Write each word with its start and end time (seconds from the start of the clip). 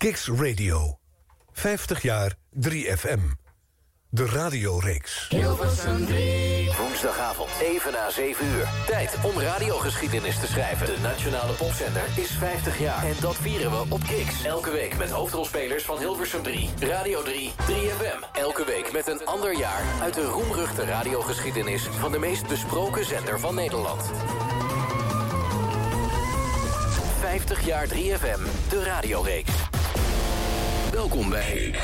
Kicks 0.00 0.28
Radio. 0.28 0.98
50 1.52 2.02
jaar 2.02 2.34
3FM. 2.68 3.20
De 4.08 4.26
radioreeks. 4.26 5.26
Hilversum 5.28 6.06
3. 6.06 6.70
Woensdagavond, 6.78 7.50
even 7.62 7.92
na 7.92 8.10
7 8.10 8.46
uur. 8.46 8.68
Tijd 8.86 9.16
om 9.22 9.40
radiogeschiedenis 9.40 10.40
te 10.40 10.46
schrijven. 10.46 10.86
De 10.86 10.98
Nationale 11.02 11.52
Popzender 11.52 12.02
is 12.16 12.30
50 12.30 12.78
jaar. 12.78 13.04
En 13.04 13.14
dat 13.20 13.36
vieren 13.36 13.70
we 13.70 13.94
op 13.94 14.00
Kicks. 14.00 14.44
Elke 14.44 14.70
week 14.70 14.96
met 14.98 15.10
hoofdrolspelers 15.10 15.84
van 15.84 15.98
Hilversum 15.98 16.42
3. 16.42 16.70
Radio 16.78 17.22
3, 17.22 17.50
3FM. 17.50 18.32
Elke 18.32 18.64
week 18.64 18.92
met 18.92 19.06
een 19.06 19.26
ander 19.26 19.56
jaar 19.56 19.82
uit 20.02 20.14
de 20.14 20.24
roemruchte 20.24 20.84
radiogeschiedenis... 20.84 21.82
van 21.82 22.12
de 22.12 22.18
meest 22.18 22.48
besproken 22.48 23.04
zender 23.04 23.40
van 23.40 23.54
Nederland. 23.54 24.10
50 27.20 27.66
jaar 27.66 27.86
3FM, 27.86 28.68
de 28.68 28.82
radioreeks. 28.84 29.52
Welkom 30.92 31.28
bij 31.28 31.74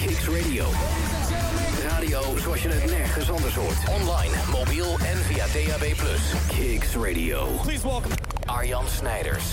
Kicks 0.00 0.28
Radio. 0.28 0.66
Radio 1.88 2.38
zoals 2.38 2.62
je 2.62 2.68
het 2.68 2.90
nergens 2.90 3.30
anders 3.30 3.54
hoort. 3.54 3.76
Online, 4.00 4.34
mobiel 4.52 4.98
en 4.98 5.16
via 5.16 5.46
DAB+. 5.46 5.94
Kicks 6.48 6.94
Radio. 6.94 7.46
Please 7.62 7.82
welcome 7.82 8.14
Arjan 8.46 8.84
Snijders. 8.88 9.44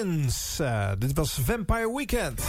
Uh, 0.00 0.90
dit 0.98 1.12
was 1.14 1.40
Vampire 1.44 1.92
Weekend. 1.94 2.42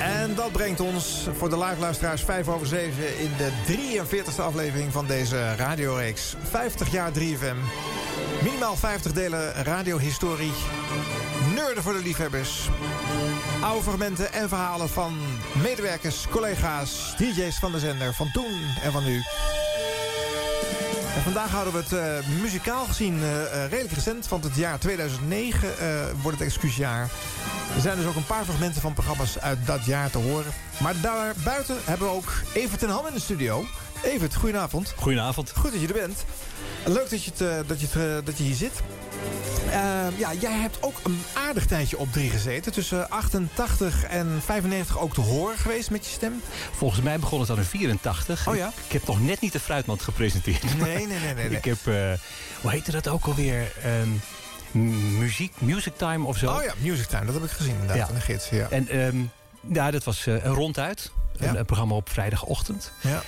En 0.00 0.34
dat 0.34 0.52
brengt 0.52 0.80
ons 0.80 1.28
voor 1.36 1.50
de 1.50 1.58
live 1.58 1.80
luisteraars 1.80 2.22
5 2.22 2.48
over 2.48 2.66
7... 2.66 3.18
in 3.18 3.30
de 3.36 3.50
43e 3.66 4.40
aflevering 4.40 4.92
van 4.92 5.06
deze 5.06 5.54
radioreeks. 5.54 6.34
50 6.42 6.92
jaar 6.92 7.12
3FM. 7.12 7.56
Minimaal 8.42 8.76
50 8.76 9.12
delen 9.12 9.52
radiohistorie. 9.52 10.52
Nerden 11.66 11.82
voor 11.82 11.92
de 11.92 12.02
liefhebbers. 12.02 12.68
Oude 13.62 13.82
fragmenten 13.82 14.32
en 14.32 14.48
verhalen 14.48 14.88
van 14.88 15.18
medewerkers, 15.62 16.28
collega's, 16.30 17.14
DJ's 17.16 17.58
van 17.58 17.72
de 17.72 17.78
zender... 17.78 18.14
van 18.14 18.30
toen 18.32 18.60
en 18.82 18.92
van 18.92 19.04
nu. 19.04 19.22
En 21.14 21.22
vandaag 21.22 21.50
houden 21.50 21.72
we 21.72 21.78
het 21.78 21.92
uh, 21.92 22.40
muzikaal 22.42 22.84
gezien 22.84 23.14
uh, 23.18 23.66
redelijk 23.68 23.92
recent. 23.92 24.28
Want 24.28 24.44
het 24.44 24.56
jaar 24.56 24.78
2009 24.78 25.68
uh, 25.68 26.04
wordt 26.22 26.38
het 26.38 26.46
excuusjaar. 26.46 27.10
Er 27.74 27.80
zijn 27.80 27.96
dus 27.96 28.06
ook 28.06 28.16
een 28.16 28.26
paar 28.26 28.44
fragmenten 28.44 28.80
van 28.80 28.92
programma's 28.92 29.38
uit 29.38 29.66
dat 29.66 29.84
jaar 29.84 30.10
te 30.10 30.18
horen. 30.18 30.52
Maar 30.82 30.94
daarbuiten 31.00 31.76
hebben 31.84 32.06
we 32.06 32.14
ook 32.14 32.32
Evert 32.52 32.80
ten 32.80 32.90
Ham 32.90 33.06
in 33.06 33.14
de 33.14 33.20
studio. 33.20 33.64
Evert, 34.02 34.34
goedenavond. 34.34 34.94
Goedenavond. 34.96 35.52
Goed 35.56 35.72
dat 35.72 35.80
je 35.80 35.86
er 35.86 35.92
bent. 35.92 36.24
Leuk 36.84 37.10
dat 37.10 37.24
je, 37.24 37.30
het, 37.34 37.68
dat 37.68 37.80
je, 37.80 37.98
het, 37.98 38.26
dat 38.26 38.38
je 38.38 38.44
hier 38.44 38.54
zit. 38.54 38.82
Uh, 39.66 40.18
ja, 40.18 40.32
jij 40.40 40.52
hebt 40.52 40.82
ook 40.82 41.00
een 41.02 41.22
aardig 41.32 41.66
tijdje 41.66 41.98
op 41.98 42.12
3 42.12 42.30
gezeten. 42.30 42.72
Tussen 42.72 43.10
88 43.10 44.04
en 44.04 44.40
95 44.44 44.98
ook 44.98 45.14
te 45.14 45.20
horen 45.20 45.58
geweest 45.58 45.90
met 45.90 46.04
je 46.04 46.10
stem. 46.10 46.42
Volgens 46.72 47.00
mij 47.00 47.18
begon 47.18 47.40
het 47.40 47.50
al 47.50 47.56
in 47.56 47.64
84. 47.64 48.48
Oh 48.48 48.56
ja? 48.56 48.66
Ik, 48.66 48.84
ik 48.86 48.92
heb 48.92 49.06
nog 49.06 49.22
net 49.22 49.40
niet 49.40 49.52
de 49.52 49.60
fruitmand 49.60 50.02
gepresenteerd. 50.02 50.62
Nee, 50.62 50.94
nee, 50.94 51.06
nee. 51.06 51.34
nee, 51.34 51.48
nee. 51.48 51.56
ik 51.58 51.64
heb, 51.64 51.78
uh, 51.86 51.94
hoe 52.60 52.70
heette 52.70 52.90
dat 52.90 53.08
ook 53.08 53.24
alweer? 53.24 53.72
Um, 54.02 54.20
muziek, 55.18 55.52
Music 55.58 55.96
Time 55.96 56.26
of 56.26 56.36
zo. 56.36 56.52
Oh 56.52 56.62
ja, 56.62 56.72
Music 56.78 57.06
Time, 57.06 57.24
dat 57.24 57.34
heb 57.34 57.44
ik 57.44 57.50
gezien 57.50 57.72
inderdaad, 57.72 57.96
ja. 57.96 58.08
in 58.08 58.14
de 58.14 58.20
gids. 58.20 58.48
Ja. 58.48 58.68
En 58.70 58.98
um, 58.98 59.30
ja, 59.72 59.90
dat 59.90 60.04
was 60.04 60.26
uh, 60.26 60.44
een 60.44 60.54
ronduit. 60.54 61.10
Ja. 61.36 61.48
Een, 61.48 61.58
een, 61.58 61.64
programma 61.64 61.94
op 61.94 62.10
vrijdagochtend. 62.10 62.92
Ja. 63.00 63.22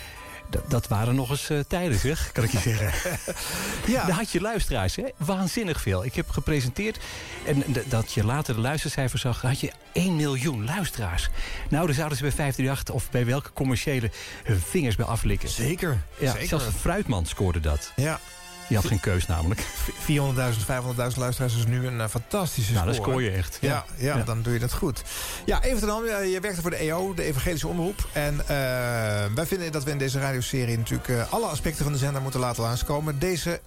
Dat, 0.52 0.70
dat 0.70 0.88
waren 0.88 1.14
nog 1.14 1.30
eens 1.30 1.50
uh, 1.50 1.58
tijden, 1.68 1.98
zeg, 1.98 2.32
kan 2.32 2.44
ik 2.44 2.50
je 2.50 2.58
zeggen. 2.58 3.18
ja. 3.94 4.04
Daar 4.04 4.16
had 4.16 4.30
je 4.30 4.40
luisteraars, 4.40 4.96
hè? 4.96 5.04
waanzinnig 5.16 5.80
veel. 5.80 6.04
Ik 6.04 6.14
heb 6.14 6.30
gepresenteerd 6.30 6.98
en 7.44 7.64
dat 7.88 8.12
je 8.12 8.24
later 8.24 8.54
de 8.54 8.60
luistercijfers 8.60 9.22
zag... 9.22 9.42
had 9.42 9.60
je 9.60 9.72
1 9.92 10.16
miljoen 10.16 10.64
luisteraars. 10.64 11.28
Nou, 11.68 11.86
daar 11.86 11.94
zouden 11.94 12.16
ze 12.16 12.22
bij 12.22 12.32
538 12.32 12.94
of 12.94 13.10
bij 13.10 13.26
welke 13.26 13.52
commerciële 13.52 14.10
hun 14.44 14.60
vingers 14.60 14.96
bij 14.96 15.06
aflikken. 15.06 15.48
Zeker. 15.48 16.02
Ja, 16.18 16.32
Zeker. 16.32 16.48
zelfs 16.48 16.64
Fruitman 16.80 17.26
scoorde 17.26 17.60
dat. 17.60 17.92
Ja. 17.96 18.20
Die 18.68 18.76
had 18.76 18.86
geen 18.86 19.00
keus 19.00 19.26
namelijk. 19.26 19.60
400.000, 19.60 19.64
500.000 20.06 21.16
luisteraars 21.16 21.56
is 21.56 21.66
nu 21.66 21.86
een 21.86 21.96
uh, 21.96 22.08
fantastische 22.08 22.72
nou, 22.72 22.84
score. 22.84 22.98
dat 22.98 23.06
scoor 23.06 23.22
je 23.22 23.30
echt. 23.30 23.58
Ja, 23.60 23.84
ja, 23.96 24.22
dan 24.22 24.42
doe 24.42 24.52
je 24.52 24.58
dat 24.58 24.72
goed. 24.72 25.02
Ja, 25.44 25.62
even 25.62 25.80
ten 25.80 26.04
uh, 26.04 26.32
je 26.32 26.40
werkte 26.40 26.60
voor 26.60 26.70
de 26.70 26.76
EO, 26.76 27.14
de 27.14 27.22
Evangelische 27.22 27.68
Omroep. 27.68 28.08
En 28.12 28.34
uh, 28.34 28.46
wij 29.34 29.46
vinden 29.46 29.72
dat 29.72 29.84
we 29.84 29.90
in 29.90 29.98
deze 29.98 30.20
radioserie 30.20 30.78
natuurlijk 30.78 31.08
uh, 31.08 31.32
alle 31.32 31.46
aspecten 31.46 31.84
van 31.84 31.92
de 31.92 31.98
zender 31.98 32.22
moeten 32.22 32.40
laten 32.40 32.62
langskomen. 32.62 33.18
Deze 33.18 33.60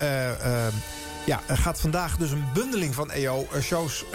ja, 1.26 1.42
gaat 1.48 1.80
vandaag 1.80 2.18
dus 2.18 2.32
een 2.32 2.46
bundeling 2.54 2.96
van 2.96 3.12
EO-shows 3.12 4.06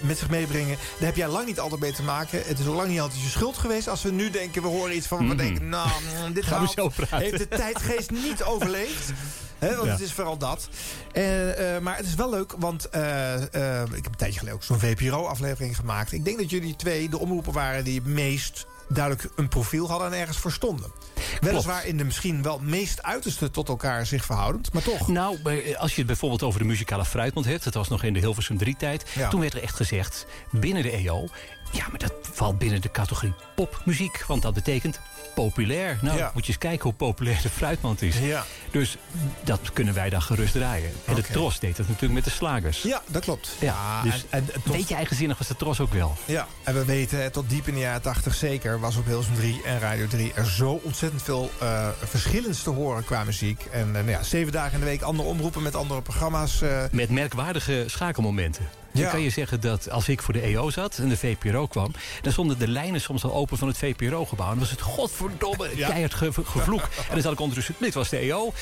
met 0.00 0.18
zich 0.18 0.30
meebrengen. 0.30 0.76
Daar 0.98 1.06
heb 1.06 1.16
jij 1.16 1.28
lang 1.28 1.46
niet 1.46 1.60
altijd 1.60 1.80
mee 1.80 1.92
te 1.92 2.02
maken. 2.02 2.42
Het 2.46 2.58
is 2.58 2.66
al 2.66 2.74
lang 2.74 2.88
niet 2.88 3.00
altijd 3.00 3.22
je 3.22 3.28
schuld 3.28 3.58
geweest. 3.58 3.88
Als 3.88 4.02
we 4.02 4.10
nu 4.10 4.30
denken, 4.30 4.62
we 4.62 4.68
horen 4.68 4.96
iets 4.96 5.06
van... 5.06 5.18
Mhm. 5.18 5.28
we 5.28 5.34
denken, 5.34 5.68
nou, 5.68 5.88
dit 6.32 6.44
Gaan 6.44 6.62
we 6.62 6.72
zo 6.74 6.88
praten. 6.88 7.18
heeft 7.18 7.38
de 7.38 7.48
tijdgeest 7.48 8.10
niet 8.10 8.42
overleefd. 8.42 9.12
He, 9.58 9.74
want 9.74 9.86
Ja. 9.86 9.92
het 9.92 10.00
is 10.00 10.12
vooral 10.12 10.38
dat. 10.38 10.68
Eh, 11.12 11.76
eh, 11.76 11.82
maar 11.82 11.96
het 11.96 12.06
is 12.06 12.14
wel 12.14 12.30
leuk, 12.30 12.54
want 12.58 12.88
eh, 12.88 13.34
ik 13.34 14.04
heb 14.04 14.06
een 14.06 14.16
tijdje 14.16 14.38
geleden 14.38 14.54
ook 14.58 14.64
zo'n 14.64 14.78
VPRO-aflevering 14.78 15.76
gemaakt. 15.76 16.12
Ik 16.12 16.24
denk 16.24 16.38
dat 16.38 16.50
jullie 16.50 16.76
twee 16.76 17.08
de 17.08 17.18
omroepen 17.18 17.52
waren 17.52 17.84
die 17.84 17.94
het 17.94 18.06
meest 18.06 18.66
duidelijk 18.88 19.28
een 19.36 19.48
profiel 19.48 19.88
hadden 19.88 20.12
en 20.12 20.18
ergens 20.18 20.38
voor 20.38 20.52
stonden. 20.52 20.92
Weliswaar 21.40 21.86
in 21.86 21.96
de 21.96 22.04
misschien 22.04 22.42
wel 22.42 22.58
meest 22.58 23.02
uiterste 23.02 23.50
tot 23.50 23.68
elkaar 23.68 24.06
zich 24.06 24.24
verhoudend, 24.24 24.72
maar 24.72 24.82
toch. 24.82 25.08
Nou, 25.08 25.38
als 25.76 25.90
je 25.90 25.98
het 25.98 26.06
bijvoorbeeld 26.06 26.42
over 26.42 26.60
de 26.60 26.66
muzikale 26.66 27.04
fruitmond 27.04 27.46
hebt... 27.46 27.64
dat 27.64 27.74
was 27.74 27.88
nog 27.88 28.02
in 28.02 28.12
de 28.12 28.18
Hilversum 28.18 28.58
3-tijd... 28.64 29.04
Ja. 29.14 29.28
toen 29.28 29.40
werd 29.40 29.54
er 29.54 29.62
echt 29.62 29.76
gezegd, 29.76 30.26
binnen 30.50 30.82
de 30.82 30.90
EO... 30.90 31.28
ja, 31.72 31.86
maar 31.90 31.98
dat 31.98 32.12
valt 32.32 32.58
binnen 32.58 32.80
de 32.80 32.90
categorie 32.90 33.34
popmuziek. 33.54 34.24
Want 34.26 34.42
dat 34.42 34.54
betekent 34.54 35.00
populair. 35.42 35.98
Nou, 36.02 36.18
Ja. 36.18 36.30
moet 36.34 36.42
je 36.46 36.48
eens 36.52 36.60
kijken 36.60 36.82
hoe 36.82 36.92
populair 36.92 37.38
de 37.42 37.48
fruitmand 37.48 38.02
is. 38.02 38.18
Ja. 38.18 38.44
Dus 38.70 38.96
dat 39.44 39.60
kunnen 39.72 39.94
wij 39.94 40.10
dan 40.10 40.22
gerust 40.22 40.52
draaien. 40.52 40.90
En 41.04 41.14
de. 41.14 41.22
Tros 41.22 41.58
deed 41.60 41.76
dat 41.76 41.86
natuurlijk 41.86 42.14
met 42.14 42.24
de 42.24 42.30
slagers. 42.30 42.82
Ja, 42.82 43.02
dat 43.06 43.22
klopt. 43.22 43.50
Ja, 43.60 44.02
dus 44.02 44.12
en, 44.14 44.26
en, 44.30 44.54
en 44.54 44.62
tot- 44.62 44.72
Beetje 44.76 44.94
eigenzinnig 44.94 45.38
was 45.38 45.46
de 45.48 45.56
Tros 45.56 45.80
ook 45.80 45.92
wel. 45.92 46.14
Ja, 46.24 46.46
en 46.64 46.74
we 46.74 46.84
weten 46.84 47.32
tot 47.32 47.48
diep 47.50 47.68
in 47.68 47.74
de 47.74 47.80
jaren 47.80 48.02
80 48.02 48.34
zeker... 48.34 48.80
was 48.80 48.96
op 48.96 49.06
Hilversum 49.06 49.34
3 49.34 49.60
en 49.64 49.78
Radio 49.80 50.06
3 50.06 50.32
er 50.34 50.46
zo 50.46 50.80
ontzettend 50.84 51.22
veel 51.22 51.50
eh 51.60 51.88
verschillends 52.04 52.62
te 52.62 52.70
horen 52.70 53.04
qua 53.04 53.24
muziek. 53.24 53.64
En 53.72 53.86
eh, 53.86 53.92
nou 53.92 54.10
ja, 54.10 54.22
zeven 54.22 54.52
dagen 54.52 54.72
in 54.72 54.80
de 54.80 54.84
week 54.86 55.02
andere 55.02 55.28
omroepen 55.28 55.62
met 55.62 55.74
andere 55.74 56.02
programma's. 56.02 56.60
eh, 56.62 56.82
Met 56.90 57.10
merkwaardige 57.10 57.84
schakelmomenten. 57.86 58.68
Dan 58.92 59.02
Ja. 59.02 59.10
kan 59.10 59.20
je 59.20 59.30
zeggen 59.30 59.60
dat 59.60 59.90
als 59.90 60.08
ik 60.08 60.22
voor 60.22 60.34
de 60.34 60.40
EO 60.40 60.70
zat 60.70 60.98
en 60.98 61.08
de 61.08 61.16
VPRO 61.16 61.66
kwam... 61.66 61.90
dan 62.22 62.32
stonden 62.32 62.58
de 62.58 62.68
lijnen 62.68 63.00
soms 63.00 63.24
al 63.24 63.34
open 63.34 63.58
van 63.58 63.68
het 63.68 63.78
VPRO-gebouw. 63.78 64.44
En 64.46 64.50
dan 64.50 64.58
was 64.60 64.70
het 64.70 64.80
godverdomme 64.80 65.68
keihard 65.68 66.14
ge 66.14 66.32
gevloek. 66.44 66.80
en 67.08 67.12
dan 67.12 67.20
zat 67.22 67.32
ik 67.32 67.40
ondertussen, 67.40 67.74
dit 67.78 67.94
was 67.94 68.08
de 68.08 68.16
EO. 68.18 68.52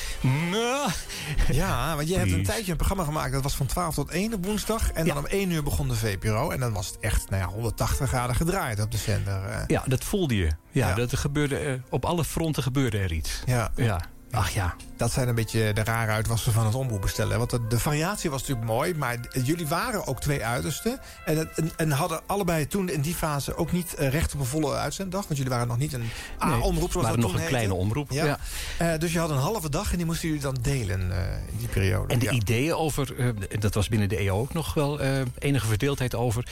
Ja, 1.51 1.95
want 1.95 2.07
je 2.09 2.17
hebt 2.17 2.31
een 2.31 2.43
tijdje 2.43 2.71
een 2.71 2.77
programma 2.77 3.03
gemaakt. 3.03 3.31
Dat 3.33 3.43
was 3.43 3.55
van 3.55 3.65
12 3.65 3.93
tot 3.95 4.09
1 4.09 4.33
op 4.33 4.45
woensdag. 4.45 4.91
En 4.91 5.05
dan 5.05 5.15
Ja. 5.15 5.19
om 5.21 5.25
1 5.25 5.51
uur 5.51 5.63
begon 5.63 5.87
de 5.87 5.95
VPRO. 5.95 6.49
En 6.51 6.59
dan 6.59 6.73
was 6.73 6.87
het 6.87 6.97
echt 6.99 7.29
nou 7.29 7.41
ja, 7.41 7.47
180 7.49 8.07
graden 8.09 8.35
gedraaid 8.35 8.81
op 8.81 8.91
de 8.91 8.97
zender. 8.97 9.43
eh. 9.43 9.59
Ja, 9.67 9.83
dat 9.87 10.03
voelde 10.03 10.35
je. 10.35 10.49
Ja, 10.71 10.87
Ja. 10.89 10.95
Dat 10.95 11.11
er 11.11 11.17
gebeurde, 11.17 11.57
eh, 11.57 11.73
op 11.89 12.05
alle 12.05 12.23
fronten 12.23 12.63
gebeurde 12.63 12.97
er 12.97 13.11
iets. 13.11 13.41
Ja, 13.45 13.71
Ja. 13.75 14.01
Ach 14.31 14.49
ja. 14.49 14.75
dat 14.97 15.11
zijn 15.11 15.27
een 15.27 15.35
beetje 15.35 15.73
de 15.73 15.83
rare 15.83 16.11
uitwassen 16.11 16.53
van 16.53 16.65
het 16.65 16.75
omroepbestellen. 16.75 17.37
Want 17.37 17.49
de, 17.49 17.67
de 17.67 17.79
variatie 17.79 18.29
was 18.29 18.39
natuurlijk 18.41 18.67
mooi. 18.67 18.95
Maar 18.95 19.17
jullie 19.43 19.67
waren 19.67 20.07
ook 20.07 20.21
twee 20.21 20.45
uitersten. 20.45 20.99
En, 21.25 21.49
en, 21.55 21.71
en 21.75 21.91
hadden 21.91 22.21
allebei 22.25 22.67
toen 22.67 22.89
in 22.89 23.01
die 23.01 23.15
fase 23.15 23.55
ook 23.55 23.71
niet 23.71 23.93
eh, 23.93 24.09
recht 24.09 24.33
op 24.33 24.39
een 24.39 24.45
volle 24.45 24.75
uitzenddag. 24.75 25.21
Want 25.21 25.37
jullie 25.37 25.51
waren 25.51 25.67
nog 25.67 25.77
niet 25.77 25.93
een 25.93 25.99
Nee, 25.99 26.09
A-omroep 26.53 26.93
waren 26.93 27.09
dat 27.21 27.31
nog 27.31 27.41
een 27.41 27.47
kleine 27.47 27.73
omroep. 27.73 28.11
Ja. 28.11 28.25
Ja. 28.25 28.39
Eh, 28.77 28.99
dus 28.99 29.13
je 29.13 29.19
had 29.19 29.29
een 29.29 29.37
halve 29.37 29.69
dag 29.69 29.91
en 29.91 29.97
die 29.97 30.05
moesten 30.05 30.27
jullie 30.27 30.43
dan 30.43 30.57
delen 30.61 31.11
eh, 31.11 31.49
in 31.51 31.57
die 31.57 31.67
periode. 31.67 32.13
En 32.13 32.19
de 32.19 32.25
ja. 32.25 32.31
ideeën 32.31 32.75
over, 32.75 33.35
dat 33.59 33.73
was 33.73 33.87
binnen 33.87 34.09
de 34.09 34.17
EO 34.17 34.39
ook 34.39 34.53
nog 34.53 34.73
wel 34.73 34.99
enige 35.39 35.67
verdeeldheid 35.67 36.15
over. 36.15 36.47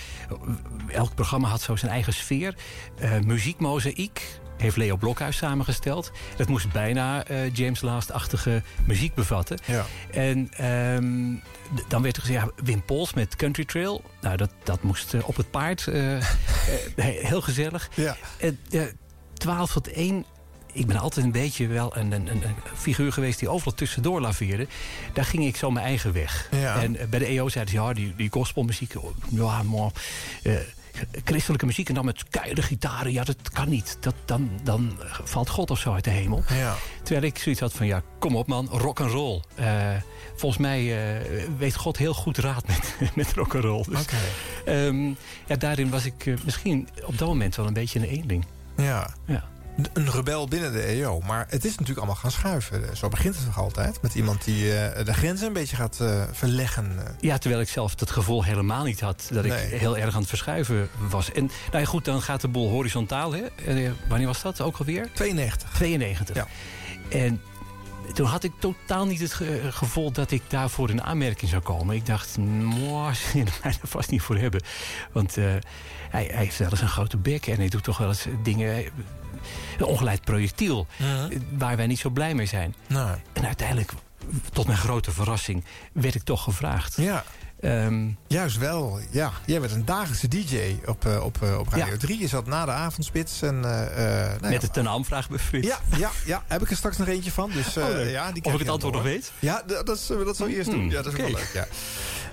Elk 0.88 1.16
programma 1.16 1.48
had 1.48 1.62
zo 1.62 1.76
zijn 1.76 1.92
eigen 1.92 2.14
sfeer. 2.14 2.56
Eh 3.00 3.20
muziekmozaïek 3.20 4.40
heeft 4.58 4.78
Leo 4.78 4.96
Blokhuis 4.96 5.38
samengesteld. 5.38 6.12
Dat 6.38 6.48
moest 6.48 6.72
bijna 6.72 7.24
eh, 7.26 7.54
James 7.54 7.82
Last-achtige 7.82 8.64
muziek 8.86 9.14
bevatten. 9.14 9.58
Ja. 9.66 9.86
En 10.12 10.50
ehm, 10.58 11.34
dan 11.88 12.02
werd 12.02 12.16
er 12.16 12.22
gezegd, 12.22 12.44
ja, 12.44 12.52
Wim 12.64 12.84
Pols 12.86 13.14
met 13.14 13.36
Country 13.36 13.66
Trail. 13.66 14.04
Nou, 14.22 14.38
dat, 14.38 14.50
dat 14.64 14.84
moest 14.84 15.14
eh, 15.14 15.28
op 15.28 15.36
het 15.38 15.52
paard. 15.52 15.88
eh, 15.88 16.18
heel 17.30 17.42
gezellig. 17.42 17.90
Ja. 17.94 18.18
En, 18.38 18.60
eh, 18.72 18.82
12 19.34 19.72
tot 19.72 19.88
1. 19.92 20.26
Ik 20.74 20.88
ben 20.88 20.98
altijd 20.98 21.26
een 21.26 21.32
beetje 21.32 21.68
wel 21.68 21.98
een, 21.98 22.12
een, 22.12 22.28
een 22.28 22.56
figuur 22.76 23.12
geweest 23.14 23.40
die 23.40 23.50
overal 23.50 23.74
tussendoor 23.74 24.22
laveerde. 24.22 24.68
Daar 25.14 25.26
ging 25.26 25.46
ik 25.46 25.56
zo 25.56 25.72
mijn 25.72 25.86
eigen 25.86 26.14
weg. 26.14 26.50
Ja. 26.52 26.82
En 26.82 26.98
bij 27.10 27.20
de 27.20 27.26
EO 27.26 27.50
zeiden 27.50 27.74
ze, 27.74 27.82
ja, 27.82 27.94
die, 27.94 28.16
die 28.16 28.32
gospelmuziek, 28.32 28.94
oh, 28.98 29.18
ja, 29.30 29.64
maar, 29.64 29.92
eh, 30.44 30.54
christelijke 31.24 31.66
muziek 31.66 31.90
en 31.90 31.96
dan 31.96 32.06
met 32.06 32.24
keiharde 32.30 32.62
gitaren, 32.62 33.12
ja, 33.12 33.24
dat 33.24 33.50
kan 33.54 33.70
niet. 33.70 33.98
Dat, 34.00 34.16
dan, 34.26 34.50
dan 34.64 35.00
valt 35.24 35.50
God 35.50 35.72
of 35.72 35.80
zo 35.80 35.94
uit 35.94 36.04
de 36.04 36.10
hemel. 36.10 36.44
Ja. 36.50 36.76
Terwijl 37.04 37.26
ik 37.26 37.38
zoiets 37.38 37.62
had 37.62 37.74
van, 37.74 37.86
ja, 37.86 38.02
kom 38.20 38.36
op 38.36 38.48
man, 38.48 38.68
rock 38.72 39.00
and 39.00 39.12
roll. 39.12 39.42
Eh, 39.56 39.94
volgens 40.36 40.62
mij 40.62 40.80
eh, 40.82 41.44
weet 41.58 41.76
God 41.76 41.98
heel 41.98 42.14
goed 42.14 42.38
raad 42.38 42.68
met, 42.68 42.96
met 43.16 43.34
rock 43.34 43.56
and 43.56 43.64
roll. 43.64 43.84
Dus, 43.90 44.06
ehm, 44.66 45.08
ja, 45.46 45.56
daarin 45.58 45.90
was 45.90 46.06
ik 46.06 46.26
eh, 46.26 46.34
misschien 46.44 46.88
op 47.06 47.18
dat 47.18 47.28
moment 47.28 47.56
wel 47.56 47.68
een 47.68 47.74
beetje 47.74 48.00
een 48.00 48.06
eenling. 48.06 48.46
Ja. 48.78 49.14
Ja. 49.26 49.44
Een 49.94 50.12
rebel 50.12 50.48
binnen 50.48 50.72
de 50.72 50.82
EO. 50.82 51.20
Maar 51.20 51.46
het 51.50 51.64
is 51.66 51.72
natuurlijk 51.72 51.98
allemaal 51.98 52.16
gaan 52.16 52.32
schuiven. 52.32 52.98
Zo 52.98 53.08
begint 53.10 53.36
het 53.36 53.46
toch 53.46 53.58
altijd? 53.60 54.02
Met 54.02 54.16
iemand 54.16 54.44
die 54.44 54.78
eh, 54.80 55.06
de 55.06 55.14
grenzen 55.14 55.48
een 55.48 55.54
beetje 55.54 55.76
gaat 55.76 56.00
eh, 56.00 56.24
verleggen. 56.32 56.98
Ja, 57.20 57.38
terwijl 57.38 57.62
ik 57.62 57.70
zelf 57.70 57.96
dat 57.96 58.12
gevoel 58.12 58.44
helemaal 58.44 58.84
niet 58.84 59.00
had. 59.00 59.28
Dat 59.32 59.46
ik 59.46 59.52
heel 59.54 59.98
erg 59.98 60.14
aan 60.14 60.20
het 60.20 60.30
verschuiven 60.30 60.90
was. 61.10 61.32
En 61.32 61.46
nou 61.72 61.80
ja, 61.84 61.86
goed, 61.86 62.06
dan 62.06 62.22
gaat 62.22 62.42
de 62.42 62.48
boel 62.48 62.70
horizontaal. 62.70 63.34
Hè? 63.34 63.42
Eh, 63.66 63.92
wanneer 64.08 64.28
was 64.28 64.42
dat 64.42 64.62
ook 64.62 64.78
alweer? 64.78 65.10
92. 65.14 65.70
92. 65.74 66.36
Ja. 66.36 66.48
En 67.10 67.42
toen 68.14 68.26
had 68.28 68.44
ik 68.44 68.52
totaal 68.60 69.06
niet 69.06 69.20
het 69.20 69.34
ge- 69.34 69.68
gevoel 69.72 70.12
dat 70.12 70.32
ik 70.32 70.42
daarvoor 70.48 70.90
in 70.90 71.04
aanmerking 71.04 71.50
zou 71.50 71.62
komen. 71.62 71.96
Ik 71.96 72.06
dacht, 72.06 72.38
mooi, 72.38 73.16
er 73.64 73.78
vast 73.84 74.10
niet 74.10 74.22
voor 74.22 74.38
hebben. 74.38 74.62
Want 75.12 75.36
hij, 75.36 75.60
hij 76.10 76.30
heeft 76.32 76.58
wel 76.58 76.70
eens 76.70 76.82
een 76.82 76.88
grote 76.88 77.18
bek 77.18 77.48
en 77.48 77.56
hij 77.58 77.70
doet 77.70 77.84
toch 77.84 77.98
wel 77.98 78.08
eens 78.08 78.26
dingen... 78.44 78.86
Een 79.78 79.86
ongeleid 79.86 80.22
projectiel, 80.22 80.88
waar 81.58 81.78
wij 81.78 81.88
niet 81.88 82.00
zo 82.00 82.10
blij 82.10 82.34
mee 82.36 82.46
zijn. 82.46 82.76
Nou, 82.88 83.18
En 83.34 83.46
uiteindelijk, 83.46 83.92
tot 84.54 84.66
mijn 84.66 84.78
grote 84.80 85.12
verrassing, 85.12 85.64
werd 85.94 86.16
ik 86.16 86.24
toch 86.24 86.44
gevraagd. 86.44 86.96
ja. 86.98 87.24
Ehm, 87.60 88.08
Juist 88.28 88.58
wel, 88.58 89.00
ja. 89.12 89.32
Jij 89.46 89.60
bent 89.60 89.72
een 89.72 89.86
dagelijkse 89.86 90.28
DJ 90.28 90.76
op, 90.86 91.06
eh, 91.06 91.24
op, 91.24 91.38
eh, 91.42 91.58
op 91.60 91.68
Radio 91.68 91.92
Ja. 91.94 91.98
3. 91.98 92.20
Je 92.20 92.28
zat 92.28 92.46
na 92.46 92.66
de 92.66 92.72
avondspits. 92.72 93.42
En, 93.42 93.56
eh, 93.56 93.62
nou 94.28 94.40
met 94.42 94.52
ja, 94.52 94.60
de 94.60 94.70
ten 94.70 94.90
aanvraag 94.90 95.28
ja, 95.52 95.80
ja, 95.98 96.12
ja, 96.26 96.44
heb 96.48 96.62
ik 96.62 96.70
er 96.70 96.76
straks 96.76 96.98
nog 96.98 97.08
eentje 97.08 97.32
van. 97.32 97.52
Dus, 97.52 97.78
Oh, 97.78 98.10
ja, 98.10 98.32
die 98.32 98.44
of 98.44 98.54
ik 98.54 98.60
het 98.60 98.70
antwoord 98.70 98.94
nog 98.94 99.04
weet? 99.04 99.32
Ja, 99.40 99.64
dat, 99.84 100.08
we 100.08 100.24
dat 100.26 100.38
zo 100.38 100.46
eerst 100.46 100.70
doen. 100.72 100.80
Hmm, 100.80 100.90
Ja, 100.92 101.02
dat 101.02 101.14
is 101.14 101.20
wel 101.20 101.30
oké. 101.30 101.36
leuk, 101.38 101.52
ja. 101.54 101.68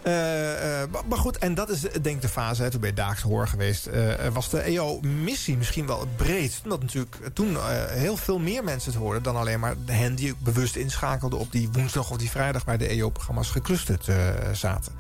Eh, 0.02 0.82
eh, 0.82 0.88
maar, 1.08 1.19
goed, 1.19 1.38
en 1.38 1.54
dat 1.54 1.69
is 1.69 1.81
denk 1.81 2.04
ik 2.04 2.20
de 2.20 2.28
fase, 2.28 2.62
hè, 2.62 2.70
toen 2.70 2.81
ben 2.81 2.88
je 2.88 2.94
daags 2.96 3.22
hoor 3.22 3.49
geweest... 3.49 3.87
eh, 3.87 4.28
was 4.32 4.50
de 4.50 4.60
EO-missie 4.60 5.56
misschien 5.56 5.87
wel 5.87 6.00
het 6.00 6.16
breedst. 6.16 6.60
Omdat 6.64 6.81
natuurlijk 6.81 7.16
toen 7.32 7.56
eh, 7.56 7.84
heel 7.87 8.16
veel 8.16 8.38
meer 8.38 8.64
mensen 8.64 8.93
het 8.93 9.00
hoorden... 9.00 9.22
dan 9.22 9.37
alleen 9.37 9.60
maar 9.60 9.75
hen 9.87 10.14
die 10.14 10.34
bewust 10.38 10.76
inschakelden 10.76 11.38
op 11.38 11.52
die 11.52 11.69
woensdag 11.72 12.10
of 12.10 12.16
die 12.16 12.31
vrijdag... 12.31 12.64
waar 12.64 12.78
de 12.78 12.87
EO-programma's 12.87 13.50
geclusterd 13.50 14.08
eh, 14.08 14.16
zaten. 14.52 14.93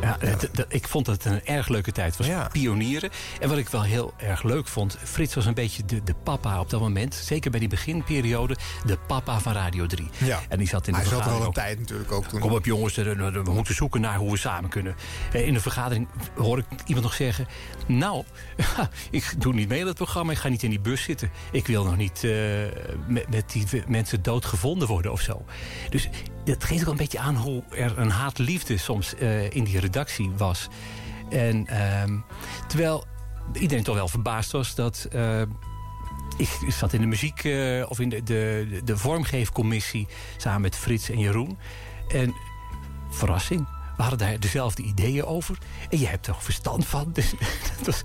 Ja, 0.00 0.16
ik 0.68 0.88
vond 0.88 1.06
het 1.06 1.24
een 1.24 1.44
erg 1.44 1.68
leuke 1.68 1.92
tijd. 1.92 2.08
Het 2.08 2.16
was 2.18 2.26
Ja. 2.26 2.48
pionieren. 2.52 3.10
En 3.40 3.48
wat 3.48 3.58
ik 3.58 3.68
wel 3.68 3.82
heel 3.82 4.12
erg 4.16 4.42
leuk 4.42 4.68
vond... 4.68 4.98
Frits 5.04 5.34
was 5.34 5.46
een 5.46 5.54
beetje 5.54 5.84
de, 5.84 6.02
de 6.02 6.14
papa 6.14 6.60
op 6.60 6.70
dat 6.70 6.80
moment. 6.80 7.14
Zeker 7.14 7.50
bij 7.50 7.60
die 7.60 7.68
beginperiode. 7.68 8.56
De 8.86 8.98
papa 9.06 9.40
van 9.40 9.52
Radio 9.52 9.86
3. 9.86 10.08
Ja. 10.18 10.40
En 10.48 10.58
die 10.58 10.68
zat 10.68 10.86
in 10.86 10.92
de 10.92 10.98
Hij 10.98 11.08
zat 11.08 11.18
er 11.18 11.24
al 11.24 11.30
vergadering 11.30 11.56
een 11.56 11.62
ook. 11.62 11.66
tijd 11.66 11.78
natuurlijk 11.78 12.12
ook 12.12 12.24
toen. 12.26 12.40
Kom 12.40 12.52
op 12.52 12.64
jongens, 12.64 12.94
we 12.94 13.42
moeten 13.52 13.74
zoeken 13.74 14.00
naar 14.00 14.16
hoe 14.16 14.30
we 14.30 14.36
samen 14.36 14.70
kunnen. 14.70 14.94
Eh, 15.32 15.46
In 15.46 15.52
de 15.54 15.60
vergadering 15.60 16.08
hoor 16.36 16.58
ik 16.58 16.64
iemand 16.84 17.04
nog 17.06 17.14
zeggen... 17.14 17.46
nou, 17.86 18.24
ik 19.10 19.34
doe 19.38 19.54
niet 19.54 19.68
mee 19.68 19.80
aan 19.80 19.86
het 19.86 19.96
programma. 19.96 20.32
Ik 20.32 20.38
ga 20.38 20.48
niet 20.48 20.62
in 20.62 20.70
die 20.70 20.80
bus 20.80 21.02
zitten. 21.02 21.30
Ik 21.52 21.66
wil 21.66 21.84
nog 21.84 21.96
niet 21.96 22.24
eh, 22.24 22.30
met, 23.06 23.30
met 23.30 23.50
die 23.52 23.66
mensen 23.86 24.22
doodgevonden 24.22 24.88
worden 24.88 25.12
of 25.12 25.20
zo. 25.20 25.44
Dus 25.90 26.08
dat 26.44 26.64
geeft 26.64 26.82
ook 26.84 26.90
een 26.90 26.96
beetje 26.96 27.18
aan 27.18 27.36
hoe 27.36 27.62
er 27.70 27.98
een 27.98 28.10
haat-liefde 28.10 28.76
soms 28.76 29.14
eh, 29.14 29.50
in 29.50 29.64
die 29.64 29.80
redactie 29.80 30.30
was. 30.36 30.68
En 31.30 31.66
ehm, 31.66 32.18
terwijl 32.66 33.04
iedereen 33.52 33.84
toch 33.84 33.94
wel 33.94 34.08
verbaasd 34.08 34.52
was 34.52 34.74
dat... 34.74 35.06
eh, 35.12 35.40
ik 36.38 36.48
zat 36.68 36.92
in 36.92 37.00
de 37.00 37.06
muziek 37.06 37.44
eh, 37.44 37.84
of 37.90 38.00
in 38.00 38.08
de, 38.08 38.22
de, 38.22 38.80
de 38.84 38.96
vormgeefcommissie 38.96 40.06
samen 40.36 40.60
met 40.60 40.76
Frits 40.76 41.10
en 41.10 41.18
Jeroen. 41.18 41.58
En 42.08 42.34
verrassing. 43.10 43.68
We 43.96 44.02
hadden 44.06 44.28
daar 44.28 44.40
dezelfde 44.40 44.82
ideeën 44.82 45.24
over. 45.24 45.58
En 45.90 45.98
je 45.98 46.06
hebt 46.06 46.26
er 46.26 46.34
verstand 46.38 46.86
van. 46.86 47.10
Dus 47.12 47.32
dat 47.76 47.86
was 47.86 48.02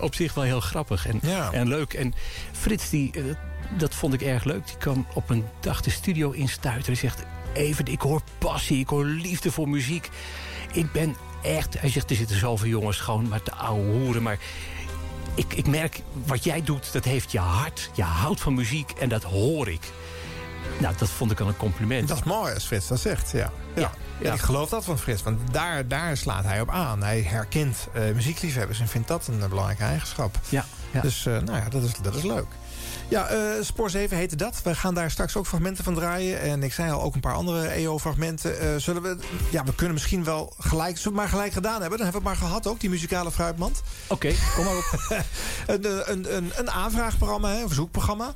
op 0.00 0.14
zich 0.14 0.34
wel 0.34 0.44
heel 0.44 0.60
grappig 0.60 1.06
en, 1.06 1.18
Ja. 1.22 1.52
en 1.52 1.68
leuk. 1.68 1.94
En 1.94 2.14
Frits, 2.52 2.90
die, 2.90 3.12
dat 3.78 3.94
vond 3.94 4.12
ik 4.14 4.22
erg 4.22 4.44
leuk. 4.44 4.66
Die 4.66 4.76
kwam 4.76 5.06
op 5.14 5.30
een 5.30 5.44
dag 5.60 5.80
de 5.80 5.90
studio 5.90 6.30
instuiten. 6.30 6.86
Hij 6.92 6.94
zegt, 7.00 7.22
even, 7.56 7.84
ik 7.84 8.00
hoor 8.00 8.20
passie, 8.38 8.78
ik 8.78 8.88
hoor 8.88 9.04
liefde 9.04 9.52
voor 9.52 9.68
muziek. 9.68 10.10
Ik 10.72 10.92
ben 10.92 11.16
echt... 11.42 11.80
Hij 11.80 11.90
zegt, 11.90 12.10
er 12.10 12.16
zitten 12.16 12.38
zoveel 12.38 12.68
jongens 12.68 12.98
gewoon 12.98 13.28
maar 13.28 13.42
te 13.42 13.52
ouwe 13.52 13.92
hoeren. 13.92 14.22
Maar 14.22 14.38
ik, 15.34 15.52
ik 15.54 15.66
merk, 15.66 16.02
wat 16.24 16.44
jij 16.44 16.62
doet, 16.62 16.92
dat 16.92 17.04
heeft 17.04 17.32
je 17.32 17.38
hart. 17.38 17.90
Je 17.94 18.02
houdt 18.02 18.40
van 18.40 18.54
muziek 18.54 18.90
en 18.90 19.08
dat 19.08 19.22
hoor 19.22 19.68
ik. 19.68 19.92
Nou, 20.78 20.94
dat 20.98 21.08
vond 21.08 21.30
ik 21.30 21.40
al 21.40 21.48
een 21.48 21.56
compliment. 21.56 22.08
Dat 22.08 22.16
is 22.16 22.22
mooi 22.22 22.54
als 22.54 22.64
Frits 22.64 22.86
dat 22.86 23.00
zegt, 23.00 23.30
ja. 23.30 23.50
Ja, 23.74 23.80
Ja, 23.80 23.90
ja. 24.20 24.32
Ik 24.32 24.40
geloof 24.40 24.68
dat 24.68 24.84
van 24.84 24.98
Frits, 24.98 25.22
want 25.22 25.40
daar, 25.52 25.88
daar 25.88 26.16
slaat 26.16 26.44
hij 26.44 26.60
op 26.60 26.70
aan. 26.70 27.02
Hij 27.02 27.20
herkent 27.20 27.88
eh, 27.92 28.02
muziekliefhebbers 28.14 28.80
en 28.80 28.88
vindt 28.88 29.08
dat 29.08 29.26
een 29.26 29.42
eh, 29.42 29.48
belangrijke 29.48 29.82
eigenschap. 29.82 30.38
Ja, 30.48 30.64
ja. 30.90 31.00
Dus 31.00 31.26
eh, 31.26 31.32
nou 31.32 31.58
ja, 31.58 31.68
dat 31.68 31.82
is, 31.82 31.92
dat 32.02 32.14
is 32.14 32.22
leuk. 32.22 32.46
Ja, 33.08 33.28
eh 33.28 33.38
Spoor 33.60 33.90
7 33.90 34.16
heette 34.16 34.36
dat. 34.36 34.60
We 34.64 34.74
gaan 34.74 34.94
daar 34.94 35.10
straks 35.10 35.36
ook 35.36 35.46
fragmenten 35.46 35.84
van 35.84 35.94
draaien. 35.94 36.40
En 36.40 36.62
ik 36.62 36.72
zei 36.72 36.90
al, 36.90 37.02
ook 37.02 37.14
een 37.14 37.20
paar 37.20 37.34
andere 37.34 37.68
EO-fragmenten. 37.68 38.60
Eh, 38.60 38.68
zullen 38.76 39.02
we... 39.02 39.16
Ja, 39.50 39.64
we 39.64 39.74
kunnen 39.74 39.94
misschien 39.94 40.24
wel 40.24 40.54
gelijk... 40.58 40.98
Zullen 40.98 41.02
we 41.02 41.08
het 41.08 41.30
maar 41.30 41.38
gelijk 41.38 41.52
gedaan 41.52 41.80
hebben? 41.80 41.98
Dan 41.98 42.06
hebben 42.06 42.22
we 42.22 42.28
het 42.28 42.38
maar 42.38 42.48
gehad 42.48 42.66
ook, 42.66 42.80
die 42.80 42.90
muzikale 42.90 43.30
fruitmand. 43.30 43.82
Oké, 44.06 44.34
kom 44.54 44.64
maar 44.64 44.76
op. 44.76 44.84
Een, 45.66 45.84
eh, 45.84 45.90
een, 46.04 46.36
een, 46.36 46.52
een 46.54 46.70
aanvraagprogramma, 46.70 47.48
hè, 47.48 47.60
een 47.60 47.66
verzoekprogramma. 47.66 48.34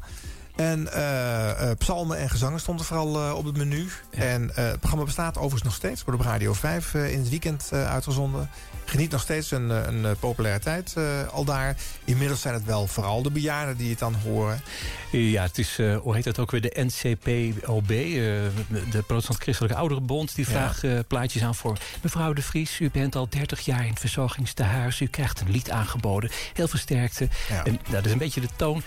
En 0.56 0.92
eh, 0.92 1.70
eh, 1.70 1.76
psalmen 1.78 2.18
en 2.18 2.30
gezangen 2.30 2.60
stonden 2.60 2.86
vooral 2.86 3.16
eh, 3.16 3.34
op 3.36 3.44
het 3.44 3.56
menu. 3.56 3.88
En 4.10 4.50
het 4.54 4.78
programma 4.78 5.04
bestaat 5.04 5.36
overigens 5.36 5.62
nog 5.62 5.74
steeds. 5.74 6.04
Wordt 6.04 6.20
op 6.20 6.26
Radio 6.26 6.52
5 6.52 6.94
eh, 6.94 7.12
in 7.12 7.18
het 7.18 7.28
weekend 7.28 7.68
uitgezonden. 7.72 8.50
Geniet 8.84 9.10
nog 9.10 9.20
steeds 9.20 9.50
een, 9.50 9.70
een 9.70 10.16
populariteit 10.18 10.94
al 11.32 11.44
daar. 11.44 11.76
Inmiddels 12.04 12.40
zijn 12.40 12.54
het 12.54 12.64
wel 12.64 12.86
vooral 12.86 13.22
de 13.22 13.30
bejaarden 13.30 13.76
die 13.76 13.90
het 13.90 13.98
dan 13.98 14.14
horen. 14.14 14.62
Ja, 15.10 15.42
het 15.42 15.58
is, 15.58 15.76
hoe 16.02 16.14
heet 16.14 16.24
dat 16.24 16.38
ook 16.38 16.50
weer, 16.50 16.60
de 16.60 16.72
NCPOB, 16.74 17.88
de 17.88 19.02
Protestant 19.06 19.42
Christelijke 19.42 19.76
Ouderenbond. 19.76 20.34
Die 20.34 20.46
vraagt 20.46 21.08
plaatjes 21.08 21.42
aan 21.42 21.54
voor 21.54 21.78
mevrouw 22.02 22.32
de 22.32 22.42
Vries. 22.42 22.80
U 22.80 22.90
bent 22.90 23.16
al 23.16 23.28
30 23.28 23.60
jaar 23.60 23.82
in 23.82 23.90
het 23.90 24.00
verzorgingstehuis. 24.00 25.00
U 25.00 25.06
krijgt 25.06 25.40
een 25.40 25.50
lied 25.50 25.70
aangeboden. 25.70 26.30
Heel 26.52 26.68
veel 26.68 26.78
sterkte. 26.78 27.28
Ja. 27.48 27.64
En 27.64 27.72
nou, 27.72 27.90
dat 27.90 28.06
is 28.06 28.12
een 28.12 28.18
beetje 28.18 28.40
de 28.40 28.48
toon. 28.56 28.82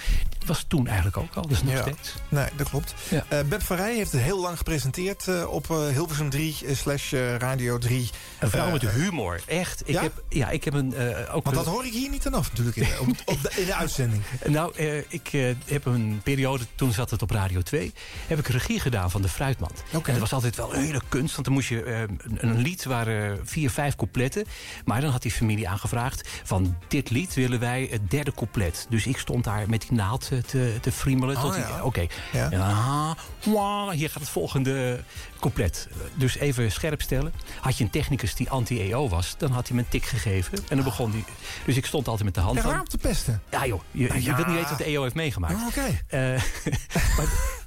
Was 0.45 0.65
toen 0.67 0.87
eigenlijk 0.87 1.17
ook 1.17 1.33
al, 1.33 1.47
dus 1.53 1.63
nog 1.63 1.73
Ja. 1.73 1.81
steeds. 1.81 2.13
Nee, 2.29 2.47
dat 2.55 2.69
klopt. 2.69 2.93
Ja. 3.09 3.25
Eh, 3.29 3.39
Beb 3.41 3.61
van 3.61 3.75
Rij 3.77 3.95
heeft 3.95 4.11
het 4.11 4.21
heel 4.21 4.39
lang 4.41 4.57
gepresenteerd 4.57 5.27
eh, 5.27 5.47
op 5.49 5.69
eh, 5.69 5.87
Hilversum 5.87 6.29
3 6.29 6.57
eh, 6.65 6.75
slash 6.75 7.13
Radio 7.37 7.77
3. 7.77 8.09
Een 8.39 8.49
vrouw 8.49 8.71
met 8.71 8.89
humor, 8.89 9.41
echt. 9.47 9.81
Ik 9.85 9.93
ja? 9.93 10.01
heb, 10.01 10.23
ja, 10.29 10.49
ik 10.49 10.63
heb 10.63 10.73
een... 10.73 10.93
eh, 10.93 11.35
ook 11.35 11.43
Want 11.43 11.55
dat 11.55 11.65
hoor 11.65 11.85
ik 11.85 11.91
hier 11.93 12.09
niet 12.09 12.25
aan 12.27 12.33
af 12.33 12.49
natuurlijk 12.49 12.77
in, 12.77 12.87
op, 12.99 13.07
op 13.25 13.41
de, 13.41 13.51
in 13.55 13.65
de 13.65 13.75
uitzending. 13.75 14.21
Nou, 14.45 14.75
eh, 14.75 14.97
ik 14.97 15.29
eh, 15.31 15.55
heb 15.65 15.85
een 15.85 16.21
periode, 16.23 16.63
toen 16.75 16.91
zat 16.93 17.09
het 17.09 17.21
op 17.21 17.29
Radio 17.31 17.61
2... 17.61 17.93
heb 18.27 18.39
ik 18.39 18.47
regie 18.47 18.79
gedaan 18.79 19.11
van 19.11 19.21
de 19.21 19.29
Fruitmand. 19.29 19.83
Oké. 19.93 20.05
En 20.07 20.11
dat 20.11 20.21
was 20.21 20.33
altijd 20.33 20.55
wel 20.55 20.75
een 20.75 20.83
hele 20.83 21.01
kunst. 21.09 21.33
Want 21.33 21.45
dan 21.45 21.53
moest 21.53 21.69
je... 21.69 21.83
eh, 21.83 21.99
een, 22.01 22.19
een 22.37 22.57
lied 22.57 22.83
waren 22.83 23.39
vier, 23.43 23.69
vijf 23.69 23.95
coupletten. 23.95 24.45
Maar 24.85 25.01
dan 25.01 25.11
had 25.11 25.21
die 25.21 25.31
familie 25.31 25.69
aangevraagd... 25.69 26.29
van 26.43 26.77
dit 26.87 27.09
lied 27.09 27.33
willen 27.33 27.59
wij 27.59 27.87
het 27.91 28.11
derde 28.11 28.33
couplet. 28.33 28.85
Dus 28.89 29.05
ik 29.05 29.17
stond 29.17 29.43
daar 29.43 29.69
met 29.69 29.81
die 29.81 29.91
naald 29.97 30.29
te, 30.47 30.77
te 30.81 30.91
friemelen. 30.91 31.35
Oh, 31.43 31.49
tot 31.53 31.65
die- 31.65 31.73
ja. 31.75 31.83
Oké. 31.83 32.05
Ja. 32.31 32.49
Ah, 32.59 33.11
wah, 33.53 33.89
hier 33.89 34.09
gaat 34.09 34.21
het 34.21 34.29
volgende 34.31 35.03
couplet. 35.39 35.87
Dus 36.15 36.35
even 36.37 36.71
scherp 36.71 37.01
stellen. 37.01 37.33
Had 37.59 37.77
je 37.77 37.83
een 37.83 37.89
technicus 37.89 38.35
die 38.35 38.49
anti-EO 38.49 39.09
was... 39.09 39.35
dan 39.37 39.51
had 39.51 39.67
hij 39.67 39.75
me 39.75 39.81
een 39.83 39.89
tik 39.89 40.05
gegeven. 40.05 40.57
En 40.69 40.75
dan 40.75 40.83
begon 40.85 41.11
die... 41.11 41.25
Dus 41.65 41.77
ik 41.77 41.85
stond 41.85 42.07
altijd 42.07 42.25
met 42.25 42.35
de 42.35 42.41
hand 42.41 42.61
Ja, 42.63 42.83
te 42.83 42.97
pesten. 42.97 43.41
Ja 43.51 43.65
joh, 43.65 43.81
je, 43.91 44.03
je 44.13 44.21
Ja. 44.23 44.35
wilt 44.35 44.47
niet 44.47 44.55
weten 44.55 44.69
wat 44.69 44.77
de 44.77 44.83
EO 44.83 45.01
heeft 45.03 45.15
meegemaakt. 45.15 45.53
Oh, 45.53 45.67
Oké. 45.67 45.99
Eh, 46.07 46.19
maar 47.17 47.25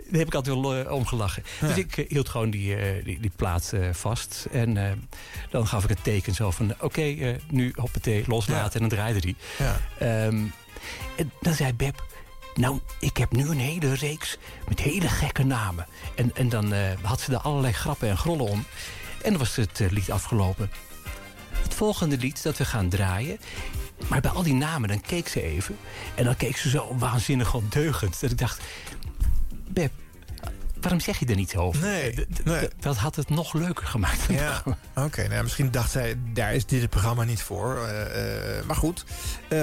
daar 0.09 0.19
heb 0.19 0.27
ik 0.27 0.35
altijd 0.35 0.55
wel 0.61 0.75
eh, 0.77 0.93
om 0.93 1.07
gelachen. 1.07 1.43
Dus 1.61 1.77
ik 1.77 1.97
eh, 1.97 2.09
hield 2.09 2.29
gewoon 2.29 2.51
die, 2.51 2.77
eh, 2.77 3.05
die, 3.05 3.21
die 3.21 3.33
plaat 3.37 3.73
vast. 3.93 4.47
En 4.53 4.99
dan 5.51 5.67
gaf 5.67 5.85
ik 5.85 5.91
een 5.91 6.03
teken 6.03 6.35
zo 6.35 6.51
van... 6.51 6.75
oké, 6.81 7.03
eh, 7.03 7.35
nu 7.51 7.73
hoppatee, 7.77 8.25
loslaten. 8.27 8.65
Ja. 8.65 8.71
En 8.73 8.81
dan 8.81 8.89
draaide 8.99 9.21
die. 9.21 9.37
Ja. 9.59 9.77
Ehm, 9.99 10.45
en 11.17 11.33
dan 11.41 11.55
zei 11.55 11.73
Beb... 11.73 12.05
Nou, 12.57 12.81
ik 13.01 13.17
heb 13.17 13.33
nu 13.33 13.49
een 13.49 13.59
hele 13.59 13.95
reeks 13.95 14.39
met 14.69 14.81
hele 14.81 15.09
gekke 15.09 15.45
namen. 15.45 15.87
En, 16.15 16.31
en 16.35 16.49
dan 16.49 16.73
eh, 16.73 16.91
had 17.03 17.21
ze 17.21 17.33
er 17.33 17.39
allerlei 17.39 17.73
grappen 17.73 18.09
en 18.09 18.19
grollen 18.19 18.47
om. 18.47 18.65
En 19.23 19.31
dan 19.31 19.39
was 19.39 19.57
het 19.57 19.81
eh, 19.81 19.91
lied 19.91 20.11
afgelopen. 20.11 20.71
Het 21.51 21.75
volgende 21.75 22.17
lied 22.17 22.43
dat 22.43 22.59
we 22.59 22.65
gaan 22.65 22.89
draaien... 22.89 23.39
Maar 24.09 24.21
bij 24.21 24.31
al 24.31 24.43
die 24.43 24.55
namen, 24.55 24.89
dan 24.89 25.01
keek 25.01 25.29
ze 25.29 25.43
even. 25.43 25.77
En 26.15 26.25
dan 26.25 26.37
keek 26.37 26.57
ze 26.57 26.69
zo 26.69 26.97
waanzinnig 26.99 27.55
ondeugend. 27.55 28.21
Dat 28.21 28.31
ik 28.31 28.39
dacht, 28.39 28.63
Beb, 29.69 29.93
waarom 30.89 31.01
zeg 31.01 31.19
je 31.19 31.27
er 31.27 31.37
niet 31.37 31.57
over? 31.57 31.83
Nee, 31.83 32.13
d- 32.15 32.45
nee. 32.45 32.69
Dat 32.81 32.97
had 32.97 33.17
het 33.17 33.29
nog 33.29 33.53
leuker 33.55 33.87
gemaakt. 33.87 34.21
Ja, 34.29 34.63
oké. 35.07 35.29
nou, 35.29 35.43
misschien 35.43 35.71
dacht 35.71 35.91
zij, 35.91 36.15
daar 36.33 36.55
is 36.55 36.67
dit 36.67 36.81
het 36.81 36.91
programma 36.91 37.25
niet 37.25 37.43
voor. 37.43 37.77
Eh, 37.87 38.59
eh, 38.59 38.65
maar 38.65 38.77
goed, 38.77 39.05
Eh, 39.49 39.59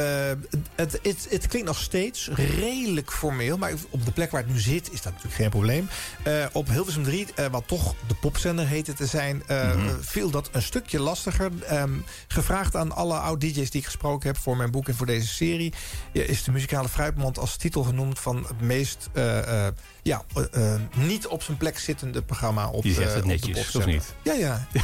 het, 0.76 1.00
het, 1.04 1.28
het 1.30 1.48
klinkt 1.48 1.68
nog 1.68 1.80
steeds 1.80 2.30
redelijk 2.34 3.12
formeel. 3.12 3.58
Maar 3.58 3.72
op 3.90 4.06
de 4.06 4.12
plek 4.12 4.32
waar 4.32 4.42
het 4.42 4.52
nu 4.52 4.60
zit, 4.60 4.92
is 4.92 5.02
dat 5.02 5.12
natuurlijk 5.12 5.42
geen 5.42 5.50
probleem. 5.50 5.88
Eh, 6.24 6.46
op 6.52 6.68
Hilversum 6.70 7.04
3, 7.04 7.28
eh, 7.36 7.46
wat 7.46 7.68
toch 7.68 7.96
de 8.08 8.14
popzender 8.16 8.68
heette 8.68 8.94
te 8.94 9.06
zijn... 9.06 9.44
eh, 9.48 9.72
viel 10.02 10.30
dat 10.30 10.50
een 10.52 10.62
stukje 10.62 11.00
lastiger. 11.00 11.52
Ehm, 11.68 11.92
gevraagd 12.28 12.76
aan 12.76 12.92
alle 12.92 13.18
oud-dj's 13.18 13.70
die 13.70 13.80
ik 13.82 13.86
gesproken 13.86 14.28
heb... 14.28 14.38
voor 14.38 14.58
mijn 14.58 14.72
boek 14.72 14.88
en 14.88 14.96
voor 14.96 15.06
deze 15.06 15.28
serie... 15.28 15.74
is 16.12 16.44
de 16.44 16.52
muzikale 16.52 16.90
fruitmand 16.90 17.38
als 17.40 17.58
titel 17.58 17.84
genoemd... 17.84 18.20
van 18.20 18.46
het 18.48 18.62
meest 18.62 19.10
eh, 19.14 19.66
eh, 19.68 19.74
ja, 20.04 20.24
eh, 20.36 20.74
eh, 20.74 20.82
niet 20.94 21.28
op 21.28 21.44
zijn 21.44 21.58
plek 21.58 21.80
zittende 21.80 22.22
programma 22.22 22.70
op, 22.70 22.84
Je 22.84 22.94
zegt 22.94 23.10
eh, 23.10 23.16
het 23.16 23.26
netjes, 23.26 23.76
of 23.76 23.86
niet? 23.86 24.14
Ja, 24.22 24.34
ja. 24.34 24.68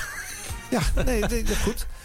Ja, 0.70 0.82
nee, 1.04 1.20
dat 1.44 1.58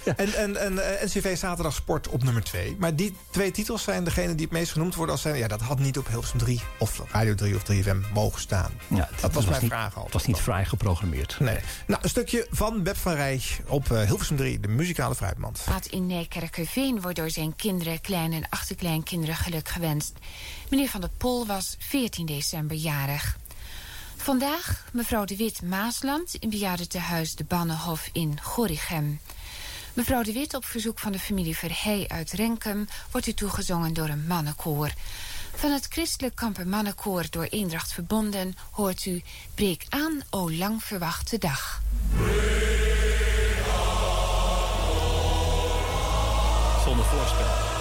En, 0.05 0.35
en, 0.35 0.57
en 0.57 0.99
eh, 0.99 1.05
NCV 1.05 1.37
Zaterdag 1.37 1.75
Sport 1.75 2.09
op 2.09 2.25
nummer 2.25 2.43
2. 2.43 2.77
Maar 2.79 2.97
die 2.97 3.17
twee 3.31 3.51
titels 3.51 3.83
zijn 3.83 4.05
degene 4.05 4.35
die 4.35 4.45
het 4.45 4.55
meest 4.55 4.73
genoemd 4.73 4.95
worden 4.95 5.15
als 5.15 5.23
zijn... 5.23 5.37
ja, 5.37 5.49
dat 5.49 5.61
had 5.61 5.79
niet 5.79 5.99
op 5.99 6.09
Hilversum 6.09 6.39
3 6.39 6.61
of 6.79 7.03
Radio 7.11 7.35
3 7.35 7.55
of 7.55 7.63
3FM 7.73 8.13
mogen 8.13 8.41
staan. 8.41 8.73
Ja, 8.89 9.09
dat 9.21 9.33
was 9.33 9.47
mijn 9.47 9.61
niet, 9.61 9.71
vraag 9.71 9.85
altijd. 9.85 10.05
Het 10.05 10.13
was 10.13 10.27
niet 10.27 10.39
vrij 10.39 10.65
geprogrammeerd. 10.65 11.37
Nee. 11.41 11.59
Nou, 11.87 12.03
een 12.03 12.09
stukje 12.09 12.47
van 12.51 12.83
Beb 12.83 12.97
van 12.97 13.15
Rij 13.15 13.43
op 13.67 13.91
eh, 13.91 14.03
Hilversum 14.03 14.37
3, 14.37 14.61
de 14.61 14.69
muzikale 14.69 15.15
fruitmand. 15.15 15.65
Wat 15.65 15.87
in 15.87 16.07
Nijkerkerveen 16.07 17.01
wordt 17.01 17.17
door 17.17 17.31
zijn 17.31 17.57
kinderen, 17.57 18.01
klein- 18.01 18.33
en 18.33 18.47
achterkleinkinderen 18.49 19.37
geluk 19.37 19.69
gewenst. 19.69 20.13
Meneer 20.71 20.89
Van 20.89 21.01
der 21.01 21.11
Pol 21.17 21.47
was 21.47 21.77
14 21.79 22.27
december 22.27 22.77
jarig. 22.77 23.37
Vandaag 24.17 24.85
mevrouw 24.93 25.25
de 25.25 25.37
Wit 25.37 25.63
Maasland 25.63 26.35
in 26.35 26.51
bejaardentehuis 26.51 27.35
De 27.35 27.45
Bannenhof 27.45 28.09
in 28.13 28.39
Gorinchem. 28.43 29.21
Mevrouw 29.95 30.23
de 30.23 30.33
Wit 30.33 30.55
op 30.55 30.65
verzoek 30.65 30.99
van 30.99 31.13
de 31.13 31.19
familie 31.19 31.57
Verhey 31.57 32.05
uit 32.09 32.33
Renkum... 32.33 32.89
wordt 33.11 33.27
u 33.27 33.33
toegezongen 33.33 33.93
door 33.93 34.09
een 34.09 34.27
mannenkoor. 34.27 34.93
Van 35.55 35.71
het 35.71 35.87
christelijk 35.89 36.35
kampermannenkoor 36.35 37.25
door 37.31 37.45
Eendracht 37.45 37.93
verbonden... 37.93 38.55
hoort 38.71 39.05
u 39.05 39.23
Breek 39.55 39.87
aan, 39.89 40.23
o 40.31 40.53
lang 40.53 40.85
verwachte 40.85 41.39
dag. 41.39 41.83
Zonder 46.85 47.05
voorspel. 47.05 47.74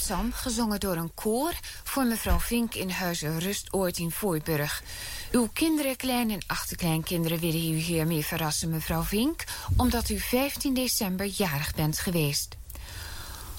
Psalm 0.00 0.32
gezongen 0.32 0.80
door 0.80 0.96
een 0.96 1.14
koor 1.14 1.52
voor 1.84 2.04
mevrouw 2.04 2.38
Vink 2.38 2.74
in 2.74 2.90
huizen 2.90 3.38
Rustoord 3.38 3.98
in 3.98 4.10
Voorburg. 4.10 4.82
Uw 5.30 5.48
kinderen, 5.52 5.96
klein- 5.96 6.30
en 6.30 6.42
achterkleinkinderen 6.46 7.38
willen 7.38 7.72
u 7.72 7.76
hiermee 7.76 8.24
verrassen, 8.24 8.70
mevrouw 8.70 9.02
Vink, 9.02 9.44
omdat 9.76 10.08
u 10.08 10.18
15 10.18 10.74
december 10.74 11.26
jarig 11.26 11.74
bent 11.74 11.98
geweest. 11.98 12.56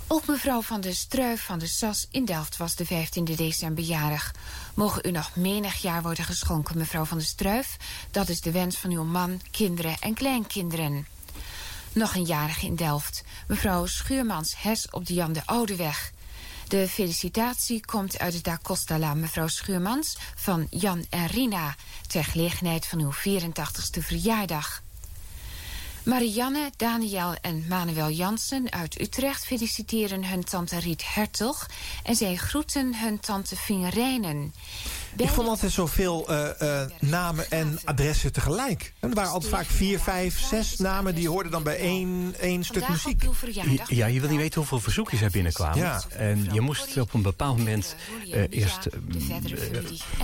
Ook 0.08 0.28
mevrouw 0.28 0.62
van 0.62 0.82
de 0.82 0.94
Struif 0.94 1.46
van 1.46 1.60
de 1.60 1.68
Sas 1.68 2.08
in 2.12 2.26
Delft 2.26 2.58
was 2.58 2.76
de 2.76 2.86
15 2.86 3.24
december 3.26 3.84
jarig. 3.84 4.34
Mogen 4.74 5.02
u 5.06 5.12
nog 5.12 5.36
menig 5.36 5.76
jaar 5.76 6.02
worden 6.02 6.26
geschonken, 6.26 6.78
mevrouw 6.78 7.06
van 7.06 7.18
de 7.18 7.24
Struif. 7.24 7.78
Dat 8.12 8.30
is 8.30 8.42
de 8.42 8.52
wens 8.52 8.78
van 8.78 8.92
uw 8.92 9.04
man, 9.04 9.42
kinderen 9.52 9.96
en 10.00 10.14
kleinkinderen. 10.14 11.08
Nog 11.94 12.16
een 12.16 12.26
jarige 12.26 12.66
in 12.66 12.76
Delft. 12.76 13.24
Mevrouw 13.48 13.86
Schuurmans-Hes 13.86 14.90
op 14.90 15.06
de 15.06 15.14
Jan 15.14 15.34
de 15.34 15.42
Oudeweg. 15.46 16.12
De 16.72 16.88
felicitatie 16.90 17.86
komt 17.86 18.20
uit 18.20 18.34
de 18.34 18.42
Da 18.42 18.60
Costa-la 18.62 19.14
mevrouw 19.14 19.48
Schuurmans 19.48 20.18
van 20.36 20.68
Jan 20.70 21.06
en 21.10 21.28
Rina... 21.28 21.76
ter 22.08 22.24
gelegenheid 22.24 22.86
van 22.86 23.00
uw 23.00 23.12
84ste 23.14 24.00
verjaardag. 24.00 24.82
Marianne, 26.04 26.72
Daniel 26.78 27.36
en 27.42 27.66
Manuel 27.68 28.10
Jansen 28.10 28.72
uit 28.72 29.02
Utrecht 29.02 29.46
feliciteren 29.46 30.26
hun 30.26 30.44
tante 30.44 30.80
Riet 30.80 31.14
Hertog... 31.14 31.66
en 32.04 32.16
zij 32.16 32.36
groeten 32.36 32.96
hun 32.96 33.20
tante 33.20 33.56
Vingerijnen. 33.56 34.54
Ik 35.16 35.30
vond 35.30 35.48
altijd 35.48 35.72
zoveel 35.72 36.30
eh, 36.30 36.82
eh, 36.82 36.90
namen 37.00 37.52
en 37.52 37.80
adressen 37.84 38.32
tegelijk. 38.32 38.94
En 39.00 39.10
er 39.10 39.16
waren 39.16 39.32
altijd 39.32 39.54
vaak 39.54 39.66
vier, 39.66 40.00
vijf, 40.00 40.40
zes 40.40 40.78
namen... 40.78 41.16
die 41.16 41.30
hoorden 41.30 41.52
dan 41.52 41.64
bij 41.64 41.78
één, 41.78 42.36
één 42.40 42.64
stuk 42.64 42.90
muziek. 42.90 43.24
Ja, 43.88 44.06
je 44.06 44.20
wil 44.20 44.30
niet 44.30 44.40
weten 44.40 44.60
hoeveel 44.60 44.80
verzoekjes 44.80 45.22
er 45.22 45.32
binnenkwamen. 45.32 45.78
Ja. 45.78 46.02
En 46.10 46.48
je 46.52 46.62
moest 46.62 46.98
op 46.98 47.14
een 47.14 47.22
bepaald 47.22 47.58
moment 47.58 47.96
eh, 48.32 48.44
eerst... 48.50 48.86
eh, 48.86 48.98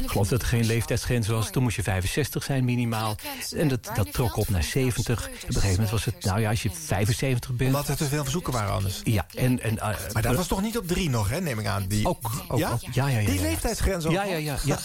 ik 0.01 0.09
geloof 0.09 0.27
dat 0.27 0.41
er 0.41 0.47
geen 0.47 0.65
leeftijdsgrens 0.65 1.27
was. 1.27 1.49
Toen 1.49 1.63
moest 1.63 1.75
je 1.75 1.83
65 1.83 2.43
zijn 2.43 2.65
minimaal. 2.65 3.15
En 3.55 3.67
dat, 3.67 3.89
dat 3.95 4.13
trok 4.13 4.35
op 4.35 4.49
naar 4.49 4.63
70. 4.63 5.25
Op 5.25 5.33
een 5.33 5.53
gegeven 5.53 5.69
moment 5.69 5.89
was 5.89 6.05
het... 6.05 6.23
Nou 6.23 6.39
ja, 6.39 6.49
als 6.49 6.63
je 6.63 6.69
75 6.71 7.51
bent... 7.51 7.69
Omdat 7.69 7.87
er 7.87 7.95
te 7.97 8.05
veel 8.05 8.23
verzoeken 8.23 8.53
waren 8.53 8.73
anders. 8.73 9.01
Ja, 9.03 9.25
en... 9.35 9.61
en 9.61 9.75
Maar 10.13 10.21
dat 10.21 10.35
was 10.35 10.47
toch 10.47 10.61
niet 10.61 10.77
op 10.77 10.87
drie 10.87 11.09
nog, 11.09 11.29
hè, 11.29 11.41
neem 11.41 11.59
ik 11.59 11.65
aan. 11.65 11.85
Die, 11.87 12.07
Ook, 12.07 12.31
ook, 12.47 12.59
ja? 12.59 12.71
ook. 12.71 12.81
Ja, 12.91 13.07
ja, 13.07 13.19
ja. 13.19 13.25
Die 13.25 13.35
ja. 13.35 13.41
leeftijdsgrens 13.41 14.05
ook 14.05 14.11
Ja, 14.11 14.23
ja, 14.23 14.57
ja. 14.63 14.76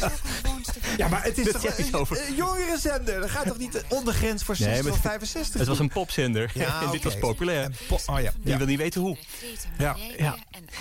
Ja. 0.00 0.10
Ja, 0.96 1.08
maar 1.08 1.22
het 1.22 1.38
is 1.38 1.52
Dat 1.52 1.62
toch 1.62 1.78
een, 1.78 1.94
over. 1.94 2.28
een 2.28 2.34
jongere 2.34 2.78
zender. 2.78 3.20
Dan 3.20 3.28
gaat 3.28 3.46
toch 3.46 3.58
niet 3.58 3.72
de 3.72 3.82
ondergrens 3.88 4.42
voor 4.42 4.56
60 4.56 4.82
maar 4.84 4.92
of 4.92 4.98
65? 4.98 5.58
Het 5.58 5.68
was 5.68 5.78
een 5.78 5.88
popzender. 5.88 6.50
Ja, 6.54 6.80
en 6.82 6.90
dit 6.90 7.04
was 7.04 7.18
populair. 7.18 7.70
Po- 7.88 7.98
oh 8.06 8.20
ja. 8.20 8.32
Je 8.42 8.50
ja. 8.50 8.56
wil 8.56 8.66
niet 8.66 8.78
weten 8.78 9.00
hoe. 9.00 9.16
Ja. 9.78 9.96
Ja. 10.16 10.36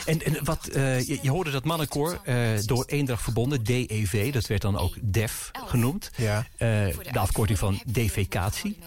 En, 0.05 0.24
en 0.24 0.43
wat, 0.43 0.67
eh, 0.67 1.08
je, 1.08 1.20
je 1.22 1.29
hoorde 1.29 1.51
dat 1.51 1.63
mannenkoor 1.63 2.20
eh, 2.24 2.38
door 2.65 2.86
Eendracht 2.86 3.24
verbonden, 3.24 3.63
DEV, 3.63 4.31
dat 4.34 4.48
werd 4.48 4.62
dan 4.62 4.77
ook 4.77 4.96
DEF 5.01 5.51
genoemd. 5.65 6.12
Ja. 6.15 6.48
Eh, 6.58 6.67
de 7.12 7.20
afkorting 7.20 7.60
van 7.60 7.81
defecatie, 7.86 8.77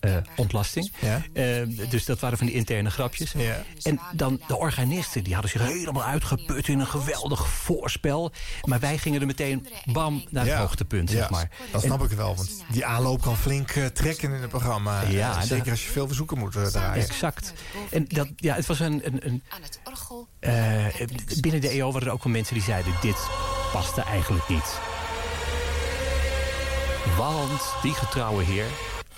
eh, 0.00 0.16
ontlasting. 0.36 0.92
Ja. 0.98 1.22
Eh, 1.32 1.90
dus 1.90 2.04
dat 2.04 2.18
waren 2.20 2.38
van 2.38 2.46
die 2.46 2.56
interne 2.56 2.90
grapjes. 2.90 3.32
Ja. 3.36 3.62
En 3.82 4.00
dan 4.12 4.40
de 4.46 4.56
organisten, 4.56 5.24
die 5.24 5.32
hadden 5.32 5.50
zich 5.50 5.62
helemaal 5.62 6.04
uitgeput 6.04 6.68
in 6.68 6.78
een 6.80 6.86
geweldig 6.86 7.48
voorspel. 7.48 8.32
Maar 8.64 8.80
wij 8.80 8.98
gingen 8.98 9.20
er 9.20 9.26
meteen 9.26 9.66
bam 9.84 10.24
naar 10.30 10.44
het 10.44 10.52
Ja. 10.52 10.60
hoogtepunt, 10.60 11.10
zeg 11.10 11.20
Ja, 11.20 11.28
maar. 11.30 11.50
Dat 11.70 11.82
snap 11.82 12.02
ik 12.04 12.10
wel, 12.10 12.34
want 12.36 12.64
die 12.70 12.84
aanloop 12.84 13.20
kan 13.22 13.36
flink 13.36 13.70
eh, 13.70 13.86
trekken 13.86 14.32
in 14.32 14.40
het 14.40 14.50
programma. 14.50 15.02
Ja, 15.02 15.40
zeker 15.40 15.58
dat- 15.58 15.68
als 15.68 15.84
je 15.84 15.90
veel 15.90 16.06
verzoeken 16.06 16.38
moet 16.38 16.52
draaien. 16.52 17.04
Exact. 17.04 17.52
En 17.90 18.04
dat, 18.08 18.28
ja, 18.36 18.54
het 18.54 18.66
was 18.66 18.80
een, 18.80 19.00
een, 19.06 19.26
een 19.26 19.42
Aan 19.48 19.62
het 19.62 19.80
orgel. 19.84 20.28
Eh, 20.40 20.86
binnen 21.40 21.60
de 21.60 21.68
EO 21.68 21.92
waren 21.92 22.06
er 22.08 22.12
ook 22.14 22.24
wel 22.24 22.32
mensen 22.32 22.54
die 22.54 22.62
zeiden... 22.62 22.92
dit 23.00 23.26
paste 23.72 24.02
eigenlijk 24.02 24.48
niet. 24.48 24.78
Want 27.16 27.62
die 27.82 27.92
getrouwe 27.94 28.44
heer... 28.44 28.64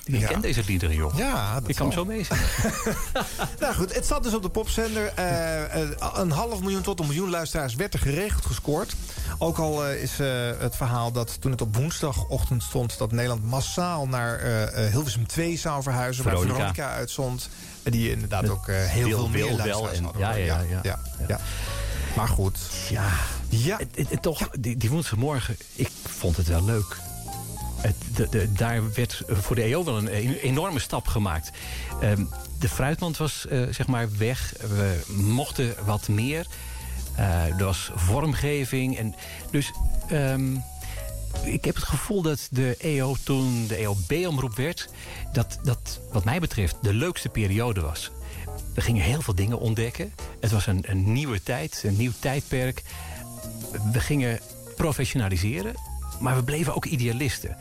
die 0.04 0.19
Ja. 0.21 0.26
kent 0.28 0.42
deze 0.42 0.62
liederen, 0.66 0.95
joh. 0.97 1.16
Ja, 1.16 1.54
dat 1.61 1.69
Ik 1.69 1.75
kan 1.75 1.87
hem 1.87 1.95
zo 1.95 2.04
meezingen. 2.04 2.42
Nou 3.61 3.75
goed, 3.75 3.95
het 3.95 4.07
zat 4.07 4.23
dus 4.23 4.35
op 4.35 4.42
de 4.42 4.49
popzender. 4.49 5.12
Eh, 5.14 5.83
eh, 5.83 5.88
een 6.14 6.30
half 6.30 6.61
miljoen 6.61 6.83
tot 6.83 7.00
een 7.00 7.07
miljoen 7.07 7.30
luisteraars 7.30 7.75
werd 7.75 7.95
er 7.95 8.00
geregeld 8.00 8.47
gescoord. 8.47 8.95
Ook 9.38 9.59
al 9.59 9.87
eh, 9.87 10.02
is 10.02 10.12
het 10.59 10.76
verhaal 10.76 11.12
dat 11.12 11.40
toen 11.40 11.50
het 11.50 11.61
op 11.61 11.76
woensdagochtend 11.76 12.62
stond... 12.62 12.99
dat 12.99 13.12
Nederland 13.12 13.45
massaal 13.45 14.07
naar 14.07 14.40
Hilversum 14.90 15.26
2 15.26 15.57
zou 15.59 15.83
verhuizen... 15.83 16.25
waar 16.25 16.33
Veronica. 16.33 16.57
Veronica 16.59 16.90
uitzond. 16.90 17.49
En 17.83 17.90
die 17.92 18.11
inderdaad 18.11 18.42
Met 18.42 18.50
ook 18.50 18.66
heel 18.66 19.09
veel 19.09 19.28
meer 19.28 19.52
luisteraars 19.52 19.97
en- 19.99 20.04
hadden. 20.04 20.21
ja, 20.23 20.33
ja, 20.35 20.61
ja. 20.71 20.80
ja, 20.83 20.99
ja. 21.28 21.40
Maar 22.16 22.28
goed, 22.28 22.59
Ja, 22.88 23.09
ja, 23.49 23.78
toch, 24.21 24.49
die, 24.59 24.76
die 24.76 24.90
woensdagmorgen... 24.90 25.57
ik 25.75 25.90
vond 26.19 26.37
het 26.37 26.47
wel 26.47 26.64
leuk. 26.64 26.97
Daar 28.56 28.92
werd 28.92 29.22
voor 29.28 29.56
de 29.56 29.62
EO 29.62 29.84
wel 29.84 29.99
een 29.99 30.08
enorme 30.34 30.78
stap 30.78 31.06
gemaakt. 31.06 31.50
Ehm, 32.00 32.25
de 32.58 32.68
fruitmand 32.68 33.16
was 33.16 33.46
eh, 33.46 33.62
zeg 33.70 33.87
maar 33.87 34.08
weg. 34.18 34.54
We 34.68 35.00
mochten 35.14 35.75
wat 35.84 36.08
meer. 36.08 36.46
Eh, 37.14 37.44
er 37.44 37.64
was 37.64 37.90
vormgeving. 37.94 38.99
En 38.99 39.14
dus 39.50 39.72
ehm, 40.08 40.56
ik 41.44 41.64
heb 41.64 41.75
het 41.75 41.84
gevoel 41.84 42.22
dat 42.22 42.49
de 42.50 42.76
EO 42.78 43.16
toen 43.25 43.66
de 43.66 43.76
EOB-omroep 43.76 44.56
werd... 44.56 44.88
Dat, 45.32 45.58
dat 45.62 46.00
wat 46.12 46.25
mij 46.25 46.40
betreft 46.40 46.76
de 46.82 46.94
leukste 46.94 47.28
periode 47.28 47.80
was. 47.80 48.10
We 48.75 48.80
gingen 48.80 49.02
heel 49.02 49.22
veel 49.22 49.34
dingen 49.34 49.58
ontdekken. 49.58 50.12
Het 50.40 50.50
was 50.50 50.66
een, 50.66 50.84
een 50.87 51.12
nieuwe 51.12 51.42
tijd, 51.42 51.82
een 51.87 51.96
nieuw 51.96 52.12
tijdperk. 52.18 52.82
We 53.92 54.00
gingen 54.00 54.40
professionaliseren, 54.76 55.75
maar 56.20 56.37
we 56.37 56.42
bleven 56.42 56.75
ook 56.75 56.84
idealisten. 56.84 57.56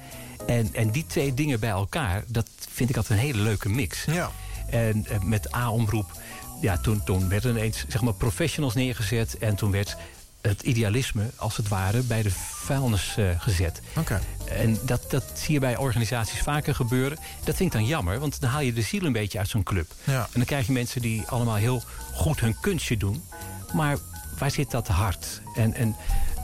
En, 0.49 0.69
en 0.73 0.89
die 0.89 1.05
twee 1.07 1.33
dingen 1.33 1.59
bij 1.59 1.69
elkaar, 1.69 2.23
dat 2.27 2.47
vind 2.69 2.89
ik 2.89 2.97
altijd 2.97 3.19
een 3.19 3.25
hele 3.25 3.41
leuke 3.41 3.69
mix. 3.69 4.05
ja. 4.05 4.31
En 4.69 5.05
eh, 5.05 5.19
met 5.19 5.55
A-omroep 5.55 6.11
ja, 6.61 6.77
toen, 6.77 7.03
toen 7.03 7.29
werden 7.29 7.51
ineens 7.51 7.85
zeg 7.87 8.01
maar, 8.01 8.13
professionals 8.13 8.73
neergezet. 8.73 9.37
En 9.37 9.55
toen 9.55 9.71
werd 9.71 9.97
het 10.41 10.61
idealisme, 10.61 11.29
als 11.35 11.57
het 11.57 11.67
ware, 11.67 12.01
bij 12.01 12.21
de 12.21 12.31
vuilnis 12.31 13.15
uh, 13.19 13.29
gezet. 13.37 13.81
Oké. 13.95 14.21
En 14.45 14.77
dat, 14.81 15.11
dat 15.11 15.23
zie 15.33 15.53
je 15.53 15.59
bij 15.59 15.77
organisaties 15.77 16.39
vaker 16.39 16.75
gebeuren. 16.75 17.17
Dat 17.43 17.55
vind 17.55 17.73
ik 17.73 17.79
dan 17.79 17.87
jammer, 17.87 18.19
want 18.19 18.41
dan 18.41 18.49
haal 18.49 18.61
je 18.61 18.73
de 18.73 18.81
ziel 18.81 19.03
een 19.03 19.11
beetje 19.11 19.37
uit 19.37 19.49
zo'n 19.49 19.63
club. 19.63 19.91
Ja. 20.03 20.21
En 20.21 20.29
dan 20.33 20.45
krijg 20.45 20.65
je 20.65 20.71
mensen 20.71 21.01
die 21.01 21.23
allemaal 21.27 21.55
heel 21.55 21.83
goed 22.13 22.39
hun 22.39 22.59
kunstje 22.59 22.97
doen. 22.97 23.23
Maar 23.73 23.97
waar 24.37 24.51
zit 24.51 24.71
dat 24.71 24.87
hart? 24.87 25.41
En, 25.55 25.73
en 25.73 25.95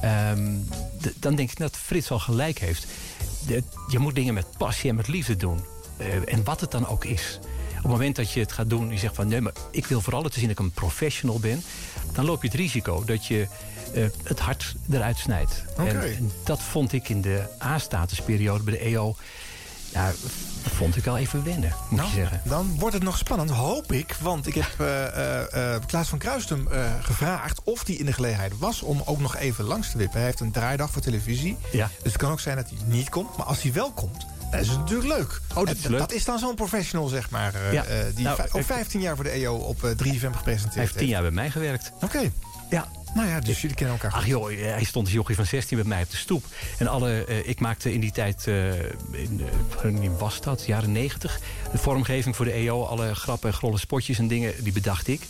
ehm, 0.01 0.53
dan 1.19 1.35
denk 1.35 1.51
ik 1.51 1.57
dat 1.57 1.77
Frits 1.77 2.11
al 2.11 2.19
gelijk 2.19 2.59
heeft. 2.59 2.87
De, 3.47 3.63
je 3.87 3.99
moet 3.99 4.15
dingen 4.15 4.33
met 4.33 4.45
passie 4.57 4.89
en 4.89 4.95
met 4.95 5.07
liefde 5.07 5.35
doen. 5.35 5.59
Uh, 5.99 6.33
en 6.33 6.43
wat 6.43 6.61
het 6.61 6.71
dan 6.71 6.87
ook 6.87 7.05
is. 7.05 7.39
Op 7.75 7.91
het 7.91 7.91
moment 7.91 8.15
dat 8.15 8.31
je 8.31 8.39
het 8.39 8.51
gaat 8.51 8.69
doen, 8.69 8.91
je 8.91 8.97
zegt 8.97 9.15
van 9.15 9.27
nee, 9.27 9.41
maar 9.41 9.53
ik 9.71 9.85
wil 9.85 10.01
vooral 10.01 10.23
te 10.23 10.39
zien 10.39 10.47
dat 10.47 10.59
ik 10.59 10.65
een 10.65 10.71
professional 10.71 11.39
ben, 11.39 11.63
dan 12.13 12.25
loop 12.25 12.41
je 12.41 12.47
het 12.47 12.57
risico 12.57 13.03
dat 13.05 13.25
je 13.25 13.47
uh, 13.95 14.05
het 14.23 14.39
hart 14.39 14.75
eruit 14.89 15.17
snijdt. 15.17 15.63
Okay. 15.71 15.87
En, 15.87 16.01
en, 16.01 16.31
dat 16.43 16.61
vond 16.61 16.93
ik 16.93 17.09
in 17.09 17.21
de 17.21 17.43
A-statusperiode 17.63 18.63
bij 18.63 18.73
de 18.73 18.79
EO. 18.79 19.15
Ja, 19.91 20.11
vond 20.69 20.97
ik 20.97 21.07
al 21.07 21.17
even 21.17 21.43
wennen, 21.43 21.73
moet 21.89 21.99
nou, 21.99 22.09
je 22.09 22.15
zeggen. 22.15 22.41
Dan 22.43 22.75
wordt 22.79 22.93
het 22.93 23.03
nog 23.03 23.17
spannend, 23.17 23.49
hoop 23.49 23.91
ik. 23.91 24.15
Want 24.21 24.47
ik 24.47 24.53
heb 24.53 24.67
uh, 24.81 25.03
uh, 25.55 25.75
Klaas 25.85 26.09
van 26.09 26.17
Kruistum 26.17 26.67
gevraagd 27.01 27.61
of 27.63 27.85
hij 27.85 27.95
in 27.95 28.05
de 28.05 28.13
gelegenheid 28.13 28.57
was... 28.57 28.81
om 28.81 29.01
ook 29.05 29.19
nog 29.19 29.35
even 29.35 29.65
langs 29.65 29.91
te 29.91 29.97
wippen. 29.97 30.17
Hij 30.17 30.25
heeft 30.25 30.39
een 30.39 30.51
draaidag 30.51 30.91
voor 30.91 31.01
televisie. 31.01 31.57
Ja. 31.71 31.89
Dus 32.03 32.11
het 32.11 32.21
kan 32.21 32.31
ook 32.31 32.39
zijn 32.39 32.55
dat 32.55 32.69
hij 32.69 32.77
niet 32.85 33.09
komt. 33.09 33.37
Maar 33.37 33.45
als 33.45 33.61
hij 33.61 33.73
wel 33.73 33.91
komt, 33.91 34.25
dan 34.51 34.59
is 34.59 34.67
het 34.67 34.77
natuurlijk 34.77 35.09
leuk. 35.17 35.41
Oh, 35.55 35.65
dat 35.65 35.75
is 35.75 35.83
leuk. 35.83 35.99
Dat 35.99 36.11
is 36.11 36.25
dan 36.25 36.39
zo'n 36.39 36.55
professional, 36.55 37.07
zeg 37.07 37.29
maar. 37.29 37.73
Ja. 37.73 37.83
die 38.15 38.23
Nou, 38.23 38.39
ook 38.51 38.63
15 38.63 39.01
jaar 39.01 39.15
voor 39.15 39.23
de 39.23 39.29
EO 39.29 39.55
op 39.55 39.77
3FM 39.77 40.31
gepresenteerd 40.31 40.73
Hij 40.73 40.83
heeft 40.83 40.97
tien 40.97 41.07
jaar 41.07 41.21
bij 41.21 41.31
mij 41.31 41.49
gewerkt. 41.49 41.91
Oké. 42.01 42.31
Ja, 42.69 42.87
nou 43.15 43.27
ja, 43.27 43.39
dus 43.39 43.61
jullie 43.61 43.75
kennen 43.75 43.95
elkaar 43.95 44.11
goed. 44.11 44.21
Ach 44.21 44.27
joh, 44.27 44.47
hij 44.47 44.83
stond 44.83 45.05
als 45.05 45.13
jochie 45.13 45.35
van 45.35 45.45
16 45.45 45.77
met 45.77 45.87
mij 45.87 46.01
op 46.01 46.11
de 46.11 46.17
stoep. 46.17 46.45
En 46.77 46.87
alle, 46.87 47.25
uh, 47.29 47.47
ik 47.47 47.59
maakte 47.59 47.93
in 47.93 47.99
die 47.99 48.11
tijd, 48.11 48.45
uh, 48.47 48.83
in, 49.11 49.41
uh, 49.83 50.09
was 50.17 50.41
dat, 50.41 50.65
jaren 50.65 50.91
90... 50.91 51.39
de 51.71 51.77
vormgeving 51.77 52.35
voor 52.35 52.45
de 52.45 52.51
EO, 52.51 52.83
alle 52.83 53.15
grappen 53.15 53.49
en 53.49 53.55
grolle 53.55 53.77
spotjes 53.77 54.17
en 54.17 54.27
dingen, 54.27 54.63
die 54.63 54.73
bedacht 54.73 55.07
ik. 55.07 55.21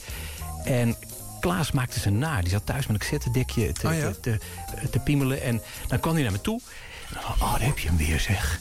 En 0.64 0.96
Klaas 1.40 1.72
maakte 1.72 2.00
ze 2.00 2.10
na. 2.10 2.42
Die 2.42 2.50
zat 2.50 2.66
thuis 2.66 2.88
met 2.88 2.90
een 2.90 3.02
cassettedekje 3.02 3.72
te, 3.72 3.88
Oh 3.88 3.94
ja? 3.94 4.12
te, 4.12 4.20
te, 4.20 4.40
te, 4.90 5.00
piemelen. 5.00 5.42
En 5.42 5.62
dan 5.88 6.00
kwam 6.00 6.14
hij 6.14 6.24
naar 6.24 6.32
me 6.32 6.42
toe. 6.42 6.62
En 7.10 7.14
dan, 7.14 7.24
oh, 7.24 7.52
daar 7.52 7.62
heb 7.62 7.80
je 7.80 7.88
hem 7.88 7.98
weer, 7.98 8.20
zeg. 8.20 8.60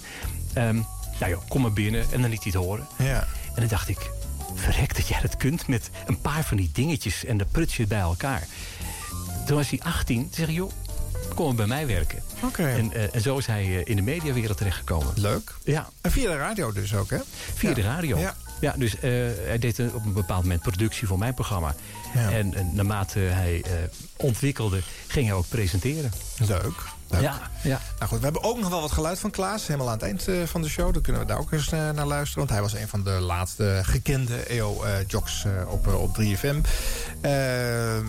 Um, 0.56 0.86
nou 1.20 1.32
joh, 1.32 1.42
kom 1.48 1.62
maar 1.62 1.72
binnen. 1.72 2.06
En 2.12 2.20
dan 2.20 2.30
liet 2.30 2.42
hij 2.42 2.52
het 2.54 2.62
horen. 2.64 2.86
Ja. 2.98 3.26
En 3.46 3.54
dan 3.60 3.66
dacht 3.66 3.88
ik, 3.88 4.10
verrek 4.54 4.96
dat 4.96 5.08
jij 5.08 5.20
dat 5.20 5.36
kunt... 5.36 5.66
met 5.66 5.90
een 6.06 6.20
paar 6.20 6.44
van 6.44 6.56
die 6.56 6.70
dingetjes 6.72 7.24
en 7.24 7.36
de 7.36 7.44
prutjes 7.44 7.86
bij 7.86 8.00
elkaar. 8.00 8.46
Toen 9.46 9.56
was 9.56 9.70
hij 9.70 9.80
18. 9.82 10.20
Toen 10.20 10.28
zei 10.32 10.46
ik, 10.46 10.54
joh, 10.54 10.70
kom 11.34 11.56
bij 11.56 11.66
mij 11.66 11.86
werken. 11.86 12.22
Oké. 12.42 12.68
En, 12.68 12.90
uh, 12.92 13.14
en 13.14 13.20
zo 13.20 13.38
is 13.38 13.46
hij 13.46 13.66
uh, 13.66 13.80
in 13.84 13.96
de 13.96 14.02
mediawereld 14.02 14.56
terechtgekomen. 14.56 15.12
Leuk. 15.14 15.54
Ja. 15.64 15.88
En 16.00 16.10
via 16.10 16.30
de 16.30 16.36
radio 16.36 16.72
dus 16.72 16.94
ook, 16.94 17.10
hè? 17.10 17.18
Via 17.54 17.68
ja. 17.68 17.74
de 17.74 17.82
radio. 17.82 18.18
Ja. 18.18 18.34
Ja, 18.60 18.74
dus 18.76 18.94
uh, 18.94 19.00
hij 19.46 19.58
deed 19.58 19.80
op 19.94 20.04
een 20.04 20.12
bepaald 20.12 20.42
moment 20.42 20.62
productie 20.62 21.06
voor 21.06 21.18
mijn 21.18 21.34
programma. 21.34 21.74
Ja. 22.14 22.30
En, 22.30 22.54
en 22.54 22.70
naarmate 22.74 23.18
hij 23.18 23.64
ontwikkelde, 24.16 24.80
ging 25.06 25.26
hij 25.26 25.34
ook 25.34 25.48
presenteren. 25.48 26.12
Leuk. 26.38 26.93
Leuk. 27.08 27.22
Ja, 27.22 27.40
ja. 27.62 27.80
Nou 27.98 28.10
goed, 28.10 28.18
we 28.18 28.24
hebben 28.24 28.42
ook 28.42 28.60
nog 28.60 28.68
wel 28.68 28.80
wat 28.80 28.92
geluid 28.92 29.18
van 29.18 29.30
Klaas. 29.30 29.66
Helemaal 29.66 29.86
aan 29.86 29.92
het 29.92 30.02
eind 30.02 30.28
uh, 30.28 30.42
van 30.44 30.62
de 30.62 30.68
show. 30.68 30.92
Dan 30.92 31.02
kunnen 31.02 31.22
we 31.22 31.28
daar 31.28 31.38
ook 31.38 31.52
eens 31.52 31.72
uh, 31.72 31.90
naar 31.90 32.06
luisteren. 32.06 32.38
Want 32.38 32.50
hij 32.50 32.60
was 32.60 32.74
een 32.74 32.88
van 32.88 33.02
de 33.02 33.10
laatste 33.10 33.80
gekende 33.82 34.36
EO-jocks 34.36 35.44
uh, 35.44 35.72
op, 35.72 35.86
op 35.86 36.18
3FM. 36.20 36.56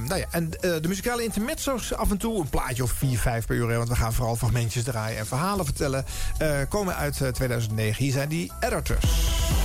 nou 0.08 0.16
ja, 0.16 0.25
en 0.30 0.50
de 0.50 0.88
muzikale 0.88 1.24
intermezzo's 1.24 1.94
af 1.94 2.12
en 2.12 2.18
toe. 2.18 2.40
Een 2.40 2.50
plaatje 2.50 2.84
of 2.84 2.92
4, 2.92 3.18
5 3.20 3.46
per 3.46 3.56
uur. 3.56 3.70
Hè, 3.70 3.78
want 3.78 3.90
we 3.90 3.96
gaan 3.96 4.14
vooral 4.14 4.36
fragmentjes 4.36 4.84
draaien 4.84 5.20
en 5.20 5.25
verhalen 5.25 5.66
vertellen. 5.66 6.05
komen 6.70 6.96
uit 6.96 7.22
2009. 7.34 8.03
Hier 8.03 8.14
zijn 8.14 8.29
die 8.29 8.51
editors. 8.60 9.65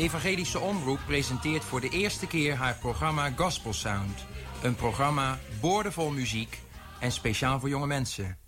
Evangelische 0.00 0.60
Omroep 0.60 1.00
presenteert 1.06 1.64
voor 1.64 1.80
de 1.80 1.88
eerste 1.88 2.26
keer 2.26 2.54
haar 2.54 2.74
programma 2.74 3.30
Gospel 3.36 3.72
Sound. 3.72 4.26
Een 4.62 4.74
programma 4.74 5.38
boordevol 5.60 6.10
muziek 6.10 6.60
en 7.00 7.12
speciaal 7.12 7.60
voor 7.60 7.68
jonge 7.68 7.86
mensen. 7.86 8.38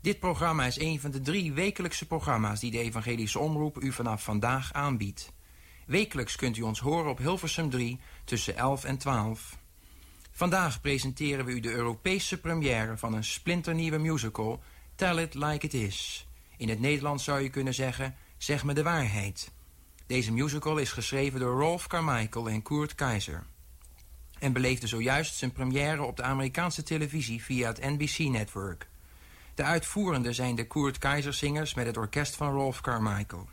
Dit 0.00 0.18
programma 0.18 0.66
is 0.66 0.78
een 0.78 1.00
van 1.00 1.10
de 1.10 1.20
drie 1.20 1.52
wekelijkse 1.52 2.06
programma's 2.06 2.60
die 2.60 2.70
de 2.70 2.78
Evangelische 2.78 3.38
Omroep 3.38 3.82
u 3.82 3.92
vanaf 3.92 4.22
vandaag 4.22 4.72
aanbiedt. 4.72 5.32
Wekelijks 5.86 6.36
kunt 6.36 6.56
u 6.56 6.62
ons 6.62 6.80
horen 6.80 7.10
op 7.10 7.18
Hilversum 7.18 7.70
3 7.70 8.00
tussen 8.24 8.56
11 8.56 8.84
en 8.84 8.98
12. 8.98 9.58
Vandaag 10.32 10.80
presenteren 10.80 11.44
we 11.44 11.52
u 11.52 11.60
de 11.60 11.70
Europese 11.70 12.40
première 12.40 12.96
van 12.96 13.14
een 13.14 13.24
splinternieuwe 13.24 13.98
musical, 13.98 14.62
Tell 14.94 15.22
It 15.22 15.34
Like 15.34 15.66
It 15.66 15.74
Is. 15.74 16.26
In 16.56 16.68
het 16.68 16.80
Nederlands 16.80 17.24
zou 17.24 17.40
je 17.40 17.48
kunnen 17.48 17.74
zeggen, 17.74 18.16
zeg 18.38 18.64
me 18.64 18.74
de 18.74 18.82
waarheid. 18.82 19.56
Deze 20.08 20.32
musical 20.32 20.76
is 20.76 20.92
geschreven 20.92 21.40
door 21.40 21.60
Rolf 21.60 21.86
Carmichael 21.86 22.48
en 22.48 22.62
Kurt 22.62 22.94
Keizer. 22.94 23.46
En 24.38 24.52
beleefde 24.52 24.86
zojuist 24.86 25.34
zijn 25.34 25.52
première 25.52 26.02
op 26.02 26.16
de 26.16 26.22
Amerikaanse 26.22 26.82
televisie 26.82 27.42
via 27.42 27.68
het 27.68 27.80
NBC-network. 27.80 28.88
De 29.54 29.62
uitvoerenden 29.62 30.34
zijn 30.34 30.54
de 30.54 30.66
Kurt 30.66 30.98
Keizer-zingers 30.98 31.74
met 31.74 31.86
het 31.86 31.96
orkest 31.96 32.36
van 32.36 32.52
Rolf 32.52 32.80
Carmichael. 32.80 33.48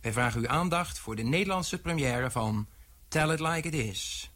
Wij 0.00 0.12
vragen 0.12 0.40
uw 0.40 0.48
aandacht 0.48 0.98
voor 0.98 1.16
de 1.16 1.22
Nederlandse 1.22 1.80
première 1.80 2.30
van 2.30 2.66
Tell 3.08 3.32
It 3.32 3.40
Like 3.40 3.68
It 3.68 3.74
Is. 3.74 4.31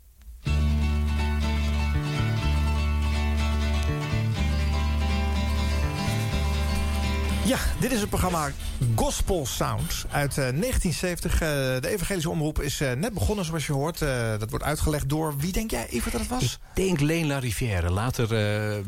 Ja, 7.46 7.58
dit 7.80 7.92
is 7.92 8.00
het 8.00 8.08
programma 8.08 8.50
Gospel 8.94 9.46
Sound 9.46 10.04
uit 10.10 10.30
uh, 10.30 10.36
1970. 10.36 11.32
Uh, 11.32 11.38
de 11.80 11.88
evangelische 11.88 12.30
omroep 12.30 12.60
is 12.60 12.80
uh, 12.80 12.92
net 12.92 13.14
begonnen, 13.14 13.44
zoals 13.44 13.66
je 13.66 13.72
hoort. 13.72 13.98
Dat 14.38 14.50
wordt 14.50 14.64
uitgelegd 14.64 15.08
door, 15.08 15.36
wie 15.38 15.52
denk 15.52 15.70
jij 15.70 15.86
even 15.88 16.12
dat 16.12 16.20
het 16.20 16.30
was? 16.30 16.42
Ik 16.42 16.58
denk 16.74 17.00
Leen 17.00 17.26
Larivière. 17.26 17.90
Later, 17.90 18.28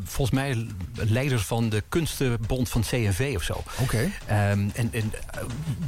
volgens 0.05 0.37
mij, 0.37 0.67
leider 0.95 1.41
van 1.41 1.69
de 1.69 1.83
kunstenbond 1.89 2.69
van 2.69 2.83
CNV 2.83 3.33
of 3.37 3.43
zo. 3.43 3.53
Oké. 3.53 4.11
Okay. 4.27 4.51
Um, 4.51 4.71
en 4.75 4.89
en 4.93 5.13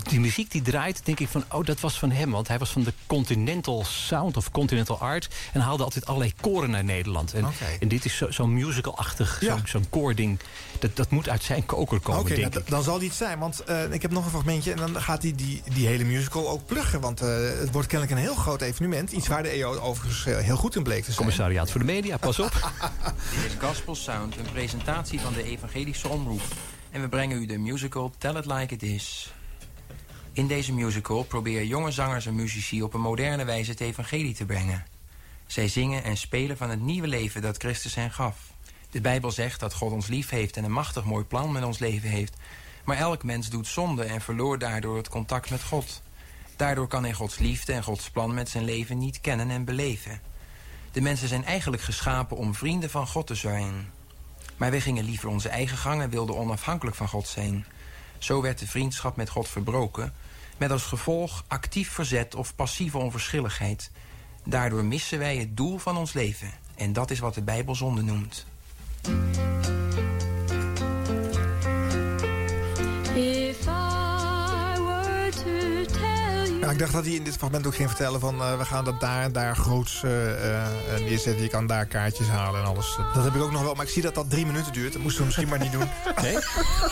die 0.03 0.21
muziek 0.21 0.51
die 0.51 0.63
draait, 0.63 1.05
denk 1.05 1.21
ik 1.21 1.29
van, 1.29 1.45
oh, 1.53 1.65
dat 1.65 1.81
was 1.81 1.99
van 1.99 2.11
hem. 2.11 2.31
Want 2.31 2.49
hij 2.49 2.59
was 2.59 2.71
van 2.71 2.83
de 2.83 2.93
Continental 3.07 3.85
Sound 3.85 4.37
of 4.37 4.51
Continental 4.51 4.99
Art. 4.99 5.29
En 5.53 5.61
haalde 5.61 5.85
altijd 5.85 6.07
allerlei 6.07 6.33
koren 6.41 6.71
naar 6.71 6.85
Nederland. 6.85 7.35
En, 7.35 7.47
okay. 7.47 7.77
en 7.81 7.89
dit 7.89 8.05
is 8.05 8.17
zo'n 8.17 8.33
zo 8.33 8.47
musical-achtig, 8.47 9.41
Ja. 9.41 9.57
zo'n 9.57 9.67
zo 9.67 9.81
koording. 9.91 10.39
Dat, 10.79 10.97
dat 10.97 11.11
moet 11.11 11.29
uit 11.29 11.43
zijn 11.43 11.67
koker 11.67 12.01
komen, 12.01 12.25
denk 12.25 12.39
nou, 12.39 12.53
ik. 12.55 12.60
Dan 12.68 12.83
zal 12.83 12.99
die 12.99 13.09
het 13.09 13.16
zijn, 13.16 13.38
want 13.38 13.61
eh, 13.61 13.92
ik 13.92 14.03
heb 14.03 14.11
nog 14.11 14.25
een 14.25 14.31
fragmentje... 14.31 14.70
en 14.70 14.77
dan 14.77 15.03
gaat 15.03 15.23
hij 15.23 15.33
die, 15.35 15.62
die 15.75 15.87
hele 15.87 16.05
musical 16.05 16.49
ook 16.49 16.66
pluggen. 16.66 17.01
Want 17.01 17.20
eh, 17.20 17.29
het 17.59 17.73
wordt 17.73 17.88
kennelijk 17.88 18.18
een 18.18 18.25
heel 18.25 18.35
groot 18.35 18.61
evenement. 18.61 19.12
Iets 19.12 19.29
waar 19.29 19.42
de 19.42 19.49
EO 19.49 19.79
overigens 19.79 20.27
eh, 20.27 20.38
heel 20.38 20.57
goed 20.57 20.77
in 20.77 20.83
bleek 20.83 20.99
te 20.99 21.05
zijn. 21.05 21.16
Commissariaat 21.16 21.70
voor 21.70 21.81
de 21.81 21.87
media, 21.87 22.16
pas 22.16 22.38
op. 22.38 22.53
Dit 23.35 23.44
is 23.44 23.57
Gospel 23.59 23.94
Sound, 23.94 24.37
een 24.37 24.53
presentatie 24.53 25.20
van 25.20 25.33
de 25.33 25.42
Evangelische 25.42 26.09
Omroep. 26.09 26.42
En 26.90 27.01
we 27.01 27.09
brengen 27.09 27.42
u 27.42 27.46
de 27.46 27.59
musical 27.59 28.12
Tell 28.18 28.35
It 28.37 28.46
Like 28.46 28.75
It 28.75 28.83
Is. 28.83 29.33
In 30.33 30.46
deze 30.46 30.73
musical 30.73 31.23
proberen 31.23 31.66
jonge 31.66 31.90
zangers 31.90 32.27
en 32.27 32.35
muzici 32.35 32.83
op 32.83 32.94
een 32.94 33.01
moderne 33.01 33.44
wijze 33.44 33.70
het 33.70 33.81
evangelie 33.81 34.35
te 34.35 34.44
brengen. 34.44 34.85
Zij 35.46 35.68
zingen 35.68 36.05
en 36.05 36.16
spelen 36.16 36.57
van 36.57 36.70
het 36.70 36.81
nieuwe 36.81 37.07
leven 37.07 37.42
dat 37.42 37.57
Christus 37.57 37.94
hen 37.94 38.11
gaf. 38.11 38.37
De 38.90 39.00
Bijbel 39.00 39.31
zegt 39.31 39.61
dat 39.61 39.74
God 39.74 39.92
ons 39.92 40.07
lief 40.07 40.31
heeft 40.31 40.57
en 40.57 40.64
een 40.64 40.72
machtig 40.72 41.05
mooi 41.05 41.24
plan 41.24 41.53
met 41.53 41.64
ons 41.64 41.79
leven 41.79 42.09
heeft. 42.09 42.37
Maar 42.85 42.96
elk 42.96 43.22
mens 43.22 43.48
doet 43.48 43.66
zonde 43.66 44.05
en 44.05 44.20
verloor 44.20 44.59
daardoor 44.59 44.96
het 44.96 45.09
contact 45.09 45.50
met 45.50 45.62
God. 45.62 46.03
Daardoor 46.57 46.87
kan 46.87 47.03
hij 47.03 47.12
Gods 47.12 47.38
liefde 47.38 47.72
en 47.72 47.83
Gods 47.83 48.11
plan 48.11 48.35
met 48.35 48.48
zijn 48.48 48.64
leven 48.64 48.98
niet 48.98 49.20
kennen 49.20 49.50
en 49.50 49.64
beleven. 49.64 50.20
De 50.92 51.00
mensen 51.00 51.29
zijn 51.29 51.44
eigenlijk 51.44 51.83
geschapen 51.83 52.37
om 52.37 52.55
vrienden 52.55 52.90
van 52.90 53.07
God 53.07 53.26
te 53.26 53.35
zijn. 53.35 53.90
Maar 54.57 54.70
wij 54.70 54.81
gingen 54.81 55.05
liever 55.05 55.29
onze 55.29 55.48
eigen 55.48 55.76
gang 55.76 56.03
en 56.03 56.11
wilden 56.11 56.37
onafhankelijk 56.37 56.96
van 56.96 57.09
God 57.09 57.29
zijn. 57.29 57.66
Zo 58.18 58.42
werd 58.42 58.59
de 58.59 58.66
vriendschap 58.66 59.16
met 59.16 59.29
God 59.29 59.48
verbroken, 59.48 60.14
met 60.57 60.70
als 60.70 60.83
gevolg 60.83 61.44
actief 61.48 61.90
verzet 61.90 62.35
of 62.35 62.55
passieve 62.55 62.98
onverschilligheid. 62.98 63.90
Daardoor 64.44 64.85
missen 64.85 65.18
wij 65.18 65.37
het 65.37 65.57
doel 65.57 65.79
van 65.79 65.96
ons 65.96 66.12
leven. 66.12 66.50
En 66.74 66.92
dat 66.92 67.11
is 67.11 67.18
wat 67.18 67.35
de 67.35 67.42
Bijbel 67.42 67.74
zonde 67.74 68.03
noemt. 68.03 68.46
Ja, 76.61 76.71
ik 76.71 76.79
dacht 76.79 76.93
dat 76.93 77.05
hij 77.05 77.15
in 77.15 77.25
dit 77.25 77.37
fragment 77.37 77.67
ook 77.67 77.75
ging 77.75 77.89
vertellen 77.89 78.21
van... 78.21 78.41
eh, 78.41 78.59
we 78.59 78.65
gaan 78.65 78.85
dat 78.85 79.01
daar 79.01 79.23
en 79.23 79.33
daar 79.33 79.57
groots 79.57 80.03
eh, 80.03 80.63
eh, 80.63 80.69
neerzetten. 81.01 81.43
Je 81.43 81.49
kan 81.49 81.67
daar 81.67 81.87
kaartjes 81.87 82.29
halen 82.29 82.61
en 82.61 82.67
alles. 82.67 82.99
Dat 83.15 83.25
heb 83.25 83.35
ik 83.35 83.43
ook 83.43 83.51
nog 83.53 83.63
wel, 83.63 83.75
maar 83.75 83.85
ik 83.85 83.91
zie 83.91 84.03
dat 84.03 84.15
dat 84.15 84.31
drie 84.31 84.47
minuten 84.47 84.73
duurt. 84.73 84.93
Dat 84.93 85.03
moesten 85.03 85.21
we 85.21 85.27
misschien 85.27 85.49
maar 85.49 85.59
niet 85.59 85.73
doen. 85.73 85.89
Nee? 86.23 86.37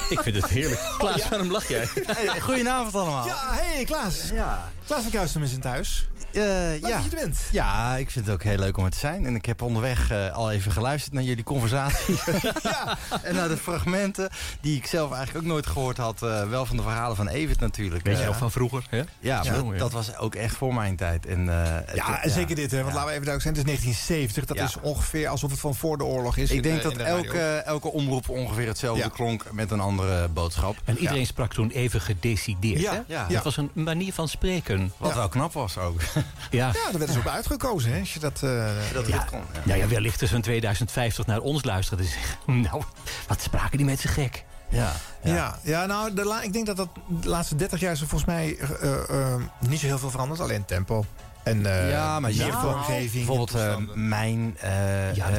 Ik 0.09 0.21
vind 0.21 0.37
het 0.37 0.47
heerlijk. 0.47 0.81
Klaas, 0.99 1.29
waarom 1.29 1.51
lach 1.51 1.69
jij? 1.69 1.89
Hey, 2.07 2.41
goedenavond 2.41 2.95
allemaal. 2.95 3.27
Ja, 3.27 3.37
hey 3.41 3.85
Klaas. 3.85 4.31
Ja. 4.33 4.73
Klaas 4.89 5.03
van 5.03 5.11
Kuistum 5.11 5.43
is 5.43 5.53
in 5.53 5.61
thuis. 5.61 6.09
Eh, 6.33 6.43
Leuk 6.43 6.87
ja. 6.87 6.97
dat 6.97 7.05
je 7.11 7.17
er 7.17 7.23
bent. 7.25 7.39
ja, 7.53 7.97
ik 7.97 8.11
vind 8.11 8.25
het 8.27 8.35
ook 8.35 8.43
heel 8.43 8.59
leuk 8.59 8.77
om 8.77 8.85
er 8.85 8.91
te 8.91 8.99
zijn. 8.99 9.27
En 9.27 9.35
ik 9.35 9.47
heb 9.47 9.63
onderweg 9.63 10.11
eh, 10.11 10.33
al 10.35 10.51
even 10.51 10.73
geluisterd 10.73 11.15
naar 11.15 11.23
jullie 11.23 11.45
conversatie. 11.45 12.17
Ja. 12.63 12.99
en 13.23 13.35
naar 13.35 13.49
de 13.49 13.57
fragmenten 13.57 14.29
die 14.61 14.77
ik 14.77 14.87
zelf 14.87 15.13
eigenlijk 15.13 15.45
ook 15.45 15.51
nooit 15.53 15.67
gehoord 15.67 15.97
had. 15.97 16.23
eh, 16.23 16.49
wel 16.49 16.67
van 16.67 16.77
de 16.77 16.83
verhalen 16.83 17.17
van 17.17 17.29
Evert 17.29 17.61
natuurlijk. 17.61 18.05
Weet 18.05 18.19
je 18.19 18.25
nog 18.25 18.37
van 18.37 18.51
vroeger? 18.51 18.85
Hè? 18.91 19.03
Ja, 19.21 19.43
dat 19.79 19.93
was 19.93 20.17
ook 20.17 20.35
echt 20.35 20.57
voor 20.57 20.75
mijn 20.75 20.97
tijd. 20.97 21.27
En, 21.27 21.49
eh, 21.49 21.57
het- 21.87 21.97
Ja, 21.97 22.23
en 22.23 22.31
zeker 22.31 22.55
dit, 22.57 22.71
hè, 22.71 22.77
want 22.83 22.89
Ja. 22.89 22.95
laten 22.95 23.09
we 23.11 23.15
even 23.17 23.27
duidelijk 23.27 23.43
zijn. 23.43 23.55
Het 23.55 23.63
is 23.65 23.71
1970. 23.71 24.45
Dat 24.45 24.57
Ja. 24.57 24.65
is 24.65 24.77
ongeveer 24.81 25.29
alsof 25.29 25.51
het 25.51 25.61
van 25.61 25.75
voor 25.75 25.99
de 25.99 26.05
oorlog 26.05 26.37
is. 26.37 26.51
Ik 26.51 26.57
in 26.57 26.63
denk 26.63 26.77
de- 26.83 26.89
dat 26.89 26.95
de 26.99 27.03
elke, 27.03 27.41
elke 27.65 27.89
omroep 27.93 28.29
ongeveer 28.29 28.67
hetzelfde 28.67 29.03
Ja. 29.03 29.09
klonk 29.09 29.45
met 29.53 29.71
een 29.71 29.81
andere 29.81 30.29
boodschap. 30.29 30.77
En 30.85 30.99
iedereen 30.99 31.27
sprak 31.27 31.53
toen 31.55 31.71
even 31.71 32.01
gedecideerd. 32.01 32.81
Ja, 32.81 32.93
hè? 32.93 33.01
ja. 33.07 33.27
Dat 33.29 33.45
was 33.45 33.57
een 33.57 33.71
manier 33.73 34.13
van 34.13 34.29
spreken. 34.29 34.78
Wat 34.97 35.11
Ja. 35.11 35.17
wel 35.17 35.29
knap 35.29 35.53
was 35.53 35.79
ook. 35.79 36.01
Ja. 36.51 36.67
Ja, 36.67 36.73
daar 36.73 36.91
werden 36.99 37.13
ze 37.13 37.19
op 37.19 37.27
uitgekozen, 37.27 37.93
hè, 37.93 38.01
als 38.01 38.15
je 38.15 38.21
dat... 38.21 38.43
eh, 38.43 38.67
dat 38.93 39.07
Ja. 39.07 39.19
kon. 39.31 39.39
Ja. 39.53 39.61
Nou 39.65 39.79
ja, 39.79 39.89
wellicht 39.89 40.23
is 40.23 40.31
van 40.31 40.41
2050 40.41 41.27
naar 41.27 41.41
ons 41.41 41.65
luisteren. 41.65 42.05
Dus, 42.05 42.17
nou, 42.71 42.83
wat 43.29 43.41
spraken 43.43 43.77
die 43.77 43.87
mensen 43.87 44.09
gek. 44.09 44.45
Ja. 44.71 44.93
Ja, 45.23 45.59
ja. 45.63 45.87
nou, 45.87 46.15
de 46.15 46.25
la- 46.25 46.43
ik 46.43 46.53
denk 46.53 46.67
dat 46.67 46.77
dat 46.77 46.89
de 47.21 47.29
laatste 47.29 47.57
30 47.57 47.81
jaar 47.81 47.93
is 47.93 48.01
er 48.01 48.07
volgens 48.09 48.31
mij 48.31 48.57
eh, 48.59 48.93
eh, 49.11 49.41
niet 49.59 49.81
zo 49.81 49.87
heel 49.87 49.99
veel 49.99 50.11
veranderd. 50.11 50.41
Alleen 50.41 50.65
tempo. 50.65 51.05
En 51.43 51.67
eh 51.67 51.91
ja, 51.91 52.21
maar 52.21 52.31
meer 52.37 52.47
ja, 52.47 52.61
vormgeving. 52.61 53.27
Bijvoorbeeld 53.27 53.95
mijn, 53.95 54.59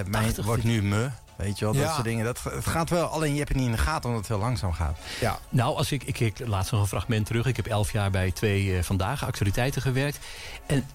mijn 0.08 0.12
80 0.12 0.46
wordt 0.46 0.64
nu 0.64 0.82
me. 0.84 1.10
Weet 1.40 1.60
je 1.60 1.66
wel, 1.66 1.74
dat 1.74 1.84
Ja. 1.84 1.94
soort 1.94 2.06
dingen. 2.06 2.26
Dat, 2.26 2.44
het 2.44 2.66
gaat 2.66 2.90
wel, 2.90 3.06
alleen 3.08 3.32
je 3.32 3.38
hebt 3.38 3.50
het 3.50 3.58
niet 3.58 3.66
in 3.68 3.72
de 3.72 3.78
gaten 3.78 4.04
omdat 4.10 4.20
het 4.28 4.28
heel 4.38 4.46
langzaam 4.46 4.74
gaat. 4.74 4.98
ja. 5.20 5.40
Nou, 5.50 5.76
als 5.76 5.92
ik, 5.92 6.04
ik, 6.04 6.20
ik 6.20 6.48
laatst 6.48 6.72
nog 6.72 6.82
een 6.82 6.88
fragment 6.88 7.26
terug. 7.26 7.46
Ik 7.46 7.56
heb 7.56 7.66
elf 7.68 7.92
jaar 7.92 8.12
bij 8.12 8.32
twee 8.32 8.78
eh, 8.78 8.84
vandaag 8.84 9.26
actualiteiten 9.26 9.82
gewerkt. 9.82 10.18
En 10.66 10.86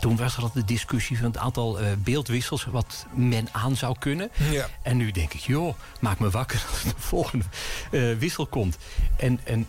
toen 0.00 0.16
was 0.16 0.36
er 0.36 0.42
al 0.42 0.50
de 0.54 0.64
discussie 0.64 1.16
van 1.18 1.26
het 1.26 1.36
aantal 1.38 1.78
eh, 1.80 1.86
beeldwissels... 1.98 2.64
wat 2.64 3.06
men 3.14 3.48
aan 3.52 3.76
zou 3.76 3.96
kunnen. 3.98 4.30
Ja. 4.50 4.68
En 4.82 4.96
nu 4.96 5.10
denk 5.10 5.32
ik, 5.34 5.40
joh, 5.40 5.74
maak 6.00 6.18
me 6.18 6.30
wakker 6.30 6.64
als 6.70 6.82
de 6.82 6.92
volgende 6.96 7.44
eh, 7.90 8.18
wissel 8.18 8.46
komt. 8.46 8.76
En, 9.16 9.40
en 9.44 9.66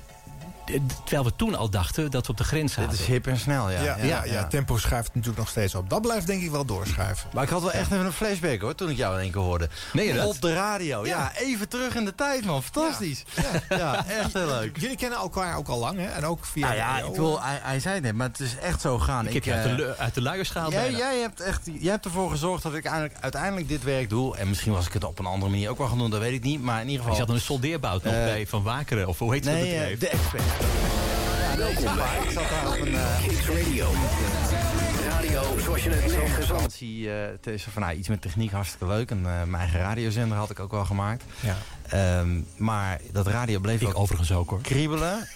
terwijl 1.04 1.24
we 1.24 1.36
toen 1.36 1.56
al 1.56 1.70
dachten 1.70 2.12
dat 2.12 2.26
we 2.26 2.32
op 2.32 2.38
de 2.38 2.44
grens 2.44 2.74
zaten. 2.74 2.92
Het 2.92 3.00
is 3.00 3.06
hip 3.06 3.28
en 3.28 3.38
snel, 3.38 3.70
ja. 3.70 3.82
Ja, 3.84 3.98
ja, 4.02 4.24
ja, 4.26 4.48
tempo 4.48 4.78
schuift 4.78 5.08
natuurlijk 5.10 5.38
nog 5.38 5.50
steeds 5.50 5.76
op. 5.76 5.90
Dat 5.90 6.02
blijft 6.02 6.28
denk 6.28 6.42
ik 6.42 6.52
wel 6.52 6.66
doorschuiven. 6.66 7.30
Maar 7.34 7.44
ik 7.44 7.50
had 7.50 7.62
wel 7.62 7.72
echt 7.72 7.92
even 7.92 8.06
een 8.06 8.12
flashback 8.12 8.62
hoor, 8.62 8.76
toen 8.76 8.90
ik 8.90 8.98
jou 8.98 9.16
in 9.16 9.22
één 9.22 9.32
keer 9.32 9.42
hoorde. 9.42 9.70
Meen 9.94 10.06
je 10.06 10.14
dat? 10.14 10.26
Op 10.26 10.42
de 10.42 10.54
radio. 10.54 11.06
Ja, 11.06 11.32
even 11.36 11.68
terug 11.70 11.96
in 11.96 12.06
de 12.06 12.16
tijd 12.16 12.46
man. 12.46 12.64
Fantastisch. 12.64 13.24
Ja, 13.70 14.06
echt 14.08 14.34
heel 14.34 14.46
leuk. 14.48 14.78
Jullie 14.80 14.98
kennen 14.98 15.20
elkaar 15.20 15.58
ook 15.58 15.68
al 15.68 15.80
lang, 15.80 15.98
hè? 16.00 16.06
En 16.08 16.26
ook 16.26 16.46
via... 16.46 16.66
Nou 16.66 16.78
ja, 16.78 16.98
ik 17.00 17.16
wil, 17.16 17.42
hij, 17.44 17.60
hij 17.62 17.80
zei 17.80 17.94
het 17.96 18.04
net, 18.04 18.16
maar 18.16 18.28
het 18.28 18.40
is 18.40 18.56
echt 18.58 18.82
zo 18.82 18.98
gegaan. 18.98 19.28
ik 19.28 19.34
heb 19.34 19.44
je 19.44 19.54
uit 19.54 19.78
de, 19.78 19.86
eh, 19.86 20.02
uit 20.04 20.14
de 20.14 20.22
luiers 20.22 20.50
gehaald. 20.50 20.74
Jij, 20.74 21.18
hebt 21.22 21.40
echt, 21.42 21.62
jij 21.80 21.92
hebt 21.92 22.06
ervoor 22.06 22.30
gezorgd 22.30 22.64
dat 22.64 22.74
ik 22.74 22.86
eigenlijk, 22.86 23.16
uiteindelijk 23.20 23.68
dit 23.68 23.84
werk 23.84 24.10
doe. 24.10 24.38
En 24.38 24.50
misschien 24.50 24.72
was 24.72 24.86
ik 24.88 24.94
het 24.94 25.04
op 25.04 25.20
een 25.20 25.26
andere 25.26 25.52
manier 25.52 25.70
ook 25.70 25.78
wel 25.78 25.88
gaan 25.88 25.98
doen, 25.98 26.10
dat 26.10 26.20
weet 26.20 26.34
ik 26.34 26.44
niet. 26.44 26.62
Maar 26.62 26.82
in 26.82 26.88
ieder 26.90 27.06
Je 27.06 27.12
geval... 27.12 27.26
zat 27.26 27.36
een 27.36 27.42
soldeerbout 27.42 28.04
nog 28.04 28.14
Eh, 28.14 28.24
bij 28.24 28.48
Van 28.48 28.64
Wakeren. 28.64 29.08
Of 29.08 29.20
hoe 29.20 29.34
heet 29.34 29.44
dat 29.44 29.54
nee, 29.54 29.64
bedrijf? 29.72 29.94
eh, 29.94 30.00
de 30.00 30.10
expert. 30.10 30.44
Welkom 31.58 31.96
bij 31.96 32.20
Ik 32.24 32.30
zat 32.30 32.50
daar 32.50 32.68
op 32.68 32.80
een... 32.80 32.96
Kicks 33.22 33.48
Radio. 33.48 33.88
Radio 35.10 35.60
zoals 35.60 35.84
je 35.84 35.90
het 35.90 36.00
nergens 36.00 36.24
anders 36.24 36.48
vakantie, 36.48 37.10
het 37.10 37.48
is 37.48 37.64
van, 37.64 37.82
nou, 37.82 37.96
iets 37.96 38.08
met 38.08 38.22
techniek 38.22 38.52
hartstikke 38.52 38.86
leuk. 38.88 39.10
En 39.10 39.18
eh, 39.18 39.24
mijn 39.24 39.56
eigen 39.56 39.80
radiozender 39.80 40.38
had 40.38 40.50
ik 40.50 40.60
ook 40.60 40.72
wel 40.72 40.86
gemaakt. 40.86 41.24
Ja. 41.40 41.58
Ehm, 41.90 42.42
maar 42.58 43.00
dat 43.12 43.28
radio 43.28 43.60
bleef 43.60 43.82
Ik 43.82 43.88
ook 43.88 43.98
overigens 43.98 44.32
ook 44.32 44.50
hoor. 44.50 44.62
kriebelen. 44.62 45.28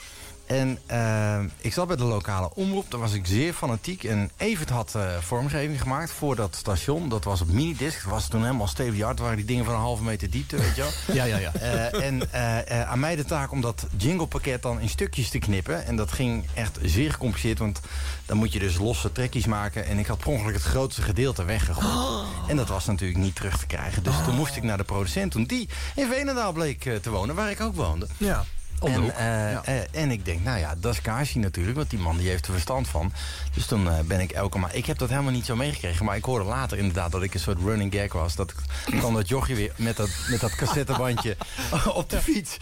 En 0.53 0.79
ehm, 0.85 1.47
ik 1.61 1.73
zat 1.73 1.87
bij 1.87 1.95
de 1.95 2.03
lokale 2.03 2.49
omroep. 2.53 2.91
Daar 2.91 2.99
was 2.99 3.13
ik 3.13 3.25
zeer 3.25 3.53
fanatiek. 3.53 4.03
En 4.03 4.31
Evert 4.37 4.69
had 4.69 4.95
eh, 4.95 5.17
vormgeving 5.17 5.81
gemaakt 5.81 6.11
voor 6.11 6.35
dat 6.35 6.55
station. 6.55 7.09
Dat 7.09 7.23
was 7.23 7.41
op 7.41 7.51
minidisc. 7.51 8.03
Dat 8.03 8.11
was 8.11 8.27
toen 8.27 8.41
helemaal 8.41 8.73
the 8.73 9.05
art. 9.05 9.19
waren 9.19 9.37
die 9.37 9.45
dingen 9.45 9.65
van 9.65 9.73
een 9.73 9.79
halve 9.79 10.03
meter 10.03 10.29
diepte, 10.29 10.57
weet 10.57 10.75
je 10.75 10.81
wel. 10.81 10.91
Ja, 11.15 11.23
ja, 11.23 11.37
ja. 11.37 11.53
Eh, 11.53 12.05
en 12.05 12.31
eh, 12.31 12.81
eh, 12.81 12.89
aan 12.89 12.99
mij 12.99 13.15
de 13.15 13.25
taak 13.25 13.51
om 13.51 13.61
dat 13.61 13.85
jinglepakket 13.97 14.61
dan 14.61 14.79
in 14.79 14.89
stukjes 14.89 15.29
te 15.29 15.39
knippen. 15.39 15.85
En 15.85 15.95
dat 15.95 16.11
ging 16.11 16.45
echt 16.53 16.77
zeer 16.81 17.11
gecompliceerd. 17.11 17.59
Want 17.59 17.79
dan 18.25 18.37
moet 18.37 18.53
je 18.53 18.59
dus 18.59 18.77
losse 18.77 19.11
trekjes 19.11 19.45
maken. 19.45 19.85
En 19.85 19.99
ik 19.99 20.07
had 20.07 20.17
per 20.17 20.27
ongeluk 20.27 20.53
het 20.53 20.63
grootste 20.63 21.01
gedeelte 21.01 21.43
weggegooid. 21.43 22.27
En 22.47 22.55
dat 22.55 22.67
was 22.67 22.85
natuurlijk 22.85 23.19
niet 23.19 23.35
terug 23.35 23.57
te 23.57 23.65
krijgen. 23.65 24.03
Dus 24.03 24.15
toen 24.25 24.35
moest 24.35 24.55
ik 24.55 24.63
naar 24.63 24.77
de 24.77 24.83
producent. 24.83 25.31
Toen 25.31 25.43
die 25.43 25.69
in 25.95 26.07
Veenendaal 26.07 26.51
bleek 26.51 26.85
eh, 26.85 26.95
te 26.95 27.09
wonen, 27.09 27.35
waar 27.35 27.51
ik 27.51 27.61
ook 27.61 27.75
woonde. 27.75 28.07
Ja. 28.17 28.43
En, 28.83 29.15
eh, 29.15 29.51
eh, 29.51 29.83
en 29.91 30.11
ik 30.11 30.25
denk, 30.25 30.43
nou 30.43 30.59
ja, 30.59 30.75
dat 30.77 30.93
is 30.93 31.01
Kaarsie 31.01 31.41
natuurlijk, 31.41 31.77
want 31.77 31.89
die 31.89 31.99
man 31.99 32.17
die 32.17 32.29
heeft 32.29 32.45
er 32.45 32.51
verstand 32.51 32.87
van. 32.87 33.13
Dus 33.53 33.65
toen 33.65 33.89
eh, 33.89 33.99
ben 33.99 34.19
ik 34.19 34.31
elke 34.31 34.57
maand... 34.57 34.75
Ik 34.75 34.85
heb 34.85 34.97
dat 34.97 35.09
helemaal 35.09 35.31
niet 35.31 35.45
zo 35.45 35.55
meegekregen, 35.55 36.05
maar 36.05 36.15
ik 36.15 36.23
hoorde 36.23 36.45
later 36.45 36.77
inderdaad 36.77 37.11
dat 37.11 37.23
ik 37.23 37.33
een 37.33 37.39
soort 37.39 37.59
running 37.59 37.93
gag 37.93 38.13
was. 38.13 38.35
Dat 38.35 38.53
dan 39.01 39.13
dat 39.13 39.27
jochie 39.27 39.55
weer 39.55 39.71
met 39.75 39.97
dat, 39.97 40.09
met 40.29 40.39
dat 40.39 40.55
cassettebandje 40.55 41.37
op 41.93 42.09
de 42.09 42.21
fiets 42.21 42.57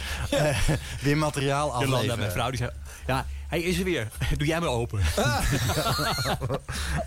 weer 1.01 1.17
materiaal 1.17 1.67
Jolanda, 1.67 1.85
afleveren. 1.85 2.19
mijn 2.19 2.31
vrouw, 2.31 2.49
die 2.49 2.57
zei... 2.57 2.71
Ja, 3.07 3.25
hij 3.51 3.61
is 3.61 3.77
er 3.77 3.83
weer. 3.83 4.07
Doe 4.37 4.47
jij 4.47 4.59
maar 4.59 4.69
open. 4.69 4.99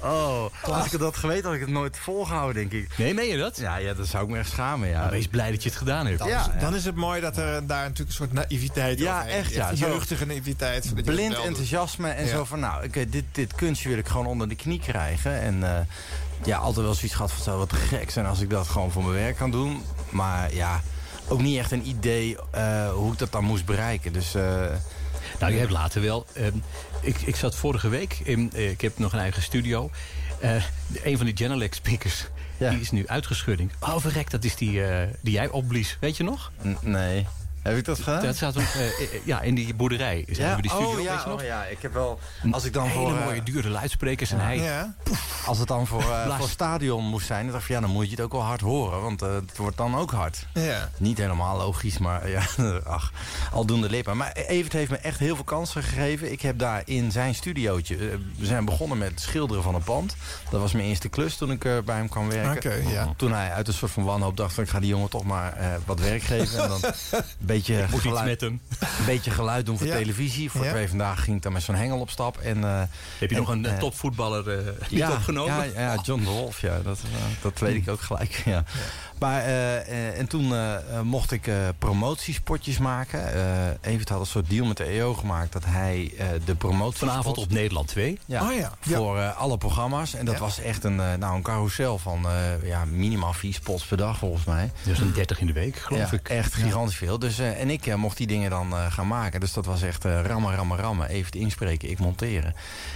Oh, 0.01 0.45
als 0.63 0.87
ik 0.87 0.93
het 0.93 1.01
had 1.01 1.17
geweten 1.17 1.45
had 1.45 1.55
ik 1.55 1.61
het 1.61 1.69
nooit 1.71 1.99
volgehouden, 1.99 2.55
denk 2.69 2.83
ik. 2.85 2.99
Nee, 2.99 3.15
meen 3.15 3.27
je 3.29 3.37
dat? 3.37 3.57
Ja, 3.57 3.77
ja 3.77 3.95
dan 3.95 4.05
zou 4.07 4.25
ik 4.25 4.31
me 4.31 4.39
echt 4.39 4.51
schamen, 4.51 4.89
ja. 4.89 5.11
Wees 5.11 5.27
blij 5.27 5.51
dat 5.51 5.63
je 5.63 5.69
het 5.69 5.79
gedaan 5.79 6.07
hebt. 6.07 6.19
Dan, 6.19 6.29
Ja, 6.29 6.41
is, 6.41 6.47
ja. 6.47 6.61
dan 6.61 6.75
is 6.75 6.85
het 6.85 6.95
mooi 6.95 7.21
dat 7.21 7.37
er 7.37 7.67
daar 7.67 7.83
natuurlijk 7.83 8.09
een 8.09 8.15
soort 8.15 8.33
naïviteit 8.33 8.99
Ja, 8.99 9.17
overheen 9.19 9.39
echt, 9.39 9.51
is. 9.51 9.57
ja. 9.57 9.73
Jeugdige 9.73 10.27
naïviteit. 10.27 10.83
dat 10.89 10.97
je 11.07 11.13
blind 11.13 11.35
enthousiasme 11.41 12.09
en 12.09 12.25
Ja. 12.25 12.31
zo 12.31 12.45
van, 12.45 12.61
nou, 12.61 12.91
dit, 13.09 13.25
dit 13.33 13.55
kunstje 13.55 13.89
wil 13.89 13.99
ik 13.99 14.09
gewoon 14.09 14.27
onder 14.27 14.49
de 14.49 14.55
knie 14.57 14.81
krijgen. 14.81 15.41
En 15.41 15.63
eh, 15.77 15.81
ja, 16.45 16.57
altijd 16.59 16.87
wel 16.87 16.95
zoiets 16.95 17.15
gehad 17.17 17.33
van, 17.33 17.43
zou 17.43 17.59
wat 17.59 17.73
gek 17.73 18.11
zijn 18.11 18.27
als 18.27 18.41
ik 18.41 18.51
dat 18.51 18.69
gewoon 18.69 18.91
voor 18.91 19.03
mijn 19.03 19.15
werk 19.15 19.37
kan 19.37 19.51
doen. 19.51 19.83
Maar 20.11 20.55
ja, 20.55 20.81
ook 21.29 21.41
niet 21.41 21.59
echt 21.59 21.73
een 21.73 21.89
idee 21.89 22.37
eh, 22.51 22.91
hoe 22.93 23.13
ik 23.13 23.19
dat 23.19 23.33
dan 23.33 23.45
moest 23.45 23.65
bereiken. 23.65 24.13
Dus 24.13 24.35
eh, 24.35 24.63
Nou, 25.45 25.57
je 25.57 25.63
hebt 25.63 25.73
later 25.73 26.03
wel... 26.03 26.27
ehm, 26.35 26.57
ik, 27.01 27.21
ik 27.21 27.37
zat 27.37 27.57
vorige 27.57 27.89
week... 27.89 28.19
In, 28.23 28.51
eh, 28.55 28.71
ik 28.71 28.81
heb 28.81 28.99
nog 28.99 29.13
een 29.13 29.19
eigen 29.19 29.43
studio. 29.43 29.91
Eh, 30.41 30.63
een 31.03 31.17
van 31.17 31.27
die 31.27 31.37
Genelec 31.37 31.75
speakers... 31.75 32.25
Ja. 32.59 32.71
Die 32.71 32.81
is 32.81 32.91
nu 32.91 33.07
uitgeschudding. 33.07 33.71
Oh, 33.81 33.97
verrek, 33.99 34.31
dat 34.31 34.45
is 34.45 34.57
die, 34.57 34.85
eh, 34.85 35.09
die 35.21 35.33
jij 35.33 35.49
opblies. 35.49 35.97
Weet 36.01 36.17
je 36.17 36.25
nog? 36.25 36.53
n- 36.67 36.77
nee. 36.81 37.27
Heb 37.65 37.77
ik 37.77 37.85
dat 37.85 37.99
gedaan? 37.99 38.23
Dat 38.23 38.37
zaten 38.37 38.61
we, 38.61 38.67
eh, 38.67 39.17
eh, 39.17 39.27
ja, 39.27 39.41
in 39.41 39.55
die 39.55 39.75
boerderij. 39.75 40.25
Zijn 40.31 40.57
we 40.57 40.63
die 40.63 40.71
studio, 40.71 40.91
oh, 40.91 40.97
weet 40.97 41.05
ja, 41.05 41.23
je 41.25 41.29
nog? 41.29 41.41
oh 41.41 41.47
ja, 41.47 41.65
ik 41.65 41.83
heb 41.83 41.93
wel... 41.93 42.19
Als 42.51 42.65
ik 42.65 42.73
dan 42.73 42.87
Hele 42.87 42.99
voor... 42.99 43.19
eh, 43.19 43.25
mooie, 43.25 43.43
dure 43.43 43.69
luidsprekers. 43.69 44.31
En 44.31 44.41
hij, 44.41 44.57
Ja. 44.59 44.95
Als 45.47 45.59
het 45.59 45.69
dan 45.69 45.87
voor, 45.87 46.03
voor 46.39 46.49
stadion 46.49 47.05
moest 47.05 47.27
zijn, 47.27 47.43
dan 47.43 47.53
dacht 47.53 47.65
ik 47.65 47.71
ja, 47.71 47.81
dan 47.81 47.91
moet 47.91 48.05
je 48.05 48.11
het 48.11 48.21
ook 48.21 48.33
wel 48.33 48.43
hard 48.43 48.61
horen. 48.61 49.03
Want 49.03 49.21
het 49.21 49.57
wordt 49.57 49.77
dan 49.77 49.97
ook 49.97 50.11
hard. 50.11 50.47
Ja. 50.55 50.89
Niet 50.97 51.19
helemaal 51.19 51.57
logisch, 51.57 51.99
maar 51.99 52.29
ja, 52.29 52.43
ach, 52.87 53.13
aldoende 53.53 53.91
lippen. 53.91 54.17
Maar 54.17 54.33
Evert 54.33 54.73
heeft 54.73 54.91
me 54.91 54.97
echt 54.97 55.19
heel 55.19 55.35
veel 55.35 55.45
kansen 55.45 55.83
gegeven. 55.83 56.33
Ik 56.33 56.41
heb 56.41 56.59
daar 56.59 56.83
in 56.85 57.13
zijn 57.13 57.35
studiootje... 57.35 57.97
we 58.37 58.47
zijn 58.47 58.65
begonnen 58.65 58.99
met 58.99 59.21
schilderen 59.21 59.63
van 59.63 59.75
een 59.75 59.83
pand. 59.83 60.17
Dat 60.51 60.61
was 60.61 60.73
mijn 60.73 60.85
eerste 60.87 61.09
klus 61.09 61.37
toen 61.37 61.51
ik 61.51 61.61
bij 61.61 61.97
hem 61.97 62.09
kwam 62.09 62.29
werken. 62.29 62.89
Ja. 62.89 63.13
Toen 63.17 63.33
hij 63.33 63.53
uit 63.53 63.69
een 63.69 63.75
soort 63.75 63.93
van 63.93 64.05
wanhoop 64.05 64.37
dacht... 64.37 64.55
van, 64.55 64.65
ik 64.65 64.71
ga 64.71 64.81
die 64.81 64.89
jongen 64.89 65.11
toch 65.11 65.25
maar 65.25 65.81
wat 65.85 66.01
werk 66.01 66.23
geven. 66.23 66.63
En 66.63 66.69
dan 66.69 66.81
een 67.55 67.61
beetje, 67.61 67.87
moet 67.91 67.93
iets 67.93 68.03
geluid, 68.03 68.27
met 68.27 68.41
hem. 68.41 68.61
een 68.99 69.05
beetje 69.07 69.31
geluid 69.31 69.67
doen 69.67 69.79
voor 69.79 69.87
Ja. 69.87 69.97
televisie. 69.97 70.51
Voor 70.51 70.65
Ja. 70.65 70.71
twee 70.71 70.89
vandaag 70.89 71.25
ging 71.25 71.37
ik 71.37 71.43
dan 71.43 71.53
met 71.53 71.63
zo'n 71.63 71.75
hengel 71.75 71.99
op 72.01 72.11
stap. 72.11 72.39
En, 72.39 72.65
eh, 72.65 72.83
Heb 73.19 73.31
je 73.31 73.37
en, 73.37 73.43
nog 73.43 73.51
een 73.51 73.67
eh, 73.67 73.79
topvoetballer 73.79 74.51
eh 74.51 74.67
niet 74.91 75.01
ja, 75.01 75.11
opgenomen? 75.13 75.73
Ja, 75.73 75.81
ja, 75.81 75.99
John 76.03 76.21
de 76.23 76.31
Wolf, 76.31 76.61
ja, 76.61 76.79
dat, 76.85 76.99
dat 77.43 77.59
weet 77.59 77.75
ik 77.75 77.89
ook 77.89 78.01
gelijk. 78.01 78.43
Ja. 78.45 78.65
Maar, 79.19 79.41
eh, 79.43 79.77
eh, 79.77 80.19
en 80.19 80.27
toen 80.27 80.55
eh, 80.55 80.77
mocht 81.03 81.31
ik 81.33 81.47
eh, 81.47 81.55
promotiespotjes 81.79 82.79
maken. 82.79 83.35
Eh 83.35 83.93
Evert 83.93 84.09
had 84.09 84.21
een 84.21 84.27
soort 84.27 84.51
deal 84.51 84.67
met 84.67 84.77
de 84.77 84.85
EO 84.85 85.15
gemaakt 85.15 85.53
dat 85.53 85.65
hij 85.65 86.13
eh, 86.19 86.27
de 86.45 86.55
promotie. 86.55 86.99
Vanavond 86.99 87.39
op 87.39 87.51
Nederland 87.51 87.89
2. 87.89 88.19
Ja, 88.27 88.43
Oh 88.43 88.51
voor 88.81 89.19
eh, 89.19 89.37
alle 89.37 89.59
programma's. 89.59 90.15
En 90.15 90.25
dat 90.25 90.35
Ja. 90.35 90.41
was 90.41 90.61
echt 90.61 90.85
een, 90.85 91.01
eh, 91.01 91.15
nou, 91.19 91.37
een 91.37 91.43
carousel 91.43 91.99
van 91.99 92.27
eh, 92.29 92.69
ja, 92.69 92.85
minimaal 92.85 93.33
vier 93.33 93.55
spots 93.55 93.85
per 93.85 93.97
dag 93.97 94.19
volgens 94.19 94.45
mij. 94.45 94.71
Dus 94.83 94.99
een 94.99 95.13
30 95.13 95.41
in 95.41 95.47
de 95.47 95.53
week, 95.53 95.77
geloof 95.77 96.11
ja, 96.11 96.17
ik. 96.17 96.29
echt 96.29 96.55
gigantisch 96.55 96.97
veel. 96.97 97.19
Dus, 97.19 97.39
eh, 97.39 97.61
en 97.61 97.71
ik 97.71 97.97
mocht 97.97 98.17
die 98.17 98.27
dingen 98.27 98.51
dan 98.51 98.73
eh, 98.73 98.93
gaan 98.93 99.07
maken. 99.07 99.41
Dus 99.41 99.53
dat 99.53 99.67
was 99.67 99.83
echt 99.83 100.05
eh, 100.05 100.21
rammen, 100.27 100.55
rammen, 100.55 100.79
rammen. 100.79 101.09
Even 101.09 101.33
inspreken, 101.33 101.91
ik 101.91 101.99
monteren. 101.99 102.55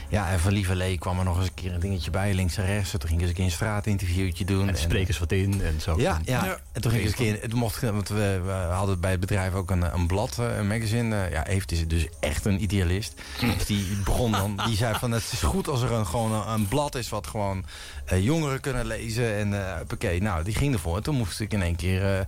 Ja, 0.08 0.30
en 0.30 0.40
van 0.40 0.52
Lieve 0.52 0.74
Lee 0.74 0.98
kwam 0.98 1.18
er 1.18 1.24
nog 1.24 1.36
eens 1.38 1.46
een 1.46 1.54
keer 1.54 1.74
een 1.74 1.80
dingetje 1.80 2.10
bij, 2.10 2.34
links 2.34 2.56
en 2.56 2.66
rechts. 2.66 2.90
Toen 2.90 3.00
ging 3.00 3.12
ik 3.14 3.20
eens 3.20 3.28
een 3.28 3.34
keer 3.36 3.44
een 3.44 3.50
straatinterviewtje 3.50 4.44
doen. 4.44 4.62
En 4.62 4.68
En, 4.68 4.76
sprekers 4.80 5.18
wat 5.18 5.32
in 5.32 5.62
en 5.62 5.80
zo. 5.80 6.00
ja, 6.00 6.07
ja. 6.24 6.44
Ja. 6.44 6.58
en 6.72 6.80
toen 6.80 6.90
ging 6.90 7.02
ik 7.04 7.08
eens 7.08 7.18
een 7.18 7.38
keer. 7.38 7.48
Toen 7.48 7.58
mocht 7.58 7.80
want 7.80 8.08
we, 8.08 8.40
we 8.44 8.50
hadden 8.50 9.00
bij 9.00 9.10
het 9.10 9.20
bedrijf 9.20 9.54
ook 9.54 9.70
een, 9.70 9.94
een 9.94 10.06
blad, 10.06 10.38
eh, 10.38 10.56
een 10.56 10.66
magazine. 10.66 11.16
Eh, 11.16 11.30
Ja, 11.30 11.46
Evert 11.46 11.72
is 11.72 11.88
dus 11.88 12.06
echt 12.20 12.44
een 12.44 12.62
idealist. 12.62 13.14
Dus 13.40 13.66
die 13.66 13.86
begon 14.04 14.32
dan, 14.32 14.60
die 14.66 14.76
zei 14.76 14.94
van 14.98 15.10
het 15.12 15.28
is 15.32 15.42
goed 15.42 15.68
als 15.68 15.82
er 15.82 15.92
een, 15.92 16.06
gewoon 16.06 16.32
een, 16.32 16.48
een 16.48 16.68
blad 16.68 16.94
is 16.94 17.08
wat 17.08 17.26
gewoon 17.26 17.64
eh, 18.04 18.24
jongeren 18.24 18.60
kunnen 18.60 18.86
lezen. 18.86 19.36
En 19.36 19.66
eh 19.66 19.80
oké, 19.92 20.18
nou, 20.18 20.44
die 20.44 20.54
ging 20.54 20.74
ervoor. 20.74 20.96
En 20.96 21.02
toen 21.02 21.16
moest 21.16 21.40
ik 21.40 21.52
in 21.52 21.62
één 21.62 21.76
keer 21.76 22.26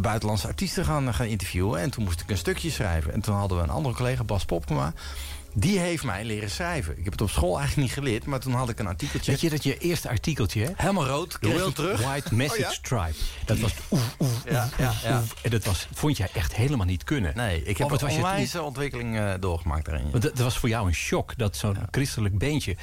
buitenlandse 0.00 0.46
artiesten 0.46 0.84
gaan, 0.84 1.14
gaan 1.14 1.26
interviewen. 1.26 1.80
En 1.80 1.90
toen 1.90 2.04
moest 2.04 2.20
ik 2.20 2.30
een 2.30 2.36
stukje 2.36 2.70
schrijven. 2.70 3.12
En 3.12 3.20
toen 3.20 3.34
hadden 3.34 3.58
we 3.58 3.62
een 3.62 3.70
andere 3.70 3.94
collega, 3.94 4.24
Bas 4.24 4.44
Popkema. 4.44 4.92
Die 5.58 5.78
heeft 5.78 6.04
mij 6.04 6.24
leren 6.24 6.50
schrijven. 6.50 6.98
Ik 6.98 7.04
heb 7.04 7.12
het 7.12 7.20
op 7.22 7.30
school 7.30 7.58
eigenlijk 7.58 7.88
niet 7.88 7.92
geleerd, 7.98 8.24
maar 8.26 8.40
toen 8.40 8.52
had 8.52 8.68
ik 8.68 8.78
een 8.78 8.86
artikeltje. 8.86 9.30
Weet 9.30 9.40
je 9.40 9.50
dat 9.50 9.62
je 9.62 9.78
eerste 9.78 10.08
artikeltje, 10.08 10.64
hè? 10.64 10.70
Helemaal 10.76 11.06
rood, 11.06 11.38
kreeg 11.38 11.72
terug. 11.72 12.00
White 12.02 12.34
Message 12.34 12.64
Oh 12.64 12.70
ja? 12.70 12.78
Tribe. 12.82 13.14
Dat 13.44 13.58
was 13.58 13.72
oef, 13.90 14.16
oef, 14.18 14.42
Ja, 14.50 14.68
ja, 14.78 14.92
ja. 15.04 15.18
oef. 15.18 15.34
En 15.42 15.50
dat 15.50 15.64
was, 15.64 15.88
vond 15.94 16.16
jij 16.16 16.28
echt 16.34 16.54
helemaal 16.54 16.86
niet 16.86 17.04
kunnen. 17.04 17.32
Nee, 17.36 17.62
ik 17.64 17.76
heb 17.76 17.86
Oh, 17.86 17.92
wat 17.92 18.00
een 18.00 18.06
was 18.06 18.16
je 18.16 18.22
toen- 18.22 18.30
onwijze 18.30 18.62
ontwikkeling 18.62 19.16
eh, 19.16 19.32
doorgemaakt 19.40 19.84
daarin. 19.84 20.10
Want 20.10 20.22
dat, 20.22 20.38
was 20.38 20.58
voor 20.58 20.68
jou 20.68 20.86
een 20.86 20.94
shock 20.94 21.36
dat 21.36 21.56
zo'n 21.56 21.76
christelijk 21.90 22.38
beentje 22.38 22.76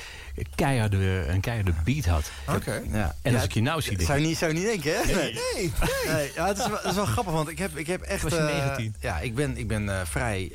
keiharde, 0.56 1.26
een 1.28 1.42
keiharde 1.42 1.74
beat 1.84 2.06
had. 2.06 2.32
Oké. 2.56 2.82
Ja. 2.92 3.16
En 3.22 3.34
als 3.36 3.44
ik 3.44 3.54
je 3.54 3.62
nou 3.62 3.82
zie, 3.82 4.02
Zou 4.04 4.20
je 4.20 4.28
niet, 4.28 4.38
zou 4.38 4.54
je 4.54 4.58
niet 4.60 4.68
denken, 4.68 4.94
hè? 5.02 5.14
Nee. 5.16 5.34
Nee. 5.56 5.72
Nee, 6.08 6.32
ja, 6.36 6.48
het, 6.48 6.58
is 6.58 6.68
wel, 6.68 6.78
het 6.78 6.86
is 6.86 6.96
wel 6.96 7.06
grappig, 7.06 7.34
want 7.34 7.50
ik 7.50 7.58
heb, 7.60 7.78
ik 7.78 7.88
heb 7.88 8.02
echt... 8.02 8.22
Was 8.24 8.32
je 8.32 8.38
eh, 8.38 8.58
19? 8.66 8.96
ja, 9.00 9.20
ik 9.20 9.36
ben, 9.36 9.58
ik 9.58 9.68
ben 9.68 9.90
eh, 10.00 10.06
vrij... 10.06 10.52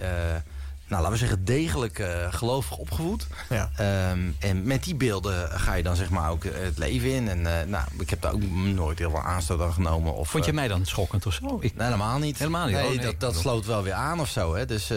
nou, 0.88 1.02
laten 1.02 1.10
we 1.10 1.16
zeggen, 1.26 1.44
degelijk 1.44 1.98
eh, 1.98 2.32
gelovig 2.32 2.76
opgevoed. 2.76 3.26
Ja. 3.48 3.70
Ehm, 3.76 4.18
en 4.38 4.62
met 4.62 4.84
die 4.84 4.94
beelden 4.94 5.50
ga 5.50 5.74
je 5.74 5.82
dan 5.82 5.96
zeg 5.96 6.10
maar 6.10 6.30
ook 6.30 6.44
eh, 6.44 6.52
het 6.62 6.78
leven 6.78 7.10
in. 7.10 7.28
En 7.28 7.60
eh, 7.60 7.66
nou, 7.66 7.84
ik 7.98 8.10
heb 8.10 8.20
daar 8.20 8.32
ook 8.32 8.42
nooit 8.50 8.98
heel 8.98 9.10
veel 9.10 9.22
aanstoot 9.22 9.60
aan 9.60 9.72
genomen. 9.72 10.14
Of, 10.14 10.30
Vond 10.30 10.44
je 10.44 10.52
mij 10.52 10.68
dan 10.68 10.86
schokkend 10.86 11.26
of 11.26 11.32
zo? 11.32 11.58
Ik, 11.60 11.76
Nee, 11.76 11.86
helemaal 11.86 12.18
niet. 12.18 12.38
Helemaal 12.38 12.66
niet? 12.66 12.74
Nee, 12.74 12.84
Oh, 12.84 12.90
nee. 12.90 13.00
dat, 13.04 13.20
dat 13.20 13.36
sloot 13.36 13.66
wel 13.66 13.82
weer 13.82 13.92
aan 13.92 14.20
of 14.20 14.28
zo. 14.28 14.54
Hè? 14.54 14.66
Dus 14.66 14.92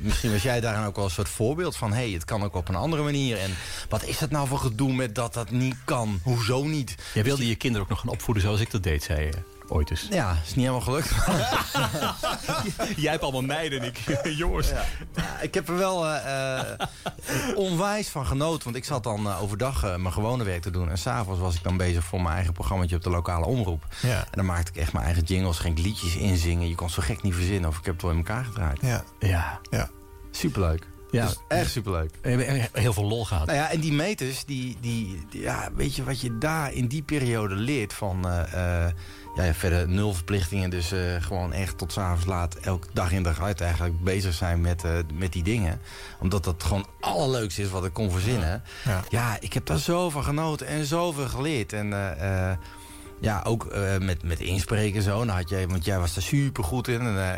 misschien 0.00 0.32
was 0.32 0.42
jij 0.42 0.60
daarin 0.60 0.86
ook 0.86 0.96
wel 0.96 1.04
een 1.04 1.10
soort 1.10 1.28
voorbeeld 1.28 1.76
van... 1.76 1.92
hé, 1.92 2.02
hey, 2.02 2.10
het 2.10 2.24
kan 2.24 2.42
ook 2.42 2.54
op 2.54 2.68
een 2.68 2.74
andere 2.74 3.02
manier. 3.02 3.38
En 3.38 3.50
wat 3.88 4.04
is 4.04 4.18
dat 4.18 4.30
nou 4.30 4.48
voor 4.48 4.58
gedoe 4.58 4.92
met 4.92 5.14
dat 5.14 5.34
dat 5.34 5.50
niet 5.50 5.76
kan? 5.84 6.20
Hoezo 6.22 6.64
niet? 6.64 6.94
jij 7.14 7.24
wilde 7.24 7.46
je 7.46 7.54
kinderen 7.54 7.84
ook 7.84 7.90
nog 7.90 8.00
gaan 8.00 8.10
opvoeden 8.10 8.42
zoals 8.42 8.60
ik 8.60 8.70
dat 8.70 8.82
deed, 8.82 9.02
zei 9.02 9.20
je 9.20 9.32
ooit 9.70 9.90
eens. 9.90 10.06
Ja, 10.10 10.30
is 10.44 10.54
niet 10.54 10.66
helemaal 10.66 10.80
gelukt. 10.80 11.10
Jij 12.96 13.10
hebt 13.10 13.22
allemaal 13.22 13.42
meiden 13.42 13.80
en 13.80 13.86
ik 13.86 13.98
jongens. 14.42 14.68
Ja, 14.68 14.84
ik 15.40 15.54
heb 15.54 15.68
er 15.68 15.76
wel 15.76 16.06
eh, 16.06 16.60
eh, 16.60 16.66
onwijs 17.54 18.08
van 18.08 18.26
genoten. 18.26 18.64
Want 18.64 18.76
ik 18.76 18.84
zat 18.84 19.02
dan 19.02 19.26
eh, 19.28 19.42
overdag 19.42 19.82
mijn 19.82 20.12
gewone 20.12 20.44
werk 20.44 20.62
te 20.62 20.70
doen. 20.70 20.90
En 20.90 20.98
s'avonds 20.98 21.40
was 21.40 21.54
ik 21.54 21.62
dan 21.62 21.76
bezig 21.76 22.04
voor 22.04 22.22
mijn 22.22 22.34
eigen 22.34 22.52
programmaatje 22.52 22.96
op 22.96 23.02
de 23.02 23.10
lokale 23.10 23.46
omroep. 23.46 23.86
Ja. 24.02 24.18
En 24.18 24.26
dan 24.32 24.46
maakte 24.46 24.70
ik 24.72 24.76
echt 24.76 24.92
mijn 24.92 25.04
eigen 25.04 25.22
jingles. 25.22 25.58
Ging 25.58 25.78
ik 25.78 25.84
liedjes 25.84 26.16
inzingen. 26.16 26.68
Je 26.68 26.74
kon 26.74 26.90
zo 26.90 27.02
gek 27.02 27.22
niet 27.22 27.34
verzinnen. 27.34 27.68
Of 27.70 27.78
ik 27.78 27.84
heb 27.84 27.94
het 27.94 28.02
wel 28.02 28.10
in 28.10 28.16
elkaar 28.16 28.44
gedraaid. 28.44 28.78
Ja. 28.80 29.04
Ja, 29.18 29.60
Ja. 29.70 29.88
Superleuk. 30.30 30.86
Ja. 31.10 31.26
Dus 31.26 31.36
echt 31.48 31.70
superleuk. 31.70 32.10
heel 32.72 32.92
veel 32.92 33.04
lol 33.04 33.24
gehad. 33.24 33.46
Nou 33.46 33.58
ja, 33.58 33.70
en 33.70 33.80
die 33.80 33.92
meters, 33.92 34.44
die, 34.44 34.76
die, 34.80 35.26
die- 35.30 35.40
ja, 35.42 35.68
weet 35.74 35.96
je 35.96 36.04
wat 36.04 36.20
je 36.20 36.38
daar 36.38 36.72
in 36.72 36.86
die 36.86 37.02
periode 37.02 37.54
leert 37.54 37.92
van... 37.92 38.26
ja, 39.34 39.54
verder 39.54 39.88
nul 39.88 40.14
verplichtingen, 40.14 40.70
dus 40.70 40.92
eh, 40.92 41.00
gewoon 41.20 41.52
echt 41.52 41.78
tot 41.78 41.92
s'avonds 41.92 42.24
laat... 42.26 42.54
elke 42.54 42.86
dag 42.92 43.12
in 43.12 43.22
dag 43.22 43.40
uit 43.40 43.60
eigenlijk 43.60 44.00
bezig 44.04 44.34
zijn 44.34 44.60
met, 44.60 44.84
eh, 44.84 44.92
met 45.14 45.32
die 45.32 45.42
dingen. 45.42 45.80
Omdat 46.20 46.44
dat 46.44 46.62
gewoon 46.62 46.86
allerleukste 47.00 47.62
is 47.62 47.70
wat 47.70 47.84
ik 47.84 47.92
kon 47.92 48.10
verzinnen. 48.10 48.62
Ja. 48.84 49.04
Ja, 49.08 49.36
ik 49.40 49.52
heb 49.52 49.66
daar 49.66 49.78
zo 49.78 50.10
van 50.10 50.24
genoten 50.24 50.66
en 50.66 50.84
zoveel 50.84 51.28
geleerd. 51.28 51.72
En 51.72 52.18
eh, 52.20 52.56
ja, 53.20 53.42
ook 53.44 53.74
met, 54.00 54.22
met 54.22 54.40
inspreken 54.40 55.02
zo. 55.02 55.18
Dan 55.18 55.28
had 55.36 55.48
jij, 55.48 55.68
want 55.68 55.84
jij 55.84 55.98
was 55.98 56.14
daar 56.14 56.22
super 56.22 56.64
goed 56.64 56.88
in. 56.88 57.00
En 57.00 57.36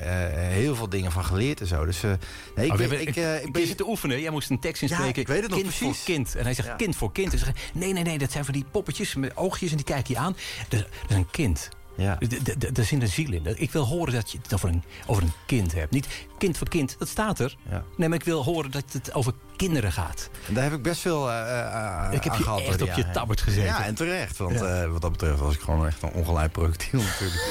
heel 0.49 0.75
veel 0.75 0.89
dingen 0.89 1.13
van 1.13 1.25
geleerd 1.25 1.61
en 1.61 1.67
zo. 1.67 1.85
Dus 1.85 2.01
nee, 2.03 2.67
ik, 2.67 2.73
Oh, 2.73 2.77
ben- 2.79 3.01
ik, 3.01 3.17
ik 3.17 3.43
ik 3.45 3.53
ben 3.53 3.67
zitten 3.67 3.89
oefenen. 3.89 4.21
Jij 4.21 4.31
moest 4.31 4.51
een 4.51 4.59
tekst 4.61 4.83
inspreken. 4.83 5.23
ik 5.23 5.29
weet 5.29 5.43
het 5.43 5.51
nog 5.51 5.61
kind 5.61 5.77
precies. 5.77 5.97
voor 5.97 6.05
kind. 6.15 6.35
En 6.37 6.45
hij 6.45 6.55
zegt 6.55 6.69
Ja. 6.69 6.75
kind 6.75 6.97
voor 6.97 7.13
kind. 7.13 7.33
En 7.33 7.39
ze 7.39 7.45
zeggen, 7.45 7.63
nee, 7.75 7.93
nee, 7.93 8.03
nee, 8.03 8.19
dat 8.19 8.33
zijn 8.33 8.45
van 8.45 8.55
die 8.55 8.65
poppetjes 8.71 9.15
met 9.15 9.37
oogjes 9.37 9.71
en 9.71 9.77
die 9.77 9.85
kijken 9.87 10.15
je 10.15 10.21
aan. 10.21 10.37
Dat, 10.69 10.81
dat 10.81 10.89
is 11.09 11.17
een 11.17 11.31
kind. 11.31 11.69
Ja. 11.97 12.17
D- 12.17 12.21
d- 12.45 12.61
d- 12.61 12.75
Daar 12.75 12.85
zit 12.85 13.03
een 13.03 13.09
ziel 13.09 13.33
in. 13.33 13.61
Ik 13.61 13.71
wil 13.71 13.85
horen 13.87 14.13
dat 14.13 14.31
je 14.33 14.39
het 14.43 14.55
over 14.55 14.69
een, 14.69 14.83
over 15.07 15.23
een 15.23 15.33
kind 15.47 15.73
hebt. 15.73 15.91
Niet 15.93 16.07
kind 16.39 16.59
voor 16.59 16.69
kind, 16.69 16.97
dat 16.99 17.09
staat 17.09 17.39
er. 17.39 17.57
Ja. 17.71 17.83
Nee, 17.97 18.09
maar 18.09 18.19
ik 18.19 18.25
wil 18.25 18.45
horen 18.45 18.71
dat 18.71 18.85
het 18.93 19.15
over 19.15 19.33
kinderen 19.57 19.93
gaat. 19.93 20.31
En 20.49 20.55
daar 20.55 20.63
heb 20.65 20.73
ik 20.73 20.83
best 20.83 21.01
veel 21.01 21.31
eh, 21.31 21.61
eh, 21.61 22.13
Ik 22.13 22.25
heb 22.25 22.35
je 22.35 22.43
gehad 22.43 22.61
echt 22.61 22.83
op 22.83 22.93
je 22.93 23.11
tabbert 23.11 23.41
gezeten. 23.41 23.65
Ja, 23.65 23.85
en 23.85 23.95
terecht. 23.95 24.37
Want 24.37 24.59
Ja. 24.59 24.83
eh, 24.83 24.91
wat 24.91 25.01
dat 25.01 25.11
betreft 25.13 25.39
was 25.39 25.55
ik 25.55 25.61
gewoon 25.61 25.87
echt 25.87 26.03
een 26.03 26.13
ongeleid 26.13 26.53
projectiel 26.53 27.01
natuurlijk. 27.03 27.43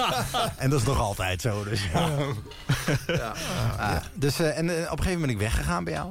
en 0.62 0.70
dat 0.70 0.80
is 0.80 0.86
nog 0.86 0.98
altijd 0.98 1.40
zo. 1.40 1.64
Dus, 1.64 1.82
ja. 3.06 3.32
Ah, 3.78 3.96
dus 4.14 4.38
en 4.40 4.64
op 4.70 4.70
een 4.70 4.82
gegeven 4.82 4.96
moment 4.96 5.20
ben 5.20 5.30
ik 5.30 5.38
weggegaan 5.38 5.84
bij 5.84 5.92
jou. 5.92 6.08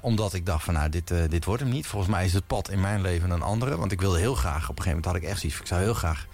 Omdat 0.00 0.34
ik 0.34 0.46
dacht 0.46 0.64
van 0.64 0.74
nou, 0.74 0.88
dit, 0.88 1.12
dit 1.28 1.44
wordt 1.44 1.62
hem 1.62 1.70
niet. 1.72 1.86
Volgens 1.86 2.10
mij 2.12 2.24
is 2.24 2.32
het 2.32 2.46
pad 2.46 2.70
in 2.70 2.80
mijn 2.80 3.00
leven 3.00 3.30
een 3.30 3.42
andere. 3.42 3.76
Want 3.76 3.92
ik 3.92 4.00
wilde 4.00 4.18
heel 4.18 4.34
graag, 4.34 4.68
op 4.68 4.76
een 4.78 4.82
gegeven 4.82 4.88
moment 4.88 5.04
had 5.04 5.16
ik 5.16 5.22
echt 5.22 5.40
zoiets. 5.40 5.60
Ik 5.60 5.66
zou 5.66 5.80
heel 5.80 5.94
graag 5.94 6.26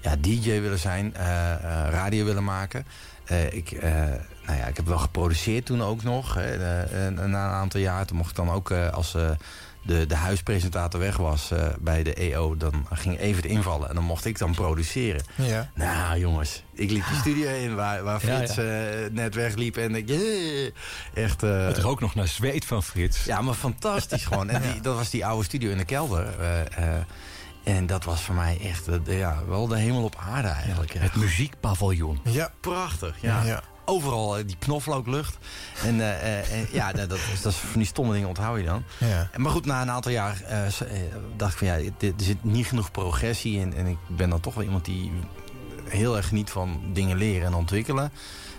ja, 0.00 0.16
DJ 0.20 0.60
willen 0.60 0.78
zijn, 0.78 1.14
eh, 1.14 1.52
eh, 1.52 1.60
radio 1.90 2.24
willen 2.24 2.44
maken. 2.44 2.86
Eh, 3.24 3.52
ik, 3.52 3.70
eh, 3.70 3.90
nou 4.46 4.58
ja, 4.58 4.66
ik 4.66 4.76
heb 4.76 4.86
wel 4.86 4.98
geproduceerd 4.98 5.66
toen 5.66 5.82
ook 5.82 6.02
nog. 6.02 6.34
Hè, 6.34 6.52
eh, 6.84 7.08
na 7.12 7.22
een 7.24 7.34
aantal 7.54 7.80
jaar. 7.80 8.06
Toen 8.06 8.16
mocht 8.16 8.30
ik 8.30 8.36
dan 8.36 8.50
ook 8.50 8.70
eh, 8.70 8.88
als 8.92 9.14
eh, 9.14 9.30
de, 9.82 10.06
de 10.06 10.14
huispresentator 10.14 11.00
weg 11.00 11.16
was 11.16 11.50
eh, 11.50 11.66
bij 11.78 12.02
de 12.02 12.14
EO. 12.14 12.56
Dan 12.56 12.86
ging 12.92 13.18
even 13.18 13.42
het 13.42 13.50
invallen. 13.50 13.88
En 13.88 13.94
dan 13.94 14.04
mocht 14.04 14.24
ik 14.24 14.38
dan 14.38 14.54
produceren. 14.54 15.22
Ja. 15.34 15.70
Nou 15.74 16.18
jongens, 16.18 16.62
ik 16.72 16.90
liep 16.90 17.04
die 17.08 17.18
studio 17.18 17.50
in 17.50 17.74
waar, 17.74 18.02
waar 18.02 18.26
Ja, 18.26 18.36
Frits 18.36 18.56
net 19.12 19.34
wegliep. 19.34 19.76
En 19.76 19.94
ik, 19.94 20.08
yeah, 20.08 20.70
echt... 21.14 21.42
eh, 21.42 21.66
Het 21.66 21.78
rook 21.78 22.00
nog 22.00 22.14
naar 22.14 22.28
zweet 22.28 22.64
van 22.64 22.82
Frits. 22.82 23.24
ja, 23.24 23.40
maar 23.40 23.54
fantastisch 23.54 24.24
gewoon. 24.24 24.50
En 24.50 24.62
die, 24.72 24.80
dat 24.80 24.96
was 24.96 25.10
die 25.10 25.26
oude 25.26 25.44
studio 25.44 25.70
in 25.70 25.78
de 25.78 25.84
kelder. 25.84 26.26
Eh, 27.66 27.72
eh, 27.72 27.76
en 27.78 27.86
dat 27.86 28.04
was 28.04 28.20
voor 28.22 28.34
mij 28.34 28.58
echt 28.62 28.88
eh, 28.88 29.18
ja, 29.18 29.42
wel 29.46 29.66
de 29.66 29.76
hemel 29.78 30.02
op 30.04 30.16
aarde 30.28 30.48
eigenlijk. 30.48 30.92
Het 30.98 31.14
muziekpaviljoen. 31.16 32.20
Ja. 32.24 32.50
Prachtig, 32.60 33.16
ja. 33.20 33.42
Ja. 33.42 33.62
Overal 33.84 34.38
eh, 34.38 34.46
die 34.46 34.56
knoflooklucht. 34.58 35.38
En, 35.84 36.00
eh, 36.00 36.38
eh, 36.40 36.52
en 36.60 36.66
ja, 36.72 36.92
dat, 36.92 37.08
dat, 37.08 37.18
is, 37.32 37.42
dat 37.42 37.52
is 37.52 37.58
van 37.58 37.78
die 37.78 37.86
stomme 37.88 38.12
dingen 38.12 38.28
onthoud 38.28 38.58
je 38.58 38.64
dan. 38.64 38.82
Ja. 38.98 39.28
En 39.32 39.40
Maar 39.40 39.52
goed, 39.52 39.66
na 39.66 39.82
een 39.82 39.90
aantal 39.90 40.12
jaar 40.12 40.42
eh, 40.42 40.66
eh, 40.66 40.72
dacht 41.36 41.52
ik 41.52 41.58
van 41.58 41.66
ja, 41.66 41.90
dit- 41.98 42.20
er 42.20 42.24
zit 42.26 42.44
niet 42.44 42.66
genoeg 42.66 42.90
progressie 42.90 43.58
in. 43.58 43.74
En 43.74 43.86
ik 43.86 43.98
ben 44.06 44.30
dan 44.30 44.40
toch 44.40 44.54
wel 44.54 44.64
iemand 44.64 44.84
die 44.84 45.12
heel 45.88 46.16
erg 46.16 46.28
geniet 46.28 46.50
van 46.50 46.80
dingen 46.92 47.16
leren 47.16 47.46
en 47.46 47.54
ontwikkelen. 47.54 48.12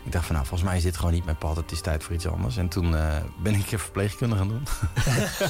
Ik 0.08 0.14
dacht 0.14 0.26
van 0.26 0.36
nou, 0.36 0.48
volgens 0.48 0.70
mij 0.70 0.78
is 0.78 0.84
dit 0.84 0.98
gewoon 0.98 1.12
niet 1.14 1.26
mijn 1.26 1.38
pad. 1.38 1.56
Het 1.56 1.72
is 1.72 1.82
tijd 1.82 2.04
voor 2.04 2.14
iets 2.14 2.28
anders. 2.28 2.58
En 2.58 2.68
toen 2.68 2.96
eh, 2.96 3.16
ben 3.44 3.54
ik 3.54 3.66
verpleegkundige 3.80 4.40
gaan 4.42 4.48
doen. 4.50 4.68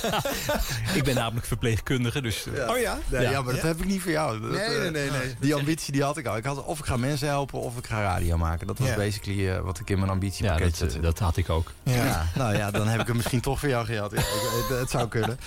Ik 1.00 1.04
ben 1.04 1.16
namelijk 1.16 1.46
verpleegkundige, 1.46 2.22
dus... 2.22 2.46
eh, 2.48 2.70
Oh 2.70 2.78
ja? 2.78 2.98
Nee, 3.08 3.22
Ja. 3.22 3.30
ja, 3.30 3.42
maar 3.42 3.54
dat 3.54 3.64
heb 3.64 3.80
ik 3.80 3.86
niet 3.86 4.02
voor 4.02 4.12
jou. 4.12 4.40
Dat, 4.42 4.52
Nee, 4.52 4.60
eh, 4.60 4.80
nee, 4.80 4.92
nee, 4.92 5.10
nee. 5.12 5.36
Die 5.40 5.56
ambitie 5.56 5.94
die 5.94 6.04
had 6.04 6.18
ik 6.18 6.26
al. 6.28 6.38
Ik 6.38 6.46
had 6.46 6.64
of 6.64 6.80
ik 6.80 6.86
ga 6.86 6.98
mensen 6.98 7.28
helpen 7.28 7.60
of 7.60 7.78
ik 7.78 7.88
ga 7.88 8.02
radio 8.02 8.38
maken. 8.38 8.68
Dat 8.68 8.78
was 8.80 8.88
Ja. 8.88 8.96
basically 8.96 9.50
eh, 9.50 9.60
wat 9.60 9.80
ik 9.80 9.90
in 9.90 9.96
mijn 9.96 10.08
Ja, 10.08 10.14
ambitiepakket 10.14 10.98
dat, 11.02 11.20
had 11.20 11.38
ik 11.38 11.50
ook. 11.50 11.72
Ja. 11.84 12.26
nou 12.36 12.56
ja, 12.56 12.72
dan 12.72 12.88
heb 12.88 13.02
ik 13.02 13.08
hem 13.08 13.16
misschien 13.16 13.42
toch 13.42 13.60
voor 13.60 13.70
jou 13.70 13.86
gehad. 13.86 14.12
Ja, 14.12 14.18
het, 14.70 14.80
het 14.80 14.90
zou 14.90 15.08
kunnen. 15.08 15.40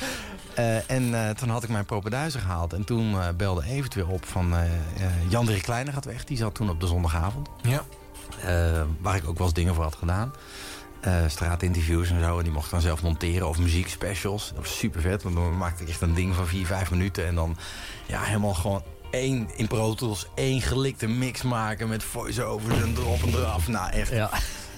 Eh, 0.55 0.91
en 0.91 1.15
eh, 1.15 1.31
toen 1.35 1.49
had 1.49 1.63
ik 1.63 1.69
mijn 1.69 1.85
propenduizen 1.85 2.41
gehaald. 2.41 2.73
En 2.73 2.85
toen 2.85 3.21
eh, 3.21 3.29
belde 3.37 3.65
Evert 3.65 3.95
weer 3.95 4.09
op 4.09 4.25
van... 4.27 4.55
Jan-Dirk 5.29 5.63
Kleine 5.63 5.93
gaat 5.93 6.05
weg. 6.05 6.25
Die 6.25 6.37
zat 6.37 6.55
toen 6.55 6.71
op 6.71 6.81
de 6.81 6.87
zondagavond. 6.87 7.49
Ja. 7.63 7.83
Eh, 8.37 8.83
waar 9.01 9.17
ik 9.17 9.29
ook 9.29 9.39
wel 9.39 9.47
eens 9.47 9.57
dingen 9.57 9.75
voor 9.75 9.85
had 9.85 9.95
gedaan. 9.95 10.33
Eh, 11.01 11.15
straatinterviews 11.27 12.11
en 12.11 12.23
zo. 12.25 12.39
En 12.39 12.45
die 12.45 12.53
mocht 12.53 12.65
ik 12.65 12.71
dan 12.71 12.81
zelf 12.81 13.03
monteren. 13.03 13.49
Of 13.49 13.59
muziekspecials. 13.59 14.49
Dat 14.49 14.59
was 14.59 14.79
super 14.79 15.01
vet. 15.01 15.23
Want 15.23 15.35
dan 15.35 15.57
maakte 15.57 15.83
ik 15.83 15.89
echt 15.89 16.01
een 16.01 16.15
ding 16.15 16.35
van 16.35 16.47
4, 16.47 16.67
5 16.67 16.91
minuten. 16.91 17.27
En 17.27 17.35
dan 17.35 17.57
ja, 18.07 18.23
helemaal 18.23 18.55
gewoon 18.55 18.83
één 19.11 19.49
in 19.57 19.67
Pro 19.67 19.95
Tools. 19.95 20.27
één 20.35 20.61
gelikte 20.61 21.07
mix 21.07 21.43
maken. 21.43 21.89
Met 21.89 22.03
voice-overs 22.03 22.83
en 22.83 22.95
erop 22.97 23.23
en 23.23 23.29
eraf. 23.29 23.69
Nou 23.69 23.91
echt. 23.91 24.11
Ja. 24.11 24.31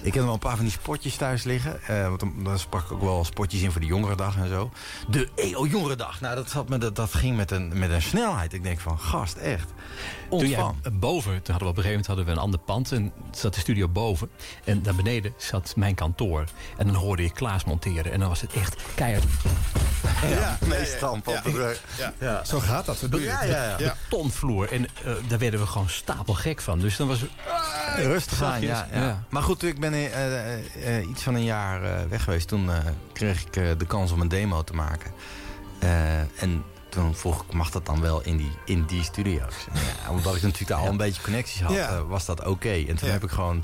Ik 0.03 0.13
heb 0.13 0.23
nog 0.23 0.25
wel 0.25 0.33
een 0.33 0.39
paar 0.39 0.55
van 0.55 0.65
die 0.65 0.73
spotjes 0.73 1.15
thuis 1.15 1.43
liggen. 1.43 1.83
Eh, 1.83 2.07
want 2.07 2.23
dan, 2.43 2.59
sprak 2.59 2.85
ik 2.85 2.91
ook 2.91 3.01
wel 3.01 3.23
spotjes 3.23 3.61
in 3.61 3.71
voor 3.71 3.81
de 3.81 3.87
Jongerendag 3.87 4.37
en 4.37 4.47
zo. 4.47 4.71
De 5.09 5.29
EO 5.35 5.65
Jongerendag. 5.65 6.21
Nou, 6.21 6.35
dat, 6.35 6.49
zat 6.49 6.69
me, 6.69 6.77
dat, 6.77 6.95
dat 6.95 7.13
ging 7.13 7.37
met 7.37 7.51
een, 7.51 7.79
met 7.79 7.89
een 7.89 8.01
snelheid. 8.01 8.53
Ik 8.53 8.63
denk 8.63 8.79
van, 8.79 8.99
gast, 8.99 9.37
echt. 9.37 9.69
Toen 10.29 10.47
jij 10.47 10.73
boven, 10.93 11.41
toen 11.41 11.55
hadden 11.55 11.57
we 11.57 11.73
op 11.73 11.77
een 11.77 11.83
gegeven 11.83 11.89
moment 11.89 12.07
hadden 12.07 12.25
we 12.25 12.31
een 12.31 12.37
ander 12.37 12.59
pand 12.59 12.91
en 12.91 13.11
zat 13.31 13.53
de 13.53 13.59
studio 13.59 13.87
boven. 13.87 14.29
En 14.63 14.81
daar 14.81 14.95
beneden 14.95 15.33
zat 15.37 15.73
mijn 15.75 15.95
kantoor. 15.95 16.45
En 16.77 16.85
dan 16.85 16.95
hoorde 16.95 17.23
je 17.23 17.31
Klaas 17.31 17.63
monteren. 17.63 18.11
En 18.11 18.19
dan 18.19 18.29
was 18.29 18.41
het 18.41 18.53
echt 18.53 18.75
keihard 18.95 19.25
Ja, 20.29 20.57
Meestal 20.65 21.11
op 21.13 21.25
de 21.43 21.51
rug. 21.51 21.81
Ja. 22.19 22.43
Zo 22.43 22.59
gaat 22.59 22.85
dat. 22.85 22.99
Je 22.99 23.21
Ja, 23.21 23.37
het. 23.39 23.49
ja, 23.49 23.63
ja. 23.63 23.75
Ja. 23.79 23.95
betonvloer. 24.09 24.71
En 24.71 24.85
eh, 25.05 25.11
daar 25.27 25.39
werden 25.39 25.59
we 25.59 25.65
gewoon 25.65 25.89
stapelgek 25.89 26.61
van. 26.61 26.79
Dus 26.79 26.97
dan 26.97 27.07
was 27.07 27.21
het... 27.21 27.29
Rustig 27.95 28.41
aan, 28.43 28.61
ja, 28.61 28.87
ja. 28.93 29.01
ja. 29.03 29.23
Maar 29.29 29.43
goed, 29.43 29.59
toen 29.59 29.69
ik 29.69 29.79
ben 29.79 29.93
eh, 29.93 30.05
eh, 30.05 30.97
eh, 30.97 31.09
iets 31.09 31.23
van 31.23 31.35
een 31.35 31.43
jaar 31.43 31.83
eh, 31.83 32.05
weg 32.09 32.23
geweest. 32.23 32.47
Toen 32.47 32.71
eh, 32.71 32.77
kreeg 33.13 33.41
ik 33.45 33.55
eh, 33.55 33.65
de 33.77 33.85
kans 33.85 34.11
om 34.11 34.21
een 34.21 34.27
demo 34.27 34.63
te 34.63 34.73
maken. 34.73 35.11
Eh, 35.79 36.19
en 36.19 36.63
toen 36.89 37.15
vroeg 37.15 37.41
ik, 37.43 37.53
mag 37.53 37.69
dat 37.69 37.85
dan 37.85 38.01
wel 38.01 38.21
in 38.21 38.37
die, 38.37 38.51
in 38.65 38.85
die 38.85 39.03
studio's? 39.03 39.53
Ja, 39.73 40.09
omdat 40.11 40.35
ik 40.35 40.41
natuurlijk 40.41 40.79
al 40.81 40.87
een 40.87 40.97
beetje 40.97 41.21
connecties 41.21 41.61
had, 41.61 41.71
Ja. 41.75 41.87
eh, 41.89 42.01
was 42.07 42.25
dat 42.25 42.45
oké. 42.45 42.69
En 42.87 42.95
toen 42.95 43.07
Ja. 43.07 43.13
heb 43.13 43.23
ik 43.23 43.29
gewoon 43.31 43.63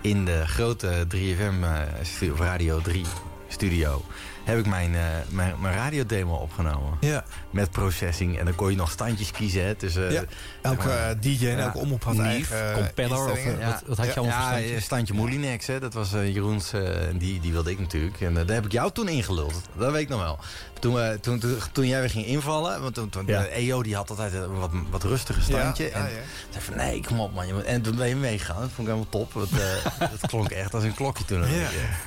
in 0.00 0.24
de 0.24 0.46
grote 0.46 1.04
3FM, 1.08 1.62
eh, 1.64 1.78
stu- 2.02 2.30
of 2.30 2.38
Radio 2.40 2.80
3 2.80 3.04
studio... 3.48 4.04
heb 4.50 4.58
ik 4.58 4.66
mijn, 4.66 4.94
eh, 4.94 5.02
mijn, 5.28 5.54
mijn 5.60 5.74
radiodemo 5.74 6.34
opgenomen. 6.34 6.96
Ja. 7.00 7.24
Met 7.50 7.70
processing. 7.70 8.38
En 8.38 8.44
dan 8.44 8.54
kon 8.54 8.70
je 8.70 8.76
nog 8.76 8.90
standjes 8.90 9.30
kiezen. 9.30 9.64
Hè, 9.64 9.74
dus, 9.78 9.96
eh, 9.96 10.10
Ja. 10.12 10.24
Elke 10.62 10.86
maar- 10.86 11.10
eh, 11.10 11.16
DJ 11.20 11.46
en 11.46 11.56
Ja. 11.56 11.58
elke 11.64 11.78
omroep 11.78 12.04
had 12.04 12.12
Nief, 12.14 12.22
eigen 12.24 12.68
eh, 12.68 12.74
compeller 12.74 13.30
of, 13.30 13.44
wat, 13.44 13.82
wat 13.86 13.96
had 13.96 14.06
je 14.06 14.20
allemaal 14.20 14.48
voor 14.48 14.56
eh, 14.58 14.80
standje 14.80 15.14
Moulinex, 15.14 15.66
hè. 15.66 15.80
Dat 15.80 15.94
was 15.94 16.12
eh, 16.12 16.34
Jeroens, 16.34 16.72
eh, 16.72 17.08
en 17.08 17.18
die, 17.18 17.40
die 17.40 17.52
wilde 17.52 17.70
ik 17.70 17.78
natuurlijk. 17.78 18.20
En 18.20 18.34
daar 18.34 18.46
heb 18.48 18.64
ik 18.64 18.72
jou 18.72 18.92
toen 18.92 19.08
ingeluld. 19.08 19.54
Dat 19.76 19.92
weet 19.92 20.02
ik 20.02 20.08
nog 20.08 20.20
wel. 20.22 20.38
Toen, 20.78 21.18
toen, 21.20 21.38
toen, 21.38 21.58
toen 21.72 21.86
jij 21.86 22.00
weer 22.00 22.10
ging 22.10 22.26
invallen, 22.26 22.82
want 22.82 22.94
toen, 22.94 23.08
toen 23.08 23.26
Ja. 23.26 23.40
de 23.42 23.48
EO 23.48 23.82
die 23.82 23.94
had 23.94 24.10
altijd 24.10 24.32
een 24.34 24.58
wat, 24.58 24.70
wat 24.90 25.02
rustiger 25.02 25.42
standje. 25.42 25.88
En 25.90 26.02
ja. 26.02 26.08
zei 26.50 26.64
van, 26.64 26.76
nee, 26.76 27.04
kom 27.06 27.20
op 27.20 27.34
man. 27.34 27.46
je 27.46 27.54
moet- 27.54 27.62
En 27.64 27.82
toen 27.82 27.96
ben 27.96 28.08
je 28.08 28.16
meegegaan. 28.16 28.60
Dat 28.60 28.70
vond 28.74 28.88
ik 28.88 28.94
helemaal 28.94 29.08
top. 29.08 29.34
Het, 29.34 29.50
eh, 29.60 30.08
het 30.20 30.26
klonk 30.26 30.50
echt 30.50 30.74
als 30.74 30.84
een 30.84 30.94
klokje 30.94 31.24
toen. 31.24 31.40
Ja. 31.40 31.46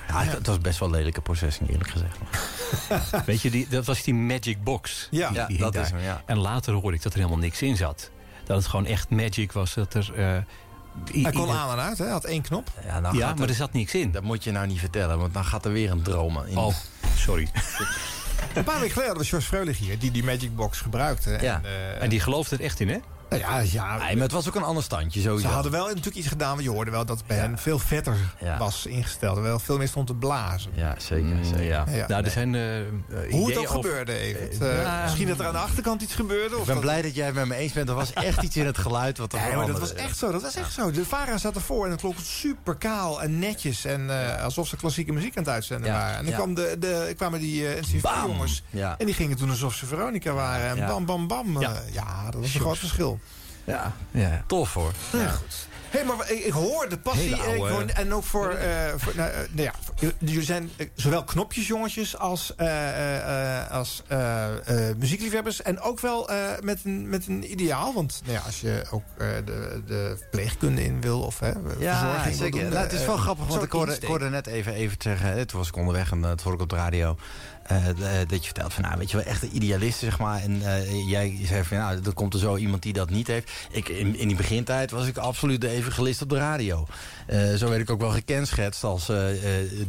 Ja, 0.08 0.24
het, 0.24 0.32
het 0.34 0.48
was 0.48 0.58
best 0.60 0.80
wel 0.80 0.90
lelijke 0.90 1.22
processing, 1.22 1.70
eerlijk 1.70 1.90
gezegd. 1.90 2.18
Weet 3.26 3.42
je, 3.42 3.50
die, 3.52 3.68
dat 3.70 3.86
was 3.86 4.04
die 4.04 4.14
Magic 4.14 4.64
Box. 4.64 5.08
Ja. 5.12 5.32
Die- 5.34 5.41
Ja, 5.41 5.48
die 5.48 5.56
hing 5.58 5.65
dat 5.72 5.74
daar. 5.74 5.84
is 5.84 5.91
hem, 5.91 6.00
ja. 6.00 6.22
En 6.26 6.38
later 6.38 6.74
hoorde 6.74 6.98
ik 6.98 7.04
dat 7.04 7.13
er 7.13 7.17
helemaal 7.19 7.39
niks 7.39 7.62
in 7.62 7.76
zat. 7.76 8.10
Dat 8.43 8.58
het 8.58 8.67
gewoon 8.67 8.86
echt 8.86 9.10
magic 9.10 9.52
was. 9.52 9.74
Dat 9.74 9.93
er, 9.93 10.12
eh, 10.15 10.38
Hij 11.24 11.32
kon 11.32 11.50
aan 11.52 11.72
en 11.72 11.84
uit, 11.84 11.98
hè? 11.98 12.04
Hij 12.04 12.13
had 12.13 12.24
één 12.26 12.41
knop. 12.41 12.69
Ja, 12.86 13.00
nou 13.00 13.17
Ja, 13.17 13.28
maar 13.34 13.43
er 13.43 13.50
er- 13.50 13.56
zat 13.56 13.74
niks 13.74 13.93
in. 13.93 14.12
dat 14.12 14.24
moet 14.24 14.43
je 14.43 14.52
nou 14.52 14.67
niet 14.67 14.80
vertellen, 14.80 15.19
want 15.19 15.34
dan 15.34 15.46
gaat 15.46 15.65
er 15.65 15.72
weer 15.72 15.91
een 15.91 16.02
droom 16.02 16.43
in. 16.46 16.58
Oh, 16.58 16.74
sorry. 17.15 17.48
Een 18.54 18.63
paar 18.63 18.80
weken 18.80 18.91
geleden 18.93 19.06
hadden 19.06 19.17
we 19.24 19.26
George 19.30 19.48
Freulich 19.48 19.78
hier, 19.78 20.00
die 20.00 20.12
die 20.12 20.24
Magic 20.24 20.56
Box 20.56 20.80
gebruikte. 20.82 21.30
Ja. 21.41 21.56
En, 21.56 21.65
eh, 21.65 22.02
En 22.04 22.10
die 22.10 22.19
geloofde 22.19 22.56
er 22.56 22.62
echt 22.62 22.80
in, 22.80 22.89
hè? 22.89 22.98
Nou 23.39 23.54
ja, 23.54 23.60
ja, 23.72 23.98
Nee, 23.98 24.13
maar 24.13 24.24
het 24.24 24.32
was 24.32 24.48
ook 24.48 24.56
een 24.56 24.63
ander 24.63 24.84
standje, 24.84 25.22
ze 25.22 25.28
sowieso. 25.28 25.48
hadden 25.48 25.72
wel 25.72 25.88
natuurlijk 25.88 26.15
iets 26.15 26.28
gedaan, 26.28 26.52
want 26.52 26.63
je 26.63 26.69
hoorde 26.69 26.91
wel 26.91 27.06
dat 27.06 27.17
het 27.17 27.28
bij 27.28 27.38
hen 27.38 27.58
veel 27.58 27.80
vetter 27.80 28.15
Ja. 28.39 28.58
was 28.58 28.86
ingesteld. 28.86 29.38
Er 29.38 29.43
wel 29.43 29.60
veel 29.60 29.78
meer 29.78 29.88
stond 29.88 30.08
te 30.08 30.13
blazen. 30.13 30.72
Ja, 30.74 30.96
zeker. 30.98 31.26
Mm, 31.26 31.43
zeker. 31.43 31.63
ja. 31.63 31.86
Ja. 31.91 32.08
Nou, 32.08 32.24
er 32.24 32.32
zijn 32.32 32.56
eh, 32.56 32.80
eh, 32.80 32.86
Hoe 33.32 33.48
het 33.50 33.58
ook 33.58 33.67
gebeurde, 33.69 34.17
even. 34.17 34.67
Ja. 34.76 35.02
misschien 35.04 35.28
dat 35.28 35.39
er 35.39 35.46
aan 35.46 35.52
de 35.54 35.58
achterkant 35.60 36.02
iets 36.02 36.15
gebeurde. 36.15 36.56
Of 36.56 36.60
Ik 36.62 36.65
ben 36.65 36.76
dat... 36.76 36.84
blij 36.84 37.02
dat 37.02 37.15
jij 37.15 37.26
het 37.26 37.36
met 37.36 37.46
me 37.48 37.56
eens 37.56 37.74
bent. 37.74 37.89
Er 37.89 37.96
was 37.96 38.13
echt 38.13 38.41
iets 38.43 38.56
in 38.56 38.65
het 38.65 38.78
geluid 38.78 39.17
wat 39.17 39.34
er 39.34 39.39
maar 39.58 39.67
dat 39.67 39.80
was 39.80 39.93
echt 39.93 40.17
zo. 40.17 40.32
Dat 40.32 40.41
was 40.41 40.56
echt 40.56 40.74
zo. 40.74 40.91
De 40.91 41.06
Vara 41.06 41.38
zat 41.38 41.56
ervoor 41.56 41.86
en 41.86 41.91
het 41.91 42.00
klonk 42.00 42.15
super 42.24 42.76
kaal 42.76 43.22
en 43.22 43.39
netjes. 43.39 43.86
En 43.86 44.10
eh, 44.36 44.43
alsof 44.43 44.67
ze 44.67 44.76
klassieke 44.76 45.12
muziek 45.12 45.38
aan 45.38 45.43
het 45.43 45.52
uitzenden 45.54 45.88
Ja, 45.91 45.98
waren. 45.98 46.15
En 46.17 46.24
dan 46.24 46.32
ja. 46.32 46.38
kwam 46.38 46.54
de, 46.54 46.76
de, 46.80 47.13
kwamen 47.17 47.39
die 47.39 47.62
uh, 47.62 47.69
Bam! 48.02 48.13
NCV-jongens. 48.13 48.63
Ja. 48.69 48.96
En 48.98 49.06
die 49.06 49.15
gingen 49.15 49.38
toen 49.38 49.50
alsof 49.50 49.74
ze 49.76 49.86
Veronica 49.86 50.32
waren. 50.34 50.69
En 50.69 50.76
Ja. 50.78 50.88
bam, 50.88 51.06
bam, 51.06 51.28
bam. 51.28 51.60
Ja. 51.62 51.69
Ja, 51.69 51.82
ja 51.91 52.26
dat 52.32 52.41
was 52.41 52.54
een 52.54 52.60
groot 52.60 52.78
verschil. 52.78 53.19
Ja, 53.63 53.93
ja. 54.12 54.43
Tof 54.47 54.73
hoor. 54.73 54.91
Ja. 55.12 55.28
goed. 55.30 55.67
Hé, 55.89 56.04
maar 56.04 56.32
ik, 56.32 56.39
ik 56.43 56.52
hoor 56.52 56.89
de 56.89 56.97
passie. 56.97 57.30
Ik 57.36 57.41
hoor- 57.41 57.86
en 57.93 58.13
ook 58.13 58.23
voor... 58.23 58.49
eh, 58.52 58.93
voor 58.97 59.13
nou, 59.15 59.30
eh, 59.32 59.38
nou 59.52 59.62
ja, 59.62 59.73
jullie 60.19 60.43
zijn 60.43 60.69
eh, 60.76 60.88
zowel 60.95 61.23
knopjesjongetjes 61.23 62.17
als, 62.17 62.54
als 63.69 64.04
muziekliefhebbers. 64.97 65.62
En 65.62 65.80
ook 65.80 65.99
wel 65.99 66.30
met, 66.62 66.80
een, 66.84 67.10
met 67.10 67.28
een 67.28 67.52
ideaal. 67.52 67.93
Want 67.93 68.21
nou 68.23 68.38
ja, 68.38 68.43
als 68.45 68.62
je 68.62 68.84
ook 68.91 69.04
de, 69.17 69.82
de 69.88 70.15
verpleegkunde 70.19 70.84
in 70.84 71.02
wil 71.02 71.21
of 71.21 71.39
hè, 71.39 71.52
Ja, 71.80 71.99
verzorging 71.99 72.23
wil 72.38 72.45
zeker. 72.45 72.60
doen, 72.62 72.69
Nou, 72.69 72.84
het 72.84 72.93
is 72.93 73.06
wel 73.06 73.17
grappig, 73.17 73.47
want 73.47 73.63
ik 73.63 73.71
hoorde, 73.71 73.95
ik 73.95 74.04
hoorde 74.08 74.30
net 74.30 74.47
even, 74.47 74.73
even 74.73 74.95
zeggen... 74.99 75.47
Toen 75.47 75.60
was 75.60 75.67
ik 75.67 75.76
onderweg 75.76 76.12
en 76.12 76.19
toen 76.21 76.30
hoorde 76.43 76.52
ik 76.54 76.62
op 76.62 76.69
de 76.69 76.76
radio... 76.76 77.17
Uh, 77.71 77.86
de, 77.86 78.26
dat 78.28 78.39
je 78.39 78.45
vertelt 78.45 78.73
van, 78.73 78.84
nou, 78.84 78.97
weet 78.97 79.12
je 79.12 79.17
wel, 79.17 79.26
echt 79.26 79.43
een 79.43 79.56
idealist, 79.56 79.99
zeg 79.99 80.19
maar. 80.19 80.41
En 80.41 80.52
uh, 80.52 81.10
jij 81.10 81.39
zei 81.43 81.63
van, 81.63 81.78
nou, 81.78 81.99
er 82.06 82.13
komt 82.13 82.34
er 82.34 82.39
zo 82.39 82.56
iemand 82.56 82.82
die 82.82 82.93
dat 82.93 83.10
niet 83.10 83.28
heeft. 83.28 83.52
Ik, 83.71 83.89
in, 83.89 84.15
in 84.17 84.28
die 84.28 84.38
begintijd 84.38 84.91
was 84.91 85.08
ik 85.08 85.17
absoluut 85.17 85.62
de 85.62 85.69
evangelist 85.69 86.21
op 86.21 86.30
de 86.30 86.38
radio. 86.38 86.88
Uh, 87.30 87.54
zo 87.54 87.70
werd 87.70 87.82
ik 87.82 87.90
ook 87.90 88.00
wel 88.00 88.10
gekenschetst 88.10 88.84
als 88.84 89.10
uh, 89.10 89.18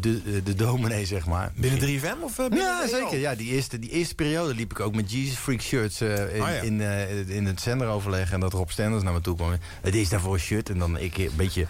de, 0.01 0.43
de 0.45 0.55
dominee, 0.55 1.07
zeg 1.07 1.27
maar. 1.27 1.53
Binnen 1.57 1.81
3FM 2.01 2.23
of 2.23 2.37
binnen 2.37 2.59
Ja, 2.59 2.89
zeker. 2.89 3.19
Ja, 3.19 3.35
die 3.35 3.51
eerste, 3.53 3.79
die 3.79 3.91
eerste 3.91 4.15
periode 4.15 4.55
liep 4.55 4.71
ik 4.71 4.81
ook 4.81 4.95
met 4.95 5.13
Jesus 5.13 5.37
Freak 5.39 5.61
shirts 5.61 6.01
in, 6.01 6.09
Ah, 6.43 6.49
ja. 6.49 6.61
in, 6.61 6.81
in 7.29 7.47
het 7.47 7.61
zenderoverleg. 7.61 8.33
En 8.33 8.41
dat 8.41 8.53
Rob 8.53 8.69
Stenders 8.69 9.03
naar 9.03 9.13
me 9.13 9.21
toe 9.21 9.37
kwam. 9.37 9.57
Het 9.81 9.95
is 9.95 10.09
daarvoor 10.09 10.35
een 10.35 10.41
shirt. 10.41 10.71
En 10.71 10.79
dan 10.79 10.99
ik 10.99 11.17
een 11.19 11.31
beetje 11.37 11.67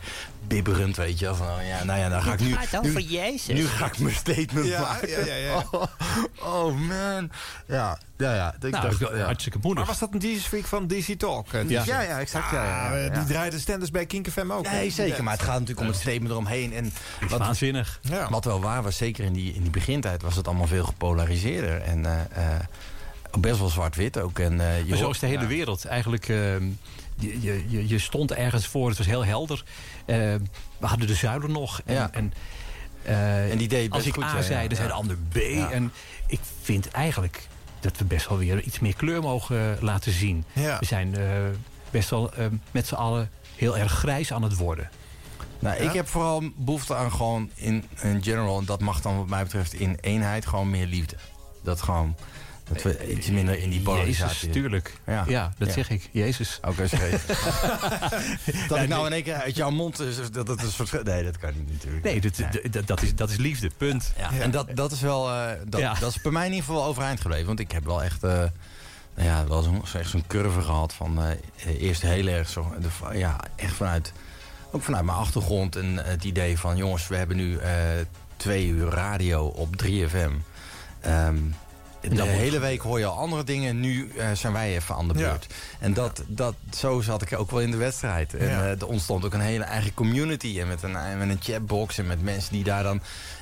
bibberend, 0.47 0.97
weet 0.97 1.19
je. 1.19 1.35
Van, 1.35 1.47
oh 1.47 1.67
ja, 1.69 1.85
nou 1.85 1.99
ja, 1.99 2.09
dan 2.09 2.23
ga 2.23 2.33
ik 2.33 2.41
nu... 2.41 2.57
over 2.89 3.01
Jezus. 3.01 3.47
Nu 3.57 3.67
ga 3.67 3.87
ik 3.87 3.99
mijn 3.99 4.15
statement 4.15 4.67
Ja, 4.67 4.81
maken. 4.81 5.09
ja, 5.09 5.25
ja, 5.25 5.35
ja. 5.35 5.65
Oh, 5.73 5.85
oh, 6.65 6.79
man. 6.89 7.31
Ja, 7.67 7.99
ja, 8.17 8.35
ja. 8.35 8.55
Ik 8.55 8.71
Nou, 8.71 8.83
dacht, 8.89 8.99
ja. 8.99 9.25
hartstikke 9.25 9.59
Maar 9.59 9.67
moedig. 9.67 9.87
was 9.87 9.99
dat 9.99 10.15
een 10.15 10.19
Jesus 10.21 10.47
Freak 10.47 10.65
van 10.65 10.87
DC 10.87 11.19
Talk? 11.19 11.53
eh, 11.53 11.69
Ja. 11.69 11.83
Ja, 11.87 12.01
ja, 12.01 12.21
exact. 12.21 12.51
Ja, 12.51 12.65
ja, 12.65 12.97
ja, 12.97 13.05
ja. 13.05 13.09
Die 13.11 13.25
draaide 13.25 13.59
Stenders 13.59 13.91
bij 13.91 14.07
Kink 14.07 14.29
FM 14.31 14.51
ook. 14.51 14.71
Nee, 14.71 14.91
zeker. 14.91 15.23
Maar 15.25 15.33
het 15.33 15.43
gaat 15.43 15.53
natuurlijk 15.61 15.81
om 15.81 15.87
het 15.87 15.97
statement 15.97 16.31
eromheen. 16.31 16.73
En 16.73 16.93
wat, 17.29 17.39
Waanzinnig. 17.39 17.99
Ja. 18.03 18.31
Wat 18.31 18.45
wel 18.45 18.61
waar 18.61 18.83
was, 18.83 18.97
zeker 18.97 19.25
in 19.25 19.33
die, 19.33 19.55
in 19.55 19.63
die 19.63 19.71
begintijd, 19.71 20.23
was 20.23 20.37
het 20.37 20.47
allemaal 20.47 20.67
veel 20.67 20.85
gepolariseerder. 20.85 21.81
En 21.83 22.07
eh, 22.07 22.53
eh, 22.55 22.61
best 23.41 23.59
wel 23.59 23.69
zwart-wit 23.69 24.19
ook. 24.19 24.39
En, 24.39 24.53
eh, 24.61 24.89
Maar 24.89 24.99
zo 24.99 25.11
is 25.11 25.19
de 25.19 25.27
hele 25.27 25.41
ja. 25.43 25.47
wereld. 25.49 25.85
Eigenlijk, 25.85 26.29
ehm, 26.29 26.65
je, 27.19 27.41
je, 27.71 27.89
je- 27.89 27.99
stond 27.99 28.33
ergens 28.33 28.67
voor, 28.67 28.89
het 28.89 28.99
was 28.99 29.07
heel 29.07 29.25
helder. 29.25 29.65
Ehm, 30.07 30.41
we 30.79 30.87
hadden 30.87 31.07
de 31.07 31.15
zuilen 31.15 31.53
nog. 31.53 31.81
En, 31.85 31.95
Ja. 31.95 32.09
en, 32.13 32.33
eh, 33.03 33.51
En 33.51 33.59
die 33.59 33.69
deed 33.69 33.89
als 33.91 33.97
best 34.05 34.07
ik 34.17 34.23
goed, 34.23 34.33
A 34.33 34.37
ja, 34.37 34.43
zei, 34.43 34.63
ja, 34.63 34.69
dan 34.69 34.77
zei 34.77 34.89
de 34.89 34.95
ander 34.95 35.17
B. 35.33 35.35
Ja. 35.37 35.71
En 35.71 35.93
ik 36.27 36.41
vind 36.63 36.91
eigenlijk 36.91 37.49
dat 37.85 37.99
we 37.99 38.05
best 38.05 38.29
wel 38.29 38.39
weer 38.39 38.61
iets 38.61 38.79
meer 38.79 38.95
kleur 38.97 39.23
mogen 39.23 39.77
eh, 39.77 39.83
laten 39.83 40.13
zien. 40.13 40.45
Ja. 40.53 40.79
We 40.79 40.85
zijn 40.85 41.17
eh, 41.17 41.27
best 41.91 42.11
wel 42.11 42.35
eh, 42.35 42.47
met 42.71 42.87
z'n 42.87 42.95
allen 42.95 43.31
heel 43.57 43.79
erg 43.79 43.93
grijs 43.93 44.33
aan 44.33 44.43
het 44.43 44.57
worden. 44.57 44.91
Nou, 45.59 45.83
Ja? 45.83 45.89
Ik 45.89 45.93
heb 45.93 46.09
vooral 46.09 46.43
behoefte 46.57 46.95
aan 46.95 47.13
gewoon 47.13 47.51
in, 47.55 47.85
in 48.01 48.23
general, 48.23 48.59
en 48.59 48.65
dat 48.65 48.81
mag 48.81 49.01
dan 49.01 49.17
wat 49.17 49.27
mij 49.27 49.43
betreft 49.43 49.73
in 49.73 49.99
eenheid, 50.01 50.47
gewoon 50.47 50.71
meer 50.71 50.87
liefde. 50.87 51.17
Dat 51.63 51.83
gewoon, 51.83 52.17
dat 52.73 52.83
we 52.83 53.13
iets 53.17 53.31
minder 53.31 53.59
in 53.59 53.71
die 53.71 53.81
polarisatie 53.81 54.51
tuurlijk. 54.51 54.95
Ja. 55.07 55.25
Ja, 55.29 55.53
dat 55.59 55.69
Ja. 55.69 55.75
zeg 55.75 55.91
ik. 55.91 56.09
Jezus. 56.13 56.61
Oké, 56.69 56.87
schreef. 56.89 57.27
dat 58.69 58.77
Ja, 58.77 58.83
ik 58.83 58.89
nou 58.89 59.07
in 59.07 59.13
één 59.13 59.23
keer 59.23 59.35
uit 59.35 59.57
jouw 59.57 59.71
mond... 59.71 60.01
is, 60.01 60.31
dat 60.31 60.49
een 60.49 60.59
soort... 60.73 61.05
Nee, 61.05 61.25
dat 61.25 61.39
kan 61.39 61.51
niet 61.57 61.73
natuurlijk. 61.73 62.05
Nee, 62.05 62.21
dat, 62.21 62.37
dat, 62.71 62.87
dat, 62.87 63.03
is, 63.03 63.15
dat 63.15 63.31
is 63.31 63.37
liefde, 63.37 63.71
punt. 63.77 64.13
En 64.41 64.51
dat, 64.51 64.77
dat 64.77 64.93
is 64.93 65.01
wel... 65.01 65.31
eh, 65.31 65.51
dat, 65.69 66.01
dat 66.01 66.11
is 66.11 66.21
bij 66.23 66.33
mij 66.33 66.47
in 66.47 66.53
ieder 66.53 66.67
geval 66.67 66.85
overeind 66.85 67.21
gebleven. 67.21 67.47
Want 67.47 67.61
ik 67.61 67.73
heb 67.73 67.85
wel 67.85 68.03
echt... 68.03 68.23
eh, 68.25 68.31
nou 69.15 69.29
ja, 69.29 69.47
wel 69.47 69.63
zo'n 69.63 69.83
echt 69.95 70.11
zo'n 70.11 70.25
curve 70.27 70.61
gehad 70.63 70.93
van... 70.93 71.23
eh, 71.23 71.81
eerst 71.83 72.03
heel 72.03 72.27
erg 72.27 72.49
zo... 72.49 72.75
De, 72.81 73.19
ja, 73.19 73.41
echt 73.57 73.73
vanuit 73.75 74.13
ook 74.71 74.83
vanuit 74.83 75.05
mijn 75.05 75.19
achtergrond 75.19 75.77
en 75.77 75.97
het 75.97 76.25
idee 76.25 76.59
van... 76.59 76.77
jongens, 76.77 77.09
we 77.09 77.17
hebben 77.17 77.37
nu 77.37 77.57
eh, 77.57 77.73
twee 78.37 78.67
uur 78.67 78.89
radio 78.89 79.47
op 79.47 79.83
3FM. 79.85 80.33
Ehm, 81.01 81.37
de 82.11 82.23
hele 82.23 82.59
week 82.59 82.81
hoor 82.81 82.99
je 82.99 83.05
al 83.07 83.17
andere 83.19 83.45
dingen. 83.45 83.81
Nu 83.81 84.11
eh, 84.19 84.27
zijn 84.33 84.53
wij 84.53 84.75
even 84.75 84.95
aan 84.95 85.09
de 85.09 85.19
Ja. 85.19 85.29
beurt. 85.29 85.47
En 85.81 85.95
dat, 85.95 86.23
dat, 86.27 86.55
zo 86.77 87.01
zat 87.01 87.23
ik 87.23 87.39
ook 87.39 87.51
wel 87.51 87.61
in 87.61 87.71
de 87.71 87.77
wedstrijd. 87.77 88.35
En 88.35 88.47
Ja. 88.49 88.63
eh, 88.63 88.71
er 88.81 88.87
ontstond 88.87 89.25
ook 89.25 89.35
een 89.35 89.41
hele 89.41 89.65
eigen 89.65 89.95
community. 89.95 90.61
En 90.61 90.69
met 90.69 90.83
een, 90.83 90.97
en 90.97 91.19
met 91.19 91.29
een 91.29 91.39
chatbox 91.43 91.99
en 91.99 92.07
met 92.07 92.23
mensen 92.23 92.53
die 92.53 92.65
daar 92.65 92.83
dan... 92.83 93.01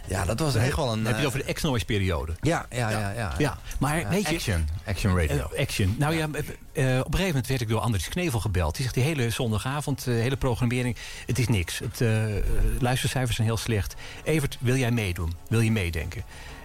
Ja, 0.08 0.24
dat 0.24 0.38
was 0.40 0.54
echt 0.54 0.76
wel 0.76 0.92
een... 0.92 0.98
Heb 0.98 1.06
je 1.06 1.10
het 1.12 1.20
eh, 1.20 1.26
over 1.26 1.46
de 1.46 1.52
X-Noise 1.52 1.84
periode. 1.84 2.32
ja, 2.40 2.66
ja, 2.70 2.90
ja, 2.90 3.10
ja. 3.10 3.34
Ja, 3.38 3.58
maar 3.78 3.98
Eh, 3.98 4.08
weet 4.08 4.28
je... 4.28 4.34
action. 4.34 4.68
Action 4.86 5.16
radio. 5.18 5.36
Eh, 5.54 5.60
action. 5.60 5.94
Nou 5.98 6.14
ja, 6.14 6.28
eh, 6.32 6.38
eh, 6.38 6.98
op 6.98 7.04
een 7.06 7.10
gegeven 7.10 7.26
moment 7.26 7.46
werd 7.46 7.60
ik 7.60 7.68
door 7.68 7.80
Andries 7.80 8.08
Knevel 8.08 8.40
gebeld. 8.40 8.74
Die 8.74 8.82
zegt 8.82 8.94
die 8.94 9.04
hele 9.04 9.30
zondagavond, 9.30 10.04
de 10.04 10.10
hele 10.10 10.36
programmering, 10.36 10.96
het 11.26 11.38
is 11.38 11.48
niks. 11.48 11.78
Het, 11.78 12.00
eh, 12.00 12.36
eh, 12.36 12.42
luistercijfers 12.78 13.36
zijn 13.36 13.48
heel 13.48 13.56
slecht. 13.56 13.94
Evert, 14.24 14.56
wil 14.60 14.76
jij 14.76 14.90
meedoen? 14.90 15.32
Wil 15.48 15.60
je 15.60 15.70
meedenken? 15.72 16.22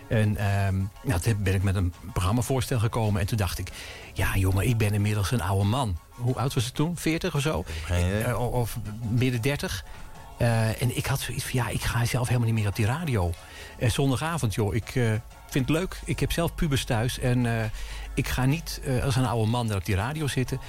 En 0.09 0.37
ehm, 0.37 0.75
nou, 1.03 1.19
toen 1.21 1.43
ben 1.43 1.53
ik 1.53 1.63
met 1.63 1.75
een 1.75 1.93
programmavoorstel 2.13 2.79
gekomen. 2.79 3.21
En 3.21 3.27
toen 3.27 3.37
dacht 3.37 3.59
ik, 3.59 3.71
ja 4.13 4.35
jongen, 4.35 4.67
ik 4.67 4.77
ben 4.77 4.93
inmiddels 4.93 5.31
een 5.31 5.41
oude 5.41 5.65
man. 5.65 5.97
Hoe 6.09 6.35
oud 6.35 6.53
was 6.53 6.65
het 6.65 6.75
toen? 6.75 6.97
40 6.97 7.35
of 7.35 7.41
zo? 7.41 7.63
Eh, 8.25 8.51
of- 8.53 8.77
midden 9.09 9.41
30. 9.41 9.85
Eh, 10.37 10.81
en 10.81 10.97
ik 10.97 11.05
had 11.05 11.19
zoiets 11.19 11.43
van, 11.43 11.53
ja, 11.53 11.67
ik 11.69 11.81
ga 11.83 12.05
zelf 12.05 12.27
helemaal 12.27 12.47
niet 12.47 12.57
meer 12.59 12.67
op 12.67 12.75
die 12.75 12.85
radio. 12.85 13.31
Eh, 13.79 13.89
zondagavond, 13.89 14.53
joh, 14.53 14.75
ik 14.75 14.91
vind 15.49 15.67
het 15.67 15.69
leuk. 15.69 15.99
Ik 16.05 16.19
heb 16.19 16.31
zelf 16.31 16.55
pubers 16.55 16.83
thuis. 16.83 17.19
En 17.19 17.71
ik 18.13 18.27
ga 18.27 18.45
niet 18.45 18.81
als 19.03 19.15
een 19.15 19.25
oude 19.25 19.49
man 19.51 19.67
daar 19.67 19.77
op 19.77 19.85
die 19.85 19.95
radio 19.95 20.27
zitten. 20.27 20.59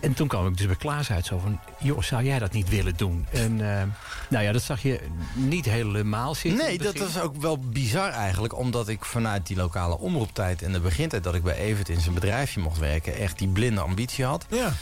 En 0.00 0.14
toen 0.14 0.28
kwam 0.28 0.46
ik 0.46 0.56
dus 0.56 0.66
bij 0.66 0.76
Klaas 0.76 1.10
uit. 1.10 1.26
Zo 1.26 1.38
van, 1.38 1.60
joh, 1.78 2.02
zou 2.02 2.24
jij 2.24 2.38
dat 2.38 2.52
niet 2.52 2.68
willen 2.68 2.96
doen? 2.96 3.26
En 3.32 3.52
eh, 3.52 3.82
nou 4.28 4.44
ja, 4.44 4.52
dat 4.52 4.62
zag 4.62 4.82
je 4.82 5.00
niet 5.34 5.64
helemaal 5.64 6.34
zitten. 6.34 6.66
Nee, 6.66 6.78
dat 6.78 6.98
was 6.98 7.20
ook 7.20 7.36
wel 7.36 7.58
bizar 7.58 8.10
eigenlijk. 8.10 8.58
Omdat 8.58 8.88
ik 8.88 9.04
vanuit 9.04 9.46
die 9.46 9.56
lokale 9.56 9.98
omroeptijd 9.98 10.62
en 10.62 10.72
de 10.72 10.80
begintijd... 10.80 11.24
dat 11.24 11.34
ik 11.34 11.42
bij 11.42 11.56
Evert 11.56 11.88
in 11.88 12.00
zijn 12.00 12.14
bedrijfje 12.14 12.60
mocht 12.60 12.78
werken... 12.78 13.16
echt 13.16 13.38
die 13.38 13.48
blinde 13.48 13.80
ambitie 13.80 14.24
had. 14.24 14.46
Ja. 14.48 14.72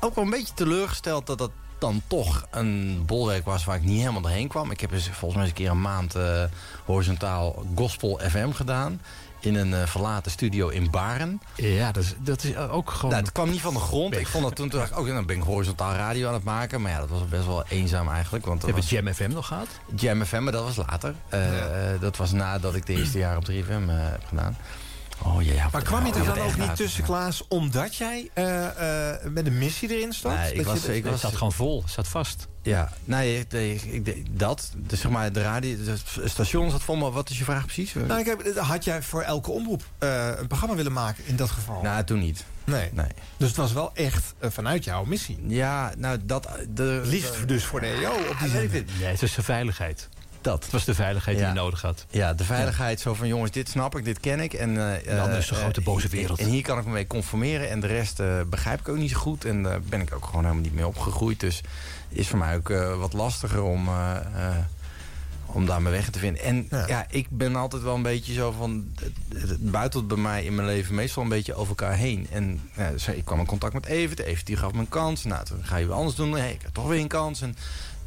Ook 0.00 0.14
wel 0.14 0.24
een 0.24 0.30
beetje 0.30 0.54
teleurgesteld 0.54 1.26
dat 1.26 1.38
dat 1.38 1.50
dan 1.78 2.02
toch 2.06 2.46
een 2.50 3.02
bolwerk 3.06 3.44
was... 3.44 3.64
waar 3.64 3.76
ik 3.76 3.84
niet 3.84 4.00
helemaal 4.00 4.20
doorheen 4.20 4.48
kwam. 4.48 4.70
Ik 4.70 4.80
heb 4.80 4.92
eens 4.92 5.08
volgens 5.08 5.34
mij 5.34 5.40
eens 5.40 5.50
een 5.50 5.56
keer 5.56 5.70
een 5.70 5.80
maand 5.80 6.14
eh, 6.14 6.44
horizontaal 6.84 7.66
Gospel 7.74 8.20
FM 8.28 8.50
gedaan... 8.50 9.00
in 9.40 9.54
een 9.54 9.74
eh, 9.74 9.86
verlaten 9.86 10.30
studio 10.30 10.68
in 10.68 10.90
Baren. 10.90 11.40
Ja, 11.54 11.92
dat 11.92 12.02
is, 12.02 12.14
dat 12.18 12.44
is 12.44 12.56
ook 12.56 12.90
gewoon... 12.90 13.10
Nou, 13.10 13.24
het 13.24 13.32
kwam 13.32 13.50
niet 13.50 13.60
van 13.60 13.74
de 13.74 13.80
grond. 13.80 14.16
Ik 14.16 14.26
vond 14.26 14.44
dat 14.44 14.56
toen, 14.56 14.68
toen 14.68 14.78
dacht 14.78 14.92
ik, 14.92 14.98
ook, 14.98 15.06
dan 15.06 15.26
ben 15.26 15.36
ik 15.36 15.42
horizontaal 15.42 15.92
radio 15.92 16.28
aan 16.28 16.34
het 16.34 16.44
maken. 16.44 16.82
Maar 16.82 16.90
ja, 16.90 16.98
dat 16.98 17.08
was 17.08 17.28
best 17.28 17.46
wel 17.46 17.64
eenzaam 17.68 18.08
eigenlijk. 18.08 18.46
Want 18.46 18.62
hebben 18.62 18.82
was 18.82 18.90
Jam 18.90 19.14
FM 19.14 19.30
nog 19.30 19.46
gehad. 19.46 19.68
Jam 19.94 20.24
FM, 20.24 20.42
maar 20.42 20.52
dat 20.52 20.64
was 20.64 20.76
later. 20.76 21.14
Eh, 21.28 21.92
eh, 21.92 22.00
dat 22.00 22.16
was 22.16 22.32
nadat 22.32 22.74
ik 22.74 22.86
de 22.86 22.92
eerste 22.92 23.18
jaar 23.18 23.36
op 23.36 23.44
3FM 23.44 23.88
eh, 23.88 23.96
heb 23.96 24.24
gedaan. 24.28 24.56
Oh 25.22 25.42
ja, 25.42 25.52
ja. 25.52 25.68
Maar 25.72 25.82
kwam 25.82 26.06
je 26.06 26.12
er 26.12 26.24
dan 26.24 26.38
ook 26.38 26.56
niet 26.56 26.76
tussen, 26.76 27.04
Klaas, 27.04 27.48
omdat 27.48 27.96
jij 27.96 28.30
eh, 28.34 29.10
eh, 29.14 29.24
met 29.30 29.46
een 29.46 29.58
missie 29.58 29.96
erin 29.96 30.12
stond? 30.12 30.34
Nee, 30.36 30.52
ik 30.52 30.64
was- 30.64 30.84
ik 30.84 31.02
Het 31.02 31.12
was- 31.12 31.20
zat 31.20 31.32
gewoon 31.36 31.52
vol, 31.52 31.82
het 31.82 31.90
zat 31.90 32.08
vast. 32.08 32.46
Ja, 32.62 32.92
nee, 33.04 33.38
ik, 33.38 33.52
ik, 33.82 34.06
ik- 34.06 34.38
dat. 34.38 34.70
Dus 34.76 35.00
zeg 35.00 35.10
maar, 35.10 35.32
de 35.32 35.42
radio, 35.42 35.76
het 36.20 36.30
station 36.30 36.70
zat 36.70 36.82
vol. 36.82 36.96
Maar 36.96 37.10
wat 37.10 37.30
is 37.30 37.38
je 37.38 37.44
vraag 37.44 37.64
precies? 37.64 37.92
Nou, 37.94 38.20
ik 38.20 38.26
heb, 38.26 38.56
had 38.56 38.84
jij 38.84 39.02
voor 39.02 39.22
elke 39.22 39.50
omroep 39.50 39.82
eh, 39.98 40.30
een 40.36 40.46
programma 40.46 40.74
willen 40.76 40.92
maken 40.92 41.24
in 41.26 41.36
dat 41.36 41.50
geval? 41.50 41.82
Nou, 41.82 42.04
toen 42.04 42.18
niet. 42.18 42.44
nee. 42.64 42.90
Nee. 42.92 43.06
Dus 43.36 43.48
het 43.48 43.56
was 43.56 43.72
wel 43.72 43.90
echt 43.94 44.34
vanuit 44.40 44.84
jouw 44.84 45.04
missie. 45.04 45.38
Ja, 45.46 45.92
nou, 45.98 46.18
dat... 46.24 46.48
De, 46.68 47.00
Liefst 47.04 47.48
dus 47.48 47.64
voor 47.64 47.80
de 47.80 47.86
EO 47.86 48.12
op 48.30 48.36
die 48.40 48.48
zender. 48.48 48.84
Nee, 48.98 49.08
het 49.10 49.20
was 49.20 49.34
de 49.34 49.42
veiligheid. 49.42 50.08
Dat. 50.46 50.62
Het 50.62 50.72
was 50.72 50.84
de 50.84 50.94
veiligheid 50.94 51.38
die 51.38 51.46
je 51.46 51.52
nodig 51.52 51.82
had. 51.82 52.06
Ja, 52.10 52.34
de 52.34 52.44
veiligheid 52.44 53.00
zo 53.00 53.14
van 53.14 53.28
jongens, 53.28 53.50
dit 53.50 53.68
snap 53.68 53.96
ik, 53.96 54.04
dit 54.04 54.20
ken 54.20 54.40
ik. 54.40 54.52
En, 54.52 54.76
eh, 54.76 55.10
En 55.10 55.16
dan 55.16 55.30
is 55.30 55.46
de 55.48 55.54
eh, 55.54 55.60
grote 55.60 55.80
eh, 55.80 55.86
boze 55.86 56.08
wereld. 56.08 56.38
En 56.38 56.48
hier 56.48 56.62
kan 56.62 56.78
ik 56.78 56.84
me 56.84 56.90
mee 56.90 57.06
conformeren. 57.06 57.70
En 57.70 57.80
de 57.80 57.86
rest 57.86 58.22
begrijp 58.50 58.80
ik 58.80 58.88
ook 58.88 58.96
niet 58.96 59.10
zo 59.10 59.18
goed. 59.18 59.44
En 59.44 59.62
daar 59.62 59.80
ben 59.80 60.00
ik 60.00 60.14
ook 60.14 60.24
gewoon 60.24 60.42
helemaal 60.42 60.62
niet 60.62 60.74
mee 60.74 60.86
opgegroeid. 60.86 61.40
Dus 61.40 61.60
is 62.08 62.28
voor 62.28 62.38
mij 62.38 62.56
ook 62.56 62.68
wat 62.98 63.12
lastiger 63.12 63.62
om, 63.62 63.88
om 65.46 65.66
daar 65.66 65.82
mijn 65.82 65.94
weg 65.94 66.10
te 66.10 66.18
vinden. 66.18 66.42
En 66.42 66.66
Ja. 66.70 66.86
ja. 66.86 67.06
ik 67.10 67.26
ben 67.30 67.56
altijd 67.56 67.82
wel 67.82 67.94
een 67.94 68.02
beetje 68.02 68.32
zo 68.32 68.50
van... 68.50 68.92
Het, 69.34 69.48
het 69.48 69.70
buitelt 69.70 70.08
bij 70.08 70.16
mij 70.16 70.44
in 70.44 70.54
mijn 70.54 70.68
leven 70.68 70.94
meestal 70.94 71.22
een 71.22 71.28
beetje 71.28 71.54
over 71.54 71.68
elkaar 71.68 71.96
heen. 71.96 72.26
En 72.30 72.60
ja, 72.76 72.90
dus 72.90 73.08
ik 73.08 73.24
kwam 73.24 73.38
in 73.38 73.46
contact 73.46 73.74
met 73.74 73.86
Evert. 73.86 74.18
Evert 74.18 74.46
die 74.46 74.56
gaf 74.56 74.72
me 74.72 74.78
een 74.78 74.88
kans. 74.88 75.24
Nou, 75.24 75.44
toen 75.44 75.64
ga 75.64 75.76
je 75.76 75.86
weer 75.86 75.96
anders 75.96 76.16
doen. 76.16 76.32
Hey, 76.32 76.52
ik 76.52 76.62
heb 76.62 76.74
toch 76.74 76.86
weer 76.86 77.00
een 77.00 77.08
kans. 77.08 77.40
En 77.40 77.56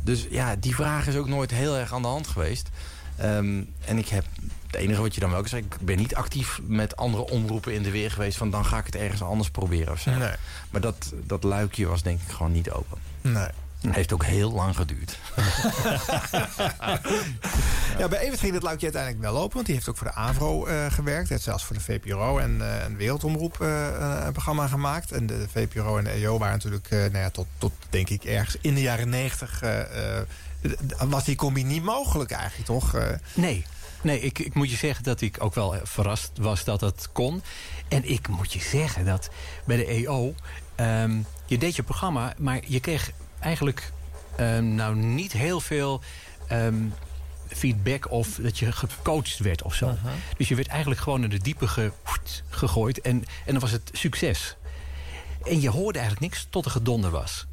dus 0.02 0.28
ja, 0.30 0.56
die 0.56 0.76
vraag 0.76 1.08
is 1.08 1.16
ook 1.16 1.28
nooit 1.28 1.52
heel 1.52 1.78
erg 1.78 1.94
aan 1.94 2.02
de 2.02 2.08
hand 2.08 2.28
geweest. 2.28 2.70
Ehm, 3.18 3.64
en 3.86 3.98
ik 3.98 4.08
heb 4.08 4.26
het 4.66 4.76
enige 4.76 5.02
wat 5.02 5.14
je 5.14 5.20
dan 5.20 5.30
wel 5.30 5.40
kan 5.40 5.50
zeggen... 5.50 5.70
ik 5.72 5.86
ben 5.86 5.98
niet 5.98 6.16
actief 6.16 6.60
met 6.64 6.96
andere 6.96 7.30
omroepen 7.30 7.74
in 7.74 7.84
de 7.84 7.92
weer 7.92 8.12
geweest... 8.12 8.38
van 8.38 8.50
dan 8.50 8.66
ga 8.66 8.78
ik 8.78 8.86
het 8.86 8.96
ergens 8.96 9.22
anders 9.22 9.50
proberen 9.50 9.94
of 9.94 10.00
zo. 10.00 10.12
Nee. 10.12 10.34
Maar 10.70 10.82
dat, 10.82 11.14
dat 11.26 11.44
luikje 11.44 11.88
was 11.88 12.04
denk 12.04 12.22
ik 12.22 12.32
gewoon 12.32 12.52
niet 12.52 12.72
open. 12.72 12.98
Nee. 13.22 13.50
Heeft 13.88 14.14
ook 14.14 14.26
heel 14.26 14.52
lang 14.52 14.76
geduurd. 14.76 15.18
Ja, 18.00 18.08
bij 18.08 18.20
Evert 18.20 18.40
ging 18.40 18.54
het 18.54 18.64
luikje 18.64 18.86
uiteindelijk 18.86 19.24
wel 19.24 19.42
open. 19.42 19.54
Want 19.54 19.66
die 19.66 19.76
heeft 19.76 19.90
ook 19.90 19.98
voor 19.98 20.08
de 20.08 20.14
AVRO 20.14 20.66
eh, 20.66 20.86
gewerkt. 20.92 21.28
Hij 21.28 21.38
heeft 21.38 21.44
zelfs 21.44 21.64
voor 21.64 21.76
de 21.76 21.82
VPRO 21.82 22.38
en 22.38 22.62
eh, 22.62 22.84
een 22.86 22.98
Wereldomroep 22.98 23.62
eh, 23.62 24.26
een 24.26 24.32
programma 24.32 24.68
gemaakt. 24.68 25.12
En 25.12 25.26
de 25.26 25.46
VPRO 25.52 25.98
en 25.98 26.04
de 26.04 26.10
EO 26.10 26.38
waren 26.38 26.54
natuurlijk 26.54 26.90
nou 26.90 27.18
ja, 27.18 27.30
tot, 27.30 27.48
tot, 27.58 27.72
denk 27.90 28.10
ik, 28.10 28.24
ergens 28.24 28.58
in 28.62 28.74
de 28.74 28.82
jaren 28.82 29.10
negentig... 29.10 29.64
was 31.10 31.24
die 31.24 31.36
combi 31.36 31.64
niet 31.64 31.84
mogelijk 31.84 32.32
eigenlijk, 32.32 32.66
toch? 32.66 32.98
Nee, 33.34 33.66
nee 34.02 34.20
ik, 34.20 34.40
ik 34.40 34.54
moet 34.54 34.70
je 34.70 34.78
zeggen 34.78 35.04
dat 35.04 35.22
ik 35.22 35.44
ook 35.44 35.56
wel 35.56 35.76
verrast 35.84 36.32
was 36.36 36.64
dat 36.64 36.80
dat 36.80 37.10
kon. 37.12 37.44
En 37.88 38.10
ik 38.10 38.28
moet 38.28 38.54
je 38.54 38.60
zeggen 38.60 39.06
dat 39.06 39.30
bij 39.66 39.78
de 39.78 39.86
EO... 39.86 40.34
ehm, 40.76 41.18
je 41.46 41.58
deed 41.58 41.76
je 41.76 41.84
programma, 41.84 42.34
maar 42.38 42.60
je 42.66 42.80
kreeg 42.80 43.12
eigenlijk 43.40 43.92
ehm, 44.36 44.76
nou 44.76 44.96
niet 44.96 45.32
heel 45.32 45.60
veel... 45.60 46.02
ehm, 46.48 46.76
feedback 47.48 48.12
of 48.12 48.28
dat 48.42 48.58
je 48.60 48.72
gecoacht 48.72 49.38
werd 49.38 49.62
of 49.62 49.74
zo. 49.76 49.96
Dus 50.38 50.48
je 50.48 50.56
werd 50.56 50.68
eigenlijk 50.68 51.02
gewoon 51.02 51.24
in 51.24 51.30
de 51.30 51.38
diepe 51.40 51.68
ge- 51.68 51.92
gegooid 52.50 53.02
en, 53.02 53.26
en 53.46 53.52
dan 53.52 53.60
was 53.60 53.72
het 53.72 53.90
succes. 53.94 54.56
En 55.46 55.62
je 55.62 55.70
hoorde 55.70 56.00
eigenlijk 56.00 56.32
niks 56.32 56.48
tot 56.50 56.66
er 56.66 56.72
gedonder 56.72 57.12
was. 57.12 57.48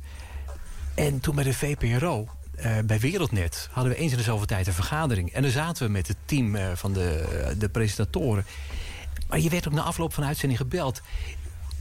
En 0.95 1.21
toen 1.21 1.35
bij 1.35 1.45
de 1.45 1.55
VPRO, 1.55 2.29
eh, 2.57 2.79
bij 2.85 2.99
Wereldnet, 3.01 3.69
hadden 3.73 3.93
we 3.93 3.99
eens 3.99 4.13
in 4.13 4.19
de 4.19 4.25
zoveel 4.25 4.47
tijd 4.47 4.67
een 4.67 4.73
vergadering. 4.73 5.33
En 5.33 5.43
dan 5.43 5.51
zaten 5.51 5.87
we 5.87 5.93
met 5.93 6.09
het 6.09 6.17
team 6.25 6.55
eh, 6.57 6.67
van 6.75 6.93
de, 6.93 7.55
de 7.59 7.69
presentatoren. 7.69 8.45
Maar 9.29 9.39
je 9.41 9.51
werd 9.51 9.67
ook 9.69 9.75
na 9.75 9.83
afloop 9.83 10.13
van 10.15 10.23
de 10.23 10.29
uitzending 10.29 10.61
gebeld. 10.61 11.01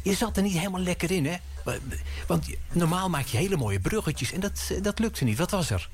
Je 0.01 0.13
zat 0.13 0.37
er 0.37 0.43
niet 0.43 0.57
helemaal 0.57 0.81
lekker 0.81 1.11
in, 1.11 1.25
hè? 1.25 1.35
Want 2.27 2.45
normaal 2.71 3.09
maak 3.09 3.25
je 3.25 3.37
hele 3.37 3.57
mooie 3.57 3.79
bruggetjes 3.79 4.31
en 4.31 4.39
dat, 4.39 4.71
dat 4.81 4.99
lukte 4.99 5.23
niet. 5.23 5.37
Wat 5.37 5.51
was 5.51 5.69
er? 5.69 5.89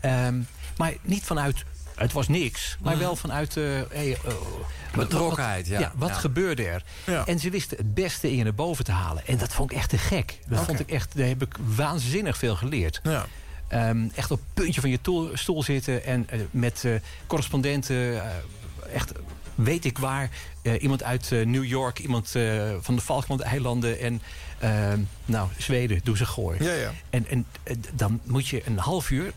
Ehm, 0.00 0.40
maar 0.76 0.94
niet 1.02 1.24
vanuit, 1.24 1.64
het 1.94 2.12
was 2.12 2.28
niks, 2.28 2.76
maar 2.82 2.98
wel 2.98 3.16
vanuit... 3.16 3.56
eh, 3.56 3.64
hey, 3.90 4.12
eh, 4.12 4.18
wat- 4.24 5.08
Betrokkenheid, 5.08 5.66
ja. 5.66 5.92
wat 5.96 6.08
Ja. 6.08 6.14
gebeurde 6.14 6.64
er? 6.66 6.82
Ja. 7.06 7.26
En 7.26 7.38
ze 7.38 7.50
wisten 7.50 7.76
het 7.76 7.94
beste 7.94 8.30
in 8.30 8.36
je 8.36 8.42
naar 8.44 8.54
boven 8.54 8.84
te 8.84 8.92
halen. 8.92 9.26
En 9.26 9.38
dat 9.38 9.52
vond 9.52 9.70
ik 9.70 9.76
echt 9.76 9.88
te 9.90 9.98
gek. 9.98 10.38
Dat 10.46 10.64
vond 10.64 10.80
ik 10.80 10.90
echt, 10.90 11.16
daar 11.16 11.26
heb 11.26 11.42
ik 11.42 11.56
waanzinnig 11.74 12.36
veel 12.38 12.56
geleerd. 12.56 13.00
ja. 13.02 13.26
Ehm, 13.68 14.08
echt 14.14 14.30
op 14.30 14.38
het 14.38 14.54
puntje 14.54 14.80
van 14.80 14.90
je 14.90 15.00
toel- 15.00 15.30
stoel 15.34 15.62
zitten 15.62 16.04
en 16.04 16.28
eh, 16.28 16.40
met 16.50 16.84
eh, 16.84 16.92
correspondenten. 17.26 18.22
eh, 18.24 18.30
echt 18.94 19.12
weet 19.64 19.84
ik 19.84 19.98
waar. 19.98 20.30
eh, 20.62 20.82
iemand 20.82 21.02
uit 21.02 21.32
eh, 21.32 21.46
New 21.46 21.64
York, 21.64 21.98
iemand 21.98 22.34
eh, 22.34 22.70
van 22.80 22.94
de 22.96 23.00
Falkland-eilanden 23.02 24.00
en 24.00 24.20
nou, 25.24 25.48
Zweden, 25.58 26.00
doe 26.04 26.16
ze 26.16 26.26
gooi. 26.26 26.64
Ja, 26.64 26.72
ja. 26.72 26.92
En, 27.10 27.26
en 27.28 27.46
dan 27.92 28.20
moet 28.24 28.48
je 28.48 28.62
een 28.66 28.78
half 28.78 29.10
uur 29.10 29.32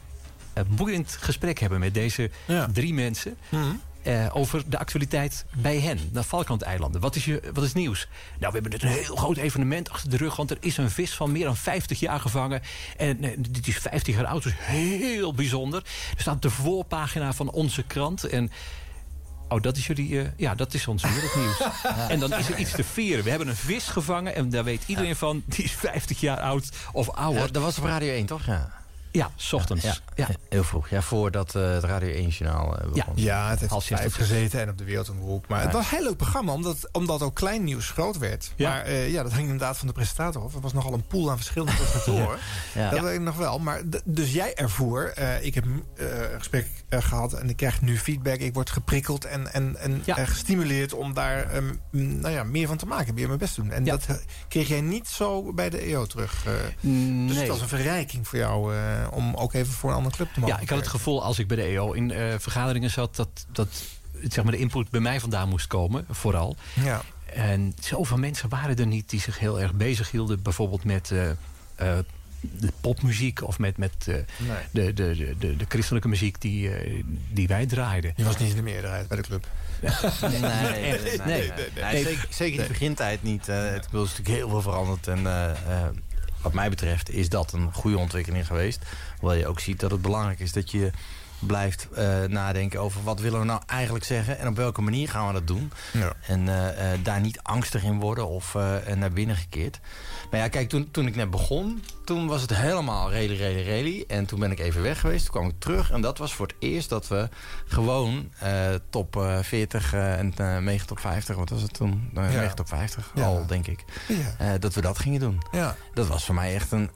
een 0.54 0.66
boeiend 0.70 1.18
gesprek 1.20 1.60
hebben 1.60 1.80
met 1.80 1.94
deze 1.94 2.30
Ja. 2.46 2.68
drie 2.74 2.94
mensen. 2.94 3.38
eh, 4.04 4.26
over 4.34 4.64
de 4.70 4.78
actualiteit 4.78 5.46
bij 5.56 5.80
hen, 5.80 5.98
naar 6.12 6.24
Falkland-eilanden. 6.24 7.02
Wat 7.02 7.16
is, 7.16 7.26
je, 7.26 7.42
wat 7.54 7.64
is 7.64 7.74
nieuws? 7.74 8.08
Nou, 8.40 8.54
we 8.54 8.60
hebben 8.60 8.72
net 8.72 8.84
een 8.84 9.04
heel 9.04 9.16
groot 9.16 9.38
evenement 9.38 9.90
achter 9.90 10.10
de 10.10 10.18
rug... 10.18 10.36
want 10.36 10.52
er 10.52 10.58
is 10.60 10.78
een 10.78 10.90
vis 10.92 11.14
van 11.14 11.32
meer 11.32 11.44
dan 11.44 11.56
50 11.58 12.00
jaar 12.00 12.20
gevangen. 12.20 12.62
En 12.98 13.18
dit 13.50 13.68
is 13.68 13.78
50 13.78 14.16
jaar 14.16 14.26
oud, 14.26 14.44
dus 14.44 14.54
heel 14.58 15.34
bijzonder. 15.34 15.84
Er 16.16 16.22
staat 16.22 16.36
op 16.36 16.42
de 16.42 16.50
voorpagina 16.50 17.34
van 17.34 17.50
onze 17.52 17.84
krant... 17.84 18.24
En 18.24 18.52
Oh, 19.52 19.62
dat 19.62 19.78
is 19.78 19.88
jullie. 19.88 20.20
eh, 20.22 20.28
ja, 20.38 20.56
dat 20.56 20.74
is 20.74 20.88
ons 20.88 21.04
wereldnieuws. 21.04 21.62
En 22.14 22.20
dan 22.20 22.34
is 22.34 22.50
er 22.50 22.58
iets 22.58 22.72
te 22.72 22.84
vieren. 22.84 23.24
We 23.24 23.30
hebben 23.30 23.48
een 23.48 23.56
vis 23.56 23.88
gevangen 23.88 24.36
en 24.36 24.50
daar 24.50 24.64
weet 24.64 24.84
iedereen 24.86 25.16
van. 25.16 25.44
Die 25.46 25.64
is 25.64 25.72
50 25.72 26.20
jaar 26.20 26.40
oud 26.40 26.70
of 26.92 27.10
ouder. 27.10 27.42
Ja, 27.42 27.48
dat 27.48 27.64
was 27.64 27.78
op 27.78 27.84
Radio 27.84 28.14
1, 28.14 28.26
toch? 28.26 28.46
Ja. 28.46 28.81
Ja, 29.12 29.32
s 29.36 29.54
ochtends. 29.54 29.84
Ja, 29.84 29.96
Ja. 30.16 30.28
heel 30.50 30.64
vroeg. 30.64 30.90
Ja, 30.90 31.02
voordat 31.02 31.56
eh, 31.56 31.72
het 31.74 31.84
Radio 31.84 32.10
1 32.14 32.28
journaal 32.28 32.78
eh, 32.78 32.92
begon. 32.92 33.14
Ja, 33.16 33.50
het 33.50 33.60
heeft 33.60 33.84
vijf 33.84 34.16
gezeten 34.16 34.62
en 34.62 34.70
op 34.70 34.78
de 34.78 34.84
Wereldomroep. 34.84 35.48
Maar 35.48 35.62
het 35.62 35.74
was 35.74 35.84
een 35.92 35.98
heel 35.98 36.06
leuk 36.06 36.18
programma, 36.18 36.52
omdat, 36.54 36.90
omdat 36.92 37.22
ook 37.22 37.36
klein 37.36 37.64
nieuws 37.64 37.90
groot 37.90 38.18
werd. 38.18 38.52
Ja. 38.56 38.70
Maar 38.70 38.82
eh, 38.84 39.12
ja, 39.12 39.24
dat 39.24 39.32
hing 39.32 39.44
inderdaad 39.44 39.78
van 39.78 39.88
de 39.88 39.94
presentator 39.94 40.44
af. 40.44 40.54
Er 40.56 40.62
was 40.62 40.74
nogal 40.74 40.94
een 40.94 41.08
pool 41.08 41.30
aan 41.30 41.38
verschillende 41.38 41.74
presentatoren. 41.76 42.38
Ja. 42.74 42.90
Dat 42.90 43.00
weet 43.00 43.14
ik 43.16 43.22
nog 43.22 43.36
wel. 43.38 43.60
Maar 43.60 43.82
dus 44.06 44.34
jij 44.34 44.56
ervoer, 44.56 45.12
eh, 45.14 45.44
ik 45.46 45.54
heb 45.56 45.66
eh, 45.96 46.06
een 46.32 46.38
gesprek 46.38 46.68
eh, 46.90 47.02
gehad 47.04 47.34
en 47.34 47.50
ik 47.50 47.56
krijg 47.58 47.82
nu 47.82 47.98
feedback. 47.98 48.40
Ik 48.40 48.54
word 48.54 48.70
geprikkeld 48.70 49.26
en, 49.26 49.54
en, 49.54 49.76
en 49.78 50.02
Ja. 50.06 50.26
gestimuleerd 50.26 50.94
om 50.94 51.14
daar 51.14 51.50
ehm, 51.52 51.74
nou 51.92 52.30
ja, 52.34 52.44
meer 52.44 52.68
van 52.68 52.78
te 52.78 52.86
maken. 52.86 53.14
Meer 53.14 53.28
mijn 53.28 53.40
best 53.40 53.54
te 53.56 53.62
doen. 53.62 53.72
En 53.72 53.86
Ja. 53.86 53.92
dat 53.92 54.20
kreeg 54.48 54.68
jij 54.68 54.82
niet 54.82 55.08
zo 55.08 55.54
bij 55.54 55.70
de 55.70 55.78
EO 55.78 56.06
terug. 56.06 56.46
eh. 56.46 56.52
dus 56.82 56.92
Nee. 56.92 57.38
het 57.38 57.48
was 57.48 57.62
een 57.62 57.68
verrijking 57.68 58.28
voor 58.28 58.38
jou 58.40 58.76
eh, 58.76 58.80
om 59.12 59.36
ook 59.36 59.54
even 59.54 59.74
voor 59.74 59.90
een 59.90 59.96
andere 59.96 60.16
club 60.16 60.34
te 60.34 60.40
mogen. 60.40 60.56
Ja, 60.56 60.62
ik 60.62 60.70
had 60.70 60.80
het 60.80 60.88
gevoel 60.88 61.24
als 61.24 61.40
ik 61.40 61.48
bij 61.48 61.58
de 61.58 61.64
EO 61.64 61.92
in 61.92 62.12
eh, 62.12 62.34
vergaderingen 62.38 62.90
zat... 62.90 63.16
dat, 63.16 63.46
dat 63.52 63.68
zeg 64.30 64.44
maar, 64.44 64.54
de 64.54 64.60
input 64.60 64.90
bij 64.90 65.00
mij 65.00 65.20
vandaan 65.20 65.50
moest 65.50 65.68
komen, 65.68 66.06
vooral. 66.10 66.56
Ja. 66.74 67.02
En 67.34 67.74
zoveel 67.80 68.18
mensen 68.18 68.50
waren 68.50 68.76
er 68.76 68.88
niet 68.88 69.10
die 69.10 69.20
zich 69.20 69.40
heel 69.40 69.60
erg 69.62 69.74
bezig 69.74 70.12
hielden... 70.12 70.42
bijvoorbeeld 70.42 70.84
met 70.84 71.12
eh, 71.12 71.30
eh, 71.30 71.36
de 72.42 72.72
popmuziek 72.82 73.44
of 73.44 73.60
met, 73.60 73.78
met 73.78 73.94
eh, 74.08 74.16
Nee. 74.16 74.26
de, 74.72 74.94
de, 74.94 75.16
de, 75.16 75.36
de, 75.40 75.56
de 75.56 75.66
christelijke 75.68 76.08
muziek 76.08 76.42
die, 76.42 76.76
eh, 76.76 77.04
die 77.30 77.48
wij 77.48 77.66
draaiden. 77.66 78.14
Je 78.16 78.24
was 78.24 78.38
niet 78.38 78.50
in 78.50 78.56
de 78.56 78.62
meerderheid 78.62 79.08
bij 79.08 79.18
de 79.18 79.24
club. 79.24 79.48
Nee, 80.22 80.40
nee, 80.40 80.40
nee, 80.40 81.00
nee, 81.00 81.18
Nee, 81.26 81.52
nee, 81.92 82.04
nee. 82.04 82.18
Zeker, 82.30 82.60
in 82.60 82.62
de 82.62 82.68
begintijd 82.68 83.24
niet. 83.24 83.48
Eh, 83.50 83.64
het 83.64 83.86
is 83.86 83.92
natuurlijk 83.92 84.28
heel 84.28 84.50
veel 84.50 84.62
veranderd. 84.62 85.08
En 85.08 85.28
eh, 85.28 85.50
eh, 85.50 85.88
wat 86.42 86.54
mij 86.54 86.70
betreft 86.70 87.10
is 87.10 87.30
dat 87.30 87.54
een 87.54 87.74
goede 87.74 87.98
ontwikkeling 87.98 88.48
geweest. 88.48 88.86
Hoewel 89.20 89.38
je 89.38 89.48
ook 89.48 89.60
ziet 89.60 89.80
dat 89.80 89.92
het 89.92 90.02
belangrijk 90.02 90.40
is 90.40 90.52
dat 90.52 90.72
je 90.72 90.92
blijft 91.42 91.88
eh, 91.90 92.24
nadenken 92.24 92.80
over 92.80 93.04
wat 93.04 93.20
willen 93.20 93.40
we 93.40 93.46
nou 93.46 93.62
eigenlijk 93.66 94.06
zeggen 94.06 94.40
en 94.40 94.48
op 94.48 94.56
welke 94.56 94.82
manier 94.82 95.10
gaan 95.10 95.28
we 95.28 95.34
dat 95.34 95.48
doen. 95.48 95.72
Ja. 95.94 96.14
En 96.28 96.48
eh, 96.50 96.94
eh, 96.94 97.00
daar 97.04 97.22
niet 97.22 97.40
angstig 97.42 97.84
in 97.84 98.00
worden 98.00 98.28
of 98.28 98.54
naar 98.96 99.12
binnen 99.14 99.36
gekeerd. 99.36 99.80
Maar 100.32 100.40
ja, 100.40 100.48
kijk, 100.48 100.70
toen, 100.70 100.92
toen 100.92 101.08
ik 101.08 101.16
net 101.16 101.30
begon, 101.30 101.84
toen 102.06 102.28
was 102.28 102.42
het 102.42 102.56
helemaal 102.56 103.12
rally, 103.12 103.40
rally, 103.40 103.68
rally. 103.68 104.04
En 104.08 104.26
toen 104.26 104.40
ben 104.40 104.52
ik 104.52 104.60
even 104.60 104.82
weg 104.82 105.00
geweest, 105.00 105.24
toen 105.26 105.34
kwam 105.34 105.50
ik 105.50 105.60
terug. 105.60 105.92
En 105.92 106.02
dat 106.02 106.18
was 106.18 106.34
voor 106.34 106.48
het 106.48 106.56
eerst 106.60 106.90
dat 106.90 107.08
we 107.08 107.30
gewoon 107.66 108.32
top 108.90 109.16
eh, 109.18 109.40
40 109.40 109.94
eh, 109.94 110.20
en 110.20 110.64
mega 110.64 110.86
top 110.86 111.00
50, 111.00 111.36
wat 111.36 111.50
was 111.50 111.62
het 111.62 111.74
toen? 111.74 112.10
Ja. 112.14 112.22
Mega 112.22 112.54
top 112.54 112.68
50 112.68 113.12
Ja. 113.16 113.24
al, 113.26 113.46
denk 113.46 113.68
ik. 113.68 113.84
Ja. 114.40 114.58
Dat 114.58 114.74
we 114.74 114.82
dat 114.82 115.00
gingen 115.00 115.20
doen. 115.20 115.42
Ja, 115.52 115.76
Dat 115.94 116.08
was 116.08 116.26
voor 116.26 116.36
mij 116.36 116.54
echt 116.54 116.72
een, 116.72 116.90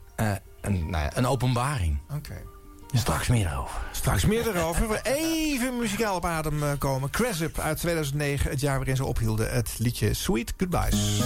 een, 0.62 0.90
nou 0.90 1.04
ja, 1.04 1.18
een 1.18 1.28
openbaring. 1.28 2.00
oké. 2.14 2.42
Straks 2.98 3.28
meer 3.28 3.58
over. 3.58 3.82
Straks 3.92 4.26
meer 4.26 4.56
erover. 4.56 4.88
We 4.88 5.00
even 5.04 5.78
muzikaal 5.78 6.16
op 6.16 6.26
adem 6.26 6.64
eh, 6.64 6.70
komen. 6.78 7.10
Crassup 7.10 7.60
uit 7.60 7.78
2009, 7.78 8.50
het 8.50 8.60
jaar 8.60 8.78
waarin 8.78 8.96
ze 8.96 9.06
ophielden. 9.06 9.52
Het 9.52 9.76
liedje 9.78 10.14
Sweet 10.14 10.54
Goodbyes. 10.58 11.22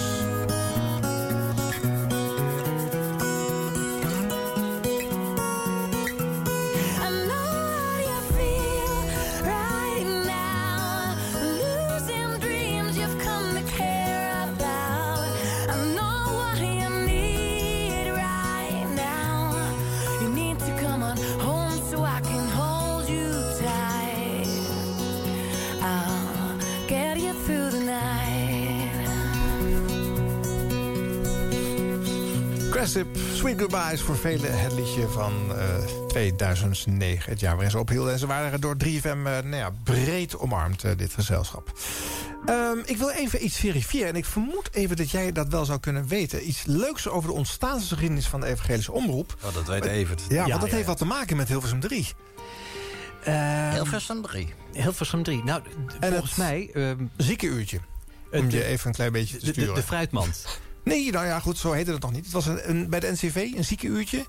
Sweet 32.89 33.59
Goodbyes 33.59 34.01
voor 34.01 34.17
velen 34.17 34.59
het 34.61 34.71
liedje 34.73 35.07
van 35.07 35.33
eh, 35.57 35.65
2009. 36.07 37.31
Het 37.31 37.39
jaar 37.39 37.51
waarin 37.53 37.71
ze 37.71 37.79
ophielden. 37.79 38.13
En 38.13 38.19
ze 38.19 38.27
waren 38.27 38.61
door 38.61 38.75
3FM 38.85 39.03
eh, 39.05 39.23
nou 39.23 39.55
ja, 39.55 39.71
breed 39.83 40.37
omarmd, 40.37 40.83
eh, 40.83 40.91
dit 40.97 41.13
gezelschap. 41.13 41.73
Ehm, 42.45 42.77
ik 42.85 42.97
wil 42.97 43.09
even 43.09 43.45
iets 43.45 43.57
verifiëren. 43.57 44.07
En 44.07 44.15
ik 44.15 44.25
vermoed 44.25 44.69
even 44.73 44.95
dat 44.95 45.11
jij 45.11 45.31
dat 45.31 45.47
wel 45.47 45.65
zou 45.65 45.79
kunnen 45.79 46.07
weten. 46.07 46.47
Iets 46.49 46.63
leuks 46.65 47.07
over 47.07 47.29
de 47.29 47.35
ontstaansgeschiedenis 47.35 48.27
van 48.27 48.39
de 48.41 48.47
evangelische 48.47 48.91
omroep. 48.91 49.35
Oh, 49.45 49.53
dat 49.53 49.67
weet 49.67 49.85
Evert. 49.85 50.21
Ja, 50.29 50.35
Ja, 50.35 50.47
want 50.47 50.61
dat 50.61 50.69
ja, 50.69 50.75
heeft 50.75 50.87
wat 50.87 50.97
te 50.97 51.05
maken 51.05 51.37
met 51.37 51.47
Hilversum 51.47 51.79
3. 51.79 52.07
Uh, 53.27 53.73
Hilversum 53.73 54.21
3. 54.21 54.53
Hilversum 54.73 55.23
3. 55.23 55.43
Nou, 55.43 55.61
volgens 55.99 56.29
het- 56.29 56.37
mij... 56.37 56.69
ehm, 56.73 57.03
Ziekenuurtje. 57.17 57.79
Om 58.31 58.49
je 58.49 58.63
even 58.65 58.87
een 58.87 58.93
klein 58.95 59.11
beetje 59.11 59.37
te 59.37 59.45
de, 59.45 59.45
de, 59.45 59.51
sturen. 59.51 59.75
de 59.75 59.83
fruitmand. 59.83 60.45
Nee, 60.89 61.11
nou 61.11 61.25
ja, 61.25 61.39
goed, 61.39 61.57
zo 61.57 61.71
heette 61.71 61.91
het 61.91 62.01
nog 62.01 62.11
niet. 62.11 62.23
Het 62.23 62.33
was 62.33 62.45
een, 62.45 62.69
een, 62.69 62.89
bij 62.89 62.99
de 62.99 63.11
NCV 63.11 63.51
een 63.55 63.65
ziekenuurtje. 63.65 64.17
Nou, 64.17 64.27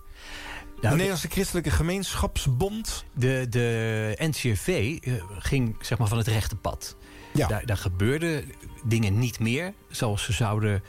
de, 0.81 0.89
Nederlandse 0.89 1.29
Christelijke 1.29 1.71
Gemeenschapsbond. 1.71 3.05
de, 3.15 3.47
de 3.51 4.15
NCV 4.19 4.99
eh, 5.03 5.13
ging 5.39 5.77
zeg 5.81 5.99
maar 5.99 6.09
van 6.09 6.19
het 6.19 6.27
rechte 6.27 6.57
pad. 6.57 6.97
Ja. 7.33 7.47
Daar, 7.47 7.67
daar 7.67 7.77
gebeurden 7.77 8.53
dingen 8.85 9.19
niet 9.19 9.39
meer 9.39 9.73
zoals 9.89 10.25
ze 10.25 10.33
zouden 10.33 10.83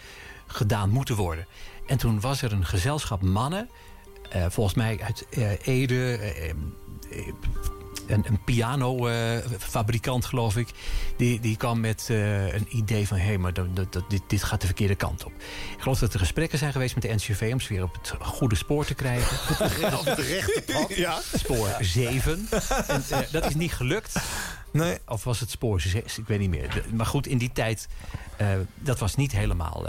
gedaan 0.48 0.90
moeten 0.90 1.16
worden. 1.16 1.48
En 1.88 1.98
toen 1.98 2.20
was 2.20 2.42
er 2.42 2.52
een 2.52 2.66
gezelschap 2.66 3.22
mannen, 3.22 3.70
eh, 4.30 4.46
volgens 4.50 4.76
mij 4.76 5.00
uit 5.02 5.26
eh, 5.30 5.68
Ede, 5.68 6.18
eh, 6.18 6.50
eh, 6.50 6.56
een, 8.12 8.26
een 8.28 8.44
pianofabrikant 8.44 10.26
geloof 10.26 10.58
ik, 10.58 10.68
die, 11.18 11.40
die 11.40 11.58
kwam 11.58 11.80
met 11.80 12.08
eh, 12.10 12.54
een 12.54 12.68
idee 12.70 13.08
van 13.08 13.18
hé, 13.18 13.24
hey, 13.24 13.38
maar 13.38 13.54
dat, 13.54 13.76
dat, 13.76 14.04
dit, 14.10 14.22
dit 14.28 14.44
gaat 14.44 14.60
de 14.62 14.66
verkeerde 14.66 14.96
kant 14.96 15.24
op. 15.26 15.32
Ik 15.76 15.82
geloof 15.82 16.00
dat 16.00 16.14
er 16.14 16.20
gesprekken 16.20 16.58
zijn 16.58 16.72
geweest 16.72 16.94
met 16.96 17.04
de 17.04 17.14
NCV 17.14 17.50
om 17.54 17.60
ze 17.60 17.74
weer 17.74 17.84
op 17.84 17.94
het 17.94 18.14
goede 18.22 18.56
spoor 18.56 18.86
te 18.86 18.94
krijgen. 18.94 19.38
Op 20.00 20.06
het 20.06 20.20
rechte 20.20 20.64
pad. 20.66 20.96
Ja. 21.02 21.20
Spoor 21.36 21.70
7. 21.80 22.48
En, 22.88 23.04
eh, 23.10 23.20
dat 23.32 23.46
is 23.46 23.56
niet 23.56 23.74
gelukt. 23.74 24.16
Nee. 24.72 24.98
Of 25.08 25.24
was 25.24 25.40
het 25.40 25.50
spoor 25.50 25.82
6? 25.82 26.18
Ik 26.18 26.28
weet 26.28 26.40
niet 26.40 26.50
meer. 26.50 26.84
Maar 26.94 27.06
goed, 27.06 27.28
in 27.28 27.38
die 27.38 27.52
tijd, 27.54 27.88
eh, 28.38 28.48
dat 28.76 29.00
was 29.00 29.16
niet 29.16 29.32
helemaal 29.32 29.84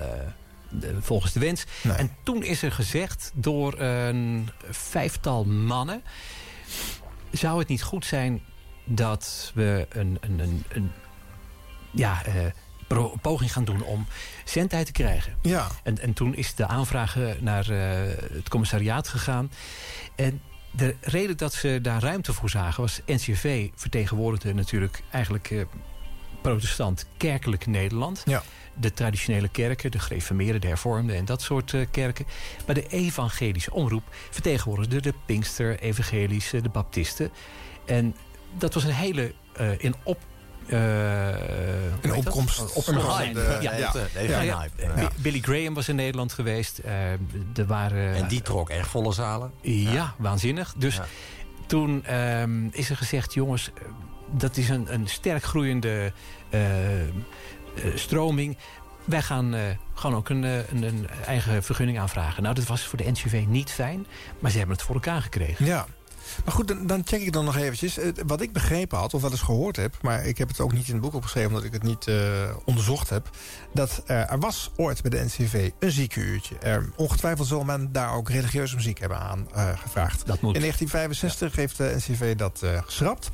de- 0.71 0.95
volgens 1.01 1.33
de 1.33 1.41
wens. 1.41 1.65
Nee. 1.83 1.97
En 1.97 2.11
toen 2.23 2.43
is 2.43 2.63
er 2.63 2.73
gezegd 2.73 3.31
door 3.35 3.79
een 3.81 4.49
vijftal 4.71 5.45
mannen... 5.45 6.03
zou 7.33 7.59
het 7.59 7.69
niet 7.69 7.83
goed 7.83 8.05
zijn 8.05 8.43
dat 8.85 9.53
we 9.55 9.87
een, 9.89 10.19
een, 10.21 10.39
een, 10.39 10.65
een 10.69 10.91
ja, 11.91 12.25
eh, 12.25 12.35
poging 13.21 13.53
gaan 13.53 13.65
doen 13.65 13.83
om 13.83 14.07
zendtijd 14.45 14.87
te 14.87 14.93
krijgen. 14.93 15.37
Ja. 15.43 15.69
En, 15.83 15.99
en 15.99 16.13
toen 16.13 16.35
is 16.35 16.55
de 16.55 16.67
aanvraag 16.67 17.17
eh, 17.17 17.31
naar 17.41 17.71
eh, 17.71 17.91
het 18.33 18.49
commissariaat 18.49 19.09
gegaan. 19.09 19.51
En 20.15 20.41
de 20.71 20.97
reden 21.01 21.37
dat 21.37 21.55
ze 21.55 21.79
daar 21.83 22.03
ruimte 22.03 22.33
voor 22.33 22.51
zagen 22.51 22.83
was... 22.83 23.01
NCV 23.07 23.69
vertegenwoordigde 23.75 24.55
natuurlijk 24.55 25.03
eigenlijk 25.11 25.67
protestant 26.43 27.07
kerkelijk 27.17 27.67
Nederland. 27.67 28.23
Ja. 28.25 28.43
De 28.75 28.93
traditionele 28.93 29.49
kerken, 29.49 29.91
de 29.91 29.99
gereformeerde, 29.99 30.59
de 30.59 30.67
hervormde 30.67 31.13
en 31.15 31.25
dat 31.25 31.43
soort 31.43 31.75
eh, 31.75 31.87
kerken. 31.91 32.27
Maar 32.67 32.75
de 32.75 32.87
evangelische 32.87 33.73
omroep 33.73 34.03
vertegenwoordigde 34.31 35.01
de 35.01 35.15
Pinkster, 35.27 35.79
evangelische, 35.81 36.61
de 36.61 36.69
baptisten. 36.69 37.31
En 37.87 38.17
dat 38.59 38.75
was 38.75 38.85
een 38.85 38.91
hele 38.91 39.35
eh, 39.57 39.71
in 39.85 39.95
op... 40.03 40.19
eh, 40.67 41.29
Een 41.29 41.93
dat? 42.01 42.17
opkomst. 42.17 42.73
Op- 42.75 42.87
Een 42.87 42.99
ja. 43.61 43.93
Billy 45.17 45.41
Graham 45.41 45.75
was 45.75 45.89
in 45.89 45.95
Nederland 45.97 46.33
geweest. 46.33 46.79
Eh, 46.79 47.11
er 47.13 47.67
waren, 47.67 48.15
En 48.15 48.29
die 48.29 48.43
trok 48.43 48.71
echt 48.71 48.89
volle 48.89 49.13
zalen. 49.13 49.53
Ja, 49.61 50.15
waanzinnig. 50.19 50.75
Dus 50.77 50.97
Ja. 50.97 51.07
toen 51.67 52.05
ehm, 52.05 52.67
is 52.71 52.91
er 52.91 52.97
gezegd... 52.97 53.35
jongens, 53.35 53.71
dat 54.33 54.57
is 54.57 54.69
een, 54.69 54.95
een 54.95 55.09
sterk 55.09 55.43
groeiende 55.43 56.13
eh, 56.51 57.03
eh, 57.09 57.11
stroming. 57.95 58.57
Wij 59.05 59.23
gaan 59.23 59.55
eh, 59.55 59.63
gewoon 59.95 60.17
ook 60.17 60.29
een, 60.29 60.43
een, 60.43 60.83
een 60.83 61.09
eigen 61.27 61.63
vergunning 61.63 61.99
aanvragen. 61.99 62.43
Nou, 62.43 62.55
dat 62.55 62.67
was 62.67 62.83
voor 62.83 62.99
de 62.99 63.11
NCV 63.11 63.45
niet 63.49 63.71
fijn. 63.71 64.07
Maar 64.39 64.51
ze 64.51 64.59
hebben 64.59 64.77
het 64.77 64.85
voor 64.85 64.95
elkaar 64.95 65.23
gekregen. 65.23 65.65
Ja. 65.65 65.87
Maar 66.45 66.55
goed, 66.55 66.69
dan, 66.69 66.87
dan 66.87 67.03
check 67.05 67.21
ik 67.21 67.33
dan 67.33 67.45
nog 67.45 67.57
eventjes. 67.57 67.99
Wat 68.27 68.41
ik 68.41 68.53
begrepen 68.53 68.99
had, 68.99 69.15
of 69.15 69.21
wel 69.21 69.31
eens 69.31 69.41
gehoord 69.41 69.77
heb... 69.77 69.97
maar 70.03 70.27
ik 70.27 70.39
heb 70.39 70.49
het 70.49 70.61
ook 70.61 70.73
niet 70.73 70.87
in 70.87 70.93
het 70.93 71.03
boek 71.03 71.15
opgeschreven... 71.15 71.49
omdat 71.49 71.65
ik 71.65 71.73
het 71.73 71.83
niet 71.83 72.11
onderzocht 72.65 73.11
heb... 73.11 73.31
dat 73.73 74.03
er 74.07 74.39
was 74.39 74.71
ooit 74.77 75.03
bij 75.03 75.11
de 75.11 75.25
NCV 75.25 75.71
een 75.79 75.91
ziekenuurtje. 75.91 76.55
Ongetwijfeld 76.97 77.49
zal 77.49 77.65
men 77.65 77.93
daar 77.93 78.15
ook 78.15 78.31
religieuze 78.31 78.75
muziek 78.75 78.99
hebben 78.99 79.19
aan 79.19 79.49
gevraagd. 79.77 80.27
Dat 80.27 80.41
moet. 80.41 80.55
In 80.55 80.61
1965 80.61 81.57
heeft 81.57 81.77
de 81.77 81.95
NCV 81.97 82.37
dat 82.37 82.63
geschrapt. 82.85 83.31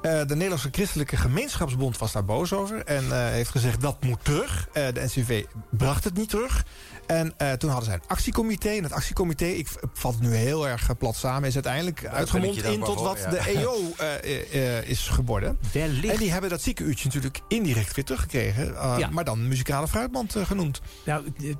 Eh, 0.00 0.18
de 0.26 0.34
Nederlandse 0.34 0.68
Christelijke 0.72 1.16
Gemeenschapsbond 1.16 1.98
was 1.98 2.12
daar 2.12 2.24
boos 2.24 2.52
over... 2.52 2.84
en 2.84 3.04
eh, 3.12 3.28
heeft 3.28 3.50
gezegd 3.50 3.80
dat 3.80 4.02
moet 4.02 4.24
terug. 4.24 4.68
Eh, 4.72 4.86
de 4.92 5.00
NCV 5.00 5.44
bracht 5.70 6.04
het 6.04 6.16
niet 6.16 6.28
terug. 6.28 6.64
En 7.10 7.34
eh, 7.36 7.52
toen 7.52 7.70
hadden 7.70 7.88
zij 7.88 7.94
een 7.94 8.06
actiecomité. 8.08 8.68
En 8.68 8.82
dat 8.82 8.92
actiecomité, 8.92 9.44
ik 9.44 9.68
v- 9.68 9.74
vat 9.92 10.12
het 10.12 10.22
nu 10.22 10.34
heel 10.34 10.68
erg 10.68 10.88
eh, 10.88 10.96
plat 10.98 11.16
samen... 11.16 11.48
is 11.48 11.54
uiteindelijk 11.54 12.00
ben 12.02 12.10
uitgemond 12.12 12.62
in 12.64 12.80
tot 12.80 13.00
wat 13.00 13.16
de. 13.30 13.38
EO 13.38 13.76
eh, 13.98 14.14
eh, 14.14 14.78
eh, 14.78 14.88
is 14.88 15.08
geworden. 15.08 15.58
Wellicht. 15.72 16.12
En 16.14 16.18
die 16.18 16.30
hebben 16.32 16.50
dat 16.50 16.62
ziekenuurtje 16.62 17.04
natuurlijk 17.06 17.40
indirect 17.48 17.94
weer 17.94 18.04
teruggekregen. 18.04 18.76
eh, 18.76 18.94
Ja. 18.98 19.08
Maar 19.10 19.24
dan 19.24 19.48
muzikale 19.48 19.88
fruitmand 19.88 20.36
eh, 20.36 20.46
genoemd. 20.46 20.80
Nou, 21.04 21.24
eh, 21.40 21.50
eh, 21.50 21.56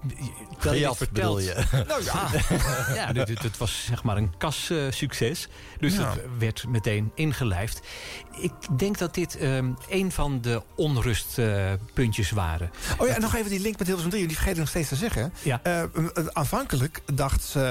terwijl 0.59 0.81
je 0.99 1.07
bedoel 1.13 1.39
je? 1.49 1.65
Nou 1.89 2.05
ja, 2.05 2.29
Ja, 2.95 3.13
dit, 3.13 3.27
dit- 3.27 3.43
dit 3.43 3.59
was 3.59 3.85
zeg 3.87 4.03
maar 4.03 4.17
een 4.17 4.35
kassucces. 4.39 5.49
dus 5.81 5.95
Ja. 5.95 5.99
dat 5.99 6.19
werd 6.39 6.65
meteen 6.69 7.13
ingelijfd. 7.15 7.81
Ik 8.41 8.53
denk 8.79 8.99
dat 8.99 9.15
dit 9.15 9.37
ehm, 9.39 9.71
een 9.89 10.13
van 10.13 10.41
de 10.41 10.63
onrustpuntjes 10.75 12.31
waren. 12.31 12.71
Oh 12.99 13.07
ja, 13.07 13.15
en 13.15 13.21
nog 13.21 13.35
even 13.35 13.51
die 13.51 13.61
link 13.61 13.79
met 13.79 13.87
Hilversum 13.87 14.13
3. 14.13 14.27
Die 14.27 14.37
vergeet 14.37 14.53
ik 14.55 14.59
nog 14.61 14.69
steeds 14.69 14.89
te 14.89 14.97
zeggen. 14.97 15.33
Ja. 15.43 15.61
Eh, 15.63 15.83
eh, 15.83 15.89
aanvankelijk 16.33 17.03
dacht 17.15 17.55
eh, 17.55 17.63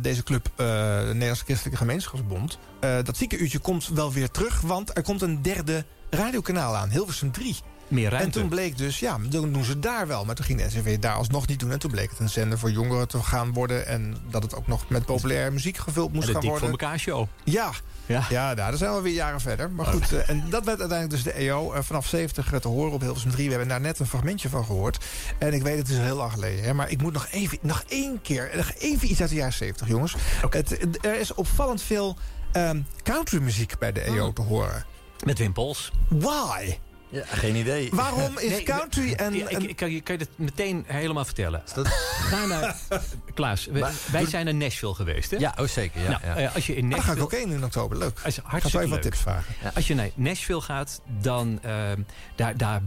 deze 0.00 0.22
club, 0.22 0.50
de 0.56 1.02
Nederlandse 1.06 1.44
Christelijke 1.44 1.78
Gemeenschapsbond... 1.78 2.58
dat 2.80 3.16
ziekenuurtje 3.16 3.58
komt 3.58 3.88
wel 3.88 4.12
weer 4.12 4.30
terug, 4.30 4.60
want 4.60 4.96
er 4.96 5.02
komt 5.02 5.22
een 5.22 5.42
derde 5.42 5.84
radiokanaal 6.10 6.76
aan. 6.76 6.90
Hilversum 6.90 7.32
3. 7.32 7.56
Meer 7.88 8.10
ruimte. 8.10 8.26
En 8.26 8.32
toen 8.32 8.48
bleek 8.48 8.76
dus, 8.76 8.98
ja, 8.98 9.18
dan 9.28 9.52
doen 9.52 9.64
ze 9.64 9.78
daar 9.78 10.06
wel. 10.06 10.24
Maar 10.24 10.34
toen 10.34 10.44
ging 10.44 10.58
de 10.58 10.64
NCV 10.64 10.98
daar 10.98 11.14
alsnog 11.14 11.46
niet 11.46 11.60
doen. 11.60 11.70
En 11.70 11.78
toen 11.78 11.90
bleek 11.90 12.10
het 12.10 12.18
een 12.18 12.28
zender 12.28 12.58
voor 12.58 12.70
jongeren 12.70 13.08
te 13.08 13.22
gaan 13.22 13.52
worden. 13.52 13.86
En 13.86 14.16
dat 14.30 14.42
het 14.42 14.54
ook 14.54 14.66
nog 14.66 14.88
met 14.88 15.04
populaire 15.04 15.50
muziek 15.50 15.76
gevuld 15.76 16.12
moest 16.12 16.26
en 16.26 16.26
de 16.26 16.32
gaan 16.32 16.40
Dik 16.40 16.50
voor 16.50 16.60
worden. 16.60 16.80
elkaar 16.80 16.98
show. 16.98 17.26
Ja, 17.44 17.70
Ja. 18.10 18.26
ja, 18.28 18.54
daar 18.54 18.76
zijn 18.76 18.94
we 18.94 19.00
weer 19.00 19.12
jaren 19.12 19.40
verder. 19.40 19.70
Maar 19.70 19.86
goed, 19.86 20.12
eh, 20.12 20.28
en 20.28 20.44
dat 20.48 20.64
werd 20.64 20.80
uiteindelijk 20.80 21.22
dus 21.22 21.32
de 21.32 21.38
EO 21.38 21.72
eh, 21.72 21.82
vanaf 21.82 22.06
70 22.06 22.60
te 22.60 22.68
horen 22.68 22.92
op 22.92 23.00
Hilversum 23.00 23.30
3. 23.30 23.44
We 23.44 23.50
hebben 23.50 23.68
daar 23.68 23.80
net 23.80 23.98
een 23.98 24.06
fragmentje 24.06 24.48
van 24.48 24.64
gehoord. 24.64 25.04
En 25.38 25.52
ik 25.52 25.62
weet, 25.62 25.78
het 25.78 25.88
is 25.88 25.98
heel 25.98 26.16
lang 26.16 26.32
geleden. 26.32 26.64
Hè, 26.64 26.74
maar 26.74 26.90
ik 26.90 27.02
moet 27.02 27.12
nog 27.12 27.26
even, 27.30 27.58
nog 27.62 27.84
één 27.88 28.20
keer, 28.22 28.50
nog 28.56 28.72
even 28.78 29.10
iets 29.10 29.20
uit 29.20 29.30
de 29.30 29.36
jaren 29.36 29.52
70, 29.52 29.88
jongens. 29.88 30.14
Het, 30.50 31.04
er 31.04 31.20
is 31.20 31.34
opvallend 31.34 31.82
veel 31.82 32.16
ehm 32.52 32.80
countrymuziek 33.02 33.78
bij 33.78 33.92
de 33.92 34.00
EO 34.00 34.32
te 34.32 34.42
horen. 34.42 34.84
Met 35.24 35.38
Wim 35.38 35.52
Pols. 35.52 35.92
Why? 36.08 36.78
Ja, 37.10 37.22
geen 37.26 37.54
idee. 37.54 37.88
Waarom 37.92 38.38
is 38.38 38.50
Nee, 38.56 38.62
country 38.62 39.12
en... 39.12 39.34
Ja, 39.34 39.48
ik, 39.48 39.62
ik 39.62 39.76
kan, 39.76 39.90
je, 39.90 40.00
kan 40.00 40.18
je 40.18 40.24
dat 40.24 40.28
meteen 40.36 40.84
helemaal 40.86 41.24
vertellen. 41.24 41.62
Dat- 41.74 41.86
Ga 41.88 42.46
naar... 42.46 42.76
Klaas, 43.34 43.64
we- 43.66 43.78
Maar- 43.78 43.92
wij 44.12 44.26
zijn 44.26 44.44
naar 44.44 44.54
Nashville 44.54 44.94
geweest, 44.94 45.30
hè? 45.30 45.36
Ja, 45.36 45.54
oh 45.58 45.66
zeker. 45.66 46.02
Ja, 46.02 46.08
nou, 46.08 46.22
ja. 46.24 46.36
eh, 46.36 46.54
als 46.54 46.66
je 46.66 46.76
in 46.76 46.84
Ah, 46.84 46.90
daar 46.90 47.00
ga 47.02 47.12
ik 47.12 47.18
Nashville... 47.18 47.40
ook 47.40 47.44
heen 47.48 47.56
in 47.58 47.64
oktober. 47.64 47.98
Leuk. 47.98 48.20
Als, 48.24 48.34
ga 48.34 48.40
hartstikke 48.44 48.68
zo 48.70 48.78
even 48.78 48.90
wat 48.90 49.02
tips 49.02 49.18
vragen. 49.18 49.54
Als 49.74 49.86
je 49.86 49.94
naar 49.94 50.10
Nashville 50.14 50.60
gaat, 50.60 51.00
dan 51.20 51.58
ehm, 51.62 52.00
daar, 52.36 52.56
daar 52.56 52.80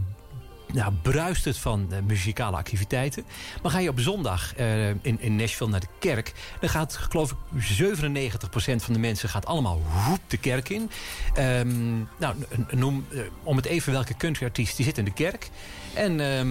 nou, 0.72 0.92
bruist 1.02 1.44
het 1.44 1.58
van 1.58 1.86
eh, 1.90 1.98
muzikale 2.06 2.56
activiteiten. 2.56 3.24
Maar 3.62 3.70
ga 3.70 3.78
je 3.78 3.88
op 3.88 4.00
zondag 4.00 4.54
eh, 4.54 4.88
in, 4.88 5.20
in 5.20 5.36
Nashville 5.36 5.70
naar 5.70 5.80
de 5.80 5.86
kerk... 5.98 6.32
dan 6.60 6.68
gaat, 6.68 6.96
geloof 6.96 7.30
ik, 7.30 7.36
97% 7.82 8.36
van 8.56 8.92
de 8.92 8.98
mensen 8.98 9.28
gaat 9.28 9.46
allemaal 9.46 9.82
roep 10.06 10.20
de 10.26 10.36
kerk 10.36 10.68
in. 10.68 10.90
Ehm, 11.34 11.96
nou, 12.18 12.34
noem 12.70 13.06
eh, 13.12 13.20
om 13.42 13.56
het 13.56 13.66
even 13.66 13.92
welke 13.92 14.16
countryartiest 14.16 14.76
die 14.76 14.84
zit 14.84 14.98
in 14.98 15.04
de 15.04 15.12
kerk. 15.12 15.50
En 15.94 16.20
ehm, 16.20 16.48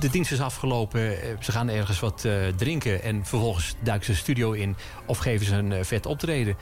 de 0.00 0.08
dienst 0.10 0.32
is 0.32 0.40
afgelopen. 0.40 1.22
eh, 1.22 1.28
Ze 1.40 1.52
gaan 1.52 1.68
ergens 1.68 2.00
wat 2.00 2.24
eh, 2.24 2.32
drinken. 2.56 3.02
En 3.02 3.26
vervolgens 3.26 3.74
duiken 3.80 4.06
ze 4.06 4.12
de 4.12 4.18
studio 4.18 4.52
in. 4.52 4.76
Of 5.06 5.18
geven 5.18 5.46
ze 5.46 5.54
een 5.54 5.72
eh, 5.72 5.84
vet 5.84 6.06
optreden. 6.06 6.56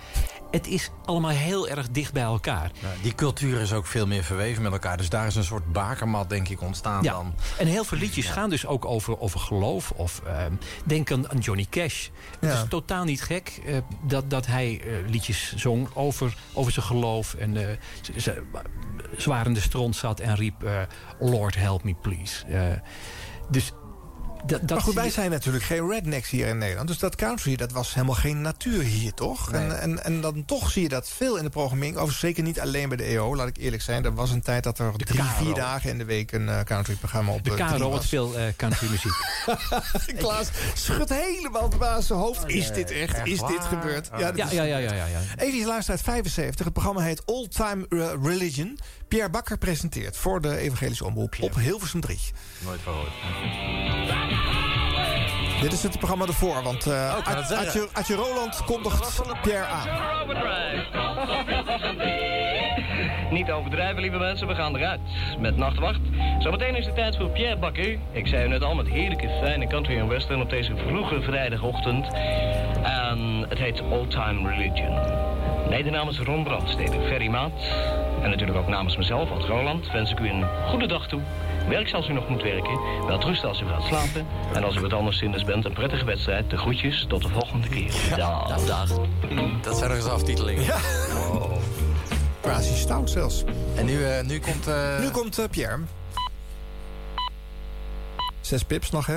Het 0.50 0.66
is 0.66 0.90
allemaal 1.05 1.30
heel 1.30 1.68
erg 1.68 1.88
dicht 1.90 2.12
bij 2.12 2.22
elkaar. 2.22 2.70
Nou, 2.82 2.94
die 3.02 3.14
cultuur 3.14 3.61
is 3.61 3.72
ook 3.72 3.86
veel 3.86 4.07
meer 4.07 4.24
verweven 4.24 4.62
met 4.62 4.72
elkaar. 4.72 4.96
Dus 4.96 5.09
daar 5.09 5.26
is 5.26 5.34
een 5.34 5.44
soort 5.44 5.72
bakermat, 5.72 6.28
denk 6.28 6.48
ik, 6.48 6.61
ontstaan 6.62 7.02
Ja, 7.02 7.12
dan. 7.12 7.34
en 7.59 7.66
heel 7.66 7.84
veel 7.84 7.98
liedjes 7.98 8.26
gaan 8.26 8.50
dus 8.50 8.66
ook 8.66 8.84
over, 8.84 9.20
over 9.20 9.40
geloof. 9.40 9.90
Of 9.90 10.20
ehm, 10.26 10.52
denk 10.84 11.11
aan, 11.12 11.30
aan 11.30 11.38
Johnny 11.38 11.66
Cash. 11.70 12.09
Het 12.40 12.50
Ja. 12.50 12.62
is 12.62 12.68
totaal 12.68 13.05
niet 13.05 13.22
gek 13.22 13.61
dat, 14.02 14.30
dat 14.30 14.46
hij 14.46 14.80
liedjes 15.07 15.55
zong 15.57 15.88
over, 15.94 16.34
over 16.52 16.72
zijn 16.72 16.86
geloof. 16.86 17.34
En 17.34 17.57
eh, 17.57 17.76
zwaar 19.16 19.46
in 19.46 19.55
de 19.55 19.61
stront 19.61 19.96
zat 19.96 20.20
en 20.20 20.34
riep... 20.36 20.62
eh, 20.64 20.80
Lord 21.20 21.55
help 21.57 21.82
me 21.84 21.93
please. 22.01 22.45
Eh, 22.47 22.78
dus 23.51 23.72
dat, 24.47 24.61
dat 24.61 24.70
maar 24.70 24.80
goed, 24.80 24.95
wij 24.95 25.05
je- 25.05 25.11
zijn 25.11 25.30
natuurlijk 25.30 25.64
geen 25.64 25.88
rednecks 25.88 26.30
hier 26.30 26.47
in 26.47 26.59
Nederland. 26.59 26.88
Dus 26.88 26.99
dat 26.99 27.16
country, 27.16 27.57
dat 27.57 27.72
was 27.72 27.95
helemaal 27.95 28.14
geen 28.14 28.40
natuur 28.40 28.82
hier, 28.82 29.14
toch? 29.14 29.53
En, 29.53 29.80
en, 29.80 30.05
en 30.05 30.20
dan 30.20 30.45
toch 30.45 30.70
zie 30.70 30.82
je 30.82 30.88
dat 30.88 31.09
veel 31.09 31.36
in 31.36 31.45
de 31.45 31.51
programmering. 31.51 31.95
Overigens 31.97 32.20
zeker 32.20 32.42
niet 32.42 32.61
alleen 32.61 32.88
bij 32.88 32.97
de 32.97 33.03
EO, 33.05 33.36
laat 33.36 33.49
ik 33.49 33.57
eerlijk 33.57 33.82
zijn. 33.82 34.05
Er 34.05 34.14
was 34.14 34.30
een 34.30 34.42
tijd 34.42 34.62
dat 34.64 34.78
er 34.78 34.92
drie, 34.97 35.20
KRO. 35.20 35.45
vier 35.45 35.55
dagen 35.55 35.90
in 35.90 35.99
de 35.99 36.05
week 36.05 36.32
een 36.32 36.49
eh, 36.49 36.61
country-programma 36.61 37.32
op 37.32 37.45
De 37.45 37.51
drie 37.51 37.64
KRO 37.64 37.90
was. 37.90 38.07
veel 38.09 38.36
eh 38.38 38.45
countrymuziek. 38.57 39.12
Klaas 40.16 40.49
schudt 40.74 41.09
helemaal 41.11 41.68
de 41.68 41.76
baas 41.76 42.07
zijn 42.07 42.18
hoofd. 42.18 42.49
Is 42.49 42.72
dit 42.72 42.90
echt? 42.90 43.26
Is 43.26 43.38
dit 43.38 43.64
gebeurd? 43.64 44.11
Oh. 44.12 44.18
ja, 44.18 44.30
is 44.32 44.36
ja, 44.51 44.62
ja, 44.62 44.76
ja, 44.76 44.92
ja, 44.92 45.07
ja. 45.07 45.20
Even 45.36 45.55
iets 45.59 45.66
luisteren 45.66 45.97
uit 46.01 46.05
75. 46.09 46.64
Het 46.64 46.74
programma 46.74 47.01
heet 47.01 47.22
Old 47.24 47.51
Time 47.55 47.86
Religion. 48.22 48.78
Pierre 49.09 49.30
Bakker 49.30 49.59
presenteert 49.59 50.16
voor 50.16 50.40
de 50.40 50.57
Evangelische 50.57 51.05
Omroep 51.05 51.34
op 51.40 51.55
Hilversum 51.55 52.01
3. 52.01 52.18
Nooit 52.64 52.80
gehoord. 52.80 53.09
Dit 55.61 55.72
is 55.72 55.82
het 55.82 55.99
programma 55.99 56.26
ervoor, 56.26 56.62
want 56.62 56.87
eh 56.87 57.16
zeggen. 57.47 57.57
Adje, 57.57 57.89
Adje 57.93 58.14
Roland 58.14 58.64
kondigt 58.64 59.22
Pierre 59.43 59.64
aan. 59.64 59.89
Niet 63.30 63.51
overdrijven, 63.51 64.01
lieve 64.01 64.18
mensen, 64.18 64.47
we 64.47 64.55
gaan 64.55 64.76
eruit. 64.76 65.01
Met 65.39 65.57
Nachtwacht. 65.57 66.01
Zometeen 66.39 66.76
is 66.76 66.87
het 66.87 66.95
tijd 66.95 67.16
voor 67.16 67.28
Pierre 67.28 67.57
Bakker. 67.57 67.99
Ik 68.12 68.26
zei 68.26 68.45
u 68.45 68.49
net 68.49 68.62
al 68.62 68.74
met 68.74 68.89
heerlijke 68.89 69.28
fijne 69.43 69.66
country 69.66 69.99
en 69.99 70.09
western 70.09 70.41
op 70.41 70.51
deze 70.51 70.76
vroege 70.76 71.22
vrijdagochtend. 71.22 72.07
En 72.82 73.47
het 73.49 73.59
heet 73.59 73.82
Old 73.82 74.11
Time 74.11 74.49
Religion. 74.51 74.99
Mede 75.68 75.91
namens 75.91 76.18
Ron 76.18 76.45
Brandstede, 76.45 77.01
Ferry 77.09 77.28
Maat. 77.28 77.53
En 78.25 78.31
natuurlijk 78.31 78.59
ook 78.59 78.68
namens 78.68 78.97
mezelf, 78.97 79.31
Ad 79.31 79.45
Roland, 79.45 79.91
wens 79.93 80.11
ik 80.11 80.18
u 80.20 80.29
een 80.29 80.45
goede 80.68 80.87
dag 80.87 81.09
toe. 81.09 81.20
Werk 81.68 81.93
als 81.93 82.09
u 82.09 82.12
nog 82.12 82.29
moet 82.29 82.43
werken. 82.43 82.81
Wel 83.07 83.20
rust 83.20 83.45
als 83.45 83.61
u 83.61 83.66
gaat 83.66 83.83
slapen. 83.83 84.27
En 84.55 84.64
als 84.64 84.77
u 84.77 84.81
wat 84.81 84.93
anderszins 84.93 85.45
bent, 85.45 85.64
een 85.64 85.72
prettige 85.72 86.05
wedstrijd. 86.05 86.51
De 86.51 86.57
groetjes, 86.57 87.05
tot 87.09 87.22
de 87.22 87.29
volgende 87.29 87.68
keer. 87.68 87.93
Dag. 88.16 88.64
Dag. 88.66 88.89
Dat 89.61 89.77
zijn 89.79 89.89
nog 89.91 89.99
eens 89.99 90.09
aftitelingen. 90.09 90.62
Ja. 90.62 90.77
Quasi 92.41 92.75
stout 92.75 93.11
zelfs. 93.11 93.45
En 93.77 93.85
nu, 93.87 94.05
eh, 94.05 94.22
nu 94.25 94.41
komt... 94.41 94.66
eh, 94.66 94.99
Nu 95.01 95.11
komt 95.11 95.39
eh, 95.39 95.45
Pierre. 95.51 95.79
Zes 98.41 98.62
pips 98.62 98.91
nog, 98.91 99.07
hè? 99.07 99.16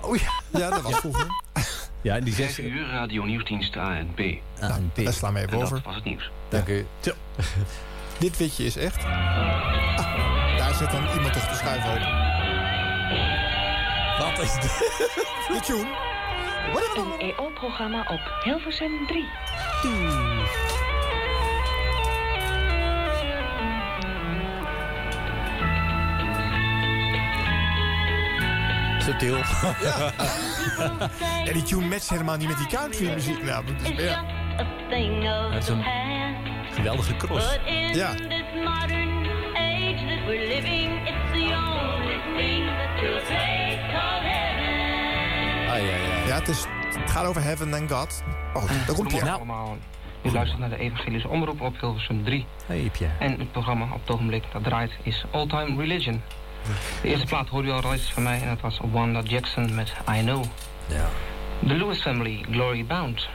Oh 0.00 0.16
ja. 0.16 0.30
Ja, 0.58 0.70
dat 0.70 0.82
was 0.82 0.96
vroeger. 0.96 1.26
Ja, 2.02 2.16
en 2.16 2.24
die 2.24 2.34
zes... 2.34 2.58
uur, 2.58 2.86
radio 2.90 3.24
nieuwsdienst 3.24 3.76
ANP. 3.76 4.18
Ah, 4.60 4.76
een 4.76 4.90
Daar 5.04 5.12
slaan 5.12 5.34
we 5.34 5.40
even 5.40 5.62
over. 5.62 5.80
was 5.84 5.94
het 5.94 6.04
nieuws. 6.04 6.30
Dank 6.48 6.68
u. 6.68 6.86
Dit 8.18 8.36
witje 8.36 8.64
is 8.64 8.76
echt. 8.76 9.04
Ah, 9.04 10.56
daar 10.56 10.74
zit 10.74 10.90
dan 10.90 11.02
iemand 11.14 11.32
toch 11.32 11.42
te 11.48 11.54
schuiven 11.54 11.90
open. 11.90 12.20
Wat 14.18 14.38
is 14.44 14.52
dit? 14.54 14.78
De 15.48 15.60
tune. 15.62 16.10
Een 16.96 17.20
EO-programma 17.36 18.00
op 18.08 18.20
Hilversum 18.44 19.06
3. 19.06 19.24
Subtiel. 28.98 29.36
En 31.46 31.52
die 31.52 31.62
tune 31.62 31.86
matcht 31.86 32.08
helemaal 32.10 32.36
niet 32.36 32.48
met 32.48 32.56
die 32.58 32.66
country 32.66 33.12
muziek. 33.14 33.42
Nou, 33.44 33.64
dat 33.66 33.74
is- 33.98 34.04
ja. 34.04 34.24
Dat 35.52 35.62
is 35.62 35.68
een 35.68 35.82
geweldige 36.74 37.16
cross. 37.16 37.58
Ja. 37.92 38.14
Ah, 45.68 45.78
ja, 45.78 45.96
ja. 45.96 46.26
ja, 46.26 46.34
het, 46.34 46.48
is, 46.48 46.64
het 46.98 47.10
gaat 47.10 47.26
over 47.26 47.42
heaven 47.42 47.74
and 47.74 47.92
God. 47.92 48.22
Oh, 48.54 48.68
daar 48.86 48.94
komt 48.94 49.08
Pierre. 49.08 49.26
Nou. 49.26 49.36
allemaal. 49.36 49.76
U 50.22 50.30
luistert 50.30 50.60
naar 50.60 50.68
de 50.68 50.78
Evangelische 50.78 51.28
Omroep 51.28 51.60
op 51.60 51.80
Hilversum 51.80 52.24
3. 52.24 52.46
Hey. 52.66 52.90
En 53.18 53.38
het 53.38 53.52
programma 53.52 53.84
op 53.84 54.00
het 54.00 54.10
ogenblik 54.10 54.44
dat 54.52 54.64
draait 54.64 54.92
is 55.02 55.24
All 55.30 55.46
Time 55.46 55.76
Religion. 55.76 56.22
De 57.02 57.08
eerste 57.08 57.26
plaat 57.26 57.48
hoorde 57.48 57.68
u 57.68 57.70
al 57.70 57.80
reeds 57.80 58.12
van 58.12 58.22
mij 58.22 58.40
en 58.40 58.48
dat 58.48 58.60
was 58.60 58.80
Wanda 58.90 59.20
Jackson 59.20 59.74
met 59.74 59.92
I 60.16 60.20
Know. 60.20 60.44
ja. 60.86 61.08
The 61.66 61.74
Lewis 61.74 62.02
Family, 62.02 62.44
Glory 62.50 62.86
Bound. 62.86 63.28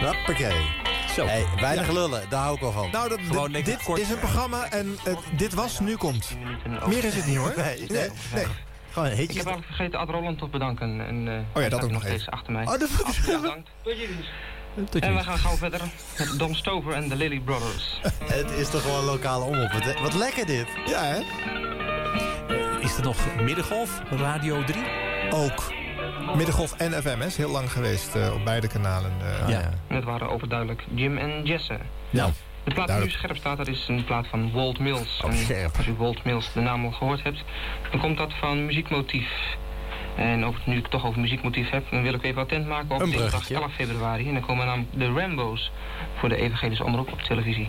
Hoppakee. 0.00 0.89
Zo. 1.14 1.26
Hey, 1.26 1.44
weinig 1.60 1.88
lullen, 1.92 2.22
daar 2.28 2.42
hou 2.42 2.54
ik 2.54 2.60
wel 2.60 2.72
van. 2.72 2.90
Nou, 2.90 3.08
dat, 3.08 3.18
Gewoon 3.26 3.42
dit, 3.42 3.52
lekker 3.52 3.72
dit 3.72 3.82
kort. 3.82 4.00
is 4.00 4.10
een 4.10 4.18
programma 4.18 4.70
en 4.70 4.98
dit 5.36 5.54
was, 5.54 5.80
nu 5.80 5.96
komt. 5.96 6.36
Meer 6.86 7.04
is 7.04 7.14
het 7.14 7.26
niet 7.26 7.36
hoor. 7.36 7.52
Nee, 7.56 7.78
nee. 7.88 8.08
nee. 8.34 8.44
Ik 8.44 8.48
Gewoon 8.90 9.08
heb 9.08 9.18
hitjes. 9.18 9.36
eigenlijk 9.36 9.66
vergeten 9.66 9.98
Ad 9.98 10.08
Roland 10.08 10.38
te 10.38 10.46
bedanken. 10.48 11.06
En, 11.06 11.28
eh, 11.28 11.34
hij 11.52 11.62
dat 11.68 11.72
staat 11.78 11.84
ook 11.84 11.90
nog 11.90 12.04
even. 12.04 12.32
achter 12.32 12.52
mij. 12.52 12.62
Oh, 12.64 12.70
dat 12.70 12.82
ik 12.82 13.06
even. 13.08 13.40
bedankt. 13.40 13.68
Tot 13.82 13.96
ziens. 13.96 14.26
Tot 14.90 15.02
En 15.02 15.14
we 15.16 15.22
gaan 15.22 15.38
gauw 15.38 15.56
verder 15.56 15.80
met 16.18 16.38
Don 16.38 16.54
Stover 16.54 16.92
en 16.92 17.08
de 17.08 17.16
Lily 17.16 17.40
Brothers. 17.40 18.00
Het 18.36 18.50
is 18.50 18.70
toch 18.70 18.82
gewoon 18.82 19.04
lokale 19.04 19.44
omroep. 19.44 19.72
Wat, 19.72 20.00
wat 20.00 20.14
lekker 20.14 20.46
dit. 20.46 20.66
Ja, 20.86 21.02
hè? 21.04 21.18
Is 22.80 22.96
er 22.96 23.02
nog 23.02 23.16
Middengolf, 23.42 24.00
Radio 24.10 24.64
3? 24.64 24.82
ook 25.30 25.72
Middengolf 26.36 26.72
en 26.76 26.92
FM 26.92 27.20
is 27.22 27.36
heel 27.36 27.50
lang 27.50 27.72
geweest 27.72 28.14
eh, 28.14 28.32
op 28.34 28.44
beide 28.44 28.66
kanalen. 28.68 29.12
eh. 29.42 29.48
Ja. 29.48 29.60
En 29.88 29.94
het 29.96 30.04
waren 30.04 30.30
overduidelijk 30.30 30.84
Jim 30.94 31.18
en 31.18 31.44
Jesse. 31.44 31.78
Nou, 32.10 32.30
De 32.64 32.74
plaat 32.74 32.88
die 32.88 32.96
nu 32.96 33.10
scherp 33.10 33.36
staat, 33.36 33.56
dat 33.56 33.68
is 33.68 33.84
een 33.88 34.04
plaat 34.04 34.26
van 34.26 34.52
Walt 34.52 34.78
Mills. 34.78 35.20
Oh, 35.24 35.30
En. 35.30 35.70
Als 35.76 35.86
u 35.86 35.94
Walt 35.98 36.24
Mills 36.24 36.52
de 36.52 36.60
naam 36.60 36.84
al 36.84 36.90
gehoord 36.92 37.22
hebt, 37.22 37.42
dan 37.90 38.00
komt 38.00 38.16
dat 38.18 38.32
van 38.40 38.66
muziekmotief. 38.66 39.28
En 40.16 40.44
over, 40.44 40.60
nu 40.64 40.76
ik 40.76 40.82
het 40.82 40.90
toch 40.90 41.06
over 41.06 41.20
muziekmotief 41.20 41.70
heb, 41.70 41.84
dan 41.90 42.02
wil 42.02 42.14
ik 42.14 42.22
even 42.22 42.42
attent 42.42 42.66
maken 42.66 42.94
op 42.94 43.00
dinsdag 43.00 43.20
bruggetje. 43.28 43.54
11 43.54 43.72
februari. 43.74 44.28
En 44.28 44.32
dan 44.34 44.46
komen 44.46 44.66
namelijk 44.66 44.90
de 44.98 45.20
Rambo's 45.20 45.70
voor 46.18 46.28
de 46.28 46.36
evangelische 46.36 46.84
omroep 46.84 47.12
op 47.12 47.20
televisie. 47.20 47.68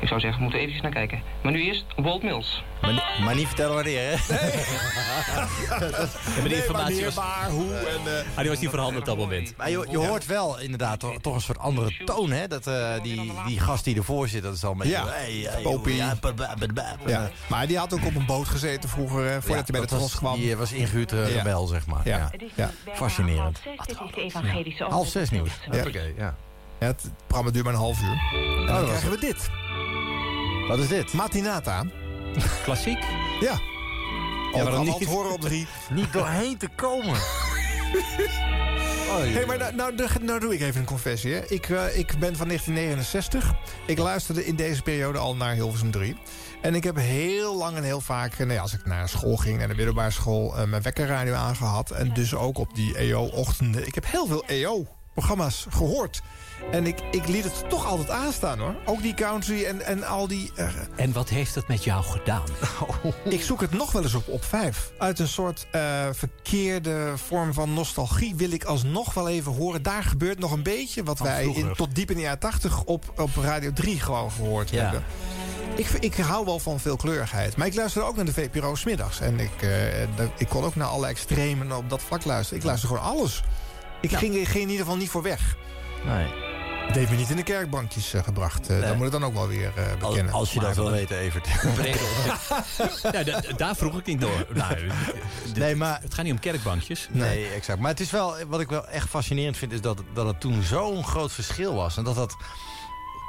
Ik 0.00 0.08
zou 0.08 0.20
zeggen, 0.20 0.38
we 0.38 0.42
moeten 0.42 0.60
eventjes 0.60 0.82
naar 0.82 0.92
kijken. 0.92 1.22
Maar 1.42 1.52
nu 1.52 1.62
eerst 1.62 1.84
Walt 1.96 2.22
Mills. 2.22 2.62
Maar, 2.80 2.92
ni- 2.92 3.24
maar 3.24 3.34
niet 3.34 3.46
vertellen 3.46 3.74
wanneer, 3.74 4.00
hè? 4.00 4.10
ja, 5.68 5.88
maar 6.40 6.48
die 6.48 6.56
informatie 6.56 7.04
was, 7.04 7.14
waar, 7.14 7.50
hoe 7.50 7.74
en... 7.74 8.24
ah, 8.34 8.38
die 8.40 8.48
was 8.48 8.58
niet 8.60 8.70
voorhanden 8.70 8.98
op 8.98 9.04
dat 9.04 9.16
moment. 9.16 9.54
Maar 9.56 9.70
je, 9.70 9.86
je 9.90 9.96
hoort 9.96 10.26
wel 10.26 10.60
inderdaad 10.60 11.00
toch, 11.00 11.20
toch 11.20 11.34
een 11.34 11.40
soort 11.40 11.58
andere 11.58 12.04
toon, 12.04 12.30
hè? 12.30 12.48
Dat, 12.48 12.66
eh, 12.66 12.92
die, 13.02 13.32
die 13.46 13.60
gast 13.60 13.84
die 13.84 13.96
ervoor 13.96 14.28
zit, 14.28 14.42
dat 14.42 14.54
is 14.54 14.64
al 14.64 14.70
een 14.72 14.76
beetje... 14.78 14.92
Ja, 14.92 15.06
hey, 15.06 15.46
hey, 15.48 15.62
Popie. 15.62 15.96
ja. 17.06 17.30
Maar 17.46 17.66
die 17.66 17.78
had 17.78 17.92
ook 17.94 18.04
op 18.04 18.14
een 18.14 18.26
boot 18.26 18.48
gezeten 18.48 18.88
vroeger, 18.88 19.26
eh, 19.26 19.32
voordat 19.32 19.48
Ja, 19.48 19.54
hij 19.54 19.64
bij 19.66 19.80
de 19.80 19.86
Tros 19.86 20.14
kwam. 20.16 20.34
Die 20.40 20.52
eh, 20.52 20.58
was 20.58 20.72
ingehuurd 20.72 21.12
eh, 21.12 21.28
Ja. 21.30 21.36
rebel, 21.36 21.66
zeg 21.66 21.86
maar. 21.86 22.00
Ja. 22.04 22.30
Ja. 22.54 22.70
Ja. 22.86 22.94
Fascinerend. 22.94 23.60
evangelische 24.14 24.84
Half 24.84 25.08
zes 25.08 25.30
nieuws. 25.30 25.50
Ja. 25.70 25.74
Hoppakee, 25.74 26.14
ja. 26.16 26.36
Ja, 26.80 26.86
het 26.86 27.10
programma 27.26 27.50
duurt 27.50 27.64
maar 27.64 27.74
een 27.74 27.80
half 27.80 28.02
uur. 28.02 28.18
En 28.60 28.66
dan 28.66 28.74
was 28.80 28.84
krijgen 28.84 29.10
we 29.10 29.18
dit. 29.18 29.48
Wat 30.68 30.78
is 30.78 30.88
dit? 30.88 31.12
Matinata. 31.12 31.84
Klassiek? 32.64 32.98
Ja. 33.40 33.58
Ja, 34.54 34.64
maar 34.64 34.80
niet? 34.80 35.04
horen 35.04 35.32
op 35.32 35.40
drie. 35.40 35.66
Niet 35.90 36.12
doorheen 36.12 36.56
te 36.58 36.68
komen. 36.76 37.14
Hé, 37.14 37.20
hey, 39.32 39.46
maar 39.46 39.58
nou, 39.58 39.74
nou, 39.74 39.94
de- 39.96 40.08
nou 40.20 40.40
doe 40.40 40.54
ik 40.54 40.60
even 40.60 40.80
een 40.80 40.86
confessie. 40.86 41.34
Hè. 41.34 41.40
Ik, 41.46 41.68
eh, 41.68 41.98
ik 41.98 42.06
ben 42.18 42.36
van 42.36 42.46
1969. 42.46 43.52
Ik 43.86 43.98
luisterde 43.98 44.46
in 44.46 44.56
deze 44.56 44.82
periode 44.82 45.18
al 45.18 45.36
naar 45.36 45.54
Hilversum 45.54 45.90
3. 45.90 46.16
En 46.62 46.74
ik 46.74 46.84
heb 46.84 46.96
heel 46.96 47.56
lang 47.56 47.76
en 47.76 47.82
heel 47.82 48.00
vaak, 48.00 48.32
eh, 48.32 48.38
nou 48.38 48.52
ja, 48.52 48.60
als 48.60 48.72
ik 48.74 48.86
naar 48.86 49.08
school 49.08 49.36
ging, 49.36 49.58
naar 49.58 49.68
de 49.68 49.74
middelbare 49.74 50.10
school, 50.10 50.56
eh, 50.56 50.64
mijn 50.64 50.82
wekkerradio 50.82 51.34
aangehad. 51.34 51.90
En 51.90 52.14
dus 52.14 52.34
ook 52.34 52.58
op 52.58 52.74
die 52.74 52.98
EO-ochtenden. 52.98 53.86
Ik 53.86 53.94
heb 53.94 54.04
heel 54.10 54.26
veel 54.26 54.44
EO-programma's 54.46 55.66
gehoord. 55.70 56.22
En 56.72 56.86
ik, 56.86 56.98
ik 57.10 57.28
liet 57.28 57.44
het 57.44 57.64
toch 57.68 57.86
altijd 57.86 58.10
aanstaan 58.10 58.58
hoor. 58.58 58.74
Ook 58.84 59.02
die 59.02 59.14
country 59.14 59.64
en, 59.64 59.80
en 59.86 60.04
al 60.06 60.26
die. 60.28 60.50
eh, 60.54 60.68
En 60.96 61.12
wat 61.12 61.28
heeft 61.28 61.54
dat 61.54 61.68
met 61.68 61.84
jou 61.84 62.02
gedaan? 62.04 62.42
ik 63.24 63.42
zoek 63.42 63.60
het 63.60 63.70
nog 63.72 63.92
wel 63.92 64.02
eens 64.02 64.14
op 64.14 64.28
op 64.28 64.44
vijf. 64.44 64.90
Uit 64.98 65.18
een 65.18 65.28
soort 65.28 65.66
eh, 65.70 65.80
verkeerde 66.12 67.12
vorm 67.16 67.52
van 67.54 67.74
nostalgie 67.74 68.34
wil 68.34 68.50
ik 68.50 68.64
alsnog 68.64 69.14
wel 69.14 69.28
even 69.28 69.52
horen. 69.54 69.82
Daar 69.82 70.02
gebeurt 70.02 70.38
nog 70.38 70.52
een 70.52 70.62
beetje 70.62 71.02
wat 71.02 71.18
wij 71.18 71.44
in, 71.46 71.72
tot 71.76 71.94
diep 71.94 72.10
in 72.10 72.16
de 72.16 72.22
jaren 72.22 72.38
tachtig 72.38 72.84
op, 72.84 73.12
op 73.16 73.30
Radio 73.36 73.72
3 73.72 74.00
gewoon 74.00 74.30
gehoord 74.30 74.70
Ja. 74.70 74.82
hebben. 74.82 75.04
Ik, 75.76 75.88
ik 76.00 76.14
hou 76.14 76.44
wel 76.44 76.58
van 76.58 76.80
veelkleurigheid. 76.80 77.56
Maar 77.56 77.66
ik 77.66 77.74
luister 77.74 78.02
ook 78.04 78.16
naar 78.16 78.24
de 78.24 78.32
VPRO 78.32 78.74
's 78.74 78.84
middags. 78.84 79.20
En 79.20 79.40
ik, 79.40 79.62
eh, 79.62 80.02
ik 80.36 80.48
kon 80.48 80.64
ook 80.64 80.74
naar 80.74 80.86
alle 80.88 81.06
extremen 81.06 81.76
op 81.76 81.90
dat 81.90 82.02
vlak 82.02 82.24
luisteren. 82.24 82.58
Ik 82.58 82.64
luister 82.66 82.88
gewoon 82.88 83.04
alles. 83.04 83.42
Ik 84.00 84.12
ging, 84.12 84.34
ging 84.34 84.54
in 84.54 84.60
ieder 84.60 84.78
geval 84.84 84.96
niet 84.96 85.10
voor 85.10 85.22
weg. 85.22 85.56
Nee. 86.04 86.26
Het 86.88 86.96
heeft 86.96 87.10
me 87.10 87.16
niet 87.16 87.30
in 87.30 87.36
de 87.36 87.42
kerkbankjes 87.42 88.14
eh, 88.14 88.22
gebracht. 88.22 88.68
Eh, 88.68 88.76
Nee. 88.78 88.86
Dan 88.88 88.96
moet 88.96 89.06
ik 89.06 89.12
dan 89.12 89.24
ook 89.24 89.32
wel 89.34 89.48
weer 89.48 89.72
eh, 89.76 89.84
Als, 90.02 90.08
bekennen. 90.10 90.32
als 90.34 90.52
je 90.52 90.60
dat 90.60 90.74
wil 90.74 90.90
weten, 90.90 91.16
Evert. 91.18 91.46
ja, 93.12 93.22
da- 93.22 93.40
daar 93.56 93.76
vroeg 93.76 93.98
ik 93.98 94.06
niet 94.06 94.20
door. 94.20 94.46
Nou, 94.54 94.74
Nee, 95.54 95.76
maar... 95.76 95.98
het 96.02 96.14
gaat 96.14 96.24
niet 96.24 96.32
om 96.32 96.38
kerkbankjes. 96.40 97.08
Nee, 97.10 97.48
exact. 97.48 97.78
Maar 97.80 97.90
het 97.90 98.00
is 98.00 98.10
wel, 98.10 98.34
wat 98.48 98.60
ik 98.60 98.68
wel 98.68 98.86
echt 98.88 99.08
fascinerend 99.08 99.56
vind... 99.56 99.72
is 99.72 99.80
dat, 99.80 100.02
dat 100.14 100.26
het 100.26 100.40
toen 100.40 100.62
zo'n 100.62 101.04
groot 101.04 101.32
verschil 101.32 101.74
was. 101.74 101.96
En 101.96 102.04
dat 102.04 102.14
dat 102.14 102.36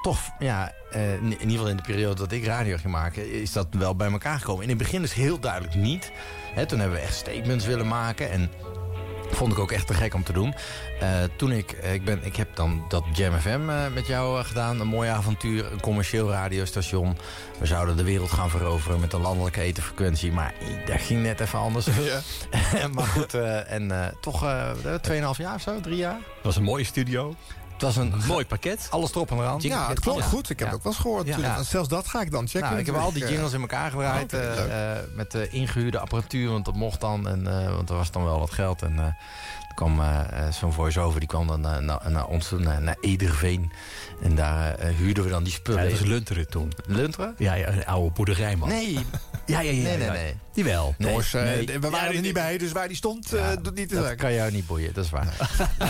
toch, 0.02 0.20
ja, 0.40 0.72
eh, 0.92 1.14
in 1.14 1.32
ieder 1.32 1.50
geval 1.50 1.68
in 1.68 1.76
de 1.78 1.84
periode 1.84 2.16
dat 2.16 2.32
ik 2.32 2.46
radio 2.46 2.78
ging 2.78 2.94
maken... 2.94 3.32
is 3.42 3.52
dat 3.52 3.68
wel 3.72 3.96
bij 3.96 4.12
elkaar 4.12 4.40
gekomen. 4.40 4.64
In 4.64 4.70
het 4.70 4.78
begin 4.78 5.04
is 5.04 5.14
heel 5.14 5.40
duidelijk 5.40 5.76
niet. 5.76 6.12
Hè, 6.54 6.66
toen 6.66 6.80
hebben 6.80 6.98
we 7.00 7.04
echt 7.06 7.16
statements 7.16 7.66
willen 7.66 7.88
maken... 7.88 8.32
en 8.32 8.52
Vond 9.32 9.52
ik 9.52 9.60
ook 9.60 9.72
echt 9.72 9.88
te 9.88 9.94
gek 9.94 10.14
om 10.14 10.24
te 10.24 10.34
doen. 10.34 10.54
Eh, 11.00 11.10
toen 11.36 11.52
ik, 11.52 11.72
eh, 11.72 11.94
ik, 11.94 12.04
ben, 12.04 12.20
ik 12.24 12.36
heb 12.36 12.56
dan 12.56 12.86
dat 12.88 13.04
Jam 13.14 13.40
FM 13.40 13.70
eh, 13.70 13.88
met 13.94 14.08
jou 14.08 14.44
gedaan. 14.44 14.80
Een 14.80 14.88
mooi 14.88 15.10
avontuur, 15.10 15.72
een 15.72 15.82
commercieel 15.82 16.32
radiostation. 16.32 17.18
We 17.60 17.66
zouden 17.66 17.98
de 17.98 18.04
wereld 18.04 18.32
gaan 18.32 18.50
veroveren 18.50 19.00
met 19.00 19.14
een 19.14 19.22
landelijke 19.22 19.62
etenfrequentie. 19.62 20.32
Maar 20.32 20.54
dat 20.86 21.02
ging 21.02 21.22
net 21.24 21.40
even 21.40 21.60
anders. 21.60 21.88
maar 22.96 23.06
goed, 23.06 23.34
en 23.68 24.14
toch 24.22 24.44
eh 24.44 24.72
2,5 25.10 25.38
jaar 25.38 25.56
of 25.56 25.62
zo, 25.62 25.80
drie 25.82 25.98
jaar. 25.98 26.14
Het 26.14 26.44
was 26.44 26.56
een 26.56 26.64
mooie 26.64 26.84
studio. 26.84 27.36
Het 27.80 27.96
was 27.96 27.96
een 28.06 28.14
Mooi 28.28 28.46
pakket. 28.46 28.88
Alles 28.90 29.12
erop 29.12 29.32
en 29.32 29.38
eraan. 29.38 29.58
Ja, 29.62 29.88
het 29.90 30.00
klonk 30.00 30.22
goed. 30.24 30.50
Ik 30.50 30.60
heb 30.60 30.68
Ja. 30.68 30.74
het 30.74 30.76
ook 30.76 30.84
wel 30.84 30.92
eens 30.94 31.02
gehoord. 31.02 31.28
Ja. 31.28 31.64
Zelfs 31.64 31.88
dat 31.90 32.08
ga 32.08 32.22
ik 32.22 32.32
dan 32.32 32.48
checken. 32.48 32.68
Nou, 32.68 32.80
ik 32.80 32.86
heb 32.86 32.96
al 32.96 33.14
die 33.14 33.28
jingles 33.28 33.54
in 33.54 33.62
elkaar 33.62 33.92
gedraaid. 33.92 34.34
Oké, 34.34 34.38
eh, 34.44 34.92
eh, 34.92 35.04
met 35.16 35.32
de 35.32 35.50
ingehuurde 35.50 36.00
apparatuur, 36.00 36.50
want 36.52 36.66
dat 36.66 36.76
mocht 36.76 37.02
dan. 37.02 37.28
En, 37.28 37.48
eh, 37.66 37.76
want 37.76 37.90
er 37.90 37.96
was 37.96 38.12
dan 38.12 38.24
wel 38.24 38.40
wat 38.40 38.52
geld. 38.52 38.82
En 38.82 39.00
eh, 39.00 39.06
er 39.06 39.74
kwam 39.76 40.02
zo'n 40.52 40.74
voice-over, 40.74 41.20
die 41.20 41.30
kwam 41.30 41.48
dan 41.48 41.62
naar, 41.62 41.82
naar 42.12 42.26
ons 42.26 42.48
toe, 42.48 42.60
naar, 42.60 42.82
naar 42.82 42.98
Ederveen. 43.02 43.72
En 44.22 44.36
daar 44.36 44.80
huurden 44.80 45.24
we 45.24 45.30
dan 45.30 45.44
die 45.44 45.52
Ja, 45.54 45.58
spullen. 45.60 45.90
dat 45.90 46.00
was. 46.00 46.08
Lunteren 46.08 46.50
toen. 46.50 46.72
Lunteren? 46.86 47.36
Ja, 47.38 47.54
ja, 47.54 47.68
een 47.68 47.86
oude 47.86 48.12
boerderij, 48.12 48.56
man. 48.56 48.68
Nee. 48.70 49.00
Ja, 49.50 49.60
ja, 49.60 49.72
ja. 49.72 49.82
Nee, 49.84 49.98
nee, 49.98 50.10
nee. 50.10 50.36
Die 50.54 50.64
wel. 50.64 50.96
Nee. 50.98 51.18
Eh, 51.32 51.34
Nee. 51.44 51.80
we 51.80 51.90
waren 51.90 52.16
er 52.16 52.22
niet 52.22 52.34
bij, 52.34 52.58
dus 52.58 52.72
waar 52.72 52.88
die 52.88 52.98
stond, 52.98 53.34
eh, 53.34 53.48
doet 53.62 53.76
niet 53.76 53.90
te 53.90 53.96
dat 53.96 54.16
kan 54.16 54.34
jou 54.34 54.52
niet 54.52 54.68
boeien, 54.68 54.94
dat 54.94 55.04
is 55.06 55.10
waar. 55.10 55.26
Nee, 55.80 55.90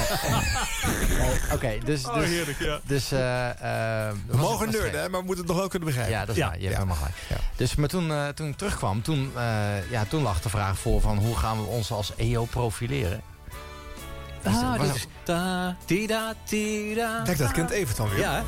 Oké, 1.54 1.78
dus... 1.86 2.04
dus, 2.04 2.26
heerlijk, 2.26 2.60
ja. 2.60 2.80
dus 2.86 3.12
eh, 3.12 3.50
eh, 3.50 4.14
We 4.28 4.38
mogen 4.38 4.72
nerden, 4.72 5.02
hè, 5.02 5.10
maar 5.10 5.20
we 5.20 5.26
moeten 5.26 5.38
het 5.44 5.48
nog 5.48 5.58
wel 5.58 5.68
kunnen 5.68 5.88
begrijpen. 5.88 6.16
Ja, 6.18 6.26
dat 6.26 6.36
is 6.36 6.42
Ja. 6.42 6.48
waar. 6.48 6.56
Je 6.58 6.64
hebt 6.64 6.74
helemaal 6.76 6.96
gelijk. 6.96 7.16
Ja. 7.30 7.36
Dus, 7.56 7.76
maar 7.76 7.90
toen, 7.90 8.12
eh, 8.12 8.28
toen 8.28 8.48
ik 8.48 8.58
terugkwam, 8.58 9.02
toen, 9.02 9.32
eh, 9.36 9.90
ja, 9.92 10.06
toen 10.06 10.22
lag 10.24 10.42
de 10.42 10.50
vraag 10.50 10.80
voor 10.80 11.02
van... 11.02 11.18
hoe 11.18 11.36
gaan 11.38 11.58
we 11.58 11.66
ons 11.68 11.92
als 11.92 12.14
EO 12.16 12.46
profileren? 12.46 13.22
Ah, 14.44 14.78
was- 14.78 14.88
dit 14.88 14.96
is... 14.96 15.08
Da, 15.24 15.76
tida, 15.86 16.34
tida. 16.44 17.22
Kijk, 17.26 17.38
dat 17.38 17.52
kent 17.52 17.70
Evert 17.70 17.98
dan 17.98 18.10
weer. 18.10 18.20
Ja, 18.20 18.34
hè? 18.36 18.42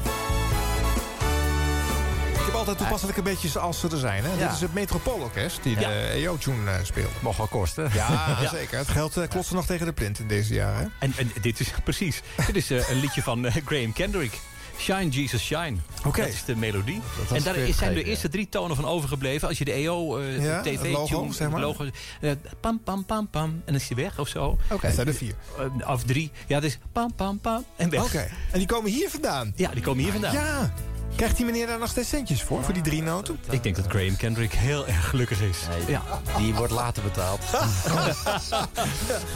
Heb 2.52 2.60
altijd 2.60 2.78
toepasselijke 2.78 3.22
beetjes 3.22 3.58
als 3.58 3.80
ze 3.80 3.88
er 3.90 3.98
zijn. 3.98 4.24
Hè? 4.24 4.38
Dit 4.38 4.52
is 4.52 4.62
het 4.62 4.74
Metropoolorkest 4.74 5.64
die 5.64 5.76
de 5.76 5.86
EO-tune 6.14 6.72
eh, 6.72 6.84
speelt. 6.84 7.22
Mocht 7.22 7.38
wel 7.38 7.48
kosten. 7.48 7.90
Ja, 7.94 8.38
zeker. 8.52 8.78
Het 8.78 8.88
geld 8.88 9.18
uh, 9.18 9.28
klotst 9.28 9.50
er 9.50 9.56
nog 9.56 9.66
tegen 9.66 9.86
de 9.86 9.94
plint 9.94 10.20
in 10.20 10.28
deze 10.28 10.54
jaren. 10.54 10.92
En, 11.00 11.14
en 11.18 11.32
dit 11.42 11.60
is 11.60 11.68
precies. 11.84 12.22
dit 12.46 12.56
is 12.56 12.72
eh, 12.72 12.90
een 12.90 13.00
liedje 13.00 13.22
van 13.24 13.46
eh, 13.46 13.56
Graham 13.66 13.94
Kendrick. 13.94 14.40
Shine, 14.78 15.10
Jesus, 15.10 15.44
Shine. 15.46 15.76
Oké. 16.06 16.22
Dat 16.22 16.30
is 16.30 16.46
de 16.46 16.56
melodie. 16.56 17.02
En 17.34 17.44
daar 17.44 17.56
is- 17.56 17.78
zijn 17.78 17.94
de 17.94 18.04
eerste 18.04 18.30
drie 18.30 18.50
tonen 18.50 18.76
van 18.76 18.86
overgebleven. 18.86 19.48
Als 19.48 19.58
je 19.58 19.66
de 19.66 19.72
EO 19.72 20.18
eh, 20.20 20.44
Ja, 20.46 20.62
TV 20.62 20.80
het 20.80 20.88
logo, 20.92 21.20
tune, 21.22 21.34
zeg 21.34 21.50
maar. 21.50 21.60
logo, 21.62 21.86
eh, 22.22 22.32
pam, 22.60 22.82
pam, 22.84 23.06
pam, 23.06 23.28
pam. 23.30 23.50
En 23.50 23.62
dan 23.66 23.76
is 23.76 23.88
hij 23.88 23.98
weg 23.98 24.20
of 24.20 24.28
zo. 24.28 24.58
Oké. 24.72 24.86
Dat 24.88 24.96
zijn 24.96 25.08
er 25.08 25.14
vier. 25.14 25.34
Eh, 25.80 25.90
of 25.90 26.04
drie. 26.04 26.32
Ja, 26.48 26.56
het 26.56 26.64
is 26.64 26.78
pam, 26.92 27.14
pam, 27.16 27.40
pam. 27.40 27.66
En 27.76 27.90
weg. 27.90 28.04
Oké. 28.04 28.28
En 28.52 28.58
die 28.60 28.68
komen 28.68 28.92
hier 28.92 29.10
vandaan. 29.10 29.54
Ja, 29.56 29.70
die 29.72 29.82
komen 29.84 30.04
hier 30.04 30.12
vandaan. 30.12 30.34
Ja. 30.34 30.74
Krijgt 31.16 31.38
die 31.38 31.46
meneer 31.46 31.68
daar 31.68 31.80
nog 31.80 31.90
steeds 31.90 32.10
centjes 32.10 32.44
voor, 32.44 32.64
voor 32.64 32.74
die 32.74 32.84
drie 32.84 33.04
noten? 33.04 33.40
Ik 33.50 33.64
denk 33.64 33.76
dat 33.76 33.86
Graham 33.88 34.16
Kendrick 34.18 34.54
heel 34.54 34.88
erg 34.88 35.10
gelukkig 35.10 35.42
is. 35.42 35.58
Nee, 35.70 35.82
Ja. 35.88 36.02
Die 36.38 36.54
wordt 36.54 36.72
later 36.74 37.04
betaald. 37.04 37.40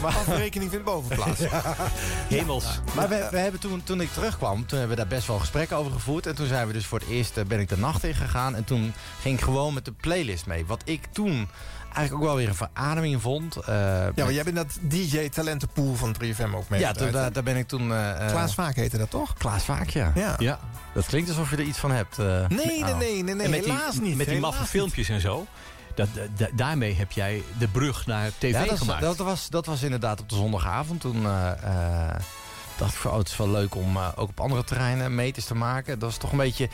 Afrekening 0.02 0.70
vindt 0.70 0.84
boven 0.84 1.16
plaats. 1.16 1.40
Hemels. 2.28 2.64
Maar 2.94 3.08
we, 3.08 3.28
we 3.30 3.38
hebben 3.38 3.60
toen, 3.60 3.82
toen 3.84 4.00
ik 4.00 4.12
terugkwam, 4.12 4.66
toen 4.66 4.78
hebben 4.78 4.96
we 4.96 5.02
daar 5.02 5.12
best 5.16 5.26
wel 5.26 5.38
gesprekken 5.38 5.76
over 5.76 5.92
gevoerd. 5.92 6.26
En 6.26 6.34
toen 6.34 6.46
zijn 6.46 6.66
we 6.66 6.72
dus 6.72 6.86
voor 6.86 6.98
het 6.98 7.08
eerst, 7.08 7.36
eh, 7.36 7.44
ben 7.44 7.60
ik 7.60 7.68
de 7.68 7.78
nacht 7.78 8.04
in 8.04 8.14
gegaan. 8.14 8.54
En 8.54 8.64
toen 8.64 8.92
ging 9.20 9.38
ik 9.38 9.44
gewoon 9.44 9.74
met 9.74 9.84
de 9.84 9.92
playlist 9.92 10.46
mee. 10.46 10.66
Wat 10.66 10.82
ik 10.84 11.00
toen 11.12 11.48
eigenlijk 11.96 12.14
ook 12.14 12.22
wel 12.30 12.36
weer 12.36 12.48
een 12.48 12.54
verademing 12.54 13.20
vond. 13.22 13.56
eh, 13.56 13.66
Ja, 14.14 14.24
maar 14.24 14.32
jij 14.32 14.44
bent 14.44 14.56
dat 14.56 14.78
DJ-talentenpool 14.80 15.94
van 15.94 16.14
3FM 16.22 16.54
ook 16.54 16.68
mee. 16.68 16.80
ja 16.80 16.92
toen, 16.92 17.10
daar, 17.10 17.32
daar 17.32 17.42
ben 17.42 17.56
ik 17.56 17.68
toen... 17.68 17.92
eh, 17.92 18.10
eh, 18.26 18.30
Klaas 18.30 18.54
Vaak 18.54 18.74
heette 18.74 18.98
dat 18.98 19.10
toch? 19.10 19.34
Klaas 19.34 19.64
Vaak, 19.64 19.88
ja. 19.88 20.12
Ja. 20.14 20.34
Ja. 20.38 20.58
Dat 20.94 21.06
klinkt 21.06 21.28
alsof 21.28 21.50
je 21.50 21.56
er 21.56 21.62
iets 21.62 21.78
van 21.78 21.90
hebt. 21.90 22.18
eh. 22.18 22.46
Nee, 22.48 22.66
nee, 22.84 22.94
nee, 22.94 23.22
nee, 23.22 23.34
nee. 23.48 23.60
helaas 23.62 23.92
die, 23.92 24.00
niet. 24.02 24.16
Met 24.16 24.26
die 24.26 24.40
maffe 24.40 24.64
filmpjes 24.64 25.08
en 25.08 25.20
zo. 25.20 25.46
Dat, 25.94 26.08
da- 26.36 26.48
daarmee 26.54 26.94
heb 26.94 27.12
jij 27.12 27.42
de 27.58 27.68
brug 27.68 28.06
naar 28.06 28.30
tv 28.38 28.52
Ja, 28.52 28.64
dat, 28.64 28.78
gemaakt. 28.78 29.00
dat, 29.00 29.16
was, 29.16 29.48
dat 29.48 29.66
was 29.66 29.82
inderdaad 29.82 30.20
op 30.20 30.28
de 30.28 30.34
zondagavond. 30.34 31.00
Toen 31.00 31.22
dacht 32.78 32.92
ik 32.94 32.98
van, 33.00 33.10
oh, 33.10 33.18
het 33.18 33.28
is 33.28 33.36
wel 33.36 33.50
leuk 33.50 33.74
om 33.74 33.98
ook 33.98 34.28
op 34.28 34.40
andere 34.40 34.64
terreinen 34.64 35.14
meters 35.14 35.44
te 35.44 35.54
maken. 35.54 35.98
Dat 35.98 36.08
was 36.08 36.18
toch 36.18 36.30
een 36.32 36.38
beetje... 36.38 36.68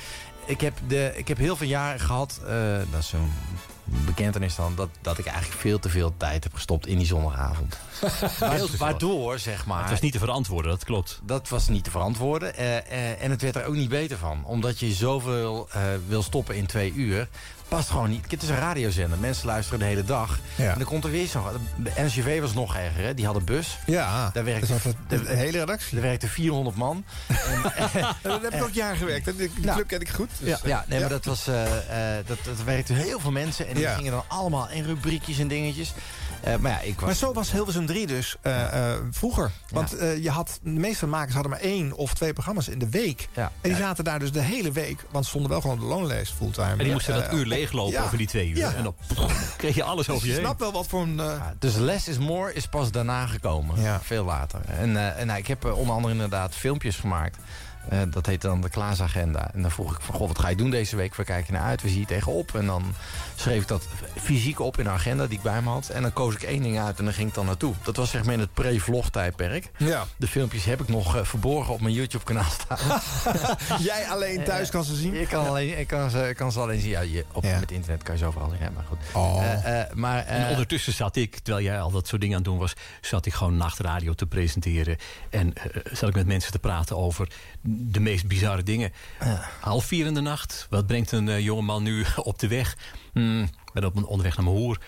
Ik 0.47 0.61
heb, 0.61 0.79
de, 0.87 1.13
ik 1.15 1.29
heb 1.29 1.37
heel 1.39 1.57
veel 1.57 1.67
jaren 1.69 2.01
gehad, 2.01 2.41
eh, 2.47 2.55
dat 2.91 3.01
is 3.01 3.09
zo'n 3.09 3.33
bekentenis 4.05 4.55
dan... 4.55 4.73
Dat, 4.77 4.89
dat 5.01 5.19
ik 5.19 5.27
eigenlijk 5.27 5.61
veel 5.61 5.79
te 5.79 5.89
veel 5.89 6.15
tijd 6.17 6.45
heb 6.45 6.55
gestopt 6.55 6.87
in 6.87 6.99
die 6.99 7.07
zondagavond. 7.07 7.79
Wa- 8.39 8.59
Waardoor, 8.79 9.39
zeg 9.39 9.67
maar... 9.67 9.81
het 9.81 9.91
was 9.91 10.01
niet 10.01 10.13
te 10.13 10.19
verantwoorden, 10.19 10.71
dat 10.71 10.85
klopt. 10.85 11.21
Dat 11.23 11.49
was 11.49 11.69
niet 11.69 11.85
te 11.85 11.91
verantwoorden. 11.91 12.55
eh, 12.57 12.77
eh, 12.77 13.23
en 13.23 13.31
het 13.31 13.43
werd 13.43 13.57
er 13.57 13.65
ook 13.65 13.75
niet 13.75 13.89
beter 13.89 14.19
van. 14.19 14.45
Omdat 14.45 14.79
je 14.81 14.93
zoveel 14.93 15.69
eh, 15.71 15.83
wil 16.07 16.23
stoppen 16.23 16.57
in 16.57 16.67
twee 16.67 16.93
uur. 16.93 17.29
Past 17.77 17.91
gewoon 17.91 18.11
niet. 18.11 18.31
Het 18.31 18.43
is 18.43 18.49
een 18.49 18.57
radiozender. 18.57 19.19
Mensen 19.19 19.47
luisteren 19.47 19.79
de 19.79 19.85
hele 19.85 20.05
dag. 20.05 20.39
Ja. 20.57 20.71
En 20.73 20.79
dan 20.79 20.87
komt 20.87 21.05
er 21.05 21.11
weer 21.11 21.27
zo. 21.27 21.51
De 21.77 21.91
NCV 21.97 22.41
was 22.41 22.55
nog 22.55 22.77
erger, 22.77 23.05
hè? 23.05 23.15
Die 23.15 23.25
hadden 23.25 23.45
bus. 23.45 23.79
Ja, 23.87 24.31
Daar 24.33 24.45
werkte, 24.45 24.67
dat 24.67 24.71
altijd 24.77 24.97
de, 25.09 25.23
de 25.23 25.35
hele 25.37 25.59
redactie. 25.59 25.97
er 25.97 26.03
werkte 26.03 26.29
400 26.29 26.77
man. 26.77 27.05
Daar 28.23 28.41
heb 28.43 28.55
ik 28.55 28.63
ook 28.63 28.73
jaren 28.73 28.97
gewerkt. 28.97 29.27
hè. 29.27 29.37
Die 29.37 29.51
Nou, 29.61 29.75
club 29.75 29.87
ken 29.89 30.01
ik 30.01 30.09
goed. 30.09 30.31
dus, 30.39 30.49
ja, 30.49 30.59
ja, 30.65 30.85
nee, 30.89 31.01
maar 31.01 31.09
dat 31.09 31.25
was. 31.25 31.47
eh, 31.47 32.19
eh, 32.19 32.27
dat, 32.27 32.39
dat 32.45 32.63
werkte 32.65 32.93
heel 32.93 33.21
veel 33.21 33.31
mensen. 33.31 33.69
En 33.69 33.75
die 33.75 33.83
Ja. 33.83 33.95
gingen 33.95 34.13
dan 34.13 34.25
allemaal 34.29 34.71
in 34.71 34.85
rubriekjes 34.85 35.39
en 35.39 35.49
dingetjes. 35.49 35.93
Eh, 36.43 36.57
maar 36.57 36.71
ja, 36.73 36.81
ik 36.81 36.95
was. 36.95 37.05
Maar 37.05 37.15
zo 37.15 37.33
was 37.33 37.53
Hilversum 37.53 37.87
3 37.87 38.07
dus 38.07 38.37
eh, 38.43 38.93
eh, 38.93 38.99
vroeger. 39.11 39.51
Want 39.71 39.97
eh, 39.97 40.23
je 40.23 40.31
had, 40.31 40.59
de 40.63 40.71
meeste 40.71 41.07
makers 41.07 41.33
hadden 41.35 41.51
maar 41.53 41.61
één 41.61 41.93
of 41.93 42.15
twee 42.15 42.33
programma's 42.33 42.69
in 42.69 42.79
de 42.79 42.89
week. 42.89 43.29
Ja. 43.33 43.53
En 43.61 43.69
die 43.71 43.79
zaten 43.79 44.05
daar 44.05 44.19
dus 44.19 44.33
de 44.33 44.41
hele 44.41 44.73
week. 44.73 45.05
Want 45.11 45.25
ze 45.25 45.31
stonden 45.31 45.51
wel 45.51 45.61
gewoon 45.61 45.79
de 45.79 45.85
loonlijst 45.85 46.33
fulltime. 46.33 46.71
En 46.71 46.79
die 46.79 46.93
moesten 46.93 47.15
dat 47.15 47.33
uur 47.33 47.47
leeglopen 47.47 47.93
ja. 47.93 48.05
over 48.05 48.19
die 48.19 48.27
twee 48.27 48.49
uur. 48.49 48.57
Ja. 48.57 48.73
En 48.75 48.83
dan 48.83 48.95
kreeg 49.57 49.75
je 49.75 49.83
alles 49.83 50.07
Dus 50.07 50.15
over 50.15 50.27
je 50.27 50.33
je 50.33 50.39
heen. 50.39 50.47
snapt 50.47 50.61
wel 50.61 50.73
wat 50.73 50.87
voor 50.87 51.03
een... 51.03 51.21
eh, 51.21 51.27
Ja, 51.27 51.55
dus 51.59 51.75
less 51.75 52.09
is 52.09 52.19
more 52.19 52.53
is 52.55 52.67
pas 52.67 52.91
daarna 52.91 53.27
gekomen. 53.27 53.81
Ja. 53.81 54.01
Veel 54.03 54.25
later. 54.25 54.61
En, 54.67 54.97
eh, 54.97 55.21
en 55.21 55.27
nou, 55.27 55.39
ik 55.39 55.47
heb 55.47 55.65
onder 55.65 55.95
andere 55.95 56.13
inderdaad 56.15 56.55
filmpjes 56.55 56.97
gemaakt. 56.97 57.37
Eh, 57.89 57.99
dat 58.11 58.27
heet 58.27 58.41
dan 58.41 58.61
de 58.61 58.69
Klaasagenda. 58.69 59.51
En 59.55 59.63
dan 59.63 59.71
vroeg 59.71 59.95
ik 59.95 60.01
van, 60.01 60.15
goh, 60.15 60.27
wat 60.29 60.39
ga 60.39 60.49
je 60.49 60.57
doen 60.57 60.71
deze 60.71 60.97
week? 60.97 61.15
Waar 61.15 61.27
kijk 61.27 61.47
je 61.47 61.53
naar 61.53 61.63
uit? 61.63 61.83
Waar 61.83 61.91
zie 61.91 62.01
je 62.01 62.07
tegenop? 62.07 62.55
En 62.55 62.67
dan 62.67 62.95
schreef 63.37 63.63
ik 63.63 63.69
dat 63.69 63.87
fysiek 64.21 64.61
op 64.61 64.79
in 64.79 64.87
een 64.87 64.93
agenda 64.93 65.27
die 65.27 65.37
ik 65.37 65.43
bij 65.43 65.63
me 65.63 65.69
had. 65.69 65.89
En 65.89 66.03
dan 66.03 66.13
koos 66.13 66.35
ik 66.35 66.43
één 66.43 66.63
ding 66.63 66.79
uit 66.81 66.99
en 66.99 67.05
dan 67.05 67.15
ging 67.15 67.29
ik 67.29 67.35
dan 67.35 67.47
naartoe. 67.47 67.75
Dat 67.83 67.97
was 67.97 68.11
zeg 68.11 68.25
maar 68.25 68.35
in 68.35 68.41
het 68.41 68.55
pre-vlog-tijdperk. 68.55 69.71
ja. 69.77 70.05
De 70.17 70.27
filmpjes 70.27 70.65
heb 70.65 70.81
ik 70.81 70.89
nog 70.89 71.17
eh, 71.17 71.25
verborgen 71.25 71.75
op 71.75 71.81
mijn 71.81 71.95
YouTube-kanaal 71.95 72.51
staan. 72.61 73.01
Jij 73.83 74.07
alleen 74.09 74.45
thuis 74.45 74.71
kan 74.71 74.85
ze 74.85 74.95
zien. 74.97 75.15
Je 75.15 75.27
kan, 75.27 75.47
alleen, 75.47 75.79
ik 75.79 75.87
kan, 75.87 76.11
ze, 76.11 76.29
ik 76.29 76.37
kan 76.37 76.53
ze 76.53 76.61
alleen 76.61 76.81
zien. 76.81 76.91
Ja, 76.91 77.01
je, 77.01 77.25
op, 77.33 77.45
Ja. 77.45 77.59
Met 77.59 77.71
internet 77.71 78.03
kan 78.03 78.15
je 78.15 78.21
ze 78.21 78.27
overal 78.27 78.49
zien. 78.51 78.59
hè, 78.61 78.71
Maar 78.71 78.85
goed. 78.89 78.99
Oh. 79.13 79.43
Eh, 79.45 79.81
eh, 79.81 79.93
maar, 79.95 80.25
En 80.27 80.45
eh, 80.45 80.51
ondertussen 80.51 80.93
zat 80.93 81.17
ik, 81.17 81.39
terwijl 81.39 81.65
jij 81.65 81.81
al 81.81 81.91
dat 81.91 82.07
soort 82.09 82.21
dingen 82.21 82.37
aan 82.37 82.43
het 82.43 82.51
doen 82.51 82.61
was... 82.61 82.75
zat 83.01 83.27
ik 83.27 83.33
gewoon 83.33 83.57
nachtradio 83.57 84.13
te 84.13 84.27
presenteren. 84.27 84.97
En 85.31 85.55
eh, 85.55 85.65
zat 85.93 86.09
ik 86.09 86.15
met 86.15 86.27
mensen 86.27 86.53
te 86.53 86.59
praten 86.59 86.97
over 86.97 87.29
de 87.79 88.01
meest 88.01 88.27
bizarre 88.27 88.63
dingen. 88.63 88.93
Half 89.61 89.85
vier 89.85 90.07
in 90.07 90.15
de 90.15 90.21
nacht. 90.21 90.67
Wat 90.71 90.87
brengt 90.87 91.13
een 91.13 91.27
uh, 91.27 91.41
jongeman 91.41 91.83
nu 91.83 92.05
op 92.17 92.39
de 92.39 92.49
weg? 92.49 92.77
Hmm, 93.13 93.51
ben 93.73 93.85
op 93.85 93.97
een 93.97 94.05
onderweg 94.07 94.37
naar 94.37 94.45
mijn 94.45 94.57
hoer. 94.57 94.79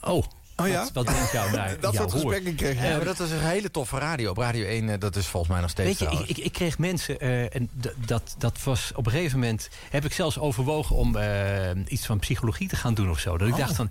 Oh, 0.00 0.24
Oh 0.58 0.68
ja? 0.68 0.80
wat, 0.82 0.92
wat 0.92 1.04
brengt 1.04 1.32
jou 1.32 1.50
naar 1.52 1.76
Dat 1.80 1.92
jouw 1.92 2.08
soort 2.08 2.22
hoer? 2.22 2.32
gesprekken 2.32 2.54
kreeg 2.54 2.80
je. 2.80 2.86
Ja, 2.88 2.96
maar 2.96 3.04
dat 3.04 3.16
was 3.18 3.30
een 3.30 3.40
hele 3.40 3.70
toffe 3.70 3.98
radio. 3.98 4.30
Op 4.30 4.36
Radio 4.36 4.64
1, 4.66 4.88
eh, 4.88 4.98
dat 5.00 5.16
is 5.16 5.26
volgens 5.26 5.52
mij 5.52 5.60
nog 5.60 5.70
steeds 5.70 5.98
Weet 6.00 6.10
je, 6.12 6.18
ik, 6.18 6.28
ik, 6.28 6.44
ik 6.44 6.52
kreeg 6.52 6.78
mensen, 6.78 7.20
eh, 7.20 7.54
en 7.54 7.70
dat, 8.06 8.34
dat 8.38 8.62
was 8.62 8.92
op 8.94 9.06
een 9.06 9.12
gegeven 9.12 9.38
moment... 9.38 9.68
heb 9.90 10.04
ik 10.04 10.12
zelfs 10.12 10.38
overwogen 10.38 10.96
om 10.96 11.16
eh, 11.16 11.70
iets 11.88 12.06
van 12.06 12.18
psychologie 12.18 12.68
te 12.68 12.76
gaan 12.76 12.94
doen 12.94 13.10
of 13.10 13.18
zo. 13.18 13.38
Dat 13.38 13.48
ik 13.48 13.54
Oh. 13.54 13.60
dacht 13.60 13.74
van, 13.76 13.90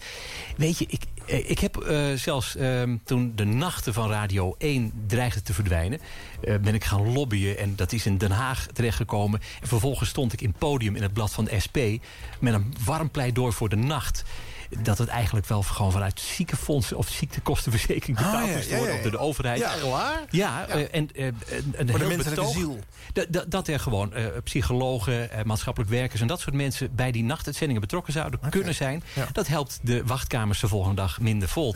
weet 0.57 0.77
je, 0.77 0.85
ik, 0.89 1.03
eh, 1.14 1.14
ik 1.25 1.59
heb 1.59 1.77
eh, 1.77 2.11
zelfs 2.15 2.55
ehm, 2.55 2.97
toen 3.03 3.31
de 3.35 3.45
nachten 3.45 3.93
van 3.93 4.09
Radio 4.09 4.55
1 4.57 4.91
dreigden 5.07 5.43
te 5.43 5.53
verdwijnen... 5.53 5.99
eh, 6.41 6.55
ben 6.55 6.73
ik 6.73 6.83
gaan 6.83 7.13
lobbyen 7.13 7.57
en 7.57 7.75
dat 7.75 7.91
is 7.91 8.05
in 8.05 8.17
Den 8.17 8.31
Haag 8.31 8.67
terechtgekomen. 8.73 9.41
En 9.61 9.67
vervolgens 9.67 10.09
stond 10.09 10.33
ik 10.33 10.41
in 10.41 10.53
podium 10.57 10.95
in 10.95 11.01
het 11.01 11.13
blad 11.13 11.33
van 11.33 11.45
de 11.45 11.59
SP... 11.65 11.77
met 12.39 12.53
een 12.53 12.73
warm 12.85 13.11
pleidooi 13.11 13.51
voor 13.51 13.69
de 13.69 13.75
nacht 13.75 14.23
dat 14.69 14.97
het 14.97 15.07
eigenlijk 15.07 15.45
wel 15.45 15.61
gewoon 15.61 15.91
vanuit 15.91 16.19
ziekenfondsen 16.19 16.97
of 16.97 17.09
ziektekostenverzekering 17.09 18.17
betaald 18.17 18.33
Ah, 18.35 18.49
ja, 18.49 18.55
moest 18.55 18.75
worden 18.77 18.95
ja, 18.95 19.01
door 19.01 19.11
de 19.11 19.17
overheid. 19.17 19.59
Ja, 19.59 19.89
waar? 19.89 20.21
Ja, 20.29 20.67
eh, 20.67 20.81
en 20.91 21.09
eh, 21.15 21.25
een, 21.25 21.35
een 21.75 21.89
Voor 21.89 21.99
de 21.99 22.23
betoog. 22.23 22.53
ziel. 22.53 22.79
Dat, 23.47 23.67
er 23.67 23.79
gewoon 23.79 24.13
eh, 24.13 24.25
psychologen, 24.43 25.29
maatschappelijk 25.45 25.91
werkers 25.91 26.21
en 26.21 26.27
dat 26.27 26.39
soort 26.39 26.55
mensen 26.55 26.95
bij 26.95 27.11
die 27.11 27.23
nachtuitzendingen 27.23 27.81
betrokken 27.81 28.13
zouden 28.13 28.39
kunnen 28.49 28.75
zijn. 28.75 29.03
Dat 29.31 29.47
helpt 29.47 29.79
de 29.81 30.05
wachtkamers 30.05 30.59
de 30.59 30.67
volgende 30.67 30.95
dag 30.95 31.19
minder 31.19 31.47
vol. 31.47 31.69
Oh, 31.69 31.75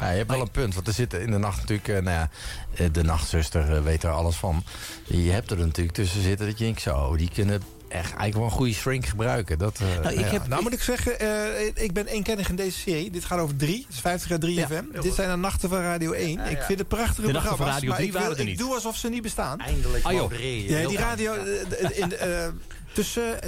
ja, 0.00 0.10
je 0.10 0.16
hebt 0.16 0.30
wel 0.30 0.40
een 0.40 0.50
punt, 0.50 0.74
want 0.74 0.86
er 0.86 0.92
zitten 0.92 1.20
in 1.22 1.30
de 1.30 1.38
nacht 1.38 1.58
natuurlijk... 1.68 2.04
nou 2.04 2.28
ja, 2.76 2.88
de 2.88 3.02
nachtzuster 3.02 3.82
weet 3.82 4.02
er 4.02 4.10
alles 4.10 4.36
van. 4.36 4.64
Je 5.04 5.30
hebt 5.30 5.50
er 5.50 5.58
natuurlijk 5.58 5.96
tussen 5.96 6.22
zitten 6.22 6.46
dat 6.46 6.58
je 6.58 6.64
denkt... 6.64 6.80
zo, 6.80 7.16
die 7.16 7.30
kunnen 7.34 7.62
echt 7.94 8.04
eigenlijk 8.04 8.34
wel 8.34 8.44
een 8.44 8.50
goede 8.50 8.72
shrink 8.74 9.06
gebruiken. 9.06 9.58
Dat, 9.58 9.78
eh, 9.80 9.86
Nou, 10.02 10.14
ik 10.14 10.20
Ja, 10.20 10.26
heb- 10.26 10.46
nou 10.48 10.62
moet 10.62 10.72
ik 10.72 10.82
zeggen, 10.82 11.20
eh, 11.20 11.66
ik 11.84 11.92
ben 11.92 12.06
eenkennig 12.06 12.48
in 12.48 12.56
deze 12.56 12.78
serie. 12.78 13.10
Dit 13.10 13.24
gaat 13.24 13.38
over 13.38 13.56
drie, 13.56 13.84
het 13.86 13.94
is 13.94 14.00
50 14.00 14.28
jaar 14.28 14.38
3 14.38 14.54
Ja. 14.54 14.66
FM. 14.66 15.00
Dit 15.00 15.14
zijn 15.14 15.30
de 15.30 15.36
nachten 15.36 15.68
van 15.68 15.78
Radio 15.80 16.12
1. 16.12 16.40
Ik 16.50 16.62
vind 16.62 16.78
het 16.78 16.88
prachtige 16.88 17.26
De 17.26 17.32
nachten 17.32 17.56
van 17.56 17.56
programma's. 17.56 17.74
Radio 17.74 17.88
maar 17.88 17.96
3 17.96 18.06
ik, 18.06 18.12
wil- 18.12 18.20
waren 18.22 18.36
er 18.36 18.42
ik 18.42 18.48
niet. 18.48 18.58
doe 18.58 18.74
alsof 18.74 18.96
ze 18.96 19.08
niet 19.08 19.22
bestaan. 19.22 19.60
Eindelijk 19.60 20.04
Ah, 20.04 20.12
joh. 20.12 20.32
je. 20.32 20.68
Ja, 20.68 20.88
die 20.88 20.98
radio 20.98 21.32
eh, 21.34 21.98
in, 21.98 22.16
eh, 22.16 22.46
tussen 22.92 23.38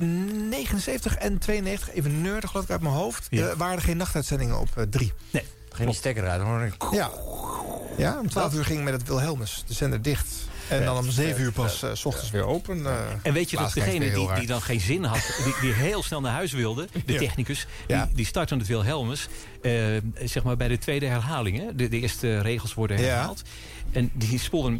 79 0.48 1.16
en 1.16 1.38
92, 1.38 1.94
even 1.94 2.20
nerdig 2.22 2.50
geloof 2.50 2.64
ik 2.64 2.70
uit 2.70 2.80
mijn 2.80 2.94
hoofd... 2.94 3.26
Ja. 3.30 3.46
eh, 3.48 3.56
waren 3.56 3.76
er 3.76 3.82
geen 3.82 3.96
nachtuitzendingen 3.96 4.58
op 4.60 4.68
3. 4.90 5.12
nee, 5.30 5.42
Geen 5.70 5.86
die 5.86 5.94
stekker 5.94 6.40
hoor. 6.40 6.70
ja. 6.92 7.10
ja, 7.96 8.18
om 8.20 8.28
12 8.28 8.54
uur 8.54 8.64
ging 8.64 8.84
met 8.84 8.92
het 8.92 9.08
Wilhelmus 9.08 9.64
de 9.66 9.74
zender 9.74 10.02
dicht. 10.02 10.26
En 10.68 10.84
dan 10.84 10.96
om 10.96 11.10
7 11.10 11.42
uur 11.42 11.52
pas 11.52 11.82
eh, 11.82 11.90
s 11.94 12.04
ochtends 12.04 12.30
weer 12.30 12.44
open. 12.44 12.86
eh. 12.86 12.92
En 13.22 13.32
weet 13.32 13.50
je 13.50 13.56
dat 13.56 13.72
degene 13.72 14.10
die, 14.14 14.34
die 14.34 14.46
dan 14.46 14.62
geen 14.62 14.80
zin 14.80 15.04
had, 15.04 15.40
die, 15.44 15.54
die 15.60 15.72
heel 15.72 16.02
snel 16.02 16.20
naar 16.20 16.32
huis 16.32 16.52
wilde, 16.52 16.88
de 17.06 17.12
Ja. 17.12 17.18
technicus, 17.18 17.66
die, 17.86 17.96
die 18.14 18.26
startte 18.26 18.54
het 18.56 18.66
Wilhelmus, 18.66 19.28
eh, 19.62 19.72
zeg 20.24 20.42
maar 20.42 20.56
bij 20.56 20.68
de 20.68 20.78
tweede 20.78 21.06
herhaling. 21.06 21.58
Hè? 21.58 21.74
De, 21.74 21.88
de 21.88 22.00
eerste 22.00 22.40
regels 22.40 22.74
worden 22.74 22.98
Ja. 22.98 23.04
herhaald. 23.04 23.42
En 23.92 24.10
die 24.14 24.38
spoelde 24.38 24.78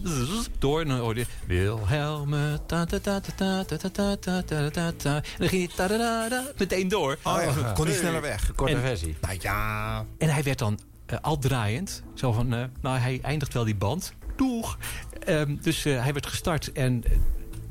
door 0.58 0.80
en 0.80 0.88
dan 0.88 0.98
hoorde 0.98 1.20
je 1.20 1.26
Wilhelme, 1.46 2.60
ta 2.66 2.84
ta 2.84 2.98
ta 2.98 3.20
ta 3.20 3.64
ta 3.64 3.64
ta 3.64 3.88
ta 3.90 4.16
ta 4.16 4.42
ta 4.42 4.70
ta 4.70 4.92
ta. 4.96 5.14
En 5.16 5.22
dan 5.38 5.48
ging 5.48 5.66
hij 5.66 5.76
ta 5.76 5.86
ta 5.88 5.98
ta 5.98 6.28
ta, 6.28 6.44
meteen 6.58 6.88
door. 6.88 7.18
Oh 7.22 7.38
ja, 7.56 7.72
kon 7.72 7.86
niet 7.86 7.96
sneller 7.96 8.20
weg. 8.20 8.52
Korte 8.54 8.74
En- 8.74 8.80
versie. 8.80 9.16
Nou 9.20 9.36
ja, 9.40 10.04
En 10.18 10.28
hij 10.28 10.42
werd 10.42 10.58
dan 10.58 10.78
eh, 11.06 11.18
al 11.22 11.38
draaiend. 11.38 12.02
Zo 12.14 12.32
van, 12.32 12.54
eh, 12.54 12.64
nou 12.80 12.98
hij 12.98 13.18
eindigt 13.22 13.52
wel 13.52 13.64
die 13.64 13.74
band. 13.74 14.12
Doeg. 14.36 14.78
Ehm, 15.24 15.56
dus 15.60 15.84
eh, 15.84 16.02
hij 16.02 16.12
werd 16.12 16.26
gestart 16.26 16.72
en 16.72 17.02
eh, 17.04 17.10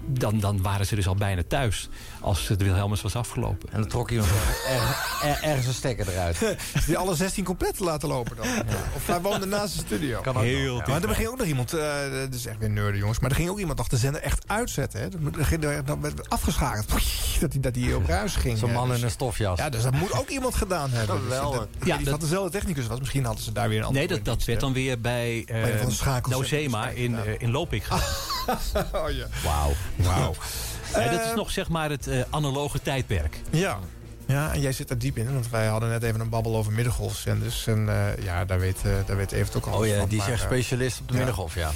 dan, 0.06 0.40
dan 0.40 0.62
waren 0.62 0.86
ze 0.86 0.96
dus 0.96 1.08
al 1.08 1.16
bijna 1.16 1.42
thuis. 1.48 1.90
Als 2.26 2.48
de 2.48 2.56
Wilhelmus 2.58 3.02
was 3.02 3.16
afgelopen. 3.16 3.70
En 3.72 3.80
dan 3.80 3.90
trok 3.90 4.10
hij 4.10 4.18
nog 4.18 4.28
ergens, 4.68 5.22
er- 5.22 5.44
ergens 5.50 5.68
een 5.68 5.74
stekker 5.74 6.10
eruit. 6.10 6.56
die 6.88 6.98
alle 6.98 7.16
16 7.16 7.44
compleet 7.44 7.78
te 7.78 7.84
laten 7.84 8.08
lopen 8.10 8.36
dan. 8.36 8.46
Of 8.96 9.08
hij 9.08 9.22
woonde 9.22 9.46
naast 9.46 9.74
de 9.74 9.80
studio. 9.86 10.22
Kan 10.22 10.36
ook 10.38 10.44
Heel 10.44 10.76
nog, 10.76 10.88
Maar 10.88 11.04
er 11.04 11.16
ging 11.16 11.28
ook 11.28 11.38
nog 11.38 11.48
iemand, 11.48 11.74
eh 11.74 11.80
dat 12.12 12.34
is 12.34 12.46
echt 12.46 12.58
weer 12.60 12.70
nerden 12.70 13.00
jongens, 13.00 13.20
maar 13.20 13.30
er 13.30 13.36
ging 13.36 13.50
ook 13.50 13.60
iemand 13.60 13.78
nog 13.78 13.88
de 13.88 13.98
zender 13.98 14.22
echt 14.22 14.44
uitzetten. 14.48 15.00
Hè. 15.00 15.08
Er 15.40 15.46
ging 15.46 15.64
er 15.64 15.86
dan 15.86 16.02
werd 16.02 16.30
afgeschakeld. 16.30 16.88
Dat 17.40 17.52
hij, 17.54 17.62
dat 17.62 17.76
hij 17.76 17.94
op 17.94 18.06
ruis 18.08 18.36
ging. 18.36 18.58
Zo'n 18.58 18.70
eh, 18.70 18.76
man 18.76 18.88
dus- 18.88 18.98
in 18.98 19.04
een 19.04 19.10
stofjas. 19.12 19.58
Ja, 19.60 19.70
dus 19.70 19.84
dat 19.84 19.94
moet 19.94 20.14
ook 20.14 20.30
iemand 20.30 20.56
gedaan 20.56 20.90
hebben. 20.92 21.22
Dus 21.30 21.38
dat, 21.38 21.54
Ja, 21.54 21.68
ja, 21.84 21.96
die 21.96 22.04
dat- 22.06 22.14
dat 22.14 22.22
dezelfde 22.22 22.52
technicus 22.52 22.88
was. 22.88 23.00
Misschien 23.00 23.26
hadden 23.26 23.44
ze 23.44 23.52
daar 23.52 23.70
weer 23.70 23.78
een 23.80 23.86
andere 23.86 24.06
Nee, 24.08 24.16
dat, 24.18 24.26
dat 24.26 24.44
werd 24.46 24.60
dan 24.60 24.74
weer 24.74 25.02
bij 25.02 25.46
uh, 25.52 25.66
schakels- 25.88 26.36
Nozema 26.36 26.88
in, 26.90 27.16
eh, 27.20 27.34
in 27.38 27.52
Lopik 27.52 27.84
gedaan. 27.90 29.04
Oh 29.04 29.10
ja. 29.10 29.26
Wauw. 29.44 29.72
Wauw. 29.96 30.36
Ja, 31.04 31.12
dat 31.12 31.20
is 31.22 31.30
Eh, 31.30 31.36
nog 31.36 31.52
zeg 31.52 31.70
maar 31.70 31.90
het 31.90 32.08
eh, 32.08 32.20
analoge 32.30 32.82
tijdperk. 32.82 33.40
Ja. 33.50 33.80
Ja, 34.28 34.54
en 34.54 34.62
jij 34.62 34.72
zit 34.72 34.90
er 34.90 34.98
diep 35.00 35.18
in, 35.18 35.34
want 35.34 35.50
wij 35.50 35.66
hadden 35.68 35.90
net 35.90 36.04
even 36.04 36.20
een 36.20 36.30
babbel 36.30 36.56
over 36.56 36.72
middengolfzenders. 36.72 37.68
En 37.68 37.90
eh, 37.90 38.24
ja, 38.24 38.46
daar 38.46 38.60
weet, 38.60 38.78
eh 38.86 38.92
daar 39.06 39.18
weet 39.18 39.32
Evert 39.32 39.56
ook 39.56 39.66
al 39.66 39.80
Oh 39.80 39.86
ja, 39.88 40.00
van. 40.00 40.10
die 40.10 40.20
is 40.20 40.28
echt 40.28 40.42
specialist 40.42 41.00
op 41.00 41.08
de 41.08 41.14
ja. 41.14 41.20
middengolf, 41.20 41.56
ja. 41.56 41.72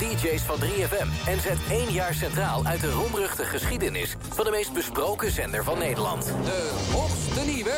oud-DJ's 0.00 0.42
van 0.42 0.56
3FM... 0.58 1.28
en 1.28 1.40
zet 1.40 1.58
één 1.70 1.92
jaar 1.92 2.14
centraal 2.14 2.64
uit 2.64 2.80
de 2.80 2.90
roemruchte 2.90 3.44
geschiedenis... 3.44 4.16
van 4.28 4.44
de 4.44 4.50
meest 4.50 4.72
besproken 4.72 5.30
zender 5.30 5.64
van 5.64 5.78
Nederland. 5.78 6.24
De 6.24 6.70
hoogste 6.92 7.40
nieuwe 7.52 7.74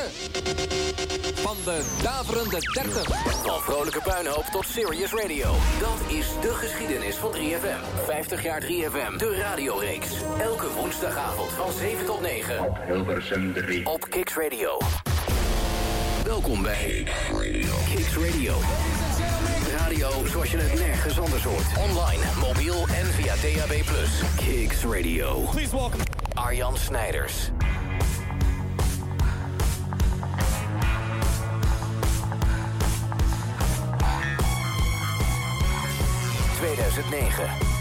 van 1.35 1.57
de 1.65 1.99
daverende 2.03 2.59
30. 2.73 3.07
Van 3.43 3.61
vrolijke 3.61 4.01
puinhoop 4.01 4.45
tot 4.45 4.67
serious 4.67 5.13
radio. 5.13 5.55
Dat 5.81 6.01
is 6.09 6.27
de 6.41 6.55
geschiedenis 6.55 7.17
van 7.17 7.31
3FM. 7.33 8.05
50 8.05 8.43
jaar 8.43 8.63
3FM, 8.63 9.17
de 9.17 9.37
radioreeks. 9.37 10.09
Elke 10.39 10.73
woensdagavond 10.73 11.51
van 11.51 11.73
7 11.73 12.07
tot 12.07 12.21
9. 12.21 12.69
Op 12.69 12.79
Hilversum 12.87 13.53
3. 13.53 13.87
Op 13.87 14.07
Kicks 14.11 14.35
Radio. 14.35 14.79
Welkom 16.25 16.63
bij 16.63 17.07
Kicks 17.95 18.17
Radio. 18.17 18.55
Radio 18.57 19.12
zoals 19.99 20.51
je 20.51 20.57
het 20.57 20.75
nergens 20.81 21.21
anders 21.21 21.45
hoort. 21.45 21.65
Online, 21.79 22.23
mobiel 22.41 22.87
en 22.89 23.07
via 23.07 23.35
DAB+. 23.35 23.83
Kicks 24.37 24.85
Radio. 24.85 25.41
Please 25.51 25.77
welcome 25.77 26.03
Arjan 26.35 26.77
Snijders. 26.77 27.51
...2009. 36.61 37.72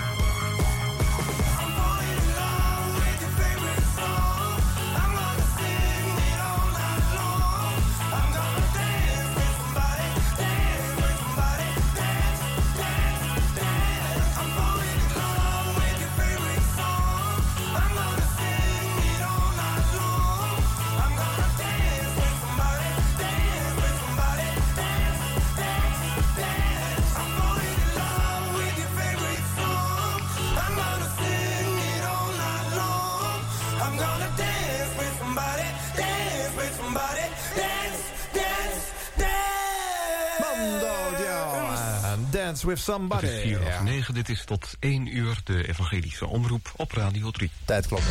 with 42.71 42.79
Somebody. 42.79 43.25
Het 43.25 43.35
is 43.35 43.41
4 43.41 43.59
of 43.59 43.83
9, 43.83 44.13
dit 44.13 44.29
is 44.29 44.45
tot 44.45 44.75
1 44.79 45.17
uur 45.17 45.39
de 45.43 45.67
evangelische 45.67 46.27
omroep 46.27 46.71
op 46.75 46.91
Radio 46.91 47.31
3. 47.31 47.51
Tijd 47.65 47.87
klopt. 47.87 48.03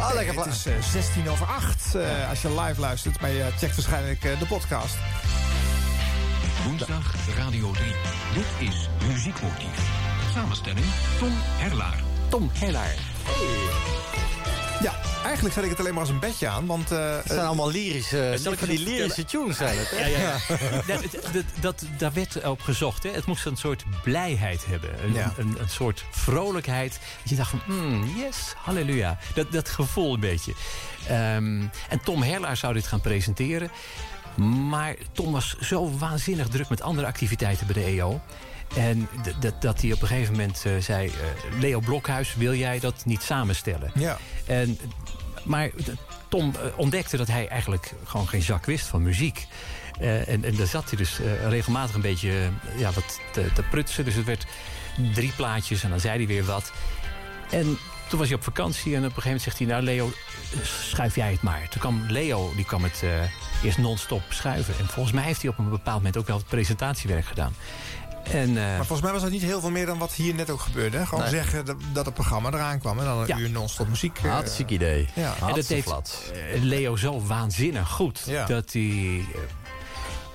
Ah, 0.00 0.14
lekker 0.14 0.36
het 0.36 0.46
is 0.46 0.66
eh, 0.66 0.82
16 0.82 1.28
over 1.28 1.46
8 1.46 1.94
eh, 1.94 2.28
als 2.28 2.42
je 2.42 2.60
live 2.60 2.80
luistert. 2.80 3.20
Maar 3.20 3.30
je 3.30 3.50
checkt 3.58 3.74
waarschijnlijk 3.74 4.24
eh, 4.24 4.38
de 4.38 4.46
podcast. 4.46 4.96
Woensdag 6.64 7.14
Radio 7.36 7.70
3. 7.70 7.86
Dit 8.34 8.68
is 8.68 8.88
Muziekmotief. 9.06 9.90
Samenstelling 10.34 10.86
Tom 11.18 11.32
Herlaar. 11.34 12.02
Tom 12.28 12.50
Herlaar. 12.52 12.94
Ja, 14.82 14.92
eigenlijk 15.24 15.54
zet 15.54 15.64
ik 15.64 15.70
het 15.70 15.78
alleen 15.78 15.92
maar 15.92 16.00
als 16.02 16.10
een 16.10 16.18
bedje 16.18 16.48
aan, 16.48 16.66
want... 16.66 16.90
eh, 16.90 17.16
Het 17.16 17.26
zijn 17.26 17.46
allemaal 17.46 17.70
lyrische, 17.70 18.34
Zal 18.40 18.52
ik 18.52 18.58
van 18.58 18.68
die 18.68 18.78
lyrische 18.78 19.24
tunes 19.24 19.56
zijn 19.56 19.78
het, 19.78 19.90
hè? 19.90 20.06
Ja, 20.06 20.18
ja, 20.18 20.36
ja. 20.86 21.00
dat, 21.00 21.32
dat, 21.32 21.44
dat, 21.60 21.84
daar 21.98 22.12
werd 22.12 22.44
op 22.46 22.60
gezocht. 22.60 23.02
Hè. 23.02 23.10
Het 23.10 23.26
moest 23.26 23.46
een 23.46 23.56
soort 23.56 23.84
blijheid 24.02 24.66
hebben. 24.66 24.90
Een, 25.04 25.12
Ja. 25.12 25.32
een, 25.36 25.56
een 25.60 25.68
soort 25.68 26.04
vrolijkheid. 26.10 26.92
Dat 27.20 27.30
je 27.30 27.36
dacht 27.36 27.50
van, 27.50 27.60
mm, 27.66 28.16
yes, 28.16 28.54
halleluja. 28.56 29.18
Dat, 29.34 29.52
dat 29.52 29.68
gevoel 29.68 30.14
een 30.14 30.20
beetje. 30.20 30.52
Ehm, 31.08 31.62
en 31.88 32.00
Tom 32.04 32.22
Herlaar 32.22 32.56
zou 32.56 32.74
dit 32.74 32.86
gaan 32.86 33.00
presenteren. 33.00 33.70
Maar 34.68 34.94
Tom 35.12 35.32
was 35.32 35.56
zo 35.60 35.98
waanzinnig 35.98 36.48
druk 36.48 36.68
met 36.68 36.82
andere 36.82 37.06
activiteiten 37.06 37.66
bij 37.66 37.74
de 37.74 37.84
EO. 37.84 38.20
En 38.76 39.08
dat, 39.40 39.62
dat 39.62 39.80
hij 39.80 39.92
op 39.92 40.02
een 40.02 40.08
gegeven 40.08 40.32
moment 40.32 40.64
eh, 40.64 40.72
zei... 40.80 41.06
eh, 41.08 41.60
Leo 41.60 41.80
Blokhuis, 41.80 42.34
wil 42.34 42.54
jij 42.54 42.78
dat 42.80 43.04
niet 43.04 43.22
samenstellen? 43.22 43.90
Ja. 43.94 44.18
En, 44.46 44.78
maar 45.42 45.70
Tom 46.28 46.54
eh, 46.54 46.78
ontdekte 46.78 47.16
dat 47.16 47.26
hij 47.26 47.48
eigenlijk 47.48 47.92
gewoon 48.04 48.28
geen 48.28 48.42
zak 48.42 48.66
wist 48.66 48.86
van 48.86 49.02
muziek. 49.02 49.46
En, 50.00 50.44
en 50.44 50.56
daar 50.56 50.66
zat 50.66 50.88
hij 50.88 50.98
dus 50.98 51.20
regelmatig 51.48 51.94
een 51.94 52.00
beetje 52.00 52.50
ja, 52.76 52.92
wat 52.92 53.20
te, 53.32 53.52
te 53.54 53.62
prutsen. 53.62 54.04
Dus 54.04 54.14
het 54.14 54.24
werd 54.24 54.46
drie 55.14 55.32
plaatjes 55.36 55.82
en 55.82 55.90
dan 55.90 56.00
zei 56.00 56.16
hij 56.16 56.26
weer 56.26 56.44
wat. 56.44 56.72
En 57.50 57.78
toen 58.08 58.18
was 58.18 58.28
hij 58.28 58.36
op 58.36 58.44
vakantie 58.44 58.92
en 58.92 58.98
op 58.98 59.04
een 59.04 59.22
gegeven 59.22 59.24
moment 59.24 59.42
zegt 59.42 59.58
hij... 59.58 59.66
nou 59.66 59.82
Leo, 59.82 60.12
schuif 60.62 61.14
jij 61.14 61.30
het 61.30 61.42
maar. 61.42 61.68
Toen 61.68 61.80
kwam 61.80 62.04
Leo, 62.08 62.52
die 62.56 62.64
kwam 62.64 62.82
het 62.82 63.02
eerst 63.62 63.78
non-stop 63.78 64.22
schuiven. 64.28 64.74
En 64.78 64.86
volgens 64.86 65.14
mij 65.14 65.24
heeft 65.24 65.42
hij 65.42 65.50
op 65.50 65.58
een 65.58 65.68
bepaald 65.68 65.96
moment 65.96 66.16
ook 66.16 66.26
wel 66.26 66.36
het 66.36 66.46
presentatiewerk 66.46 67.26
gedaan. 67.26 67.54
En, 68.32 68.48
eh, 68.48 68.54
Maar 68.64 68.76
volgens 68.76 69.00
mij 69.00 69.12
was 69.12 69.22
dat 69.22 69.30
niet 69.30 69.42
heel 69.42 69.60
veel 69.60 69.70
meer 69.70 69.86
dan 69.86 69.98
wat 69.98 70.12
hier 70.12 70.34
net 70.34 70.50
ook 70.50 70.60
gebeurde. 70.60 70.96
hè? 70.96 71.06
Gewoon 71.06 71.24
Nee. 71.24 71.32
zeggen 71.32 71.64
dat, 71.64 71.76
dat 71.92 72.04
het 72.04 72.14
programma 72.14 72.50
eraan 72.50 72.78
kwam 72.80 72.98
en 72.98 73.04
dan 73.04 73.18
een 73.18 73.26
Ja. 73.26 73.36
uur 73.38 73.50
non-stop 73.50 73.88
muziek. 73.88 74.18
eh, 74.22 74.30
Hartstikke 74.30 74.74
idee. 74.74 75.08
Ja. 75.14 75.34
En 75.48 75.54
dat 75.54 75.66
deed 75.66 75.86
eh, 75.86 76.62
Leo 76.62 76.96
zo 76.96 77.22
waanzinnig 77.26 77.88
goed. 77.88 78.22
Ja. 78.26 78.46
Dat 78.46 78.72
hij... 78.72 79.24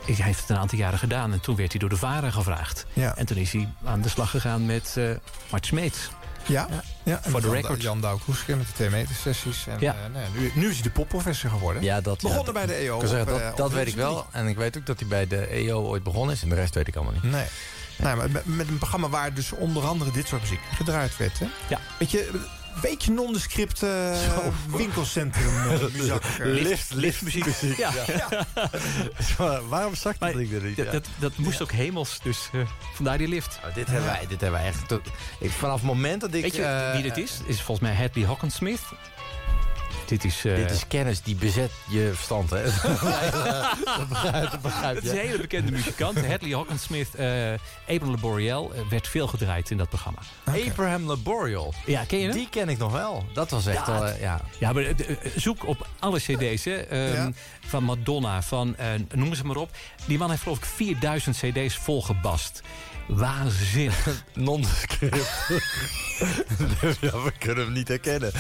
hij 0.06 0.16
heeft 0.16 0.40
het 0.40 0.50
een 0.50 0.58
aantal 0.58 0.78
jaren 0.78 1.00
gedaan. 1.00 1.32
En 1.34 1.40
toen 1.40 1.56
werd 1.56 1.72
hij 1.72 1.80
door 1.80 1.90
de 1.90 1.98
VARA 1.98 2.30
gevraagd. 2.30 2.86
Ja. 2.94 3.16
En 3.18 3.26
toen 3.26 3.38
is 3.38 3.52
hij 3.52 3.68
aan 3.86 4.02
de 4.02 4.10
slag 4.10 4.30
gegaan 4.30 4.66
met 4.66 4.94
eh 4.98 5.10
Mart 5.52 5.66
Smeets. 5.66 6.10
Ja, 6.46 6.68
ja. 7.04 7.20
en 7.24 7.32
Voor 7.32 7.42
de 7.42 7.48
Jan- 7.48 7.56
record. 7.56 7.82
Jan 7.82 8.02
Douw 8.02 8.18
Koeske 8.26 8.56
met 8.56 8.68
de 8.68 8.74
twee 8.74 8.90
meter 8.90 9.16
sessies. 9.16 9.68
En, 9.68 9.78
Ja. 9.80 9.94
eh, 9.94 10.00
nou 10.14 10.24
ja, 10.26 10.40
nu, 10.40 10.52
nu 10.56 10.68
is 10.70 10.74
hij 10.74 10.84
de 10.84 10.90
popprofessor 10.90 11.50
geworden. 11.50 11.84
Ja, 11.84 12.02
dat, 12.02 12.22
Begonnen 12.22 12.46
ja, 12.46 12.52
bij 12.52 12.66
de 12.66 12.74
EO 12.74 13.00
zeggen, 13.06 13.26
dat 13.26 13.58
dat 13.58 13.68
op 13.68 13.74
weet 13.74 13.88
ik 13.88 13.96
wel. 13.96 14.26
En 14.32 14.48
ik 14.48 14.58
weet 14.58 14.78
ook 14.78 14.86
dat 14.86 15.00
hij 15.00 15.08
bij 15.08 15.28
de 15.28 15.48
EO 15.48 15.82
ooit 15.82 16.04
begonnen 16.04 16.36
is. 16.36 16.42
En 16.44 16.50
de 16.50 16.56
rest 16.56 16.74
weet 16.76 16.88
ik 16.88 16.96
allemaal 16.96 17.14
niet. 17.14 17.24
Nee. 17.32 17.46
Maar 18.02 18.18
met, 18.32 18.46
met 18.46 18.68
een 18.68 18.78
programma 18.78 19.10
waar 19.10 19.34
dus 19.34 19.52
onder 19.52 19.84
andere 19.86 20.12
dit 20.12 20.28
soort 20.28 20.42
muziek 20.42 20.60
gedraaid 20.76 21.18
werd. 21.18 21.40
Hè? 21.40 21.46
Ja. 21.70 21.80
Weet 22.00 22.12
je, 22.12 22.30
een 22.34 22.82
beetje 22.82 23.12
nondescript 23.12 23.84
eh 23.84 24.16
winkelcentrum 24.68 25.72
eh. 25.72 25.82
Lift, 26.70 26.94
liftmuziek. 26.94 27.78
Ja. 27.78 27.92
Waarom 29.70 29.96
zag 29.96 30.18
dat 30.18 30.30
ik 30.36 30.52
er 30.52 30.62
niet? 30.64 30.78
dat, 30.78 30.86
Ja. 30.86 30.92
dat, 30.92 31.08
dat 31.20 31.38
moest 31.38 31.62
ook 31.62 31.72
hemels, 31.72 32.20
dus 32.24 32.50
eh, 32.54 32.60
vandaar 32.94 33.18
die 33.18 33.28
lift. 33.28 33.60
Nou, 33.62 33.74
dit, 33.74 33.88
hebben 33.88 34.06
wij, 34.06 34.20
dit 34.28 34.42
hebben 34.42 34.60
wij 34.60 34.68
echt... 34.70 34.88
tot- 34.88 35.08
Ik, 35.40 35.52
vanaf 35.52 35.76
het 35.76 35.84
moment 35.86 36.22
dat 36.22 36.34
ik... 36.34 36.42
Weet 36.42 36.56
je 36.56 36.90
wie 36.94 37.02
dit 37.04 37.18
is? 37.18 37.40
Is 37.46 37.62
volgens 37.62 37.88
mij 37.88 37.96
Hadley 37.96 38.26
Hockensmith. 38.26 38.82
Dit 40.14 40.24
is... 40.24 40.46
eh, 40.46 40.56
Dit 40.56 40.72
is 40.72 40.88
kennis 40.88 41.22
die 41.22 41.36
bezet 41.36 41.72
je 41.90 42.12
verstand, 42.14 42.50
hè? 42.50 42.64
dat 42.64 42.82
begrijp, 44.10 44.52
dat 44.52 44.62
begrijp 44.62 44.96
Het 44.96 45.04
is 45.04 45.12
een 45.12 45.18
hele 45.18 45.38
bekende 45.38 45.72
muzikant. 45.72 46.26
Hadley 46.26 46.52
Hockensmith, 46.54 47.16
eh 47.16 47.52
Abraham 47.88 48.10
Laboriel, 48.12 48.72
eh, 48.76 48.82
werd 48.90 49.08
veel 49.08 49.28
gedraaid 49.28 49.70
in 49.70 49.78
dat 49.78 49.90
programma. 49.90 50.20
Abraham 50.68 51.04
Laboriel. 51.08 51.74
Ja, 51.86 52.04
ken 52.08 52.20
je 52.20 52.26
hem? 52.28 52.34
Die 52.36 52.50
ken 52.50 52.70
ik 52.70 52.78
nog 52.78 52.92
wel. 52.92 53.26
Dat 53.34 53.50
was 53.50 53.66
echt 53.66 53.88
Ja, 53.88 54.08
eh, 54.08 54.22
ja. 54.22 54.42
Ja, 54.60 54.74
maar 54.74 54.86
zoek 55.36 55.68
op 55.68 55.88
alle 56.00 56.20
cd's, 56.20 56.66
hè. 56.66 56.76
Ehm, 56.76 57.14
Ja. 57.14 57.32
Van 57.66 57.84
Madonna, 57.84 58.42
van 58.42 58.76
eh, 58.78 58.88
noem 59.14 59.34
ze 59.36 59.46
maar 59.46 59.56
op. 59.56 59.70
Die 60.06 60.18
man 60.18 60.30
heeft 60.30 60.42
geloof 60.42 60.58
ik 60.58 60.66
4000 60.66 61.38
cd's 61.38 61.78
volgebast. 61.78 62.62
Waanzinnig. 63.08 64.08
Non-script. 64.34 65.16
ja, 67.02 67.22
we 67.24 67.32
kunnen 67.40 67.64
hem 67.64 67.74
niet 67.74 67.88
herkennen. 67.88 68.32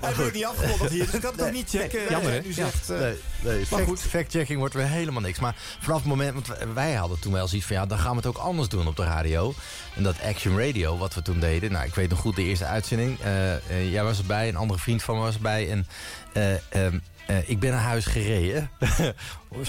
Hij 0.00 0.14
wordt 0.14 0.34
niet 0.34 0.44
afgekondigd 0.44 0.90
hier, 0.90 1.04
dus 1.04 1.14
ik 1.14 1.20
kan 1.20 1.32
het 1.32 1.42
ook 1.42 1.52
niet 1.52 1.68
checken. 1.70 2.00
jammer, 2.10 2.30
hè? 2.32 2.42
U 2.42 2.52
zegt, 2.52 2.90
eh, 2.90 2.98
Nee, 2.98 3.14
nee 3.42 3.56
maar 3.58 3.66
fact, 3.66 3.84
goed. 3.84 4.00
fact-checking 4.00 4.58
wordt 4.58 4.74
weer 4.74 4.86
helemaal 4.86 5.20
niks. 5.20 5.38
Maar 5.38 5.54
vanaf 5.80 5.98
het 5.98 6.08
moment, 6.08 6.34
want 6.34 6.72
wij- 6.74 6.94
hadden 6.94 7.18
toen 7.20 7.32
wel 7.32 7.48
zoiets 7.48 7.66
van... 7.66 7.76
ja, 7.76 7.86
dan 7.86 7.98
gaan 7.98 8.10
we 8.10 8.16
het 8.16 8.26
ook 8.26 8.36
anders 8.36 8.68
doen 8.68 8.86
op 8.86 8.96
de 8.96 9.04
radio. 9.04 9.54
En 9.94 10.02
dat 10.02 10.22
Action 10.22 10.58
Radio, 10.60 10.96
wat 10.98 11.14
we 11.14 11.22
toen 11.22 11.40
deden... 11.40 11.72
nou, 11.72 11.86
ik 11.86 11.94
weet 11.94 12.08
nog 12.10 12.18
goed 12.18 12.36
de 12.36 12.42
eerste 12.44 12.64
uitzending. 12.64 13.20
Eh, 13.20 13.54
eh, 13.54 13.92
jij 13.92 14.04
was 14.04 14.18
erbij, 14.18 14.48
een 14.48 14.56
andere 14.56 14.80
vriend 14.80 15.02
van 15.02 15.14
me 15.16 15.20
was 15.20 15.34
erbij. 15.34 15.70
En 15.70 15.86
eh, 16.32 16.52
ehm, 16.84 16.98
eh, 17.26 17.48
ik 17.48 17.60
ben 17.60 17.70
naar 17.70 17.80
huis 17.82 18.06
gereden. 18.06 18.70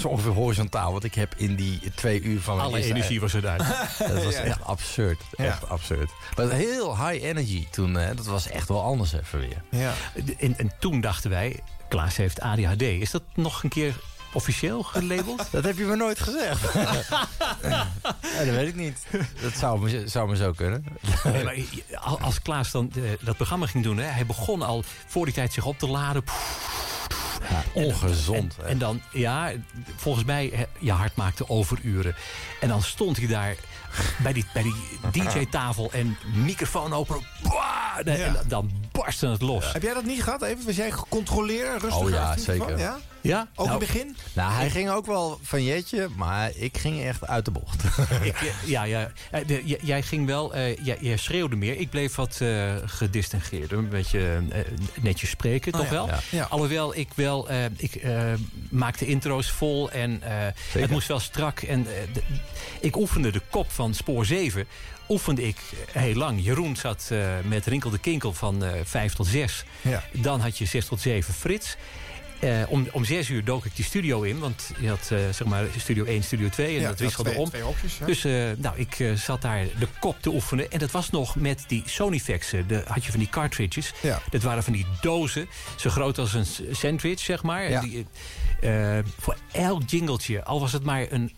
Zo 0.01 0.07
ongeveer 0.07 0.31
horizontaal. 0.31 0.91
Want 0.91 1.03
ik 1.03 1.15
heb 1.15 1.33
in 1.37 1.55
die 1.55 1.79
twee 1.95 2.21
uur 2.21 2.41
van... 2.41 2.55
mijn 2.55 2.67
Alle 2.67 2.77
eerste- 2.77 2.93
energie 2.93 3.19
was 3.19 3.33
eruit. 3.33 3.59
Dat 4.13 4.23
was 4.23 4.33
Ja, 4.33 4.39
ja. 4.39 4.45
echt 4.45 4.63
absurd. 4.63 5.21
Echt 5.35 5.69
absurd. 5.69 6.11
Maar 6.35 6.49
heel 6.49 7.07
high 7.07 7.23
energy 7.23 7.67
toen. 7.71 7.93
dat 7.93 8.25
was 8.25 8.49
echt 8.49 8.67
wel 8.67 8.83
anders 8.83 9.13
even 9.13 9.39
weer. 9.39 9.61
Ja. 9.69 9.93
En, 10.39 10.57
en 10.57 10.71
toen 10.79 11.01
dachten 11.01 11.29
wij, 11.29 11.59
Klaas 11.89 12.15
heeft 12.17 12.39
ADHD. 12.41 12.81
Is 12.81 13.11
dat 13.11 13.23
nog 13.33 13.63
een 13.63 13.69
keer 13.69 13.93
officieel 14.33 14.83
gelabeld? 14.83 15.47
Dat 15.51 15.63
heb 15.63 15.77
je 15.77 15.83
me 15.83 15.95
nooit 15.95 16.19
gezegd. 16.19 16.73
ja, 16.73 17.87
dat 18.37 18.55
weet 18.55 18.67
ik 18.67 18.75
niet. 18.75 18.97
Dat 19.41 19.53
zou 19.53 19.79
me, 19.81 20.07
zou 20.07 20.29
me 20.29 20.35
zo 20.35 20.51
kunnen. 20.51 20.85
Nee, 21.23 21.43
maar 21.43 21.55
al- 21.99 22.19
als 22.19 22.41
Klaas 22.41 22.71
dan 22.71 22.91
eh, 22.95 23.01
dat 23.21 23.35
programma 23.35 23.65
ging 23.67 23.83
doen... 23.83 23.97
Hè, 23.97 24.05
hij 24.05 24.25
begon 24.25 24.61
al 24.61 24.83
voor 25.07 25.25
die 25.25 25.33
tijd 25.33 25.53
zich 25.53 25.65
op 25.65 25.79
te 25.79 25.87
laden. 25.87 26.23
Ongezond. 27.73 28.57
En, 28.57 28.67
en 28.67 28.77
dan, 28.77 29.01
ja, 29.11 29.51
volgens 29.95 30.25
mij, 30.25 30.67
je 30.79 30.91
hart 30.91 31.15
maakte 31.15 31.49
overuren. 31.49 32.15
En 32.61 32.67
dan 32.67 32.81
stond 32.81 33.17
hij 33.17 33.27
daar 33.27 33.55
bij 34.23 34.33
die, 34.33 34.45
bij 34.53 34.63
die 34.63 34.73
DJ-tafel 35.11 35.91
en 35.91 36.17
microfoon 36.33 36.93
open. 36.93 37.21
En, 38.03 38.25
en 38.25 38.35
dan 38.47 38.71
barstte 38.91 39.27
het 39.27 39.41
los. 39.41 39.73
Heb 39.73 39.81
jij 39.81 39.93
dat 39.93 40.03
niet 40.05 40.23
gehad 40.23 40.41
even? 40.41 40.65
Was 40.65 40.75
jij 40.75 40.91
gecontroleerd, 40.91 41.81
rustig? 41.81 42.01
Oh 42.01 42.09
ja, 42.09 42.37
zeker. 42.37 42.77
Ja? 42.77 42.97
Ja? 43.27 43.47
Ook 43.55 43.65
in 43.65 43.71
Nou, 43.71 43.79
het 43.79 43.79
begin? 43.93 44.15
Nou, 44.33 44.53
hij 44.53 44.69
ging 44.69 44.89
ook 44.89 45.05
wel 45.05 45.39
van 45.41 45.63
jetje, 45.63 46.07
maar 46.15 46.51
ik 46.55 46.77
ging 46.77 47.03
echt 47.03 47.27
uit 47.27 47.45
de 47.45 47.51
bocht. 47.51 47.83
Ik, 48.23 48.53
ja, 48.65 48.83
ja. 48.83 49.11
Eh, 49.31 49.41
jij 49.81 50.01
ging 50.01 50.25
wel, 50.25 50.53
eh, 50.53 50.75
jij, 50.85 50.97
jij 50.99 51.17
schreeuwde 51.17 51.55
meer. 51.55 51.77
Ik 51.77 51.89
bleef 51.89 52.15
wat 52.15 52.41
gedistingeerder. 52.85 53.77
Een 53.77 53.89
beetje 53.89 54.41
netjes 55.01 55.29
spreken, 55.29 55.73
Oh 55.73 55.79
toch 55.79 55.89
ja, 55.89 55.93
wel? 55.93 56.07
ja. 56.07 56.19
Ja. 56.29 56.43
Alhoewel 56.49 56.95
ik 56.95 57.09
wel, 57.15 57.47
ik 57.77 58.01
maakte 58.69 59.05
intro's 59.05 59.51
vol 59.51 59.91
en 59.91 60.21
het 60.71 60.89
moest 60.89 61.07
wel 61.07 61.19
strak. 61.19 61.59
En 61.59 61.87
ik 62.79 62.95
oefende 62.95 63.31
de 63.31 63.41
kop 63.49 63.71
van 63.71 63.93
spoor 63.93 64.25
7 64.25 64.67
oefende 65.09 65.47
ik 65.47 65.57
heel 65.91 66.13
lang. 66.15 66.43
Jeroen 66.43 66.75
zat 66.75 67.11
met 67.43 67.65
Rinkel 67.65 67.89
de 67.89 67.99
Kinkel 67.99 68.33
van 68.33 68.63
eh 68.63 68.71
5 68.83 69.13
tot 69.13 69.27
6. 69.27 69.65
Ja. 69.81 70.03
Dan 70.11 70.39
had 70.39 70.57
je 70.57 70.65
6 70.65 70.85
tot 70.85 71.01
7 71.01 71.33
Frits. 71.33 71.75
Eh, 72.39 72.49
om, 72.67 72.87
om 72.91 73.05
6 73.05 73.29
uur 73.29 73.43
dook 73.43 73.65
ik 73.65 73.75
die 73.75 73.85
studio 73.85 74.21
in. 74.21 74.39
Want 74.39 74.71
je 74.79 74.89
had 74.89 75.09
eh, 75.11 75.19
zeg 75.31 75.43
maar 75.47 75.65
studio 75.77 76.03
1, 76.05 76.23
studio 76.23 76.49
2. 76.49 76.75
En 76.75 76.81
Ja, 76.81 76.87
dat 76.87 76.99
wisselde 76.99 77.29
twee- 77.29 77.41
om. 77.41 77.49
twee. 77.49 77.61
Dus 78.05 78.25
eh, 78.25 78.31
nou, 78.57 78.77
ik 78.77 79.11
zat 79.15 79.41
daar 79.41 79.65
de 79.79 79.87
kop 79.99 80.21
te 80.21 80.29
oefenen. 80.29 80.71
En 80.71 80.79
dat 80.79 80.91
was 80.91 81.09
nog 81.09 81.35
met 81.35 81.63
die 81.67 81.83
Sonyfaxen. 81.85 82.67
De, 82.67 82.83
had 82.87 83.05
je 83.05 83.11
van 83.11 83.19
die 83.19 83.29
cartridges. 83.29 83.93
Ja. 84.01 84.21
Dat 84.29 84.41
waren 84.41 84.63
van 84.63 84.73
die 84.73 84.85
dozen. 85.01 85.47
Zo 85.75 85.89
groot 85.89 86.17
als 86.17 86.33
een 86.33 86.45
sandwich, 86.71 87.19
zeg 87.19 87.43
maar. 87.43 87.69
Ja. 87.69 87.81
Die, 87.81 88.05
voor 89.19 89.37
elk 89.51 89.89
jingeltje, 89.89 90.43
al 90.43 90.59
was 90.59 90.71
het 90.71 90.83
maar 90.83 91.05
een 91.09 91.33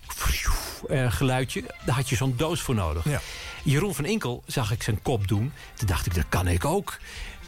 geluidje... 1.09 1.63
daar 1.85 1.95
had 1.95 2.09
je 2.09 2.15
zo'n 2.15 2.33
doos 2.37 2.61
voor 2.61 2.75
nodig. 2.75 3.03
Ja. 3.09 3.21
Jeroen 3.63 3.95
van 3.95 4.05
Inkel 4.05 4.43
zag 4.45 4.71
ik 4.71 4.83
zijn 4.83 5.01
kop 5.01 5.27
doen. 5.27 5.51
Toen 5.73 5.87
dacht 5.87 6.05
ik, 6.05 6.15
dat 6.15 6.25
kan 6.29 6.47
ik 6.47 6.65
ook. 6.65 6.97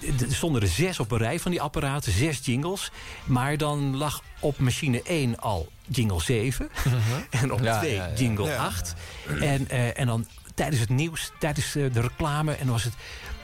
Er 0.02 0.36
stonden 0.36 0.62
er 0.62 0.68
zes 0.68 1.00
op 1.00 1.12
een 1.12 1.18
rij 1.18 1.40
van 1.40 1.52
die 1.52 1.62
apparaten, 1.62 2.12
zes 2.12 2.40
jingles. 2.46 2.92
Maar 3.26 3.58
dan 3.58 3.98
lag 3.98 4.22
op 4.40 4.58
machine 4.58 5.02
1 5.02 5.40
al 5.40 5.72
jingle 5.88 6.22
7. 6.22 6.70
En 7.30 7.52
op 7.52 7.60
Ja, 7.60 7.80
2 7.80 7.96
ja, 7.96 8.08
ja. 8.08 8.14
jingle 8.16 8.46
Ja. 8.46 8.58
8. 8.58 8.94
En, 9.40 9.70
eh, 9.70 10.00
en 10.00 10.08
dan 10.08 10.26
tijdens 10.56 10.80
het 10.80 10.90
nieuws, 10.90 11.32
tijdens 11.40 11.76
eh, 11.76 11.94
de 11.94 12.02
reclame... 12.02 12.52
en 12.52 12.64
dan 12.64 12.72
was 12.72 12.84
het 12.84 12.94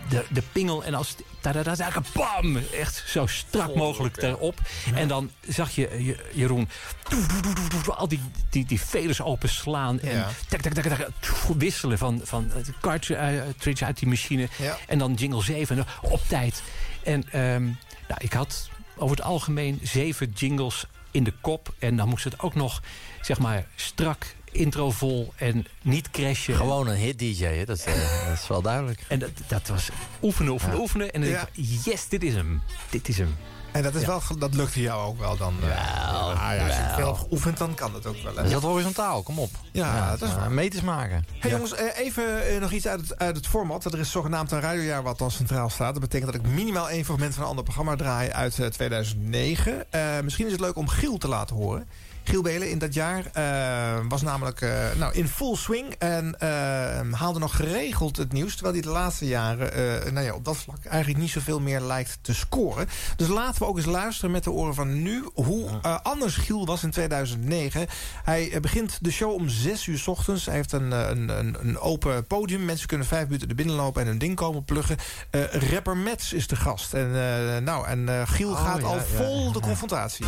de, 0.09 0.25
de 0.29 0.43
pingel 0.51 0.83
en 0.83 0.93
als... 0.93 1.15
tadadada, 1.41 1.91
Bam! 2.13 2.57
Echt 2.57 3.03
zo 3.07 3.25
strak 3.25 3.75
mogelijk 3.75 4.21
erop. 4.21 4.59
En 4.93 5.07
dan 5.07 5.31
zag 5.47 5.71
je 5.75 6.03
Je- 6.03 6.25
Jeroen... 6.33 6.69
doe, 7.09 7.25
doe, 7.27 7.41
doe, 7.41 7.53
doe, 7.53 7.83
doe, 7.83 7.93
al 7.93 8.07
die, 8.07 8.21
die, 8.49 8.65
die 8.65 8.81
veders 8.81 9.21
openslaan. 9.21 9.99
En 9.99 10.15
Ja. 10.17 10.29
tak, 10.47 10.61
tak, 10.61 10.73
tak, 10.73 10.83
tak, 10.97 11.09
wisselen 11.57 11.97
van, 11.97 12.21
van 12.23 12.51
het 12.53 12.69
cartridge 12.81 13.85
uit 13.85 13.99
die 13.99 14.07
machine. 14.07 14.47
En 14.87 14.97
dan 14.99 15.13
jingle 15.13 15.43
7 15.43 15.77
en 15.77 15.85
dan 16.01 16.11
op 16.11 16.21
tijd. 16.27 16.63
En 17.03 17.23
ehm, 17.31 17.63
nou, 18.07 18.17
ik 18.19 18.33
had 18.33 18.69
over 18.95 19.15
het 19.15 19.25
algemeen 19.25 19.79
zeven 19.83 20.31
jingles 20.35 20.85
in 21.11 21.23
de 21.23 21.33
kop. 21.41 21.73
En 21.79 21.95
dan 21.97 22.07
moest 22.09 22.23
het 22.23 22.39
ook 22.39 22.55
nog, 22.55 22.81
zeg 23.21 23.39
maar, 23.39 23.65
strak, 23.75 24.35
introvol 24.57 25.33
en 25.35 25.65
niet 25.81 26.11
crashen. 26.11 26.55
Gewoon 26.55 26.87
een 26.87 26.95
hit-dj, 26.97 27.43
hè? 27.43 27.65
Dat, 27.65 27.77
is, 27.77 27.83
eh, 27.85 27.93
dat 28.27 28.37
is 28.37 28.47
wel 28.47 28.61
duidelijk. 28.61 29.01
En 29.07 29.19
dat, 29.19 29.29
dat 29.47 29.67
was 29.67 29.89
oefenen, 30.21 30.51
oefenen, 30.51 30.75
Ja. 30.75 30.81
oefenen. 30.81 31.11
En 31.11 31.21
dan 31.21 31.29
Ja. 31.29 31.35
denk 31.55 31.67
ik, 31.67 31.85
yes, 31.85 32.07
dit 32.09 32.23
is 32.23 32.33
hem. 32.33 32.61
Dit 32.89 33.07
is 33.07 33.17
hem. 33.17 33.35
En 33.71 33.83
dat, 33.83 33.95
is 33.95 34.05
wel, 34.05 34.21
dat 34.39 34.53
lukte 34.53 34.81
jou 34.81 35.07
ook 35.07 35.19
wel 35.19 35.37
dan? 35.37 35.53
eh, 35.61 35.69
ah, 35.69 36.55
ja, 36.55 36.63
als 36.65 36.75
je 36.75 36.81
het 36.81 36.95
veel 36.95 37.05
hebt 37.07 37.19
geoefend, 37.19 37.57
dan 37.57 37.73
kan 37.73 37.91
dat 37.91 38.05
ook 38.05 38.15
wel. 38.23 38.35
hè? 38.35 38.41
Je 38.41 38.49
zat 38.49 38.61
horizontaal, 38.61 39.23
kom 39.23 39.39
op. 39.39 39.49
Ja, 39.71 40.09
dat 40.09 40.21
is 40.21 40.27
maar 40.27 40.39
waar. 40.39 40.51
Meters 40.51 40.81
maken. 40.83 41.25
Hey 41.39 41.51
jongens, 41.51 41.73
eh, 41.73 41.85
even 42.05 42.47
eh, 42.47 42.59
nog 42.61 42.71
iets 42.71 42.87
uit 42.87 42.99
het, 42.99 43.17
uit 43.19 43.35
het 43.35 43.47
format. 43.47 43.85
Er 43.85 43.99
is 43.99 44.11
zogenaamd 44.11 44.51
een 44.51 44.59
radiojaar 44.59 45.03
wat 45.03 45.17
dan 45.17 45.31
centraal 45.31 45.69
staat. 45.69 45.91
Dat 45.93 46.01
betekent 46.01 46.31
dat 46.31 46.41
ik 46.41 46.47
minimaal 46.47 46.89
één 46.89 47.05
fragment 47.05 47.33
van 47.33 47.43
een 47.43 47.49
ander 47.49 47.63
programma 47.63 47.95
draai 47.95 48.29
uit 48.29 48.59
eh, 48.59 48.67
2009. 48.67 49.91
Eh, 49.91 50.01
misschien 50.23 50.45
is 50.45 50.51
het 50.51 50.61
leuk 50.61 50.75
om 50.75 50.87
Giel 50.87 51.17
te 51.17 51.27
laten 51.27 51.55
horen. 51.55 51.87
Giel 52.27 52.41
Belen 52.41 52.69
in 52.69 52.77
dat 52.77 52.93
jaar 52.93 53.25
eh, 53.33 53.99
was 54.09 54.21
namelijk 54.21 54.61
eh, 54.61 54.69
nou, 54.97 55.13
in 55.13 55.27
full 55.27 55.55
swing 55.55 55.93
en 55.97 56.39
eh, 56.39 57.11
haalde 57.11 57.39
nog 57.39 57.55
geregeld 57.55 58.17
het 58.17 58.33
nieuws. 58.33 58.53
Terwijl 58.53 58.73
hij 58.73 58.83
de 58.83 58.89
laatste 58.89 59.27
jaren 59.27 59.73
eh, 59.73 60.11
nou 60.11 60.25
ja, 60.25 60.33
op 60.33 60.45
dat 60.45 60.57
vlak 60.57 60.85
eigenlijk 60.85 61.21
niet 61.21 61.31
zoveel 61.31 61.59
meer 61.59 61.81
lijkt 61.81 62.17
te 62.21 62.33
scoren. 62.33 62.87
Dus 63.15 63.27
laten 63.27 63.61
we 63.61 63.67
ook 63.67 63.77
eens 63.77 63.85
luisteren 63.85 64.31
met 64.31 64.43
de 64.43 64.51
oren 64.51 64.73
van 64.73 65.01
nu 65.01 65.29
hoe 65.33 65.69
eh, 65.81 65.97
anders 66.03 66.35
Giel 66.35 66.65
was 66.65 66.83
in 66.83 66.91
2009. 66.91 67.87
Hij 68.23 68.57
begint 68.61 68.97
de 69.01 69.11
show 69.11 69.33
om 69.33 69.49
6 69.49 69.85
uur 69.85 69.97
's 69.97 70.07
ochtends. 70.07 70.45
Hij 70.45 70.55
heeft 70.55 70.71
een, 70.71 70.91
een, 70.91 71.29
een, 71.29 71.57
een 71.59 71.79
open 71.79 72.27
podium. 72.27 72.65
Mensen 72.65 72.87
kunnen 72.87 73.07
vijf 73.07 73.25
minuten 73.25 73.49
er 73.49 73.55
binnen 73.55 73.75
lopen 73.75 74.01
en 74.01 74.07
hun 74.07 74.17
ding 74.17 74.35
komen 74.35 74.63
pluggen. 74.63 74.97
Eh, 75.29 75.41
rapper 75.71 75.97
Mets 75.97 76.33
is 76.33 76.47
de 76.47 76.55
gast. 76.55 76.93
En, 76.93 77.07
eh, 77.15 77.57
nou, 77.57 77.87
en 77.87 78.09
eh, 78.09 78.21
Giel 78.25 78.49
Oh, 78.49 78.65
gaat 78.65 78.79
ja, 78.81 78.87
al 78.87 78.95
ja, 78.95 79.03
vol 79.03 79.51
de 79.51 79.59
confrontatie. 79.59 80.25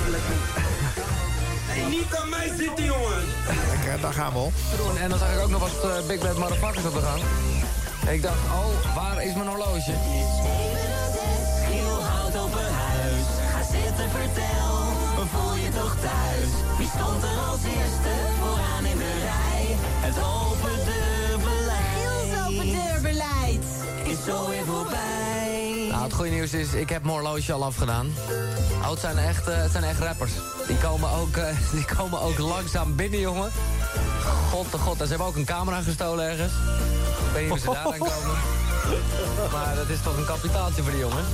Hey, 1.70 1.90
niet 1.90 2.16
aan 2.16 2.30
mij 2.30 2.48
zitten, 2.58 2.86
jongen. 2.86 3.24
Lekker, 3.72 4.02
daar 4.02 4.14
gaan 4.14 4.34
we 4.34 4.40
al. 4.40 4.52
En 5.02 5.10
dan 5.10 5.20
zag 5.20 5.34
ik 5.34 5.40
ook 5.44 5.50
nog 5.50 5.60
wat 5.60 5.92
uh, 5.92 6.08
Big 6.08 6.20
Bad 6.20 6.38
Motherfuckers 6.38 6.86
op 6.86 6.94
de 6.94 7.02
gang. 7.02 7.22
En 8.08 8.14
ik 8.14 8.22
dacht, 8.22 8.44
oh, 8.60 8.96
waar 8.96 9.24
is 9.24 9.34
mijn 9.34 9.48
horloge? 9.48 9.94
Giel 11.68 12.04
houdt 12.04 12.38
open 12.38 12.74
huis. 12.74 13.28
Ga 13.52 13.62
zitten, 13.72 14.10
vertel. 14.18 14.78
Voel 15.34 15.56
je 15.56 15.70
toch 15.70 15.96
thuis? 16.06 16.52
Wie 16.78 16.90
stond 16.96 17.24
er 17.24 17.40
als 17.50 17.64
eerste 17.76 18.14
vooraan 18.40 18.86
in 18.86 18.98
de 18.98 19.14
rij? 19.30 19.66
Het 20.06 20.18
open 20.18 20.78
deurbeleid. 20.90 21.88
Giel's 21.96 22.32
open 22.48 22.70
deurbeleid. 22.80 23.66
Is 24.04 24.26
zo 24.26 24.50
weer 24.50 24.66
voorbij. 24.66 25.09
Het 26.10 26.18
goede 26.18 26.34
nieuws 26.34 26.54
is, 26.54 26.74
ik 26.74 26.90
heb 26.90 27.04
mijn 27.04 27.14
horloge 27.14 27.54
al 27.54 27.64
afgedaan. 27.64 28.14
Oh, 28.82 28.90
het 28.90 29.00
zijn 29.00 29.18
echt, 29.18 29.48
eh, 29.48 29.62
het 29.62 29.72
zijn 29.72 29.84
echt 29.84 30.00
rappers. 30.00 30.32
Die 30.68 30.78
komen, 30.78 31.10
ook, 31.10 31.38
eh, 31.38 31.56
die 31.76 31.86
komen 31.86 32.22
ook 32.22 32.38
langzaam 32.38 32.96
binnen, 32.96 33.20
jongen. 33.20 33.52
God 34.52 34.72
de 34.72 34.78
god. 34.78 35.00
En 35.00 35.04
ze 35.04 35.10
hebben 35.10 35.28
ook 35.28 35.36
een 35.36 35.46
camera 35.46 35.82
gestolen 35.82 36.30
ergens. 36.30 36.52
Ik 36.52 37.34
weet 37.34 37.42
niet 37.42 37.50
hoe 37.50 37.60
ze 37.60 37.66
daar 37.66 37.78
aan 37.78 37.98
komen. 37.98 38.38
Maar 39.54 39.76
dat 39.76 39.90
is 39.90 40.02
toch 40.04 40.18
een 40.18 40.26
kapitaaltje 40.26 40.82
voor 40.82 40.92
die 40.92 41.00
jongen. 41.00 41.26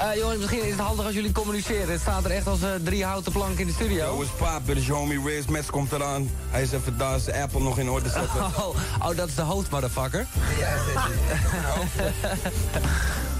Eh 0.00 0.16
jongens, 0.16 0.38
misschien 0.38 0.62
is 0.64 0.70
het 0.70 0.80
handig 0.80 1.04
als 1.04 1.14
jullie 1.14 1.32
communiceren. 1.32 1.90
Het 1.90 2.00
staat 2.00 2.24
er 2.24 2.30
echt 2.30 2.46
als 2.46 2.62
eh, 2.62 2.70
drie 2.84 3.04
houten 3.04 3.32
planken 3.32 3.58
in 3.58 3.66
de 3.66 3.72
studio. 3.72 3.96
Yo? 3.96 4.20
Is 4.74 4.86
je 4.86 4.92
homie 4.92 5.20
Riz 5.24 5.46
Mets 5.46 5.70
komt 5.70 5.92
eraan. 5.92 6.30
Hij 6.50 6.62
is 6.62 6.72
even 6.72 6.98
daar 6.98 7.18
zijn 7.18 7.42
Apple 7.42 7.60
nog 7.60 7.78
in 7.78 7.90
orde 7.90 8.08
zetten. 8.08 8.28
Oh, 8.60 8.76
oh, 9.08 9.16
dat 9.16 9.28
is 9.28 9.34
de 9.34 9.42
hoofdmotherfucker. 9.42 10.26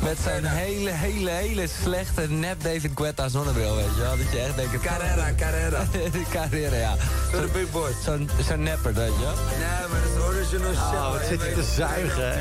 Met 0.02 0.18
zijn 0.22 0.44
hele, 0.44 0.90
hele, 0.90 1.30
hele 1.30 1.66
slechte 1.82 2.28
nep 2.28 2.62
David 2.62 2.90
Guetta 2.94 3.28
zonnebril, 3.28 3.76
weet 3.76 3.94
je 3.94 4.00
wel. 4.00 4.16
Dat 4.16 4.32
je 4.32 4.38
echt 4.38 4.56
denkt... 4.56 4.80
Carrera, 4.80 5.32
Carrera. 5.36 5.84
Carrera, 6.34 6.76
ja. 6.76 6.96
Zo 7.32 7.40
de 7.40 7.48
big 7.52 7.70
boy. 7.70 7.90
Zo'n 8.04 8.30
zo'n 8.48 8.62
nepper, 8.62 8.94
weet 8.94 9.12
je 9.12 9.20
wel. 9.20 9.34
Nee, 9.34 9.88
maar 9.90 10.00
dat 10.00 10.10
is 10.16 10.22
original 10.22 10.72
shit. 10.72 10.98
Oh, 10.98 11.12
wat 11.12 11.20
zit 11.28 11.42
je 11.42 11.52
te 11.54 11.62
zuigen, 11.62 12.32
hè? 12.32 12.40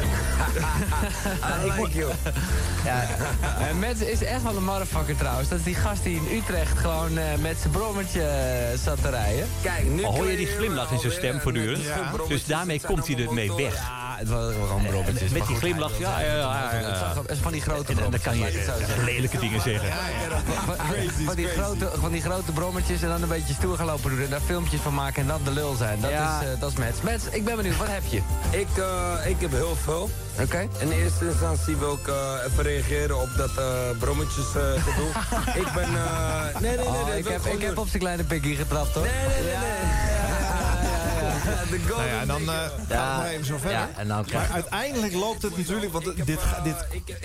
I 1.65 1.81
like 1.81 1.97
you. 1.97 2.11
Ja, 2.83 3.07
en 3.67 3.79
Mets 3.79 4.01
is 4.09 4.23
echt 4.23 4.43
wel 4.43 4.55
een 4.55 4.63
motherfucker 4.63 5.17
trouwens. 5.17 5.49
Dat 5.49 5.57
is 5.57 5.63
die 5.63 5.75
gast 5.75 6.03
die 6.03 6.15
in 6.15 6.37
Utrecht 6.37 6.77
gewoon 6.77 7.17
eh, 7.17 7.23
met 7.41 7.57
zijn 7.59 7.73
brommertje 7.73 8.21
eh, 8.21 8.77
zat 8.77 9.01
te 9.01 9.09
rijden. 9.09 9.47
Kijk, 9.61 9.83
nu 9.83 10.03
Al 10.03 10.15
hoor 10.15 10.31
je 10.31 10.37
die 10.37 10.47
glimlach 10.47 10.91
in 10.91 10.99
zijn 10.99 11.13
stem 11.13 11.39
voortdurend. 11.39 11.83
Dus 12.27 12.45
daarmee 12.45 12.81
komt 12.81 13.07
hij 13.07 13.15
ermee 13.15 13.47
motoren. 13.47 13.71
weg. 13.71 13.98
Het 14.19 14.29
was 14.29 14.53
gewoon 14.53 14.85
brommertjes. 14.85 15.21
Met 15.21 15.37
maar 15.37 15.39
die 15.47 15.47
goed, 15.47 15.57
glimlach, 15.57 15.97
ja, 15.97 16.19
ja, 16.19 16.35
ja, 16.35 17.13
van 17.41 17.51
die 17.51 17.61
grote 17.61 17.91
En 17.91 17.97
dan 17.97 18.11
dan 18.11 18.19
kan 18.21 18.31
brommetjes, 18.33 18.65
je 18.65 18.71
zeggen. 18.77 19.03
lelijke 19.03 19.39
dingen 19.39 19.61
zeggen. 19.61 19.89
Van, 20.65 20.75
van 21.25 21.35
die 21.35 21.47
grote, 21.47 21.89
van 21.99 22.11
die 22.11 22.21
grote 22.21 22.51
brommetjes 22.51 23.01
en 23.01 23.07
dan 23.09 23.21
een 23.21 23.27
beetje 23.27 23.53
stoer 23.53 23.77
gaan 23.77 23.85
lopen 23.85 24.09
doen. 24.09 24.19
En 24.21 24.29
daar 24.29 24.39
filmpjes 24.45 24.81
van 24.81 24.93
maken 24.93 25.21
en 25.21 25.27
dat 25.27 25.39
de 25.43 25.51
lul 25.51 25.75
zijn. 25.75 26.01
Dat, 26.01 26.11
Ja. 26.11 26.39
is, 26.41 26.47
eh, 26.47 26.59
dat 26.59 26.71
is 26.71 26.77
Mets. 26.77 27.01
Mets, 27.01 27.23
ik 27.31 27.45
ben 27.45 27.55
benieuwd. 27.55 27.77
Wat 27.77 27.87
heb 27.87 28.03
je? 28.09 28.21
Ik, 28.49 28.67
eh, 28.77 29.29
ik 29.29 29.35
heb 29.39 29.51
heel 29.51 29.75
veel. 29.83 30.09
Oké. 30.41 30.67
In 30.77 30.91
eerste 30.91 31.25
instantie 31.27 31.75
wil 31.75 31.93
ik 31.93 32.07
eh, 32.07 32.15
even 32.51 32.63
reageren 32.63 33.21
op 33.21 33.29
dat 33.37 33.49
eh 33.57 33.65
brommetjes 33.99 34.45
eh, 34.55 34.83
gedoe. 34.83 35.09
ik 35.63 35.73
ben... 35.73 35.83
eh, 35.83 36.59
nee, 36.61 36.75
nee, 36.77 36.77
nee. 36.77 36.87
Oh, 36.87 37.15
ik 37.17 37.27
heb, 37.27 37.45
ik 37.45 37.61
heb 37.61 37.77
op 37.77 37.87
zijn 37.87 37.99
kleine 38.01 38.23
pikkie 38.23 38.55
getrapt, 38.55 38.93
hoor. 38.93 39.03
Nee, 39.03 39.13
nee, 39.43 39.43
nee, 39.57 40.18
Nou 41.87 42.07
ja, 42.07 42.19
en 42.21 42.27
dan 42.27 42.41
eh 42.41 42.55
gaan 42.89 43.17
we 43.17 43.23
nog 43.23 43.31
even 43.31 43.45
zo 43.45 43.57
verder. 43.57 43.77
Ja, 43.77 43.89
en 43.95 44.07
dan 44.07 44.25
Maar 44.33 44.49
uiteindelijk 44.53 45.13
loopt 45.13 45.41
het 45.41 45.57
natuurlijk, 45.57 45.91
want 45.91 46.05
dit, 46.05 46.39
dit 46.63 46.75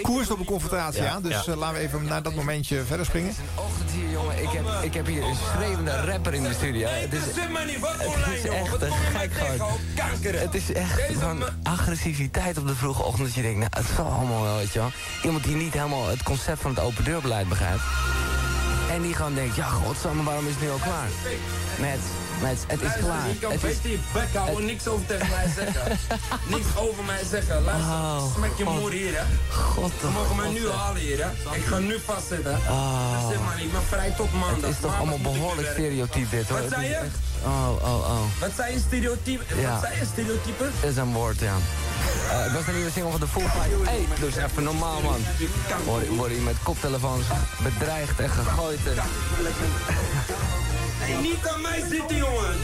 koerst 0.02 0.30
op 0.30 0.38
een 0.38 0.44
confrontatie 0.44 1.02
Ja, 1.02 1.10
aan. 1.10 1.22
Dus 1.22 1.44
ja. 1.44 1.52
eh, 1.52 1.58
laten 1.58 1.76
we 1.76 1.82
even 1.82 2.04
naar 2.04 2.22
dat 2.22 2.34
momentje 2.34 2.84
verder 2.84 3.06
springen. 3.06 3.28
Het 3.28 3.38
is 3.38 3.42
een 3.42 3.64
ochtend 3.64 3.90
hier, 3.90 4.10
jongen. 4.10 4.42
Ik 4.42 4.48
heb, 4.50 4.64
ik 4.82 4.94
heb 4.94 5.06
hier 5.06 5.22
een 5.22 5.36
schreeuwende 5.52 6.00
rapper 6.00 6.34
in 6.34 6.42
de 6.42 6.52
studio. 6.54 6.88
Het 6.88 7.12
is, 7.12 7.20
het 7.20 7.34
is 8.32 8.50
echt 8.50 8.70
gek 9.16 9.32
gewoon. 9.32 9.78
Kankeren. 9.94 10.40
Het 10.40 10.54
is 10.54 10.72
echt 10.72 11.00
van 11.18 11.42
agressiviteit 11.62 12.58
op 12.58 12.66
de 12.66 12.74
vroege 12.74 13.02
ochtend. 13.02 13.26
Dat 13.26 13.34
je 13.34 13.42
denkt, 13.42 13.58
nou, 13.58 13.70
het 13.76 13.96
zal 13.96 14.06
allemaal 14.06 14.42
wel, 14.42 14.56
weet 14.56 14.72
je 14.72 14.78
wel. 14.78 14.90
Iemand 15.22 15.44
die 15.44 15.56
niet 15.56 15.72
helemaal 15.72 16.08
het 16.08 16.22
concept 16.22 16.60
van 16.60 16.70
het 16.70 16.80
open 16.80 17.04
deurbeleid 17.04 17.48
begrijpt. 17.48 17.82
En 18.90 19.02
die 19.02 19.14
gewoon 19.14 19.34
denkt, 19.34 19.56
ja 19.56 19.66
godsamme, 19.66 20.22
waarom 20.22 20.46
is 20.46 20.52
het 20.52 20.60
nu 20.62 20.70
al 20.70 20.78
klaar? 20.78 21.08
Met, 21.80 21.98
het 22.48 22.80
is 22.80 22.80
Luister, 22.82 23.02
klaar. 23.04 23.28
Je 23.28 23.38
kan 23.38 23.50
Het 23.52 23.62
is, 23.64 23.76
beter 23.76 23.90
je 23.90 23.98
bek 24.12 24.32
houden, 24.34 24.56
het- 24.56 24.64
niks 24.64 24.86
over 24.86 25.06
tegen 25.06 25.28
mij 25.28 25.46
zeggen. 25.56 25.98
niks 26.56 26.66
over 26.76 27.04
mij 27.04 27.22
zeggen. 27.30 27.62
Luister, 27.64 27.90
Oh, 27.92 28.34
smek 28.34 28.50
je 28.56 28.64
God. 28.64 28.80
moeder 28.80 28.98
hier, 28.98 29.14
hè. 29.18 29.24
God, 29.54 29.92
Ze 30.00 30.06
mogen 30.08 30.36
mij 30.36 30.48
nu 30.48 30.68
halen 30.68 31.00
hier, 31.00 31.18
hè. 31.24 31.56
Ik 31.56 31.64
ga 31.64 31.78
nu 31.78 31.98
vastzitten. 32.04 32.58
Oh. 32.68 33.28
Zeg 33.28 33.38
maar, 33.38 33.56
ben 33.72 33.82
vrij 33.88 34.10
tot 34.16 34.32
maandag. 34.32 34.60
Het 34.60 34.70
is 34.70 34.80
toch 34.80 34.96
allemaal 34.98 35.18
behoorlijk 35.18 35.68
stereotyp 35.72 36.30
dit 36.30 36.48
hoor. 36.48 36.60
Wat 36.60 36.68
zei 36.70 36.84
is 36.86 36.90
je? 36.90 37.00
Oh, 37.44 37.68
oh, 37.82 37.94
oh. 37.94 38.20
Wat 38.40 38.50
zei 38.56 38.72
je, 38.72 38.78
stereotype? 38.86 39.42
Ja. 39.60 39.70
Wat 39.70 39.80
zei 39.80 39.98
je, 39.98 40.06
stereotype? 40.12 40.64
Dat 40.80 40.90
is 40.90 40.96
een 40.96 41.12
woord, 41.12 41.38
ja. 41.40 41.54
Eh, 42.30 42.42
Het 42.42 42.52
was 42.52 42.66
een 42.66 42.74
nieuwe 42.74 42.90
single 42.90 43.10
van 43.10 43.20
de 43.20 43.26
Foo 43.28 43.40
Fighters. 43.40 43.88
Hey, 43.88 44.06
doe 44.18 44.28
eens 44.28 44.36
even 44.36 44.62
normaal, 44.62 45.00
man. 45.00 45.20
Word, 45.84 46.08
word 46.08 46.30
je 46.30 46.36
met 46.40 46.56
koptelefoons 46.62 47.24
bedreigd 47.62 48.20
en 48.20 48.30
gegooid. 48.30 48.78
En... 48.86 48.94
Niet 51.22 51.48
aan 51.54 51.60
mij 51.60 51.80
zitten, 51.90 52.16
jongen. 52.16 52.54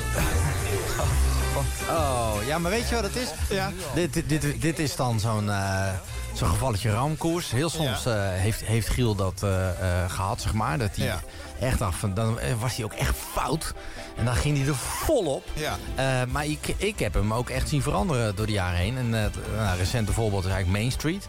Oh, 1.89 2.35
ja, 2.47 2.59
maar 2.59 2.71
weet 2.71 2.89
je 2.89 2.95
wat 2.95 3.05
het 3.05 3.17
is? 3.17 3.29
Ja. 3.49 3.71
Dit, 3.95 4.13
dit, 4.13 4.29
dit, 4.29 4.61
dit 4.63 4.79
is 4.79 4.97
dan 4.97 5.21
zo'n 5.21 5.51
eh, 5.51 5.89
zo'n 6.35 6.49
gevalletje 6.49 6.91
ramkoers. 6.93 7.51
Heel 7.51 7.71
soms 7.71 8.07
eh, 8.07 8.15
heeft, 8.29 8.61
heeft 8.61 8.89
Giel 8.89 9.15
dat 9.15 9.43
eh, 9.43 9.69
eh, 9.71 10.11
gehad, 10.11 10.41
zeg 10.41 10.53
maar. 10.53 10.79
Dat 10.79 10.97
hij 10.97 11.07
Ja. 11.07 11.21
echt 11.61 11.81
af... 11.83 12.05
Dan 12.15 12.39
was 12.61 12.77
hij 12.77 12.85
ook 12.85 12.93
echt 12.93 13.17
fout. 13.33 13.73
En 14.17 14.25
dan 14.25 14.35
ging 14.35 14.59
hij 14.59 14.67
er 14.69 14.75
volop. 14.77 15.45
Ja. 15.53 15.77
Eh, 15.95 16.29
maar 16.33 16.47
ik, 16.47 16.75
ik 16.77 16.99
heb 16.99 17.15
hem 17.15 17.35
ook 17.35 17.49
echt 17.51 17.69
zien 17.69 17.83
veranderen 17.83 18.37
door 18.37 18.47
de 18.47 18.53
jaren 18.53 18.79
heen. 18.79 18.97
En 18.99 19.15
eh, 19.15 19.23
het 19.23 19.37
nou, 19.57 19.79
recente 19.79 20.13
voorbeeld 20.13 20.45
is 20.45 20.51
eigenlijk 20.51 20.79
Main 20.81 20.93
Street. 20.93 21.29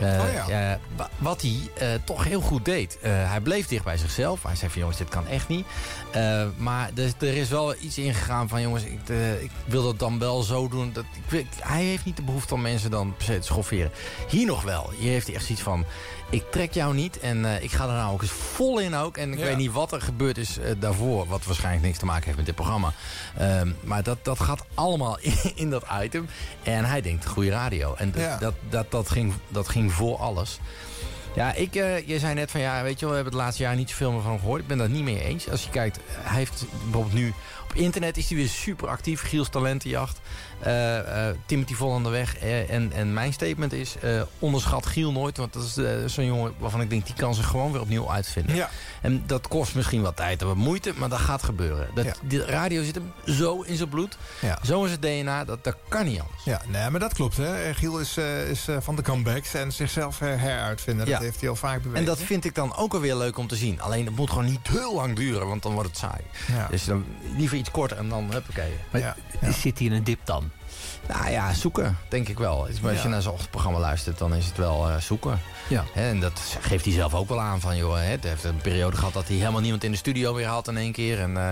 Eh, 0.00 0.20
Oh 0.20 0.48
ja. 0.48 0.78
wa- 0.96 1.10
wat 1.18 1.42
hij 1.42 1.58
eh, 1.74 1.88
toch 2.04 2.24
heel 2.24 2.40
goed 2.40 2.64
deed. 2.64 2.98
Eh, 3.02 3.10
hij 3.30 3.40
bleef 3.40 3.66
dicht 3.66 3.84
bij 3.84 3.96
zichzelf. 3.96 4.42
Hij 4.42 4.56
zei 4.56 4.70
van 4.70 4.80
jongens, 4.80 4.98
dit 4.98 5.08
kan 5.08 5.26
echt 5.26 5.48
niet. 5.48 5.66
Maar 6.56 6.90
er, 6.94 7.12
er 7.18 7.36
is 7.36 7.48
wel 7.48 7.74
iets 7.80 7.98
ingegaan 7.98 8.48
van 8.48 8.60
jongens, 8.62 8.84
ik, 8.84 9.08
ik 9.40 9.50
wil 9.64 9.82
dat 9.82 9.98
dan 9.98 10.18
wel 10.18 10.42
zo 10.42 10.68
doen. 10.68 10.92
Dat, 10.92 11.04
ik, 11.28 11.46
hij 11.60 11.82
heeft 11.84 12.04
niet 12.04 12.16
de 12.16 12.22
behoefte 12.22 12.54
om 12.54 12.60
mensen 12.60 12.90
dan 12.90 13.14
per 13.16 13.24
se 13.26 13.38
te 13.38 13.46
schofferen. 13.46 13.90
Hier 14.28 14.46
nog 14.46 14.62
wel. 14.62 14.90
Hier 14.98 15.10
heeft 15.10 15.26
hij 15.26 15.34
echt 15.36 15.44
zoiets 15.44 15.64
van, 15.64 15.84
ik 16.30 16.44
trek 16.50 16.72
jou 16.72 16.94
niet. 16.94 17.18
En 17.18 17.44
eh, 17.44 17.62
ik 17.62 17.70
ga 17.72 17.84
er 17.86 17.92
nou 17.92 18.12
ook 18.12 18.22
eens 18.22 18.30
vol 18.30 18.78
in 18.78 18.94
ook. 18.94 19.16
En 19.16 19.32
ik 19.32 19.38
Ja. 19.38 19.44
weet 19.44 19.56
niet 19.56 19.72
wat 19.72 19.92
er 19.92 20.00
gebeurd 20.02 20.38
is 20.38 20.58
eh, 20.58 20.70
daarvoor. 20.78 21.26
Wat 21.26 21.44
waarschijnlijk 21.44 21.84
niks 21.84 21.98
te 21.98 22.04
maken 22.04 22.24
heeft 22.24 22.36
met 22.36 22.46
dit 22.46 22.54
programma. 22.54 22.92
Ehm, 23.38 23.72
maar 23.84 24.02
dat, 24.02 24.18
dat 24.24 24.40
gaat 24.40 24.64
allemaal 24.74 25.18
in, 25.20 25.34
in 25.54 25.70
dat 25.70 25.84
item. 26.02 26.28
En 26.62 26.84
hij 26.84 27.00
denkt, 27.00 27.26
goede 27.26 27.50
radio. 27.50 27.94
En 27.94 28.10
dat, 28.12 28.20
Ja. 28.22 28.36
dat, 28.38 28.54
dat, 28.68 28.90
dat, 28.90 29.10
ging, 29.10 29.32
dat 29.48 29.68
ging 29.68 29.92
voor 29.92 30.16
alles. 30.16 30.58
Ja, 31.34 31.52
ik, 31.54 31.74
eh, 31.74 32.06
je 32.08 32.18
zei 32.18 32.34
net 32.34 32.50
van 32.50 32.60
ja, 32.60 32.82
weet 32.82 32.94
je 32.94 33.00
wel, 33.00 33.08
we 33.08 33.14
hebben 33.14 33.32
het 33.32 33.42
laatste 33.42 33.62
jaar 33.62 33.76
niet 33.76 33.90
zoveel 33.90 34.12
meer 34.12 34.22
van 34.22 34.38
gehoord. 34.38 34.60
Ik 34.60 34.66
ben 34.66 34.78
dat 34.78 34.88
niet 34.88 35.02
mee 35.04 35.24
eens. 35.24 35.50
Als 35.50 35.64
je 35.64 35.70
kijkt, 35.70 35.98
hij 36.10 36.36
heeft 36.38 36.64
bijvoorbeeld 36.82 37.14
nu 37.14 37.34
op 37.64 37.74
internet 37.76 38.16
is 38.16 38.28
hij 38.28 38.36
weer 38.36 38.48
super 38.48 38.88
actief. 38.88 39.22
Giels 39.22 39.48
Talentenjacht. 39.48 40.20
Eh, 40.60 41.28
eh, 41.28 41.36
Timothy 41.46 41.74
vol 41.74 41.94
aan 41.94 42.02
de 42.02 42.08
weg. 42.08 42.36
Eh, 42.38 42.70
en, 42.70 42.92
en 42.92 43.12
mijn 43.12 43.32
statement 43.32 43.72
is, 43.72 43.96
eh, 44.00 44.22
onderschat 44.38 44.86
Giel 44.86 45.12
nooit. 45.12 45.36
Want 45.36 45.52
dat 45.52 45.62
is 45.62 46.14
zo'n 46.14 46.24
jongen 46.26 46.52
waarvan 46.58 46.80
ik 46.80 46.90
denk, 46.90 47.06
die 47.06 47.14
kan 47.14 47.34
zich 47.34 47.46
gewoon 47.46 47.72
weer 47.72 47.80
opnieuw 47.80 48.10
uitvinden. 48.10 48.54
Ja. 48.56 48.70
En 49.02 49.22
dat 49.26 49.48
kost 49.48 49.74
misschien 49.74 50.02
wat 50.02 50.16
tijd 50.16 50.40
en 50.40 50.46
wat 50.46 50.56
moeite, 50.56 50.92
maar 50.96 51.08
dat 51.08 51.18
gaat 51.18 51.42
gebeuren. 51.42 51.88
Dat, 51.94 52.04
Ja. 52.04 52.12
Die 52.22 52.44
radio 52.44 52.82
zit 52.82 52.94
hem 52.94 53.12
zo 53.36 53.60
in 53.62 53.76
zijn 53.76 53.88
bloed. 53.88 54.18
Ja. 54.40 54.58
Zo 54.62 54.84
is 54.84 54.90
het 54.90 55.02
DNA, 55.02 55.44
dat, 55.44 55.64
dat 55.64 55.76
kan 55.88 56.04
niet 56.04 56.20
anders. 56.20 56.44
Ja, 56.44 56.60
nee, 56.68 56.90
maar 56.90 57.00
dat 57.00 57.14
klopt. 57.14 57.36
Hè. 57.36 57.74
Giel 57.74 57.98
is, 57.98 58.16
eh, 58.16 58.48
is 58.50 58.66
van 58.80 58.96
de 58.96 59.02
comebacks 59.02 59.54
en 59.54 59.72
zichzelf 59.72 60.18
her- 60.18 60.40
heruitvinden. 60.40 61.06
Dat 61.06 61.20
heeft 61.20 61.40
hij 61.40 61.48
al 61.48 61.56
vaak 61.56 61.76
bewezen. 61.82 61.98
En 61.98 62.04
dat 62.04 62.18
vind 62.18 62.44
ik 62.44 62.54
dan 62.54 62.76
ook 62.76 62.94
alweer 62.94 63.16
leuk 63.16 63.38
om 63.38 63.46
te 63.46 63.56
zien. 63.56 63.80
Alleen 63.80 64.06
het 64.06 64.16
moet 64.16 64.28
gewoon 64.30 64.44
niet 64.44 64.68
heel 64.68 64.94
lang 64.94 65.16
duren, 65.16 65.46
want 65.46 65.62
dan 65.62 65.72
wordt 65.72 65.88
het 65.88 65.98
saai. 65.98 66.20
Ja. 66.52 66.66
Dus 66.70 66.84
dan 66.84 67.04
liever 67.36 67.56
iets 67.56 67.70
korter 67.70 67.96
en 67.96 68.08
dan 68.08 68.32
huppakee. 68.32 68.72
Maar 68.90 69.00
Ja. 69.00 69.16
zit 69.52 69.78
hij 69.78 69.86
in 69.86 69.92
een 69.92 70.04
dip 70.04 70.20
dan? 70.24 70.49
Nou 71.12 71.30
ja, 71.30 71.52
zoeken, 71.52 71.98
denk 72.08 72.28
ik 72.28 72.38
wel. 72.38 72.66
Als 72.82 73.02
je 73.02 73.08
naar 73.08 73.22
zijn 73.22 73.34
ochtendprogramma 73.34 73.78
luistert, 73.78 74.18
dan 74.18 74.34
is 74.34 74.46
het 74.46 74.56
wel 74.56 74.88
eh, 74.88 74.96
zoeken. 74.96 75.40
Ja. 75.68 75.84
En 75.94 76.20
dat 76.20 76.40
geeft 76.60 76.84
hij 76.84 76.94
zelf 76.94 77.14
ook 77.14 77.28
wel 77.28 77.40
aan 77.40 77.60
van, 77.60 77.76
joh, 77.76 77.94
hè, 77.94 78.00
het 78.02 78.24
heeft 78.24 78.44
een 78.44 78.56
periode 78.56 78.96
gehad 78.96 79.12
dat 79.12 79.28
hij 79.28 79.36
helemaal 79.36 79.60
niemand 79.60 79.84
in 79.84 79.90
de 79.90 79.96
studio 79.96 80.34
weer 80.34 80.46
had 80.46 80.68
in 80.68 80.76
één 80.76 80.92
keer. 80.92 81.20
En, 81.20 81.36
eh, 81.36 81.50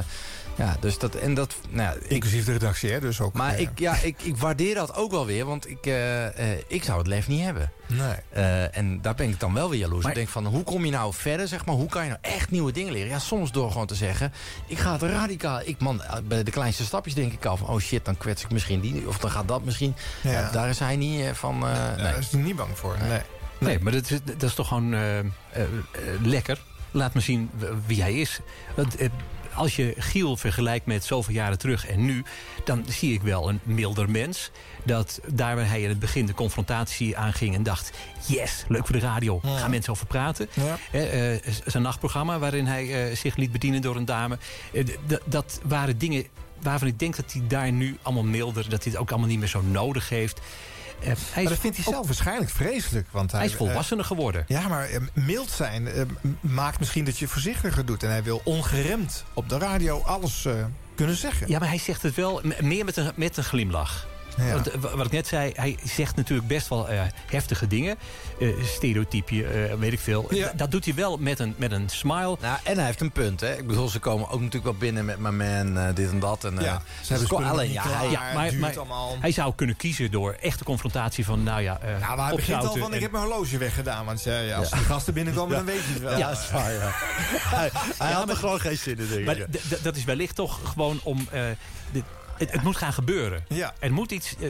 ja, 0.59 0.77
dus 0.81 0.99
dat, 0.99 1.15
en 1.15 1.35
dat, 1.35 1.55
nou, 1.71 1.89
ja, 1.99 2.05
ik, 2.05 2.11
Inclusief 2.11 2.45
de 2.45 2.53
redactie, 2.53 2.91
hè, 2.93 3.01
dus 3.01 3.21
ook. 3.21 3.33
maar 3.33 3.59
ik, 3.59 3.71
ja, 3.75 3.97
ik, 4.03 4.23
ik 4.23 4.37
waardeer 4.37 4.75
dat 4.75 4.95
ook 4.95 5.11
wel 5.11 5.27
weer, 5.27 5.45
want 5.45 5.69
ik, 5.71 5.87
eh, 5.87 6.53
eh, 6.53 6.59
ik 6.67 6.85
zou 6.85 6.99
het 6.99 7.07
lef 7.07 7.29
niet 7.29 7.43
hebben. 7.45 7.71
Nee. 7.87 8.15
Eh, 8.31 8.77
en 8.77 9.01
daar 9.03 9.15
ben 9.15 9.29
ik 9.29 9.41
dan 9.41 9.55
wel 9.55 9.71
weer 9.71 9.79
jaloers. 9.79 10.03
Maar- 10.03 10.11
Ik 10.13 10.17
denk 10.19 10.29
van, 10.29 10.47
hoe 10.47 10.63
kom 10.65 10.85
je 10.85 10.91
nou 10.91 11.15
verder, 11.15 11.49
zeg 11.49 11.65
maar? 11.67 11.75
Hoe 11.75 11.89
kan 11.89 12.03
je 12.03 12.09
nou 12.09 12.21
echt 12.23 12.51
nieuwe 12.51 12.73
dingen 12.73 12.93
leren? 12.93 13.09
Ja, 13.09 13.19
soms 13.19 13.53
door 13.53 13.71
gewoon 13.71 13.87
te 13.87 13.95
zeggen, 13.95 14.33
ik 14.67 14.79
ga 14.79 14.93
het 14.93 15.03
radicaal... 15.03 15.61
Ik, 15.65 15.81
man, 15.81 16.03
bij 16.25 16.43
de 16.43 16.51
kleinste 16.51 16.85
stapjes 16.85 17.15
denk 17.15 17.33
ik 17.33 17.45
al 17.45 17.57
van, 17.57 17.69
oh 17.69 17.79
shit, 17.81 18.05
dan 18.05 18.17
kwets 18.17 18.43
ik 18.45 18.51
misschien 18.51 18.81
die. 18.81 19.09
Of 19.09 19.19
dan 19.19 19.31
gaat 19.31 19.49
dat 19.49 19.65
misschien. 19.65 19.95
Ja. 20.21 20.31
Ja, 20.31 20.51
daar 20.51 20.69
is 20.69 20.79
hij 20.79 20.97
niet 20.97 21.25
van... 21.33 21.55
eh, 21.55 21.75
Daar 21.75 21.97
nee. 21.97 22.15
is 22.19 22.31
hij 22.31 22.41
niet 22.41 22.57
bang 22.57 22.79
voor. 22.79 22.97
Nee. 23.09 23.21
Nee, 23.59 23.79
maar 23.81 23.93
dat 23.93 24.11
is, 24.11 24.19
dat 24.25 24.43
is 24.43 24.55
toch 24.55 24.69
gewoon 24.69 24.95
lekker. 26.23 26.59
Laat 26.91 27.15
me 27.15 27.21
zien 27.21 27.51
wie 27.87 28.03
hij 28.03 28.15
is. 28.21 28.41
Want, 28.77 28.97
als 29.59 29.77
je 29.77 29.95
Giel 29.99 30.37
vergelijkt 30.37 30.87
met 30.87 31.05
zoveel 31.05 31.35
jaren 31.35 31.59
terug 31.59 31.87
en 31.87 32.05
nu... 32.05 32.25
dan 32.65 32.85
zie 32.89 33.13
ik 33.13 33.23
wel 33.23 33.49
een 33.49 33.61
milder 33.63 34.11
mens. 34.11 34.51
Dat 34.85 35.21
daar 35.27 35.57
waar 35.57 35.69
hij 35.69 35.83
in 35.83 35.89
het 35.89 35.99
begin 35.99 36.27
de 36.27 36.35
confrontatie 36.35 37.17
aanging 37.17 37.55
en 37.55 37.63
dacht... 37.63 37.91
yes, 38.27 38.65
leuk 38.69 38.87
voor 38.87 38.95
de 38.95 39.07
radio, 39.07 39.41
Ja. 39.43 39.57
gaan 39.57 39.71
mensen 39.71 39.93
over 39.93 40.07
praten. 40.07 40.49
Ja. 40.53 40.79
Eh, 40.93 41.35
eh, 41.35 41.41
zijn 41.67 41.83
nachtprogramma 41.83 42.39
waarin 42.39 42.67
hij 42.67 43.09
eh, 43.11 43.17
zich 43.17 43.37
liet 43.37 43.53
bedienen 43.53 43.81
door 43.83 43.97
een 43.97 44.05
dame. 44.05 44.39
Eh, 44.73 44.85
dat 45.25 45.61
waren 45.65 45.99
dingen 45.99 46.27
waarvan 46.63 46.89
ik 46.89 46.99
denk 46.99 47.17
dat 47.17 47.33
hij 47.33 47.43
daar 47.49 47.73
nu 47.73 47.97
allemaal 48.03 48.25
milder... 48.25 48.69
dat 48.69 48.83
hij 48.83 48.93
het 48.93 49.01
ook 49.01 49.11
allemaal 49.11 49.29
niet 49.29 49.39
meer 49.39 49.49
zo 49.49 49.63
nodig 49.63 50.09
heeft. 50.09 50.41
Hij 51.01 51.17
Maar 51.35 51.53
dat 51.53 51.59
vindt 51.59 51.77
hij 51.77 51.87
zelf 51.93 52.07
waarschijnlijk 52.07 52.51
vreselijk. 52.51 53.07
Want 53.11 53.31
hij, 53.31 53.41
hij 53.41 53.49
is 53.49 53.55
eh, 53.55 53.59
volwassener 53.59 54.05
geworden. 54.05 54.45
Ja, 54.49 54.69
maar 54.69 54.89
eh, 54.89 55.01
mild 55.13 55.51
zijn 55.51 55.89
eh, 55.89 56.03
maakt 56.41 56.79
misschien 56.79 57.05
dat 57.05 57.19
je 57.19 57.29
voorzichtiger 57.29 57.87
doet. 57.87 58.03
En 58.03 58.11
hij 58.11 58.23
wil 58.23 58.41
ongeremd 58.45 59.25
op 59.35 59.49
de 59.49 59.59
radio 59.59 60.03
alles 60.03 60.45
eh, 60.45 60.53
kunnen 60.95 61.17
zeggen. 61.17 61.49
Ja, 61.49 61.59
maar 61.59 61.69
hij 61.69 61.79
zegt 61.79 62.03
het 62.03 62.15
wel 62.15 62.43
meer 62.61 62.85
met 62.85 62.97
een, 62.97 63.13
met 63.15 63.37
een 63.37 63.45
glimlach. 63.45 64.07
Ja. 64.39 64.53
Want, 64.53 64.71
eh, 64.71 64.81
wa- 64.81 64.97
wat 64.97 65.07
ik 65.07 65.13
net 65.13 65.27
zei, 65.27 65.53
hij 65.55 65.77
zegt 65.85 66.17
natuurlijk 66.17 66.49
best 66.49 66.69
wel 66.69 66.89
eh, 66.89 67.01
heftige 67.31 67.67
dingen. 67.67 67.97
Eh 68.41 68.49
stereotypje, 68.65 69.45
eh, 69.47 69.75
weet 69.75 69.93
ik 69.93 70.01
veel. 70.01 70.35
Ja. 70.35 70.53
Dat 70.57 70.71
doet 70.71 70.85
hij 70.85 70.95
wel 70.95 71.17
met 71.17 71.39
een, 71.39 71.55
met 71.57 71.73
een 71.73 71.89
smile. 71.89 72.37
Nou, 72.41 72.59
en 72.63 72.77
hij 72.77 72.85
heeft 72.87 73.01
een 73.01 73.13
punt, 73.13 73.41
hè. 73.41 73.57
Ik 73.57 73.67
bedoel, 73.67 73.89
ze 73.89 73.99
komen 73.99 74.27
ook 74.27 74.37
natuurlijk 74.39 74.65
wel 74.65 74.75
binnen 74.75 75.05
met 75.05 75.19
mijn 75.19 75.37
man, 75.37 75.95
dit 75.95 76.11
en 76.11 76.19
dat. 76.21 76.45
En, 76.45 76.59
eh, 76.59 76.65
Ja, 76.65 76.83
ze 77.03 77.13
hebben 77.15 77.45
alleen, 77.51 77.73
ja, 77.73 77.83
klaar. 77.83 78.35
maar, 78.35 78.49
duurt 78.51 78.61
maar 78.61 78.77
allemaal. 78.79 79.17
hij 79.21 79.33
zou 79.33 79.53
kunnen 79.55 79.77
kiezen 79.77 80.11
door 80.11 80.37
echte 80.41 80.65
confrontatie 80.65 81.25
van, 81.25 81.43
nou 81.43 81.61
ja, 81.63 81.79
eh 81.81 82.01
Ja, 82.01 82.15
maar 82.15 82.27
hij 82.27 82.37
begint 82.37 82.65
al 82.67 82.77
van, 82.77 82.95
ik 82.95 83.01
heb 83.01 83.11
mijn 83.11 83.25
horloge 83.25 83.59
weggedaan. 83.59 84.05
Want 84.05 84.23
ja, 84.23 84.39
ja, 84.39 84.57
als 84.57 84.71
die 84.71 84.81
gasten 84.81 85.15
binnenkomen, 85.15 85.57
dan 85.57 85.65
weet 85.65 85.85
je 85.85 85.93
het 85.93 86.03
wel. 86.03 86.19
ja, 86.19 86.29
dat 86.29 86.39
is 86.39 86.51
waar, 86.51 86.73
ja. 86.83 86.91
hij 87.39 87.71
hij 87.99 88.13
had 88.13 88.29
er 88.29 88.37
gewoon 88.37 88.61
geen 88.61 88.77
zin 88.79 88.99
in, 88.99 89.09
denk 89.09 89.25
Maar 89.27 89.37
ik. 89.37 89.83
dat 89.83 89.97
is 89.97 90.05
wellicht 90.05 90.35
toch 90.35 90.61
gewoon 90.65 91.01
om... 91.03 91.27
eh, 91.31 91.43
de- 91.93 92.03
het, 92.39 92.53
het 92.53 92.63
moet 92.63 92.77
gaan 92.77 92.93
gebeuren. 92.93 93.45
Ja. 93.49 93.75
Er 93.79 93.93
moet 93.93 94.11
iets, 94.13 94.35
eh, 94.41 94.49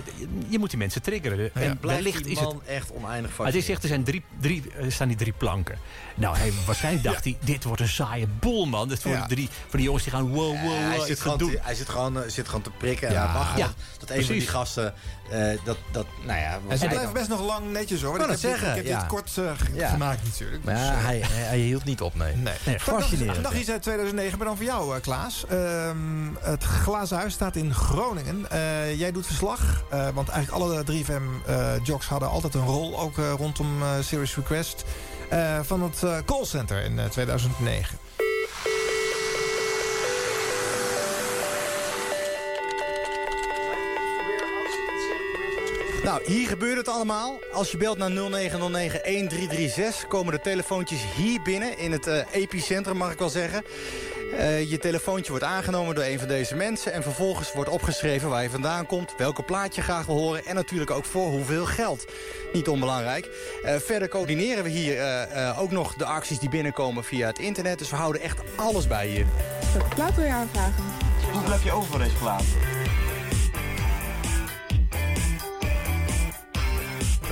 je 0.49 0.59
moet 0.59 0.71
die 0.71 0.79
mensen 0.79 1.03
triggeren. 1.03 1.55
En 1.55 1.79
Blijft 1.79 2.03
wellicht 2.03 2.27
is 2.27 2.39
het 2.39 2.49
man 2.49 2.63
echt 2.67 2.91
oneindig 2.93 3.13
hij 3.13 3.31
fascinerend. 3.31 3.65
zegt, 3.65 3.83
er 3.83 3.89
zijn 3.89 4.05
drie, 4.05 4.23
drie, 4.41 4.63
er 4.81 4.93
staan 4.93 5.09
die 5.09 5.17
drie 5.17 5.33
planken. 5.33 5.79
Nou, 6.15 6.37
hij, 6.37 6.53
waarschijnlijk 6.67 7.05
dacht 7.05 7.25
hij, 7.25 7.37
dit 7.41 7.65
wordt 7.65 7.81
een 7.81 7.89
saaie 7.89 8.27
boel, 8.27 8.67
man. 8.67 8.89
Dat 8.89 9.03
worden 9.03 9.21
Ja. 9.21 9.27
drie 9.27 9.49
van 9.49 9.71
die 9.79 9.83
jongens 9.83 10.05
die 10.05 10.13
gaan 10.13 10.29
wow, 10.29 10.53
wow, 10.53 10.63
wow. 10.63 10.97
hij, 10.97 11.07
zit 11.07 11.21
gewoon 11.21 11.39
doen. 11.39 11.51
te, 11.51 11.59
hij 11.63 11.75
zit 11.75 11.89
gewoon, 11.89 12.23
eh, 12.23 12.31
zit 12.31 12.47
gewoon 12.47 12.63
te 12.63 12.71
prikken. 12.71 13.09
En 13.09 13.29
gewoon 13.29 13.57
Ja, 13.57 13.73
dat 13.99 14.11
een 14.11 14.25
van 14.25 14.35
die 14.35 14.47
gasten... 14.47 14.95
eh, 15.31 15.59
dat, 15.65 15.77
dat, 15.91 16.07
nou 16.27 16.39
ja, 16.41 16.59
En 16.69 16.79
ze 16.79 16.87
blijft 16.87 17.13
best 17.13 17.29
nog 17.29 17.41
lang 17.47 17.73
netjes 17.73 18.03
hoor. 18.03 18.15
Ik 18.15 18.21
heb, 18.21 18.31
net 18.31 18.41
dit, 18.41 18.51
ik 18.55 18.61
heb 18.61 18.75
zeggen, 18.75 18.85
dit 19.01 19.07
kort 19.07 19.37
eh, 19.39 19.45
Ja. 19.75 19.89
gemaakt 19.89 20.25
natuurlijk. 20.25 20.65
Maar 20.65 20.75
Dus, 20.75 20.85
ja, 20.85 20.91
eh, 20.93 21.27
hij, 21.31 21.59
hield 21.59 21.85
niet 21.85 22.01
op, 22.01 22.15
nee. 22.15 22.35
Nee. 22.37 22.55
Nee, 22.65 22.81
fascinerend, 22.81 23.49
ja. 23.51 23.59
iets 23.59 23.71
uit 23.71 23.83
2009, 23.83 24.39
maar 24.39 24.47
dan 24.47 24.57
voor 24.57 24.65
jou, 24.67 24.99
Klaas. 25.01 25.45
Ehm, 25.49 25.97
het 26.41 26.65
Glazen 26.65 27.17
Huis 27.17 27.33
staat 27.33 27.57
in 27.57 27.75
Groningen. 27.75 28.51
Eh, 28.51 28.99
jij 28.99 29.13
doet 29.13 29.27
verslag, 29.27 29.85
eh, 29.91 30.09
want 30.15 30.29
eigenlijk 30.29 30.65
alle 30.65 30.85
3FM-jocks 30.85 32.07
hadden 32.07 32.29
altijd 32.29 32.55
een 32.55 32.65
rol, 32.67 33.01
ook 33.01 33.19
eh, 33.19 33.33
rondom 33.37 33.83
Serious 34.01 34.35
Request, 34.37 34.85
eh, 35.29 35.59
van 35.63 35.83
het 35.83 36.25
callcenter 36.25 36.85
in 36.85 36.99
eh, 36.99 37.05
2009. 37.05 37.99
Nou, 46.09 46.23
hier 46.25 46.49
gebeurt 46.49 46.77
het 46.77 46.89
allemaal. 46.89 47.39
Als 47.53 47.71
je 47.71 47.77
belt 47.77 47.99
naar 47.99 48.11
0909-1336 50.05 50.09
komen 50.09 50.33
de 50.33 50.41
telefoontjes 50.41 51.01
hier 51.17 51.43
binnen... 51.43 51.79
in 51.79 51.93
het 51.93 52.07
eh, 52.07 52.25
epicentrum, 52.33 52.97
mag 52.97 53.13
ik 53.13 53.19
wel 53.19 53.29
zeggen. 53.29 53.65
Eh, 54.37 54.71
je 54.71 54.79
telefoontje 54.79 55.31
wordt 55.31 55.47
aangenomen 55.47 55.95
door 55.95 56.05
een 56.05 56.19
van 56.19 56.29
deze 56.29 56.55
mensen... 56.55 56.93
en 56.93 57.03
vervolgens 57.03 57.53
wordt 57.53 57.71
opgeschreven 57.71 58.29
waar 58.29 58.43
je 58.43 58.51
vandaan 58.51 58.87
komt... 58.87 59.15
welke 59.17 59.43
plaat 59.43 59.75
je 59.75 59.83
graag 59.83 60.07
wil 60.07 60.17
horen 60.17 60.45
en 60.45 60.55
natuurlijk 60.55 60.91
ook 60.91 61.05
voor 61.05 61.31
hoeveel 61.31 61.65
geld. 61.65 62.05
Niet 62.53 62.69
onbelangrijk. 62.69 63.29
Eh, 63.63 63.77
verder 63.77 64.09
coördineren 64.09 64.65
we 64.65 64.71
hier 64.71 64.99
eh, 64.99 65.49
eh, 65.49 65.61
ook 65.61 65.71
nog 65.71 65.95
de 65.95 66.05
acties 66.05 66.39
die 66.39 66.49
binnenkomen 66.49 67.05
via 67.05 67.27
het 67.27 67.39
internet. 67.39 67.79
Dus 67.79 67.91
we 67.91 67.97
houden 67.97 68.23
echt 68.23 68.41
alles 68.57 68.87
bij 68.87 69.07
hier. 69.07 69.27
Welke 69.73 69.95
plaat 69.95 70.15
wil 70.15 70.25
je 70.25 70.33
aanvragen? 70.33 70.85
Hoeveel 71.33 71.53
heb 71.53 71.63
je 71.63 71.73
over 71.73 71.91
voor 71.91 71.99
deze 71.99 72.17
plaat? 72.17 72.45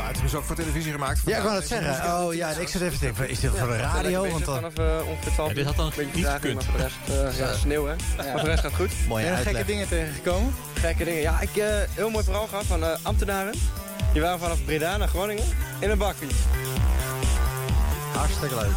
Het 0.06 0.22
is 0.24 0.34
ook 0.34 0.44
voor 0.44 0.56
televisie 0.56 0.92
gemaakt. 0.92 1.20
Ja, 1.26 1.36
ik 1.36 1.42
wou 1.42 1.54
dat 1.54 1.66
zeggen. 1.66 2.20
Oh 2.20 2.34
ja, 2.34 2.48
ik 2.50 2.68
zit 2.68 2.80
even 2.80 2.98
te 2.98 3.04
denken, 3.04 3.28
is 3.28 3.40
dit 3.40 3.50
voor 3.50 3.68
de 3.68 3.76
radio? 3.76 4.28
Want 4.30 4.44
dan... 4.44 4.54
Vanaf 4.54 4.78
uh, 4.78 5.08
ongeveer 5.08 5.32
12 5.32 5.48
Ja, 5.48 5.54
dit 5.54 5.64
had 5.66 5.76
dan 5.76 5.86
een 5.86 5.92
beetje 5.96 6.12
niet 6.16 6.26
gekund. 6.26 6.54
maar 6.54 6.64
voor 6.64 6.76
de 6.76 6.82
rest, 6.82 7.34
eh, 7.34 7.38
ja, 7.38 7.54
sneeuw 7.54 7.86
hè. 7.86 7.94
Maar 8.16 8.26
voor 8.30 8.40
de 8.40 8.46
rest 8.46 8.60
gaat 8.60 8.70
het 8.70 8.80
goed. 8.80 9.08
Mooie 9.08 9.26
En 9.26 9.34
uitleg. 9.34 9.54
gekke 9.54 9.70
dingen 9.72 9.88
tegengekomen? 9.88 10.54
Gekke 10.74 11.04
dingen. 11.04 11.20
Ja, 11.20 11.40
ik 11.40 11.50
heel 11.94 12.10
mooi 12.10 12.24
verhaal 12.24 12.46
gehad 12.46 12.64
van 12.64 13.02
ambtenaren. 13.02 13.54
Die 14.12 14.22
waren 14.22 14.38
vanaf 14.38 14.64
Breda 14.64 14.96
naar 14.96 15.08
Groningen 15.08 15.44
in 15.78 15.90
een 15.90 15.98
bakfiets. 15.98 16.34
Hartstikke 18.16 18.54
leuk. 18.54 18.74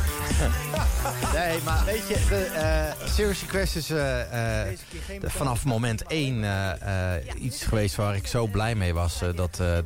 nee, 1.36 1.58
maar 1.66 1.86
weet 1.86 2.08
je, 2.08 2.26
de, 2.30 2.36
eh 2.46 3.08
Serious 3.14 3.42
Request 3.42 3.76
is 3.76 3.90
eh, 3.90 4.68
eh, 4.70 4.78
vanaf 5.24 5.66
moment 5.66 6.04
één 6.04 6.44
eh, 6.44 7.16
eh, 7.16 7.24
iets 7.44 7.64
geweest 7.64 7.96
waar 7.96 8.16
ik 8.16 8.28
zo 8.28 8.48
blij 8.48 8.76
mee 8.76 8.94
was 8.94 9.20
dat 9.36 9.60
eh, 9.60 9.78
eh, 9.78 9.84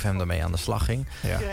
3FM 0.00 0.16
daarmee 0.16 0.44
aan 0.44 0.52
de 0.52 0.58
slag 0.58 0.84
ging. 0.84 1.06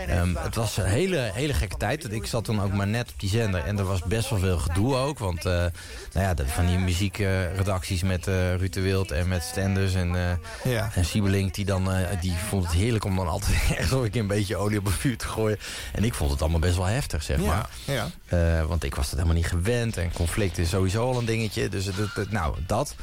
Ehm, 0.08 0.34
het 0.36 0.54
was 0.54 0.76
een 0.76 0.84
hele, 0.84 1.30
hele 1.34 1.54
gekke 1.54 1.76
tijd. 1.76 2.12
Ik 2.12 2.26
zat 2.26 2.44
toen 2.44 2.62
ook 2.62 2.72
maar 2.72 2.86
net 2.86 3.08
op 3.08 3.20
die 3.20 3.28
zender 3.30 3.64
en 3.64 3.78
er 3.78 3.84
was 3.84 4.02
best 4.02 4.30
wel 4.30 4.38
veel 4.38 4.58
gedoe 4.58 4.96
ook. 4.96 5.18
Want 5.18 5.42
nou 5.44 5.70
ja, 6.12 6.34
de- 6.34 6.48
van 6.48 6.66
die 6.66 6.78
muziekredacties 6.78 8.02
met 8.02 8.26
Ruud 8.26 8.72
de 8.72 8.80
Wild 8.80 9.10
en 9.10 9.28
met 9.28 9.42
Stenders 9.42 9.94
en, 9.94 10.38
Ja. 10.64 10.90
en 10.94 11.04
Siebelink, 11.04 11.54
die, 11.54 11.64
dan, 11.64 11.88
die 12.20 12.34
vond 12.48 12.64
het 12.64 12.72
heerlijk 12.74 13.04
om 13.04 13.16
dan 13.16 13.28
altijd 13.28 13.56
echt 13.78 13.90
een 13.92 14.10
keer 14.10 14.20
een 14.20 14.26
beetje 14.26 14.56
olie 14.56 14.78
op 14.78 14.84
het 14.84 14.94
vuur 14.94 15.16
te 15.16 15.26
gooien. 15.26 15.58
En 15.92 16.04
ik 16.04 16.14
vond 16.14 16.30
het 16.30 16.40
allemaal 16.40 16.60
best 16.60 16.76
wel 16.76 16.84
heftig, 16.86 17.22
zeg 17.36 17.40
Ja, 17.40 17.46
maar. 17.46 17.68
ja. 17.84 18.08
Eh, 18.26 18.64
want 18.66 18.84
ik 18.84 18.94
was 18.94 19.04
het 19.06 19.14
helemaal 19.14 19.36
niet 19.36 19.46
gewend. 19.46 19.96
En 19.96 20.12
conflict 20.12 20.58
is 20.58 20.68
sowieso 20.68 21.06
al 21.12 21.18
een 21.18 21.24
dingetje. 21.24 21.68
Dus 21.68 21.84
het, 21.84 21.96
het- 22.14 22.30
nou, 22.30 22.56
dat. 22.66 22.94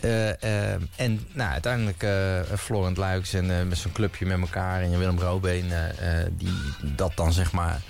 Eh, 0.00 0.28
eh, 0.72 0.80
en 0.96 1.26
nou, 1.32 1.50
uiteindelijk 1.50 2.02
eh 2.02 2.40
Florent 2.58 2.96
Luiks 2.96 3.32
en 3.34 3.68
met 3.68 3.78
zo'n 3.78 3.92
clubje 3.92 4.26
met 4.26 4.40
elkaar... 4.40 4.82
en 4.82 4.98
Willem 4.98 5.18
Roobeen, 5.18 5.72
die 6.30 6.52
dat 6.82 7.12
dan 7.14 7.32
zeg 7.32 7.52
maar... 7.52 7.80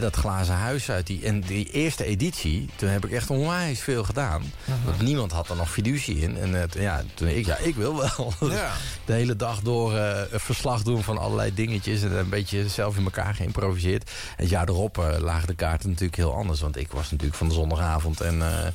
dat 0.00 0.16
glazen 0.16 0.54
huis 0.54 0.90
uit 0.90 1.06
die... 1.06 1.24
En 1.24 1.40
die 1.40 1.70
eerste 1.70 2.04
editie, 2.04 2.68
toen 2.76 2.88
heb 2.88 3.04
ik 3.04 3.12
echt 3.12 3.30
onwijs 3.30 3.80
veel 3.80 4.04
gedaan. 4.04 4.52
Want 4.84 5.00
niemand 5.02 5.32
had 5.32 5.48
er 5.48 5.56
nog 5.56 5.70
fiducie 5.70 6.20
in. 6.20 6.36
En 6.36 6.68
ja, 6.78 7.02
toen 7.14 7.28
ik, 7.28 7.46
ja, 7.46 7.56
ik 7.56 7.74
wil 7.74 7.96
wel. 7.96 8.32
Ja. 8.54 8.72
De 9.04 9.12
hele 9.12 9.36
dag 9.36 9.60
door 9.60 9.94
een 9.94 10.40
verslag 10.40 10.82
doen 10.82 11.02
van 11.02 11.18
allerlei 11.18 11.54
dingetjes. 11.54 12.02
En 12.02 12.12
een 12.12 12.28
beetje 12.28 12.68
zelf 12.68 12.96
in 12.96 13.04
elkaar 13.04 13.34
geïmproviseerd. 13.34 14.10
En 14.36 14.42
het 14.42 14.48
jaar 14.48 14.68
erop 14.68 14.98
eh, 14.98 15.18
lagen 15.18 15.46
de 15.46 15.54
kaarten 15.54 15.88
natuurlijk 15.88 16.16
heel 16.16 16.34
anders. 16.34 16.60
Want 16.60 16.76
ik 16.76 16.92
was 16.92 17.10
natuurlijk 17.10 17.38
van 17.38 17.48
de 17.48 17.54
zondagavond. 17.54 18.20
En 18.20 18.42
eh, 18.42 18.68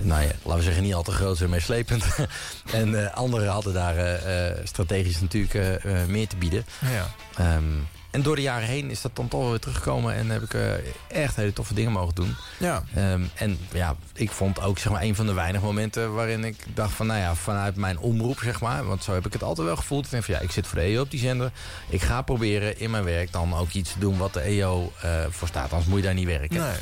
nou 0.00 0.22
ja, 0.22 0.30
laten 0.42 0.56
we 0.56 0.62
zeggen, 0.62 0.82
niet 0.82 0.94
al 0.94 1.02
te 1.02 1.12
groot 1.12 1.40
en 1.40 1.50
meeslepend. 1.50 2.04
en 2.72 3.12
anderen 3.12 3.48
hadden 3.48 3.72
daar 3.72 4.20
strategisch 4.64 5.20
natuurlijk 5.20 5.84
meer 6.08 6.28
te 6.28 6.36
bieden. 6.36 6.64
Ja. 6.80 7.10
Ehm, 7.36 7.64
en 8.10 8.22
door 8.22 8.36
de 8.36 8.42
jaren 8.42 8.68
heen 8.68 8.90
is 8.90 9.00
dat 9.00 9.16
dan 9.16 9.28
toch 9.28 9.48
weer 9.48 9.58
teruggekomen. 9.58 10.14
En 10.14 10.28
heb 10.28 10.42
ik 10.42 10.54
eh, 10.54 10.72
echt 11.08 11.36
hele 11.36 11.52
toffe 11.52 11.74
dingen 11.74 11.92
mogen 11.92 12.14
doen. 12.14 12.34
Ja. 12.58 12.82
Ehm, 12.94 13.22
en 13.34 13.58
ja, 13.72 13.96
ik 14.14 14.30
vond 14.30 14.60
ook 14.60 14.78
zeg 14.78 14.92
maar, 14.92 15.02
een 15.02 15.14
van 15.14 15.26
de 15.26 15.32
weinige 15.32 15.64
momenten 15.64 16.14
waarin 16.14 16.44
ik 16.44 16.56
dacht 16.74 16.92
van, 16.92 17.06
nou 17.06 17.20
ja, 17.20 17.34
vanuit 17.34 17.76
mijn 17.76 17.98
omroep, 17.98 18.38
zeg 18.38 18.60
maar. 18.60 18.84
Want 18.84 19.04
zo 19.04 19.12
heb 19.12 19.26
ik 19.26 19.32
het 19.32 19.42
altijd 19.42 19.66
wel 19.66 19.76
gevoeld. 19.76 20.04
Ik 20.04 20.10
denk 20.10 20.24
van 20.24 20.34
ja, 20.34 20.40
ik 20.40 20.50
zit 20.50 20.66
voor 20.66 20.78
de 20.78 20.84
EO 20.84 21.02
op 21.02 21.10
die 21.10 21.20
zender. 21.20 21.52
Ik 21.88 22.02
ga 22.02 22.22
proberen 22.22 22.78
in 22.78 22.90
mijn 22.90 23.04
werk 23.04 23.32
dan 23.32 23.54
ook 23.54 23.70
iets 23.70 23.92
te 23.92 23.98
doen 23.98 24.18
wat 24.18 24.34
de 24.34 24.40
EO 24.40 24.92
eh, 25.02 25.24
voor 25.28 25.48
staat. 25.48 25.70
Anders 25.70 25.88
moet 25.88 25.98
je 25.98 26.04
daar 26.04 26.14
niet 26.14 26.26
werken. 26.26 26.60
Nee. 26.60 26.76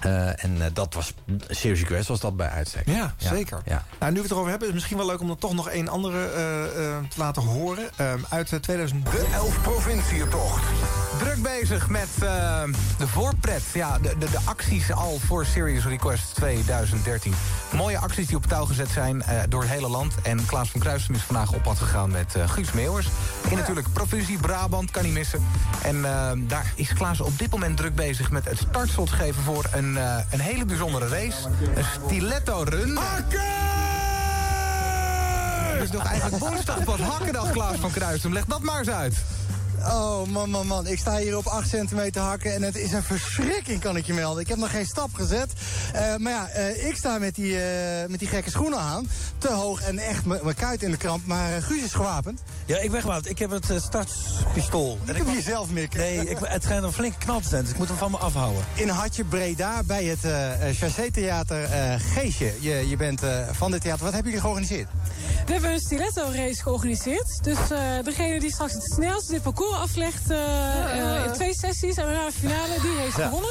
Eh, 0.00 0.44
en 0.44 0.62
eh, 0.62 0.66
dat 0.72 0.94
was, 0.94 1.14
Serious 1.48 1.80
Request 1.80 2.08
was 2.08 2.20
dat 2.20 2.36
bij 2.36 2.48
uitstek. 2.48 2.86
Ja, 2.86 3.14
zeker. 3.16 3.60
Ja. 3.64 3.84
Nou, 3.98 4.12
nu 4.12 4.16
we 4.16 4.22
het 4.22 4.30
erover 4.30 4.50
hebben, 4.50 4.68
is 4.68 4.74
het 4.74 4.74
misschien 4.74 4.96
wel 4.96 5.06
leuk 5.06 5.20
om 5.20 5.30
er 5.30 5.38
toch 5.38 5.54
nog 5.54 5.72
een 5.72 5.88
andere 5.88 6.26
eh, 6.28 6.64
eh, 6.64 6.96
te 7.08 7.18
laten 7.18 7.42
horen. 7.42 7.88
Ehm, 7.96 8.18
uit 8.28 8.52
eh, 8.52 8.58
2000. 8.58 9.04
De 9.10 9.28
elf 9.32 9.62
provincietocht. 9.62 10.62
Druk 11.18 11.42
bezig 11.42 11.88
met 11.88 12.08
eh, 12.20 12.62
de 12.98 13.06
voorpret. 13.06 13.62
Ja, 13.72 13.98
de, 13.98 14.14
de, 14.18 14.30
de 14.30 14.38
acties 14.44 14.92
al 14.92 15.18
voor 15.26 15.46
Serious 15.46 15.84
Request 15.84 16.34
2013. 16.34 17.34
Mooie 17.76 17.98
acties 17.98 18.26
die 18.26 18.36
op 18.36 18.46
touw 18.46 18.64
gezet 18.64 18.88
zijn 18.88 19.22
eh, 19.22 19.40
door 19.48 19.60
het 19.60 19.70
hele 19.70 19.88
land. 19.88 20.14
En 20.22 20.46
Klaas 20.46 20.70
van 20.70 20.80
Kruisen 20.80 21.14
is 21.14 21.22
vandaag 21.22 21.52
op 21.52 21.62
pad 21.62 21.78
gegaan 21.78 22.10
met 22.10 22.34
eh, 22.34 22.48
Guus 22.48 22.72
Meeuwers. 22.72 23.06
In 23.50 23.56
natuurlijk 23.56 23.92
provincie 23.92 24.38
Brabant, 24.38 24.90
kan 24.90 25.02
niet 25.04 25.12
missen. 25.12 25.44
En 25.82 26.04
eh, 26.04 26.30
daar 26.36 26.72
is 26.74 26.92
Klaas 26.92 27.20
op 27.20 27.38
dit 27.38 27.50
moment 27.50 27.76
druk 27.76 27.94
bezig 27.94 28.30
met 28.30 28.44
het 28.44 28.58
startslot 28.58 29.10
geven... 29.10 29.42
voor 29.42 29.64
een, 29.72 29.87
eh, 29.96 30.18
een 30.30 30.40
hele 30.40 30.64
bijzondere 30.64 31.08
race. 31.08 31.48
Een 31.74 31.84
stiletto 32.06 32.62
run. 32.62 32.98
Het 35.72 35.82
is 35.82 35.90
nog 35.90 36.04
eigenlijk 36.04 36.44
woensdag 36.44 36.84
pas 36.84 37.00
hakkendag, 37.00 37.50
Klaas 37.50 37.76
van 37.76 37.90
Kruisen. 37.90 38.32
Leg 38.32 38.44
dat 38.44 38.62
maar 38.62 38.78
eens 38.78 38.90
uit. 38.90 39.14
Oh, 39.86 40.26
man, 40.26 40.50
man, 40.50 40.66
man. 40.66 40.86
Ik 40.86 40.98
sta 40.98 41.16
hier 41.16 41.36
op 41.36 41.46
8 41.46 41.68
centimeter 41.68 42.22
hakken 42.22 42.54
en 42.54 42.62
het 42.62 42.76
is 42.76 42.92
een 42.92 43.02
verschrikking, 43.02 43.80
kan 43.80 43.96
ik 43.96 44.06
je 44.06 44.14
melden. 44.14 44.42
Ik 44.42 44.48
heb 44.48 44.58
nog 44.58 44.70
geen 44.70 44.86
stap 44.86 45.14
gezet. 45.14 45.52
Eh, 45.92 46.16
maar 46.16 46.32
ja, 46.32 46.48
eh, 46.48 46.86
ik 46.86 46.96
sta 46.96 47.18
met 47.18 47.34
die, 47.34 47.60
eh, 47.60 48.08
met 48.08 48.18
die 48.18 48.28
gekke 48.28 48.50
schoenen 48.50 48.78
aan. 48.78 49.08
Te 49.38 49.52
hoog 49.52 49.82
en 49.82 49.98
echt 49.98 50.24
mijn 50.24 50.54
kuit 50.54 50.82
in 50.82 50.90
de 50.90 50.96
kramp. 50.96 51.26
Maar 51.26 51.62
Guus 51.62 51.82
is 51.82 51.92
gewapend. 51.92 52.40
Ja, 52.66 52.78
ik 52.78 52.90
ben 52.90 53.00
gewapend. 53.00 53.30
Ik 53.30 53.38
heb 53.38 53.50
het 53.50 53.72
startpistool. 53.76 54.98
Ik 55.04 55.16
heb 55.16 55.26
je 55.26 55.42
zelf. 55.42 55.70
Nee, 55.70 56.30
ik, 56.30 56.38
het 56.42 56.62
schijnt 56.62 56.84
een 56.84 56.92
flinke 56.92 57.18
knal 57.18 57.40
te 57.40 57.48
zijn, 57.48 57.62
dus 57.62 57.70
ik 57.70 57.78
moet 57.78 57.88
hem 57.88 57.96
van 57.96 58.10
me 58.10 58.16
afhouden. 58.16 58.64
In 58.74 58.88
Hartje 58.88 59.24
Breda 59.24 59.82
bij 59.82 60.04
het 60.04 60.20
Chassé-theater 60.76 61.64
eh, 61.64 61.94
Geesje. 61.98 62.52
Je, 62.60 62.88
je 62.88 62.96
bent 62.96 63.20
van 63.52 63.70
dit 63.70 63.80
theater. 63.80 64.04
Wat 64.04 64.12
hebben 64.12 64.32
jullie 64.32 64.46
georganiseerd? 64.46 64.88
We 65.46 65.52
hebben 65.54 65.72
een 65.72 65.80
stiletto-race 65.80 66.62
georganiseerd. 66.62 67.44
Dus 67.44 67.70
eh, 67.70 67.80
degene 68.04 68.40
die 68.40 68.52
straks 68.52 68.72
het 68.72 68.82
snelst 68.92 69.28
dit 69.30 69.42
parcours 69.42 69.76
aflegt 69.78 70.30
eh, 70.30 70.38
eh, 71.18 71.24
in 71.26 71.32
twee 71.32 71.54
sessies 71.54 71.96
en 71.96 72.04
daarna 72.04 72.26
de 72.26 72.32
finale, 72.32 72.80
die 72.82 72.90
heeft 72.98 73.16
Ja. 73.16 73.24
gewonnen. 73.24 73.50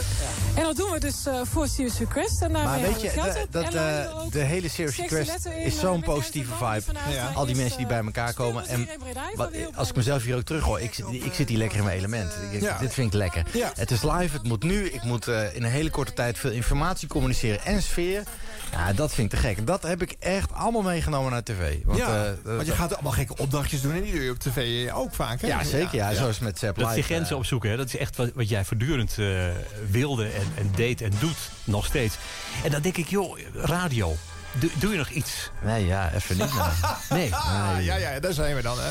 En 0.56 0.64
dat 0.64 0.76
doen 0.76 0.92
we 0.92 1.00
dus 1.00 1.26
eh, 1.26 1.42
voor 1.44 1.68
Serious 1.68 1.98
Request. 2.00 2.42
En 2.42 2.54
daarmee 2.54 2.82
Maar 2.82 2.90
weet 2.92 3.02
je, 3.02 3.46
dat, 3.52 3.74
eh, 3.74 4.32
de 4.32 4.40
hele 4.40 4.70
Serious 4.70 4.96
Request 4.98 5.46
is 5.46 5.80
zo'n 5.80 6.02
positieve 6.02 6.54
vibe. 6.54 7.00
Al 7.36 7.46
die 7.46 7.54
eh, 7.56 7.60
mensen 7.62 7.78
die 7.78 7.88
bij 7.88 8.04
elkaar 8.06 8.34
komen. 8.34 8.68
En 8.68 8.88
wat, 9.36 9.50
als 9.76 9.90
ik 9.90 9.96
mezelf 9.96 10.24
hier 10.24 10.36
ook 10.36 10.44
terughoor, 10.44 10.80
ik, 10.82 10.94
zit- 10.94 11.06
ik 11.12 11.34
zit 11.34 11.50
hier 11.50 11.58
lekker 11.58 11.78
in 11.78 11.84
mijn 11.84 11.98
element. 11.98 12.32
Ik- 12.52 12.62
Ja. 12.62 12.78
Dit 12.78 12.94
vind 12.94 13.08
ik 13.08 13.14
lekker. 13.20 13.44
Ja. 13.54 13.72
Het 13.76 13.92
is 13.92 14.02
live, 14.04 14.34
het 14.38 14.44
moet 14.44 14.64
nu. 14.64 14.86
Ik 14.90 15.04
moet 15.04 15.28
eh, 15.28 15.56
in 15.56 15.64
een 15.64 15.72
hele 15.72 15.90
korte 15.90 16.14
tijd 16.14 16.38
veel 16.38 16.52
informatie 16.52 17.08
communiceren 17.08 17.66
en 17.66 17.82
sfeer. 17.82 18.24
Ja, 18.72 18.94
dat 18.94 19.14
vind 19.14 19.34
ik 19.34 19.40
te 19.40 19.46
gek. 19.46 19.68
Dat 19.68 19.84
heb 19.84 20.02
ik 20.02 20.16
echt 20.20 20.54
allemaal 20.54 20.82
meegenomen 20.82 21.32
naar 21.32 21.44
tv. 21.44 21.76
Want, 21.86 21.98
ja, 21.98 22.26
eh, 22.26 22.32
want 22.44 22.66
je 22.66 22.72
gaat 22.72 22.94
allemaal 22.94 23.12
gekke 23.12 23.38
opdrachtjes 23.38 23.82
doen 23.82 23.94
en 23.94 24.02
die 24.02 24.12
doe 24.12 24.24
je 24.24 24.32
op 24.32 24.40
tv 24.40 24.92
ook 24.92 25.16
vaak. 25.16 25.42
Hè? 25.42 25.48
Ja, 25.48 25.64
zeker. 25.64 25.96
Ja, 25.96 26.14
zoals 26.14 26.40
met 26.40 26.58
Sepp 26.58 26.78
Dat 26.78 26.88
is 26.90 26.94
die 26.94 27.04
grenzen 27.04 27.32
eh. 27.32 27.38
opzoeken. 27.38 27.70
Hè? 27.70 27.78
Dat 27.78 27.88
is 27.88 27.98
echt 27.98 28.16
wat, 28.16 28.32
wat 28.36 28.50
jij 28.50 28.66
voortdurend 28.66 29.18
eh, 29.18 29.46
wilde 29.90 30.26
en, 30.26 30.52
en 30.58 30.72
deed 30.76 31.02
en 31.02 31.12
doet. 31.20 31.38
Nog 31.64 31.86
steeds. 31.86 32.16
En 32.64 32.72
dan 32.72 32.82
denk 32.82 32.98
ik, 32.98 33.08
joh, 33.08 33.40
radio. 33.54 34.16
Doe, 34.60 34.70
doe 34.80 34.92
je 34.92 34.98
nog 34.98 35.10
iets? 35.10 35.52
Nee, 35.64 35.86
ja, 35.86 36.12
even 36.14 36.38
niet. 36.38 36.54
nou. 36.54 36.72
Nee, 37.10 37.30
nee. 37.76 37.84
ja, 37.86 37.96
ja, 37.96 38.20
daar 38.20 38.34
zijn 38.34 38.56
we 38.56 38.62
dan. 38.62 38.80
Hè. 38.80 38.90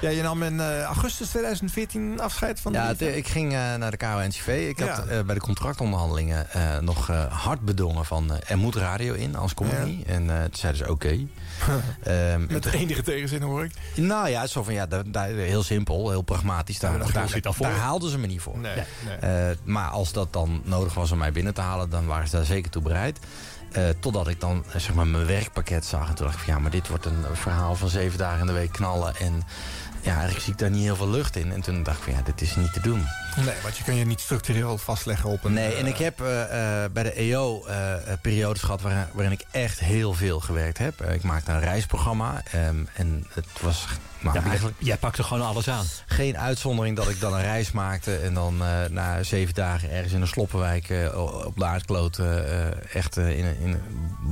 Ja, 0.00 0.08
je 0.10 0.22
nam 0.22 0.42
in 0.42 0.60
eh, 0.60 0.82
augustus 0.82 1.28
2014 1.28 2.20
afscheid 2.20 2.60
van 2.60 2.72
de 2.72 2.78
Ja, 2.78 2.88
liefde. 2.88 3.04
het- 3.04 3.16
ik 3.16 3.28
ging 3.28 3.52
eh, 3.52 3.74
naar 3.74 3.90
de 3.90 3.96
KO-NCV. 3.96 4.66
Ik 4.68 4.78
had 4.78 4.88
Ja. 4.88 5.04
eh, 5.04 5.22
bij 5.24 5.34
de 5.34 5.40
contractonderhandelingen 5.40 6.46
nog 6.80 7.06
hard 7.28 7.60
bedongen 7.60 8.04
van... 8.04 8.30
er 8.46 8.58
moet 8.58 8.74
radio 8.76 9.14
in 9.14 9.36
als 9.36 9.54
company. 9.54 10.02
En 10.06 10.26
toen 10.26 10.48
zeiden 10.52 10.84
ze 10.86 10.90
oké. 10.92 11.18
Ehm, 12.02 12.46
Met 12.48 12.64
enige 12.72 13.02
tegenzin 13.02 13.42
hoor 13.42 13.64
ik. 13.64 13.72
Nou 13.94 14.28
ja, 14.28 14.46
zo 14.46 14.62
van 14.62 14.74
ja, 14.74 14.86
daar, 14.86 15.10
daar- 15.10 15.28
heel 15.28 15.62
simpel, 15.62 16.10
heel 16.10 16.22
pragmatisch. 16.22 16.78
Daar, 16.78 16.92
Ja, 16.92 16.98
daar, 17.12 17.54
voor. 17.54 17.66
daar 17.66 17.76
haalden 17.76 18.10
ze 18.10 18.18
me 18.18 18.26
niet 18.26 18.40
voor. 18.40 18.58
Nee, 18.58 18.74
Ja. 18.76 18.84
nee. 19.28 19.56
Maar 19.64 19.88
als 19.88 20.12
dat 20.12 20.32
dan 20.32 20.60
nodig 20.64 20.94
was 20.94 21.10
om 21.12 21.18
mij 21.18 21.32
binnen 21.32 21.54
te 21.54 21.60
halen, 21.60 21.90
dan 21.90 22.06
waren 22.06 22.28
ze 22.28 22.36
daar 22.36 22.44
zeker 22.44 22.70
toe 22.70 22.82
bereid. 22.82 23.18
Totdat 24.00 24.28
ik 24.28 24.40
dan 24.40 24.64
zeg 24.76 24.94
maar 24.94 25.06
mijn 25.06 25.26
werkpakket 25.26 25.84
zag. 25.84 26.08
En 26.08 26.14
toen 26.14 26.26
dacht 26.26 26.38
ik 26.38 26.44
van 26.44 26.54
ja, 26.54 26.60
maar 26.60 26.70
dit 26.70 26.88
wordt 26.88 27.04
een 27.04 27.24
verhaal 27.32 27.74
van 27.74 27.88
zeven 27.88 28.18
dagen 28.18 28.40
in 28.40 28.46
de 28.46 28.52
week 28.52 28.72
knallen. 28.72 29.16
En 29.16 29.42
ja, 30.06 30.12
eigenlijk 30.12 30.44
zie 30.44 30.52
ik 30.52 30.58
daar 30.58 30.70
niet 30.70 30.82
heel 30.82 30.96
veel 30.96 31.10
lucht 31.10 31.36
in. 31.36 31.52
En 31.52 31.60
toen 31.60 31.82
dacht 31.82 31.98
ik 31.98 32.04
van 32.04 32.12
ja, 32.12 32.22
dit 32.22 32.40
is 32.40 32.56
niet 32.56 32.72
te 32.72 32.80
doen. 32.80 33.06
Nee, 33.36 33.54
want 33.62 33.76
je 33.76 33.84
kun 33.84 33.94
je 33.94 34.04
niet 34.06 34.20
structureel 34.20 34.78
vastleggen 34.78 35.30
op 35.30 35.44
een... 35.44 35.52
Nee, 35.52 35.72
eh, 35.72 35.78
en 35.78 35.86
ik 35.86 35.96
heb 35.96 36.20
eh, 36.20 36.84
eh, 36.84 36.90
bij 36.90 37.02
de 37.02 37.12
EO 37.12 37.64
eh, 37.66 37.92
eh, 38.12 38.18
periodes 38.20 38.62
gehad 38.62 38.80
waarin, 38.82 39.06
waarin 39.12 39.32
ik 39.32 39.44
echt 39.50 39.78
heel 39.80 40.12
veel 40.14 40.40
gewerkt 40.40 40.78
heb. 40.78 41.00
Eh, 41.00 41.14
ik 41.14 41.22
maakte 41.22 41.50
een 41.52 41.60
reisprogramma 41.60 42.42
ehm, 42.52 42.84
en 42.94 43.26
het 43.32 43.46
was 43.60 43.86
Ja, 44.34 44.40
maar 44.40 44.48
eigenlijk 44.50 44.76
jij 44.78 44.96
pakte 44.96 45.22
gewoon 45.22 45.46
alles 45.46 45.68
aan. 45.68 45.84
geen 46.06 46.38
uitzondering 46.38 46.96
dat 46.96 47.08
ik 47.08 47.20
dan 47.20 47.34
een 47.34 47.40
reis 47.42 47.72
maakte... 47.72 48.16
en 48.16 48.34
dan 48.34 48.62
eh, 48.62 48.68
na 48.90 49.22
zeven 49.22 49.54
dagen 49.54 49.90
ergens 49.90 50.12
in 50.12 50.20
een 50.20 50.26
sloppenwijk 50.26 50.88
eh, 50.90 51.18
op 51.46 51.56
de 51.56 51.64
aardkloot... 51.64 52.18
eh, 52.18 52.94
echt 52.94 53.16
in, 53.16 53.44
een- 53.44 53.58
in 53.60 53.80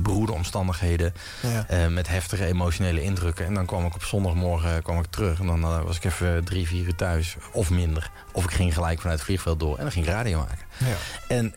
beroerde 0.03 0.31
omstandigheden. 0.31 1.13
Ja. 1.41 1.65
eh, 1.67 1.87
met 1.87 2.07
heftige 2.07 2.45
emotionele 2.45 3.01
indrukken. 3.03 3.45
En 3.45 3.53
dan 3.53 3.65
kwam 3.65 3.85
ik 3.85 3.95
op 3.95 4.03
zondagmorgen 4.03 4.83
kwam 4.83 4.99
ik 4.99 5.05
terug. 5.09 5.39
En 5.39 5.45
dan 5.47 5.83
was 5.83 5.95
ik 5.95 6.03
even 6.03 6.43
drie, 6.43 6.67
vier 6.67 6.85
uur 6.85 6.95
thuis. 6.95 7.35
Of 7.51 7.69
minder. 7.69 8.11
Of 8.31 8.43
ik 8.43 8.51
ging 8.51 8.73
gelijk 8.73 8.99
vanuit 8.99 9.17
het 9.17 9.27
vliegveld 9.27 9.59
door. 9.59 9.75
En 9.77 9.81
dan 9.83 9.91
ging 9.91 10.05
ik 10.05 10.11
radio 10.11 10.37
maken. 10.39 10.65
Ja. 10.77 10.95
En 11.27 11.55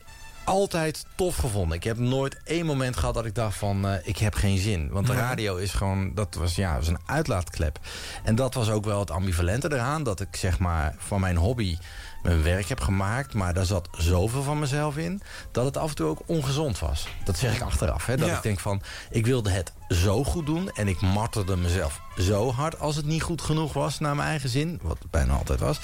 altijd 0.48 1.04
tof 1.14 1.36
gevonden. 1.36 1.76
Ik 1.76 1.84
heb 1.84 1.98
nooit 1.98 2.36
één 2.44 2.66
moment 2.66 2.96
gehad 2.96 3.14
dat 3.14 3.24
ik 3.24 3.34
dacht 3.34 3.56
van... 3.56 3.86
eh, 3.88 4.06
ik 4.06 4.18
heb 4.18 4.34
geen 4.34 4.58
zin. 4.58 4.88
Want 4.90 5.06
de 5.06 5.12
radio 5.14 5.56
is 5.56 5.70
gewoon... 5.72 6.14
dat 6.14 6.34
was, 6.34 6.54
ja, 6.54 6.76
was 6.76 6.88
een 6.88 6.98
uitlaatklep. 7.06 7.78
En 8.22 8.34
dat 8.34 8.54
was 8.54 8.70
ook 8.70 8.84
wel 8.84 9.00
het 9.00 9.10
ambivalente 9.10 9.72
eraan. 9.72 10.02
Dat 10.02 10.20
ik 10.20 10.36
zeg 10.36 10.58
maar 10.58 10.94
van 10.98 11.20
mijn 11.20 11.36
hobby 11.36 11.78
mijn 12.22 12.42
werk 12.42 12.68
heb 12.68 12.80
gemaakt. 12.80 13.34
Maar 13.34 13.54
daar 13.54 13.64
zat 13.64 13.88
zoveel 13.98 14.42
van 14.42 14.58
mezelf 14.58 14.96
in... 14.96 15.22
dat 15.52 15.64
het 15.64 15.76
af 15.76 15.88
en 15.88 15.94
toe 15.94 16.06
ook 16.08 16.22
ongezond 16.26 16.78
was. 16.78 17.08
Dat 17.24 17.38
zeg 17.38 17.54
ik 17.54 17.62
achteraf. 17.62 18.06
Hè, 18.06 18.16
dat 18.16 18.28
Ja. 18.28 18.36
ik 18.36 18.42
denk 18.42 18.60
van... 18.60 18.82
ik 19.10 19.26
wilde 19.26 19.50
het 19.50 19.72
zo 19.88 20.24
goed 20.24 20.46
doen... 20.46 20.70
en 20.70 20.88
ik 20.88 21.00
martelde 21.00 21.56
mezelf 21.56 22.00
zo 22.18 22.52
hard... 22.52 22.80
als 22.80 22.96
het 22.96 23.06
niet 23.06 23.22
goed 23.22 23.40
genoeg 23.42 23.72
was 23.72 23.98
naar 23.98 24.16
mijn 24.16 24.28
eigen 24.28 24.48
zin. 24.48 24.78
Wat 24.82 24.98
het 24.98 25.10
bijna 25.10 25.32
altijd 25.32 25.60
was. 25.60 25.78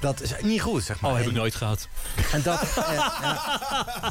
Dat 0.00 0.20
is 0.20 0.32
niet 0.42 0.60
goed, 0.62 0.82
zeg 0.82 1.00
maar. 1.00 1.10
Oh, 1.10 1.16
heb 1.16 1.26
ik 1.26 1.32
nooit 1.32 1.54
gehad. 1.54 1.88
en 2.32 2.42
dat, 2.42 2.60
eh, 2.62 2.92
ja, 3.20 3.60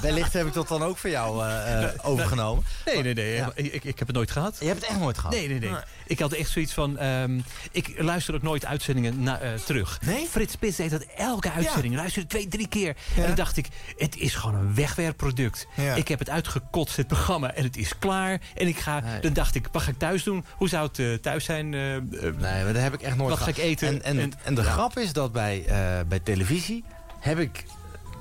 wellicht 0.02 0.34
heb 0.34 0.48
ik 0.48 0.54
dat 0.54 0.68
dan 0.68 0.84
ook 0.84 0.98
voor 0.98 1.10
jou 1.10 1.46
eh, 1.46 1.84
eh, 1.84 1.90
overgenomen. 2.02 2.64
Nee, 2.86 3.02
nee, 3.04 3.14
nee. 3.14 3.36
Ja. 3.36 3.52
Ik, 3.56 3.84
ik 3.84 4.00
heb 4.00 4.08
het 4.08 4.16
nooit 4.16 4.32
gehad. 4.32 4.58
Je 4.60 4.66
hebt 4.66 4.82
het 4.82 4.90
echt 4.90 5.00
nooit 5.00 5.18
gehad? 5.18 5.32
Nee, 5.34 5.48
nee, 5.48 5.60
nee. 5.60 5.74
Ik 6.08 6.20
had 6.20 6.32
echt 6.34 6.50
zoiets 6.50 6.74
van... 6.74 6.98
ehm, 6.98 7.40
ik 7.72 7.94
luister 7.98 8.36
ook 8.36 8.42
nooit 8.42 8.66
uitzendingen 8.66 9.24
na- 9.24 9.40
eh, 9.40 9.54
terug. 9.54 10.00
Nee? 10.06 10.28
Frits 10.30 10.54
Spits 10.54 10.78
deed 10.78 10.92
dat 10.92 11.06
elke 11.16 11.52
uitzending. 11.52 11.96
Luisterde 11.96 12.28
twee, 12.28 12.48
drie 12.48 12.68
keer. 12.68 12.96
En 13.16 13.22
dan 13.22 13.36
dacht 13.36 13.58
ik, 13.58 13.68
het 13.98 14.18
is 14.18 14.36
gewoon 14.36 14.56
een 14.56 14.76
wegwerpproduct. 14.76 15.68
Ik 15.96 16.08
heb 16.08 16.20
het 16.20 16.30
uitgekotst, 16.30 16.96
het 16.96 17.08
programma. 17.08 17.54
En 17.54 17.64
het 17.64 17.78
is 17.78 17.98
klaar. 18.00 18.42
En 18.56 18.68
ik 18.68 18.80
ga, 18.80 18.99
dan 19.22 19.34
dacht 19.34 19.56
ik, 19.56 19.68
wat 19.72 19.82
ga 19.82 19.90
ik 19.92 19.98
thuis 19.98 20.24
doen? 20.24 20.46
Hoe 20.56 20.70
zou 20.70 20.88
het 20.88 21.00
eh, 21.00 21.14
thuis 21.14 21.46
zijn? 21.46 21.74
eh, 21.74 21.80
Nee, 22.22 22.64
maar 22.64 22.74
dat 22.74 22.82
heb 22.82 22.94
ik 22.94 23.02
echt 23.02 23.18
nooit 23.18 23.30
Wat 23.30 23.40
ga 23.40 23.48
ik 23.50 23.58
eten? 23.58 23.88
En, 23.88 24.04
en, 24.04 24.20
En- 24.20 24.34
en 24.44 24.56
de 24.56 24.62
ja. 24.62 24.72
grap 24.72 24.98
is 24.98 25.14
dat 25.14 25.32
bij, 25.32 25.64
eh, 25.68 25.76
bij 26.08 26.20
televisie 26.20 26.84
heb 27.20 27.40
ik... 27.40 27.64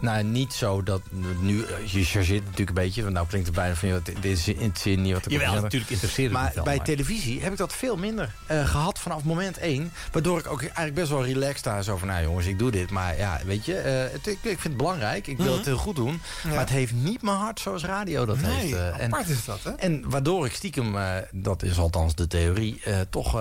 Nou, 0.01 0.25
niet 0.25 0.53
zo 0.53 0.83
dat 0.83 1.01
nu... 1.41 1.63
eh, 1.65 1.87
Je 1.87 2.05
chargeert 2.05 2.43
natuurlijk 2.43 2.69
een 2.69 2.75
beetje. 2.85 3.03
Want 3.03 3.15
nou 3.15 3.27
klinkt 3.27 3.47
het 3.47 3.57
bijna 3.57 3.75
van... 3.75 3.89
joh, 3.89 4.05
Dit 4.05 4.25
is 4.25 4.45
zin 4.75 5.03
niet 5.03 5.13
wat 5.13 5.27
ik 5.27 5.33
Jawel, 5.33 5.61
natuurlijk 5.63 5.91
interesseert 5.91 6.33
Maar 6.33 6.53
wel, 6.55 6.65
bij 6.65 6.77
maar- 6.77 6.85
televisie 6.85 7.43
heb 7.43 7.53
ik 7.53 7.59
dat 7.59 7.73
veel 7.75 7.97
minder 7.97 8.33
eh, 8.47 8.69
gehad 8.69 8.99
vanaf 8.99 9.25
moment 9.25 9.59
één. 9.59 9.93
Waardoor 10.13 10.39
ik 10.39 10.47
ook 10.47 10.61
eigenlijk 10.61 10.95
best 10.95 11.09
wel 11.09 11.25
relaxed 11.25 11.59
sta. 11.59 11.83
Zo 11.83 11.97
van, 11.97 12.09
nou 12.09 12.23
jongens, 12.23 12.47
ik 12.47 12.59
doe 12.59 12.71
dit. 12.71 12.91
Maar 12.91 13.17
ja, 13.19 13.41
weet 13.47 13.65
je, 13.65 13.75
eh, 13.79 14.13
het, 14.13 14.27
ik, 14.27 14.33
ik 14.35 14.39
vind 14.43 14.63
het 14.63 14.77
belangrijk. 14.77 15.27
Ik 15.27 15.37
wil 15.37 15.47
Mhm. 15.47 15.57
het 15.57 15.65
heel 15.67 15.77
goed 15.77 15.97
doen. 15.97 16.21
Ja. 16.43 16.49
Maar 16.49 16.59
het 16.59 16.69
heeft 16.69 16.93
niet 16.93 17.23
mijn 17.23 17.37
hart 17.37 17.61
zoals 17.61 17.85
radio 17.85 18.25
dat 18.27 18.41
Nee, 18.41 18.51
heeft. 18.53 18.75
en, 18.99 19.05
apart 19.13 19.29
is 19.29 19.45
dat, 19.45 19.63
hè? 19.63 19.71
en 19.71 20.11
waardoor 20.11 20.47
ik 20.47 20.53
stiekem, 20.53 20.97
dat 21.33 21.63
is 21.63 21.79
althans 21.79 22.15
de 22.15 22.27
theorie... 22.27 22.83
toch 23.11 23.33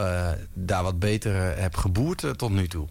daar 0.54 0.84
wat 0.84 1.00
beter 1.00 1.58
heb 1.60 1.76
geboerd 1.76 2.24
tot 2.38 2.50
nu 2.52 2.68
toe. 2.68 2.88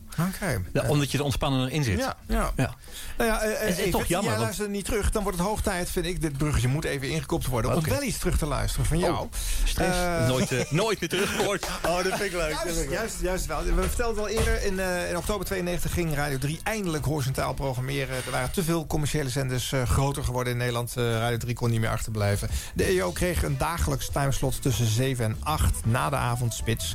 Ja, 0.72 0.88
omdat 0.88 1.10
je 1.10 1.18
er 1.18 1.24
ontspannender 1.24 1.72
in 1.72 1.84
zit. 1.84 1.98
Ja. 1.98 2.16
Ja. 2.28 2.52
Ja. 2.56 2.74
Nou 3.16 3.30
ja, 3.30 3.40
eh, 3.40 3.52
eh, 3.52 3.68
Het 3.68 3.78
is 3.78 3.90
toch 3.90 4.04
jammer, 4.04 4.32
jij 4.32 4.40
luistert 4.40 4.70
niet 4.70 4.84
terug. 4.84 5.10
Dan 5.10 5.22
wordt 5.22 5.38
het 5.38 5.46
hoog 5.46 5.62
tijd, 5.62 5.90
vind 5.90 6.06
ik. 6.06 6.20
Dit 6.20 6.38
bruggetje 6.38 6.68
moet 6.68 6.84
even 6.84 7.08
ingekopt 7.08 7.46
worden. 7.46 7.76
Om 7.76 7.84
wel 7.84 8.02
iets 8.02 8.18
terug 8.18 8.38
te 8.38 8.46
luisteren 8.46 8.86
van 8.86 8.98
jou. 8.98 9.12
Oh, 9.12 9.32
stress. 9.64 9.98
Eh, 9.98 10.26
nooit, 10.26 10.52
eh, 10.52 10.70
nooit 10.82 11.00
meer 11.00 11.08
teruggehoord. 11.08 11.66
Oh, 11.86 11.96
dat 11.96 12.06
vind 12.06 12.20
ik 12.20 12.32
leuk. 12.32 12.58
Juist, 12.64 12.90
juist, 12.90 13.20
juist 13.20 13.46
wel. 13.46 13.64
We 13.64 13.82
vertelden 13.82 14.22
al 14.22 14.28
eerder. 14.28 14.62
In, 14.62 14.78
in 15.08 15.16
oktober 15.16 15.46
92 15.46 15.92
ging 15.92 16.14
Radio 16.14 16.38
3 16.38 16.60
eindelijk 16.62 17.04
horizontaal 17.04 17.54
programmeren. 17.54 18.16
Er 18.16 18.30
waren 18.30 18.50
te 18.50 18.64
veel 18.64 18.86
commerciële 18.86 19.28
zenders 19.28 19.72
groter 19.84 20.24
geworden 20.24 20.52
in 20.52 20.58
Nederland. 20.58 20.92
Radio 20.94 21.36
3 21.36 21.54
kon 21.54 21.70
niet 21.70 21.80
meer 21.80 21.90
achterblijven. 21.90 22.48
De 22.74 22.84
EO 22.84 23.10
kreeg 23.10 23.42
een 23.42 23.58
dagelijks 23.58 24.08
timeslot 24.08 24.62
tussen 24.62 24.86
7 24.86 25.24
en 25.24 25.36
8 25.42 25.86
na 25.86 26.10
de 26.10 26.16
avondspits. 26.16 26.94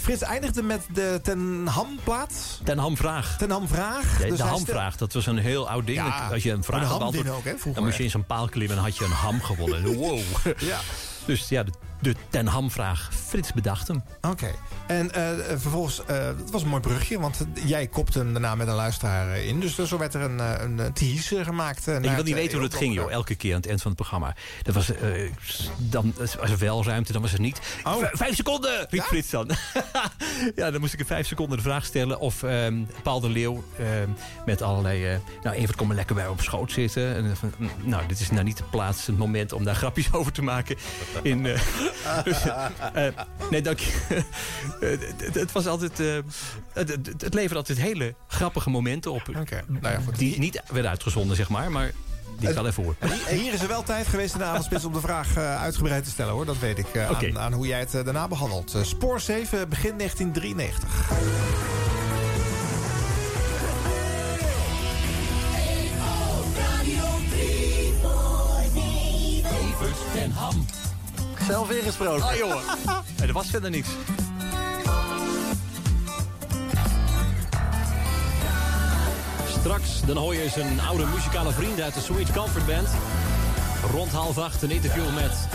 Frits 0.00 0.22
eindigde 0.22 0.62
met 0.62 0.86
de 0.92 1.20
Ten 1.22 1.66
Ham-plaat. 2.32 2.64
Ten 2.64 2.78
Ham 2.78 2.96
vraag. 2.96 3.36
Ten 3.38 3.50
Ham 3.50 3.68
vraag. 3.68 4.20
Ja, 4.22 4.28
Dus 4.28 4.38
de 4.38 4.44
hamvraag, 4.44 4.96
dat 4.96 5.12
was 5.12 5.26
een 5.26 5.38
heel 5.38 5.68
oud 5.68 5.86
ding. 5.86 5.98
Ja, 5.98 6.28
Als 6.32 6.42
je 6.42 6.50
een 6.52 6.64
vraag 6.64 6.88
vroeger 7.42 7.74
dan 7.74 7.84
moest 7.84 7.96
je 7.96 8.02
in 8.04 8.10
zo'n 8.10 8.26
paal 8.26 8.48
klimmen 8.48 8.76
en 8.76 8.82
had 8.82 8.96
je 8.96 9.04
een 9.04 9.10
ham 9.10 9.42
gewonnen. 9.42 9.94
Wow. 9.94 10.20
Ja. 10.58 10.78
Dus 11.26 11.48
ja, 11.48 11.62
de, 11.62 11.72
de 12.00 12.14
Ten 12.28 12.46
Ham 12.46 12.70
vraag. 12.70 13.10
Frits 13.26 13.52
bedacht 13.52 13.88
hem. 13.88 14.02
Oké. 14.20 14.50
En 14.86 15.14
eh, 15.14 15.22
vervolgens, 15.48 16.04
eh, 16.06 16.26
het 16.26 16.50
was 16.50 16.62
een 16.62 16.68
mooi 16.68 16.82
brugje, 16.82 17.20
want 17.20 17.46
jij 17.64 17.86
kopte 17.86 18.18
hem 18.18 18.32
daarna 18.32 18.54
met 18.54 18.68
een 18.68 18.74
luisteraar 18.74 19.32
eh, 19.32 19.48
in. 19.48 19.60
Dus 19.60 19.74
zo 19.74 19.98
werd 19.98 20.14
er 20.14 20.20
een, 20.20 20.38
een, 20.38 20.92
tease 20.92 21.44
gemaakt. 21.44 21.86
naar 21.86 22.00
wil 22.00 22.10
niet 22.10 22.26
het, 22.26 22.34
weten 22.34 22.58
hoe 22.58 22.68
dat 22.68 22.78
ging, 22.78 22.94
joh. 22.94 23.12
Elke 23.12 23.34
keer 23.34 23.50
aan 23.50 23.60
het 23.60 23.68
eind 23.68 23.82
van 23.82 23.90
het 23.90 24.00
programma. 24.00 24.34
Dat 24.62 24.74
was, 24.74 24.90
dan 25.76 26.14
was 26.16 26.50
er 26.50 26.58
wel 26.58 26.84
ruimte, 26.84 27.12
dan 27.12 27.22
was 27.22 27.32
er 27.32 27.40
niet. 27.40 27.60
Oh. 27.84 28.04
Vijf 28.12 28.34
seconden, 28.34 28.86
riep 28.90 29.02
Frits 29.02 29.30
dan. 29.30 29.50
ja, 30.56 30.70
dan 30.70 30.80
moest 30.80 30.92
ik 30.92 30.98
in 30.98 31.06
vijf 31.06 31.26
seconden 31.26 31.56
de 31.56 31.62
vraag 31.62 31.84
stellen. 31.84 32.20
Of 32.20 32.42
ehm, 32.42 32.82
Paul 33.02 33.20
de 33.20 33.28
Leeuw 33.28 33.64
ehm, 33.78 34.08
met 34.46 34.62
allerlei... 34.62 35.20
nou, 35.42 35.56
Evert, 35.56 35.76
kom 35.76 35.86
maar 35.86 35.96
lekker 35.96 36.14
bij 36.14 36.28
op 36.28 36.40
schoot 36.40 36.72
zitten. 36.72 37.14
En, 37.14 37.36
van, 37.36 37.52
nou, 37.82 38.06
dit 38.06 38.20
is 38.20 38.30
nou 38.30 38.44
niet 38.44 38.56
de 38.56 38.64
plaats, 38.70 39.06
het 39.06 39.18
moment 39.18 39.52
om 39.52 39.64
daar 39.64 39.74
grapjes 39.74 40.12
over 40.18 40.32
te 40.32 40.42
maken. 40.42 40.76
In, 41.22 41.46
eh, 42.94 43.06
nee, 43.50 43.62
dank 43.62 43.78
je. 43.78 43.92
Eh, 44.80 44.90
het, 44.90 45.34
het 45.34 45.52
was 45.52 45.66
altijd... 45.66 46.00
eh, 46.00 46.06
het, 46.72 46.88
het, 46.88 47.06
het 47.18 47.34
leverde 47.34 47.56
altijd 47.56 47.78
hele 47.78 48.14
grappige 48.28 48.70
momenten 48.70 49.12
op. 49.12 49.28
Nou 49.66 49.94
ja, 49.94 50.00
goed. 50.04 50.18
Die 50.18 50.38
niet 50.38 50.62
werden 50.70 50.90
uitgezonden, 50.90 51.36
zeg 51.36 51.48
maar. 51.48 51.70
Maar 51.70 51.92
die 52.38 52.48
ik 52.48 52.54
wel 52.54 52.66
even 52.66 52.82
hoor. 52.82 52.96
En 53.28 53.36
hier 53.38 53.52
is 53.52 53.60
er 53.60 53.68
wel 53.68 53.82
tijd 53.82 54.06
geweest 54.06 54.32
in 54.32 54.38
de 54.38 54.44
avondspits 54.44 54.84
om 54.84 54.92
de 54.92 55.00
vraag 55.00 55.36
eh, 55.36 55.62
uitgebreid 55.62 56.04
te 56.04 56.10
stellen 56.10 56.32
hoor. 56.32 56.46
Dat 56.46 56.58
weet 56.58 56.78
ik 56.78 56.86
eh, 56.86 57.10
aan, 57.10 57.38
aan 57.38 57.52
hoe 57.52 57.66
jij 57.66 57.78
het 57.78 57.92
daarna 57.92 58.28
behandelt. 58.28 58.74
Eh, 58.74 58.82
Spoor 58.82 59.20
7, 59.20 59.68
begin 59.68 59.98
1993. 59.98 61.10
Evert 69.60 69.96
ten 70.12 70.30
Ham. 70.30 70.66
Zelf 71.48 71.70
ingesproken. 71.70 72.22
Ah, 72.22 72.36
jongen. 72.36 72.62
er 73.26 73.32
was 73.32 73.46
verder 73.46 73.70
niks. 73.70 73.88
Straks 79.58 80.00
dan 80.06 80.16
hoor 80.16 80.34
je 80.34 80.50
een 80.56 80.80
oude 80.80 81.06
muzikale 81.14 81.52
vriend 81.52 81.80
uit 81.80 81.94
de 81.94 82.00
Sweet 82.00 82.32
Comfort 82.32 82.66
Band. 82.66 82.88
Rond 83.92 84.12
half 84.12 84.38
acht 84.38 84.62
een 84.62 84.70
interview 84.70 85.14
met 85.14 85.48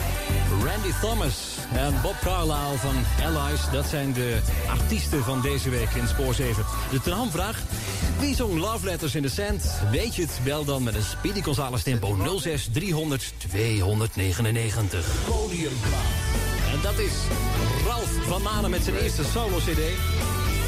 Randy 0.64 0.92
Thomas 1.02 1.53
en 1.72 1.94
Bob 2.02 2.16
Carlyle 2.22 2.78
van 2.78 2.96
Allies. 3.26 3.62
Dat 3.72 3.86
zijn 3.86 4.14
de 4.14 4.40
artiesten 4.68 5.24
van 5.24 5.42
deze 5.42 5.70
week 5.70 5.90
in 5.90 6.08
Spoor 6.08 6.34
7. 6.34 6.66
De 6.92 7.02
tenhamvraag. 7.02 7.62
Wie 8.20 8.36
zong 8.36 8.60
Love 8.60 8.86
Letters 8.86 9.16
in 9.16 9.22
the 9.22 9.30
Sand? 9.30 9.64
Weet 9.92 10.16
je 10.16 10.22
het? 10.22 10.40
Bel 10.44 10.66
dan 10.66 10.84
met 10.84 10.96
een 10.96 11.04
Speedy 11.04 11.42
Gonzales 11.42 11.84
tempo 11.84 12.38
06 12.40 12.70
300 12.72 13.34
299. 13.38 15.06
Podiumplaat. 15.26 15.92
En 16.74 16.82
dat 16.82 17.00
is 17.00 17.14
Ralf 17.88 18.10
van 18.28 18.42
Manen 18.42 18.70
met 18.70 18.84
zijn 18.84 18.96
eerste 18.96 19.24
solo-cd. 19.24 19.82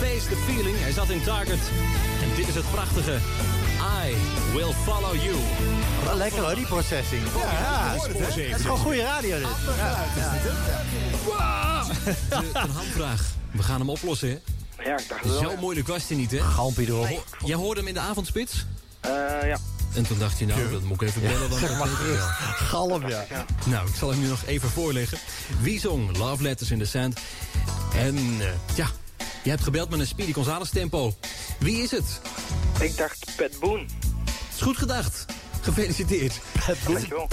Face 0.02 0.28
the 0.30 0.44
Feeling. 0.48 0.78
Hij 0.80 0.92
zat 0.92 1.10
in 1.10 1.24
Target. 1.24 1.60
En 2.22 2.36
dit 2.36 2.48
is 2.48 2.56
het 2.56 2.72
prachtige 2.72 3.18
I 4.08 4.16
Will 4.54 4.74
Follow 4.86 5.16
You. 5.16 5.36
Wel 6.06 6.18
lekker 6.18 6.40
hoor, 6.42 6.56
die 6.56 6.66
processing. 6.66 7.22
Ja, 7.42 7.52
ja. 7.52 7.96
Het 8.10 8.56
is 8.56 8.62
gewoon 8.62 8.78
goede 8.78 9.02
radio 9.04 9.38
dit. 9.38 9.48
Ja, 9.78 10.06
ja. 10.18 11.84
De 12.40 12.52
tenhamvraag. 12.52 13.22
We 13.52 13.64
gaan 13.64 13.80
hem 13.80 13.90
oplossen, 13.90 14.30
hè? 14.30 14.38
Ja, 14.90 14.98
ik 14.98 15.08
dacht 15.10 15.26
wel. 15.26 15.40
Zo 15.42 15.56
moeilijk 15.60 15.88
was 15.88 16.08
hij 16.08 16.18
niet, 16.18 16.32
hè? 16.32 16.40
Galmpie 16.40 16.88
erop. 16.88 17.08
Ho- 17.08 17.24
Jij 17.46 17.56
hoorde 17.56 17.80
hem 17.80 17.88
in 17.88 17.94
de 17.94 18.00
avondspits? 18.00 18.66
Eh, 19.00 19.12
ja. 19.44 19.58
En 19.94 20.04
toen 20.08 20.20
dacht 20.20 20.40
je, 20.40 20.46
nou, 20.46 20.72
dat 20.72 20.82
moet 20.82 21.02
ik 21.02 21.08
even 21.08 21.22
bellen. 21.22 21.50
Dan 21.50 21.60
Zeg 21.60 21.78
maar, 21.78 21.88
galm 22.56 23.08
ja. 23.08 23.26
Nou, 23.66 23.88
ik 23.88 23.96
zal 23.96 24.10
hem 24.10 24.20
nu 24.20 24.28
nog 24.28 24.44
even 24.46 24.70
voorleggen. 24.70 25.18
Wie 25.60 25.80
zong 25.80 26.18
Love 26.18 26.44
Letters 26.44 26.72
in 26.72 26.80
the 26.80 26.86
Sand? 26.86 27.20
En 27.96 28.18
eh, 28.40 28.48
ja, 28.76 28.88
je 29.44 29.50
hebt 29.50 29.64
gebeld 29.64 29.90
met 29.90 30.00
een 30.00 30.08
Speedy 30.08 30.34
Gonzales 30.34 30.70
tempo. 30.70 31.14
Wie 31.60 31.84
is 31.84 31.92
het? 31.92 32.22
Ik 32.80 32.98
dacht 32.98 33.26
Pat 33.36 33.60
Boone. 33.60 33.86
Is 34.56 34.62
goed 34.62 34.78
gedacht. 34.78 35.26
Gefeliciteerd. 35.66 36.40
Dat 36.68 36.78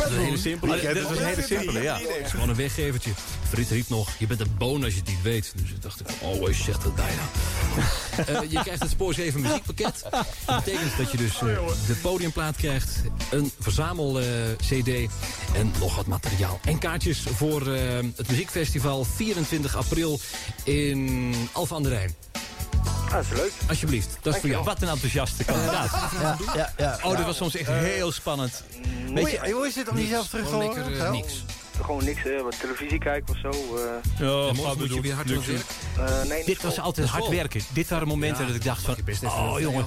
is 0.06 0.16
een 0.16 0.18
hele 0.18 0.38
simpele. 0.38 0.94
Dat 0.94 1.08
was 1.08 1.18
een 1.18 1.24
hele 1.24 1.42
simpele, 1.42 1.82
ja. 1.82 2.00
Gewoon 2.24 2.48
een 2.48 2.54
weggevertje. 2.54 3.10
Frits 3.48 3.70
riep 3.70 3.88
nog, 3.88 4.08
je 4.18 4.26
bent 4.26 4.40
een 4.40 4.54
boon 4.58 4.84
als 4.84 4.92
je 4.92 4.98
het 4.98 5.08
niet 5.08 5.22
weet. 5.22 5.52
Dus 5.56 5.70
ik 5.70 5.82
dacht, 5.82 6.02
oh, 6.20 6.44
hij 6.44 6.54
zegt 6.54 6.82
het 6.82 6.94
bijna. 6.94 7.22
Eh, 8.26 8.50
je 8.50 8.60
krijgt 8.62 8.82
het 8.82 8.90
Spoor 8.90 9.14
7 9.14 9.40
muziekpakket. 9.40 10.02
Dat 10.46 10.64
betekent 10.64 10.96
dat 10.96 11.10
je 11.10 11.16
dus 11.16 11.34
eh, 11.34 11.46
de 11.86 11.94
podiumplaat 12.02 12.56
krijgt, 12.56 13.00
een 13.30 13.50
verzamel-cd 13.60 14.88
en 15.54 15.72
nog 15.78 15.96
wat 15.96 16.06
materiaal. 16.06 16.60
En 16.64 16.78
kaartjes 16.78 17.22
voor 17.34 17.72
eh, 17.72 17.80
het 18.16 18.28
muziekfestival 18.28 19.04
24 19.04 19.76
april 19.76 20.20
in 20.64 21.34
Alphen 21.52 21.76
aan 21.76 21.82
de 21.82 21.88
Rijn. 21.88 22.14
Dat 23.10 23.22
is 23.24 23.28
leuk. 23.38 23.52
Alsjeblieft, 23.68 24.16
dat 24.22 24.34
is 24.34 24.40
voor 24.40 24.48
jou. 24.48 24.64
Wat 24.64 24.82
een 24.82 24.88
enthousiaste 24.88 25.44
kandidaat. 25.44 25.90
Ja, 26.22 26.36
ja, 26.54 26.72
ja. 26.76 26.98
Oh, 27.02 27.16
dat 27.16 27.26
was 27.26 27.36
soms 27.36 27.56
echt 27.56 27.68
heel 27.68 28.12
spannend. 28.12 28.64
Hoe, 29.06 29.38
hoe 29.52 29.66
is 29.66 29.74
het 29.74 29.88
om 29.88 29.96
jezelf 29.98 30.28
terug 30.28 30.44
te 30.44 30.50
Gewoon 30.50 30.66
horen? 30.66 31.00
eh, 31.04 31.10
niks. 31.10 31.44
Gewoon 31.82 32.04
niks, 32.04 32.24
eh, 32.24 32.40
wat 32.42 32.60
televisie 32.60 32.98
kijken 32.98 33.34
of 33.34 33.40
zo. 33.40 33.76
eh. 33.76 33.82
Ja, 34.18 34.52
morgen 34.52 34.78
moet 34.78 34.94
je 34.94 35.00
weer 35.00 35.14
hard? 35.14 35.30
Eh, 35.30 36.22
nee, 36.28 36.44
Dit 36.44 36.62
was 36.62 36.80
altijd 36.80 37.08
hard 37.08 37.28
werken. 37.28 37.60
Dit 37.72 37.88
waren 37.88 38.08
momenten 38.08 38.40
Ja, 38.40 38.46
dat 38.46 38.56
ik 38.56 38.64
dacht 38.64 38.82
van... 38.82 38.96
best 39.04 39.22
even 39.22 39.38
Oh 39.38 39.60
jongen, 39.60 39.86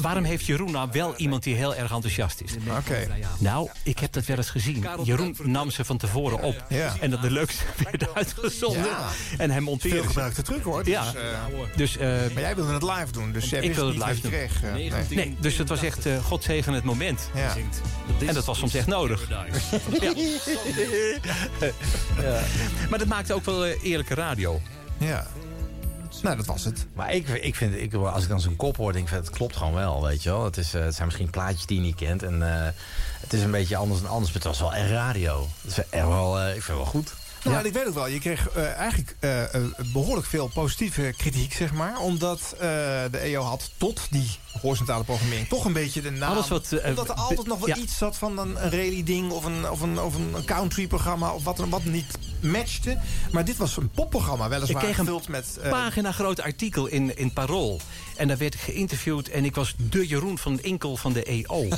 waarom 0.00 0.24
heeft 0.24 0.44
Jeroen 0.46 0.70
nou 0.70 0.88
wel 0.92 1.16
iemand 1.16 1.42
die 1.42 1.54
heel 1.54 1.74
erg 1.74 1.92
enthousiast 1.92 2.40
is? 2.40 2.52
Oké. 2.78 3.06
Nou, 3.38 3.68
ik 3.82 3.98
heb 3.98 4.12
dat 4.12 4.24
wel 4.24 4.36
eens 4.36 4.50
gezien. 4.50 4.86
Jeroen 5.04 5.36
nam 5.42 5.70
ze 5.70 5.84
van 5.84 5.96
tevoren 5.96 6.42
op. 6.42 6.64
Ja. 6.68 6.94
En 7.00 7.10
dat 7.10 7.22
de 7.22 7.30
leukste 7.30 7.64
werd 7.90 8.14
uitgezonden. 8.14 8.84
Ja. 8.84 9.08
En 9.38 9.62
monteerde 9.62 9.96
Veel 9.96 10.06
gebruikte 10.06 10.42
truc 10.42 10.62
hoor. 10.62 10.88
Ja. 10.88 11.04
Dus, 11.04 11.14
eh, 11.14 11.38
Dus, 11.76 11.96
eh, 11.96 12.08
maar 12.08 12.42
jij 12.42 12.54
wilde 12.54 12.72
het 12.72 12.82
live 12.82 13.12
doen, 13.12 13.32
dus 13.32 13.50
jij 13.50 13.62
ik 13.62 13.74
wilde 13.74 13.92
het 13.94 14.08
live 14.08 14.20
doen. 14.20 14.30
kreeg. 14.30 14.62
eh, 14.62 14.72
nee. 14.72 14.92
Nee, 15.08 15.36
dus 15.40 15.58
het 15.58 15.68
was 15.68 15.82
echt 15.82 16.06
uh, 16.06 16.24
God 16.24 16.44
zegen 16.44 16.72
het 16.72 16.84
moment. 16.84 17.30
Ja. 17.34 17.54
En 18.26 18.34
dat 18.34 18.44
was 18.44 18.58
soms 18.58 18.74
echt 18.74 18.86
nodig. 18.86 19.28
Ja. 19.28 19.44
Maar 22.90 22.98
dat 22.98 23.08
maakte 23.08 23.34
ook 23.34 23.44
wel 23.44 23.64
eerlijke 23.66 24.14
radio. 24.14 24.60
Ja. 24.98 25.26
Nou, 26.22 26.36
dat 26.36 26.46
was 26.46 26.64
het. 26.64 26.86
Maar 26.94 27.12
ik, 27.12 27.28
ik 27.28 27.54
vind, 27.54 27.74
ik, 27.74 27.94
als 27.94 28.22
ik 28.22 28.28
dan 28.28 28.40
zo'n 28.40 28.56
kop 28.56 28.76
hoor, 28.76 28.92
denk 28.92 29.08
ik, 29.08 29.14
het 29.14 29.30
klopt 29.30 29.56
gewoon 29.56 29.74
wel, 29.74 30.02
weet 30.02 30.22
je 30.22 30.30
wel. 30.30 30.44
Het, 30.44 30.56
is, 30.56 30.74
eh, 30.74 30.82
het 30.82 30.94
zijn 30.94 31.06
misschien 31.06 31.30
plaatjes 31.30 31.66
die 31.66 31.76
je 31.76 31.82
niet 31.82 31.94
kent. 31.94 32.22
En 32.22 32.42
eh, 32.42 32.68
het 33.20 33.32
is 33.32 33.42
een 33.42 33.50
beetje 33.50 33.76
anders 33.76 34.00
dan 34.00 34.10
anders, 34.10 34.32
maar 34.32 34.42
het 34.42 34.50
was 34.50 34.60
wel 34.60 34.74
echt 34.74 34.90
radio. 34.90 35.48
Het 35.62 35.70
is 35.70 35.88
echt 35.90 36.06
wel, 36.06 36.40
eh, 36.40 36.46
ik 36.46 36.62
vind 36.62 36.66
het 36.66 36.76
wel 36.76 37.02
goed. 37.02 37.14
Nou, 37.44 37.56
en 37.56 37.66
ik 37.66 37.72
weet 37.72 37.86
ook 37.86 37.94
wel, 37.94 38.06
je 38.06 38.18
kreeg 38.18 38.48
eh, 38.48 38.72
eigenlijk 38.72 39.16
eh, 39.20 39.54
eh, 39.54 39.62
behoorlijk 39.92 40.26
veel 40.26 40.50
positieve 40.54 41.14
kritiek, 41.16 41.52
zeg 41.52 41.72
maar. 41.72 41.98
Omdat 41.98 42.54
de 43.10 43.18
EO 43.22 43.42
had 43.42 43.70
tot 43.76 44.00
die 44.10 44.30
horizontale 44.60 45.04
programmering 45.04 45.48
toch 45.48 45.64
een 45.64 45.72
beetje 45.72 46.02
de 46.02 46.10
naam. 46.10 46.32
Alles 46.32 46.48
wat, 46.48 46.68
omdat 46.84 47.08
er 47.08 47.14
altijd 47.14 47.46
nog 47.46 47.58
wel 47.58 47.68
ja. 47.68 47.76
iets 47.76 47.98
zat 47.98 48.16
van 48.16 48.38
een, 48.38 48.64
een 48.64 48.70
rally-ding 48.70 49.30
of 49.30 49.44
een, 49.44 49.70
of 49.70 49.80
een, 49.80 50.00
of 50.00 50.14
een 50.14 50.44
country-programma 50.44 51.32
of 51.32 51.44
wat, 51.44 51.58
wat 51.58 51.84
niet 51.84 52.18
matchte. 52.40 52.98
Maar 53.32 53.44
dit 53.44 53.56
was 53.56 53.76
een 53.76 53.90
popprogramma, 53.90 54.44
Ik 54.44 54.50
weliswaar 54.50 54.82
kreeg 54.82 54.98
een 54.98 55.04
gevuld 55.04 55.28
met... 55.28 55.58
pagina 55.70 56.12
groot 56.12 56.40
artikel 56.40 56.86
in, 56.86 57.16
in 57.16 57.32
Parool. 57.32 57.80
En 58.16 58.28
daar 58.28 58.38
werd 58.38 58.54
ik 58.54 58.60
geïnterviewd. 58.60 59.28
En 59.28 59.44
ik 59.44 59.54
was 59.54 59.74
de 59.76 60.06
Jeroen 60.06 60.38
van 60.38 60.60
Inkel 60.62 60.96
van 60.96 61.12
de 61.12 61.22
EO. 61.22 61.62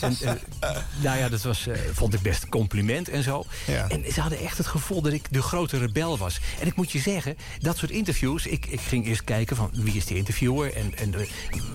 en, 0.00 0.16
eh, 0.20 0.76
nou 1.02 1.18
ja, 1.18 1.28
dat 1.28 1.42
was, 1.42 1.66
eh, 1.66 1.78
vond 1.92 2.14
ik 2.14 2.20
best 2.20 2.42
een 2.42 2.48
compliment 2.48 3.08
en 3.08 3.22
zo. 3.22 3.44
Ja. 3.66 3.88
En 3.88 4.12
ze 4.12 4.20
hadden 4.20 4.38
echt 4.38 4.58
het 4.58 4.66
gevoel 4.66 5.02
dat 5.02 5.12
ik 5.12 5.26
de 5.30 5.42
grote 5.42 5.78
rebel 5.78 6.18
was. 6.18 6.40
En 6.60 6.66
ik 6.66 6.76
moet 6.76 6.92
je 6.92 6.98
zeggen, 6.98 7.36
dat 7.58 7.76
soort 7.76 7.90
interviews... 7.90 8.46
Ik, 8.46 8.66
ik 8.66 8.80
ging 8.80 9.06
eerst 9.06 9.24
kijken 9.24 9.56
van 9.56 9.70
wie 9.72 9.94
is 9.94 10.06
de 10.06 10.16
interviewer... 10.16 10.74
en, 10.74 10.96
en 10.96 11.14
eh, 11.14 11.26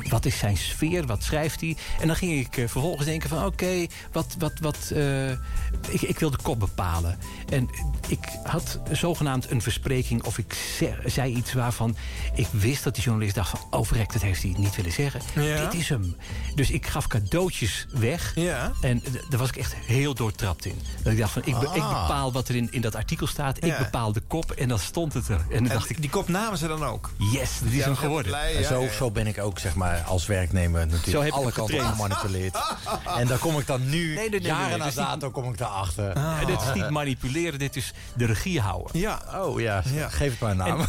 wat 0.09 0.25
is 0.25 0.37
zijn 0.37 0.57
sfeer, 0.57 1.05
wat 1.05 1.23
schrijft 1.23 1.61
hij. 1.61 1.75
En 1.99 2.07
dan 2.07 2.15
ging 2.15 2.45
ik 2.45 2.69
vervolgens 2.69 3.05
denken 3.05 3.29
van... 3.29 3.45
oké, 3.45 3.85
wat, 4.11 4.35
wat, 4.39 4.53
wat... 4.59 4.91
ik, 5.89 6.01
ik 6.01 6.19
wil 6.19 6.29
de 6.29 6.37
kop 6.41 6.59
bepalen. 6.59 7.19
En 7.49 7.69
ik 8.07 8.27
had 8.43 8.79
zogenaamd 8.91 9.51
een 9.51 9.61
verspreking... 9.61 10.23
of 10.23 10.37
ik 10.37 10.53
ze- 10.53 10.97
zei 11.05 11.35
iets 11.35 11.53
waarvan 11.53 11.95
ik 12.33 12.47
wist 12.51 12.83
dat 12.83 12.95
die 12.95 13.03
journalist 13.03 13.35
dacht 13.35 13.49
van... 13.49 13.59
oh 13.69 13.85
dat 14.13 14.21
heeft 14.21 14.41
hij 14.41 14.53
niet 14.57 14.75
willen 14.75 14.91
zeggen. 14.91 15.21
Ja. 15.35 15.63
Dit 15.69 15.73
is 15.81 15.89
hem. 15.89 16.15
Dus 16.55 16.71
ik 16.71 16.87
gaf 16.87 17.07
cadeautjes 17.07 17.85
weg. 17.91 18.31
Ja. 18.35 18.71
En 18.81 19.03
daar 19.29 19.39
was 19.39 19.49
ik 19.49 19.55
echt 19.55 19.73
heel 19.75 20.13
doortrapt 20.13 20.65
in. 20.65 20.81
Dat 21.03 21.13
ik 21.13 21.19
dacht 21.19 21.31
van, 21.31 21.41
ik, 21.45 21.59
be- 21.59 21.69
ik 21.73 21.81
Ah. 21.81 22.01
bepaal 22.07 22.31
wat 22.31 22.47
er 22.47 22.55
in, 22.55 22.67
in 22.71 22.81
dat 22.81 22.95
artikel 22.95 23.27
staat. 23.27 23.63
Ik 23.63 23.77
bepaal 23.77 24.11
de 24.11 24.21
kop 24.27 24.51
en 24.51 24.67
dan 24.67 24.79
stond 24.79 25.13
het 25.13 25.27
er. 25.29 25.45
En 25.49 25.63
dan 25.63 25.73
dacht 25.73 25.89
ik, 25.89 26.01
die 26.01 26.09
kop 26.09 26.27
namen 26.27 26.57
ze 26.57 26.67
dan 26.67 26.83
ook? 26.85 27.09
yes, 27.31 27.49
dat 27.63 27.71
is 27.71 27.83
hem 27.85 27.95
geworden. 27.95 28.31
blij, 28.31 28.55
En 28.55 28.61
ja, 28.61 28.67
zo, 28.67 28.81
ja. 28.81 28.91
zo 28.91 29.11
ben 29.11 29.27
ik 29.27 29.37
ook, 29.39 29.59
zeg 29.59 29.75
maar, 29.75 30.01
als 30.01 30.25
werknemer 30.25 30.81
Zo 30.81 30.87
natuurlijk 30.95 31.33
alle 31.33 31.45
het 31.45 31.53
kanten 31.55 31.79
gemanipuleerd. 31.85 32.57
en 33.19 33.27
dan 33.27 33.39
kom 33.39 33.59
ik 33.59 33.67
dan 33.67 33.89
nu, 33.89 34.05
Nee, 34.15 34.29
nee, 34.29 34.39
nee, 34.39 34.41
jaren 34.41 34.79
na 34.79 34.85
niet- 34.85 34.95
dato, 34.95 35.31
kom 35.31 35.49
ik 35.51 35.57
daarachter. 35.57 36.09
En 36.11 36.45
dit 36.45 36.61
is 36.61 36.73
niet 36.73 36.89
manipuleren, 36.89 37.59
dit 37.59 37.75
is 37.75 37.93
de 38.15 38.25
regie 38.25 38.59
houden. 38.61 38.99
Ja. 38.99 39.21
Oh 39.35 39.59
ja, 39.59 39.83
Ja. 39.93 40.09
geef 40.09 40.31
het 40.31 40.39
maar 40.39 40.51
een 40.51 40.57
naam. 40.57 40.77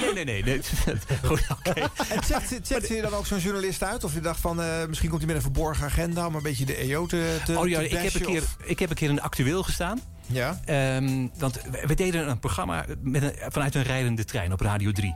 nee, 0.00 0.12
nee, 0.14 0.24
nee. 0.24 0.42
nee. 0.44 0.60
Goed, 1.26 1.42
oké. 1.66 1.81
En 2.14 2.24
zet, 2.24 2.60
zet 2.66 2.88
je 2.88 3.02
dan 3.02 3.14
ook 3.14 3.26
zo'n 3.26 3.38
journalist 3.38 3.82
uit? 3.82 4.04
Of 4.04 4.14
je 4.14 4.20
dacht 4.20 4.40
van, 4.40 4.62
eh, 4.62 4.86
misschien 4.86 5.08
komt 5.08 5.20
hij 5.20 5.28
met 5.34 5.36
een 5.44 5.50
verborgen 5.52 5.84
agenda... 5.84 6.26
om 6.26 6.34
een 6.34 6.42
beetje 6.42 6.64
de 6.64 6.76
EO 6.76 7.06
te, 7.06 7.38
te 7.44 7.58
Oh 7.58 7.68
ja, 7.68 7.78
te 7.78 7.84
ik 7.84 7.90
heb, 7.92 8.14
een 8.14 8.20
keer, 8.26 8.42
of- 8.42 8.56
ik 8.64 8.78
heb 8.78 8.90
een 8.90 8.96
keer 8.96 9.10
in 9.10 9.20
actueel 9.20 9.62
gestaan. 9.62 10.00
Ja? 10.26 10.60
Ehm, 10.64 11.26
want 11.38 11.54
we, 11.70 11.84
we 11.86 11.94
deden 11.94 12.28
een 12.28 12.38
programma 12.38 12.84
met 13.00 13.22
een, 13.22 13.34
vanuit 13.48 13.74
een 13.74 13.82
rijdende 13.82 14.24
trein 14.24 14.52
op 14.52 14.60
Radio 14.60 14.92
3. 14.92 15.14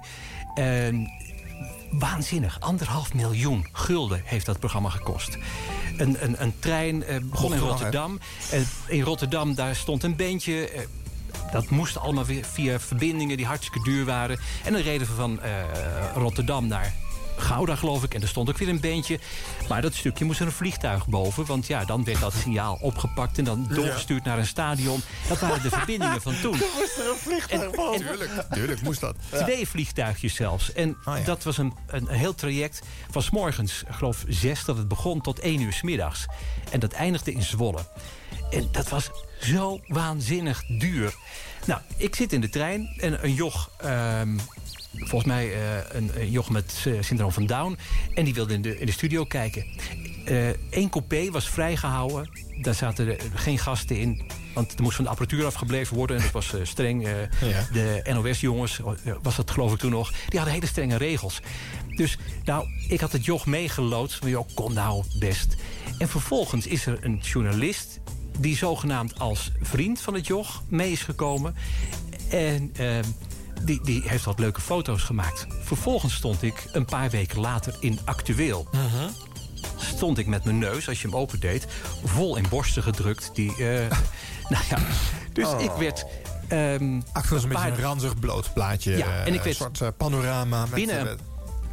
Ehm, 0.54 0.96
waanzinnig. 1.90 2.60
Anderhalf 2.60 3.14
miljoen 3.14 3.68
gulden 3.72 4.20
heeft 4.24 4.46
dat 4.46 4.58
programma 4.58 4.88
gekost. 4.88 5.38
Een, 5.96 6.16
een, 6.20 6.42
een 6.42 6.54
trein 6.58 7.04
eh, 7.04 7.16
begon 7.22 7.52
in 7.54 7.58
Mocht? 7.58 7.70
Rotterdam. 7.70 8.18
In 8.86 9.00
Rotterdam 9.02 9.54
daar 9.54 9.76
stond 9.76 10.02
een 10.02 10.16
bandje. 10.16 10.68
eh, 10.70 10.80
dat 11.52 11.70
moest 11.70 11.98
allemaal 11.98 12.24
weer 12.24 12.44
via 12.44 12.80
verbindingen 12.80 13.36
die 13.36 13.46
hartstikke 13.46 13.82
duur 13.90 14.04
waren. 14.04 14.38
En 14.64 14.72
dan 14.72 14.82
reden 14.82 15.06
we 15.06 15.12
van 15.12 15.40
eh, 15.40 15.50
Rotterdam 16.14 16.66
naar 16.66 16.94
Gouda, 17.36 17.76
geloof 17.76 18.02
ik. 18.02 18.14
En 18.14 18.22
er 18.22 18.28
stond 18.28 18.48
ook 18.48 18.58
weer 18.58 18.68
een 18.68 18.80
beentje. 18.80 19.18
Maar 19.68 19.82
dat 19.82 19.94
stukje 19.94 20.24
moest 20.24 20.40
er 20.40 20.46
een 20.46 20.52
vliegtuig 20.52 21.08
boven. 21.08 21.46
Want 21.46 21.66
ja, 21.66 21.84
dan 21.84 22.04
werd 22.04 22.20
dat 22.20 22.32
signaal 22.32 22.78
opgepakt 22.80 23.38
en 23.38 23.44
dan 23.44 23.66
doorgestuurd 23.70 24.24
naar 24.24 24.38
een 24.38 24.46
stadion. 24.46 25.00
Dat 25.28 25.38
waren 25.38 25.62
de 25.62 25.70
verbindingen 25.70 26.22
van 26.22 26.34
toen. 26.40 26.56
moest 26.78 26.98
er 26.98 27.10
een 27.10 27.16
vliegtuig 27.16 27.70
boven. 27.70 28.06
Tuurlijk, 28.06 28.46
tuurlijk 28.50 28.82
moest 28.82 29.00
dat. 29.00 29.16
Twee 29.44 29.68
vliegtuigjes 29.68 30.34
zelfs. 30.34 30.72
En 30.72 30.96
Ah, 31.04 31.18
ja. 31.18 31.24
dat 31.24 31.42
was 31.44 31.58
een, 31.58 31.74
een, 31.86 32.08
heel 32.08 32.34
traject 32.34 32.82
van 33.10 33.22
's 33.22 33.30
morgens, 33.30 33.82
geloof 33.90 34.24
zes, 34.28 34.64
dat 34.64 34.76
het 34.76 34.88
begon 34.88 35.20
tot 35.20 35.38
één 35.38 35.60
uur 35.60 35.72
's 35.72 35.82
middags. 35.82 36.26
En 36.70 36.80
dat 36.80 36.92
eindigde 36.92 37.32
in 37.32 37.42
Zwolle. 37.42 37.86
En 38.50 38.68
dat 38.72 38.88
was 38.88 39.10
zo 39.40 39.80
waanzinnig 39.86 40.64
duur. 40.66 41.14
Nou, 41.66 41.80
ik 41.96 42.14
zit 42.14 42.32
in 42.32 42.40
de 42.40 42.48
trein 42.48 42.88
en 43.00 43.24
een 43.24 43.34
joch... 43.34 43.70
ehm, 43.76 44.36
volgens 44.98 45.24
mij 45.24 45.52
eh, 45.54 45.78
een, 45.92 46.10
een 46.14 46.30
joch 46.30 46.50
met 46.50 46.84
eh, 46.86 46.92
syndroom 47.00 47.32
van 47.32 47.46
Down. 47.46 47.78
En 48.14 48.24
die 48.24 48.34
wilde 48.34 48.54
in 48.54 48.62
de, 48.62 48.78
in 48.78 48.86
de 48.86 48.92
studio 48.92 49.24
kijken. 49.24 49.64
Eén 50.70 50.90
coupé 50.90 51.30
was 51.30 51.48
vrijgehouden. 51.48 52.30
Daar 52.62 52.74
zaten 52.74 53.08
er 53.08 53.18
geen 53.34 53.58
gasten 53.58 53.98
in. 53.98 54.26
Want 54.54 54.74
er 54.76 54.82
moest 54.82 54.94
van 54.96 55.04
de 55.04 55.10
apparatuur 55.10 55.44
afgebleven 55.46 55.96
worden. 55.96 56.16
En 56.16 56.22
dat 56.22 56.30
was 56.32 56.54
eh, 56.54 56.60
streng. 56.64 57.06
eh, 57.06 57.12
Ja. 57.50 57.66
De 57.72 58.02
NOS-jongens, 58.12 58.80
was 59.22 59.36
dat 59.36 59.50
geloof 59.50 59.72
ik 59.72 59.78
toen 59.78 59.90
nog... 59.90 60.10
die 60.10 60.38
hadden 60.38 60.54
hele 60.54 60.66
strenge 60.66 60.96
regels. 60.96 61.40
Dus 61.96 62.18
nou, 62.44 62.68
ik 62.88 63.00
had 63.00 63.12
het 63.12 63.24
joch 63.24 63.46
meegeloodst. 63.46 64.20
Maar 64.22 64.30
joh, 64.30 64.48
kom 64.54 64.72
nou 64.72 65.04
best. 65.18 65.54
En 65.98 66.08
vervolgens 66.08 66.66
is 66.66 66.86
er 66.86 66.98
een 67.04 67.18
journalist... 67.22 68.00
die 68.38 68.56
zogenaamd 68.56 69.18
als 69.18 69.52
vriend 69.60 70.00
van 70.00 70.14
het 70.14 70.26
joch 70.26 70.62
mee 70.68 70.92
is 70.92 71.02
gekomen. 71.02 71.54
En... 72.30 72.70
ehm, 72.76 73.04
die, 73.62 73.80
die 73.84 74.02
heeft 74.04 74.24
wat 74.24 74.38
leuke 74.38 74.60
foto's 74.60 75.02
gemaakt. 75.02 75.46
Vervolgens 75.62 76.14
stond 76.14 76.42
ik 76.42 76.64
een 76.72 76.84
paar 76.84 77.10
weken 77.10 77.40
later 77.40 77.76
in 77.80 77.98
Actueel. 78.04 78.68
Stond 79.76 80.18
ik 80.18 80.26
met 80.26 80.44
mijn 80.44 80.58
neus, 80.58 80.88
als 80.88 81.02
je 81.02 81.08
hem 81.08 81.16
opendeed... 81.16 81.66
vol 82.04 82.36
in 82.36 82.44
borsten 82.48 82.82
gedrukt. 82.82 83.30
Die, 83.34 83.50
eh, 83.50 83.90
nou 84.52 84.64
ja, 84.68 84.78
dus 85.32 85.48
ik 85.58 85.70
werd... 85.70 86.06
ehm, 86.48 87.00
Achter 87.12 87.34
was 87.34 87.42
een 87.42 87.48
paar- 87.48 87.62
beetje 87.64 87.82
een 87.82 87.88
ranzig 87.88 88.18
bloot 88.18 88.52
plaatje. 88.52 88.96
Ja, 88.96 89.24
en 89.24 89.32
ik 89.34 89.38
eh, 89.38 89.44
weet- 89.44 89.46
Een 89.46 89.54
soort 89.54 89.80
eh, 89.80 89.88
panorama. 89.96 90.60
Met, 90.60 90.74
Binnen- 90.74 91.18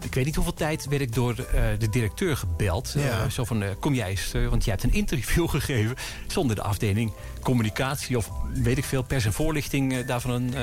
ik 0.03 0.13
weet 0.13 0.25
niet 0.25 0.35
hoeveel 0.35 0.53
tijd 0.53 0.85
werd 0.87 1.01
ik 1.01 1.13
door 1.13 1.31
eh, 1.31 1.63
de 1.79 1.89
directeur 1.89 2.37
gebeld. 2.37 2.93
Ja. 2.97 3.23
Eh, 3.23 3.29
zo 3.29 3.43
van, 3.43 3.63
eh, 3.63 3.69
kom 3.79 3.93
jij 3.93 4.09
eens, 4.09 4.31
want 4.49 4.63
jij 4.63 4.73
hebt 4.73 4.83
een 4.83 4.93
interview 4.93 5.49
gegeven... 5.55 5.95
zonder 6.27 6.55
de 6.55 6.61
afdeling 6.61 7.11
communicatie 7.41 8.17
of 8.17 8.29
weet 8.53 8.77
ik 8.77 8.83
veel... 8.83 9.03
pers 9.03 9.25
en 9.25 9.33
voorlichting 9.33 10.05
daarvan 10.05 10.53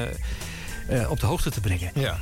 op 1.08 1.20
de 1.20 1.26
hoogte 1.26 1.50
te 1.50 1.60
brengen. 1.60 1.90
ja. 1.94 2.18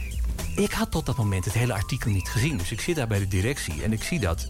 Ik 0.56 0.72
had 0.72 0.90
tot 0.90 1.06
dat 1.06 1.16
moment 1.16 1.44
het 1.44 1.54
hele 1.54 1.72
artikel 1.72 2.10
niet 2.10 2.28
gezien. 2.28 2.56
Dus 2.56 2.72
ik 2.72 2.80
zit 2.80 2.96
daar 2.96 3.06
bij 3.06 3.18
de 3.18 3.28
directie 3.28 3.82
en 3.82 3.92
ik 3.92 4.02
zie 4.02 4.20
dat. 4.20 4.48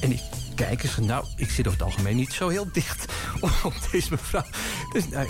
En 0.00 0.12
ik 0.12 0.20
kijk 0.54 0.82
eens, 0.82 0.96
nou, 0.96 1.24
ik 1.36 1.50
zit 1.50 1.66
over 1.66 1.78
het 1.78 1.88
algemeen 1.88 2.16
niet 2.16 2.32
zo 2.32 2.48
heel 2.48 2.68
dicht 2.72 3.12
op 3.64 3.74
deze 3.92 4.10
mevrouw. 4.10 4.44
Dus 4.92 5.08
nou, 5.08 5.28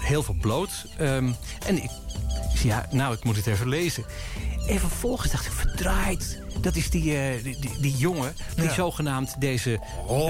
heel 0.00 0.22
veel 0.22 0.36
bloot. 0.40 0.86
Ehm, 0.98 1.32
en 1.66 1.76
ik, 1.76 1.90
ik 2.52 2.58
zie, 2.58 2.70
ja, 2.70 2.88
nou, 2.90 3.14
ik 3.14 3.24
moet 3.24 3.36
het 3.36 3.46
even 3.46 3.68
lezen. 3.68 4.04
En 4.68 4.80
vervolgens 4.80 5.30
dacht 5.32 5.46
ik, 5.46 5.52
verdraaid. 5.52 6.38
Dat 6.60 6.76
is 6.76 6.90
die, 6.90 7.16
eh, 7.18 7.42
die, 7.42 7.58
die, 7.60 7.70
die 7.80 7.96
jongen 7.96 8.34
die 8.54 8.64
Ja. 8.64 8.72
zogenaamd 8.74 9.40
deze 9.40 9.80
Oh. 10.06 10.28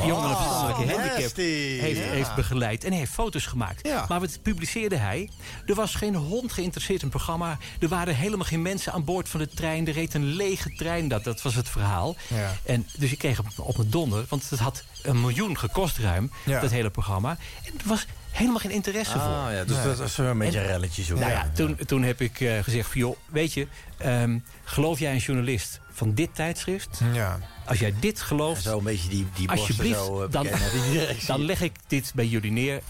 eh, 0.00 0.06
jongen 0.06 0.28
met 0.28 0.36
verstandelijke 0.36 0.82
Oh, 0.82 0.88
handicap 0.90 1.20
nasty. 1.20 1.40
heeft, 1.78 1.98
Ja. 1.98 2.04
heeft 2.04 2.34
begeleid. 2.34 2.84
En 2.84 2.90
hij 2.90 2.98
heeft 2.98 3.12
foto's 3.12 3.46
gemaakt. 3.46 3.86
Ja. 3.86 4.04
Maar 4.08 4.20
wat 4.20 4.38
publiceerde 4.42 4.96
hij? 4.96 5.30
Er 5.66 5.74
was 5.74 5.94
geen 5.94 6.14
hond 6.14 6.52
geïnteresseerd 6.52 7.02
in 7.02 7.06
het 7.08 7.16
programma. 7.16 7.58
Er 7.80 7.88
waren 7.88 8.14
helemaal 8.16 8.46
geen 8.46 8.62
mensen 8.62 8.92
aan 8.92 9.04
boord 9.04 9.28
van 9.28 9.40
de 9.40 9.48
trein. 9.48 9.86
Er 9.86 9.92
reed 9.92 10.14
een 10.14 10.24
lege 10.24 10.74
trein. 10.76 11.08
Dat, 11.08 11.24
dat 11.24 11.42
was 11.42 11.54
het 11.54 11.68
verhaal. 11.68 12.16
Ja. 12.28 12.56
En 12.62 12.86
dus 12.98 13.12
ik 13.12 13.18
kreeg 13.18 13.38
op, 13.38 13.46
op 13.56 13.76
mijn 13.76 13.90
donder. 13.90 14.24
Want 14.28 14.50
het 14.50 14.58
had 14.58 14.84
een 15.06 15.20
miljoen 15.20 15.58
gekost 15.58 15.98
ruim, 15.98 16.30
Ja. 16.44 16.60
dat 16.60 16.70
hele 16.70 16.90
programma. 16.90 17.30
En 17.64 17.72
er 17.78 17.88
was 17.88 18.06
helemaal 18.30 18.58
geen 18.58 18.70
interesse 18.70 19.12
voor. 19.12 19.20
Ah, 19.20 19.46
ja, 19.52 19.64
dus 19.64 19.82
dat 19.82 20.00
is 20.00 20.18
een 20.18 20.38
beetje 20.38 20.58
een 20.60 20.66
relletje 20.66 21.02
zo. 21.04 21.14
Nou 21.16 21.30
ja, 21.30 21.50
toen, 21.54 21.76
toen 21.86 22.02
heb 22.02 22.20
ik 22.20 22.40
eh, 22.40 22.58
gezegd 22.62 22.90
van, 22.90 23.00
joh, 23.00 23.16
weet 23.26 23.52
je... 23.52 23.66
ehm, 23.98 24.38
geloof 24.64 24.98
jij 24.98 25.12
een 25.12 25.18
journalist 25.18 25.80
van 25.92 26.14
dit 26.14 26.34
tijdschrift? 26.34 27.00
Ja. 27.12 27.38
Als 27.66 27.78
jij 27.78 27.94
dit 28.00 28.20
gelooft, 28.20 28.62
Zo 28.62 28.78
een 28.78 28.84
beetje 28.84 29.08
die, 29.08 29.26
die 29.34 29.50
alsjeblieft, 29.50 29.98
zo 29.98 30.22
eh, 30.22 30.30
dan, 30.30 30.46
dan 31.26 31.40
leg 31.44 31.60
ik 31.60 31.72
dit 31.86 32.12
bij 32.14 32.26
jullie 32.26 32.52
neer. 32.52 32.80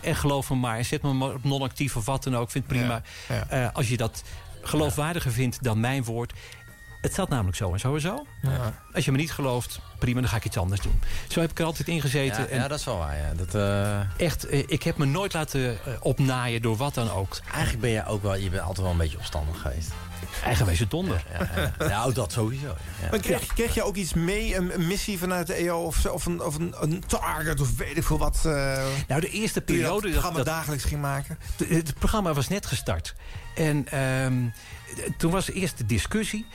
En 0.00 0.16
geloof 0.16 0.50
me 0.50 0.56
maar, 0.56 0.76
en 0.78 0.84
zet 0.84 1.02
me 1.02 1.12
maar 1.12 1.32
op 1.34 1.44
non-actief 1.44 1.96
of 1.96 2.04
wat 2.04 2.24
dan 2.24 2.36
ook. 2.36 2.50
Vind 2.50 2.64
het 2.68 2.76
prima. 2.78 3.02
Ja, 3.28 3.46
Eh, 3.48 3.68
als 3.72 3.88
je 3.88 3.96
dat 3.96 4.22
geloofwaardiger 4.62 5.32
vindt 5.32 5.62
dan 5.64 5.80
mijn 5.80 6.04
woord... 6.04 6.32
Het 7.04 7.12
staat 7.12 7.28
namelijk 7.28 7.56
zo 7.56 7.72
en 7.72 7.80
zo 7.80 7.94
en 7.94 8.00
zo. 8.00 8.26
Ja. 8.42 8.72
Als 8.92 9.04
je 9.04 9.12
me 9.12 9.16
niet 9.16 9.32
gelooft, 9.32 9.80
prima, 9.98 10.20
dan 10.20 10.28
ga 10.28 10.36
ik 10.36 10.44
iets 10.44 10.56
anders 10.56 10.80
doen. 10.80 11.00
Zo 11.28 11.40
heb 11.40 11.50
ik 11.50 11.58
er 11.58 11.64
altijd 11.64 11.88
in 11.88 12.00
gezeten. 12.00 12.42
Ja, 12.42 12.48
en 12.48 12.60
ja, 12.60 12.68
dat 12.68 12.78
is 12.78 12.84
wel 12.84 12.98
waar. 12.98 13.16
Ja. 13.16 13.34
Dat, 13.34 13.54
eh, 13.54 14.20
Echt, 14.26 14.46
eh, 14.46 14.62
ik 14.66 14.82
heb 14.82 14.96
me 14.96 15.04
nooit 15.04 15.32
laten 15.32 15.70
eh, 15.70 15.92
opnaaien 16.00 16.62
door 16.62 16.76
wat 16.76 16.94
dan 16.94 17.10
ook. 17.10 17.38
eigenlijk 17.52 17.80
ben 17.80 17.90
jij 17.90 18.06
ook 18.06 18.22
wel, 18.22 18.34
je 18.34 18.50
bent 18.50 18.62
altijd 18.62 18.80
wel 18.80 18.90
een 18.90 18.96
beetje 18.96 19.18
opstandig 19.18 19.60
geweest. 19.60 19.92
Eigenwijze 20.44 20.86
donder. 20.88 21.24
Ja, 21.38 21.72
ja. 21.78 21.86
nou, 21.88 22.12
dat 22.12 22.32
sowieso. 22.32 22.66
Ja. 23.02 23.08
Maar 23.10 23.18
kreeg, 23.20 23.46
kreeg 23.46 23.74
je 23.74 23.82
ook 23.82 23.96
iets 23.96 24.14
mee, 24.14 24.56
een, 24.56 24.74
een 24.74 24.86
missie 24.86 25.18
vanuit 25.18 25.46
de 25.46 25.54
EO 25.54 25.82
of, 25.82 26.06
of, 26.06 26.26
een, 26.26 26.42
of 26.42 26.54
een, 26.54 26.74
een 26.80 27.02
target 27.06 27.60
of 27.60 27.76
weet 27.76 27.96
ik 27.96 28.04
veel 28.04 28.18
wat? 28.18 28.36
eh, 28.44 28.52
Nou, 29.08 29.20
de 29.20 29.30
eerste 29.30 29.38
je 29.38 29.52
dat 29.52 29.64
periode... 29.64 30.10
programma 30.10 30.36
dat, 30.36 30.46
dagelijks 30.46 30.84
ging 30.84 31.00
maken? 31.00 31.38
Het, 31.56 31.68
het 31.68 31.94
programma 31.98 32.32
was 32.32 32.48
net 32.48 32.66
gestart. 32.66 33.14
En 33.54 33.88
ehm, 33.88 34.34
toen 35.16 35.30
was 35.30 35.50
eerst 35.50 35.78
de 35.78 35.86
discussie. 35.86 36.46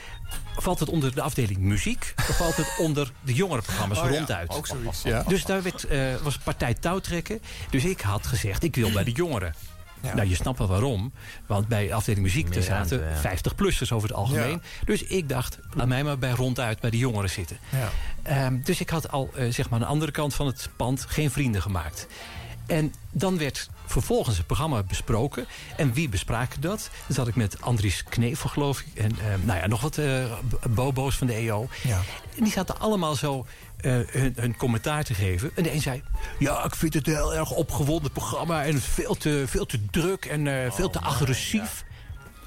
Valt 0.56 0.80
het 0.80 0.90
onder 0.90 1.16
de 1.16 1.22
afdeling 1.22 1.60
muziek? 1.60 2.14
Of 2.30 2.38
valt 2.38 2.56
het 2.56 2.76
onder 2.78 3.12
de 3.22 3.34
jongerenprogramma's 3.34 3.98
Oh 4.00 4.10
ja, 4.10 4.18
ronduit? 4.18 4.50
ook 4.50 4.68
zoiets, 4.68 5.02
ja. 5.02 5.24
Dus 5.28 5.44
daar 5.46 5.64
werd, 5.64 5.84
eh, 5.84 6.16
was 6.22 6.38
partij 6.38 6.74
touwtrekken. 6.74 7.42
Dus 7.70 7.86
ik 7.86 8.02
had 8.02 8.28
gezegd, 8.28 8.64
ik 8.64 8.76
wil 8.76 8.92
bij 8.92 9.04
de 9.04 9.12
jongeren. 9.12 9.54
Ja. 10.02 10.16
Nou, 10.16 10.30
je 10.30 10.36
snapt 10.36 10.58
wel 10.58 10.68
waarom. 10.68 11.12
Want 11.46 11.68
bij 11.68 11.88
de 11.88 11.94
afdeling 11.94 12.24
muziek 12.24 12.50
Meer 12.50 12.64
zaten 12.64 13.00
ruimte, 13.00 13.28
ja. 13.30 13.38
50-plussers 13.38 13.92
over 13.92 14.08
het 14.08 14.18
algemeen. 14.18 14.62
Dus 14.86 15.04
ik 15.04 15.30
dacht, 15.30 15.60
laat 15.74 15.88
mij 15.88 16.04
maar 16.04 16.18
bij 16.18 16.32
ronduit 16.32 16.80
bij 16.80 16.90
de 16.90 16.98
jongeren 16.98 17.30
zitten. 17.30 17.58
Ja. 17.70 17.90
Ehm, 18.24 18.62
dus 18.64 18.80
ik 18.80 18.90
had 18.90 19.12
al 19.12 19.30
eh, 19.36 19.52
zeg 19.52 19.70
maar 19.70 19.80
aan 19.80 19.86
de 19.86 19.92
andere 19.92 20.12
kant 20.12 20.34
van 20.34 20.48
het 20.48 20.70
pand 20.76 21.06
geen 21.08 21.32
vrienden 21.32 21.62
gemaakt. 21.62 22.08
En 22.66 22.94
dan 23.12 23.38
werd 23.38 23.70
vervolgens 23.90 24.38
het 24.38 24.46
programma 24.46 24.84
besproken. 24.84 25.46
En 25.78 25.94
wie 25.94 26.10
bespraken 26.10 26.62
dat? 26.62 26.90
Dan 27.08 27.16
zat 27.16 27.28
ik 27.28 27.36
met 27.36 27.62
Andries 27.62 28.04
Knevel, 28.04 28.50
geloof 28.50 28.80
ik. 28.80 29.04
En 29.04 29.12
ehm, 29.20 29.46
nou 29.46 29.60
ja, 29.60 29.68
nog 29.68 29.82
wat 29.82 29.98
eh, 29.98 30.24
bobo's 30.70 31.16
van 31.16 31.28
de 31.28 31.34
EO. 31.34 31.68
Ja. 31.84 32.02
En 32.38 32.44
die 32.44 32.54
zaten 32.54 32.80
allemaal 32.80 33.16
zo 33.16 33.46
eh, 33.82 34.00
hun, 34.06 34.34
hun 34.36 34.58
commentaar 34.58 35.04
te 35.04 35.14
geven. 35.14 35.52
En 35.56 35.64
de 35.64 35.74
een 35.74 35.82
zei... 35.82 36.04
Ja, 36.40 36.64
ik 36.64 36.76
vind 36.76 36.94
het 36.94 37.08
een 37.08 37.14
heel 37.14 37.36
erg 37.36 37.52
opgewonden 37.52 38.12
programma. 38.12 38.64
En 38.64 38.82
veel 38.82 39.16
te, 39.16 39.44
veel 39.48 39.66
te 39.66 39.86
druk 39.86 40.26
en 40.26 40.48
eh, 40.48 40.72
veel 40.72 40.90
te 40.90 41.00
agressief. 41.00 41.86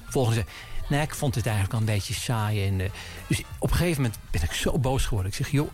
Volgens 0.09 0.35
zei... 0.35 0.47
Nee, 0.87 1.01
ik 1.01 1.15
vond 1.15 1.35
het 1.35 1.45
eigenlijk 1.45 1.75
al 1.75 1.79
een 1.79 1.93
beetje 1.93 2.13
saai. 2.13 2.67
En, 2.67 2.81
eh, 2.81 2.89
dus 3.27 3.41
op 3.59 3.71
een 3.71 3.77
gegeven 3.77 4.01
moment 4.01 4.19
ben 4.31 4.43
ik 4.43 4.51
zo 4.51 4.79
boos 4.79 5.05
geworden. 5.05 5.31
Ik 5.31 5.37
zeg, 5.37 5.49
joh... 5.49 5.69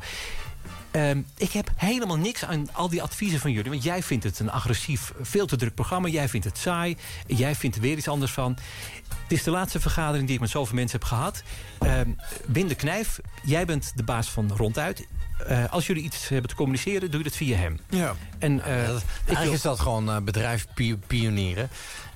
ehm, 0.91 1.21
ik 1.37 1.51
heb 1.51 1.69
helemaal 1.75 2.17
niks 2.17 2.45
aan 2.45 2.67
al 2.73 2.89
die 2.89 3.01
adviezen 3.01 3.39
van 3.39 3.51
jullie. 3.51 3.71
Want 3.71 3.83
jij 3.83 4.03
vindt 4.03 4.23
het 4.23 4.39
een 4.39 4.51
agressief, 4.51 5.13
veel 5.21 5.45
te 5.45 5.55
druk 5.55 5.73
programma. 5.75 6.07
Jij 6.07 6.29
vindt 6.29 6.45
het 6.45 6.57
saai. 6.57 6.97
Jij 7.27 7.55
vindt 7.55 7.75
er 7.75 7.81
weer 7.81 7.97
iets 7.97 8.07
anders 8.07 8.31
van. 8.31 8.57
Het 9.23 9.37
is 9.37 9.43
de 9.43 9.51
laatste 9.51 9.79
vergadering 9.79 10.25
die 10.25 10.35
ik 10.35 10.41
met 10.41 10.49
zoveel 10.49 10.75
mensen 10.75 10.99
heb 10.99 11.07
gehad. 11.07 11.43
Ehm 11.79 12.09
Win 12.47 12.67
de 12.67 12.75
Knijf, 12.75 13.19
jij 13.43 13.65
bent 13.65 13.91
de 13.95 14.03
baas 14.03 14.29
van 14.29 14.51
Ronduit. 14.55 15.07
Eh, 15.47 15.63
als 15.71 15.87
jullie 15.87 16.03
iets 16.03 16.27
hebben 16.29 16.49
te 16.49 16.55
communiceren, 16.55 17.09
doe 17.11 17.17
je 17.17 17.23
dat 17.29 17.35
via 17.35 17.57
hem. 17.57 17.79
Ja. 17.89 18.15
En, 18.39 18.63
eh, 18.63 18.87
Dat- 18.87 19.03
Eigenlijk 19.25 19.39
wil- 19.43 19.51
is 19.53 19.61
dat 19.61 19.79
gewoon 19.79 20.09
eh, 20.09 20.17
bedrijf 20.21 20.67
pi- 20.73 20.97
pionieren. 21.07 21.69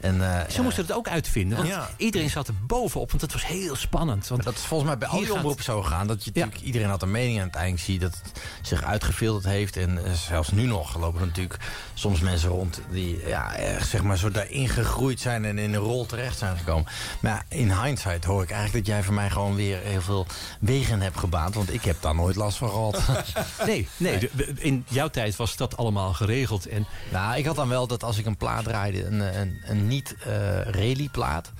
En, 0.03 0.21
eh, 0.39 0.49
ze 0.49 0.61
moesten 0.61 0.83
het 0.85 0.93
ook 0.93 1.07
uitvinden. 1.07 1.57
Want 1.57 1.69
Ja. 1.69 1.89
iedereen 1.97 2.29
zat 2.29 2.47
er 2.47 2.53
bovenop, 2.67 3.09
want 3.09 3.21
het 3.21 3.33
was 3.33 3.45
heel 3.45 3.75
spannend. 3.75 4.27
Want 4.27 4.43
Dat 4.43 4.53
is 4.53 4.61
volgens 4.61 4.89
mij 4.89 4.97
bij 4.99 5.07
al 5.07 5.17
die 5.17 5.27
gaat- 5.27 5.35
omroepen 5.35 5.63
zo 5.63 5.81
gegaan. 5.81 6.07
Dat 6.07 6.23
je 6.23 6.31
Ja. 6.33 6.39
natuurlijk, 6.39 6.65
iedereen 6.67 6.89
had 6.89 7.01
een 7.01 7.11
mening 7.11 7.35
en 7.35 7.41
uiteindelijk 7.41 7.83
zie 7.83 7.93
je 7.93 7.99
dat 7.99 8.19
het 8.23 8.41
zich 8.61 8.83
uitgefilterd 8.83 9.53
heeft. 9.53 9.77
En 9.77 10.05
eh, 10.05 10.11
zelfs 10.11 10.51
nu 10.51 10.65
nog 10.65 10.97
lopen 10.97 11.19
er 11.21 11.27
natuurlijk 11.27 11.59
soms 11.93 12.19
mensen 12.19 12.49
rond 12.49 12.81
die 12.91 13.27
ja, 13.27 13.51
zeg 13.83 14.03
maar, 14.03 14.17
zo 14.17 14.31
daarin 14.31 14.69
gegroeid 14.69 15.19
zijn 15.19 15.45
en 15.45 15.57
in 15.57 15.73
een 15.73 15.79
rol 15.79 16.05
terecht 16.05 16.37
zijn 16.37 16.57
gekomen. 16.57 16.85
Maar 17.19 17.31
ja, 17.49 17.57
in 17.57 17.71
hindsight 17.83 18.23
hoor 18.25 18.43
ik 18.43 18.51
eigenlijk 18.51 18.85
dat 18.85 18.95
jij 18.95 19.03
voor 19.03 19.13
mij 19.13 19.29
gewoon 19.29 19.55
weer 19.55 19.79
heel 19.79 20.01
veel 20.01 20.25
wegen 20.59 21.01
hebt 21.01 21.17
gebaand. 21.19 21.55
Want 21.55 21.73
ik 21.73 21.83
heb 21.83 22.01
daar 22.01 22.15
nooit 22.15 22.35
last 22.35 22.57
van 22.57 22.69
gehad. 22.69 23.01
nee, 23.65 23.87
nee, 23.97 24.19
de- 24.19 24.53
in 24.57 24.85
jouw 24.89 25.07
tijd 25.07 25.35
was 25.35 25.55
dat 25.55 25.77
allemaal 25.77 26.13
geregeld. 26.13 26.65
En 26.67 26.85
Nou, 27.11 27.37
ik 27.37 27.45
had 27.45 27.55
dan 27.55 27.69
wel 27.69 27.87
dat 27.87 28.03
als 28.03 28.17
ik 28.17 28.25
een 28.25 28.37
plaat 28.37 28.63
draaide, 28.63 29.05
een, 29.05 29.39
een, 29.39 29.61
een 29.65 29.87
niet-rally-plaat. 29.93 31.51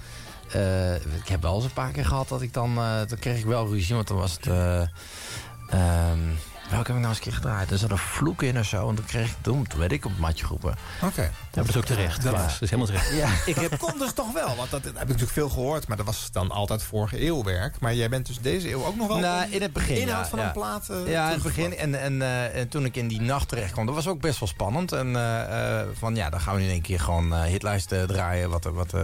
eh, 0.51 0.95
ik 0.95 1.27
heb 1.27 1.41
wel 1.41 1.55
eens 1.55 1.63
een 1.63 1.73
paar 1.73 1.91
keer 1.91 2.05
gehad 2.05 2.27
dat 2.27 2.41
ik 2.41 2.53
dan... 2.53 2.77
eh 2.77 2.99
dan 3.07 3.19
kreeg 3.19 3.37
ik 3.39 3.45
wel 3.45 3.67
ruzie, 3.67 3.95
want 3.95 4.07
dan 4.07 4.17
was 4.17 4.31
het... 4.31 4.47
eh, 4.47 4.81
ehm, 5.69 6.19
welke 6.69 6.87
heb 6.91 6.95
ik 6.95 7.01
nou 7.01 7.07
eens 7.07 7.17
een 7.17 7.23
keer 7.23 7.33
gedraaid? 7.33 7.71
Er 7.71 7.77
zat 7.77 7.91
een 7.91 7.97
vloek 7.97 8.41
in 8.43 8.59
of 8.59 8.65
zo. 8.65 8.89
En 8.89 8.95
dan 8.95 9.05
kreeg 9.05 9.29
ik... 9.29 9.35
Toen, 9.41 9.67
toen 9.67 9.79
werd 9.79 9.91
ik 9.91 10.05
op 10.05 10.17
matje 10.17 10.45
geroepen. 10.45 10.75
Oké. 11.01 11.31
Dat 11.53 11.67
is 11.69 11.77
ook 11.77 11.85
terecht. 11.85 12.23
Dat 12.23 12.33
Klaas. 12.33 12.51
Dat 12.53 12.61
is 12.61 12.69
helemaal 12.69 12.85
terecht. 12.95 13.13
Ja. 13.13 13.29
Ik 13.45 13.55
heb... 13.55 13.77
kon 13.77 13.99
dus 13.99 14.13
toch 14.13 14.31
wel, 14.33 14.55
want 14.55 14.71
dat, 14.71 14.83
dat 14.83 14.93
heb 14.93 15.01
ik 15.01 15.07
natuurlijk 15.07 15.31
veel 15.31 15.49
gehoord. 15.49 15.87
Maar 15.87 15.97
dat 15.97 16.05
was 16.05 16.29
dan 16.31 16.51
altijd 16.51 16.83
vorige 16.83 17.25
eeuw 17.25 17.43
werk. 17.43 17.79
Maar 17.79 17.93
jij 17.95 18.09
bent 18.09 18.25
dus 18.25 18.39
deze 18.39 18.71
eeuw 18.71 18.85
ook 18.85 18.95
nog 18.95 19.07
wel... 19.07 19.17
Nou, 19.17 19.51
in 19.51 19.61
het 19.61 19.73
begin, 19.73 19.97
Inhoud 19.97 20.23
ja, 20.23 20.29
van 20.29 20.39
ja. 20.39 20.45
een 20.45 20.51
plaat 20.51 20.89
eh, 20.89 21.07
Ja, 21.11 21.27
in 21.27 21.33
het 21.33 21.43
begin. 21.43 21.77
En, 21.77 21.99
en, 22.01 22.21
eh, 22.21 22.55
en 22.59 22.67
toen 22.69 22.85
ik 22.85 22.95
in 22.95 23.07
die 23.07 23.21
nacht 23.21 23.47
terecht 23.47 23.71
kwam, 23.71 23.85
dat 23.85 23.95
was 23.95 24.07
ook 24.07 24.21
best 24.21 24.39
wel 24.39 24.49
spannend. 24.49 24.91
En 24.91 25.15
eh, 25.15 25.79
eh, 25.81 25.87
van 25.99 26.15
ja, 26.15 26.29
dan 26.29 26.41
gaan 26.41 26.53
we 26.55 26.59
nu 26.59 26.65
in 26.65 26.71
één 26.71 26.81
keer 26.81 26.99
gewoon 26.99 27.33
eh 27.33 27.41
hitlijsten 27.43 28.07
draaien. 28.07 28.49
Wat, 28.49 28.63
wat, 28.63 28.93
eh, 28.93 29.01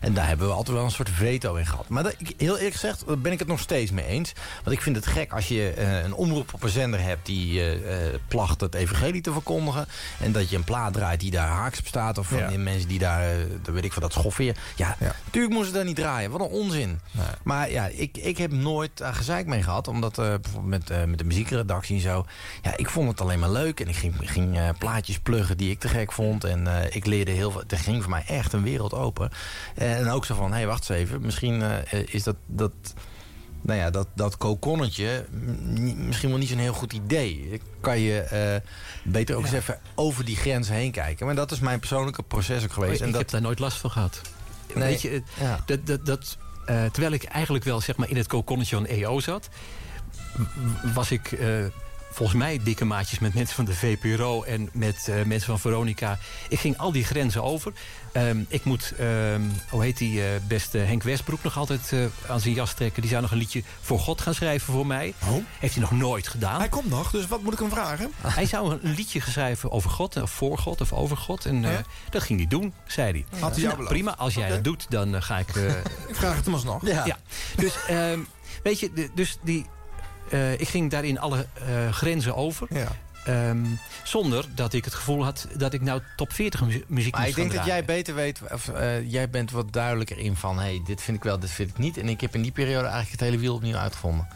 en 0.00 0.14
daar 0.14 0.26
hebben 0.26 0.46
we 0.46 0.52
altijd 0.52 0.76
wel 0.76 0.84
een 0.86 0.90
soort 0.90 1.10
veto 1.10 1.54
in 1.54 1.66
gehad. 1.66 1.88
Maar 1.88 2.02
dat, 2.02 2.14
ik- 2.18 2.34
heel 2.36 2.56
eerlijk 2.56 2.74
gezegd 2.74 3.06
daar 3.06 3.18
ben 3.18 3.32
ik 3.32 3.38
het 3.38 3.48
nog 3.48 3.60
steeds 3.60 3.90
mee 3.90 4.06
eens. 4.06 4.32
Want 4.64 4.76
ik 4.76 4.82
vind 4.82 4.96
het 4.96 5.06
gek 5.06 5.32
als 5.32 5.48
je 5.48 5.70
eh, 5.70 6.02
een 6.02 6.14
omroep 6.14 6.54
op 6.54 6.62
een 6.62 6.68
zender 6.68 7.00
hebt 7.02 7.26
die 7.26 7.60
eh, 7.60 8.06
eh, 8.06 8.14
placht 8.28 8.60
het 8.60 8.74
evangelie 8.74 9.20
te 9.20 9.32
verkondigen. 9.32 9.86
En 10.20 10.32
dat 10.32 10.50
je 10.50 10.56
een 10.56 10.64
plaat 10.64 10.92
draait 10.92 11.20
die 11.20 11.30
daar 11.30 11.48
haaks 11.48 11.80
staat. 11.86 12.18
Of 12.18 12.26
van 12.26 12.38
Ja. 12.38 12.48
die 12.48 12.58
mensen 12.58 12.88
die 12.88 12.98
daar, 12.98 13.30
eh, 13.30 13.36
dat 13.62 13.74
weet 13.74 13.84
ik 13.84 13.92
van 13.92 14.02
dat 14.02 14.12
schoffeer. 14.12 14.56
Ja, 14.76 14.96
Ja. 15.00 15.14
natuurlijk 15.24 15.54
moesten 15.54 15.70
ze 15.72 15.76
daar 15.78 15.86
niet 15.86 15.96
draaien. 15.96 16.30
Wat 16.30 16.40
een 16.40 16.46
onzin. 16.46 17.00
Nee. 17.10 17.26
Maar 17.42 17.70
ja, 17.70 17.86
ik, 17.86 18.16
ik 18.16 18.38
heb 18.38 18.52
nooit 18.52 18.90
daar 18.96 19.14
gezeik 19.14 19.46
mee 19.46 19.62
gehad. 19.62 19.88
Omdat 19.88 20.18
eh, 20.18 20.24
bijvoorbeeld 20.24 20.64
met, 20.66 20.90
eh, 20.90 21.04
met 21.04 21.18
de 21.18 21.24
muziekredactie 21.24 21.96
en 21.96 22.02
zo. 22.02 22.26
Ja, 22.62 22.76
ik 22.76 22.90
vond 22.90 23.08
het 23.08 23.20
alleen 23.20 23.38
maar 23.38 23.50
leuk. 23.50 23.80
En 23.80 23.88
ik 23.88 23.96
ging, 23.96 24.14
ging 24.20 24.78
plaatjes 24.78 25.18
pluggen 25.18 25.56
die 25.56 25.70
ik 25.70 25.78
te 25.80 25.88
gek 25.88 26.12
vond. 26.12 26.44
En 26.44 26.66
ik 26.90 27.06
leerde 27.06 27.30
heel 27.30 27.50
veel. 27.50 27.62
Er 27.68 27.78
ging 27.78 28.02
voor 28.02 28.10
mij 28.10 28.24
echt 28.26 28.52
een 28.52 28.62
wereld 28.62 28.92
open. 28.94 29.30
en 29.74 30.08
ook 30.08 30.24
zo 30.24 30.34
van, 30.34 30.50
hé, 30.50 30.56
hey, 30.56 30.66
wacht 30.66 30.90
eens 30.90 30.98
even. 30.98 31.20
Misschien 31.20 31.62
is 32.06 32.22
dat... 32.22 32.36
dat 32.46 32.72
nou 33.64 33.78
ja, 33.78 33.90
dat, 33.90 34.06
dat 34.14 34.36
kokonnetje 34.36 35.24
misschien 35.96 36.28
wel 36.28 36.38
niet 36.38 36.48
zo'n 36.48 36.58
heel 36.58 36.72
goed 36.72 36.92
idee. 36.92 37.60
Kan 37.80 37.98
je 37.98 38.20
eh, 38.20 38.70
beter 39.04 39.36
ook 39.36 39.42
eens 39.42 39.52
even 39.52 39.80
over 39.94 40.24
die 40.24 40.36
grenzen 40.36 40.74
heen 40.74 40.90
kijken. 40.90 41.26
Maar 41.26 41.34
dat 41.34 41.50
is 41.50 41.58
mijn 41.58 41.78
persoonlijke 41.78 42.22
proces 42.22 42.64
ook 42.64 42.72
geweest. 42.72 43.00
ik 43.00 43.00
en 43.00 43.10
dat, 43.10 43.20
heb 43.20 43.30
daar 43.30 43.40
nooit 43.40 43.58
last 43.58 43.78
van 43.78 43.90
gehad. 43.90 44.20
Nee, 44.74 44.88
Weet 44.88 45.02
je, 45.02 45.22
ja. 45.40 45.62
dat, 45.66 45.86
dat, 45.86 46.06
dat, 46.06 46.38
eh, 46.66 46.84
terwijl 46.84 47.12
ik 47.12 47.24
eigenlijk 47.24 47.64
wel 47.64 47.80
zeg 47.80 47.96
maar, 47.96 48.08
in 48.08 48.16
het 48.16 48.26
kokonnetje 48.26 48.76
van 48.76 48.86
EO 48.86 49.20
zat... 49.20 49.48
was 50.94 51.10
ik 51.10 51.32
eh, 51.32 51.48
volgens 52.14 52.38
mij 52.38 52.60
dikke 52.62 52.84
maatjes 52.84 53.18
met 53.18 53.34
mensen 53.34 53.54
van 53.54 53.64
de 53.64 53.74
VPRO... 53.74 54.42
en 54.42 54.68
met 54.72 55.08
eh, 55.08 55.14
mensen 55.22 55.46
van 55.46 55.58
Veronica. 55.60 56.18
Ik 56.48 56.58
ging 56.60 56.78
al 56.78 56.92
die 56.92 57.04
grenzen 57.04 57.42
over. 57.42 57.72
Ehm, 58.12 58.38
ik 58.48 58.64
moet, 58.64 58.92
ehm, 58.98 59.40
hoe 59.68 59.82
heet 59.82 59.98
die 59.98 60.22
eh, 60.22 60.28
beste 60.46 60.78
Henk 60.78 61.02
Westbroek 61.02 61.42
nog 61.42 61.56
altijd 61.58 61.92
eh, 61.92 62.04
aan 62.28 62.40
zijn 62.40 62.54
jas 62.54 62.72
trekken. 62.74 63.00
Die 63.02 63.10
zou 63.10 63.22
nog 63.22 63.30
een 63.30 63.38
liedje 63.38 63.62
voor 63.80 63.98
God 63.98 64.20
gaan 64.20 64.34
schrijven 64.34 64.72
voor 64.72 64.86
mij. 64.86 65.14
Oh. 65.28 65.36
Heeft 65.58 65.74
hij 65.74 65.82
nog 65.82 65.90
nooit 65.92 66.28
gedaan. 66.28 66.58
Hij 66.58 66.68
komt 66.68 66.88
nog, 66.88 67.10
dus 67.10 67.26
wat 67.26 67.42
moet 67.42 67.52
ik 67.52 67.58
hem 67.58 67.70
vragen? 67.70 68.10
Hij 68.26 68.46
zou 68.46 68.72
een 68.82 68.92
liedje 68.94 69.20
schrijven 69.20 69.70
over 69.70 69.90
God, 69.90 70.22
of 70.22 70.30
voor 70.30 70.58
God, 70.58 70.80
of 70.80 70.92
over 70.92 71.16
God. 71.16 71.44
En 71.46 71.64
eh, 71.64 71.72
Ja? 71.72 71.82
dat 72.10 72.22
ging 72.22 72.38
hij 72.38 72.48
doen, 72.48 72.72
zei 72.86 73.10
hij. 73.30 73.40
Had 73.40 73.52
hij 73.54 73.62
jou 73.62 73.76
Nou, 73.76 73.88
prima, 73.88 74.16
als 74.16 74.34
jij 74.34 74.48
dat 74.48 74.64
doet, 74.64 74.86
dan 74.88 75.22
ga 75.22 75.38
ik... 75.38 75.56
eh, 75.56 75.64
Ik 76.08 76.14
vraag 76.16 76.36
het 76.36 76.44
hem 76.44 76.54
alsnog. 76.54 76.86
ja. 76.86 77.18
Dus, 77.56 77.74
ehm, 77.88 78.18
weet 78.62 78.80
je, 78.80 78.92
de- 78.92 79.10
dus 79.14 79.38
die, 79.42 79.66
eh, 80.30 80.52
ik 80.52 80.68
ging 80.68 80.90
daarin 80.90 81.18
alle 81.18 81.46
eh, 81.66 81.92
grenzen 81.92 82.34
over. 82.36 82.66
Ja. 82.70 82.88
Ehm, 83.24 83.64
zonder 84.02 84.44
dat 84.54 84.72
ik 84.72 84.84
het 84.84 84.94
gevoel 84.94 85.24
had 85.24 85.46
dat 85.56 85.72
ik 85.72 85.80
nou 85.80 86.00
top 86.16 86.32
40 86.32 86.60
mu- 86.60 86.84
muziek 86.86 87.12
Maar 87.12 87.20
moest 87.20 87.36
ik 87.36 87.42
denk 87.42 87.54
dat 87.54 87.64
jij 87.66 87.84
beter 87.84 88.14
weet, 88.14 88.40
of 88.52 88.68
eh, 88.68 89.10
jij 89.10 89.30
bent 89.30 89.50
wat 89.50 89.72
duidelijker 89.72 90.18
in 90.18 90.36
van... 90.36 90.56
hé, 90.58 90.62
hey, 90.64 90.82
dit 90.84 91.02
vind 91.02 91.16
ik 91.16 91.22
wel, 91.22 91.38
dit 91.38 91.50
vind 91.50 91.70
ik 91.70 91.78
niet. 91.78 91.98
En 91.98 92.08
ik 92.08 92.20
heb 92.20 92.34
in 92.34 92.42
die 92.42 92.52
periode 92.52 92.82
eigenlijk 92.88 93.10
het 93.10 93.20
hele 93.20 93.38
wiel 93.38 93.54
opnieuw 93.54 93.76
uitgevonden. 93.76 94.28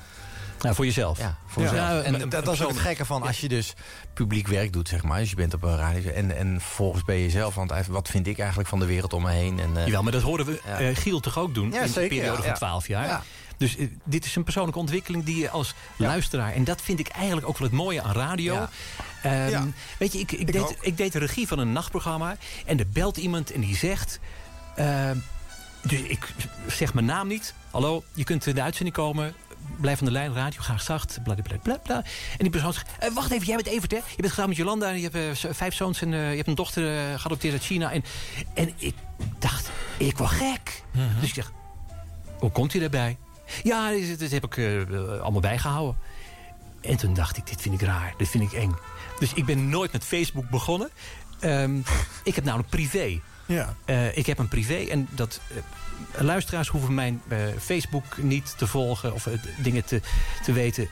Nou, 0.62 0.74
voor 0.74 0.84
jezelf? 0.84 1.18
Ja, 1.18 1.36
voor 1.46 1.62
Ja. 1.62 1.70
jezelf. 1.70 1.88
Ja, 1.88 2.00
en 2.02 2.12
maar- 2.12 2.28
dat, 2.28 2.48
is 2.52 2.62
ook 2.62 2.68
het 2.68 2.78
gekke 2.78 3.04
van 3.04 3.22
als 3.22 3.40
je 3.40 3.48
dus 3.48 3.74
publiek 4.14 4.46
werk 4.48 4.72
doet, 4.72 4.88
zeg 4.88 5.02
maar. 5.02 5.18
Dus 5.18 5.30
je 5.30 5.36
bent 5.36 5.54
op 5.54 5.62
een 5.62 5.76
radio 5.76 6.10
en, 6.10 6.36
en 6.36 6.60
vervolgens 6.60 7.04
ben 7.04 7.16
je 7.16 7.30
zelf 7.30 7.58
uit... 7.70 7.86
wat 7.86 8.08
vind 8.08 8.26
ik 8.26 8.38
eigenlijk 8.38 8.68
van 8.68 8.78
de 8.78 8.86
wereld 8.86 9.12
om 9.12 9.22
me 9.22 9.30
heen? 9.30 9.58
En, 9.60 9.70
Jawel, 9.84 10.02
maar 10.02 10.12
dat 10.12 10.22
horen 10.22 10.46
we 10.46 10.60
Ja. 10.78 10.94
Giel 10.94 11.20
toch 11.20 11.38
ook 11.38 11.54
doen 11.54 11.70
Ja, 11.72 11.80
in 11.82 11.92
een 11.94 12.08
periode 12.08 12.36
van 12.36 12.46
ja. 12.46 12.52
12 12.52 12.86
jaar. 12.88 13.22
Dus 13.58 13.76
eh, 13.76 13.86
dit 14.04 14.24
is 14.24 14.36
een 14.36 14.44
persoonlijke 14.44 14.78
ontwikkeling 14.80 15.24
die 15.24 15.36
je 15.38 15.50
als 15.50 15.74
luisteraar... 15.96 16.52
en 16.52 16.64
dat 16.64 16.82
vind 16.82 16.98
ik 16.98 17.08
eigenlijk 17.08 17.48
ook 17.48 17.58
wel 17.58 17.68
het 17.68 17.76
mooie 17.76 18.02
aan 18.02 18.12
radio. 18.12 18.54
Ja. 18.54 18.70
Ehm, 19.22 19.50
Ja. 19.50 19.66
Weet 19.98 20.12
je, 20.12 20.18
ik, 20.18 20.32
ik, 20.32 20.52
deed, 20.52 20.76
ik 20.80 20.96
deed 20.96 21.12
de 21.12 21.18
regie 21.18 21.46
van 21.48 21.58
een 21.58 21.72
nachtprogramma... 21.72 22.36
en 22.66 22.78
er 22.78 22.88
belt 22.88 23.16
iemand 23.16 23.50
en 23.52 23.60
die 23.60 23.76
zegt... 23.76 24.20
ehm, 24.76 25.16
dus 25.82 26.00
ik 26.00 26.34
zeg 26.66 26.94
mijn 26.94 27.06
naam 27.06 27.28
niet. 27.28 27.54
Hallo, 27.70 28.04
je 28.14 28.24
kunt 28.24 28.46
in 28.46 28.54
de 28.54 28.62
uitzending 28.62 28.96
komen. 28.96 29.34
Blijf 29.80 29.98
van 29.98 30.06
de 30.06 30.12
lijn, 30.12 30.34
radio, 30.34 30.60
graag 30.60 30.82
zacht. 30.82 31.18
Bla, 31.22 31.34
bla. 31.82 31.96
En 31.96 32.04
die 32.38 32.50
persoon 32.50 32.72
zegt, 32.72 32.90
eh, 32.98 33.12
wacht 33.14 33.30
even, 33.30 33.46
jij 33.46 33.56
bent 33.56 33.68
Evert, 33.68 33.90
hè? 33.90 33.96
Je 33.96 34.02
bent 34.16 34.28
getrouwd 34.28 34.48
met 34.48 34.56
Jolanda, 34.56 34.88
je 34.90 35.08
hebt 35.10 35.44
eh, 35.44 35.50
vijf 35.52 35.74
zoons... 35.74 36.02
en 36.02 36.08
je 36.10 36.16
hebt 36.16 36.48
een 36.48 36.54
dochter 36.54 37.18
geadopteerd 37.18 37.52
uit 37.52 37.62
China. 37.62 37.92
En, 37.92 38.04
en 38.54 38.72
ik 38.76 38.94
dacht, 39.38 39.70
ik 39.96 40.18
word 40.18 40.30
gek. 40.30 40.82
Dus 41.20 41.28
ik 41.28 41.34
zeg, 41.34 41.52
hoe 42.38 42.50
komt 42.50 42.72
hij 42.72 42.80
daarbij? 42.80 43.16
Ja, 43.62 43.90
dit 43.90 44.30
heb 44.30 44.44
ik 44.44 44.56
eh, 44.56 45.20
allemaal 45.20 45.40
bijgehouden. 45.40 45.96
En 46.80 46.96
toen 46.96 47.14
dacht 47.14 47.36
ik, 47.36 47.46
dit 47.46 47.60
vind 47.60 47.74
ik 47.74 47.86
raar, 47.86 48.14
dit 48.16 48.28
vind 48.28 48.52
ik 48.52 48.58
eng. 48.58 48.74
Dus 49.18 49.34
ik 49.34 49.44
ben 49.44 49.68
nooit 49.68 49.92
met 49.92 50.04
Facebook 50.04 50.50
begonnen. 50.50 50.90
Ehm, 51.40 51.78
ik 52.24 52.34
heb 52.34 52.44
namelijk 52.44 52.68
privé. 52.68 53.20
Ja. 53.48 53.74
Eh, 53.84 54.16
ik 54.16 54.26
heb 54.26 54.38
een 54.38 54.48
privé 54.48 54.74
en 54.90 55.08
dat... 55.10 55.40
eh, 55.48 55.56
luisteraars 56.22 56.68
hoeven 56.68 56.94
mijn 56.94 57.22
eh, 57.28 57.38
Facebook 57.60 58.16
niet 58.16 58.54
te 58.58 58.66
volgen 58.66 59.14
of 59.14 59.28
dingen 59.58 59.84
te, 59.84 60.00
te 60.44 60.52
weten. 60.52 60.88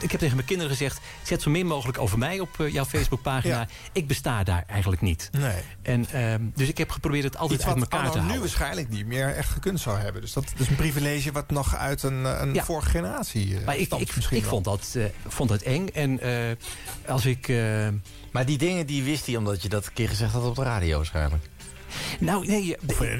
Ik 0.00 0.10
heb 0.10 0.20
tegen 0.20 0.34
mijn 0.34 0.46
kinderen 0.48 0.72
gezegd... 0.72 1.00
zet 1.22 1.42
zo 1.42 1.50
min 1.50 1.66
mogelijk 1.66 1.98
over 1.98 2.18
mij 2.18 2.40
op 2.40 2.48
jouw 2.68 2.84
Facebookpagina. 2.84 3.60
Ja. 3.60 3.68
Ik 3.92 4.06
besta 4.06 4.44
daar 4.44 4.64
eigenlijk 4.66 5.02
niet. 5.02 5.28
Nee. 5.38 5.56
En, 5.82 6.06
ehm, 6.12 6.40
dus 6.54 6.68
ik 6.68 6.78
heb 6.78 6.90
geprobeerd 6.90 7.24
het 7.24 7.36
altijd 7.36 7.58
Iets 7.60 7.68
uit 7.68 7.78
elkaar 7.78 8.00
te 8.00 8.06
anno 8.06 8.12
nu 8.14 8.20
houden. 8.20 8.40
waarschijnlijk 8.40 8.88
niet 8.88 9.06
meer 9.06 9.34
echt 9.34 9.48
gekund 9.50 9.80
zou 9.80 9.98
hebben. 9.98 10.20
Dus 10.20 10.32
dat 10.32 10.44
is 10.56 10.68
een 10.68 10.76
privilege 10.76 11.32
wat 11.32 11.50
nog 11.50 11.76
uit 11.76 12.02
een, 12.02 12.24
een 12.24 12.54
Ja. 12.54 12.64
vorige 12.64 12.88
generatie 12.90 13.56
eh, 13.58 13.64
Maar 13.64 13.76
ik, 13.76 13.92
ik, 13.94 14.16
misschien 14.16 14.36
ik 14.36 14.44
vond, 14.44 14.64
dat, 14.64 14.92
eh, 14.96 15.04
vond 15.28 15.48
dat 15.48 15.60
eng. 15.62 15.88
En 15.88 16.20
eh, 16.20 16.56
als 17.06 17.26
ik... 17.26 17.48
eh, 17.48 17.88
Maar 18.30 18.46
die 18.46 18.58
dingen 18.58 18.86
die 18.86 19.02
wist 19.02 19.26
hij 19.26 19.36
omdat 19.36 19.62
je 19.62 19.68
dat 19.68 19.86
een 19.86 19.92
keer 19.92 20.08
gezegd 20.08 20.32
had 20.32 20.44
op 20.44 20.54
de 20.56 20.62
radio 20.62 20.96
waarschijnlijk. 20.96 21.44
Nou, 22.20 22.46
nee, 22.46 22.76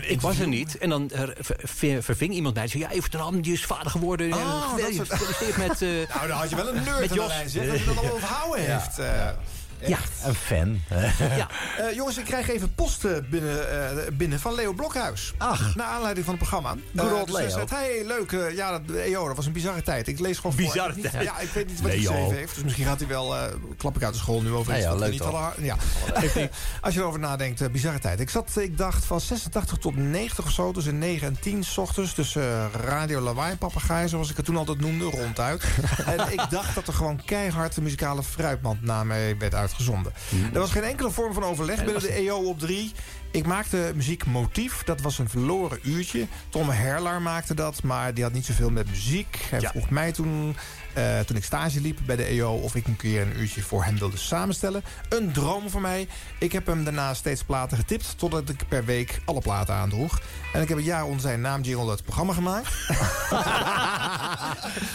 ik 0.06 0.20
was 0.20 0.38
er 0.38 0.48
niet. 0.48 0.78
En 0.78 0.88
dan 0.88 1.10
eh, 1.10 1.22
ver- 1.40 1.56
ver- 1.64 2.02
verving 2.02 2.34
iemand 2.34 2.54
mij. 2.54 2.64
en 2.64 2.70
zei, 2.70 2.82
ja, 2.82 2.90
even 2.90 3.10
ten 3.10 3.20
Ham, 3.20 3.40
die 3.40 3.52
is 3.52 3.64
vader 3.64 3.90
geworden. 3.90 4.32
Oh, 4.32 4.74
Eh, 4.76 4.82
dat 4.84 4.94
soort- 4.94 5.56
met... 5.56 5.82
eh, 5.82 5.88
Nou, 6.14 6.28
dan 6.28 6.36
had 6.38 6.50
je 6.50 6.56
wel 6.56 6.68
een 6.68 6.74
nerd 6.84 7.00
met 7.00 7.10
aan 7.10 7.16
de 7.16 7.26
lijn. 7.26 7.42
Dat 7.44 7.52
je 7.52 7.84
dat 7.84 7.96
allemaal 7.96 8.14
onthouden 8.14 8.64
heeft. 8.64 8.98
Ja. 9.80 9.98
Een 10.24 10.34
fan. 10.34 10.80
ja. 11.36 11.48
Eh, 11.78 11.94
jongens, 11.94 12.18
ik 12.18 12.24
krijg 12.24 12.48
even 12.48 12.74
post 12.74 13.04
eh, 13.04 13.12
binnen, 13.30 13.70
eh, 13.90 14.06
binnen 14.12 14.40
van 14.40 14.54
Leo 14.54 14.72
Blokhuis. 14.72 15.34
Ach. 15.38 15.74
Naar 15.74 15.86
aanleiding 15.86 16.24
van 16.26 16.34
het 16.34 16.48
programma. 16.48 16.74
Good 16.96 17.12
old 17.12 17.26
dus 17.26 17.36
hij 17.36 17.46
Leo. 17.46 17.64
hey, 17.68 18.04
leuk. 18.06 18.32
eh, 18.32 18.56
ja, 18.56 18.70
dat, 18.70 18.80
dat 19.12 19.36
was 19.36 19.46
een 19.46 19.52
bizarre 19.52 19.82
tijd. 19.82 20.08
Ik 20.08 20.18
lees 20.18 20.36
gewoon 20.38 20.56
Bizarre 20.56 20.92
voor. 20.92 21.02
Tijd. 21.02 21.14
niet- 21.14 21.22
Ja, 21.22 21.38
ik 21.38 21.48
weet 21.50 21.66
niet 21.66 21.80
wat 21.80 21.90
hij 21.90 22.00
geschreven 22.00 22.34
heeft. 22.36 22.54
Dus 22.54 22.64
misschien 22.64 22.84
gaat 22.86 22.98
hij 22.98 23.08
wel, 23.08 23.34
klap 23.76 23.96
ik 23.96 24.02
uit 24.02 24.12
de 24.12 24.18
school 24.18 24.42
nu 24.42 24.52
over 24.52 24.72
iets 24.74 24.82
ja, 24.82 24.94
leuk 24.94 25.10
niet 25.10 25.20
toch? 25.20 25.54
Ja. 25.60 25.76
Als 26.80 26.94
je 26.94 27.00
erover 27.00 27.20
nadenkt, 27.20 27.72
bizarre 27.72 27.98
tijd. 27.98 28.20
Ik 28.20 28.30
zat, 28.30 28.50
ik 28.56 28.78
dacht, 28.78 29.04
van 29.04 29.20
86 29.20 29.78
tot 29.78 29.96
90 29.96 30.44
of 30.44 30.50
zo. 30.50 30.72
Tussen 30.72 30.98
9 30.98 31.26
en 31.26 31.36
10 31.40 31.64
s 31.64 31.78
ochtends. 31.78 32.14
Dus 32.14 32.36
eh, 32.36 32.64
radio 32.72 33.20
lawaai 33.20 33.56
papegaai, 33.56 34.08
zoals 34.08 34.30
ik 34.30 34.36
het 34.36 34.46
toen 34.46 34.56
altijd 34.56 34.80
noemde, 34.80 35.04
ronduit. 35.04 35.64
en 36.16 36.32
ik 36.32 36.46
dacht 36.50 36.74
dat 36.74 36.86
er 36.86 36.92
gewoon 36.94 37.24
keihard 37.24 37.74
de 37.74 37.82
muzikale 37.82 38.22
fruitmand 38.22 38.82
naar 38.82 39.06
mij 39.06 39.36
werd 39.38 39.54
uitgezonden. 39.66 40.12
Er 40.52 40.60
was 40.60 40.70
geen 40.70 40.82
enkele 40.82 41.10
vorm 41.10 41.32
van 41.32 41.42
overleg 41.42 41.84
binnen 41.84 42.02
de 42.02 42.12
EO 42.12 42.36
op 42.36 42.58
3. 42.58 42.92
Ik 43.30 43.46
maakte 43.46 43.92
muziek 43.94 44.26
motief. 44.26 44.82
Dat 44.84 45.00
was 45.00 45.18
een 45.18 45.28
verloren 45.28 45.78
uurtje. 45.82 46.26
Tom 46.48 46.68
Herlaar 46.68 47.22
maakte 47.22 47.54
dat, 47.54 47.82
maar 47.82 48.14
die 48.14 48.24
had 48.24 48.32
niet 48.32 48.44
zoveel 48.44 48.70
met 48.70 48.90
muziek. 48.90 49.38
Hij 49.50 49.60
vroeg 49.60 49.90
mij 49.90 50.12
toen, 50.12 50.56
eh, 50.96 51.20
toen 51.20 51.36
ik 51.36 51.44
stage 51.44 51.80
liep 51.80 51.98
bij 52.06 52.16
de 52.16 52.24
EO... 52.24 52.52
of 52.52 52.74
ik 52.74 52.86
een 52.86 52.96
keer 52.96 53.22
een 53.22 53.40
uurtje 53.40 53.62
voor 53.62 53.84
hem 53.84 53.98
wilde 53.98 54.16
samenstellen. 54.16 54.82
Een 55.08 55.32
droom 55.32 55.70
voor 55.70 55.80
mij. 55.80 56.08
Ik 56.38 56.52
heb 56.52 56.66
hem 56.66 56.84
daarna 56.84 57.14
steeds 57.14 57.42
platen 57.42 57.76
getipt... 57.76 58.18
totdat 58.18 58.48
ik 58.48 58.68
per 58.68 58.84
week 58.84 59.20
alle 59.24 59.40
platen 59.40 59.74
aandroeg. 59.74 60.20
En 60.52 60.62
ik 60.62 60.68
heb 60.68 60.78
een 60.78 60.84
jaar 60.84 61.04
onder 61.04 61.20
zijn 61.20 61.40
naam 61.40 61.62
jingle 61.62 61.90
het 61.90 62.02
programma 62.02 62.32
gemaakt. 62.32 62.68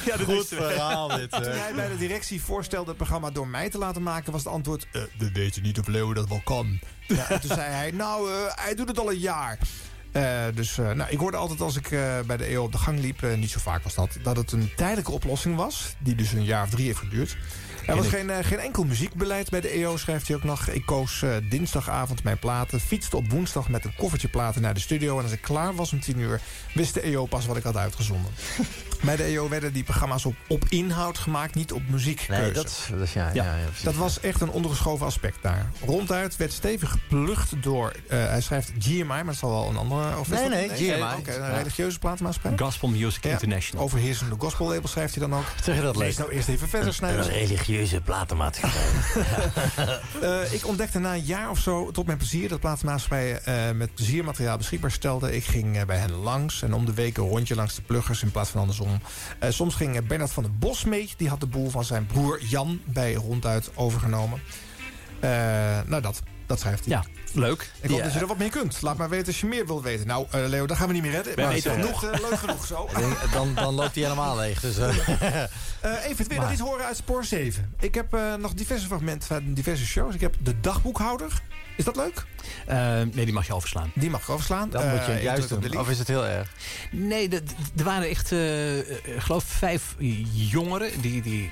ja, 0.08 0.18
dat 0.18 0.22
Goed 0.22 0.48
verhaal 0.48 1.08
dit. 1.08 1.32
Toen 1.42 1.44
hij 1.44 1.74
bij 1.74 1.90
de 1.90 1.98
directie 1.98 2.42
voorstelde 2.42 2.88
het 2.88 2.98
programma 2.98 3.30
door 3.30 3.48
mij 3.48 3.70
te 3.70 3.78
laten 3.78 4.04
maken... 4.04 4.32
was 4.32 4.44
het 4.44 4.54
antwoord, 4.54 4.88
eh, 4.92 5.02
we 5.18 5.32
weten 5.32 5.64
niet 5.64 5.80
of 5.80 5.88
Leo 5.88 6.14
dat 6.14 6.30
wel 6.30 6.42
kan. 6.44 6.80
Ja, 7.08 7.30
en 7.30 7.42
toen 7.42 7.50
zei 7.56 7.72
hij, 7.72 7.92
nou, 7.92 8.32
eh, 8.32 8.38
hij 8.56 8.76
doet 8.76 8.88
het 8.88 9.00
al 9.00 9.12
een 9.12 9.20
jaar. 9.20 9.58
Eh, 10.12 10.44
dus 10.56 10.78
eh, 10.78 10.92
nou, 10.92 11.10
ik 11.10 11.20
hoorde 11.20 11.38
altijd 11.38 11.62
als 11.62 11.78
ik 11.78 11.92
eh, 11.92 12.20
bij 12.26 12.38
de 12.38 12.44
EO 12.44 12.64
op 12.64 12.72
de 12.72 12.78
gang 12.78 13.00
liep... 13.00 13.22
niet 13.38 13.50
zo 13.50 13.60
vaak 13.60 13.84
was 13.84 13.96
dat, 13.96 14.18
dat 14.24 14.38
het 14.38 14.52
een 14.52 14.72
tijdelijke 14.76 15.12
oplossing 15.12 15.56
was... 15.56 15.96
die 16.00 16.16
dus 16.16 16.32
een 16.32 16.44
jaar 16.44 16.64
of 16.64 16.70
drie 16.70 16.86
heeft 16.86 17.00
geduurd. 17.00 17.38
Er 17.86 17.96
was 17.96 18.08
geen, 18.08 18.44
geen 18.44 18.60
enkel 18.60 18.84
muziekbeleid 18.84 19.50
bij 19.50 19.62
de 19.62 19.70
EO, 19.70 19.98
schrijft 19.98 20.28
hij 20.28 20.36
ook 20.36 20.44
nog. 20.44 20.68
Ik 20.68 20.86
koos 20.86 21.24
dinsdagavond 21.50 22.24
mijn 22.24 22.40
platen, 22.40 22.80
fietste 22.80 23.18
op 23.18 23.32
woensdag 23.32 23.70
met 23.70 23.86
een 23.86 23.96
koffertje 23.96 24.28
platen 24.28 24.62
naar 24.62 24.74
de 24.74 24.80
studio... 24.80 25.18
en 25.18 25.24
als 25.24 25.32
ik 25.32 25.42
klaar 25.42 25.76
was 25.76 25.94
om 25.94 26.00
tien 26.00 26.20
uur, 26.20 26.42
wist 26.74 26.94
de 26.94 27.02
EO 27.02 27.26
pas 27.26 27.46
wat 27.46 27.58
ik 27.58 27.64
had 27.64 27.78
uitgezonden. 27.78 28.32
bij 29.02 29.16
de 29.16 29.24
EO 29.24 29.50
werden 29.50 29.74
die 29.74 29.84
programma's 29.84 30.26
op, 30.26 30.36
op 30.48 30.66
inhoud 30.70 31.18
gemaakt, 31.18 31.56
niet 31.56 31.72
op 31.72 31.82
muziekkeuze. 31.90 32.42
Nee, 32.42 32.52
dat 32.52 32.90
dat 33.00 33.10
ja, 33.12 33.30
ja. 33.34 33.44
ja, 33.44 33.56
precies. 33.66 33.84
Dat 33.84 33.96
was 33.96 34.20
echt 34.20 34.42
een 34.42 34.50
ondergeschoven 34.50 35.06
aspect 35.06 35.38
daar. 35.42 35.66
Ronduit 35.86 36.36
werd 36.38 36.52
stevig 36.54 36.92
geplucht 36.92 37.64
door... 37.64 37.92
eh, 38.08 38.18
hij 38.26 38.42
schrijft 38.42 38.72
GMI, 38.80 39.04
maar 39.04 39.26
dat 39.26 39.36
zal 39.36 39.50
wel 39.50 39.70
een 39.70 39.78
andere... 39.78 40.18
Of 40.20 40.30
Nee, 40.30 40.40
dat- 40.42 40.50
nee, 40.50 40.70
GMI. 40.70 41.14
Oké, 41.20 41.36
een 41.36 41.56
religieuze 41.58 42.00
platenmaatschappij. 42.00 42.66
Gospel 42.66 42.88
Music 42.88 43.24
Ja, 43.24 43.32
International. 43.32 43.84
Overheersende 43.86 44.36
gospellabel 44.38 44.88
schrijft 44.88 45.16
hij 45.16 45.28
dan 45.28 45.38
ook. 45.40 45.46
Zeg 45.64 45.76
je 45.76 45.82
dat 45.82 45.96
Lees 45.96 46.18
nou 46.18 46.32
eerst 46.32 46.48
even 46.48 46.68
verder, 46.70 46.88
Een 46.88 46.94
Snijders. 46.94 47.28
religieuze 47.28 48.02
platenmaatschappij. 48.02 48.82
Eh, 50.22 50.54
ik 50.54 50.68
ontdekte 50.68 51.00
na 51.00 51.14
een 51.14 51.24
jaar 51.24 51.50
of 51.50 51.60
zo 51.60 51.92
tot 51.92 52.06
mijn 52.06 52.18
plezier... 52.18 52.50
dat 52.50 52.60
platenmaatschappijen 52.60 53.46
eh 53.46 53.72
met 53.72 53.96
pleziermateriaal 53.96 54.58
beschikbaar 54.58 54.92
stelden. 54.92 55.36
Ik 55.36 55.44
ging 55.46 55.78
eh, 55.78 55.86
bij 55.86 55.98
hen 55.98 56.12
langs 56.12 56.62
en 56.62 56.74
om 56.74 56.86
de 56.86 56.94
week 56.94 57.18
een 57.18 57.28
rondje 57.28 57.56
langs 57.56 57.76
de 57.76 57.82
pluggers... 57.82 58.24
in 58.24 58.32
plaats 58.32 58.50
van 58.50 58.60
andersom. 58.62 58.91
Eh, 59.40 59.50
soms 59.50 59.76
ging 59.76 59.96
eh, 59.96 60.08
Bernard 60.08 60.32
van 60.32 60.44
den 60.44 60.56
Bos 60.60 60.84
mee. 60.84 61.10
Die 61.18 61.30
had 61.30 61.40
de 61.40 61.46
boel 61.46 61.70
van 61.70 61.84
zijn 61.84 62.06
broer 62.06 62.44
Jan 62.44 62.82
bij 62.86 63.14
Ronduit 63.14 63.72
overgenomen. 63.76 64.42
Eh, 65.20 65.30
nou, 65.86 66.02
dat, 66.02 66.22
dat 66.52 66.60
schrijft 66.60 66.86
hij. 66.86 66.94
Ja, 66.94 67.04
leuk. 67.34 67.72
Ik 67.82 67.90
hoop 67.90 67.98
Ja. 67.98 68.04
dat 68.04 68.14
je 68.14 68.20
er 68.20 68.28
wat 68.28 68.38
mee 68.38 68.50
kunt. 68.50 68.82
Laat 68.82 68.98
maar 68.98 69.10
weten 69.10 69.28
als 69.28 69.40
je 69.40 69.48
meer 69.48 69.66
wilt 69.66 69.84
weten. 69.84 70.08
Nou, 70.08 70.26
eh, 70.32 70.48
Leo, 70.48 70.66
dat 70.68 70.78
gaan 70.78 70.88
we 70.88 70.94
niet 70.94 71.02
meer 71.02 71.12
redden. 71.12 71.36
Ben 71.36 71.46
maar 71.46 71.54
weten 71.54 71.72
genoeg, 71.72 72.04
eh, 72.06 72.20
leuk 72.30 72.40
genoeg 72.40 72.66
zo. 72.66 72.84
Ik 72.92 72.98
denk, 72.98 73.32
dan, 73.34 73.54
dan 73.56 73.74
loopt 73.74 73.96
hij 73.96 74.04
helemaal 74.04 74.36
leeg. 74.38 74.60
Dus, 74.60 74.78
eh. 74.78 75.44
Eh 75.82 76.06
even 76.06 76.28
weer 76.28 76.40
nog 76.40 76.52
iets 76.52 76.62
horen 76.62 76.86
uit 76.86 76.98
Spoor 76.98 77.24
7. 77.24 77.74
Ik 77.80 77.96
heb 77.96 78.14
eh, 78.14 78.36
nog 78.36 78.54
diverse 78.54 78.86
fragmenten 78.88 79.28
van 79.28 79.54
diverse 79.54 79.86
shows. 79.86 80.14
Ik 80.14 80.22
heb 80.22 80.36
de 80.40 80.60
dagboekhouder. 80.60 81.42
Is 81.78 81.84
dat 81.86 81.96
leuk? 81.96 82.26
Eh, 82.66 82.78
nee, 83.12 83.26
die 83.26 83.34
mag 83.34 83.48
je 83.48 83.54
overslaan. 83.56 83.92
Die 83.96 84.10
mag 84.10 84.22
ik 84.22 84.30
overslaan. 84.30 84.70
dan 84.70 84.90
moet 84.90 85.06
je 85.06 85.12
Eh, 85.12 85.24
juist 85.24 85.42
druk 85.48 85.58
op 85.58 85.64
de 85.64 85.70
doen. 85.70 85.82
Of 85.82 85.90
is 85.90 86.00
het 86.00 86.08
heel 86.08 86.26
erg? 86.26 86.50
Nee, 86.92 87.30
er 87.78 87.84
waren 87.84 88.10
echt, 88.10 88.32
eh, 88.32 88.80
eh, 88.80 88.88
ik 89.04 89.20
geloof 89.22 89.44
vijf 89.44 89.96
jongeren... 90.34 91.02
die, 91.02 91.22
die 91.22 91.52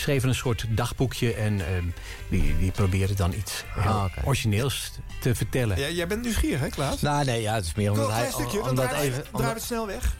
schreven 0.00 0.28
een 0.28 0.34
soort 0.34 0.64
dagboekje... 0.68 1.34
en 1.34 1.60
ehm, 1.66 1.84
die, 2.28 2.58
die 2.58 2.70
probeerden 2.70 3.16
dan 3.16 3.32
iets 3.32 3.64
heel 3.74 3.90
Ah, 3.92 4.04
origineels 4.24 4.90
te 5.20 5.34
vertellen. 5.34 5.78
Ja, 5.80 5.88
jij 5.88 6.06
bent 6.06 6.22
nieuwsgierig, 6.22 6.60
hè 6.60 6.68
Klaas? 6.68 7.00
Nou, 7.00 7.24
nee, 7.24 7.42
ja, 7.42 7.54
het 7.54 7.64
is 7.64 7.74
meer 7.74 7.90
omdat 7.90 8.06
een 8.06 8.12
hij... 8.14 8.20
klein 8.28 8.34
stukje, 8.48 8.68
omdat 8.68 8.88
draai, 8.88 9.02
even, 9.08 9.22
draai 9.22 9.34
omdat- 9.36 9.54
het 9.54 9.62
snel 9.62 9.86
weg. 9.86 10.16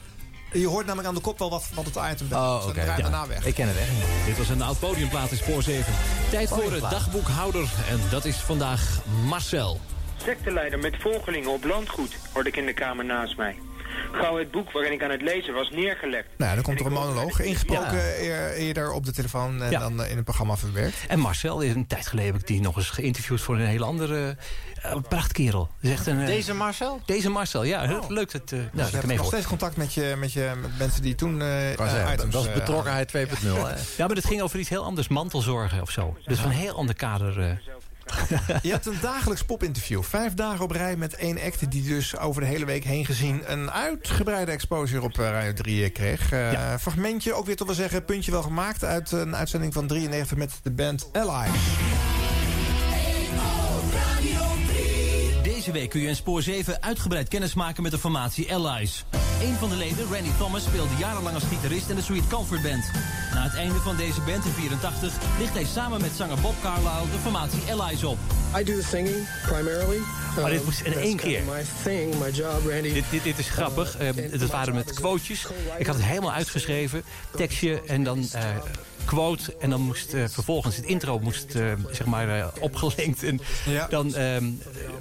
Je 0.53 0.67
hoort 0.67 0.85
namelijk 0.85 1.07
aan 1.07 1.15
de 1.15 1.21
kop 1.21 1.39
wel 1.39 1.49
wat, 1.49 1.65
wat 1.73 1.85
het 1.85 1.95
item 1.95 2.27
bent. 2.27 2.41
Oh, 2.41 2.65
oké. 2.67 2.83
ja. 2.83 2.95
daarna 2.95 3.27
weg. 3.27 3.45
Ik 3.45 3.53
ken 3.53 3.67
het 3.67 3.77
echt 3.77 3.91
niet. 3.91 4.25
Dit 4.25 4.37
was 4.37 4.49
een 4.49 4.61
oud 4.61 4.79
podiumplaat 4.79 5.31
in 5.31 5.37
Spoor 5.37 5.63
7. 5.63 5.93
Tijd 6.29 6.49
voor 6.49 6.71
het 6.71 6.81
dagboekhouder. 6.81 7.69
En 7.89 7.99
dat 8.09 8.25
is 8.25 8.35
vandaag 8.35 8.99
Marcel. 9.25 9.79
Secteleider 10.25 10.79
met 10.79 10.95
volgelingen 10.99 11.49
op 11.49 11.63
landgoed, 11.63 12.15
hoorde 12.33 12.49
ik 12.49 12.55
in 12.57 12.65
de 12.65 12.73
kamer 12.73 13.05
naast 13.05 13.37
mij. 13.37 13.55
Gauw 14.11 14.37
het 14.37 14.51
boek 14.51 14.71
waarin 14.71 14.91
ik 14.91 15.03
aan 15.03 15.09
het 15.09 15.21
lezen 15.21 15.53
was 15.53 15.69
neergelekt. 15.69 16.27
Nou, 16.37 16.49
ja, 16.49 16.55
dan 16.55 16.63
komt 16.63 16.79
er 16.79 16.85
een 16.85 16.91
monoloog. 16.93 17.39
Ingesproken 17.39 17.97
Ja. 17.97 18.17
eer- 18.19 18.51
eerder 18.53 18.91
op 18.91 19.05
de 19.05 19.11
telefoon 19.11 19.61
en 19.63 19.71
Ja. 19.71 19.79
dan 19.79 20.03
eh, 20.03 20.09
in 20.09 20.15
het 20.15 20.23
programma 20.25 20.55
verwerkt. 20.57 20.95
En 21.07 21.19
Marcel, 21.19 21.63
een 21.63 21.87
tijd 21.87 22.07
geleden 22.07 22.31
heb 22.31 22.41
ik 22.41 22.47
die 22.47 22.61
nog 22.61 22.75
eens 22.77 22.89
geïnterviewd 22.89 23.41
voor 23.41 23.55
een 23.55 23.65
hele 23.65 23.85
andere 23.85 24.35
uh, 24.85 24.95
prachtkerel. 25.09 25.69
Een, 25.81 26.19
eh, 26.19 26.25
Deze 26.25 26.53
Marcel? 26.53 27.01
Deze 27.05 27.29
Marcel, 27.29 27.63
ja. 27.63 27.87
heel 27.87 28.05
Leuk 28.07 28.31
dat, 28.31 28.51
eh 28.51 28.51
nou, 28.51 28.61
Dus 28.61 28.71
dat 28.71 28.79
je 28.81 28.85
ik 28.85 28.91
hebt 28.91 29.01
ermee 29.03 29.17
nog 29.17 29.25
steeds 29.25 29.45
contact 29.47 29.77
met, 29.77 29.93
je, 29.93 30.15
met, 30.17 30.33
je, 30.33 30.51
met 30.61 30.77
mensen 30.77 31.01
die 31.01 31.15
toen 31.15 31.41
eh 31.41 31.71
eh, 31.73 32.13
items, 32.13 32.33
dat 32.33 32.41
is 32.43 32.47
eh, 32.49 32.53
betrokkenheid 32.53 33.11
2.0, 33.17 33.43
hè? 33.43 33.73
Ja, 33.97 34.07
maar 34.07 34.15
het 34.15 34.25
ging 34.25 34.41
over 34.41 34.59
iets 34.59 34.69
heel 34.69 34.83
anders, 34.83 35.07
mantelzorgen 35.07 35.81
of 35.81 35.89
zo. 35.91 36.17
Dus 36.25 36.39
van 36.39 36.49
een 36.49 36.55
heel 36.57 36.75
ander 36.75 36.95
kader. 36.95 37.61
Je 38.61 38.71
hebt 38.71 38.85
een 38.85 38.97
dagelijks 39.01 39.43
popinterview. 39.43 40.03
Vijf 40.03 40.33
dagen 40.33 40.63
op 40.63 40.71
rij 40.71 40.95
met 40.95 41.15
één 41.15 41.41
act 41.41 41.71
die 41.71 41.83
dus 41.83 42.17
over 42.17 42.41
de 42.41 42.47
hele 42.47 42.65
week 42.65 42.83
heen 42.83 43.05
gezien... 43.05 43.41
een 43.45 43.71
uitgebreide 43.71 44.51
exposure 44.51 45.01
op 45.01 45.19
eh, 45.19 45.25
Radio 45.25 45.53
3 45.53 45.89
kreeg. 45.89 46.31
Eh, 46.31 46.75
Fragmentje, 46.79 47.33
ook 47.33 47.45
weer 47.45 47.55
tot 47.55 47.67
we 47.67 47.73
zeggen, 47.73 48.05
puntje 48.05 48.31
wel 48.31 48.43
gemaakt... 48.43 48.83
uit 48.83 49.11
een 49.11 49.35
uitzending 49.35 49.73
van 49.73 49.87
93 49.87 50.37
met 50.37 50.59
de 50.63 50.71
band 50.71 51.09
Ally. 51.11 51.49
Deze 55.71 55.83
week 55.83 55.93
kun 55.93 56.01
je 56.01 56.07
in 56.07 56.15
Spoor 56.15 56.41
7 56.41 56.81
uitgebreid 56.81 57.27
kennismaken 57.27 57.83
met 57.83 57.91
de 57.91 57.97
formatie 57.97 58.53
Allies. 58.53 59.05
Een 59.41 59.53
van 59.53 59.69
de 59.69 59.75
leden, 59.75 60.05
Randy 60.11 60.29
Thomas, 60.37 60.63
speelde 60.63 60.95
jarenlang 60.99 61.35
als 61.35 61.43
gitarist 61.43 61.89
in 61.89 61.95
de 61.95 62.01
Sweet 62.01 62.27
Comfort 62.27 62.61
Band. 62.61 62.91
Na 63.33 63.43
het 63.43 63.55
einde 63.55 63.75
van 63.79 63.95
deze 63.95 64.21
band 64.21 64.45
in 64.45 64.51
84 64.51 65.13
ligt 65.39 65.53
hij 65.53 65.65
samen 65.65 66.01
met 66.01 66.11
zanger 66.15 66.41
Bob 66.41 66.55
Carlyle 66.61 67.11
de 67.11 67.17
formatie 67.21 67.73
Allies 67.73 68.03
op. 68.03 68.17
I 68.59 68.63
do 68.63 68.75
the 68.79 68.83
singing 68.83 69.27
primarily. 69.47 69.99
Maar 70.35 70.49
dit 70.49 70.59
Um, 70.59 70.65
moest 70.65 70.81
in 70.81 70.93
één 70.93 71.17
keer. 71.17 71.39
of 71.39 71.53
My 71.53 71.63
thing, 71.83 72.19
my 72.19 72.29
job, 72.29 72.65
Randy. 72.65 72.93
Dit, 72.93 73.05
dit, 73.09 73.23
dit 73.23 73.39
is 73.39 73.49
grappig. 73.49 73.97
Eh, 73.97 74.09
het 74.15 74.47
waren 74.47 74.75
met 74.75 74.93
quotejes. 74.93 75.47
Ik 75.77 75.85
had 75.85 75.95
het 75.95 76.05
helemaal 76.05 76.33
uitgeschreven. 76.33 77.03
Tekstje 77.35 77.81
en 77.87 78.03
dan 78.03 78.27
eh, 78.31 78.43
quote. 79.05 79.55
En 79.59 79.69
dan 79.69 79.81
moest 79.81 80.13
eh, 80.13 80.23
vervolgens 80.27 80.75
het 80.75 80.85
intro 80.85 81.19
moest, 81.19 81.55
eh, 81.55 81.73
zeg 81.91 82.05
maar, 82.07 82.51
opgelinkt. 82.59 83.23
En 83.23 83.39
dan, 83.89 84.15
ehm, 84.15 84.45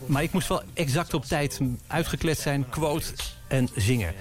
maar 0.07 0.23
ik 0.23 0.33
moest 0.33 0.49
wel 0.49 0.63
exact 0.75 1.15
op 1.15 1.25
tijd 1.25 1.61
uitgekletst 1.87 2.43
zijn. 2.43 2.69
Quote 2.69 3.13
en 3.51 3.69
zingen. 3.75 4.15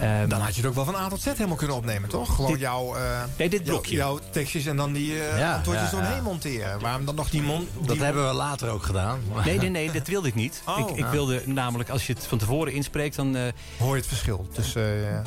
Ehm, 0.00 0.28
Dan 0.28 0.40
had 0.40 0.54
je 0.54 0.60
het 0.60 0.68
ook 0.70 0.74
wel 0.74 0.84
van 0.84 0.94
A 0.96 1.08
tot 1.08 1.20
Z 1.20 1.24
helemaal 1.24 1.56
kunnen 1.56 1.76
opnemen, 1.76 2.08
toch? 2.08 2.34
Gewoon 2.34 2.50
Dit- 2.50 2.60
jouw, 2.60 2.94
eh, 2.94 3.02
Nee, 3.38 3.48
dit 3.48 3.60
jouw- 3.60 3.68
blokje. 3.68 3.94
jouw 3.96 4.18
tekstjes 4.30 4.66
en 4.66 4.76
dan 4.76 4.92
die 4.92 5.20
eh 5.20 5.38
Ja, 5.38 5.54
antwoordjes 5.54 5.90
ja, 5.90 5.96
doorheen 5.96 6.16
ja. 6.16 6.22
monteren. 6.22 6.80
Waarom 6.80 7.04
dan 7.04 7.14
nog 7.14 7.30
die 7.30 7.42
mond... 7.42 7.68
Dat 7.80 7.88
die- 7.96 8.04
hebben 8.04 8.28
we 8.28 8.34
later 8.34 8.68
ook 8.70 8.82
gedaan. 8.82 9.20
Nee, 9.44 9.58
nee, 9.58 9.68
nee, 9.70 9.90
dat 9.98 10.06
wilde 10.06 10.28
ik 10.28 10.34
niet. 10.34 10.62
Oh. 10.66 10.78
ik, 10.78 10.96
ik 10.96 11.04
Ah. 11.04 11.10
wilde 11.10 11.42
namelijk, 11.46 11.88
als 11.90 12.06
je 12.06 12.12
het 12.12 12.26
van 12.26 12.38
tevoren 12.38 12.72
inspreekt, 12.72 13.16
dan... 13.16 13.36
eh, 13.36 13.42
Hoor 13.78 13.90
je 13.94 13.96
het 14.00 14.06
verschil 14.06 14.46
tussen 14.52 14.82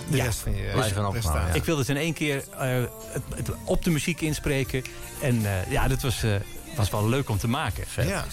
de 0.10 0.22
rest 0.22 0.40
van 0.40 0.56
je 0.56 0.72
van. 1.22 1.42
Ik 1.54 1.64
wilde 1.64 1.82
het 1.82 1.90
in 1.90 1.98
één 1.98 2.14
keer 2.14 2.44
het, 2.56 2.90
het 3.36 3.50
op 3.64 3.84
de 3.84 3.90
muziek 3.90 4.22
inspreken. 4.22 4.84
En 5.22 5.42
ja, 5.70 5.88
dat 5.88 6.02
was, 6.02 6.24
was 6.78 6.90
wel 6.90 7.10
leuk 7.10 7.30
om 7.30 7.38
te 7.38 7.48
maken. 7.48 7.84
Ja. 7.96 8.26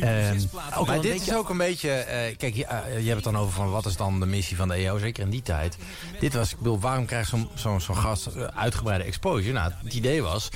Ehm, 0.00 0.38
ook 0.78 0.86
maar 0.86 1.00
dit 1.00 1.12
beetje- 1.12 1.30
is 1.30 1.36
ook 1.36 1.48
een 1.48 1.56
beetje... 1.56 1.90
eh, 1.90 2.36
kijk, 2.36 2.54
je, 2.54 2.64
eh, 2.66 3.00
je 3.00 3.08
hebt 3.08 3.24
het 3.24 3.32
dan 3.34 3.36
over 3.42 3.52
van 3.52 3.70
wat 3.70 3.86
is 3.86 3.96
dan 3.96 4.20
de 4.20 4.26
missie 4.26 4.56
van 4.56 4.68
de 4.68 4.74
EO, 4.74 4.98
zeker 4.98 5.22
in 5.24 5.30
die 5.30 5.42
tijd. 5.42 5.76
Dit 6.20 6.34
was, 6.34 6.50
ik 6.50 6.58
bedoel, 6.58 6.78
waarom 6.80 7.04
krijgt 7.06 7.28
zo'n 7.28 7.48
zo'n 7.54 7.80
zo'n 7.80 7.96
gast 7.96 8.26
eh, 8.26 8.42
uitgebreide 8.44 9.04
exposure? 9.04 9.52
Nou, 9.52 9.72
het 9.84 9.94
idee 9.94 10.22
was, 10.22 10.48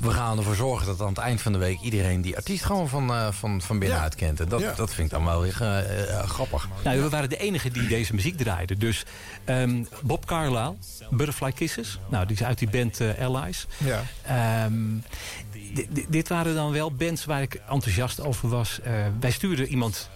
we 0.00 0.10
gaan 0.10 0.38
ervoor 0.38 0.54
zorgen 0.54 0.86
dat 0.86 1.00
aan 1.00 1.08
het 1.08 1.18
eind 1.18 1.40
van 1.42 1.52
de 1.52 1.58
week... 1.58 1.80
iedereen 1.80 2.20
die 2.22 2.36
artiest 2.36 2.64
gewoon 2.64 2.88
van, 2.88 3.10
eh, 3.10 3.28
van, 3.32 3.60
van 3.62 3.78
binnenuit 3.78 4.14
kent. 4.14 4.40
En 4.40 4.48
dat, 4.48 4.60
Ja. 4.60 4.72
dat 4.72 4.94
vind 4.94 5.06
ik 5.06 5.12
dan 5.12 5.24
wel 5.24 5.40
weer 5.40 5.52
grappig. 6.26 6.68
Nou, 6.84 7.00
we 7.00 7.08
waren 7.08 7.28
de 7.28 7.36
enige 7.38 7.70
die 7.70 7.86
deze 7.88 8.14
muziek 8.14 8.36
draaiden. 8.36 8.78
Dus 8.78 9.04
ehm, 9.44 9.84
Bob 10.02 10.26
Carlyle, 10.26 10.74
Butterfly 11.10 11.52
Kisses. 11.52 11.98
Nou, 12.08 12.26
die 12.26 12.36
is 12.36 12.42
uit 12.44 12.58
die 12.58 12.70
band 12.70 13.00
Allies. 13.20 13.66
Ja. 13.76 14.02
Ehm, 14.22 14.74
dit 16.08 16.28
waren 16.28 16.54
dan 16.54 16.72
wel 16.72 16.92
bands 16.92 17.24
waar 17.24 17.42
ik 17.42 17.54
enthousiast 17.68 18.20
over 18.20 18.48
was. 18.48 18.80
Eh, 18.80 18.92
wij 19.20 19.30
stuurden 19.30 19.66
iemand 19.66 20.10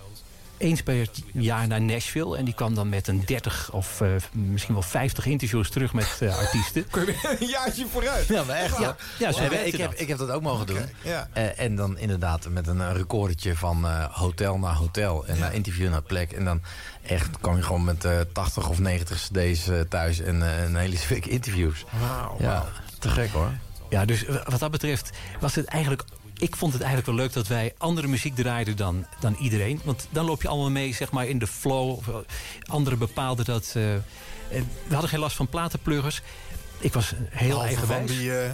eens 0.57 0.83
per 0.83 1.09
jaar 1.33 1.67
naar 1.67 1.81
Nashville. 1.81 2.37
En 2.37 2.45
die 2.45 2.55
kwam 2.55 2.75
dan 2.75 2.89
met 2.89 3.09
een 3.09 3.23
30 3.27 3.71
of 3.73 4.01
eh, 4.01 4.09
misschien 4.33 4.75
wel 4.75 4.83
50 4.83 5.27
interviews 5.27 5.71
terug 5.71 5.93
met 5.93 6.17
eh, 6.21 6.39
artiesten. 6.45 6.87
Kun 6.91 7.07
je 7.07 7.07
weer 7.23 7.37
een 7.41 7.47
jaartje 7.47 7.87
vooruit? 7.87 8.27
Ja, 8.27 8.45
maar 8.45 8.57
echt. 8.57 8.79
Ja, 8.79 8.85
hoor. 8.85 8.97
ja, 9.19 9.33
zo 9.33 9.41
Nee, 9.41 9.49
werkte 9.49 9.69
ik, 9.69 9.77
heb, 9.77 9.91
dat. 9.91 10.01
ik 10.01 10.09
heb 10.09 10.19
dat 10.19 10.31
ook 10.31 10.43
mogen 10.43 10.67
doen. 10.67 10.83
ja. 11.03 11.29
En 11.57 11.77
dan 11.77 11.99
inderdaad 11.99 12.49
met 12.49 12.67
een 12.67 12.93
recordetje 12.93 13.57
van 13.57 13.87
hotel 14.11 14.59
naar 14.59 14.75
hotel. 14.75 15.27
En 15.27 15.39
naar 15.39 15.55
interview 15.55 15.91
naar 15.91 16.03
plek. 16.03 16.33
En 16.33 16.45
dan 16.45 16.63
echt 17.03 17.31
kwam 17.41 17.57
je 17.57 17.63
gewoon 17.63 17.85
met 17.85 18.05
eh 18.05 18.21
80 18.33 18.69
of 18.69 18.79
90 18.79 19.29
cd's 19.31 19.69
thuis. 19.89 20.21
En 20.21 20.41
een 20.41 20.77
hele 20.77 20.97
week 21.09 21.27
interviews. 21.27 21.85
Wauw. 22.01 22.37
Ja, 22.39 22.65
te 22.99 23.09
gek 23.09 23.31
hoor. 23.31 23.51
Ja, 23.95 24.05
dus 24.05 24.25
wat 24.49 24.61
dat 24.61 24.71
betreft 24.71 25.11
was 25.41 25.55
het 25.55 25.65
eigenlijk... 25.65 26.03
Ik 26.39 26.57
vond 26.57 26.73
het 26.73 26.83
eigenlijk 26.83 27.11
wel 27.17 27.25
leuk 27.25 27.33
dat 27.35 27.47
wij 27.47 27.75
andere 27.79 28.07
muziek 28.07 28.35
draaiden 28.35 28.77
dan, 28.77 29.07
dan 29.21 29.37
iedereen. 29.41 29.81
Want 29.85 30.07
dan 30.11 30.25
loop 30.25 30.43
je 30.43 30.49
allemaal 30.49 30.71
mee 30.71 30.95
zeg 30.95 31.11
maar, 31.11 31.27
in 31.29 31.39
de 31.39 31.47
flow. 31.47 31.99
Eh, 32.09 32.15
Anderen 32.67 32.99
bepaalden 32.99 33.45
dat... 33.45 33.65
eh, 33.67 33.73
we 34.87 34.93
hadden 34.93 35.09
geen 35.09 35.19
last 35.21 35.37
van 35.37 35.49
platenpluggers. 35.49 36.23
Ik 36.79 36.93
was 36.93 37.13
heel 37.31 37.49
Behalve 37.59 37.87
van 37.87 37.97
eigenwijs. 37.97 38.19
die, 38.19 38.39
eh, 38.39 38.53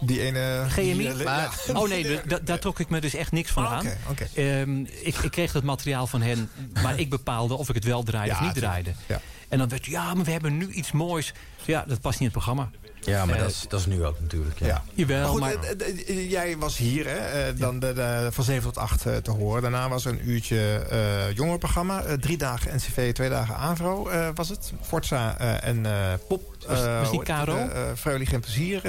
die 0.00 0.20
ene... 0.20 0.64
GMI? 0.68 0.96
die, 0.96 1.24
Maar- 1.24 1.60
ja. 1.66 1.72
oh 1.80 1.88
nee, 1.88 2.20
da- 2.26 2.38
daar 2.38 2.58
trok 2.58 2.78
ik 2.80 2.88
me 2.88 3.00
dus 3.00 3.14
echt 3.14 3.32
niks 3.32 3.50
van 3.50 3.66
Ah, 3.66 3.72
aan. 3.72 3.86
oké, 3.86 3.96
oké. 4.10 4.28
Ehm, 4.34 4.80
ik, 4.80 5.16
ik 5.16 5.30
kreeg 5.30 5.52
dat 5.52 5.62
materiaal 5.62 6.06
van 6.06 6.22
hen, 6.22 6.50
maar 6.82 6.98
ik 6.98 7.10
bepaalde 7.10 7.54
of 7.54 7.68
ik 7.68 7.74
het 7.74 7.84
wel 7.84 8.02
draaide 8.02 8.30
Ja, 8.32 8.38
of 8.38 8.44
niet 8.44 8.54
draaide. 8.54 8.92
Ja. 9.06 9.20
En 9.48 9.58
dan 9.58 9.68
werd 9.68 9.86
ja, 9.86 10.14
maar 10.14 10.24
we 10.24 10.30
hebben 10.30 10.56
nu 10.56 10.68
iets 10.70 10.92
moois. 10.92 11.32
Ja, 11.64 11.84
dat 11.86 12.00
past 12.00 12.20
niet 12.20 12.28
in 12.28 12.34
het 12.36 12.44
programma. 12.44 12.70
Ja, 13.00 13.24
maar 13.26 13.34
Eh, 13.34 13.40
dat, 13.40 13.50
is, 13.50 13.64
dat 13.68 13.80
is 13.80 13.86
nu 13.86 14.04
ook 14.04 14.20
natuurlijk. 14.20 14.58
Ja. 14.58 14.66
Ja. 14.66 14.82
Jawel, 14.94 15.38
Maar 15.38 15.50
goed, 15.52 15.66
maar... 15.76 16.14
jij 16.14 16.56
was 16.58 16.76
hier, 16.76 17.06
hè, 17.06 17.16
eh, 17.16 17.58
dan 17.58 17.78
de, 17.78 17.92
de- 17.92 18.28
van 18.30 18.44
7 18.44 18.62
tot 18.62 18.78
8 18.78 19.06
eh, 19.06 19.16
te 19.16 19.30
horen. 19.30 19.62
Daarna 19.62 19.88
was 19.88 20.04
er 20.04 20.12
een 20.12 20.28
uurtje 20.30 20.86
eh 20.90 21.32
jongerenprogramma. 21.34 22.02
Drie 22.20 22.36
dagen 22.36 22.74
NCV, 22.76 23.12
twee 23.12 23.28
dagen 23.28 23.56
AVRO 23.56 24.08
eh, 24.08 24.28
was 24.34 24.48
het. 24.48 24.72
Forza 24.82 25.38
eh, 25.38 25.68
en 25.68 25.86
eh, 25.86 25.92
Pop. 26.28 26.42
Was- 26.66 26.78
eh, 26.84 26.98
was 27.00 27.10
die 27.10 27.22
eh, 27.24 27.62
eh, 27.64 27.96
Freulich 27.96 28.28
geen 28.28 28.40
plezier. 28.40 28.80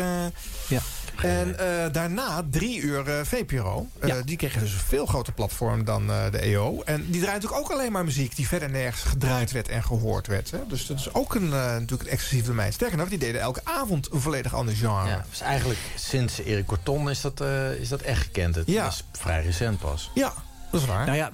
Ja. 0.67 0.81
En 1.21 1.59
eh, 1.59 1.91
daarna 1.93 2.43
drie 2.49 2.79
uur 2.81 3.07
eh, 3.09 3.25
VPRO. 3.25 3.87
Eh, 3.99 4.07
Ja. 4.09 4.21
Die 4.21 4.37
kregen 4.37 4.59
dus 4.61 4.73
een 4.73 4.79
veel 4.79 5.05
groter 5.05 5.33
platform 5.33 5.83
dan 5.83 6.09
eh, 6.11 6.31
de 6.31 6.37
EO. 6.39 6.81
En 6.85 7.05
die 7.11 7.21
draait 7.21 7.41
natuurlijk 7.41 7.61
ook 7.61 7.71
alleen 7.77 7.91
maar 7.91 8.03
muziek... 8.03 8.35
die 8.35 8.47
verder 8.47 8.69
nergens 8.69 9.03
gedraaid 9.03 9.51
werd 9.51 9.67
en 9.67 9.83
gehoord 9.83 10.27
werd. 10.27 10.51
Hè. 10.51 10.57
Dus 10.67 10.85
dat 10.87 10.99
is 10.99 11.13
ook 11.13 11.35
een, 11.35 11.43
eh, 11.45 11.51
natuurlijk 11.51 12.01
een 12.01 12.07
exclusief 12.15 12.45
domein. 12.45 12.73
Sterker 12.73 12.97
nog, 12.97 13.09
die 13.09 13.17
deden 13.17 13.41
elke 13.41 13.61
avond 13.63 14.11
een 14.11 14.21
volledig 14.21 14.53
ander 14.53 14.75
genre. 14.75 15.07
Ja, 15.09 15.25
dus 15.29 15.41
eigenlijk 15.41 15.79
sinds 15.95 16.39
Erik 16.39 16.65
Corton 16.65 17.09
is 17.09 17.21
dat, 17.21 17.41
eh, 17.41 17.71
is 17.71 17.89
dat 17.89 18.01
echt 18.01 18.21
gekend. 18.21 18.55
Het 18.55 18.67
Ja. 18.67 18.87
is 18.87 19.03
vrij 19.11 19.43
recent 19.43 19.79
pas. 19.79 20.11
Ja, 20.13 20.33
dat 20.71 20.81
is 20.81 20.87
waar. 20.87 21.05
Nou 21.05 21.17
ja, 21.17 21.31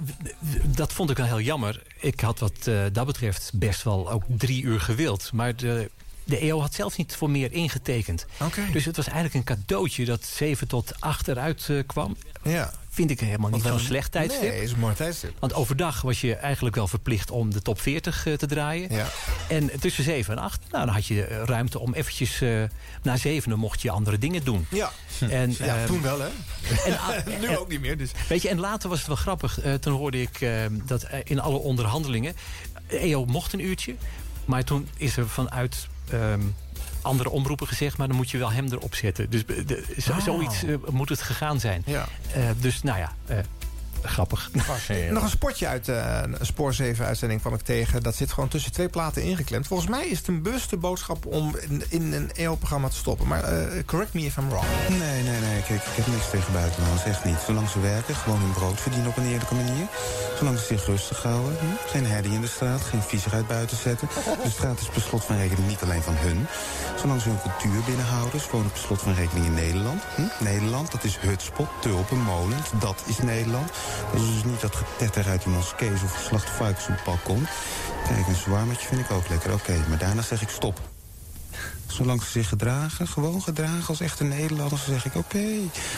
dat 0.66 0.92
vond 0.92 1.10
ik 1.10 1.16
wel 1.16 1.26
heel 1.26 1.40
jammer. 1.40 1.82
Ik 2.00 2.20
had 2.20 2.38
wat 2.38 2.52
eh, 2.64 2.80
dat 2.92 3.06
betreft 3.06 3.50
best 3.54 3.82
wel 3.82 4.10
ook 4.10 4.22
drie 4.28 4.62
uur 4.62 4.80
gewild. 4.80 5.30
Maar 5.32 5.56
de, 5.56 5.90
de 6.28 6.38
EO 6.38 6.60
had 6.60 6.74
zelf 6.74 6.96
niet 6.96 7.16
voor 7.16 7.30
meer 7.30 7.52
ingetekend. 7.52 8.26
Dus 8.72 8.84
het 8.84 8.96
was 8.96 9.06
eigenlijk 9.06 9.34
een 9.34 9.56
cadeautje 9.56 10.04
dat 10.04 10.24
7 10.24 10.68
tot 10.68 10.92
8 10.98 11.28
eruit 11.28 11.66
eh, 11.68 11.78
kwam. 11.86 12.16
Ja. 12.42 12.72
Vind 12.90 13.10
ik 13.10 13.20
helemaal 13.20 13.50
niet 13.50 13.62
zo'n 13.62 13.78
slecht 13.78 14.12
tijdstip. 14.12 14.50
Nee, 14.50 14.62
is 14.62 14.72
een 14.72 14.78
mooi 14.78 14.94
tijdstip. 14.94 15.32
Want 15.38 15.54
overdag 15.54 16.00
was 16.00 16.20
je 16.20 16.34
eigenlijk 16.34 16.76
wel 16.76 16.88
verplicht 16.88 17.30
om 17.30 17.52
de 17.52 17.62
top 17.62 17.80
40 17.80 18.26
eh, 18.26 18.34
te 18.34 18.46
draaien. 18.46 18.94
Ja. 18.94 19.06
En 19.48 19.70
tussen 19.80 20.04
7 20.04 20.36
en 20.36 20.42
8, 20.42 20.60
nou, 20.70 20.84
dan 20.84 20.94
had 20.94 21.06
je 21.06 21.24
eh, 21.24 21.42
ruimte 21.44 21.78
om 21.78 21.94
eventjes... 21.94 22.40
eh 22.40 22.62
na 23.02 23.16
7 23.16 23.58
mocht 23.58 23.82
je 23.82 23.90
andere 23.90 24.18
dingen 24.18 24.44
doen. 24.44 24.66
Ja. 24.70 24.92
En, 25.30 25.54
Ja, 25.58 25.86
toen 25.86 26.02
wel, 26.02 26.20
hè? 26.20 26.28
En, 26.84 26.98
ah, 27.08 27.40
nu 27.40 27.56
ook 27.56 27.68
niet 27.68 27.80
meer. 27.80 27.98
Dus. 27.98 28.10
Weet 28.28 28.42
je, 28.42 28.48
en 28.48 28.58
later 28.58 28.88
was 28.88 28.98
het 28.98 29.06
wel 29.06 29.16
grappig. 29.16 29.58
Toen 29.80 29.92
hoorde 29.92 30.20
ik 30.20 30.48
dat 30.84 31.06
in 31.24 31.40
alle 31.40 31.58
onderhandelingen... 31.58 32.36
EO 32.86 33.24
mocht 33.24 33.52
een 33.52 33.64
uurtje. 33.64 33.94
Maar 34.44 34.64
toen 34.64 34.88
is 34.96 35.16
er 35.16 35.28
vanuit 35.28 35.88
ehm, 36.12 36.40
andere 37.02 37.30
omroepen 37.30 37.66
gezegd... 37.66 37.96
maar 37.96 38.08
dan 38.08 38.16
moet 38.16 38.30
je 38.30 38.38
wel 38.38 38.52
hem 38.52 38.66
erop 38.72 38.94
zetten. 38.94 39.30
Dus 39.30 39.46
de, 39.46 39.94
zo- 39.98 40.12
Oh. 40.12 40.18
zoiets 40.20 40.62
eh, 40.64 40.74
moet 40.90 41.08
het 41.08 41.22
gegaan 41.22 41.60
zijn. 41.60 41.82
Ja. 41.86 42.06
Eh, 42.32 42.42
dus 42.60 42.82
nou 42.82 42.98
ja, 42.98 43.12
eh, 43.26 43.38
grappig. 44.02 44.50
Nog 45.10 45.22
een 45.22 45.28
spotje 45.28 45.66
uit 45.66 45.88
eh, 45.88 46.22
een 46.22 46.36
Spoor 46.40 46.74
7 46.74 47.06
uitzending 47.06 47.40
kwam 47.40 47.54
ik 47.54 47.60
tegen. 47.60 48.02
Dat 48.02 48.14
zit 48.14 48.32
gewoon 48.32 48.48
tussen 48.48 48.72
twee 48.72 48.88
platen 48.88 49.22
ingeklemd. 49.22 49.66
Volgens 49.66 49.88
mij 49.88 50.06
is 50.06 50.18
het 50.18 50.28
een 50.28 50.42
bewuste 50.42 50.76
boodschap 50.76 51.26
om 51.26 51.56
in, 51.68 51.82
in 51.88 52.12
een 52.12 52.30
EO-programma 52.34 52.88
te 52.88 52.96
stoppen. 52.96 53.26
Maar 53.26 53.42
eh, 53.44 53.84
correct 53.86 54.14
me 54.14 54.20
if 54.20 54.36
I'm 54.36 54.48
wrong. 54.48 54.64
Nee, 54.88 55.22
nee, 55.22 55.40
nee. 55.40 55.62
Kijk, 55.62 55.82
ik 55.82 55.96
heb 55.96 56.06
niks 56.06 56.30
tegen 56.30 56.52
buitenlanders. 56.52 57.04
Echt 57.04 57.24
niet. 57.24 57.38
Zolang 57.46 57.68
ze 57.68 57.80
werken, 57.80 58.14
gewoon 58.14 58.40
hun 58.40 58.52
brood 58.52 58.80
verdienen 58.80 59.08
op 59.08 59.16
een 59.16 59.26
eerlijke 59.26 59.54
manier. 59.54 59.86
Zolang 60.38 60.58
ze 60.58 60.64
zich 60.64 60.86
rustig 60.86 61.22
houden. 61.22 61.58
Hm? 61.58 61.88
Geen 61.88 62.06
herrie 62.06 62.32
in 62.32 62.40
de 62.40 62.46
straat, 62.46 62.80
geen 62.80 63.02
viezigheid 63.02 63.46
buiten 63.46 63.76
zetten. 63.76 64.08
De 64.42 64.50
straat 64.50 64.80
is 64.80 64.88
per 64.88 65.00
slot 65.00 65.24
van 65.24 65.36
rekening 65.36 65.68
niet 65.68 65.82
alleen 65.82 66.02
van 66.02 66.14
hun. 66.16 66.46
Zolang 67.00 67.20
ze 67.20 67.28
hun 67.28 67.40
cultuur 67.40 67.82
binnenhouden. 67.86 68.40
Ze 68.40 68.48
wonen 68.50 68.70
op 68.70 68.76
slot 68.76 69.02
van 69.02 69.14
rekening 69.14 69.46
in 69.46 69.54
Nederland. 69.54 70.02
Hm? 70.14 70.44
Nederland, 70.44 70.92
dat 70.92 71.04
is 71.04 71.16
hutspot, 71.18 71.68
tulpen, 71.80 72.18
molens. 72.18 72.68
Dat 72.78 73.02
is 73.06 73.18
Nederland. 73.18 73.70
Dat 74.12 74.20
is 74.20 74.32
dus 74.32 74.44
niet 74.44 74.60
dat 74.60 74.76
getetter 74.76 75.26
uit 75.28 75.42
die 75.42 75.52
moskees 75.52 76.02
of 76.02 76.14
geslachte 76.14 76.52
varkens 76.52 76.86
op 76.88 76.94
het 76.94 77.04
balkon. 77.04 77.46
Kijk, 78.08 78.26
een 78.26 78.34
zwaarmetje 78.34 78.86
vind 78.86 79.00
ik 79.00 79.10
ook 79.10 79.28
lekker. 79.28 79.52
Oké, 79.52 79.84
maar 79.88 79.98
daarna 79.98 80.22
zeg 80.22 80.42
ik 80.42 80.48
stop. 80.48 80.80
Zolang 81.86 82.22
ze 82.22 82.30
zich 82.30 82.48
gedragen, 82.48 83.08
gewoon 83.08 83.42
gedragen 83.42 83.88
als 83.88 84.00
echte 84.00 84.24
Nederlanders, 84.24 84.84
dan 84.84 84.94
zeg 84.94 85.04
ik 85.04 85.14
oké. 85.14 85.44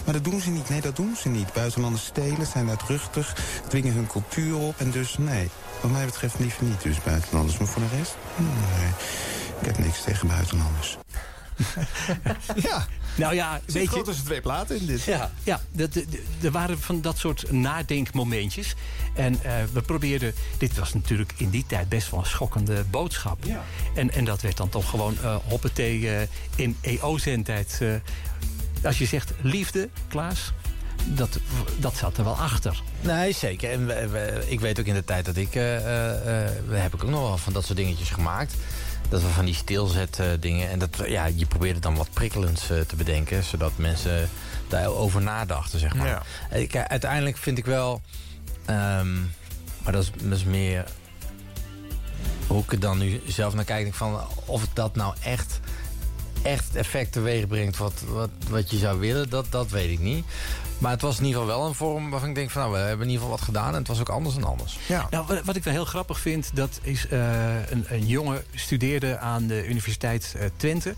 Maar 0.04 0.14
dat 0.14 0.24
doen 0.24 0.40
ze 0.40 0.50
niet. 0.50 0.68
Nee, 0.68 0.80
dat 0.80 0.96
doen 0.96 1.16
ze 1.16 1.28
niet. 1.28 1.52
Buitenlanders 1.52 2.04
stelen, 2.04 2.46
zijn 2.46 2.68
uitruchtig, 2.68 3.34
dwingen 3.68 3.92
hun 3.92 4.06
cultuur 4.06 4.56
op. 4.56 4.80
En 4.80 4.90
dus 4.90 5.18
nee, 5.18 5.50
wat 5.80 5.90
mij 5.90 6.04
betreft 6.04 6.38
liever 6.38 6.64
niet 6.64 6.82
dus 6.82 7.02
buitenlanders. 7.02 7.58
Maar 7.58 7.68
voor 7.68 7.82
de 7.82 7.96
rest, 7.96 8.16
nee. 8.36 8.90
Ik 9.60 9.66
heb 9.66 9.78
niks 9.78 10.02
tegen 10.02 10.28
buitenlanders. 10.28 10.96
ja. 12.68 12.86
Nou 13.14 13.34
ja, 13.34 13.60
Zit 13.64 13.74
weet 13.74 13.84
gewoon 13.88 13.98
je... 13.98 14.06
tussen 14.06 14.24
twee 14.24 14.40
platen 14.40 14.80
in 14.80 14.86
dit. 14.86 15.02
Ja, 15.02 15.30
ja 15.44 15.60
er 16.42 16.50
waren 16.50 16.80
van 16.80 17.00
dat 17.00 17.18
soort 17.18 17.52
nadenkmomentjes. 17.52 18.74
En 19.14 19.42
eh, 19.42 19.52
we 19.72 19.80
probeerden... 19.80 20.34
Dit 20.58 20.78
was 20.78 20.94
natuurlijk 20.94 21.32
in 21.36 21.50
die 21.50 21.64
tijd 21.66 21.88
best 21.88 22.10
wel 22.10 22.20
een 22.20 22.26
schokkende 22.26 22.84
boodschap. 22.90 23.44
En, 23.94 24.10
en 24.12 24.24
dat 24.24 24.42
werd 24.42 24.56
dan 24.56 24.68
toch 24.68 24.90
gewoon 24.90 25.16
eh 25.22 25.36
hoppatee 25.48 26.10
eh, 26.10 26.26
in 26.56 26.76
EO-zendtijd. 26.80 27.78
eh 27.80 27.88
als 28.84 28.98
je 28.98 29.06
zegt 29.06 29.32
liefde, 29.40 29.88
Klaas... 30.08 30.52
Dat, 31.06 31.38
dat 31.78 31.96
zat 31.96 32.16
er 32.18 32.24
wel 32.24 32.36
achter. 32.36 32.82
Nee, 33.00 33.32
zeker. 33.32 33.70
En 33.70 33.86
we- 33.86 34.08
we- 34.08 34.44
ik 34.46 34.60
weet 34.60 34.80
ook 34.80 34.86
in 34.86 34.94
de 34.94 35.04
tijd 35.04 35.24
dat 35.24 35.36
ik... 35.36 35.54
eh, 35.54 35.76
eh, 35.76 36.44
eh, 36.46 36.50
we 36.66 36.76
heb 36.76 36.94
ik 36.94 37.04
ook 37.04 37.10
nog 37.10 37.20
wel 37.20 37.36
van 37.38 37.52
dat 37.52 37.64
soort 37.64 37.76
dingetjes 37.78 38.10
gemaakt. 38.10 38.54
Dat 39.10 39.22
we 39.22 39.28
van 39.28 39.44
die 39.44 39.54
stilzet 39.54 40.18
eh, 40.18 40.26
dingen... 40.40 40.70
En 40.70 40.78
dat, 40.78 40.96
ja, 41.06 41.24
je 41.24 41.46
probeerde 41.46 41.80
dan 41.80 41.94
wat 41.94 42.10
prikkelends 42.12 42.70
eh, 42.70 42.80
te 42.80 42.96
bedenken... 42.96 43.44
zodat 43.44 43.72
mensen 43.76 44.28
daarover 44.68 45.22
nadachten, 45.22 45.78
zeg 45.78 45.94
maar. 45.94 46.06
Ja. 46.06 46.22
Eh, 46.50 46.68
Kijk, 46.68 46.88
uiteindelijk 46.88 47.36
vind 47.36 47.58
ik 47.58 47.64
wel... 47.64 48.00
ehm, 48.64 49.14
maar 49.82 49.92
dat 49.92 50.02
is, 50.02 50.10
dat 50.22 50.38
is 50.38 50.44
meer... 50.44 50.84
Hoe 52.46 52.62
ik 52.62 52.72
er 52.72 52.80
dan 52.80 52.98
nu 52.98 53.20
zelf 53.26 53.54
naar 53.54 53.64
kijk... 53.64 53.94
van 53.94 54.20
of 54.44 54.66
dat 54.72 54.94
nou 54.94 55.14
echt 55.22 55.60
echt 56.42 56.64
het 56.66 56.76
effect 56.76 57.12
teweeg 57.12 57.46
brengt 57.46 57.76
wat, 57.76 58.02
wat, 58.08 58.30
wat 58.48 58.70
je 58.70 58.76
zou 58.76 59.00
willen, 59.00 59.30
dat, 59.30 59.46
dat 59.50 59.70
weet 59.70 59.90
ik 59.90 59.98
niet. 59.98 60.24
Maar 60.80 60.90
het 60.90 61.00
was 61.02 61.18
in 61.18 61.24
ieder 61.24 61.40
geval 61.40 61.58
wel 61.58 61.66
een 61.68 61.74
vorm 61.74 62.10
waarvan 62.10 62.28
ik 62.28 62.34
denk 62.34 62.50
van 62.50 62.62
nou, 62.62 62.74
we 62.74 62.78
hebben 62.78 63.06
in 63.06 63.12
ieder 63.12 63.22
geval 63.22 63.36
wat 63.36 63.46
gedaan 63.46 63.72
en 63.72 63.78
het 63.78 63.88
was 63.88 64.00
ook 64.00 64.08
anders 64.08 64.34
dan 64.34 64.44
anders. 64.44 64.78
Nou, 65.10 65.40
wat, 65.44 65.56
ik 65.56 65.64
wel 65.64 65.72
heel 65.72 65.84
grappig 65.84 66.20
vind, 66.20 66.50
dat 66.54 66.80
is 66.82 67.08
eh, 67.08 67.70
een, 67.70 67.84
een 67.88 68.06
jongen 68.06 68.44
studeerde 68.54 69.18
aan 69.18 69.46
de 69.46 69.66
Universiteit 69.66 70.34
eh, 70.36 70.46
Twente. 70.56 70.94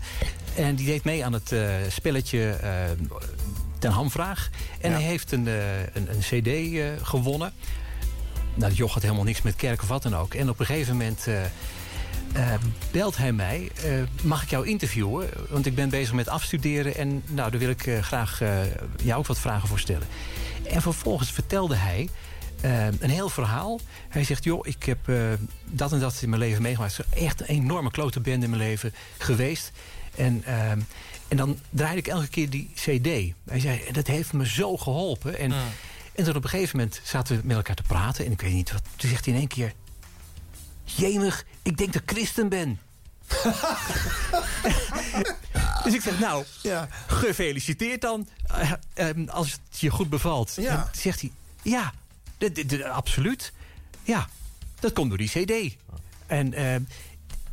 En 0.55 0.75
die 0.75 0.85
deed 0.85 1.03
mee 1.03 1.25
aan 1.25 1.33
het 1.33 1.51
eh, 1.51 1.65
spelletje 1.89 2.49
eh, 2.49 2.71
ten 3.83 3.91
hamvraag. 3.91 4.49
En 4.79 4.91
hij 4.91 5.01
heeft 5.01 5.31
een, 5.31 5.47
eh, 5.47 5.81
een, 5.93 6.07
een 6.09 6.19
cd 6.19 6.47
eh, 6.47 6.85
gewonnen. 7.01 7.53
Nou, 8.55 8.69
dat 8.69 8.77
joch 8.77 8.93
had 8.93 9.01
helemaal 9.01 9.23
niks 9.23 9.41
met 9.41 9.55
kerk 9.55 9.81
of 9.81 9.87
wat 9.87 10.03
dan 10.03 10.15
ook. 10.15 10.33
En 10.33 10.49
op 10.49 10.59
een 10.59 10.65
gegeven 10.65 10.91
moment 10.97 11.27
eh, 11.27 11.35
eh, 12.33 12.53
belt 12.91 13.17
hij 13.17 13.31
mij. 13.33 13.69
eh, 13.83 13.91
mag 14.23 14.43
ik 14.43 14.49
jou 14.49 14.67
interviewen? 14.67 15.29
Want 15.49 15.65
ik 15.65 15.75
ben 15.75 15.89
bezig 15.89 16.13
met 16.13 16.27
afstuderen. 16.27 16.95
En 16.95 17.23
nou, 17.27 17.51
daar 17.51 17.59
wil 17.59 17.69
ik 17.69 17.85
eh, 17.87 17.99
graag 18.01 18.41
eh, 18.41 18.57
jou 19.03 19.19
ook 19.19 19.27
wat 19.27 19.39
vragen 19.39 19.67
voor 19.67 19.79
stellen. 19.79 20.07
En 20.69 20.81
vervolgens 20.81 21.31
vertelde 21.31 21.75
hij 21.75 22.09
eh, 22.61 22.85
een 22.85 23.09
heel 23.09 23.29
verhaal. 23.29 23.79
Hij 24.09 24.23
zegt, 24.23 24.43
joh, 24.43 24.67
ik 24.67 24.83
heb 24.83 25.11
dat 25.65 25.91
en 25.91 25.99
dat 25.99 26.19
in 26.21 26.29
mijn 26.29 26.41
leven 26.41 26.61
meegemaakt. 26.61 26.97
Het 26.97 27.05
is 27.13 27.23
echt 27.23 27.39
een 27.41 27.45
enorme 27.47 27.91
klote 27.91 28.19
band 28.19 28.43
in 28.43 28.49
mijn 28.49 28.61
leven 28.61 28.93
geweest. 29.17 29.71
En, 30.15 30.41
eh, 30.45 30.71
en 31.27 31.37
dan 31.37 31.59
draaide 31.69 31.97
ik 31.99 32.07
elke 32.07 32.27
keer 32.27 32.49
die 32.49 32.71
cd. 32.75 33.33
Hij 33.49 33.59
zei, 33.59 33.81
dat 33.91 34.07
heeft 34.07 34.33
me 34.33 34.47
zo 34.47 34.77
geholpen. 34.77 35.37
En, 35.37 35.51
en 36.15 36.23
toen 36.23 36.35
op 36.35 36.43
een 36.43 36.49
gegeven 36.49 36.77
moment 36.77 37.01
zaten 37.03 37.35
we 37.35 37.41
met 37.45 37.55
elkaar 37.55 37.75
te 37.75 37.83
praten. 37.83 38.25
En 38.25 38.31
ik 38.31 38.41
weet 38.41 38.53
niet 38.53 38.71
wat. 38.71 38.81
Toen 38.95 39.09
zegt 39.09 39.25
hij 39.25 39.33
in 39.33 39.39
één 39.39 39.49
keer... 39.49 39.73
Jemig, 40.83 41.45
ik 41.61 41.77
denk 41.77 41.93
dat 41.93 42.01
ik 42.01 42.11
christen 42.11 42.49
ben. 42.49 42.79
dus 45.83 45.93
ik 45.93 46.01
zeg, 46.01 46.19
nou, 46.19 46.45
gefeliciteerd 47.07 48.01
dan. 48.01 48.27
Eh, 48.47 48.71
eh, 48.93 49.27
als 49.27 49.51
het 49.51 49.79
je 49.79 49.89
goed 49.89 50.09
bevalt. 50.09 50.53
Ja. 50.55 50.71
En 50.71 50.99
zegt 50.99 51.21
hij, 51.21 51.31
ja, 51.61 51.93
absoluut. 52.91 53.53
Ja, 54.03 54.27
dat 54.79 54.93
komt 54.93 55.09
door 55.09 55.17
die 55.17 55.29
cd. 55.29 55.75
En 56.27 56.53
eh, 56.53 56.79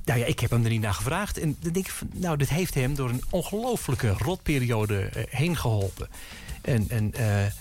nou 0.04 0.18
ja, 0.18 0.26
ik 0.26 0.40
heb 0.40 0.50
hem 0.50 0.64
er 0.64 0.70
niet 0.70 0.80
naar 0.80 0.94
gevraagd. 0.94 1.38
En 1.38 1.56
dan 1.60 1.72
denk 1.72 1.86
ik, 1.86 1.92
van, 1.92 2.10
nou, 2.14 2.36
dit 2.36 2.48
heeft 2.48 2.74
hem 2.74 2.94
door 2.94 3.08
een 3.08 3.22
ongelofelijke 3.30 4.14
rotperiode 4.18 5.00
eh, 5.00 5.22
heen 5.28 5.56
geholpen. 5.56 6.08
En, 6.62 6.86
en 6.88 7.14
eh, 7.14 7.52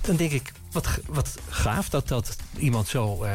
dan 0.00 0.16
denk 0.16 0.32
ik, 0.32 0.52
wat, 0.72 0.88
wat 1.06 1.38
gaaf 1.48 1.88
dat, 1.88 2.08
dat 2.08 2.36
iemand 2.58 2.88
zo, 2.88 3.26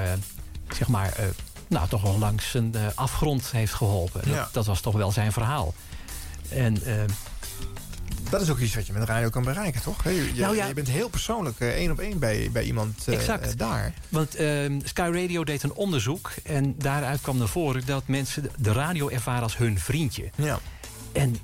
zeg 0.77 0.87
maar, 0.87 1.13
eh, 1.13 1.25
nou, 1.67 1.87
toch 1.87 2.01
wel 2.01 2.17
langs 2.17 2.53
een 2.53 2.75
eh, 2.75 2.81
afgrond 2.95 3.51
heeft 3.51 3.73
geholpen. 3.73 4.21
Dat, 4.23 4.33
Ja. 4.33 4.49
dat 4.51 4.65
was 4.65 4.81
toch 4.81 4.93
wel 4.95 5.11
zijn 5.11 5.31
verhaal. 5.31 5.73
En 6.49 6.83
eh, 6.83 6.93
Dat 8.29 8.41
is 8.41 8.49
ook 8.49 8.59
iets 8.59 8.75
wat 8.75 8.87
je 8.87 8.93
met 8.93 9.03
radio 9.07 9.29
kan 9.29 9.43
bereiken, 9.43 9.81
toch? 9.81 10.03
Je, 10.03 10.31
Nou 10.35 10.55
ja. 10.55 10.65
je 10.67 10.73
bent 10.73 10.87
heel 10.89 11.09
persoonlijk 11.09 11.59
één 11.59 11.91
op 11.91 11.99
één 11.99 12.19
bij, 12.19 12.49
bij 12.51 12.63
iemand 12.63 13.07
Exact. 13.07 13.57
daar. 13.57 13.93
Want 14.09 14.35
ehm, 14.35 14.79
Sky 14.83 15.09
Radio 15.13 15.43
deed 15.43 15.63
een 15.63 15.73
onderzoek. 15.73 16.31
En 16.43 16.75
daaruit 16.77 17.21
kwam 17.21 17.37
naar 17.37 17.47
voren 17.47 17.85
dat 17.85 18.07
mensen 18.07 18.51
de 18.57 18.71
radio 18.71 19.09
ervaren 19.09 19.43
als 19.43 19.57
hun 19.57 19.79
vriendje. 19.79 20.29
Ja. 20.35 20.59
En 21.11 21.37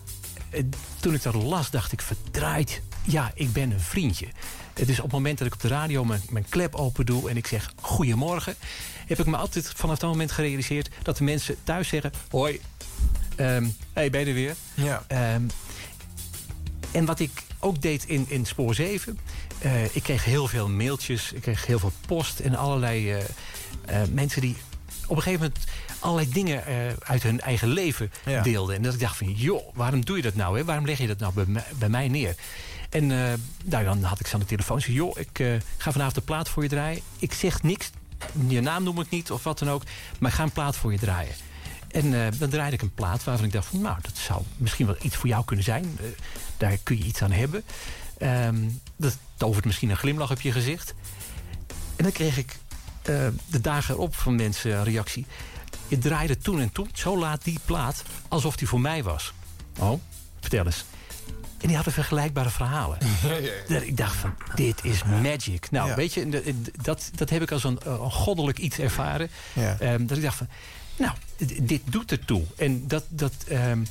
toen 0.99 1.13
ik 1.13 1.23
dat 1.23 1.33
las, 1.33 1.69
dacht 1.69 1.91
ik, 1.91 2.01
verdraaid. 2.01 2.81
Ja, 3.03 3.31
ik 3.33 3.53
ben 3.53 3.71
een 3.71 3.79
vriendje. 3.79 4.27
Het 4.73 4.89
is 4.89 4.97
op 4.97 5.03
het 5.03 5.13
moment 5.13 5.37
dat 5.37 5.47
ik 5.47 5.53
op 5.53 5.61
de 5.61 5.67
radio 5.67 6.03
mijn, 6.05 6.21
mijn 6.29 6.45
klep 6.49 6.75
open 6.75 7.05
doe 7.05 7.29
en 7.29 7.37
ik 7.37 7.47
zeg 7.47 7.71
goedemorgen, 7.81 8.55
heb 9.07 9.19
ik 9.19 9.25
me 9.25 9.37
altijd 9.37 9.71
vanaf 9.75 9.97
dat 9.99 10.09
moment 10.09 10.31
gerealiseerd 10.31 10.89
dat 11.03 11.17
de 11.17 11.23
mensen 11.23 11.55
thuis 11.63 11.87
zeggen: 11.87 12.11
Hoi, 12.29 12.61
ehm 13.35 13.67
hey, 13.93 14.09
ben 14.09 14.19
je 14.19 14.25
er 14.25 14.33
weer? 14.33 14.55
Ja. 14.73 15.03
Ehm, 15.07 15.41
en 16.91 17.05
wat 17.05 17.19
ik 17.19 17.31
ook 17.59 17.81
deed 17.81 18.05
in, 18.05 18.25
in 18.29 18.45
Spoor 18.45 18.75
7... 18.75 19.19
eh, 19.59 19.95
ik 19.95 20.03
kreeg 20.03 20.23
heel 20.23 20.47
veel 20.47 20.69
mailtjes, 20.69 21.31
ik 21.31 21.41
kreeg 21.41 21.65
heel 21.65 21.79
veel 21.79 21.91
post... 22.07 22.39
en 22.39 22.55
allerlei 22.55 23.11
eh, 23.11 23.23
eh, 23.85 24.07
mensen 24.11 24.41
die 24.41 24.55
op 25.07 25.15
een 25.15 25.21
gegeven 25.21 25.45
moment... 25.47 25.65
allerlei 25.99 26.29
dingen 26.29 26.63
uit 27.03 27.23
hun 27.23 27.39
eigen 27.41 27.67
leven 27.67 28.11
Ja. 28.25 28.41
deelden. 28.41 28.75
En 28.75 28.81
dat 28.81 28.93
ik 28.93 28.99
dacht 28.99 29.17
van, 29.17 29.31
joh, 29.31 29.75
waarom 29.75 30.05
doe 30.05 30.15
je 30.15 30.21
dat 30.21 30.35
nou? 30.35 30.57
Hè? 30.57 30.65
Waarom 30.65 30.85
leg 30.85 30.97
je 30.97 31.07
dat 31.07 31.19
nou 31.19 31.33
bij, 31.33 31.45
mij- 31.47 31.65
bij 31.77 31.89
mij 31.89 32.07
neer? 32.07 32.35
En 32.89 33.07
nou, 33.63 33.83
dan 33.83 34.03
had 34.03 34.19
ik 34.19 34.27
ze 34.27 34.33
aan 34.33 34.39
de 34.39 34.45
telefoon. 34.45 34.81
Zei, 34.81 34.93
joh, 34.93 35.17
ik 35.19 35.59
ga 35.77 35.91
vanavond 35.91 36.15
de 36.15 36.21
plaat 36.21 36.49
voor 36.49 36.63
je 36.63 36.69
draaien. 36.69 37.01
Ik 37.19 37.33
zeg 37.33 37.63
niks, 37.63 37.89
je 38.47 38.61
naam 38.61 38.83
noem 38.83 38.99
ik 38.99 39.09
niet 39.09 39.31
of 39.31 39.43
wat 39.43 39.59
dan 39.59 39.69
ook... 39.69 39.83
maar 40.19 40.29
ik 40.29 40.37
ga 40.37 40.43
een 40.43 40.51
plaat 40.51 40.75
voor 40.75 40.91
je 40.91 40.99
draaien. 40.99 41.35
En 41.87 42.25
eh, 42.25 42.39
dan 42.39 42.49
draaide 42.49 42.75
ik 42.75 42.81
een 42.81 42.93
plaat 42.93 43.23
waarvan 43.23 43.45
ik 43.45 43.51
dacht 43.51 43.67
van... 43.67 43.81
nou, 43.81 43.97
dat 44.01 44.17
zou 44.17 44.41
misschien 44.57 44.85
wel 44.85 44.95
iets 45.01 45.15
voor 45.15 45.29
jou 45.29 45.45
kunnen 45.45 45.65
zijn. 45.65 45.97
Eh, 45.99 46.05
daar 46.57 46.77
kun 46.83 46.97
je 46.97 47.03
iets 47.03 47.21
aan 47.21 47.31
hebben. 47.31 47.63
Ehm, 48.17 48.69
dat 48.95 49.17
tovert 49.35 49.65
misschien 49.65 49.89
een 49.89 49.97
glimlach 49.97 50.31
op 50.31 50.41
je 50.41 50.51
gezicht. 50.51 50.93
En 51.95 52.03
dan 52.03 52.11
kreeg 52.11 52.37
ik 52.37 52.57
eh, 53.01 53.27
de 53.45 53.61
dagen 53.61 53.93
erop 53.93 54.15
van 54.15 54.35
mensen 54.35 54.77
een 54.77 54.83
reactie. 54.83 55.25
Je 55.87 55.97
draaide 55.97 56.37
toen 56.37 56.61
en 56.61 56.71
toen, 56.71 56.89
zo 56.93 57.17
laat 57.17 57.43
die 57.43 57.59
plaat... 57.65 58.03
alsof 58.27 58.55
die 58.55 58.67
voor 58.67 58.81
mij 58.81 59.03
was. 59.03 59.33
Oh, 59.77 59.99
vertel 60.39 60.65
eens. 60.65 60.85
En 61.61 61.67
die 61.67 61.75
hadden 61.75 61.93
vergelijkbare 61.93 62.49
verhalen. 62.49 62.97
Dat 63.67 63.81
ik 63.81 63.97
dacht 63.97 64.15
van, 64.15 64.33
dit 64.55 64.83
is 64.83 65.03
magic. 65.03 65.71
Nou, 65.71 65.89
Ja. 65.89 65.95
weet 65.95 66.13
je, 66.13 66.53
dat, 66.81 67.09
dat 67.15 67.29
heb 67.29 67.41
ik 67.41 67.51
als 67.51 67.63
een, 67.63 67.79
eh, 67.79 67.91
een 67.91 68.11
goddelijk 68.11 68.57
iets 68.57 68.79
ervaren. 68.79 69.29
Ja. 69.53 69.77
Ehm, 69.79 70.05
dat 70.05 70.17
ik 70.17 70.23
dacht 70.23 70.37
van, 70.37 70.47
nou, 70.97 71.11
dit 71.61 71.81
doet 71.85 72.11
ertoe. 72.11 72.43
En 72.57 72.87
dat, 72.87 73.03
dat 73.09 73.33
ehm, 73.47 73.83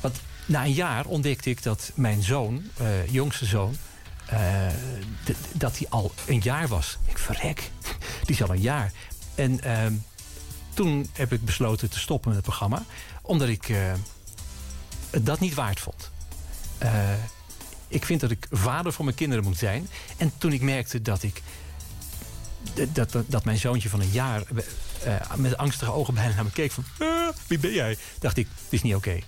want 0.00 0.20
na 0.46 0.64
een 0.64 0.72
jaar 0.72 1.04
ontdekte 1.06 1.50
ik 1.50 1.62
dat 1.62 1.90
mijn 1.94 2.22
zoon, 2.22 2.62
eh, 2.76 3.06
jongste 3.10 3.44
zoon... 3.44 3.76
eh, 4.26 4.66
dat 5.52 5.78
hij 5.78 5.86
al 5.90 6.12
een 6.26 6.40
jaar 6.42 6.68
was. 6.68 6.98
Ik 7.04 7.18
verrek, 7.18 7.70
die 8.24 8.34
is 8.34 8.42
al 8.42 8.50
een 8.50 8.60
jaar. 8.60 8.92
En 9.34 9.60
ehm, 9.60 9.92
toen 10.74 11.08
heb 11.12 11.32
ik 11.32 11.44
besloten 11.44 11.90
te 11.90 11.98
stoppen 11.98 12.28
met 12.28 12.36
het 12.38 12.46
programma. 12.46 12.82
Omdat 13.22 13.48
ik 13.48 13.64
het 15.10 15.26
dat 15.26 15.40
niet 15.40 15.54
waard 15.54 15.80
vond. 15.80 16.10
Eh, 16.78 16.90
ik 17.88 18.04
vind 18.04 18.20
dat 18.20 18.30
ik 18.30 18.46
vader 18.50 18.92
voor 18.92 19.04
mijn 19.04 19.16
kinderen 19.16 19.44
moet 19.44 19.58
zijn. 19.58 19.88
En 20.16 20.32
toen 20.38 20.52
ik 20.52 20.60
merkte 20.62 21.02
dat 21.02 21.22
ik 21.22 21.42
dat, 22.92 23.12
dat, 23.12 23.24
dat 23.26 23.44
mijn 23.44 23.58
zoontje 23.58 23.88
van 23.88 24.00
een 24.00 24.10
jaar 24.10 24.42
eh, 25.04 25.34
met 25.36 25.56
angstige 25.56 25.92
ogen 25.92 26.14
bijna 26.14 26.34
naar 26.34 26.44
me 26.44 26.50
keek 26.50 26.72
van... 26.72 26.84
"Ah, 26.98 27.28
wie 27.46 27.58
ben 27.58 27.72
jij? 27.72 27.96
Dacht 28.18 28.36
ik, 28.36 28.46
dit 28.46 28.72
is 28.72 28.82
niet 28.82 28.94
oké. 28.94 29.18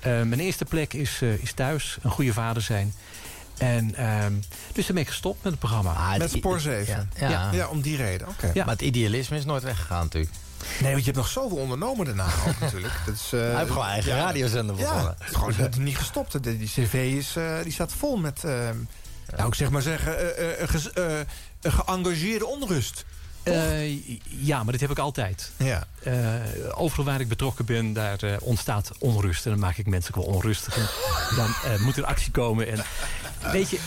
Eh, 0.00 0.22
mijn 0.22 0.40
eerste 0.40 0.64
plek 0.64 0.92
is, 0.92 1.18
eh, 1.22 1.42
is 1.42 1.52
thuis, 1.52 1.98
een 2.02 2.10
goede 2.10 2.32
vader 2.32 2.62
zijn. 2.62 2.94
En 3.58 3.94
ehm, 3.94 4.32
dus 4.72 4.86
ben 4.86 4.96
ik 4.96 5.08
gestopt 5.08 5.42
met 5.42 5.52
het 5.52 5.60
programma. 5.60 6.16
Met 6.18 6.30
Spoor 6.30 6.60
7? 6.60 7.10
Ja, 7.18 7.50
Ja, 7.52 7.68
om 7.68 7.80
die 7.80 7.96
reden. 7.96 8.28
Oké. 8.28 8.50
Ja. 8.54 8.64
Maar 8.64 8.74
het 8.74 8.82
idealisme 8.82 9.36
is 9.36 9.44
nooit 9.44 9.62
weggegaan 9.62 10.02
natuurlijk. 10.02 10.32
Nee, 10.80 10.90
want 10.90 10.98
je 11.04 11.10
hebt 11.10 11.16
nog 11.16 11.28
zoveel 11.28 11.56
ondernomen 11.58 12.06
daarna 12.06 12.26
ook 12.46 12.60
natuurlijk. 12.60 12.94
Dat 13.06 13.14
is, 13.14 13.32
eh, 13.32 13.40
Hij 13.40 13.56
heeft 13.58 13.70
gewoon 13.70 13.86
eigen 13.86 14.12
radiozender 14.16 14.76
Ja, 14.76 14.82
begonnen. 14.82 15.14
het 15.18 15.28
is 15.28 15.34
gewoon 15.36 15.52
het 15.54 15.72
is 15.74 15.80
niet 15.80 15.96
gestopt. 15.98 16.32
De- 16.32 16.40
Die 16.58 16.68
cv 16.68 16.94
is, 17.18 17.36
eh, 17.36 17.62
die 17.62 17.72
staat 17.72 17.92
vol 17.92 18.16
met, 18.16 18.44
eh, 18.44 18.68
nou 19.36 19.48
ik 19.48 19.54
zeg 19.54 19.70
maar 19.70 19.82
zeggen, 19.82 20.36
eh, 20.36 20.62
eh, 20.62 21.20
eh, 21.20 21.26
een 21.60 21.72
geëngageerde 21.72 22.46
onrust. 22.46 23.04
Eh, 23.42 23.96
ja, 24.24 24.62
maar 24.62 24.72
dit 24.72 24.80
heb 24.80 24.90
ik 24.90 24.98
altijd. 24.98 25.50
Ja. 25.56 25.84
Eh, 26.02 26.14
overal 26.74 27.04
waar 27.04 27.20
ik 27.20 27.28
betrokken 27.28 27.64
ben, 27.64 27.92
daar 27.92 28.18
ontstaat 28.40 28.90
onrust. 28.98 29.44
En 29.44 29.50
dan 29.50 29.60
maak 29.60 29.76
ik 29.76 29.86
mensen 29.86 30.14
ook 30.14 30.24
wel 30.24 30.34
onrustig. 30.34 30.76
En 30.76 30.88
dan 31.36 31.54
eh, 31.64 31.80
moet 31.80 31.96
er 31.96 32.04
actie 32.04 32.30
komen. 32.30 32.68
En, 32.68 32.84
weet 33.52 33.70
je, 33.70 33.78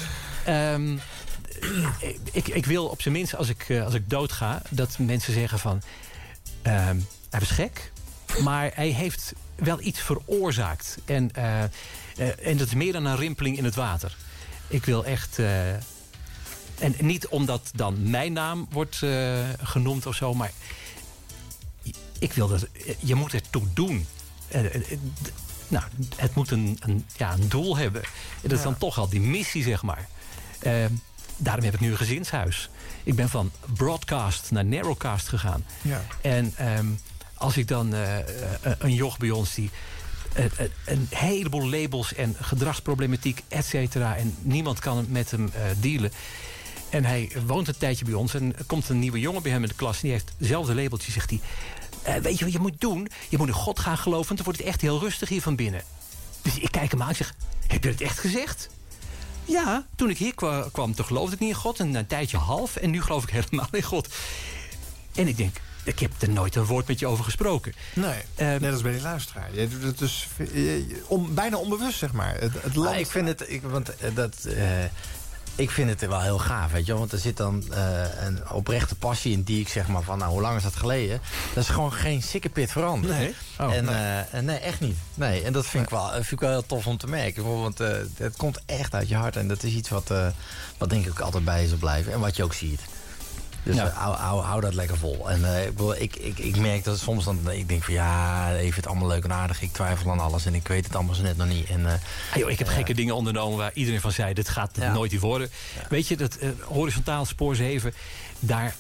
ehm, 0.45 0.97
ik, 2.31 2.47
ik 2.47 2.65
wil 2.65 2.85
op 2.87 3.01
zijn 3.01 3.13
minst 3.13 3.35
als 3.35 3.49
ik, 3.49 3.65
als 3.85 3.93
ik 3.93 4.09
doodga... 4.09 4.61
dat 4.69 4.97
mensen 4.97 5.33
zeggen 5.33 5.59
van... 5.59 5.81
ehm, 6.64 6.98
hij 7.30 7.40
was 7.40 7.49
gek, 7.49 7.91
maar 8.44 8.72
hij 8.73 8.88
heeft 8.90 9.34
wel 9.56 9.81
iets 9.81 9.99
veroorzaakt. 9.99 10.98
En, 11.06 11.31
eh, 11.35 11.64
eh, 11.64 11.69
en 12.48 12.57
dat 12.57 12.68
is 12.68 12.73
meer 12.73 12.94
dan 12.94 13.06
een 13.06 13.15
rimpeling 13.18 13.57
in 13.57 13.64
het 13.64 13.76
water. 13.76 14.15
Ik 14.68 14.85
wil 14.85 15.06
echt... 15.06 15.40
eh, 15.40 15.73
en 16.80 16.95
niet 16.99 17.27
omdat 17.27 17.72
dan 17.76 18.10
mijn 18.10 18.34
naam 18.34 18.68
wordt 18.72 19.02
genoemd 19.64 20.06
of 20.06 20.15
zo, 20.15 20.34
maar 20.34 20.52
ik 22.19 22.34
wil 22.34 22.48
dat. 22.48 22.68
Je 22.99 23.15
moet 23.15 23.34
ertoe 23.34 23.64
doen. 23.73 24.06
Eh, 24.48 24.65
eh, 24.65 24.76
eh, 24.76 24.81
d- 25.22 25.31
nou, 25.68 25.84
het 26.15 26.35
moet 26.35 26.52
een, 26.52 26.77
een, 26.80 27.06
ja, 27.18 27.34
een 27.34 27.49
doel 27.49 27.77
hebben. 27.77 28.03
En 28.03 28.10
dat 28.41 28.52
is 28.52 28.57
Ja. 28.57 28.64
dan 28.64 28.77
toch 28.77 28.98
al 28.98 29.10
die 29.10 29.22
missie, 29.22 29.64
zeg 29.64 29.81
maar. 29.84 30.07
Eh, 30.60 30.85
daarom 31.38 31.64
heb 31.65 31.73
ik 31.73 31.80
nu 31.80 31.91
een 31.91 31.98
gezinshuis. 31.98 32.69
Ik 33.03 33.15
ben 33.15 33.30
van 33.30 33.51
broadcast 33.73 34.51
naar 34.51 34.65
narrowcast 34.65 35.27
gegaan. 35.27 35.65
Ja. 35.81 36.01
En 36.21 36.53
ehm, 36.55 36.88
als 37.34 37.57
ik 37.57 37.67
dan 37.67 37.93
eh, 37.93 38.19
eh, 38.19 38.25
een 38.77 38.93
joch 38.93 39.17
bij 39.17 39.30
ons 39.30 39.53
die 39.53 39.69
eh, 40.34 40.45
eh, 40.45 40.51
een 40.85 41.07
heleboel 41.09 41.69
labels 41.69 42.13
en 42.13 42.35
gedragsproblematiek, 42.41 43.43
et 43.47 43.65
cetera. 43.65 44.15
En 44.15 44.35
niemand 44.41 44.80
kan 44.80 45.05
met 45.09 45.31
hem 45.31 45.51
eh, 45.53 45.61
dealen. 45.77 46.11
En 46.89 47.05
hij 47.05 47.31
woont 47.45 47.67
een 47.67 47.77
tijdje 47.77 48.05
bij 48.05 48.13
ons. 48.13 48.34
En 48.34 48.57
er 48.57 48.63
komt 48.65 48.89
een 48.89 48.99
nieuwe 48.99 49.19
jongen 49.19 49.41
bij 49.43 49.51
hem 49.51 49.61
in 49.61 49.67
de 49.69 49.75
klas. 49.75 49.95
En 49.95 50.01
die 50.01 50.11
heeft 50.11 50.34
hetzelfde 50.38 50.75
labeltje, 50.75 51.11
zegt 51.11 51.30
hij. 51.30 51.39
"Eh, 52.03 52.15
weet 52.21 52.38
je 52.38 52.43
wat 52.43 52.53
je 52.53 52.59
moet 52.59 52.81
doen? 52.81 53.07
Je 53.30 53.38
moet 53.38 53.47
in 53.47 53.53
God 53.53 53.80
gaan 53.80 53.97
geloven. 53.97 54.25
Want 54.25 54.35
dan 54.38 54.45
wordt 54.45 54.59
het 54.59 54.67
echt 54.67 54.81
heel 54.81 54.99
rustig 54.99 55.30
hier 55.30 55.41
van 55.41 55.55
binnen. 55.55 55.81
Dus 56.41 56.57
ik 56.59 56.71
kijk 56.71 56.91
hem 56.91 57.01
aan 57.01 57.09
en 57.09 57.15
zeg... 57.15 57.34
Heb 57.67 57.84
je 57.84 57.89
het 57.89 58.01
echt 58.01 58.19
gezegd? 58.19 58.69
Ja, 59.45 59.86
toen 59.95 60.10
ik 60.10 60.18
hier 60.18 60.36
kwa- 60.36 60.68
kwam, 60.72 60.95
toen 60.95 61.06
geloofde 61.06 61.34
ik 61.34 61.40
niet 61.40 61.49
in 61.49 61.56
God. 61.56 61.80
En 61.80 61.95
een 61.95 62.07
tijdje 62.07 62.38
half. 62.38 62.76
En 62.76 62.90
nu 62.90 63.02
geloof 63.02 63.24
ik 63.24 63.30
helemaal 63.40 63.68
in 63.72 63.84
God. 63.84 64.07
En 65.15 65.28
ik 65.28 65.38
denk, 65.38 65.56
ik 65.84 65.99
heb 65.99 66.11
er 66.20 66.30
nooit 66.30 66.56
een 66.56 66.65
woord 66.65 66.88
met 66.88 66.99
je 66.99 67.07
over 67.07 67.24
gesproken. 67.24 67.74
Nee, 67.94 68.20
Ehm, 68.36 68.61
net 68.61 68.72
als 68.74 68.82
bij 68.82 68.91
die 68.91 69.02
luisteraar. 69.02 69.56
Je 69.56 69.68
doet 69.68 69.84
het 69.84 69.98
dus 69.98 70.28
om, 71.07 71.34
bijna 71.34 71.57
onbewust, 71.57 71.98
zeg 71.98 72.11
maar. 72.14 72.36
Het, 72.40 72.52
het 72.61 72.76
land... 72.76 72.99
Ik 72.99 73.07
vind 73.07 73.28
het, 73.28 73.44
ik, 73.49 73.61
want 73.61 73.95
eh, 73.98 74.15
dat, 74.15 74.36
eh, 74.45 74.65
ik 75.55 75.71
vind 75.71 75.89
het 75.89 76.09
wel 76.09 76.21
heel 76.21 76.38
gaaf, 76.38 76.71
weet 76.71 76.85
je 76.85 76.91
wel. 76.91 76.99
Want 76.99 77.11
er 77.11 77.19
zit 77.19 77.38
dan 77.38 77.63
eh, 77.71 78.25
een 78.25 78.49
oprechte 78.51 78.95
passie 78.95 79.31
in 79.34 79.43
die 79.43 79.59
ik 79.59 79.67
zeg 79.67 79.88
maar 79.88 80.01
van, 80.01 80.17
nou, 80.17 80.31
hoe 80.31 80.41
lang 80.41 80.57
is 80.57 80.63
dat 80.63 80.75
geleden? 80.75 81.21
Dat 81.53 81.63
is 81.63 81.69
gewoon 81.69 81.93
geen 81.93 82.21
sikkepit 82.21 82.71
veranderd. 82.71 83.17
Nee? 83.17 83.35
Oh, 83.59 83.73
en, 83.73 83.85
nee. 83.85 84.23
eh, 84.31 84.39
nee, 84.41 84.57
echt 84.57 84.80
niet. 84.80 84.97
Nee, 85.13 85.43
en 85.43 85.53
dat 85.53 85.67
vind, 85.67 85.84
ik 85.84 85.89
wel, 85.89 86.09
vind 86.11 86.31
ik 86.31 86.39
wel 86.39 86.49
heel 86.49 86.65
tof 86.65 86.88
om 86.88 86.97
te 86.97 87.07
merken. 87.07 87.61
Want 87.61 87.80
eh, 87.80 87.89
het 88.17 88.35
komt 88.35 88.59
echt 88.65 88.93
uit 88.93 89.09
je 89.09 89.15
hart. 89.15 89.35
En 89.35 89.47
dat 89.47 89.63
is 89.63 89.73
iets 89.73 89.89
wat, 89.89 90.11
eh, 90.11 90.27
wat 90.77 90.89
denk 90.89 91.05
ik 91.05 91.11
ook 91.11 91.19
altijd 91.19 91.43
bij 91.45 91.61
je 91.61 91.67
zal 91.67 91.77
blijven. 91.77 92.13
En 92.13 92.19
wat 92.19 92.35
je 92.35 92.43
ook 92.43 92.53
ziet. 92.53 92.81
Dus 93.64 93.76
Ja. 93.76 93.85
eh, 93.88 93.98
hou, 93.98 94.15
hou, 94.15 94.41
hou 94.44 94.61
dat 94.61 94.73
lekker 94.73 94.98
vol. 94.98 95.30
En 95.30 95.56
eh, 95.56 96.02
ik, 96.02 96.15
ik, 96.15 96.38
ik, 96.40 96.57
merk 96.57 96.84
dat 96.84 96.99
soms 96.99 97.23
dan, 97.26 97.52
ik 97.52 97.68
denk 97.69 97.84
van 97.84 97.94
ja, 97.94 98.53
even 98.56 98.76
het 98.76 98.88
allemaal 98.88 99.07
leuk 99.07 99.23
en 99.23 99.34
aardig. 99.34 99.61
Ik 99.61 99.73
twijfel 99.73 100.11
aan 100.11 100.19
alles 100.19 100.45
en 100.45 100.53
ik 100.56 100.68
weet 100.68 100.85
het 100.85 100.95
allemaal 100.95 101.15
zo 101.15 101.22
net 101.22 101.38
nog 101.38 101.48
niet. 101.48 101.69
En, 101.69 101.85
eh, 101.85 101.94
Ah, 102.31 102.38
joh, 102.38 102.49
ik 102.52 102.60
heb 102.60 102.68
gekke 102.68 102.94
dingen 102.94 103.15
ondernomen 103.15 103.57
waar 103.57 103.72
iedereen 103.73 104.02
van 104.02 104.11
zei... 104.11 104.34
dit 104.34 104.49
gaat 104.49 104.72
Ja. 104.80 104.94
nooit 104.94 105.11
iets 105.11 105.22
worden. 105.22 105.49
Weet 105.90 106.07
je, 106.07 106.18
dat 106.18 106.35
eh, 106.35 106.49
horizontaal 106.64 107.26
spoor 107.26 107.56
7... 107.56 107.94
daar 108.40 108.76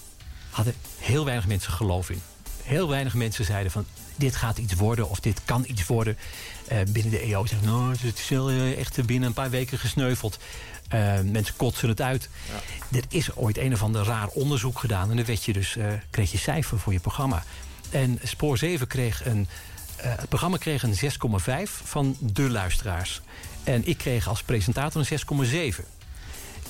hadden 0.49 0.73
heel 0.99 1.25
weinig 1.25 1.47
mensen 1.47 1.71
geloof 1.73 2.09
in. 2.09 2.21
Heel 2.63 2.89
weinig 2.89 3.13
mensen 3.13 3.45
zeiden 3.45 3.71
van... 3.71 3.85
dit 4.15 4.35
gaat 4.35 4.57
iets 4.57 4.73
worden 4.73 5.09
of 5.09 5.19
dit 5.19 5.41
kan 5.45 5.63
iets 5.67 5.85
worden. 5.85 6.17
Eh, 6.67 6.77
binnen 6.89 7.11
de 7.11 7.19
EO 7.19 7.45
zeggen 7.45 7.67
nou, 7.67 7.95
het 8.01 8.19
is 8.19 8.29
wel, 8.29 8.49
eh, 8.49 8.79
echt 8.79 9.05
binnen 9.05 9.27
een 9.27 9.33
paar 9.33 9.49
weken 9.49 9.77
gesneuveld. 9.77 10.37
Eh, 10.87 11.19
mensen 11.19 11.55
kotsen 11.55 11.89
het 11.89 12.01
uit. 12.01 12.29
Er 12.91 13.03
is 13.09 13.35
ooit 13.35 13.57
een 13.57 13.73
of 13.73 13.83
ander 13.83 14.03
raar 14.03 14.27
onderzoek 14.27 14.79
gedaan... 14.79 15.09
en 15.09 15.15
dan 15.15 15.25
werd 15.25 15.43
je 15.43 15.53
dus, 15.53 15.75
eh, 15.75 15.87
kreeg 16.09 16.31
je 16.31 16.37
cijfer 16.37 16.79
voor 16.79 16.93
je 16.93 16.99
programma. 16.99 17.43
En 17.89 18.19
Spoor 18.23 18.57
7 18.57 18.87
kreeg 18.87 19.25
een... 19.25 19.47
eh, 19.95 20.11
het 20.15 20.29
programma 20.29 20.57
kreeg 20.57 20.83
een 20.83 20.95
6,5 20.95 21.81
van 21.83 22.15
de 22.19 22.49
luisteraars. 22.49 23.21
En 23.63 23.87
ik 23.87 23.97
kreeg 23.97 24.27
als 24.27 24.43
presentator 24.43 25.01
een 25.01 25.19
6,7. 25.75 25.85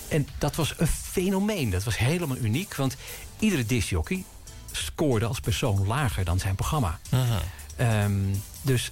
En 0.08 0.28
dat 0.38 0.56
was 0.56 0.74
een 0.78 0.88
fenomeen. 0.88 1.70
Dat 1.70 1.84
was 1.84 1.98
helemaal 1.98 2.38
uniek. 2.38 2.76
Want 2.76 2.96
iedere 3.40 3.66
discjockey 3.66 4.24
scoorde 4.72 5.26
als 5.26 5.40
persoon 5.40 5.88
lager 5.88 6.26
dan 6.26 6.40
zijn 6.40 6.56
programma. 6.56 7.00
Ehm, 7.76 8.14
dus... 8.62 8.92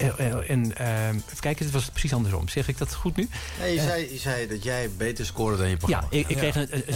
eh, 0.00 0.26
eh, 0.26 0.50
En, 0.50 0.76
ehm, 0.76 1.14
even 1.14 1.40
kijken, 1.40 1.64
het 1.64 1.74
was 1.74 1.88
precies 1.90 2.12
andersom. 2.12 2.48
Zeg 2.48 2.68
ik 2.68 2.78
dat 2.78 2.94
goed 2.94 3.16
nu? 3.16 3.28
Nee, 3.60 3.72
je 3.74 3.80
Eh, 3.80 3.86
zei, 3.86 4.12
je 4.12 4.18
zei 4.18 4.46
dat 4.46 4.62
jij 4.62 4.90
beter 4.96 5.26
scoorde 5.26 5.56
dan 5.56 5.68
je 5.68 5.76
programma. 5.76 6.06
ja, 6.10 6.18
ik, 6.18 6.28
ik 6.28 6.36
kreeg 6.36 6.54
een, 6.56 6.68
een 6.72 6.94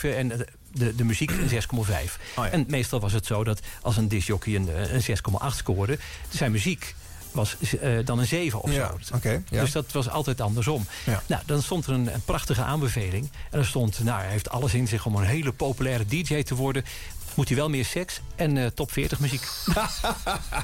6,7 0.00 0.14
en 0.16 0.28
de, 0.72 0.94
de, 0.94 1.04
muziek 1.04 1.30
een 1.30 1.48
6,5. 1.48 2.18
Oh 2.36 2.46
En 2.50 2.64
meestal 2.68 3.00
was 3.00 3.12
het 3.12 3.26
zo 3.26 3.44
dat 3.44 3.60
als 3.82 3.96
een 3.96 4.08
discjockey 4.08 4.54
een, 4.54 4.68
eh, 4.68 4.92
een 4.92 5.02
6,8 5.02 5.56
scoorde... 5.56 5.98
zijn 6.28 6.52
muziek 6.52 6.94
was 7.32 7.56
dan 8.04 8.18
een 8.18 8.26
7 8.26 8.60
of 8.60 8.72
Ja, 8.72 8.92
zo. 9.00 9.16
ja. 9.50 9.60
Dus 9.60 9.72
dat 9.72 9.92
was 9.92 10.08
altijd 10.08 10.40
andersom. 10.40 10.86
Ja. 11.06 11.22
Nou, 11.26 11.42
dan 11.46 11.62
stond 11.62 11.86
er 11.86 11.92
een, 11.92 12.14
een 12.14 12.22
prachtige 12.24 12.62
aanbeveling. 12.62 13.28
En 13.50 13.58
er 13.58 13.66
stond, 13.66 14.04
nou, 14.04 14.20
hij 14.20 14.30
heeft 14.30 14.50
alles 14.50 14.74
in 14.74 14.88
zich 14.88 15.06
om 15.06 15.14
een 15.16 15.24
hele 15.24 15.52
populaire 15.52 16.04
DJ 16.06 16.42
te 16.42 16.54
worden. 16.54 16.84
Moet 17.38 17.48
hij 17.48 17.56
wel 17.56 17.68
meer 17.68 17.84
seks 17.84 18.20
en 18.36 18.56
eh, 18.56 18.66
top 18.66 18.92
40 18.92 19.18
muziek. 19.18 19.48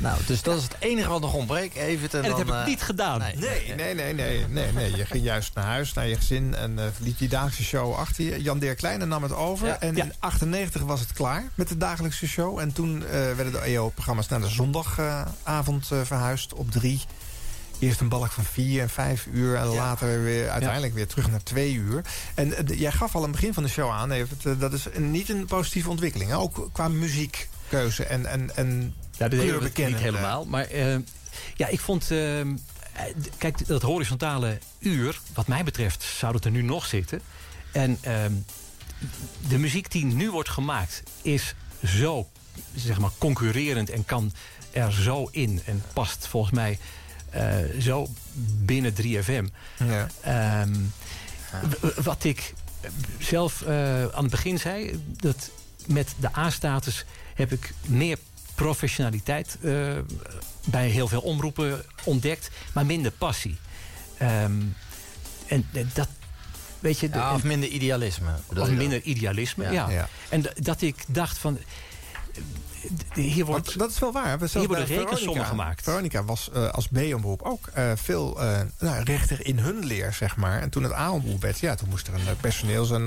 Nou, 0.01 0.19
dus 0.27 0.43
dat 0.43 0.57
is 0.57 0.63
het 0.63 0.77
enige 0.79 1.09
wat 1.09 1.21
nog 1.21 1.35
ontbreekt. 1.35 1.77
Even 1.77 2.11
en 2.11 2.23
dat 2.23 2.31
dan, 2.31 2.39
heb 2.39 2.49
ik 2.49 2.55
eh, 2.55 2.67
niet 2.67 2.83
gedaan. 2.83 3.19
Nee, 3.19 3.75
nee, 3.77 3.95
nee, 3.95 4.15
nee, 4.15 4.47
nee, 4.49 4.73
nee. 4.73 4.97
Je 4.97 5.07
ging 5.07 5.25
juist 5.25 5.55
naar 5.55 5.65
huis, 5.65 5.93
naar 5.93 6.07
je 6.07 6.17
gezin 6.17 6.55
en 6.55 6.79
eh 6.79 6.85
liet 6.99 7.19
die 7.19 7.29
dagelijkse 7.29 7.65
show 7.65 7.95
achter 7.95 8.25
je. 8.25 8.43
Jan 8.43 8.59
Deer 8.59 8.75
Kleine 8.75 9.07
nam 9.07 9.23
het 9.23 9.33
over. 9.33 9.67
Ja, 9.67 9.81
en 9.81 9.97
ja. 9.97 10.05
in 10.05 10.13
98 10.19 10.83
was 10.83 11.01
het 11.01 11.13
klaar 11.13 11.45
met 11.55 11.69
de 11.69 11.77
dagelijkse 11.77 12.29
show. 12.29 12.59
En 12.59 12.73
toen 12.73 13.07
eh, 13.07 13.11
werden 13.11 13.53
de 13.53 13.61
EO-programma's 13.61 14.29
naar 14.29 14.41
de 14.41 14.49
zondagavond 14.49 15.91
eh, 15.91 16.01
verhuisd 16.03 16.55
op 16.55 16.71
drie. 16.71 17.03
Eerst 17.85 18.01
een 18.01 18.09
balk 18.09 18.31
van 18.31 18.45
vier 18.45 18.83
en 18.83 18.89
vijf 18.91 19.27
uur. 19.33 19.57
En 19.57 19.67
later 19.67 20.23
weer, 20.23 20.51
uiteindelijk 20.51 20.95
weer 20.95 21.07
terug 21.07 21.31
naar 21.31 21.43
twee 21.43 21.75
uur. 21.75 22.05
En 22.35 22.55
eh, 22.55 22.79
jij 22.79 22.93
gaf 22.93 23.15
al 23.15 23.21
aan 23.21 23.29
het 23.29 23.37
begin 23.37 23.55
van 23.55 23.63
de 23.63 23.69
show 23.69 23.91
aan... 23.91 24.13
Eh, 24.13 24.25
dat 24.59 24.73
is 24.73 24.87
niet 24.97 25.29
een 25.29 25.47
positieve 25.47 25.91
ontwikkeling. 25.91 26.31
hè? 26.31 26.37
Ook 26.37 26.69
qua 26.73 26.89
muziekkeuze 26.89 28.05
en, 28.05 28.27
en, 28.27 28.57
en 28.57 28.95
Ja, 29.19 29.27
niet 29.27 29.97
helemaal. 29.97 30.45
Maar 30.45 30.65
eh, 30.65 30.97
ja, 31.55 31.67
ik 31.67 31.81
vond... 31.81 32.07
kijk, 33.39 33.67
dat 33.67 33.83
horizontale 33.83 34.59
uur, 34.79 35.21
wat 35.35 35.47
mij 35.47 35.65
betreft, 35.65 36.03
zou 36.03 36.33
dat 36.33 36.45
er 36.45 36.51
nu 36.51 36.63
nog 36.63 36.87
zitten. 36.87 37.21
En 37.73 37.99
ehm, 38.01 38.33
de 39.49 39.59
muziek 39.59 39.91
die 39.91 40.05
nu 40.05 40.31
wordt 40.31 40.49
gemaakt 40.49 41.03
is 41.23 41.55
zo, 41.85 42.29
zeg 42.75 42.99
maar, 42.99 43.11
concurrerend 43.19 43.91
en 43.91 44.05
kan 44.05 44.33
er 44.73 44.93
zo 44.93 45.29
in. 45.31 45.61
En 45.65 45.83
past 45.93 46.27
volgens 46.27 46.53
mij 46.53 46.79
zo 47.81 48.07
binnen 48.65 48.95
3FM. 48.95 49.45
Ja. 49.79 50.09
Ehm, 50.21 50.75
Wat 52.03 52.25
ik 52.25 52.55
zelf 53.19 53.63
eh, 53.63 54.03
aan 54.03 54.23
het 54.23 54.31
begin 54.31 54.59
zei, 54.59 55.05
dat 55.17 55.51
met 55.87 56.15
de 56.21 56.37
A-status 56.37 57.05
heb 57.35 57.53
ik 57.53 57.73
meer 57.87 58.19
professionaliteit 58.55 59.57
eh, 59.63 59.73
bij 60.65 60.89
heel 60.89 61.09
veel 61.09 61.21
omroepen 61.21 61.85
ontdekt, 62.05 62.51
maar 62.73 62.87
minder 62.87 63.11
passie. 63.11 63.57
Ehm, 64.19 64.53
en 65.47 65.67
dat, 65.95 66.09
weet 66.81 66.99
je, 66.99 67.09
de- 67.11 67.19
Ja, 67.19 67.35
of 67.35 67.43
minder 67.43 67.69
idealisme. 67.69 68.31
of 68.57 68.71
minder 68.71 69.03
idealisme, 69.03 69.65
Ja. 69.65 69.71
ja. 69.73 69.89
Ja. 69.91 70.09
En 70.29 70.45
dat 70.55 70.83
ik 70.83 71.05
dacht 71.09 71.39
van, 71.39 71.59
eh, 71.59 72.43
hier 73.15 73.45
wordt, 73.45 73.67
Want 73.67 73.79
dat 73.79 73.91
is 73.91 73.99
wel 73.99 74.13
waar. 74.13 74.39
We 74.39 74.49
hier 74.53 74.67
worden 74.67 74.87
rekensommen 74.87 75.19
Veronica- 75.19 75.45
gemaakt. 75.45 75.83
Veronica 75.83 76.25
was 76.25 76.51
eh, 76.55 76.69
als 76.69 76.89
B-omroep 76.89 77.43
ook 77.43 77.67
eh, 77.73 77.91
veel 77.95 78.41
eh, 78.41 78.61
nou, 78.79 79.03
rechter 79.03 79.47
in 79.47 79.59
hun 79.59 79.85
leer, 79.85 80.13
zeg 80.13 80.37
maar. 80.37 80.61
En 80.61 80.71
toen 80.71 80.83
het 80.83 80.93
A-omroep 80.93 81.41
werd, 81.41 81.59
ja, 81.59 81.75
toen 81.75 81.89
moest 81.89 82.07
er 82.07 82.15
een 82.15 82.37
personeels- 82.41 82.91
en 82.91 83.07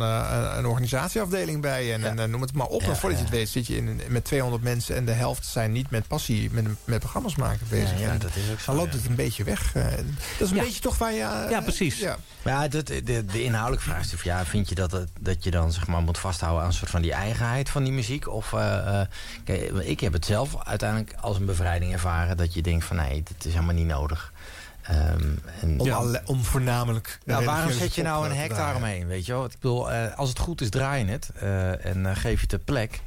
een 0.57 0.65
organisatieafdeling 0.65 1.61
bij. 1.61 1.93
En, 1.93 2.19
en, 2.19 2.29
noem 2.29 2.41
het 2.41 2.53
maar 2.53 2.67
op. 2.67 2.81
Ja, 2.81 2.87
en 2.87 2.95
voordat 2.97 3.19
je 3.19 3.25
het 3.25 3.33
weet 3.33 3.49
zit 3.49 3.67
je 3.67 3.75
in, 3.77 4.01
met 4.07 4.23
200 4.23 4.63
mensen... 4.63 4.95
en 4.95 5.05
de 5.05 5.11
helft 5.11 5.45
zijn 5.45 5.71
niet 5.71 5.89
met 5.89 6.07
passie, 6.07 6.51
met, 6.51 6.65
met 6.85 6.99
programma's 6.99 7.35
maken 7.35 7.65
bezig. 7.69 7.99
Ja, 7.99 8.17
dat 8.17 8.35
is 8.35 8.51
ook 8.51 8.59
zo, 8.59 8.65
Dan 8.65 8.75
loopt 8.75 8.91
ja. 8.93 8.97
het 8.97 9.07
een 9.07 9.15
beetje 9.15 9.43
weg. 9.43 9.71
dat 9.71 9.83
is 10.39 10.49
een 10.49 10.55
Ja. 10.55 10.63
beetje 10.63 10.81
toch 10.81 10.97
waar 10.97 11.11
je... 11.11 11.47
Ja, 11.49 11.61
precies. 11.61 11.99
Ja. 11.99 12.17
Maar 12.43 12.69
dat, 12.69 12.87
de, 12.87 13.25
de 13.25 13.43
inhoudelijke 13.43 13.89
vraag 13.89 14.03
is: 14.05 14.13
of 14.13 14.23
ja, 14.23 14.45
vind 14.45 14.69
je 14.69 14.75
dat, 14.75 15.03
dat 15.19 15.43
je 15.43 15.51
dan 15.51 15.71
zeg 15.71 15.87
maar, 15.87 16.01
moet 16.01 16.17
vasthouden 16.17 16.61
aan 16.61 16.67
een 16.67 16.73
soort 16.73 16.91
van 16.91 17.01
die 17.01 17.13
eigenheid 17.13 17.69
van 17.69 17.83
die 17.83 17.93
muziek? 17.93 18.27
Of, 18.27 18.53
eh, 18.53 19.01
eh, 19.01 19.07
Kijk, 19.43 19.66
ik 19.73 19.99
heb 19.99 20.13
het 20.13 20.25
zelf 20.25 20.55
uiteindelijk 20.65 21.13
als 21.21 21.37
een 21.37 21.45
bevrijding 21.45 21.93
ervaren... 21.93 22.37
dat 22.37 22.53
je 22.53 22.61
denkt 22.61 22.85
van 22.85 22.95
nee, 22.95 23.23
dit 23.23 23.45
is 23.45 23.53
helemaal 23.53 23.73
niet 23.75 23.85
nodig. 23.87 24.31
Ehm, 24.81 25.23
en, 25.61 25.79
Om, 25.79 25.91
alle- 25.91 26.21
om 26.25 26.43
voornamelijk... 26.43 27.19
nou, 27.25 27.45
waarom 27.45 27.71
zet 27.71 27.95
je 27.95 28.01
nou 28.01 28.25
een 28.25 28.31
eh, 28.31 28.37
hek 28.37 28.49
daaromheen, 28.55 29.07
weet 29.07 29.25
je 29.25 29.31
wel? 29.33 29.45
Ik 29.45 29.51
bedoel, 29.51 29.91
eh, 29.91 30.17
als 30.17 30.29
het 30.29 30.39
goed 30.39 30.61
is, 30.61 30.69
draai 30.69 31.05
je 31.05 31.11
het. 31.11 31.29
eh, 31.39 31.85
en 31.85 32.05
eh, 32.05 32.15
geef 32.15 32.33
je 32.35 32.41
het 32.41 32.49
de 32.49 32.57
plek. 32.59 33.01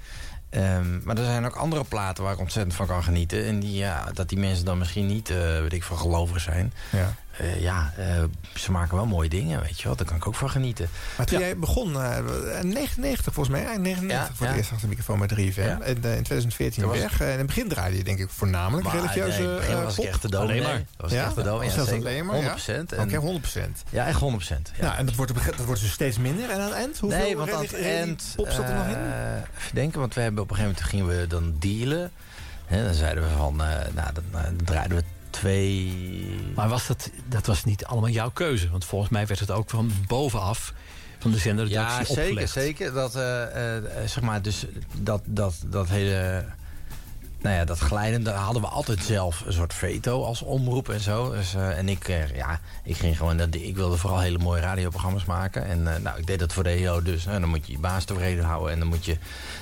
Ehm, 0.51 1.03
maar 1.03 1.19
er 1.19 1.25
zijn 1.25 1.45
ook 1.47 1.55
andere 1.57 1.85
platen 1.85 2.25
waar 2.25 2.33
ik 2.33 2.39
ontzettend 2.39 2.75
van 2.75 2.87
kan 2.87 3.03
genieten. 3.03 3.47
En 3.47 3.61
die, 3.61 3.75
ja, 3.77 4.05
dat 4.15 4.29
die 4.29 4.39
mensen 4.39 4.65
dan 4.65 4.79
misschien 4.79 5.07
niet, 5.07 5.31
eh 5.31 5.37
weet 5.61 5.73
ik 5.73 5.83
van 5.83 5.99
gelovig 5.99 6.41
zijn. 6.41 6.73
Ja. 6.91 7.15
Eh, 7.41 7.61
ja, 7.61 7.93
eh, 7.97 8.23
ze 8.55 8.71
maken 8.71 8.97
wel 8.97 9.07
mooie 9.07 9.29
dingen, 9.29 9.61
weet 9.63 9.81
je 9.81 9.85
wel. 9.87 9.97
Daar 9.97 10.07
kan 10.07 10.17
ik 10.17 10.27
ook 10.27 10.35
van 10.35 10.51
genieten. 10.51 10.89
Maar 11.17 11.27
toen 11.27 11.39
Ja. 11.39 11.45
jij 11.45 11.57
begon, 11.57 12.03
eh, 12.03 12.17
in 12.61 12.69
99 12.69 13.35
volgens 13.35 13.57
mij, 13.57 13.67
eind 13.67 13.81
99 13.83 14.29
Ja, 14.29 14.35
voor 14.37 14.47
het 14.47 14.55
ja. 14.55 14.61
eerst 14.61 14.71
achter 14.73 14.89
de 14.89 14.95
microfoon 14.97 15.19
met 15.19 15.29
3FM. 15.29 15.61
Ja. 15.61 15.81
En 15.81 16.05
eh, 16.05 16.17
in 16.17 16.23
2014 16.23 16.83
Toen 16.83 16.91
was- 16.93 17.01
weg. 17.01 17.21
En 17.21 17.33
in 17.33 17.39
het 17.39 17.47
begin 17.47 17.69
draaide 17.69 17.97
je 17.97 18.05
denk 18.05 18.19
ik 18.19 18.31
voornamelijk 18.31 18.87
Maar, 18.87 18.95
religieuze 18.97 19.43
nee, 19.43 19.55
begin 19.57 19.75
eh, 19.77 19.83
was 19.83 19.91
ik 19.91 19.97
pop. 19.97 20.05
echt 20.07 20.23
de 20.23 20.29
dominee. 20.31 20.61
Alleen 20.63 20.73
maar. 20.73 20.83
Was 20.97 21.13
echt 21.13 21.35
de 21.35 21.43
dominee, 21.43 21.71
ja, 21.75 21.99
alleen 21.99 22.27
maar, 22.27 22.37
ja? 22.37 22.43
100%. 22.43 22.93
Oké, 22.93 23.03
En- 23.15 23.21
100%. 23.21 23.83
Ja, 23.91 24.07
echt 24.07 24.21
100%. 24.21 24.71
Ja. 24.77 24.85
Nou, 24.85 24.97
en 24.99 25.07
dat 25.07 25.15
wordt, 25.15 25.31
op 25.31 25.37
een 25.37 25.43
gegeven- 25.43 25.59
dat 25.59 25.67
wordt 25.67 25.81
dus 25.81 25.93
steeds 25.93 26.19
minder. 26.19 26.51
En 26.51 26.57
aan 26.61 26.65
het 26.67 26.73
eind? 26.75 26.99
Hoeveel 26.99 27.19
nee, 27.19 27.37
want 27.37 27.51
aan 27.51 27.57
religi- 27.57 27.75
het 27.77 27.85
religi- 27.85 28.01
eind... 28.03 28.33
pop 28.37 28.51
zat 28.51 28.69
er 28.69 28.75
nog 28.75 28.87
in? 28.87 28.95
eh, 28.95 29.33
even 29.59 29.75
denken, 29.75 30.01
want 30.01 30.15
we 30.15 30.21
hebben 30.21 30.43
op 30.43 30.51
een 30.51 30.57
gegeven 30.57 30.77
moment 30.79 30.91
gingen 30.91 31.21
we 31.21 31.27
dan 31.27 31.55
dealen. 31.59 32.11
Hè, 32.67 32.85
dan 32.85 32.95
zeiden 32.95 33.23
we 33.23 33.29
van, 33.37 33.63
eh, 33.63 33.69
nou, 33.95 34.13
dan, 34.13 34.25
eh, 34.33 34.43
dan 34.45 34.57
draaiden 34.65 34.97
we 34.97 35.05
twee... 35.31 35.93
Maar 36.55 36.69
was 36.69 36.87
dat, 36.87 37.11
dat 37.29 37.47
was 37.47 37.65
niet 37.65 37.85
allemaal 37.85 38.11
jouw 38.11 38.31
keuze? 38.31 38.71
Want 38.71 38.85
volgens 38.85 39.11
mij 39.11 39.27
werd 39.27 39.41
het 39.41 39.51
ook 39.51 39.71
van 39.71 39.93
bovenaf 40.07 40.73
van 41.19 41.31
de 41.31 41.37
Ja, 41.37 41.43
zenderredactie 41.43 42.07
zeker, 42.07 42.23
opgelegd. 42.23 42.53
zeker. 42.53 42.93
Dat, 42.93 43.15
eh, 43.15 43.77
eh, 43.77 43.83
zeg 44.07 44.21
maar, 44.21 44.43
dus 44.43 44.65
dat, 44.97 45.23
dat, 45.25 45.55
dat 45.67 45.89
hele... 45.89 46.45
Nou 47.43 47.55
ja, 47.57 47.65
dat 47.65 47.79
glijden, 47.79 48.23
daar 48.23 48.35
hadden 48.35 48.63
we 48.63 48.69
altijd 48.69 49.03
zelf 49.03 49.43
een 49.47 49.53
soort 49.53 49.75
veto 49.75 50.25
als 50.25 50.43
omroep 50.43 50.89
en 50.89 51.01
zo. 51.01 51.31
Dus, 51.33 51.55
eh, 51.55 51.79
en 51.79 51.89
ik, 51.89 52.07
ja, 52.35 52.61
ik 52.85 52.97
ging 52.97 53.17
gewoon, 53.17 53.37
dat- 53.37 53.55
ik 53.55 53.77
wilde 53.77 53.97
vooral 53.97 54.21
hele 54.21 54.39
mooie 54.39 54.61
radioprogramma's 54.61 55.25
maken. 55.25 55.65
En 55.65 55.83
nou, 56.03 56.19
ik 56.19 56.27
deed 56.27 56.39
dat 56.39 56.53
voor 56.53 56.63
de 56.63 56.71
EO 56.71 57.03
dus. 57.03 57.25
dan 57.25 57.45
moet 57.49 57.67
je 57.67 57.73
je 57.73 57.79
baas 57.79 58.05
tevreden 58.05 58.45
houden. 58.45 58.73
En 58.73 58.79
dan 58.79 58.89
moet 58.89 59.05
je, 59.05 59.17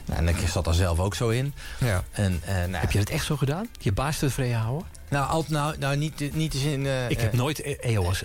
nou, 0.05 0.19
en 0.19 0.29
ik 0.29 0.49
zat 0.49 0.65
daar 0.65 0.75
zelf 0.75 0.99
ook 0.99 1.15
zo 1.15 1.29
in. 1.29 1.55
Ja. 1.79 2.03
En, 2.11 2.41
nou, 2.47 2.73
Heb 2.73 2.91
je 2.91 2.99
dat 2.99 3.09
echt 3.09 3.25
zo 3.25 3.37
gedaan? 3.37 3.69
Je 3.79 3.93
baas 3.93 4.19
tevreden 4.19 4.59
houden? 4.59 4.87
Nou, 5.11 5.29
al, 5.31 5.45
nou, 5.49 5.79
nou 5.79 5.97
niet, 5.97 6.35
niet 6.35 6.55
eens 6.55 6.63
in... 6.65 6.87
eh, 6.87 7.11
ik 7.11 7.21
heb 7.21 7.33
eh, 7.33 7.39
nooit 7.39 7.61
EO 7.81 8.05
als, 8.05 8.23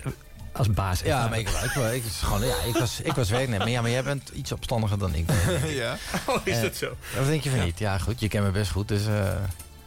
als 0.52 0.70
baas. 0.70 1.00
Ja, 1.00 1.28
maar 1.28 1.38
ik, 1.38 1.48
ik, 1.48 1.74
ik, 1.74 1.92
ik, 1.94 2.02
gewoon, 2.12 2.46
ja, 2.46 2.54
ik, 2.66 2.76
was, 2.76 3.00
ik 3.00 3.12
was 3.12 3.30
werknemer. 3.30 3.68
Ja, 3.68 3.80
maar 3.80 3.90
jij 3.90 4.02
bent 4.02 4.28
iets 4.34 4.52
opstandiger 4.52 4.98
dan 4.98 5.14
ik. 5.14 5.26
ben. 5.26 5.36
ja. 5.74 5.96
Oh, 6.26 6.36
is 6.44 6.56
Eh, 6.56 6.62
dat 6.62 6.76
zo? 6.76 6.96
Wat 7.16 7.26
denk 7.26 7.42
je 7.42 7.50
van 7.50 7.64
niet? 7.64 7.78
Ja, 7.78 7.98
goed, 7.98 8.20
je 8.20 8.28
kent 8.28 8.44
me 8.44 8.50
best 8.50 8.70
goed, 8.70 8.88
dus... 8.88 9.06
eh, 9.06 9.32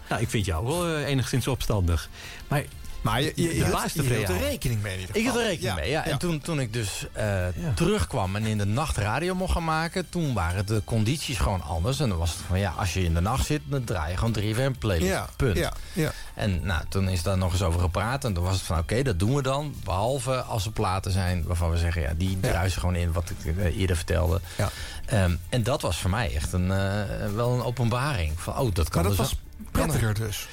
Nou, 0.09 0.21
ik 0.21 0.29
vind 0.29 0.45
jou 0.45 0.65
wel 0.65 0.87
eh, 0.87 1.05
enigszins 1.07 1.47
opstandig. 1.47 2.09
Maar, 2.47 2.63
maar 3.07 3.21
je, 3.21 3.31
je, 3.35 3.43
je, 3.43 3.55
je 3.93 4.25
er 4.25 4.37
rekening 4.37 4.81
mee 4.81 4.93
in 4.93 4.99
ieder 4.99 5.15
Ik 5.15 5.25
had 5.25 5.35
er 5.35 5.43
rekening 5.43 5.75
mee, 5.75 5.89
ja. 5.89 6.03
En 6.03 6.09
ja. 6.09 6.17
toen, 6.17 6.39
toen 6.39 6.59
ik 6.59 6.73
dus 6.73 7.07
eh, 7.13 7.45
terugkwam 7.75 8.35
en 8.35 8.45
in 8.45 8.57
de 8.57 8.65
nacht 8.65 8.97
radio 8.97 9.35
mocht 9.35 9.51
gaan 9.51 9.63
maken... 9.63 10.09
toen 10.09 10.33
waren 10.33 10.65
de 10.65 10.81
condities 10.85 11.37
gewoon 11.37 11.61
anders. 11.61 11.99
En 11.99 12.09
dan 12.09 12.17
was 12.17 12.29
het 12.31 12.39
van, 12.47 12.59
ja, 12.59 12.73
als 12.77 12.93
je 12.93 13.03
in 13.03 13.13
de 13.13 13.21
nacht 13.21 13.45
zit... 13.45 13.61
dan 13.65 13.83
draai 13.83 14.11
je 14.11 14.17
gewoon 14.17 14.35
3FM 14.39 14.77
playlist, 14.79 15.11
Ja, 15.11 15.27
punt. 15.35 15.57
ja, 15.57 15.73
ja. 15.93 16.11
En 16.33 16.59
nou, 16.63 16.83
toen 16.89 17.09
is 17.09 17.23
daar 17.23 17.37
nog 17.37 17.51
eens 17.51 17.61
over 17.61 17.79
gepraat. 17.79 18.25
En 18.25 18.33
toen 18.33 18.43
was 18.43 18.53
het 18.53 18.63
van, 18.63 18.77
oké, 18.77 19.03
dat 19.03 19.19
doen 19.19 19.35
we 19.35 19.41
dan. 19.41 19.75
Behalve 19.83 20.41
als 20.41 20.65
er 20.65 20.71
platen 20.71 21.11
zijn 21.11 21.43
waarvan 21.45 21.71
we 21.71 21.77
zeggen... 21.77 22.01
ja, 22.01 22.13
die 22.17 22.39
druisen 22.39 22.79
gewoon 22.79 22.95
in, 22.95 23.11
wat 23.11 23.29
ik 23.29 23.57
eh, 23.57 23.79
eerder 23.79 23.95
vertelde. 23.95 24.41
Ja. 24.57 24.69
Ehm, 25.05 25.35
en 25.49 25.63
dat 25.63 25.81
was 25.81 25.97
voor 25.97 26.09
mij 26.09 26.35
echt 26.35 26.53
een, 26.53 26.71
eh, 26.71 27.33
wel 27.35 27.53
een 27.53 27.63
openbaring. 27.63 28.39
Van, 28.39 28.57
oh, 28.57 28.73
dat 28.73 28.89
kan 28.89 29.01
Maar 29.01 29.11
dat 29.11 29.19
dus 29.19 29.29
was 29.29 29.39
prettiger 29.71 30.13
dus. 30.13 30.47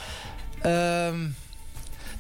Ehm, 0.60 1.16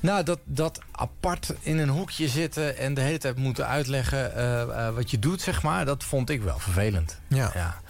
nou, 0.04 0.24
dat, 0.24 0.38
dat 0.44 0.80
apart 0.90 1.54
in 1.60 1.78
een 1.78 1.88
hoekje 1.88 2.28
zitten 2.28 2.76
en 2.78 2.94
de 2.94 3.00
hele 3.00 3.18
tijd 3.18 3.36
moeten 3.36 3.66
uitleggen 3.66 4.34
eh, 4.34 4.62
eh, 4.62 4.94
wat 4.94 5.10
je 5.10 5.18
doet, 5.18 5.40
zeg 5.40 5.62
maar, 5.62 5.84
dat 5.84 6.04
vond 6.04 6.30
ik 6.30 6.42
wel 6.42 6.58
vervelend. 6.58 7.20
Ja. 7.28 7.80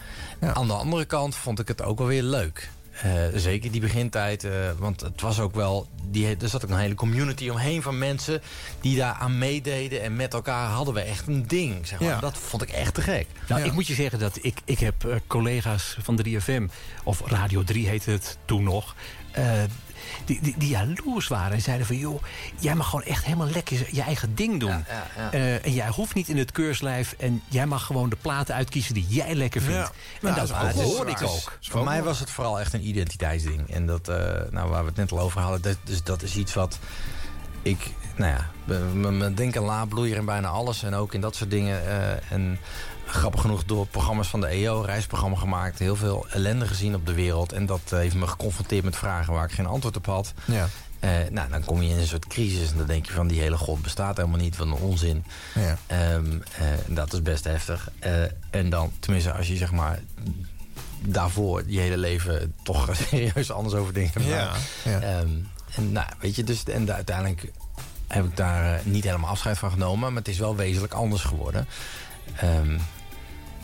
Aan 0.40 0.66
de 0.66 0.72
andere 0.72 1.04
kant 1.04 1.36
vond 1.36 1.58
ik 1.58 1.68
het 1.68 1.82
ook 1.82 1.98
wel 1.98 2.06
weer 2.06 2.22
leuk. 2.22 2.70
Eh, 3.02 3.12
zeker 3.34 3.70
die 3.70 3.80
begintijd, 3.80 4.44
eh, 4.44 4.52
want 4.78 5.00
het 5.00 5.20
was 5.20 5.40
ook 5.40 5.54
wel... 5.54 5.88
Die, 6.10 6.36
er 6.36 6.48
zat 6.48 6.64
ook 6.64 6.70
een 6.70 6.78
hele 6.78 6.94
community 6.94 7.48
omheen 7.48 7.82
van 7.82 7.98
mensen... 7.98 8.42
die 8.80 8.96
daar 8.96 9.12
aan 9.12 9.38
meededen 9.38 10.02
en 10.02 10.16
met 10.16 10.34
elkaar 10.34 10.68
hadden 10.68 10.94
we 10.94 11.00
echt 11.00 11.26
een 11.26 11.46
ding. 11.46 11.86
Zeg 11.86 12.00
maar. 12.00 12.08
Ja. 12.08 12.20
Dat 12.20 12.38
vond 12.38 12.62
ik 12.62 12.68
echt 12.68 12.94
te 12.94 13.00
gek. 13.00 13.26
Nou, 13.48 13.62
ik 13.62 13.72
moet 13.72 13.86
je 13.86 13.94
zeggen 13.94 14.18
dat 14.18 14.38
ik, 14.42 14.58
ik 14.64 14.78
heb 14.78 15.04
eh, 15.04 15.16
collega's 15.26 15.96
van 16.00 16.20
3FM... 16.26 16.62
of 17.04 17.22
Radio 17.26 17.62
3 17.62 17.88
heette 17.88 18.10
het 18.10 18.38
toen 18.44 18.62
nog... 18.62 18.94
die, 20.24 20.38
die, 20.42 20.54
die 20.58 20.68
jaloers 20.68 21.28
waren 21.28 21.52
en 21.52 21.62
zeiden 21.62 21.86
van... 21.86 21.96
joh, 21.96 22.22
jij 22.58 22.74
mag 22.74 22.88
gewoon 22.88 23.04
echt 23.04 23.24
helemaal 23.24 23.50
lekker 23.50 23.88
je 23.94 24.02
eigen 24.02 24.34
ding 24.34 24.60
doen. 24.60 24.68
ja, 24.70 24.84
ja. 25.16 25.32
Eh, 25.32 25.64
en 25.66 25.72
jij 25.72 25.88
hoeft 25.88 26.14
niet 26.14 26.28
in 26.28 26.38
het 26.38 26.52
keurslijf... 26.52 27.14
en 27.18 27.42
jij 27.48 27.66
mag 27.66 27.86
gewoon 27.86 28.08
de 28.10 28.16
platen 28.16 28.54
uitkiezen 28.54 28.94
die 28.94 29.06
jij 29.08 29.34
lekker 29.34 29.60
vindt. 29.60 29.76
Ja. 29.76 29.84
En 30.28 30.34
Nou, 30.34 30.46
dat 30.48 30.74
is- 30.74 30.82
hoorde 30.82 31.10
ik 31.10 31.22
ook. 31.22 31.58
Voor 31.60 31.84
mij 31.84 32.02
was 32.02 32.20
het 32.20 32.30
vooral 32.30 32.60
echt 32.60 32.72
een 32.72 32.86
identiteitsding. 32.88 33.70
En 33.70 33.86
dat, 33.86 34.08
eh, 34.08 34.16
nou, 34.50 34.68
waar 34.70 34.80
we 34.82 34.88
het 34.88 34.96
net 34.96 35.12
al 35.12 35.20
over 35.20 35.40
hadden, 35.40 35.62
dat, 35.62 35.76
dus 35.84 36.02
dat 36.02 36.22
is 36.22 36.36
iets 36.36 36.54
wat 36.54 36.78
ik, 37.64 37.90
nou 38.16 38.32
ja, 38.32 38.50
mijn 38.92 39.34
denk 39.34 39.56
aan 39.56 39.64
laadbloeier 39.64 40.16
in 40.16 40.24
bijna 40.24 40.48
alles. 40.48 40.82
En 40.82 40.94
ook 40.94 41.14
in 41.14 41.20
dat 41.20 41.36
soort 41.36 41.50
dingen. 41.50 41.86
eh, 41.86 42.32
en 42.32 42.58
grappig 43.06 43.40
genoeg 43.40 43.64
door 43.64 43.86
programma's 43.86 44.28
van 44.28 44.40
de 44.40 44.46
EO, 44.46 44.80
reisprogramma 44.80 45.36
gemaakt. 45.36 45.78
Heel 45.78 45.96
veel 45.96 46.26
ellende 46.30 46.66
gezien 46.66 46.94
op 46.94 47.06
de 47.06 47.14
wereld. 47.14 47.52
En 47.52 47.66
dat 47.66 47.80
eh, 47.84 47.98
heeft 47.98 48.14
me 48.14 48.26
geconfronteerd 48.26 48.84
met 48.84 48.96
vragen 48.96 49.32
waar 49.32 49.44
ik 49.44 49.52
geen 49.54 49.66
antwoord 49.66 49.96
op 49.96 50.06
had. 50.06 50.32
Ja. 50.44 50.68
Eh, 51.00 51.10
nou, 51.30 51.50
dan 51.50 51.64
kom 51.64 51.82
je 51.82 51.88
in 51.88 51.98
een 51.98 52.06
soort 52.06 52.26
crisis 52.26 52.70
en 52.70 52.76
dan 52.76 52.86
denk 52.86 53.06
je 53.06 53.12
van 53.12 53.26
die 53.26 53.40
hele 53.40 53.56
god 53.56 53.82
bestaat 53.82 54.16
helemaal 54.16 54.38
niet, 54.38 54.56
van 54.56 54.68
een 54.72 54.78
onzin. 54.78 55.24
Ja. 55.54 55.78
Eh, 55.86 56.18
dat 56.88 57.12
is 57.12 57.22
best 57.22 57.44
heftig. 57.44 57.90
En 58.50 58.70
dan, 58.70 58.92
tenminste, 58.98 59.32
als 59.32 59.48
je 59.48 59.56
zeg 59.56 59.72
maar 59.72 60.00
daarvoor 61.00 61.62
je 61.66 61.80
hele 61.80 61.96
leven 61.96 62.54
toch 62.62 62.90
serieus 63.08 63.50
anders 63.50 63.74
over 63.74 63.92
dingen 63.92 64.10
hebt 64.12 64.26
Ja, 64.26 64.52
ja. 64.84 65.00
Ehm, 65.00 65.30
en 65.76 65.92
nou, 65.92 66.06
weet 66.18 66.36
je, 66.36 66.44
dus 66.44 66.64
en 66.64 66.92
uiteindelijk 66.92 67.50
heb 68.08 68.24
ik 68.24 68.36
daar 68.36 68.74
eh, 68.74 68.84
niet 68.84 69.04
helemaal 69.04 69.30
afscheid 69.30 69.58
van 69.58 69.70
genomen, 69.70 70.08
maar 70.08 70.22
het 70.22 70.28
is 70.28 70.38
wel 70.38 70.56
wezenlijk 70.56 70.92
anders 70.92 71.22
geworden. 71.22 71.66
Ehm, 72.36 72.78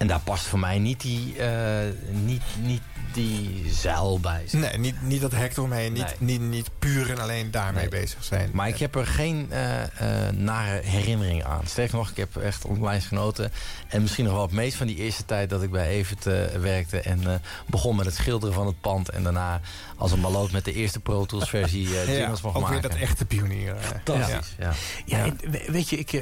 en 0.01 0.06
daar 0.06 0.20
past 0.20 0.44
voor 0.44 0.59
mij 0.59 0.78
niet 0.78 1.01
die, 1.01 1.36
eh, 1.39 1.93
niet, 2.24 2.43
niet 2.62 2.82
die 3.12 3.64
zeil 3.72 4.20
bij. 4.20 4.43
zeg 4.47 4.60
Nee, 4.60 4.78
niet, 4.78 5.02
niet 5.02 5.20
dat 5.20 5.32
hek 5.32 5.56
eromheen. 5.56 5.93
Niet, 5.93 6.14
niet, 6.18 6.40
niet 6.40 6.70
puur 6.78 7.10
en 7.10 7.18
alleen 7.18 7.51
daarmee 7.51 7.89
bezig 7.89 8.24
zijn. 8.24 8.51
Maar 8.52 8.68
ik 8.68 8.78
heb 8.78 8.94
er 8.94 9.06
geen 9.06 9.47
eh, 9.51 9.82
eh, 9.82 10.35
nare 10.35 10.81
herinnering 10.85 11.44
aan. 11.44 11.66
Sterker 11.66 11.97
nog, 11.97 12.10
ik 12.10 12.16
heb 12.16 12.36
echt 12.36 12.64
onwijs 12.64 13.05
genoten. 13.05 13.52
En 13.89 14.02
misschien 14.02 14.24
nog 14.24 14.32
wel 14.32 14.43
het 14.43 14.52
meest 14.52 14.77
van 14.77 14.86
die 14.86 14.97
eerste 14.97 15.24
tijd 15.24 15.51
dat 15.51 15.62
ik 15.62 15.70
bij 15.70 15.89
Evert 15.89 16.27
eh, 16.27 16.44
werkte. 16.44 17.01
En 17.01 17.27
eh, 17.27 17.35
begon 17.66 17.97
met 17.97 18.06
het 18.06 18.14
schilderen 18.14 18.55
van 18.55 18.66
het 18.66 18.81
pand. 18.81 19.09
En 19.09 19.22
daarna 19.22 19.60
als 19.97 20.12
een 20.12 20.20
maloot 20.20 20.51
met 20.51 20.64
de 20.64 20.72
eerste 20.72 21.01
Pro 21.01 21.24
Tools 21.24 21.48
versie 21.48 22.01
eh 22.01 22.18
Ja, 22.18 22.28
mocht 22.28 22.44
ook 22.44 22.52
maken. 22.55 22.70
weer 22.70 22.82
dat 22.82 22.94
echte 22.94 23.24
pionier. 23.24 23.77
Fantastisch, 23.78 24.55
ja. 24.59 24.72
Ja, 25.05 25.32
weet 25.66 25.89
je, 25.89 25.97
ik, 25.97 26.12
eh, 26.12 26.20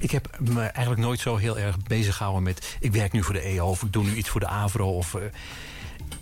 ik 0.00 0.10
heb 0.10 0.38
me 0.38 0.60
eigenlijk 0.60 1.00
nooit 1.06 1.20
zo 1.20 1.36
heel 1.36 1.58
erg 1.58 1.78
bezig 1.78 2.16
gehouden 2.16 2.42
met... 2.42 2.76
ik 2.80 2.92
werk 2.92 3.12
nu 3.12 3.22
voor 3.22 3.34
de 3.34 3.40
EO 3.40 3.66
of 3.66 3.82
ik 3.82 3.92
doe 3.92 4.04
nu 4.04 4.14
iets 4.14 4.28
voor 4.28 4.40
de 4.40 4.46
AVRO. 4.46 4.96
Of, 4.96 5.14
eh, 5.14 5.22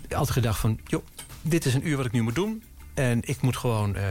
altijd 0.09 0.29
gedacht 0.29 0.59
van, 0.59 0.79
joh, 0.85 1.05
dit 1.41 1.65
is 1.65 1.73
een 1.73 1.87
uur 1.87 1.97
wat 1.97 2.05
ik 2.05 2.11
nu 2.11 2.21
moet 2.21 2.35
doen. 2.35 2.63
En 2.93 3.19
ik 3.23 3.41
moet 3.41 3.57
gewoon 3.57 3.95
eh, 3.95 4.03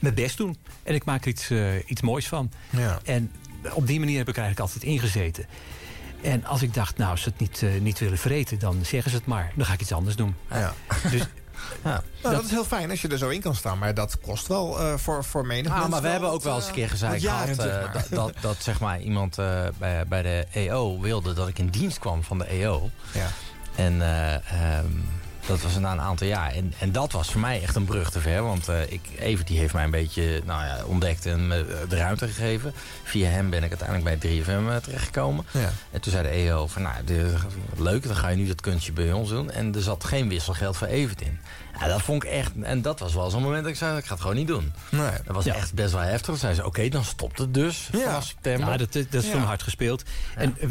mijn 0.00 0.14
best 0.14 0.36
doen. 0.36 0.56
En 0.82 0.94
ik 0.94 1.04
maak 1.04 1.22
er 1.22 1.28
iets, 1.28 1.50
eh, 1.50 1.88
iets 1.90 2.00
moois 2.00 2.28
van. 2.28 2.50
Ja. 2.70 3.00
En 3.04 3.30
op 3.72 3.86
die 3.86 3.98
manier 3.98 4.18
heb 4.18 4.28
ik 4.28 4.36
er 4.36 4.42
eigenlijk 4.42 4.72
altijd 4.72 4.90
ingezeten. 4.90 5.46
En 6.22 6.44
als 6.44 6.62
ik 6.62 6.74
dacht, 6.74 6.96
nou, 6.96 7.10
als 7.10 7.22
ze 7.22 7.28
het 7.28 7.38
niet, 7.38 7.80
niet 7.80 7.98
willen 7.98 8.18
vreten, 8.18 8.58
dan 8.58 8.84
zeggen 8.84 9.10
ze 9.10 9.16
het 9.16 9.26
maar. 9.26 9.52
Dan 9.56 9.66
ga 9.66 9.72
ik 9.72 9.80
iets 9.80 9.92
anders 9.92 10.16
doen. 10.16 10.34
Ja. 10.50 10.74
Dus 11.10 11.22
Ja. 11.84 12.02
Nou, 12.22 12.34
dat, 12.34 12.44
is 12.44 12.50
heel 12.50 12.64
fijn 12.64 12.90
als 12.90 13.02
je 13.02 13.08
er 13.08 13.18
zo 13.18 13.28
in 13.28 13.40
kan 13.40 13.54
staan. 13.54 13.78
Maar 13.78 13.94
dat 13.94 14.20
kost 14.20 14.46
wel 14.46 14.80
eh, 14.80 14.94
voor, 14.94 15.24
voor 15.24 15.46
menig 15.46 15.72
Ah, 15.72 15.88
maar 15.88 16.02
we 16.02 16.08
hebben 16.08 16.30
ook 16.30 16.42
wel 16.42 16.54
eens 16.54 16.62
eh, 16.62 16.68
een 16.68 16.74
keer 16.74 16.88
gezegd 16.88 17.22
gehad... 17.22 17.46
zeg 17.46 17.58
eh, 17.58 17.92
maar. 17.92 18.06
dat, 18.10 18.32
dat, 18.40 18.56
zeg 18.68 18.80
maar 18.80 19.00
iemand 19.00 19.36
bij, 19.78 20.04
bij 20.08 20.22
de 20.22 20.46
EO 20.52 21.00
wilde 21.00 21.32
dat 21.34 21.48
ik 21.48 21.58
in 21.58 21.68
dienst 21.68 21.98
kwam 21.98 22.22
van 22.22 22.38
de 22.38 22.44
EO. 22.44 22.90
Ja. 23.12 23.26
En 23.78 24.02
eh, 24.02 24.34
ehm, 24.34 24.86
dat 25.48 25.60
was 25.62 25.78
na 25.78 25.92
een 25.92 26.00
aantal 26.00 26.26
jaar. 26.26 26.52
En, 26.52 26.72
en 26.78 26.92
dat 26.92 27.12
was 27.12 27.30
voor 27.30 27.40
mij 27.40 27.62
echt 27.62 27.76
een 27.76 27.84
brug 27.84 28.10
te 28.10 28.20
ver. 28.20 28.42
Want 28.42 28.68
eh 28.68 28.92
ik, 28.92 29.00
Evert 29.18 29.46
die 29.46 29.58
heeft 29.58 29.72
mij 29.74 29.84
een 29.84 29.90
beetje 29.90 30.42
nou 30.44 30.64
ja, 30.64 30.84
ontdekt 30.84 31.26
en 31.26 31.46
me 31.46 31.84
de 31.88 31.96
ruimte 31.96 32.26
gegeven. 32.26 32.72
Via 33.04 33.28
hem 33.28 33.50
ben 33.50 33.62
ik 33.64 33.68
uiteindelijk 33.70 34.20
bij 34.20 34.30
3FM 34.42 34.68
eh, 34.68 34.76
terechtgekomen. 34.76 35.44
Ja. 35.50 35.70
En 35.90 36.00
toen 36.00 36.12
zei 36.12 36.22
de 36.22 36.28
EO 36.28 36.66
van, 36.66 36.82
nou, 36.82 37.04
de, 37.04 37.34
leuk, 37.76 38.06
dan 38.06 38.16
ga 38.16 38.28
je 38.28 38.36
nu 38.36 38.46
dat 38.46 38.60
kunstje 38.60 38.92
bij 38.92 39.12
ons 39.12 39.28
doen. 39.28 39.50
En 39.50 39.74
er 39.74 39.82
zat 39.82 40.04
geen 40.04 40.28
wisselgeld 40.28 40.76
voor 40.76 40.86
Evert 40.86 41.20
in. 41.20 41.38
Ja, 41.80 41.86
dat 41.88 42.02
vond 42.02 42.24
ik 42.24 42.30
echt, 42.30 42.52
en 42.62 42.82
dat 42.82 42.98
was 43.00 43.14
wel 43.14 43.30
zo'n 43.30 43.42
moment 43.42 43.62
dat 43.62 43.72
ik 43.72 43.78
zei, 43.78 43.96
ik 43.98 44.04
ga 44.04 44.12
het 44.12 44.20
gewoon 44.20 44.36
niet 44.36 44.46
doen. 44.46 44.72
Nee. 44.90 45.10
Dat 45.24 45.34
was 45.34 45.44
Ja. 45.44 45.54
echt 45.54 45.74
best 45.74 45.92
wel 45.92 46.00
heftig. 46.02 46.24
Toen 46.26 46.36
zei 46.36 46.54
ze, 46.54 46.64
oké, 46.66 46.88
dan 46.88 47.04
stopt 47.04 47.38
het 47.38 47.54
dus 47.54 47.88
Ja. 47.92 47.98
vanaf 47.98 48.24
september. 48.24 48.68
Ja, 48.70 48.76
dat, 48.76 48.92
dat 48.92 49.06
is 49.10 49.26
Ja. 49.26 49.32
toen 49.32 49.42
hard 49.42 49.62
gespeeld. 49.62 50.02
En 50.36 50.56
eh, 50.60 50.68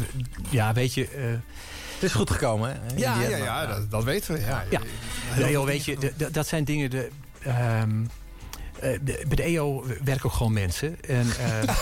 ja, 0.50 0.72
weet 0.72 0.94
je, 0.94 1.08
eh, 1.08 1.22
Het 1.98 2.02
is 2.08 2.12
goed 2.12 2.30
gekomen, 2.30 2.70
hè? 2.70 2.78
Ja, 2.96 3.20
ja, 3.20 3.36
ja, 3.36 3.66
dat, 3.66 3.90
dat 3.90 4.04
weten 4.04 4.34
we. 4.34 4.40
Ja. 4.40 4.64
Ja, 4.70 4.80
nee, 5.36 5.50
joh, 5.50 5.64
weet 5.64 5.84
je, 5.84 6.12
dat 6.30 6.46
zijn 6.46 6.64
dingen... 6.64 6.90
De, 6.90 7.08
ehm, 7.42 8.04
eh, 8.80 8.98
de- 9.02 9.24
bij 9.26 9.36
de 9.36 9.42
EO 9.42 9.86
werken 10.04 10.24
ook 10.24 10.32
gewoon 10.32 10.52
mensen. 10.52 10.96
En, 11.04 11.26
eh, 11.38 11.76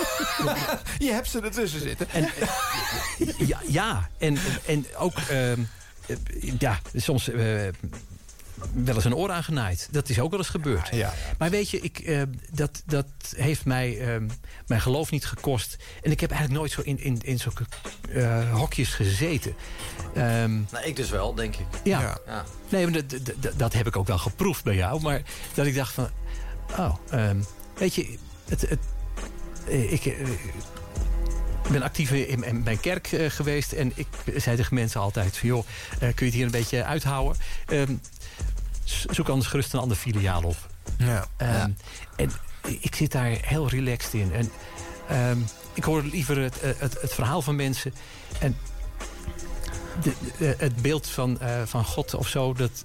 Je 1.06 1.12
hebt 1.12 1.28
ze 1.28 1.40
ertussen 1.40 1.80
zitten. 1.80 2.06
En, 2.10 2.28
ja, 3.38 3.60
ja, 3.68 4.08
en, 4.18 4.36
en 4.66 4.86
ook... 4.98 5.14
ehm, 5.18 5.60
eh, 6.06 6.16
ja, 6.58 6.78
soms... 6.94 7.30
eh, 8.60 8.66
wel 8.84 8.94
eens 8.94 9.04
een 9.04 9.14
oor 9.14 9.30
aangenaaid. 9.30 9.88
Dat 9.90 10.08
is 10.08 10.18
ook 10.20 10.30
wel 10.30 10.38
eens 10.38 10.48
gebeurd. 10.48 10.90
Maar 11.38 11.50
weet 11.50 11.70
je, 11.70 11.80
ik, 11.80 11.98
eh, 11.98 12.22
dat, 12.50 12.82
dat 12.86 13.06
heeft 13.36 13.64
mij 13.64 13.98
ehm, 14.00 14.28
mijn 14.66 14.80
geloof 14.80 15.10
niet 15.10 15.26
gekost. 15.26 15.76
En 16.02 16.10
ik 16.10 16.20
heb 16.20 16.30
eigenlijk 16.30 16.60
nooit 16.60 16.72
zo 16.72 16.80
in, 16.80 17.00
in, 17.00 17.18
in 17.24 17.38
zulke 17.38 17.64
eh, 18.12 18.52
hokjes 18.52 18.88
gezeten. 18.94 19.54
Ehm, 20.14 20.54
Nou, 20.70 20.84
ik 20.84 20.96
dus 20.96 21.10
wel, 21.10 21.34
denk 21.34 21.56
ik. 21.56 21.66
ja. 21.84 22.18
Ja. 22.26 22.44
Nee, 22.68 22.82
maar 22.86 22.92
dat, 22.92 23.10
dat- 23.40 23.58
dat, 23.58 23.72
heb 23.72 23.86
ik 23.86 23.96
ook 23.96 24.06
wel 24.06 24.18
geproefd 24.18 24.64
bij 24.64 24.74
jou. 24.74 25.00
Maar 25.02 25.22
dat 25.54 25.66
ik 25.66 25.74
dacht 25.74 25.92
van... 25.92 26.08
Oh, 26.78 26.94
ehm, 27.10 27.36
weet 27.78 27.94
je... 27.94 28.18
Het, 28.48 28.60
het, 28.60 28.78
eh, 29.68 29.92
ik 29.92 30.06
eh, 30.06 30.14
ben 31.70 31.82
actief 31.82 32.10
in, 32.10 32.44
in 32.44 32.62
mijn 32.62 32.80
kerk 32.80 33.12
eh, 33.12 33.30
geweest. 33.30 33.72
En 33.72 33.92
ik 33.94 34.06
zei 34.36 34.56
tegen 34.56 34.74
mensen 34.74 35.00
altijd 35.00 35.36
van... 35.36 35.48
joh, 35.48 35.66
eh, 35.92 35.98
kun 35.98 36.12
je 36.16 36.24
het 36.24 36.34
hier 36.34 36.44
een 36.44 36.50
beetje 36.50 36.84
uithouden? 36.84 37.36
Ehm, 37.66 37.94
z- 38.15 38.15
zoek 39.10 39.28
anders 39.28 39.48
gerust 39.48 39.72
een 39.72 39.80
ander 39.80 39.96
filiaal 39.96 40.42
op. 40.42 40.56
Ja. 40.98 41.26
Ehm, 41.36 41.70
En 42.16 42.30
ik 42.80 42.94
zit 42.94 43.12
daar 43.12 43.26
heel 43.42 43.68
relaxed 43.68 44.14
in. 44.14 44.32
En 44.32 44.50
ehm, 45.08 45.38
ik 45.74 45.84
hoor 45.84 46.02
liever 46.02 46.38
het, 46.38 46.60
eh, 46.60 46.70
het, 46.76 47.00
het 47.00 47.14
verhaal 47.14 47.42
van 47.42 47.56
mensen. 47.56 47.94
En 48.40 48.56
de, 50.02 50.12
de- 50.38 50.54
het 50.58 50.76
beeld 50.76 51.08
van, 51.08 51.40
eh, 51.40 51.62
van 51.64 51.84
God 51.84 52.14
of 52.14 52.28
zo... 52.28 52.52
Dat, 52.54 52.84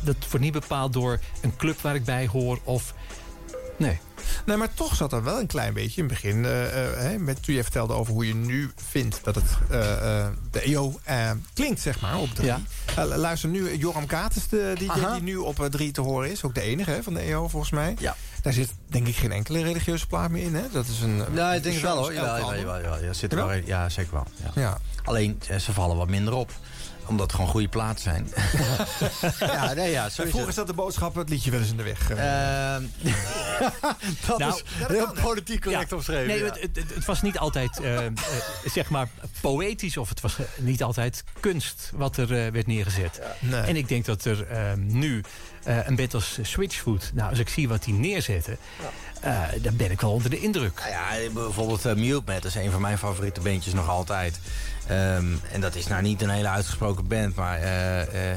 dat 0.00 0.16
wordt 0.20 0.40
niet 0.40 0.52
bepaald 0.52 0.92
door 0.92 1.18
een 1.40 1.56
club 1.56 1.80
waar 1.80 1.94
ik 1.94 2.04
bij 2.04 2.26
hoor. 2.26 2.58
Of, 2.64 2.94
nee. 3.76 3.98
Nee, 4.46 4.56
maar 4.56 4.74
toch 4.74 4.94
zat 4.96 5.12
er 5.12 5.22
wel 5.24 5.40
een 5.40 5.46
klein 5.46 5.74
beetje 5.74 6.02
in 6.02 6.08
het 6.08 6.20
begin. 6.20 6.44
eh, 6.44 6.86
eh, 6.86 6.96
hè, 6.96 7.18
met, 7.18 7.42
toen 7.42 7.54
je 7.54 7.62
vertelde 7.62 7.92
over 7.92 8.12
hoe 8.12 8.26
je 8.26 8.34
nu 8.34 8.70
vindt 8.88 9.20
dat 9.22 9.34
het, 9.34 9.44
eh, 9.70 10.26
de 10.50 10.60
EO 10.60 11.00
klinkt, 11.54 11.80
zeg 11.80 12.00
maar, 12.00 12.18
op 12.18 12.28
drie. 12.34 12.46
Ja. 12.46 12.60
Luister 13.16 13.48
nu, 13.48 13.76
Joram 13.76 14.06
Kates, 14.06 14.48
de 14.48 14.72
DJ 14.78 14.88
Aha. 14.88 15.12
die 15.12 15.22
nu 15.22 15.36
op 15.36 15.66
drie 15.70 15.92
te 15.92 16.00
horen 16.00 16.30
is. 16.30 16.44
Ook 16.44 16.54
de 16.54 16.60
enige 16.60 16.90
hè, 16.90 17.02
van 17.02 17.14
de 17.14 17.20
EO, 17.20 17.48
volgens 17.48 17.72
mij. 17.72 17.96
Ja. 17.98 18.16
Daar 18.42 18.52
zit 18.52 18.70
denk 18.86 19.06
ik 19.06 19.16
geen 19.16 19.32
enkele 19.32 19.62
religieuze 19.62 20.06
plaat 20.06 20.30
meer 20.30 20.42
in. 20.42 20.54
Hè? 20.54 20.62
Dat 20.72 20.86
is 20.86 21.00
een... 21.00 21.22
Ja, 21.34 21.54
ik 21.54 21.62
denk 21.62 21.74
het 21.74 21.84
wel 21.84 21.96
hoor. 21.96 22.12
Ja, 22.12 22.36
ja, 22.36 22.54
ja, 22.54 22.76
ja, 22.76 22.96
ja, 22.96 23.12
zit 23.12 23.32
er 23.32 23.46
wel, 23.46 23.52
ja 23.64 23.88
zeker 23.88 24.12
wel. 24.12 24.26
Ja. 24.54 24.60
Ja. 24.60 24.78
Alleen, 25.04 25.40
ze 25.60 25.72
vallen 25.72 25.96
wat 25.96 26.08
minder 26.08 26.34
op. 26.34 26.52
Omdat 27.06 27.26
het 27.26 27.34
gewoon 27.34 27.50
goede 27.50 27.68
platen 27.68 28.02
zijn. 28.02 28.28
ja, 29.52 29.72
nee, 29.72 29.90
ja, 29.90 30.08
zo 30.08 30.24
Vroeger 30.28 30.52
zat 30.52 30.66
de 30.66 30.72
boodschap 30.72 31.14
het 31.14 31.28
liedje 31.28 31.50
wel 31.50 31.60
eens 31.60 31.70
in 31.70 31.76
de 31.76 31.82
weg. 31.82 32.10
eh. 32.10 32.74
Ehm, 32.74 32.82
dat 34.26 34.38
Nou, 34.38 34.54
is 34.54 34.62
heel 34.88 35.12
politiek 35.22 35.62
correct 35.62 35.90
Ja. 35.90 35.96
omschreven. 35.96 36.26
Nee, 36.26 36.38
ja. 36.38 36.44
het, 36.44 36.58
het, 36.60 36.94
het 36.94 37.04
was 37.04 37.22
niet 37.22 37.38
altijd 37.38 37.80
eh, 37.80 38.06
eh, 38.06 38.12
zeg 38.64 38.90
maar 38.90 39.08
poëtisch 39.40 39.96
of 39.96 40.08
het 40.08 40.20
was 40.20 40.36
niet 40.58 40.82
altijd 40.82 41.24
kunst 41.40 41.90
wat 41.94 42.16
er 42.16 42.44
eh, 42.44 42.52
werd 42.52 42.66
neergezet. 42.66 43.20
Nee. 43.38 43.60
En 43.60 43.76
ik 43.76 43.88
denk 43.88 44.04
dat 44.04 44.24
er 44.24 44.46
eh, 44.46 44.72
nu 44.76 45.22
eh, 45.64 45.86
een 45.86 45.96
band 45.96 46.14
als 46.14 46.38
Switchfoot, 46.42 47.10
nou 47.14 47.30
als 47.30 47.38
ik 47.38 47.48
zie 47.48 47.68
wat 47.68 47.84
die 47.84 47.94
neerzetten, 47.94 48.56
eh, 49.22 49.62
dan 49.62 49.76
ben 49.76 49.90
ik 49.90 50.00
wel 50.00 50.12
onder 50.12 50.30
de 50.30 50.40
indruk. 50.40 50.80
Nou 50.80 50.90
ja, 50.90 51.30
bijvoorbeeld 51.30 51.86
uh, 51.86 51.94
Mute 51.94 52.46
is 52.46 52.54
een 52.54 52.70
van 52.70 52.80
mijn 52.80 52.98
favoriete 52.98 53.40
bandjes 53.40 53.74
nog 53.74 53.88
altijd. 53.88 54.38
Ehm, 54.86 55.26
en 55.52 55.60
dat 55.60 55.74
is 55.74 55.86
nou 55.86 56.02
niet 56.02 56.22
een 56.22 56.30
hele 56.30 56.48
uitgesproken 56.48 57.06
band, 57.06 57.34
maar 57.34 57.58
eh, 57.58 58.36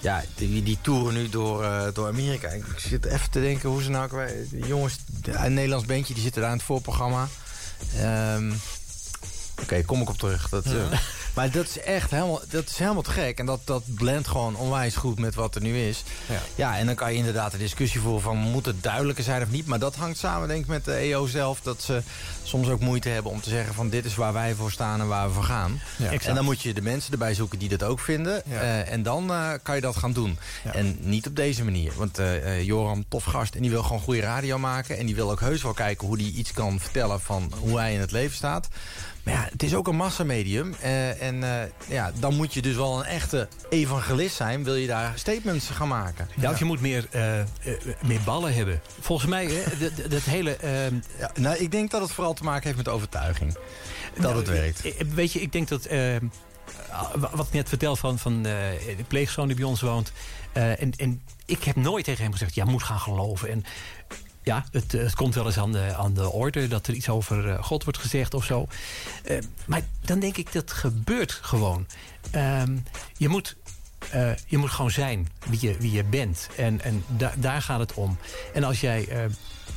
ja, 0.00 0.22
die, 0.34 0.62
die 0.62 0.78
toeren 0.80 1.14
nu 1.14 1.28
door, 1.28 1.90
door 1.92 2.06
Amerika. 2.06 2.48
Ik 2.48 2.64
zit 2.76 3.04
even 3.04 3.30
te 3.30 3.40
denken 3.40 3.68
hoe 3.68 3.82
ze 3.82 3.90
nou... 3.90 4.10
Die 4.50 4.66
jongens, 4.66 4.96
een 5.22 5.54
Nederlands 5.54 5.86
bandje, 5.86 6.14
die 6.14 6.22
zitten 6.22 6.40
daar 6.40 6.50
in 6.50 6.56
het 6.56 6.66
voorprogramma. 6.66 7.28
Ehm, 7.96 8.52
Oké, 9.62 9.82
kom 9.84 10.00
ik 10.00 10.08
op 10.08 10.18
terug. 10.18 10.48
Dat, 10.48 10.64
maar 11.38 11.50
dat 11.50 11.64
is 11.64 11.80
echt 11.80 12.10
helemaal, 12.10 12.40
dat 12.48 12.68
is 12.68 12.78
helemaal 12.78 13.02
te 13.02 13.10
gek. 13.10 13.38
En 13.38 13.46
dat, 13.46 13.60
dat 13.64 13.82
blendt 13.94 14.28
gewoon 14.28 14.56
onwijs 14.56 14.96
goed 14.96 15.18
met 15.18 15.34
wat 15.34 15.54
er 15.54 15.60
nu 15.60 15.78
is. 15.78 16.02
Ja. 16.26 16.40
Ja, 16.54 16.78
en 16.78 16.86
dan 16.86 16.94
kan 16.94 17.12
je 17.12 17.18
inderdaad 17.18 17.52
de 17.52 17.58
discussie 17.58 18.00
voeren 18.00 18.22
van... 18.22 18.36
moet 18.36 18.66
het 18.66 18.82
duidelijker 18.82 19.24
zijn 19.24 19.42
of 19.42 19.50
niet? 19.50 19.66
Maar 19.66 19.78
dat 19.78 19.96
hangt 19.96 20.18
samen 20.18 20.48
denk 20.48 20.60
ik 20.60 20.66
met 20.66 20.84
de 20.84 20.92
EO 20.92 21.26
zelf. 21.26 21.60
Dat 21.60 21.82
ze 21.82 22.02
soms 22.42 22.68
ook 22.68 22.80
moeite 22.80 23.08
hebben 23.08 23.32
om 23.32 23.40
te 23.40 23.50
zeggen 23.50 23.74
van... 23.74 23.88
dit 23.88 24.04
is 24.04 24.14
waar 24.14 24.32
wij 24.32 24.54
voor 24.54 24.70
staan 24.70 25.00
en 25.00 25.08
waar 25.08 25.28
we 25.28 25.34
voor 25.34 25.42
gaan. 25.42 25.80
Ja. 25.96 26.10
En 26.10 26.34
dan 26.34 26.44
moet 26.44 26.62
je 26.62 26.74
de 26.74 26.82
mensen 26.82 27.12
erbij 27.12 27.34
zoeken 27.34 27.58
die 27.58 27.68
dat 27.68 27.82
ook 27.82 28.00
vinden. 28.00 28.42
Ja. 28.46 28.60
Eh, 28.60 28.92
en 28.92 29.02
dan 29.02 29.30
eh, 29.30 29.50
kan 29.62 29.74
je 29.74 29.80
dat 29.80 29.96
gaan 29.96 30.12
doen. 30.12 30.38
En 30.72 30.96
niet 31.00 31.26
op 31.26 31.36
deze 31.36 31.64
manier. 31.64 31.92
Want 31.96 32.18
eh, 32.18 32.62
Joram, 32.62 33.04
tof 33.08 33.24
gast. 33.24 33.54
En 33.54 33.62
die 33.62 33.70
wil 33.70 33.82
gewoon 33.82 34.00
goede 34.02 34.20
radio 34.20 34.58
maken. 34.58 34.98
En 34.98 35.06
die 35.06 35.14
wil 35.14 35.30
ook 35.30 35.40
heus 35.40 35.62
wel 35.62 35.72
kijken 35.72 36.06
hoe 36.06 36.16
hij 36.16 36.26
iets 36.26 36.52
kan 36.52 36.80
vertellen... 36.80 37.20
van 37.20 37.52
hoe 37.58 37.78
hij 37.78 37.94
in 37.94 38.00
het 38.00 38.12
leven 38.12 38.36
staat. 38.36 38.68
Maar 39.28 39.36
ja, 39.36 39.48
het 39.52 39.62
is 39.62 39.74
ook 39.74 39.88
een 39.88 39.96
massamedium. 39.96 40.74
eh, 40.80 41.22
en 41.22 41.42
eh, 41.42 41.68
ja, 41.88 42.12
dan 42.18 42.34
moet 42.36 42.54
je 42.54 42.62
dus 42.62 42.74
wel 42.76 42.98
een 42.98 43.04
echte 43.04 43.48
evangelist 43.68 44.36
zijn... 44.36 44.64
wil 44.64 44.74
je 44.74 44.86
daar 44.86 45.12
statements 45.18 45.68
gaan 45.68 45.88
maken. 45.88 46.28
Ja, 46.36 46.50
of 46.50 46.58
je 46.58 46.64
moet 46.64 46.80
meer, 46.80 47.06
eh, 47.10 47.32
meer 48.06 48.20
ballen 48.24 48.54
hebben. 48.54 48.80
Volgens 49.00 49.30
mij, 49.30 49.44
hè, 49.46 49.62
dat- 50.08 50.22
hele... 50.22 50.56
Ja, 51.18 51.30
nou, 51.34 51.56
ik 51.56 51.70
denk 51.70 51.90
dat 51.90 52.00
het 52.00 52.12
vooral 52.12 52.34
te 52.34 52.42
maken 52.44 52.64
heeft 52.64 52.76
met 52.76 52.88
overtuiging. 52.88 53.52
Dat 53.52 54.22
Nou, 54.22 54.36
het 54.36 54.48
werkt. 54.48 54.82
Weet 55.14 55.32
je, 55.32 55.40
ik 55.40 55.52
denk 55.52 55.68
dat... 55.68 55.84
eh, 55.84 56.16
wat 57.18 57.46
ik 57.46 57.52
net 57.52 57.68
vertel 57.68 57.96
van, 57.96 58.18
van 58.18 58.42
de 58.42 59.04
pleegzoon 59.08 59.46
die 59.46 59.56
bij 59.56 59.64
ons 59.64 59.80
woont. 59.80 60.12
en, 60.52 60.92
en 60.96 61.22
ik 61.46 61.64
heb 61.64 61.76
nooit 61.76 62.04
tegen 62.04 62.22
hem 62.22 62.32
gezegd, 62.32 62.54
ja, 62.54 62.64
moet 62.64 62.82
gaan 62.82 63.00
geloven. 63.00 63.50
En 63.50 63.64
ja, 64.48 64.64
het, 64.70 64.94
eh, 64.94 65.02
het 65.02 65.14
komt 65.14 65.34
wel 65.34 65.46
eens 65.46 65.58
aan 65.58 65.72
de, 65.72 65.94
aan 65.96 66.14
de 66.14 66.30
orde 66.30 66.68
dat 66.68 66.86
er 66.86 66.94
iets 66.94 67.08
over 67.08 67.48
eh, 67.48 67.62
God 67.62 67.84
wordt 67.84 67.98
gezegd 67.98 68.34
of 68.34 68.44
zo. 68.44 68.66
Eh, 69.24 69.38
maar 69.66 69.82
dan 70.00 70.18
denk 70.18 70.36
ik, 70.36 70.52
dat 70.52 70.72
gebeurt 70.72 71.32
gewoon. 71.32 71.86
Ehm, 72.30 72.76
je 73.16 73.28
moet... 73.28 73.56
je 74.46 74.58
moet 74.58 74.70
gewoon 74.70 74.90
zijn 74.90 75.28
wie 75.48 75.58
je, 75.60 75.76
wie 75.78 75.92
je 75.92 76.04
bent. 76.04 76.48
En, 76.56 76.80
en 76.80 77.04
da- 77.06 77.34
daar 77.36 77.62
gaat 77.62 77.78
het 77.78 77.94
om. 77.94 78.18
En 78.54 78.64
als 78.64 78.80
jij 78.80 79.08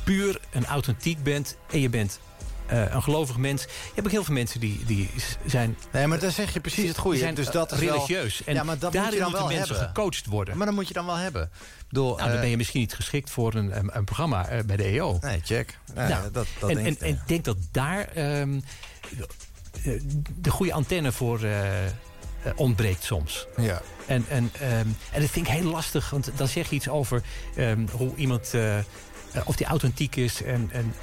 puur 0.04 0.40
en 0.50 0.64
authentiek 0.64 1.22
bent... 1.22 1.56
en 1.70 1.80
je 1.80 1.88
bent 1.88 2.20
een 2.66 3.02
gelovig 3.02 3.36
mens... 3.36 3.62
je 3.62 3.68
hebt 3.94 4.06
ook 4.06 4.12
heel 4.12 4.24
veel 4.24 4.34
mensen 4.34 4.60
die, 4.60 4.84
die 4.84 5.10
zijn... 5.44 5.76
Nee, 5.92 6.06
maar 6.06 6.18
dan 6.18 6.30
zeg 6.30 6.52
je 6.52 6.60
precies 6.60 6.88
het 6.88 6.98
goede. 6.98 7.18
zijn 7.18 7.34
Dus 7.34 7.50
dat 7.50 7.72
is 7.72 7.78
wel- 7.78 7.88
religieus. 7.92 8.44
En 8.44 8.54
Ja, 8.54 8.62
maar 8.62 8.78
dat 8.78 8.92
moet 8.92 9.04
je 9.04 9.10
dan 9.10 9.20
moeten 9.20 9.38
wel 9.48 9.56
mensen 9.56 9.76
hebben. 9.76 9.94
gecoacht 9.94 10.26
worden. 10.26 10.56
Maar 10.56 10.66
dat 10.66 10.74
moet 10.74 10.88
je 10.88 10.94
dan 10.94 11.06
wel 11.06 11.16
hebben. 11.16 11.50
Nou, 11.88 12.16
dan 12.18 12.28
eh, 12.30 12.40
ben 12.40 12.48
je 12.48 12.56
misschien 12.56 12.80
niet 12.80 12.94
geschikt 12.94 13.30
voor 13.30 13.54
een, 13.54 13.76
een, 13.78 13.90
een 13.96 14.04
programma 14.04 14.46
eh, 14.48 14.64
bij 14.64 14.76
de 14.76 14.82
EO. 14.84 15.18
Nee, 15.20 15.40
check. 15.44 15.78
Nee, 15.94 16.08
Nou, 16.08 16.22
dat, 16.32 16.46
dat 16.60 16.70
en, 16.70 16.76
denk 16.76 16.86
en, 16.86 16.92
ik. 16.92 17.00
en 17.00 17.22
denk 17.26 17.44
dat 17.44 17.56
daar 17.70 18.08
ehm, 18.14 18.60
eh, 19.84 20.00
de 20.36 20.50
goede 20.50 20.72
antenne 20.72 21.12
voor 21.12 21.42
eh, 21.42 21.86
eh, 21.86 21.92
ontbreekt 22.54 23.04
soms. 23.04 23.46
Ja. 23.56 23.82
En, 24.06 24.24
en, 24.28 24.50
ehm, 24.60 24.70
en 25.12 25.20
dat 25.20 25.30
vind 25.30 25.46
ik 25.46 25.52
heel 25.52 25.70
lastig, 25.70 26.10
want 26.10 26.30
dan 26.36 26.48
zeg 26.48 26.68
je 26.70 26.74
iets 26.76 26.88
over 26.88 27.22
ehm, 27.56 27.86
hoe 27.90 28.12
iemand, 28.16 28.54
eh, 28.54 28.78
eh, 28.78 28.84
of 29.44 29.56
die 29.56 29.66
authentiek 29.66 30.16
is. 30.16 30.42
En, 30.42 30.68
en, 30.72 30.94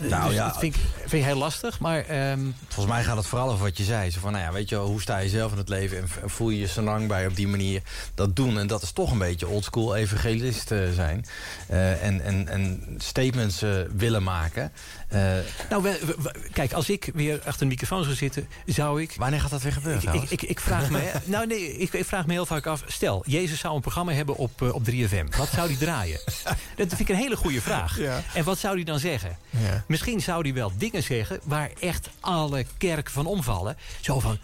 Nou 0.00 0.26
dus 0.26 0.34
ja. 0.34 0.46
Dat 0.46 0.58
vind 0.58 0.74
ik, 0.74 0.80
vind 0.98 1.12
ik 1.12 1.24
heel 1.24 1.36
lastig, 1.38 1.80
maar... 1.80 2.04
ehm, 2.04 2.40
Volgens 2.68 2.94
mij 2.94 3.04
gaat 3.04 3.16
het 3.16 3.26
vooral 3.26 3.50
over 3.50 3.64
wat 3.64 3.76
je 3.76 3.84
zei. 3.84 4.10
Zo 4.10 4.20
van, 4.20 4.32
nou 4.32 4.44
ja, 4.44 4.52
weet 4.52 4.68
je 4.68 4.74
wel, 4.76 4.86
hoe 4.86 5.00
sta 5.00 5.18
je 5.18 5.28
zelf 5.28 5.52
in 5.52 5.58
het 5.58 5.68
leven... 5.68 5.98
en 5.98 6.30
voel 6.30 6.50
je 6.50 6.58
je 6.58 6.66
zo 6.66 6.82
lang 6.82 7.08
bij 7.08 7.26
op 7.26 7.36
die 7.36 7.48
manier 7.48 7.82
dat 8.14 8.36
doen. 8.36 8.58
En 8.58 8.66
dat 8.66 8.82
is 8.82 8.92
toch 8.92 9.10
een 9.10 9.18
beetje 9.18 9.48
oldschool 9.48 9.96
evangelist 9.96 10.70
eh, 10.70 10.78
zijn. 10.94 11.26
Eh, 11.68 12.02
en, 12.02 12.20
en, 12.20 12.48
en 12.48 12.94
statements 12.98 13.62
eh, 13.62 13.70
willen 13.96 14.22
maken. 14.22 14.72
Eh, 15.14 15.70
Nou, 15.70 15.82
we- 15.82 16.00
we- 16.06 16.16
we- 16.22 16.48
kijk, 16.52 16.72
als 16.72 16.88
ik 16.90 17.10
weer 17.14 17.40
achter 17.44 17.62
een 17.62 17.68
microfoon 17.68 18.04
zou 18.04 18.16
zitten, 18.16 18.48
zou 18.66 19.02
ik... 19.02 19.14
wanneer 19.18 19.40
gaat 19.40 19.50
dat 19.50 19.62
weer 19.62 19.72
gebeuren 19.72 20.14
Ik, 20.14 20.30
ik, 20.30 20.42
ik, 20.42 20.60
vraag 20.60 20.90
me, 20.90 21.12
nou 21.24 21.46
nee, 21.46 21.76
ik, 21.76 21.92
ik 21.92 22.04
vraag 22.04 22.26
me 22.26 22.32
heel 22.32 22.46
vaak 22.46 22.66
af. 22.66 22.82
Stel, 22.86 23.22
Jezus 23.26 23.60
zou 23.60 23.74
een 23.74 23.80
programma 23.80 24.12
hebben 24.12 24.36
op, 24.36 24.62
eh, 24.62 24.74
op 24.74 24.84
3FM. 24.90 25.36
Wat 25.36 25.48
zou 25.48 25.68
die 25.68 25.76
draaien? 25.78 26.20
Dat 26.76 26.88
vind 26.88 27.00
ik 27.00 27.08
een 27.08 27.16
hele 27.16 27.36
goede 27.36 27.60
vraag. 27.60 27.98
Ja. 27.98 28.22
En 28.34 28.44
wat 28.44 28.58
zou 28.58 28.76
die 28.76 28.84
dan 28.84 28.98
zeggen? 28.98 29.38
Ja. 29.50 29.84
Misschien 29.88 30.20
zou 30.20 30.42
die 30.42 30.54
wel 30.54 30.72
dingen 30.76 31.02
zeggen 31.02 31.40
waar 31.44 31.70
echt 31.80 32.08
alle 32.20 32.64
kerken 32.78 33.12
van 33.12 33.26
omvallen. 33.26 33.76
Zo 34.00 34.20
van, 34.20 34.38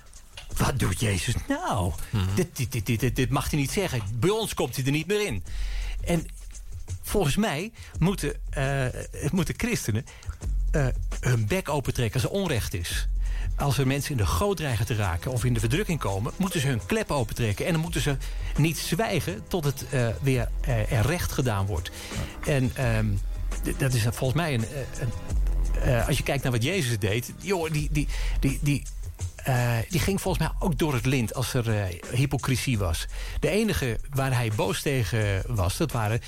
wat 0.57 0.79
doet 0.79 1.01
Jezus 1.01 1.35
nou? 1.49 1.93
Mhm. 2.11 2.25
dit, 2.35 2.57
dit, 2.57 2.73
dit, 2.73 2.87
dit, 2.87 3.01
dit, 3.01 3.17
dit 3.17 3.31
mag 3.31 3.51
hij 3.51 3.59
niet 3.61 3.71
zeggen. 3.71 4.03
Bij 4.15 4.31
ons 4.31 4.55
komt 4.55 4.77
hij 4.77 4.85
er 4.85 4.91
niet 4.91 5.07
meer 5.07 5.27
in. 5.27 5.45
En 6.05 6.27
volgens 7.03 7.37
mij 7.37 7.73
moeten, 7.99 8.35
eh, 8.51 8.85
moeten 9.33 9.55
christenen 9.57 10.05
eh, 10.71 10.87
hun 11.21 11.47
bek 11.47 11.69
opentrekken 11.69 12.21
als 12.21 12.31
er 12.31 12.37
onrecht 12.37 12.75
is. 12.75 13.09
Als 13.57 13.79
er 13.79 13.87
mensen 13.87 14.11
in 14.11 14.17
de 14.17 14.27
goot 14.27 14.57
dreigen 14.57 14.87
te 14.87 14.95
raken 14.95 15.31
of 15.31 15.45
in 15.45 15.55
de 15.55 15.61
verdrukking 15.61 15.99
komen... 15.99 16.33
moeten 16.37 16.61
ze 16.61 16.67
hun 16.67 16.87
klep 16.87 17.11
opentrekken. 17.11 17.67
En 17.67 17.73
dan 17.73 17.81
moeten 17.81 18.01
ze 18.01 18.17
niet 18.57 18.79
zwijgen 18.79 19.43
tot 19.49 19.65
het 19.65 19.85
eh, 19.91 20.07
weer 20.23 20.49
eh, 20.61 20.93
er 20.93 21.07
recht 21.07 21.33
gedaan 21.33 21.67
wordt. 21.67 21.91
En 22.47 22.71
ehm, 22.75 23.07
dat 23.79 23.95
is 23.95 24.03
volgens 24.03 24.41
mij 24.41 24.55
een... 24.55 24.65
een 25.01 25.13
als 26.07 26.17
je 26.17 26.23
kijkt 26.23 26.43
naar 26.43 26.53
wat 26.53 26.63
Jezus 26.63 26.99
deed... 26.99 27.33
Joh, 27.39 27.73
die, 27.73 27.89
die, 27.93 28.09
die, 28.41 28.59
die 28.63 28.83
die 29.89 30.01
ging 30.01 30.21
volgens 30.21 30.49
mij 30.49 30.55
ook 30.59 30.79
door 30.79 30.95
het 30.95 31.07
lint 31.07 31.35
als 31.35 31.55
er 31.55 31.89
hypocrisie 32.13 32.79
was. 32.79 33.07
De 33.41 33.49
enige 33.49 33.99
waar 34.11 34.35
hij 34.35 34.53
boos 34.57 34.83
tegen 34.83 35.43
was, 35.47 35.77
dat 35.77 35.93
waren 35.93 36.21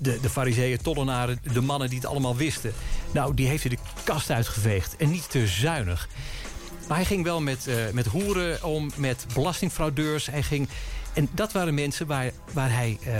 de, 0.00 0.18
de 0.20 0.30
fariseeën, 0.30 0.82
tollenaren, 0.82 1.40
de 1.52 1.60
mannen 1.60 1.88
die 1.88 1.98
het 1.98 2.06
allemaal 2.08 2.36
wisten. 2.36 2.72
Nou, 3.12 3.34
die 3.34 3.46
heeft 3.46 3.62
hij 3.62 3.76
de 3.76 3.82
kast 4.04 4.30
uitgeveegd. 4.30 4.96
En 4.96 5.10
niet 5.10 5.30
te 5.30 5.46
zuinig. 5.46 6.08
Maar 6.88 6.96
hij 6.96 7.06
ging 7.06 7.24
wel 7.24 7.40
met, 7.40 7.66
eh, 7.66 7.74
met 7.92 8.06
hoeren 8.06 8.62
om, 8.64 8.90
met 8.96 9.26
belastingfraudeurs. 9.34 10.26
Hij 10.26 10.42
ging, 10.42 10.68
en 11.12 11.28
dat 11.32 11.52
waren 11.52 11.74
mensen 11.74 12.06
waar, 12.06 12.30
waar 12.52 12.72
hij 12.72 12.98
eh, 13.04 13.12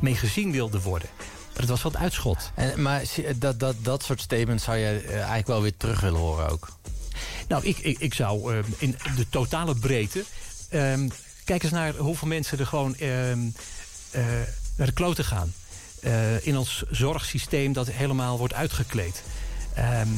mee 0.00 0.14
gezien 0.16 0.52
wilde 0.52 0.80
worden. 0.80 1.08
Maar 1.18 1.62
het 1.62 1.68
was 1.68 1.82
wat 1.82 1.96
uitschot. 1.96 2.50
En, 2.54 2.82
maar 2.82 3.06
zie- 3.06 3.38
dat, 3.38 3.60
dat, 3.60 3.76
dat 3.82 4.02
soort 4.02 4.20
statements 4.20 4.64
zou 4.64 4.76
je 4.76 4.86
eh, 5.06 5.14
eigenlijk 5.14 5.46
wel 5.46 5.62
weer 5.62 5.76
terug 5.76 6.00
willen 6.00 6.20
horen 6.20 6.48
ook. 6.48 6.68
Nou, 7.48 7.64
ik, 7.64 7.78
ik, 7.78 7.98
ik 7.98 8.14
zou 8.14 8.62
in 8.78 8.96
de 9.16 9.28
totale 9.28 9.74
breedte... 9.74 10.24
ehm, 10.68 11.08
kijk 11.44 11.62
eens 11.62 11.72
naar 11.72 11.94
hoeveel 11.96 12.28
mensen 12.28 12.58
er 12.58 12.66
gewoon 12.66 12.96
ehm, 12.96 13.38
eh, 14.10 14.24
naar 14.76 14.86
de 14.86 14.92
kloten 14.92 15.24
gaan. 15.24 15.52
Eh, 16.04 16.46
in 16.46 16.56
ons 16.56 16.82
zorgsysteem 16.90 17.72
dat 17.72 17.90
helemaal 17.90 18.38
wordt 18.38 18.54
uitgekleed. 18.54 19.22
Ehm, 19.74 20.08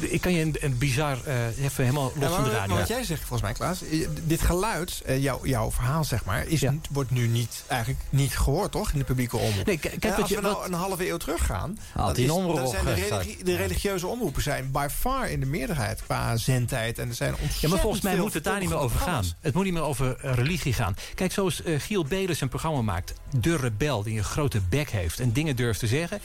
ik 0.00 0.20
kan 0.20 0.32
je 0.32 0.40
een, 0.42 0.56
een 0.60 0.78
bizar... 0.78 1.18
eh, 1.24 1.46
even 1.64 1.84
helemaal 1.84 2.12
los 2.14 2.28
Ja, 2.28 2.34
van 2.34 2.44
de 2.44 2.50
radio. 2.50 2.68
maar 2.68 2.78
wat 2.78 2.88
jij 2.88 3.04
zegt 3.04 3.20
volgens 3.20 3.42
mij, 3.42 3.52
Klaas... 3.52 3.82
eh, 3.82 4.08
dit 4.24 4.40
geluid, 4.42 5.02
eh, 5.04 5.22
jouw, 5.22 5.40
jouw 5.46 5.70
verhaal 5.70 6.04
zeg 6.04 6.24
maar... 6.24 6.46
Is, 6.46 6.60
niet- 6.60 6.86
wordt 6.90 7.10
nu 7.10 7.26
niet, 7.26 7.62
eigenlijk 7.66 8.00
niet 8.10 8.36
gehoord, 8.38 8.72
toch? 8.72 8.92
In 8.92 8.98
de 8.98 9.04
publieke 9.04 9.36
omroep. 9.36 9.66
Nee, 9.66 9.78
kijk 9.78 10.04
Eh, 10.04 10.18
als 10.18 10.28
je- 10.28 10.34
we 10.34 10.40
nou 10.40 10.54
wat- 10.54 10.66
een 10.66 10.72
halve 10.72 11.08
eeuw 11.08 11.16
teruggaan... 11.16 11.78
Dan, 11.94 12.16
is, 12.16 12.26
dan 12.26 12.36
zijn 12.36 12.84
de, 12.84 12.90
opgestart. 12.90 13.24
religi- 13.24 13.44
de 13.44 13.56
religieuze 13.56 14.06
omroepen 14.06 14.42
zijn 14.42 14.70
by 14.70 14.86
far 14.90 15.30
in 15.30 15.40
de 15.40 15.46
meerderheid... 15.46 16.02
qua 16.02 16.36
zendtijd. 16.36 16.98
En 16.98 17.08
er 17.08 17.14
zijn 17.14 17.30
ontzettend 17.30 17.60
Ja, 17.60 17.68
maar 17.68 17.78
volgens 17.80 18.02
mij 18.02 18.16
moet 18.16 18.34
het 18.34 18.44
daar 18.44 18.60
niet 18.60 18.68
meer 18.68 18.78
over 18.78 18.98
gaan. 19.00 19.24
Het 19.40 19.54
moet 19.54 19.64
niet 19.64 19.72
meer 19.72 19.82
over 19.82 20.16
eh, 20.20 20.34
religie 20.34 20.72
gaan. 20.72 20.96
Kijk, 21.14 21.32
zoals 21.32 21.62
eh, 21.62 21.80
Giel 21.80 22.04
Belis 22.04 22.40
een 22.40 22.48
programma 22.48 22.82
maakt. 22.82 23.12
De 23.40 23.56
rebel, 23.56 24.02
die 24.02 24.18
een 24.18 24.24
grote 24.24 24.60
bek 24.68 24.90
heeft 24.90 25.20
en 25.20 25.32
dingen 25.32 25.56
durft 25.56 25.78
te 25.78 25.86
zeggen. 25.86 26.20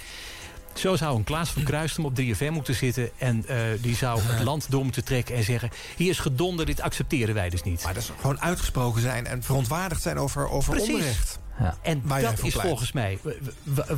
Zo 0.74 0.96
zou 0.96 1.16
een 1.16 1.24
Klaas 1.24 1.50
van 1.50 1.64
Kruistum 1.64 2.06
op 2.06 2.20
3FM 2.20 2.50
moeten 2.52 2.76
zitten... 2.76 3.10
en 3.18 3.48
eh, 3.48 3.58
die 3.82 3.96
zou 3.96 4.22
het 4.24 4.44
land 4.44 4.66
door 4.72 4.84
moeten 4.84 5.04
trekken 5.04 5.36
en 5.36 5.44
zeggen... 5.44 5.70
hier 5.98 6.10
is 6.10 6.20
gedonder, 6.20 6.66
dit 6.66 6.82
accepteren 6.82 7.34
wij 7.36 7.50
dus 7.50 7.64
niet. 7.64 7.84
Maar 7.84 7.94
dat 7.94 8.04
is 8.04 8.10
gewoon 8.20 8.42
uitgesproken 8.42 9.02
zijn 9.02 9.28
en 9.28 9.44
verontwaardigd 9.44 10.02
zijn 10.02 10.18
over, 10.18 10.50
over 10.50 10.74
Precies. 10.74 10.94
onrecht. 10.94 11.40
En 11.82 12.02
Waar 12.04 12.22
jij 12.22 12.30
dat 12.30 12.44
is 12.46 12.54
volgens 12.54 12.92
mij 12.92 13.20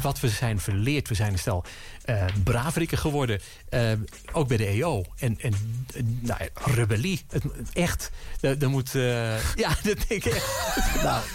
wat 0.01 0.19
we 0.19 0.29
zijn 0.29 0.59
verleerd. 0.59 1.07
We 1.07 1.15
zijn 1.15 1.31
een 1.31 1.39
stel 1.39 1.63
eh 2.05 2.25
braverikken 2.43 2.97
geworden. 2.97 3.39
eh, 3.69 3.91
ook 4.31 4.47
bij 4.47 4.57
de 4.57 4.65
EO. 4.65 5.03
En, 5.17 5.37
en 5.41 5.85
nou, 6.19 6.43
ja, 6.43 6.71
rebellie. 6.73 7.25
Het, 7.29 7.43
echt. 7.73 8.11
Dat, 8.39 8.59
dat 8.59 8.69
moet... 8.69 8.95
eh, 8.95 9.53
ja, 9.63 9.69
dat 9.83 9.97
denk 10.07 10.25
ik 10.25 10.25
echt. 10.25 10.45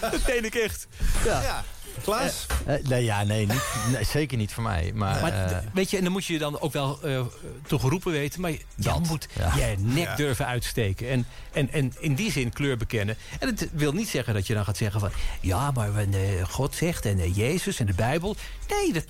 dat 0.01 0.25
denk 0.25 0.45
ik 0.45 0.55
echt. 0.55 0.87
Ja. 1.25 1.41
Ja. 1.41 1.63
Klaas? 2.03 2.45
Eh, 2.65 2.75
nee, 2.83 3.03
ja, 3.03 3.23
nee, 3.23 3.45
niet, 3.47 3.63
nee, 3.91 4.03
zeker 4.03 4.37
niet 4.37 4.53
voor 4.53 4.63
mij. 4.63 4.91
Maar, 4.95 5.21
Maar 5.21 5.31
eh, 5.51 5.57
weet 5.73 5.89
je, 5.91 5.97
en 5.97 6.03
dan 6.03 6.11
moet 6.11 6.25
je 6.25 6.33
je 6.33 6.39
dan 6.39 6.59
ook 6.59 6.73
wel 6.73 6.99
eh 7.03 7.21
toch 7.67 7.81
geroepen 7.81 8.11
weten. 8.11 8.41
Maar 8.41 8.51
je 8.51 8.59
Dat, 8.75 9.07
moet 9.07 9.27
ja. 9.35 9.55
je 9.55 9.75
nek 9.77 10.07
Ja. 10.07 10.15
durven 10.15 10.45
uitsteken. 10.45 11.09
En, 11.09 11.25
en, 11.51 11.71
en 11.71 11.93
in 11.99 12.15
die 12.15 12.31
zin 12.31 12.53
kleur 12.53 12.77
bekennen. 12.77 13.17
En 13.39 13.47
het 13.47 13.69
wil 13.71 13.91
niet 13.91 14.09
zeggen 14.09 14.33
dat 14.33 14.47
je 14.47 14.53
dan 14.53 14.65
gaat 14.65 14.77
zeggen 14.77 14.99
van... 14.99 15.11
ja, 15.41 15.71
maar 15.71 15.93
wat 15.93 16.05
eh, 16.13 16.19
God 16.49 16.75
zegt 16.75 17.05
en 17.05 17.19
eh, 17.19 17.35
Jezus 17.35 17.79
en 17.79 17.85
de 17.85 17.93
Bijbel. 17.93 18.35
Nee, 18.69 18.93
dat, 18.93 19.05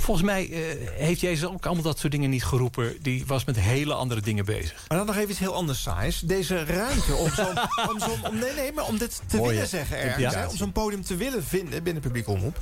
volgens 0.00 0.26
mij 0.26 0.50
eh, 0.50 0.60
heeft 0.92 1.20
Jezus 1.20 1.48
ook 1.48 1.66
allemaal 1.66 1.84
dat 1.84 1.98
soort 1.98 2.12
dingen 2.12 2.30
niet 2.30 2.44
geroepen. 2.44 2.96
Die 3.02 3.26
was 3.26 3.44
met 3.44 3.56
hele 3.60 3.94
andere 3.94 4.20
dingen 4.20 4.44
bezig. 4.44 4.84
Maar 4.88 4.98
dan 4.98 5.06
nog 5.06 5.16
even 5.16 5.30
iets 5.30 5.38
heel 5.38 5.54
anders 5.54 5.82
saais. 5.82 6.20
Deze 6.20 6.64
ruimte 6.64 7.14
om 7.14 7.30
zo'n... 7.30 7.58
om 7.92 8.00
zo'n- 8.00 8.26
om, 8.26 8.38
nee, 8.38 8.52
nee, 8.54 8.72
maar 8.72 8.86
om 8.86 8.98
dit 8.98 9.20
te 9.26 9.36
Mooie 9.36 9.50
willen 9.52 9.68
zeggen 9.68 9.98
ergens. 9.98 10.34
hè, 10.34 10.46
om 10.46 10.56
zo'n 10.56 10.72
podium 10.72 11.02
te 11.04 11.16
willen 11.16 11.44
vinden 11.44 11.82
binnen 11.82 12.02
publiek 12.02 12.28
omroep. 12.28 12.58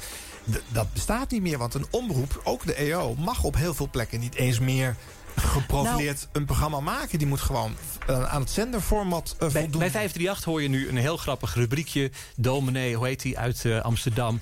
Dat 0.69 0.93
bestaat 0.93 1.31
niet 1.31 1.43
meer, 1.43 1.59
want 1.59 1.74
een 1.74 1.86
omroep, 1.90 2.40
ook 2.44 2.66
de 2.66 2.74
EO... 2.74 3.15
mag 3.15 3.44
op 3.44 3.55
heel 3.56 3.74
veel 3.74 3.89
plekken 3.90 4.20
niet 4.20 4.35
eens 4.35 4.59
meer 4.59 4.97
geprofileerd 5.36 6.16
Nou- 6.19 6.28
een 6.32 6.44
programma 6.44 6.81
maken. 6.81 7.19
Die 7.19 7.27
moet 7.27 7.40
gewoon 7.40 7.74
eh, 8.06 8.24
aan 8.35 8.40
het 8.40 8.51
zenderformat 8.51 9.32
eh, 9.32 9.39
Bij, 9.39 9.51
voldoen. 9.62 9.81
bij 9.81 9.90
538 9.90 10.44
hoor 10.44 10.62
je 10.62 10.69
nu 10.69 10.89
een 10.89 10.97
heel 10.97 11.16
grappig 11.16 11.55
rubriekje. 11.55 12.10
Dominee, 12.36 12.94
hoe 12.97 13.06
heet 13.06 13.23
die, 13.23 13.39
uit 13.39 13.65
eh, 13.65 13.81
Amsterdam. 13.81 14.40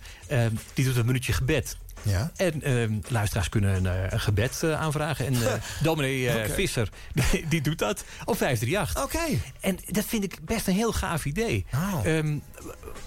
die 0.75 0.85
doet 0.85 0.97
een 0.97 1.07
minuutje 1.07 1.33
gebed. 1.33 1.77
Ja. 2.03 2.31
En 2.37 2.63
eh, 2.63 2.89
luisteraars 3.09 3.49
kunnen 3.49 3.75
een, 3.75 3.87
eh, 3.87 4.13
een 4.13 4.21
gebed 4.21 4.63
eh, 4.63 4.81
aanvragen. 4.81 5.27
En 5.27 5.35
eh 5.35 5.53
dominee. 5.83 6.31
Visser, 6.49 6.89
die, 7.31 7.49
die 7.49 7.61
doet 7.61 7.79
dat 7.79 8.05
op 8.25 8.37
538. 8.37 9.03
Oké. 9.03 9.41
En 9.61 9.79
dat 9.87 10.05
vind 10.05 10.25
ik 10.25 10.45
best 10.45 10.67
een 10.67 10.75
heel 10.75 10.93
gaaf 10.93 11.25
idee. 11.25 11.67
Ehm, 12.05 12.39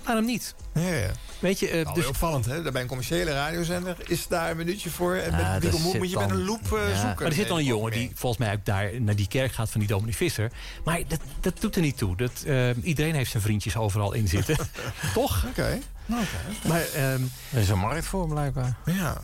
waarom 0.03 0.25
niet? 0.25 0.55
Ja, 0.73 0.81
ja. 0.93 1.11
Weet 1.39 1.59
je, 1.59 1.69
eh, 1.69 1.83
Nou, 1.83 1.95
dus, 1.95 2.05
opvallend, 2.07 2.45
hè? 2.45 2.71
Bij 2.71 2.81
een 2.81 2.87
commerciële 2.87 3.31
radiozender 3.31 3.95
is 4.07 4.27
daar 4.27 4.49
een 4.51 4.57
minuutje 4.57 4.89
voor. 4.89 5.15
En 5.15 5.31
Ja, 5.39 5.53
met 5.53 5.63
zit 5.63 5.93
moet 5.93 6.09
je 6.11 6.17
met 6.17 6.29
een 6.29 6.45
loop 6.45 6.73
eh, 6.73 6.89
Ja, 6.89 6.99
zoeken. 7.01 7.15
Maar 7.15 7.25
er 7.25 7.33
zit 7.33 7.47
dan 7.47 7.57
een 7.57 7.63
jongen 7.63 7.91
die 7.91 8.11
volgens 8.15 8.41
mij 8.45 8.53
ook 8.53 8.65
daar 8.65 9.01
naar 9.01 9.15
die 9.15 9.27
kerk 9.27 9.51
gaat 9.51 9.69
van 9.69 9.79
die 9.79 9.89
dominee 9.89 10.15
Visser. 10.15 10.51
Maar 10.83 11.01
dat, 11.07 11.19
dat 11.41 11.61
doet 11.61 11.75
er 11.75 11.81
niet 11.81 11.97
toe. 11.97 12.15
Dat, 12.17 12.31
eh, 12.45 12.69
iedereen 12.83 13.15
heeft 13.15 13.31
zijn 13.31 13.43
vriendjes 13.43 13.75
overal 13.77 14.13
in 14.13 14.27
zitten. 14.27 14.57
Toch? 15.13 15.45
Oké. 15.49 15.79
Maar 16.67 16.81
ehm, 16.95 17.21
er 17.53 17.59
is 17.61 17.69
een 17.69 17.77
markt 17.79 18.05
voor, 18.05 18.27
blijkbaar. 18.27 18.75
Ja. 18.85 19.17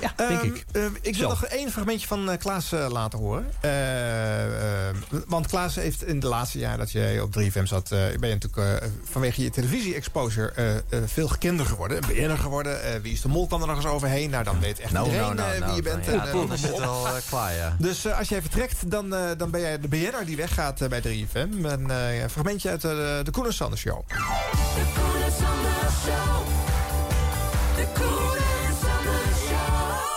Ja, 0.00 0.12
denk 0.16 0.30
Ehm, 0.42 0.46
ik. 0.46 0.64
ehm, 0.72 0.90
ik 1.00 1.16
wil 1.16 1.22
Zo. 1.22 1.28
nog 1.28 1.44
één 1.44 1.70
fragmentje 1.72 2.06
van 2.06 2.30
eh, 2.30 2.38
Klaas 2.38 2.70
laten 2.70 3.18
horen. 3.18 3.46
Eh, 3.60 4.86
ehm, 4.88 4.96
want 5.26 5.46
Klaas 5.46 5.74
heeft 5.74 6.04
in 6.04 6.20
de 6.20 6.26
laatste 6.26 6.58
jaar 6.58 6.78
dat 6.78 6.90
je 6.92 7.18
op 7.22 7.32
3FM 7.32 7.64
zat... 7.64 7.90
eh, 7.92 7.98
ben 8.18 8.28
je 8.28 8.34
natuurlijk 8.38 8.82
eh, 8.82 8.88
vanwege 9.04 9.42
je 9.42 9.50
televisie-exposure 10.12 10.50
eh, 10.90 10.98
eh, 10.98 11.08
veel 11.08 11.28
gekender 11.28 11.66
geworden. 11.66 11.96
Een 11.96 12.08
BN'er 12.08 12.38
geworden. 12.38 12.82
Eh, 12.84 13.00
wie 13.02 13.12
is 13.12 13.20
de 13.20 13.28
mol 13.28 13.46
kwam 13.46 13.60
er 13.60 13.66
nog 13.66 13.76
eens 13.76 13.86
overheen. 13.86 14.30
Nou, 14.30 14.44
dan 14.44 14.60
weet 14.60 14.80
echt 14.80 14.92
Nou, 14.92 15.06
iedereen 15.06 15.34
nou, 15.36 15.48
nou, 15.48 15.58
nou, 15.58 15.66
wie 15.72 15.82
je 15.82 15.90
bent. 15.90 16.06
nou, 16.06 16.18
en, 16.18 16.26
ja, 16.26 16.32
dan 16.32 16.52
is 16.52 16.62
het 16.62 16.78
eh, 16.78 17.12
klaar, 17.28 17.54
ja. 17.54 17.76
Dus 17.78 18.04
eh, 18.04 18.18
als 18.18 18.28
jij 18.28 18.40
vertrekt, 18.40 18.90
dan, 18.90 19.14
eh, 19.14 19.20
dan 19.36 19.50
ben 19.50 19.60
jij 19.60 19.80
de 19.80 19.88
BN'er 19.88 20.24
die 20.26 20.36
weggaat 20.36 20.88
bij 20.88 21.00
3FM. 21.00 21.64
Een 21.64 21.90
eh, 21.90 22.24
fragmentje 22.30 22.70
uit 22.70 22.84
eh, 22.84 22.90
de 22.90 23.30
Koen 23.30 23.46
en 23.46 23.52
Sander 23.54 23.78
Show. 23.78 24.02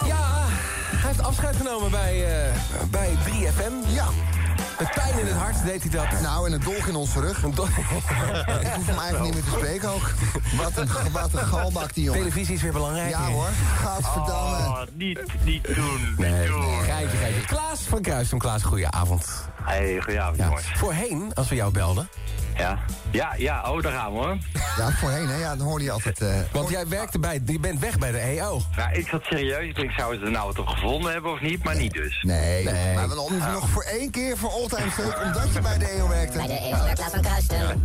Ja, 0.06 0.46
hij 0.96 1.08
heeft 1.08 1.22
afscheid 1.22 1.56
genomen 1.56 1.92
bij, 1.92 2.26
eh, 2.46 2.54
bij 2.90 3.16
3FM. 3.26 3.94
Ja. 3.94 4.08
Met 4.80 4.92
pijn 4.92 5.20
in 5.20 5.26
het 5.26 5.36
hart 5.36 5.64
deed 5.66 5.82
hij 5.82 5.92
dat. 5.92 6.22
Nou, 6.22 6.48
en 6.48 6.54
een 6.54 6.60
dolk 6.64 6.86
in 6.86 6.96
onze 6.96 7.20
rug. 7.20 7.44
Een 7.44 7.54
dolk. 7.56 7.68
Ik 7.68 7.86
hoef 7.86 8.08
hem 8.86 8.98
eigenlijk 9.00 9.24
niet 9.24 9.34
meer 9.34 9.44
te 9.44 9.50
spreken 9.50 9.90
ook. 9.90 10.12
Wat 10.58 10.78
een, 10.78 10.90
wat 11.12 11.34
een 11.34 11.46
galbak 11.48 11.94
die 11.94 12.04
jongen. 12.04 12.20
Televisie 12.22 12.56
is 12.56 12.62
weer 12.62 12.72
belangrijk. 12.72 13.10
Ja 13.10 13.26
hoor, 13.26 13.48
gadverdamme. 13.76 14.58
Oh, 14.68 14.82
niet, 14.94 15.20
niet 15.44 15.76
doen. 15.76 16.16
Nee, 16.18 16.48
geitje, 16.86 17.18
geitje. 17.18 17.42
Klaas 17.46 17.80
van 17.80 18.02
Kruistum. 18.02 18.38
Klaas, 18.40 18.64
goedenavond. 18.64 19.26
Hey, 19.64 19.98
goedenavond 20.04 20.38
Ja. 20.38 20.46
jongens. 20.46 20.66
Voorheen, 20.76 21.32
als 21.34 21.50
we 21.50 21.56
jou 21.56 21.72
belden. 21.72 22.10
Ja. 22.58 22.80
Ja, 23.12 23.34
ja, 23.38 23.72
oh, 23.72 23.82
daar 23.82 23.92
gaan 23.92 24.12
we 24.12 24.18
hoor. 24.18 24.38
Ja, 24.78 24.92
voorheen, 24.92 25.28
hè? 25.28 25.36
Ja, 25.36 25.56
dan 25.56 25.68
hoorde 25.68 25.84
je 25.84 25.92
altijd... 25.92 26.22
eh, 26.22 26.30
Want 26.52 26.70
jij 26.70 26.88
werkte 26.88 27.20
bij, 27.20 27.42
je 27.46 27.60
bent 27.60 27.80
weg 27.80 27.98
bij 27.98 28.12
de 28.12 28.18
EO. 28.20 28.62
Nou, 28.76 28.92
ik 28.94 29.08
zat 29.08 29.24
serieus. 29.24 29.68
Ik 29.68 29.76
denk, 29.76 29.92
zouden 29.92 30.26
ze 30.26 30.32
nou 30.32 30.54
toch 30.56 30.70
gevonden 30.74 31.12
hebben 31.12 31.32
of 31.32 31.42
niet? 31.42 31.64
Maar 31.64 31.76
niet 31.76 31.94
dus. 31.94 32.24
Nee, 32.24 32.64
Nee. 32.64 32.96
maar 32.96 33.08
dan 33.08 33.38
nog 33.54 33.70
voor 33.70 33.84
één 33.84 34.12
keer 34.12 34.38
voor 34.38 34.50
all 34.52 34.68
omdat 34.74 35.54
je 35.54 35.62
bij 35.62 35.78
de 35.78 35.88
EO 35.88 36.08
werkte. 36.08 36.38
Bij 36.38 36.48
de 36.48 36.60
EO 36.60 36.84
werd 36.84 37.00
Klaas 37.00 37.12
van 37.12 37.22
Kruisten. 37.22 37.82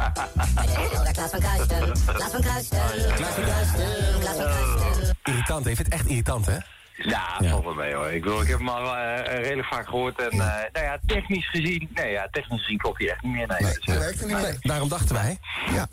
Bij 0.54 0.66
de 0.66 0.72
EO 0.72 1.02
werd 1.02 1.16
Klaas 1.16 1.30
van 1.30 1.40
Kruisten. 1.40 1.92
Klaas 2.14 2.30
van 2.30 2.40
Kruisten. 2.40 2.78
Klaas 3.14 3.34
van 3.34 3.44
Kruisten. 3.44 4.18
Klaas 4.20 4.36
van 4.36 4.44
Kruisten. 4.44 5.16
Irritant, 5.22 5.64
hij 5.64 5.76
vindt 5.76 5.92
het 5.92 6.00
echt 6.00 6.10
irritant, 6.10 6.46
hè? 6.46 6.56
Ja, 6.96 7.36
valt 7.42 7.64
wel 7.64 7.74
mee 7.74 7.94
hoor. 7.94 8.12
Ik, 8.12 8.22
bedoel, 8.22 8.42
ik 8.42 8.48
heb 8.48 8.58
hem 8.58 8.68
al 8.68 8.96
eh, 8.96 9.42
redelijk 9.42 9.68
vaak 9.68 9.88
gehoord. 9.88 10.20
En 10.20 10.30
eh, 10.30 10.38
nou 10.72 10.86
ja, 10.86 10.98
technisch 11.06 11.50
gezien, 11.50 11.88
nee 11.94 12.10
ja, 12.12 12.28
technisch 12.30 12.60
gezien 12.60 12.78
klopt 12.78 12.98
hij 12.98 13.10
echt 13.10 13.22
niet 13.22 13.32
meer. 13.32 13.46
Nee, 13.46 13.58
dus, 13.58 13.78
eh, 13.78 13.98
werkte 13.98 14.26
niet 14.26 14.42
Nee, 14.42 14.56
daarom 14.60 14.88
dachten 14.88 15.14
wij. 15.14 15.38
Ja. 15.72 15.86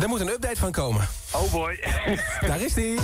Er 0.00 0.08
moet 0.08 0.20
een 0.20 0.28
update 0.28 0.56
van 0.56 0.72
komen. 0.72 1.06
oh 1.32 1.52
boy. 1.52 1.80
Daar 2.48 2.60
is 2.60 2.74
die. 2.74 2.98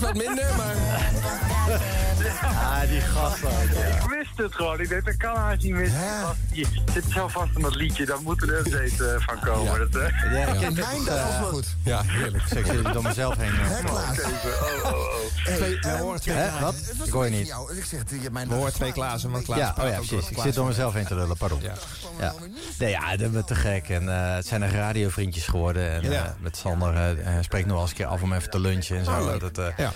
Wat 0.00 0.14
minder, 0.14 0.56
maar... 0.56 0.97
Ah, 2.42 2.80
die 2.88 3.00
gast 3.00 3.44
ook, 3.44 3.50
ja. 3.74 3.84
Ik 4.02 4.02
wist 4.10 4.30
het 4.36 4.54
gewoon. 4.54 4.80
Ik 4.80 4.88
dacht, 4.90 5.04
dat 5.04 5.16
kan 5.16 5.36
haast 5.36 5.62
niet 5.62 5.74
gast, 5.74 6.36
je 6.52 6.66
zit 6.92 7.04
zo 7.12 7.28
vast 7.28 7.50
in 7.56 7.62
dat 7.62 7.74
liedje, 7.74 8.06
daar 8.06 8.20
moet 8.22 8.42
er 8.42 8.58
update 8.58 9.06
eh, 9.14 9.26
van 9.26 9.38
komen. 9.40 9.78
Dat, 9.90 10.02
eh, 10.02 10.32
Ja, 10.32 10.38
ik 10.46 10.60
Mijn 10.60 10.74
ken 10.74 10.74
dag 11.04 11.38
was 11.40 11.48
goed. 11.48 11.66
Ja, 11.84 12.02
heerlijk. 12.02 12.44
Zeg 12.48 12.66
jullie 12.66 12.92
door 12.92 13.02
mezelf 13.02 13.36
heen. 13.36 13.50
eh. 13.52 13.58
Hè, 13.60 13.84
Klaas? 13.84 14.18
oh, 14.20 14.84
oh, 14.84 14.92
oh. 14.92 15.06
Twee, 15.44 15.78
we 15.80 15.88
horen 15.88 16.20
twee 16.20 16.36
Hè, 16.36 16.60
wat? 16.60 16.74
Ik 17.04 17.12
hoor 17.12 17.24
je 17.24 17.30
een 17.30 17.36
niet. 17.38 17.46
jou. 17.46 17.76
Ik 17.76 17.84
zeg, 17.84 18.00
je- 18.22 18.30
mijn 18.30 18.48
We 18.48 18.54
horen 18.54 18.68
dag 18.68 18.76
twee 18.78 18.92
Klaassen, 18.92 19.30
want 19.30 19.44
Klaas 19.44 19.58
Ja, 19.58 19.74
oh 19.78 19.88
ja, 19.88 19.96
precies. 19.96 20.30
Ik 20.30 20.38
zit 20.38 20.54
door 20.54 20.66
mezelf 20.66 20.94
heen 20.94 21.06
te 21.06 21.14
lullen, 21.14 21.36
pardon. 21.36 21.60
Ja. 21.62 21.72
Ja. 22.20 22.34
Nee, 22.78 22.90
ja, 22.90 23.16
dat 23.16 23.32
ben 23.32 23.44
te 23.44 23.54
gek. 23.54 23.88
En 23.88 24.08
eh, 24.08 24.34
het 24.34 24.46
zijn 24.46 24.62
echt 24.62 24.72
radiovriendjes 24.74 25.46
geworden. 25.46 25.90
En 25.92 26.02
Ja. 26.10 26.24
eh, 26.24 26.30
met 26.40 26.56
Sander 26.56 26.94
eh, 26.94 27.10
eh, 27.36 27.42
spreekt 27.42 27.64
nog 27.66 27.72
wel 27.74 27.82
eens 27.82 27.90
een 27.90 27.96
keer 27.96 28.06
af 28.06 28.22
om 28.22 28.32
even 28.32 28.50
te 28.50 28.60
lunchen 28.60 28.96
en 28.98 29.04
zo. 29.04 29.10
Oh, 29.10 29.40
dat, 29.40 29.58
eh, 29.58 29.66
Ja. 29.76 29.92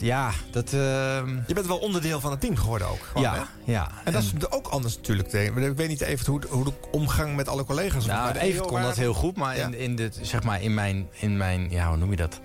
ja, 0.00 0.30
dat... 0.50 0.72
ehm, 0.72 1.28
Je 1.46 1.54
bent 1.54 1.66
wel 1.68 1.78
onderdeel 1.78 2.20
van 2.20 2.30
het 2.30 2.40
team 2.40 2.56
geworden 2.56 2.88
ook. 2.88 3.02
gewoon, 3.06 3.22
ja, 3.22 3.34
hè? 3.34 3.72
ja. 3.72 3.90
En 4.04 4.12
dat 4.12 4.22
is 4.22 4.32
ook 4.50 4.66
anders 4.66 4.96
natuurlijk. 4.96 5.32
Ik 5.32 5.76
weet 5.76 5.88
niet 5.88 6.00
even 6.00 6.26
hoe, 6.32 6.40
hoe 6.48 6.64
de 6.64 6.72
omgang 6.90 7.36
met 7.36 7.48
alle 7.48 7.64
collega's. 7.64 8.06
Nou, 8.06 8.36
even 8.38 8.66
kon 8.66 8.82
dat 8.82 8.96
heel 8.96 9.14
goed, 9.14 9.36
maar 9.36 9.56
Ja. 9.56 9.66
in, 9.66 9.74
in, 9.74 9.96
de, 9.96 10.10
zeg 10.20 10.42
maar 10.42 10.62
in, 10.62 10.74
mijn, 10.74 11.08
in 11.12 11.36
mijn, 11.36 11.70
ja, 11.70 11.88
hoe 11.88 11.96
noem 11.96 12.10
je 12.10 12.16
dat? 12.16 12.40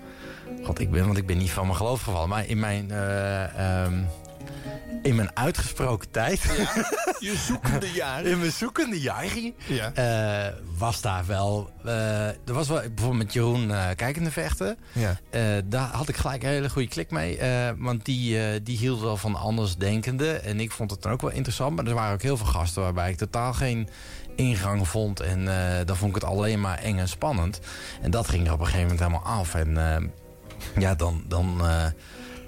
God, 0.62 0.78
ik 0.80 0.90
ben, 0.90 1.04
want 1.06 1.16
ik 1.18 1.26
ben 1.26 1.38
niet 1.38 1.50
van 1.50 1.64
mijn 1.66 1.76
geloof 1.76 2.02
gevallen, 2.02 2.28
maar 2.28 2.46
in 2.46 2.58
mijn, 2.58 2.90
eh, 2.90 3.82
ehm, 3.84 3.94
in 5.02 5.14
mijn 5.14 5.36
uitgesproken 5.36 6.10
tijd, 6.10 6.42
Je 7.18 7.36
zoekende 7.46 7.90
jaren. 7.92 8.30
in 8.30 8.38
mijn 8.38 8.52
zoekende 8.52 9.00
jaren, 9.00 9.54
Ja. 9.66 9.92
eh, 9.94 10.52
was 10.78 11.00
daar 11.00 11.26
wel, 11.26 11.70
eh, 11.84 12.26
er 12.28 12.52
was 12.52 12.68
wel, 12.68 12.78
bijvoorbeeld 12.80 13.22
met 13.22 13.32
Jeroen 13.32 13.70
eh, 13.70 13.86
kijkende 13.96 14.30
vechten, 14.30 14.78
Ja. 14.92 15.16
daar 15.64 15.88
had 15.92 16.08
ik 16.08 16.16
gelijk 16.16 16.42
een 16.42 16.48
hele 16.48 16.70
goede 16.70 16.88
klik 16.88 17.10
mee. 17.10 17.38
want 17.78 18.04
die, 18.04 18.62
die 18.62 18.76
hield 18.78 19.00
wel 19.00 19.16
van 19.16 19.34
andersdenkende. 19.34 20.32
En 20.32 20.60
ik 20.60 20.70
vond 20.72 20.90
het 20.90 21.02
dan 21.02 21.12
ook 21.12 21.20
wel 21.20 21.30
interessant. 21.30 21.76
Maar 21.76 21.86
er 21.86 21.94
waren 21.94 22.12
ook 22.14 22.22
heel 22.22 22.36
veel 22.36 22.46
gasten 22.46 22.82
waarbij 22.82 23.10
ik 23.10 23.16
totaal 23.16 23.52
geen 23.52 23.88
ingang 24.36 24.88
vond. 24.88 25.20
En 25.20 25.44
dan 25.86 25.96
vond 25.96 26.16
ik 26.16 26.22
het 26.22 26.30
alleen 26.30 26.60
maar 26.60 26.78
eng 26.78 26.98
en 26.98 27.08
spannend. 27.08 27.60
En 28.02 28.10
dat 28.10 28.28
ging 28.28 28.46
er 28.46 28.52
op 28.52 28.58
een 28.60 28.66
gegeven 28.66 28.88
moment 28.88 29.00
helemaal 29.06 29.38
af. 29.38 29.54
En 29.54 29.74
ja, 30.78 30.94
dan... 30.94 31.24
dan 31.28 31.62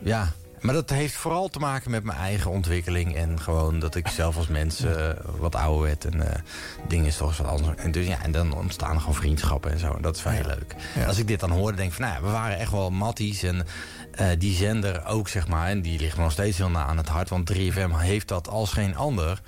ja. 0.03 0.33
Maar 0.67 0.75
dat 0.75 0.91
heeft 0.91 1.15
vooral 1.15 1.49
te 1.49 1.59
maken 1.59 1.91
met 1.91 2.05
mijn 2.05 2.19
eigen 2.19 2.51
ontwikkeling. 2.51 3.17
En 3.17 3.41
gewoon 3.41 3.79
dat 3.79 3.95
ik 3.95 4.09
zelf 4.09 4.37
als 4.37 4.47
mens 4.47 4.81
eh, 4.81 5.11
wat 5.39 5.55
ouder 5.55 5.83
werd. 5.83 6.05
En 6.05 6.33
eh, 6.33 6.41
dingen 6.89 7.07
is 7.07 7.17
toch 7.17 7.37
wat 7.37 7.47
anders. 7.47 7.77
En, 7.77 7.93
dus, 7.93 8.07
ja, 8.07 8.23
en 8.23 8.33
dan 8.33 8.55
ontstaan 8.55 8.95
er 8.95 9.01
gewoon 9.01 9.15
vriendschappen 9.15 9.71
en 9.71 9.79
zo. 9.79 9.93
En 9.93 10.03
dat 10.03 10.17
is 10.17 10.23
wel 10.23 10.33
heel 10.33 10.47
leuk. 10.47 10.75
Als 11.07 11.19
ik 11.19 11.29
dit 11.29 11.41
dan 11.41 11.51
hoorde, 11.51 11.77
denk 11.77 11.89
ik 11.89 11.95
van... 11.95 12.05
Nou 12.05 12.17
ja, 12.17 12.27
we 12.27 12.33
waren 12.33 12.59
echt 12.59 12.71
wel 12.71 12.91
matties. 12.91 13.43
En 13.43 13.67
eh, 14.11 14.27
die 14.39 14.55
zender 14.55 15.05
ook, 15.05 15.29
zeg 15.29 15.49
maar. 15.49 15.69
En 15.69 15.83
die 15.83 15.99
ligt 15.99 16.17
me 16.17 16.23
nog 16.23 16.33
steeds 16.33 16.59
heel 16.59 16.71
na 16.71 16.85
aan 16.85 16.97
het 16.97 17.09
hart. 17.09 17.29
Want 17.29 17.53
3FM 17.53 17.97
heeft 17.97 18.29
dat 18.29 18.49
als 18.49 18.73
geen 18.73 18.97
ander. 18.97 19.41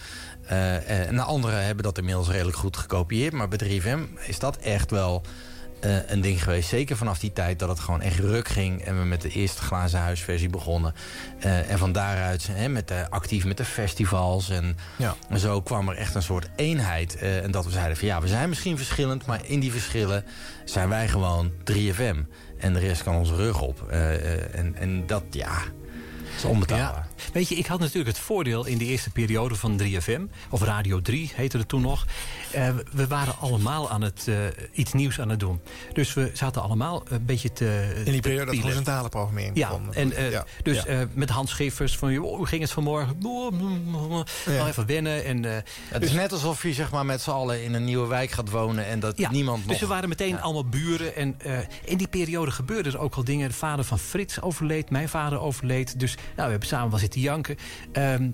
En 0.86 1.16
de 1.16 1.23
anderen 1.23 1.65
hebben 1.65 1.85
dat 1.85 1.99
inmiddels 1.99 2.28
redelijk 2.28 2.57
goed 2.57 2.77
gekopieerd. 2.77 3.32
Maar 3.32 3.49
bij 3.49 3.81
3FM 3.81 4.27
is 4.27 4.39
dat 4.39 4.57
echt 4.57 4.90
wel 4.90 5.23
eh, 5.81 6.11
een 6.11 6.21
ding 6.21 6.43
geweest. 6.43 6.69
Zeker 6.69 6.97
vanaf 6.97 7.19
die 7.19 7.33
tijd 7.33 7.59
dat 7.59 7.69
het 7.69 7.79
gewoon 7.79 8.01
echt 8.01 8.19
ruk 8.19 8.49
ging. 8.49 8.83
En 8.85 8.99
we 8.99 9.05
met 9.05 9.21
de 9.23 9.29
eerste 9.29 9.63
glazen 9.63 10.01
huisversie 10.01 10.49
begonnen. 10.49 10.95
Eh, 11.41 11.71
en 11.71 11.79
van 11.79 11.93
daaruit 11.93 12.49
hè, 12.53 12.69
met 12.69 12.89
de, 12.89 13.07
actief 13.11 13.45
met 13.45 13.57
de 13.57 13.65
festivals. 13.65 14.51
En, 14.51 14.77
Ja. 14.97 15.15
en 15.29 15.39
zo 15.39 15.61
kwam 15.63 15.89
er 15.89 15.97
echt 15.97 16.15
een 16.15 16.23
soort 16.23 16.49
eenheid. 16.57 17.17
Eh, 17.17 17.43
en 17.45 17.51
dat 17.51 17.65
we 17.65 17.71
zeiden 17.71 17.97
van 17.97 18.09
ja, 18.09 18.21
we 18.21 18.29
zijn 18.29 18.49
misschien 18.49 18.77
verschillend. 18.77 19.27
Maar 19.27 19.41
in 19.43 19.61
die 19.61 19.73
verschillen 19.73 20.25
zijn 20.65 20.89
wij 20.89 21.09
gewoon 21.09 21.53
3FM. 21.65 22.17
En 22.59 22.73
de 22.73 22.79
rest 22.81 23.03
kan 23.03 23.15
onze 23.15 23.35
rug 23.37 23.61
op. 23.61 23.89
En, 23.91 24.75
en 24.77 25.07
dat, 25.07 25.23
ja, 25.31 25.59
is 26.37 26.45
onbetaalbaar. 26.45 27.07
Ja. 27.07 27.07
Weet 27.32 27.49
je, 27.49 27.55
ik 27.55 27.66
had 27.66 27.78
natuurlijk 27.81 28.09
het 28.16 28.19
voordeel 28.19 28.66
in 28.66 28.78
de 28.78 28.85
eerste 28.85 29.11
periode 29.11 29.55
van 29.55 29.81
3FM... 29.82 30.20
of 30.51 30.62
Radio 30.62 31.01
3 31.03 31.31
heette 31.35 31.59
het 31.59 31.69
toen 31.69 31.82
nog. 31.82 32.07
eh, 32.53 32.69
we 32.93 33.07
waren 33.07 33.35
allemaal 33.39 33.90
aan 33.90 34.03
het, 34.03 34.24
eh, 34.28 34.35
iets 34.73 34.93
nieuws 34.93 35.20
aan 35.20 35.28
het 35.28 35.40
doen. 35.40 35.61
Dus 35.93 36.15
we 36.15 36.31
zaten 36.35 36.62
allemaal 36.62 37.03
een 37.09 37.24
beetje 37.24 37.53
te 37.53 37.93
In 38.05 38.12
die 38.12 38.20
periode 38.20 38.51
dat 38.53 38.61
horizontale 38.61 39.09
programmering 39.09 39.57
Ja, 39.57 39.69
begon. 39.69 39.95
en, 39.95 40.12
eh, 40.12 40.31
Ja. 40.31 40.45
dus 40.62 40.77
Ja. 40.77 40.85
eh, 40.85 41.01
met 41.12 41.31
Hans 41.31 41.51
Schiffers 41.51 41.97
van... 41.97 42.12
joh, 42.12 42.36
hoe 42.36 42.47
ging 42.47 42.61
het 42.62 42.70
vanmorgen? 42.70 43.16
Oh, 43.24 43.53
Nog 44.47 44.69
even 44.69 44.86
wennen. 44.86 45.24
En, 45.24 45.45
eh, 45.45 45.57
Het 45.89 46.03
is 46.05 46.12
net 46.12 46.32
alsof 46.32 46.62
je 46.62 46.73
zeg 46.73 46.90
maar, 46.90 47.07
met 47.07 47.20
z'n 47.20 47.31
allen 47.31 47.65
in 47.65 47.74
een 47.74 47.85
nieuwe 47.85 48.07
wijk 48.07 48.31
gaat 48.31 48.51
wonen... 48.51 48.86
en 48.86 49.01
dat 49.01 49.19
Ja, 49.19 49.31
niemand 49.31 49.59
nog... 49.59 49.66
dus 49.70 49.81
we 49.81 49.86
waren 49.86 50.09
meteen 50.09 50.40
allemaal 50.40 50.65
buren. 50.65 51.16
En 51.16 51.35
eh, 51.39 51.59
in 51.85 51.97
die 51.99 52.09
periode 52.09 52.51
gebeurden 52.51 52.93
er 52.93 52.99
ook 52.99 53.15
al 53.15 53.24
dingen. 53.24 53.49
De 53.49 53.55
vader 53.55 53.85
van 53.85 53.99
Frits 53.99 54.40
overleed, 54.40 54.90
mijn 54.90 55.09
vader 55.09 55.40
overleed. 55.40 56.01
Dus 56.01 56.15
nou, 56.15 56.23
we 56.45 56.51
hebben 56.51 56.69
samen 56.69 56.90
wel 57.09 57.20
zitten 57.20 57.20
janken. 57.20 57.56
Ehm, 57.93 58.30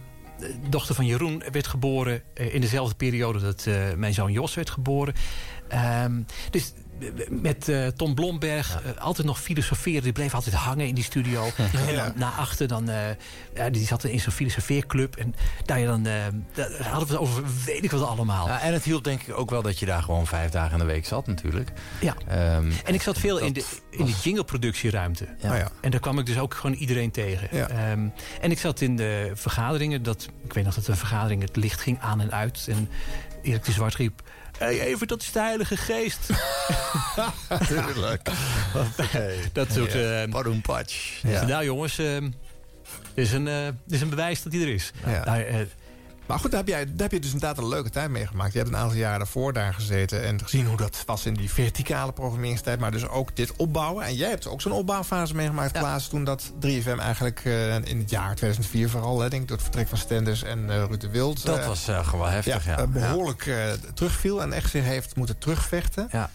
dochter 0.71 0.95
van 0.95 1.07
Jeroen 1.07 1.43
werd 1.53 1.67
geboren 1.67 2.23
eh, 2.35 2.55
in 2.55 2.61
dezelfde 2.61 2.95
periode 2.95 3.39
dat 3.39 3.67
eh, 3.67 3.93
mijn 3.97 4.15
zoon 4.15 4.33
Jos 4.33 4.55
werd 4.55 4.71
geboren. 4.71 5.15
Ehm, 5.69 6.23
dus 6.51 6.73
met 7.29 7.69
eh, 7.69 7.87
Tom 7.87 8.15
Blomberg 8.15 8.83
eh, 8.83 9.03
altijd 9.03 9.27
nog 9.27 9.41
filosoferen. 9.41 10.03
Die 10.03 10.13
bleef 10.13 10.35
altijd 10.35 10.55
hangen 10.55 10.87
in 10.87 10.95
die 10.95 11.05
studio. 11.05 11.51
En 11.89 11.97
dan 11.97 12.13
na 12.17 12.31
achter, 12.31 12.69
dan, 12.69 12.89
eh, 12.89 12.97
ja, 13.55 13.71
die 13.71 13.87
zat 13.87 14.05
in 14.05 14.21
zo'n 14.21 14.33
filosofeerclub. 14.33 15.17
En 15.17 15.35
daar, 15.65 15.79
ja, 15.79 15.87
dan, 15.87 16.03
daar 16.03 16.71
hadden 16.83 17.09
we 17.09 17.13
het 17.13 17.23
over 17.23 17.43
weet 17.65 17.85
ik 17.85 17.91
wat 17.91 18.07
allemaal. 18.07 18.47
Ja, 18.47 18.61
en 18.61 18.73
het 18.73 18.85
hielp 18.85 19.05
denk 19.05 19.23
ik 19.23 19.39
ook 19.39 19.51
wel 19.51 19.63
dat 19.63 19.79
je 19.79 19.87
daar 19.87 20.03
gewoon 20.03 20.27
vijf 20.27 20.51
dagen 20.51 20.73
in 20.73 20.79
de 20.79 20.85
week 20.85 21.07
zat 21.07 21.27
natuurlijk. 21.27 21.73
Ja. 22.01 22.15
Ehm, 22.27 22.71
En 22.85 22.95
ik 22.95 23.03
zat 23.03 23.19
veel 23.19 23.39
in 23.39 23.53
de, 23.53 23.65
in 23.91 24.05
de 24.05 24.15
jingleproductieruimte. 24.23 25.27
Ja. 25.39 25.51
Oh 25.51 25.57
ja. 25.57 25.71
En 25.81 25.91
daar 25.91 26.01
kwam 26.01 26.19
ik 26.19 26.27
dus 26.27 26.39
ook 26.39 26.55
gewoon 26.55 26.77
iedereen 26.77 27.11
tegen. 27.11 27.49
Ja. 27.51 27.69
Ehm, 27.69 28.09
en 28.41 28.51
ik 28.51 28.59
zat 28.59 28.81
in 28.81 28.97
de 28.97 29.31
vergaderingen. 29.35 30.03
Dat, 30.03 30.29
ik 30.45 30.53
weet 30.53 30.65
nog 30.65 30.75
dat 30.75 30.87
een 30.87 30.97
vergadering 30.97 31.43
het 31.43 31.57
licht 31.57 31.81
ging 31.81 32.01
aan 32.01 32.21
en 32.21 32.33
uit. 32.33 32.67
En 32.69 32.89
Erik 33.43 33.65
de 33.65 33.73
Zwart 33.73 33.95
riep... 33.95 34.23
Hey, 34.59 34.81
even, 34.81 35.07
dat 35.07 35.23
is 35.23 35.33
de 35.33 35.39
Heilige 35.39 35.77
Geest. 35.77 36.21
Tuurlijk. 37.69 38.31
dat 39.53 39.73
soort... 39.73 39.93
Ja. 39.93 40.27
Pardon, 40.31 40.61
patch. 40.61 41.21
Ja. 41.23 41.47
Nou 41.47 41.65
jongens, 41.65 41.99
ehm, 41.99 42.31
dit, 43.15 43.25
is 43.25 43.33
een, 43.33 43.49
eh, 43.49 43.65
dit 43.65 43.95
is 43.95 44.01
een 44.01 44.09
bewijs 44.09 44.43
dat 44.43 44.53
hij 44.53 44.63
er 44.63 44.69
is. 44.69 44.93
Ja. 45.07 45.25
Nou, 45.25 45.43
eh, 45.43 45.61
Maar 46.27 46.39
goed, 46.39 46.51
daar 46.51 46.61
heb, 46.61 46.69
jij, 46.69 46.85
daar 46.85 46.95
heb 46.97 47.13
je 47.13 47.21
dus 47.21 47.33
inderdaad 47.33 47.59
een 47.59 47.69
leuke 47.69 47.91
tijd 47.91 48.11
meegemaakt. 48.11 48.53
Je 48.53 48.59
hebt 48.59 48.71
een 48.71 48.77
aantal 48.77 48.97
jaren 48.97 49.19
daarvoor 49.19 49.53
daar 49.53 49.75
gezeten 49.75 50.23
en 50.25 50.41
gezien 50.43 50.67
hoe 50.67 50.77
dat 50.77 51.03
was 51.07 51.27
in 51.27 51.35
die 51.35 51.51
verticale 51.51 52.13
programmeringstijd. 52.13 52.81
Maar 52.81 52.91
dus 52.91 53.09
ook 53.09 53.37
dit 53.37 53.57
opbouwen. 53.57 54.05
En 54.05 54.15
jij 54.15 54.29
hebt 54.29 54.47
ook 54.47 54.61
zo'n 54.61 54.73
opbouwfase 54.73 55.35
meegemaakt, 55.35 55.73
Klaas. 55.73 56.09
Toen 56.09 56.25
dat 56.25 56.53
3FM 56.67 56.99
eigenlijk 56.99 57.43
eh, 57.45 57.75
in 57.75 57.99
het 57.99 58.11
jaar 58.11 58.35
2004 58.35 58.91
vooral, 58.91 59.21
hè, 59.21 59.29
denk 59.29 59.43
ik, 59.43 59.49
door 59.49 59.57
het 59.57 59.67
vertrek 59.67 59.89
van 59.89 59.99
Stenders 59.99 60.43
en 60.43 60.71
eh 60.71 60.77
Ruud 60.77 61.01
de 61.01 61.09
Wild. 61.09 61.45
Dat 61.45 61.59
eh, 61.59 61.67
was 61.67 61.89
gewoon 62.03 62.31
heftig, 62.31 62.65
ja. 62.65 62.79
eh, 62.79 62.87
behoorlijk 62.87 63.47
eh, 63.47 63.73
terugviel 63.95 64.43
en 64.43 64.53
echt 64.53 64.71
zich 64.71 64.85
heeft 64.85 65.17
moeten 65.17 65.39
terugvechten. 65.39 66.09
Ja. 66.11 66.31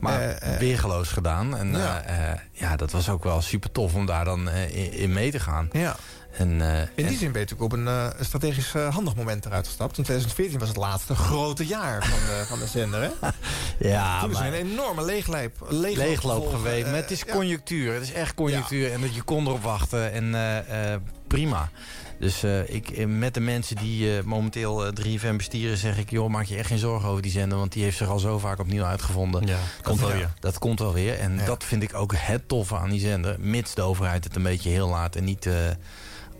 Maar 0.00 0.38
weergeloos 0.58 1.08
gedaan. 1.08 1.56
En 1.56 1.72
Ja. 1.72 2.02
ja. 2.06 2.42
ja, 2.52 2.76
dat 2.76 2.90
was 2.90 3.08
ook 3.08 3.24
wel 3.24 3.40
super 3.40 3.72
tof 3.72 3.94
om 3.94 4.06
daar 4.06 4.24
dan 4.24 4.50
in, 4.50 4.92
in 4.92 5.12
mee 5.12 5.30
te 5.30 5.40
gaan. 5.40 5.68
Ja. 5.72 5.96
En, 6.38 6.60
eh, 6.60 6.80
In 6.80 6.88
die 6.94 7.04
en- 7.04 7.14
zin 7.16 7.32
ben 7.32 7.40
je 7.40 7.46
natuurlijk 7.46 7.62
op 7.62 7.72
een 7.72 7.88
eh, 7.88 8.06
strategisch 8.20 8.74
eh, 8.74 8.94
handig 8.94 9.14
moment 9.14 9.46
eruit 9.46 9.66
gestapt. 9.66 9.98
In 9.98 10.04
2014 10.04 10.58
was 10.58 10.68
het 10.68 10.76
laatste 10.76 11.14
grote 11.14 11.66
jaar 11.66 12.04
van 12.06 12.18
de, 12.18 12.44
van 12.46 12.58
de 12.58 12.66
zender, 12.66 13.00
hè? 13.02 13.08
ja, 13.88 14.20
Toen 14.20 14.30
is 14.30 14.36
er 14.36 14.42
maar 14.42 14.52
een 14.52 14.70
enorme 14.70 15.04
leegloop, 15.04 15.66
leegloop, 15.68 16.48
geweest. 16.48 16.86
maar 16.86 16.94
het 16.94 17.10
is 17.10 17.22
ja. 17.26 17.32
conjunctuur. 17.32 17.92
Het 17.94 18.02
is 18.02 18.12
echt 18.12 18.34
conjunctuur. 18.34 18.92
En 18.92 19.00
dat 19.00 19.14
je 19.14 19.22
kon 19.22 19.46
erop 19.46 19.62
wachten. 19.62 20.12
En 20.12 20.64
prima. 21.26 21.70
Dus 22.18 22.44
ik, 22.66 23.06
met 23.06 23.34
de 23.34 23.40
mensen 23.40 23.76
die 23.76 24.22
momenteel 24.22 24.86
eh, 24.86 24.92
3FM 24.92 25.36
bestieren... 25.36 25.76
zeg 25.76 25.98
ik, 25.98 26.10
joh, 26.10 26.28
maak 26.28 26.44
je 26.44 26.56
echt 26.56 26.66
geen 26.68 26.78
zorgen 26.78 27.08
over 27.08 27.22
die 27.22 27.30
zender... 27.30 27.58
want 27.58 27.72
die 27.72 27.82
heeft 27.82 27.96
zich 27.96 28.08
al 28.08 28.18
zo 28.18 28.38
vaak 28.38 28.58
opnieuw 28.58 28.84
uitgevonden. 28.84 29.46
Ja, 29.46 29.58
komt 29.82 30.00
wel 30.00 30.12
weer. 30.12 30.32
Dat 30.40 30.58
komt 30.58 30.78
wel 30.78 30.92
weer. 30.92 31.18
En 31.18 31.40
dat 31.44 31.64
vind 31.64 31.82
ik 31.82 31.94
ook 31.94 32.12
het 32.16 32.48
toffe 32.48 32.76
aan 32.76 32.90
die 32.90 33.00
zender. 33.00 33.36
Mits 33.40 33.74
de 33.74 33.82
overheid 33.82 34.24
het 34.24 34.36
een 34.36 34.42
beetje 34.42 34.70
heel 34.70 34.88
laat... 34.88 35.16
en 35.16 35.24
niet 35.24 35.48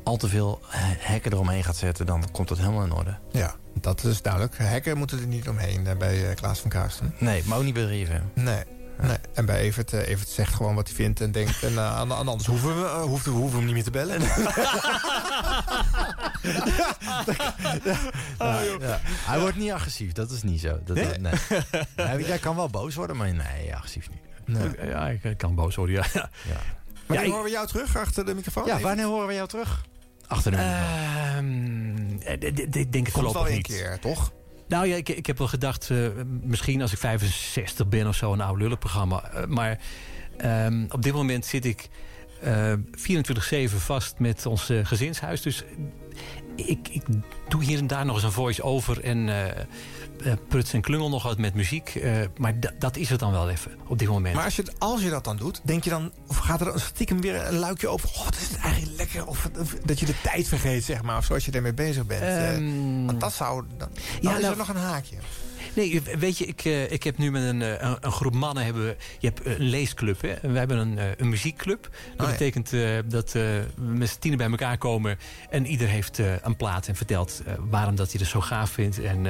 al 0.08 0.16
te 0.16 0.28
veel 0.28 0.60
hekken 0.98 1.32
eromheen 1.32 1.64
gaat 1.64 1.76
zetten... 1.76 2.06
dan 2.06 2.30
komt 2.32 2.48
het 2.48 2.58
helemaal 2.58 2.84
in 2.84 2.92
orde. 2.92 3.18
Ja, 3.32 3.54
dat 3.80 4.04
is 4.04 4.22
duidelijk. 4.22 4.54
Hekken 4.58 4.98
moeten 4.98 5.18
er 5.20 5.26
niet 5.26 5.48
omheen 5.48 5.86
eh, 5.86 5.96
bij 5.96 6.28
eh, 6.28 6.34
Klaas 6.34 6.58
van 6.60 6.70
Kaasten. 6.70 7.14
Nee, 7.18 7.42
maar 7.46 7.58
ook 7.58 7.64
niet 7.64 7.74
bij 7.74 8.06
3FM. 8.06 8.22
Nee. 8.34 8.62
Nee. 9.00 9.16
En 9.34 9.46
bij 9.46 9.58
Evert, 9.60 9.92
eh, 9.92 10.08
Evert 10.08 10.28
zegt 10.28 10.54
gewoon 10.54 10.74
wat 10.74 10.86
hij 10.86 10.96
vindt 10.96 11.20
en 11.20 11.32
denkt. 11.32 11.62
En 11.62 11.78
aan, 11.80 12.12
aan 12.12 12.28
anders 12.28 12.46
hoeven 12.46 12.76
we, 12.82 12.88
hoeven, 12.88 13.32
we 13.32 13.38
hoeven 13.38 13.56
hem 13.56 13.66
niet 13.66 13.74
meer 13.74 13.84
te 13.84 13.90
bellen. 13.90 14.20
Ja, 18.38 18.60
ja. 18.80 19.00
Hij 19.04 19.40
wordt 19.40 19.56
niet 19.56 19.70
agressief, 19.72 20.12
dat 20.12 20.30
is 20.30 20.42
niet 20.42 20.60
zo. 20.60 20.78
Dat, 20.84 20.96
Nee? 20.96 21.06
dat- 21.06 21.18
nee. 21.18 21.32
Hij- 22.06 22.20
Jij 22.22 22.38
kan 22.38 22.56
wel 22.56 22.68
boos 22.68 22.94
worden, 22.94 23.16
maar 23.16 23.34
nee, 23.34 23.74
agressief 23.74 24.08
niet. 24.10 24.20
Nee. 24.58 24.88
Ja, 24.88 25.08
ik 25.08 25.34
kan 25.36 25.54
boos 25.54 25.74
worden, 25.74 25.94
ja. 25.94 26.04
Ja. 26.12 26.28
Wanneer 27.06 27.24
ik- 27.26 27.30
horen 27.30 27.44
we 27.44 27.50
jou 27.50 27.66
terug 27.66 27.96
achter 27.96 28.26
de 28.26 28.34
microfoon? 28.34 28.66
Ja, 28.66 28.80
wanneer 28.80 29.04
horen 29.06 29.26
we 29.26 29.34
jou 29.34 29.48
terug? 29.48 29.84
Achter 30.28 30.50
de 30.50 30.56
microfoon. 30.56 32.18
Ehm, 32.22 32.40
eh, 32.42 32.50
Ik 32.82 32.92
denk 32.92 33.06
het 33.06 33.14
Komt 33.14 33.24
wel 33.24 33.32
voorlopig 33.32 33.54
niet. 33.54 33.66
keer, 33.66 33.98
toch? 34.00 34.32
Nou 34.68 34.86
ja, 34.86 34.96
ik, 34.96 35.08
ik 35.08 35.26
heb 35.26 35.38
wel 35.38 35.46
gedacht, 35.48 35.90
eh, 35.90 35.98
misschien 36.42 36.82
als 36.82 36.92
ik 36.92 36.98
65 36.98 37.88
ben 37.88 38.06
of 38.06 38.14
zo, 38.16 38.32
een 38.32 38.40
oude 38.40 38.62
lullenprogramma. 38.62 39.30
Eh, 39.32 39.44
maar 39.46 39.78
ehm, 40.36 40.84
op 40.88 41.02
dit 41.02 41.12
moment 41.12 41.46
zit 41.46 41.64
ik 41.64 41.88
eh, 42.42 42.72
24-7 42.92 43.80
vast 43.80 44.18
met 44.18 44.46
ons 44.46 44.70
gezinshuis. 44.82 45.42
Dus 45.42 45.64
ik, 46.66 46.88
ik 46.90 47.02
doe 47.48 47.64
hier 47.64 47.78
en 47.78 47.86
daar 47.86 48.04
nog 48.04 48.14
eens 48.14 48.24
een 48.24 48.32
voice-over 48.32 49.04
en 49.04 49.28
eh, 49.28 50.32
pruts 50.48 50.72
en 50.72 50.80
klungel 50.80 51.08
nog 51.08 51.22
wat 51.22 51.38
met 51.38 51.54
muziek. 51.54 51.88
eh, 51.94 52.12
maar 52.36 52.60
da- 52.60 52.72
dat 52.78 52.96
is 52.96 53.08
het 53.10 53.20
dan 53.20 53.30
wel 53.32 53.50
even 53.50 53.72
op 53.86 53.98
dit 53.98 54.08
moment. 54.08 54.34
Maar 54.34 54.44
als 54.44 54.56
je, 54.56 54.64
als 54.78 55.02
je 55.02 55.10
dat 55.10 55.24
dan 55.24 55.36
doet, 55.36 55.60
denk 55.64 55.84
je 55.84 55.90
dan... 55.90 56.12
of 56.26 56.36
gaat 56.36 56.60
er 56.60 56.80
stiekem 56.80 57.20
weer 57.20 57.46
een 57.46 57.58
luikje 57.58 57.88
over... 57.88 58.08
oh, 58.16 58.26
is 58.40 58.48
het 58.48 58.58
eigenlijk 58.58 58.96
lekker? 58.96 59.26
Of, 59.26 59.48
of 59.58 59.74
dat 59.84 60.00
je 60.00 60.06
de 60.06 60.20
tijd 60.22 60.48
vergeet, 60.48 60.84
zeg 60.84 61.02
maar. 61.02 61.16
Of 61.16 61.24
zoals 61.24 61.44
je 61.44 61.50
ermee 61.52 61.74
bezig 61.74 62.06
bent. 62.06 62.22
Eh, 62.22 62.54
Ehm, 62.54 63.06
want 63.06 63.20
dat 63.20 63.32
zou... 63.32 63.64
Dan, 63.68 63.78
dan 63.78 63.88
Ja, 64.20 64.34
is 64.36 64.40
nou- 64.40 64.52
er 64.52 64.58
nog 64.58 64.68
een 64.68 64.76
haakje. 64.76 65.16
Nee, 65.78 66.02
weet 66.18 66.38
je, 66.38 66.46
ik, 66.46 66.64
eh, 66.64 66.90
ik 66.90 67.02
heb 67.02 67.18
nu 67.18 67.30
met 67.30 67.42
een, 67.42 67.62
eh, 67.62 67.68
een, 67.78 67.96
een 68.00 68.12
groep 68.12 68.34
mannen... 68.34 68.64
Hebben, 68.64 68.84
we- 68.84 68.96
je 69.18 69.26
hebt 69.26 69.46
een 69.46 69.68
leesclub, 69.68 70.20
hè? 70.20 70.28
En 70.28 70.48
wij 70.50 70.58
hebben 70.58 70.78
een, 70.78 70.98
eh, 70.98 71.04
een 71.16 71.28
muziekclub. 71.28 71.88
Dat 72.16 72.26
ja. 72.26 72.32
betekent 72.32 72.70
dat 73.10 73.26
eh, 73.26 73.32
we 73.32 73.64
met 73.76 74.08
z'n 74.08 74.18
tienen 74.18 74.38
bij 74.38 74.50
elkaar 74.50 74.78
komen... 74.78 75.18
en 75.50 75.66
ieder 75.66 75.88
heeft 75.88 76.18
een 76.42 76.56
plaat 76.56 76.86
en 76.88 76.96
vertelt 76.96 77.42
waarom 77.58 77.94
dat 77.96 78.10
hij 78.12 78.20
het 78.20 78.30
zo 78.30 78.40
gaaf 78.40 78.70
vindt. 78.70 79.00
En 79.02 79.22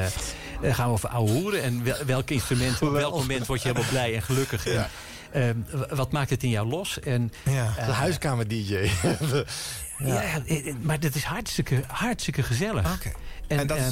dan 0.62 0.74
gaan 0.74 0.86
we 0.86 0.92
over 0.92 1.08
ouwe 1.08 1.30
hoeren. 1.30 1.62
En 1.62 1.84
wel, 1.84 1.96
welk 2.06 2.30
instrument, 2.30 2.82
op 2.82 2.90
welk 2.92 3.14
moment 3.14 3.46
word 3.46 3.62
je 3.62 3.68
helemaal 3.68 3.90
blij 3.90 4.14
en 4.14 4.22
gelukkig. 4.22 4.66
En, 5.30 5.66
wat 5.90 6.12
maakt 6.12 6.30
het 6.30 6.42
in 6.42 6.50
jou 6.50 6.68
los? 6.68 7.00
En, 7.00 7.32
Ja. 7.44 7.74
De 7.86 7.92
huiskamer-dj. 7.92 8.74
ja. 9.98 10.42
maar 10.80 11.00
dat 11.00 11.14
is 11.14 11.22
hartstikke, 11.22 11.82
hartstikke 11.86 12.42
gezellig. 12.42 12.94
Oké. 12.94 13.12
En, 13.48 13.66
dat 13.66 13.78
eh, 13.78 13.86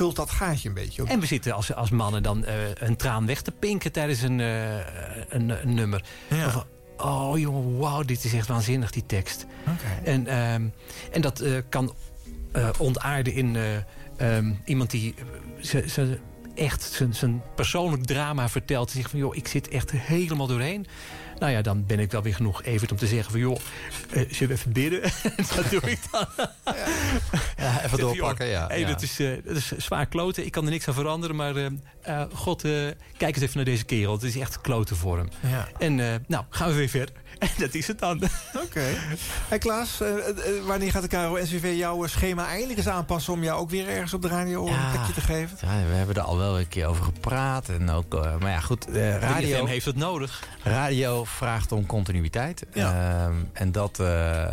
vult 0.00 0.16
dat 0.16 0.30
gaatje 0.30 0.68
een 0.68 0.74
beetje 0.74 1.02
op. 1.02 1.08
en 1.08 1.20
we 1.20 1.26
zitten 1.26 1.52
als, 1.52 1.74
als 1.74 1.90
mannen 1.90 2.22
dan 2.22 2.44
eh, 2.44 2.54
een 2.74 2.96
traan 2.96 3.26
weg 3.26 3.42
te 3.42 3.52
pinken 3.52 3.92
tijdens 3.92 4.22
een, 4.22 4.40
eh, 4.40 4.76
een, 5.28 5.50
een 5.50 5.74
nummer. 5.74 6.04
Ja. 6.28 6.50
Van, 6.50 6.64
oh 6.96 7.38
jongen, 7.38 7.78
wauw, 7.78 8.02
dit 8.02 8.24
is 8.24 8.32
echt 8.34 8.46
waanzinnig, 8.46 8.90
die 8.90 9.06
tekst. 9.06 9.46
En, 10.04 10.26
ehm, 10.26 10.64
en 11.12 11.20
dat 11.20 11.40
eh, 11.40 11.52
kan 11.68 11.94
ontaarden 12.78 13.32
in 13.32 13.56
eh, 13.56 14.36
ehm, 14.36 14.52
iemand 14.64 14.90
die 14.90 15.14
ze, 15.60 15.84
ze 15.88 16.18
echt 16.54 16.98
zijn- 17.12 17.42
persoonlijk 17.54 18.04
drama 18.04 18.48
vertelt. 18.48 18.90
Zegt 18.90 19.10
van, 19.10 19.18
joh, 19.18 19.36
ik 19.36 19.48
zit 19.48 19.68
echt 19.68 19.90
helemaal 19.90 20.46
doorheen. 20.46 20.86
Nou 21.40 21.52
ja, 21.52 21.62
dan 21.62 21.86
ben 21.86 21.98
ik 21.98 22.10
wel 22.10 22.22
weer 22.22 22.34
genoeg 22.34 22.62
even 22.62 22.90
om 22.90 22.96
te 22.96 23.06
zeggen 23.06 23.30
van... 23.30 23.40
joh, 23.40 23.56
eh, 24.10 24.24
zullen 24.30 24.48
we 24.48 24.60
even 24.60 24.72
bidden? 24.72 25.00
dat 25.56 25.70
doe 25.70 25.80
ik 25.80 25.98
dan. 26.10 26.26
Ja, 27.56 27.84
even 27.84 27.98
doorpakken, 27.98 28.46
ja. 28.46 28.66
Hey, 28.66 28.80
ja. 28.80 28.86
Dat, 28.86 29.02
is, 29.02 29.16
dat 29.44 29.56
is 29.56 29.76
zwaar 29.76 30.06
kloten. 30.06 30.44
Ik 30.44 30.52
kan 30.52 30.64
er 30.64 30.70
niks 30.70 30.88
aan 30.88 30.94
veranderen. 30.94 31.36
Maar 31.36 31.56
eh, 31.56 32.22
god, 32.32 32.62
kijk 33.16 33.34
eens 33.34 33.40
even 33.40 33.56
naar 33.56 33.64
deze 33.64 33.84
kerel. 33.84 34.12
Het 34.12 34.22
is 34.22 34.36
echt 34.36 34.60
kloten 34.60 34.96
voor 34.96 35.18
hem. 35.18 35.28
Ja. 35.40 35.68
En 35.78 36.24
nou, 36.26 36.44
gaan 36.50 36.68
we 36.68 36.74
weer 36.74 36.88
verder. 36.88 37.14
En 37.40 37.48
dat 37.64 37.74
is 37.74 37.86
het 37.86 37.98
dan. 37.98 38.22
Oké. 38.64 38.84
Hey 39.48 39.58
Klaas, 39.58 40.00
eh, 40.00 40.28
eh, 40.28 40.34
wanneer 40.66 40.90
gaat 40.90 41.02
de 41.02 41.08
KRO-NCV 41.08 41.74
jouw 41.76 42.04
eh, 42.04 42.10
schema 42.10 42.46
eindelijk 42.46 42.78
eens 42.78 42.88
aanpassen... 42.88 43.32
om 43.32 43.42
jou 43.42 43.60
ook 43.60 43.70
weer 43.70 43.88
ergens 43.88 44.14
op 44.14 44.22
de 44.22 44.28
radio 44.28 44.66
een 44.66 44.90
plekje 44.92 45.12
te 45.12 45.20
geven? 45.20 45.56
Ja, 45.60 45.86
we 45.88 45.94
hebben 45.94 46.14
er 46.14 46.22
al 46.22 46.38
wel 46.38 46.58
een 46.58 46.68
keer 46.68 46.86
over 46.86 47.04
gepraat. 47.04 47.68
En 47.68 47.90
ook, 47.90 48.14
eh, 48.14 48.36
maar 48.36 48.50
ja, 48.50 48.60
goed, 48.60 48.86
eh, 48.90 49.18
radio, 49.18 49.58
3FM 49.58 49.66
heeft 49.66 49.84
het 49.84 49.96
nodig. 49.96 50.42
radio 50.62 51.24
vraagt 51.24 51.72
om 51.72 51.86
continuïteit. 51.86 52.66
Ehm, 52.72 53.32
en 53.52 53.72
dat, 53.72 53.98
eh, 54.00 54.42
eh, 54.42 54.52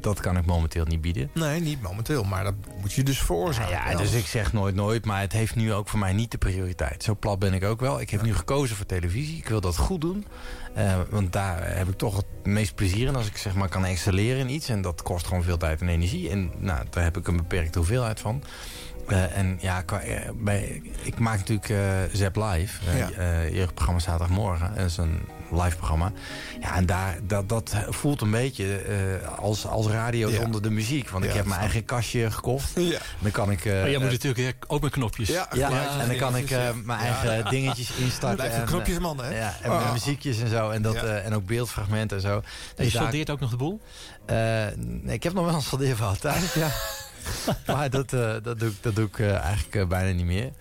dat 0.00 0.20
kan 0.20 0.36
ik 0.36 0.46
momenteel 0.46 0.84
niet 0.84 1.00
bieden. 1.00 1.30
Nee, 1.34 1.60
niet 1.60 1.82
momenteel, 1.82 2.24
maar 2.24 2.44
dat 2.44 2.54
moet 2.80 2.92
je 2.92 3.02
dus 3.02 3.18
veroorzaken. 3.18 3.90
Ja, 3.90 3.96
dus 3.96 4.12
ik 4.12 4.26
zeg 4.26 4.52
nooit 4.52 4.74
nooit, 4.74 5.04
maar 5.04 5.20
het 5.20 5.32
heeft 5.32 5.54
nu 5.54 5.72
ook 5.72 5.88
voor 5.88 5.98
mij 5.98 6.12
niet 6.12 6.30
de 6.30 6.38
prioriteit. 6.38 7.02
Zo 7.02 7.14
plat 7.14 7.38
ben 7.38 7.54
ik 7.54 7.64
ook 7.64 7.80
wel. 7.80 8.00
Ik 8.00 8.10
heb 8.10 8.22
nu 8.22 8.34
gekozen 8.34 8.76
voor 8.76 8.86
televisie. 8.86 9.36
Ik 9.36 9.48
wil 9.48 9.60
dat 9.60 9.76
goed 9.76 10.00
doen. 10.00 10.26
Eh, 10.78 11.00
want 11.10 11.32
daar 11.32 11.76
heb 11.76 11.88
ik 11.88 11.96
toch 11.96 12.16
het 12.16 12.46
meest 12.46 12.74
plezier 12.74 13.06
in 13.06 13.16
als 13.16 13.26
ik 13.26 13.36
zeg 13.36 13.54
maar 13.54 13.68
kan 13.68 13.84
excelleren 13.84 14.38
in 14.38 14.50
iets. 14.50 14.68
En 14.68 14.82
dat 14.82 15.02
kost 15.02 15.26
gewoon 15.26 15.42
veel 15.42 15.56
tijd 15.56 15.80
en 15.80 15.88
energie. 15.88 16.30
En 16.30 16.52
nou, 16.58 16.84
daar 16.90 17.04
heb 17.04 17.16
ik 17.16 17.26
een 17.26 17.36
beperkte 17.36 17.78
hoeveelheid 17.78 18.20
van. 18.20 18.42
Eh, 19.08 19.36
en 19.36 19.58
ja, 19.60 19.82
qua- 19.82 20.00
eh, 20.00 20.30
bij, 20.34 20.82
ik 21.02 21.18
maak 21.18 21.38
natuurlijk 21.38 21.68
eh 21.68 21.78
Zep 22.12 22.36
Live, 22.36 22.78
eh, 22.90 22.98
Ja. 22.98 23.08
jeugdprogramma 23.56 24.00
zaterdagmorgen. 24.00 24.74
Dat 24.76 24.84
is 24.86 24.96
een 24.96 25.20
live 25.50 25.76
programma. 25.76 26.12
Ja, 26.60 26.74
en 26.76 26.86
daar, 26.86 27.18
dat, 27.22 27.48
dat 27.48 27.74
voelt 27.88 28.20
een 28.20 28.30
beetje 28.30 28.76
eh, 28.78 29.38
als, 29.38 29.66
als 29.66 29.86
radio 29.86 30.28
Ja. 30.30 30.40
zonder 30.40 30.62
de 30.62 30.70
muziek. 30.70 31.08
Want 31.10 31.24
Ja, 31.24 31.30
ik 31.30 31.36
heb 31.36 31.46
mijn 31.46 31.60
eigen 31.60 31.84
kastje 31.84 32.30
gekocht. 32.30 32.70
Ja. 32.74 32.98
Dan 33.18 33.30
kan 33.30 33.50
ik... 33.50 33.64
eh, 33.64 33.72
maar 33.72 33.90
jij 33.90 33.98
moet 34.00 34.10
natuurlijk 34.10 34.56
ook 34.66 34.82
met 34.82 34.90
knopjes. 34.92 35.28
Ja, 35.28 35.50
en 35.52 36.08
dan 36.08 36.16
kan 36.16 36.36
ik 36.36 36.50
eh, 36.50 36.58
mijn 36.84 37.04
Ja. 37.04 37.24
eigen 37.24 37.50
dingetjes 37.50 37.90
instarten. 38.04 38.36
Blijft 38.36 38.54
een 38.54 38.60
en, 38.60 38.66
knopjesman, 38.66 39.22
eh, 39.22 39.28
hè? 39.28 39.38
Ja, 39.38 39.54
en 39.62 39.70
Oh. 39.70 39.80
mijn 39.80 39.92
muziekjes 39.92 40.40
en 40.40 40.48
zo. 40.48 40.70
En, 40.70 40.82
dat, 40.82 40.94
Ja. 40.94 41.02
eh, 41.02 41.26
en 41.26 41.34
ook 41.34 41.46
beeldfragmenten 41.46 42.16
en 42.16 42.22
zo. 42.22 42.34
En 42.36 42.42
je 42.76 42.82
Dus 42.82 42.92
daar- 42.92 43.02
soldeert 43.02 43.30
ook 43.30 43.40
nog 43.40 43.50
de 43.50 43.56
boel? 43.56 43.80
eh, 44.26 44.36
nee, 44.76 45.14
ik 45.14 45.22
heb 45.22 45.32
nog 45.32 45.44
wel 45.44 45.54
een 45.54 45.62
soldeerverhaal 45.62 46.16
thuis, 46.16 46.54
ja. 46.54 46.68
maar 47.66 47.90
dat, 47.90 48.12
eh, 48.12 48.34
dat 48.42 48.58
doe 48.58 48.68
ik, 48.68 48.76
dat 48.80 48.94
doe 48.94 49.06
ik 49.06 49.18
eh, 49.18 49.36
eigenlijk 49.36 49.74
eh, 49.74 49.86
bijna 49.86 50.16
niet 50.16 50.26
meer. 50.26 50.52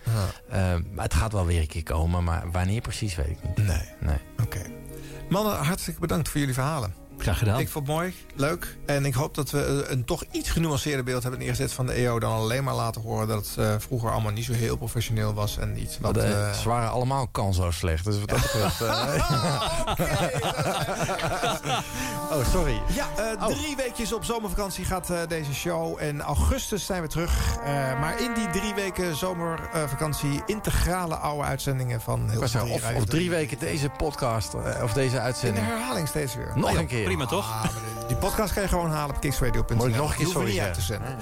Eh, 0.49 0.73
maar 0.93 1.03
het 1.03 1.13
gaat 1.13 1.31
wel 1.31 1.45
weer 1.45 1.61
een 1.61 1.67
keer 1.67 1.83
komen, 1.83 2.23
maar 2.23 2.51
wanneer 2.51 2.81
precies 2.81 3.15
weet 3.15 3.29
ik 3.29 3.37
niet. 3.43 3.67
Nee. 3.67 3.89
Nee. 3.99 4.17
Oké. 4.43 4.61
Mannen, 5.29 5.55
hartstikke 5.55 5.99
bedankt 5.99 6.29
voor 6.29 6.39
jullie 6.39 6.55
verhalen. 6.55 6.93
Graag 7.17 7.37
gedaan. 7.37 7.59
Ik 7.59 7.69
vond 7.69 7.87
het 7.87 7.95
mooi, 7.95 8.13
leuk. 8.35 8.77
En 8.85 9.05
ik 9.05 9.13
hoop 9.13 9.35
dat 9.35 9.51
we 9.51 9.83
eh, 9.85 9.91
een 9.91 10.05
toch 10.05 10.23
iets 10.31 10.49
genuanceerder 10.49 11.03
beeld 11.03 11.21
hebben 11.21 11.39
neergezet 11.39 11.73
van 11.73 11.85
de 11.85 11.93
EO... 11.93 12.19
dan 12.19 12.31
alleen 12.31 12.63
maar 12.63 12.75
laten 12.75 13.01
horen 13.01 13.27
dat 13.27 13.45
het 13.47 13.57
eh, 13.57 13.75
vroeger 13.77 14.11
allemaal 14.11 14.31
niet 14.31 14.45
zo 14.45 14.53
heel 14.53 14.77
professioneel 14.77 15.33
was. 15.33 15.57
En 15.57 15.81
iets 15.81 15.97
wat... 15.99 16.17
Eh, 16.17 16.53
ze 16.53 16.69
waren 16.69 16.89
allemaal 16.89 17.27
kansoos 17.27 17.77
slecht. 17.77 18.05
Dus 18.05 18.19
wat 18.19 18.29
dat 18.29 18.41
betreft... 18.41 18.81
oh, 22.31 22.51
sorry. 22.51 22.81
Ja, 22.93 23.07
eh, 23.17 23.45
drie 23.45 23.75
weekjes 23.75 24.13
op 24.13 24.23
zomervakantie 24.23 24.85
gaat 24.85 25.11
deze 25.27 25.53
show. 25.53 25.97
En 25.99 26.21
augustus 26.21 26.85
zijn 26.85 27.01
we 27.01 27.07
terug. 27.07 27.55
Maar 27.99 28.21
in 28.21 28.33
die 28.33 28.49
drie 28.49 28.73
weken 28.73 29.15
zomervakantie... 29.15 30.41
integrale 30.45 31.15
oude 31.15 31.43
uitzendingen 31.43 32.01
van 32.01 32.29
heel 32.29 32.41
drie 32.41 32.61
of, 32.61 32.93
of 32.95 33.05
drie 33.05 33.29
weken 33.29 33.59
deze 33.59 33.89
podcast, 33.89 34.53
of 34.83 34.93
deze 34.93 35.05
In 35.07 35.11
de 35.15 35.19
uitzending. 35.21 35.65
herhaling 35.65 36.07
steeds 36.07 36.35
weer. 36.35 36.51
Nog 36.55 36.65
Oh 36.67 36.73
ja, 36.73 36.79
een 36.79 36.87
keer. 36.87 37.06
Prima 37.07 37.25
toch? 37.25 37.51
Ah, 37.51 37.61
maar 37.63 37.71
de- 37.99 38.05
die 38.07 38.15
podcast 38.17 38.53
kan 38.53 38.61
je 38.63 38.69
gewoon 38.69 38.91
halen 38.91 39.15
op 39.15 39.21
kicksradio.nl. 39.21 39.75
Moet 39.77 39.87
ik 39.87 39.95
nog 39.95 40.09
een 40.11 40.17
keer 40.17 40.27
sorry 40.27 40.49
niet 40.51 40.59
uit 40.59 40.73
te 40.73 40.81
zenden. 40.81 41.15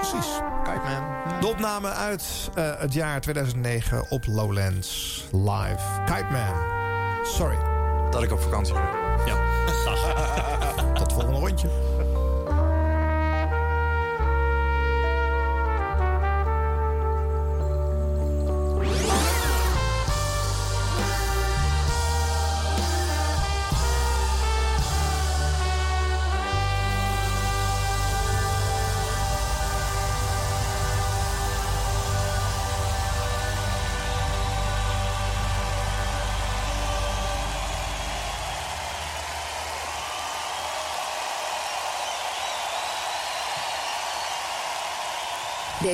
Precies. 0.00 0.30
Kijk 0.64 0.82
man. 0.84 1.40
De 1.40 1.46
opname 1.46 1.88
uit 1.88 2.50
eh, 2.54 2.70
het 2.78 2.92
jaar 2.92 3.20
2009 3.20 4.04
op 4.10 4.24
Lowlands 4.26 5.24
live. 5.32 6.02
Kite 6.06 6.26
Man. 6.32 6.54
Sorry. 7.24 7.56
Dat 8.10 8.22
ik 8.22 8.32
op 8.32 8.40
vakantie 8.40 8.74
ga. 8.74 8.80
Ja, 9.26 9.36
dag. 9.84 9.98
Tot 10.98 11.12
volgende 11.12 11.38
rondje. 11.38 11.68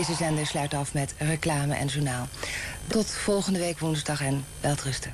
Deze 0.01 0.15
zender 0.15 0.47
sluit 0.47 0.75
af 0.75 0.95
met 0.95 1.15
reclame 1.19 1.75
en 1.75 1.87
journaal. 1.87 2.27
Tot 2.87 3.11
volgende 3.11 3.59
week 3.59 3.79
woensdag 3.79 4.21
en 4.21 4.45
welterusten. 4.61 5.11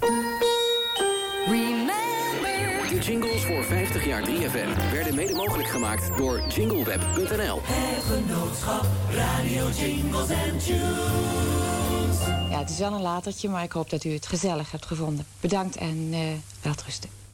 De 2.88 2.98
jingles 3.00 3.42
voor 3.42 3.64
50 3.64 4.04
jaar 4.04 4.22
3FM 4.22 4.92
werden 4.92 5.14
mede 5.14 5.34
mogelijk 5.34 5.68
gemaakt 5.68 6.16
door 6.16 6.46
jingleweb.nl. 6.48 7.60
Het 7.64 8.04
genootschap 8.04 8.86
Radio 9.10 9.68
Jingles 9.70 10.30
and 10.30 10.64
Tunes. 10.64 12.26
Ja, 12.50 12.58
het 12.58 12.70
is 12.70 12.78
wel 12.78 12.92
een 12.92 13.02
latertje, 13.02 13.48
maar 13.48 13.62
ik 13.62 13.72
hoop 13.72 13.90
dat 13.90 14.04
u 14.04 14.12
het 14.12 14.26
gezellig 14.26 14.70
hebt 14.70 14.86
gevonden. 14.86 15.26
Bedankt 15.40 15.76
en 15.76 16.08
eh 16.12 16.20
welterusten. 16.62 17.25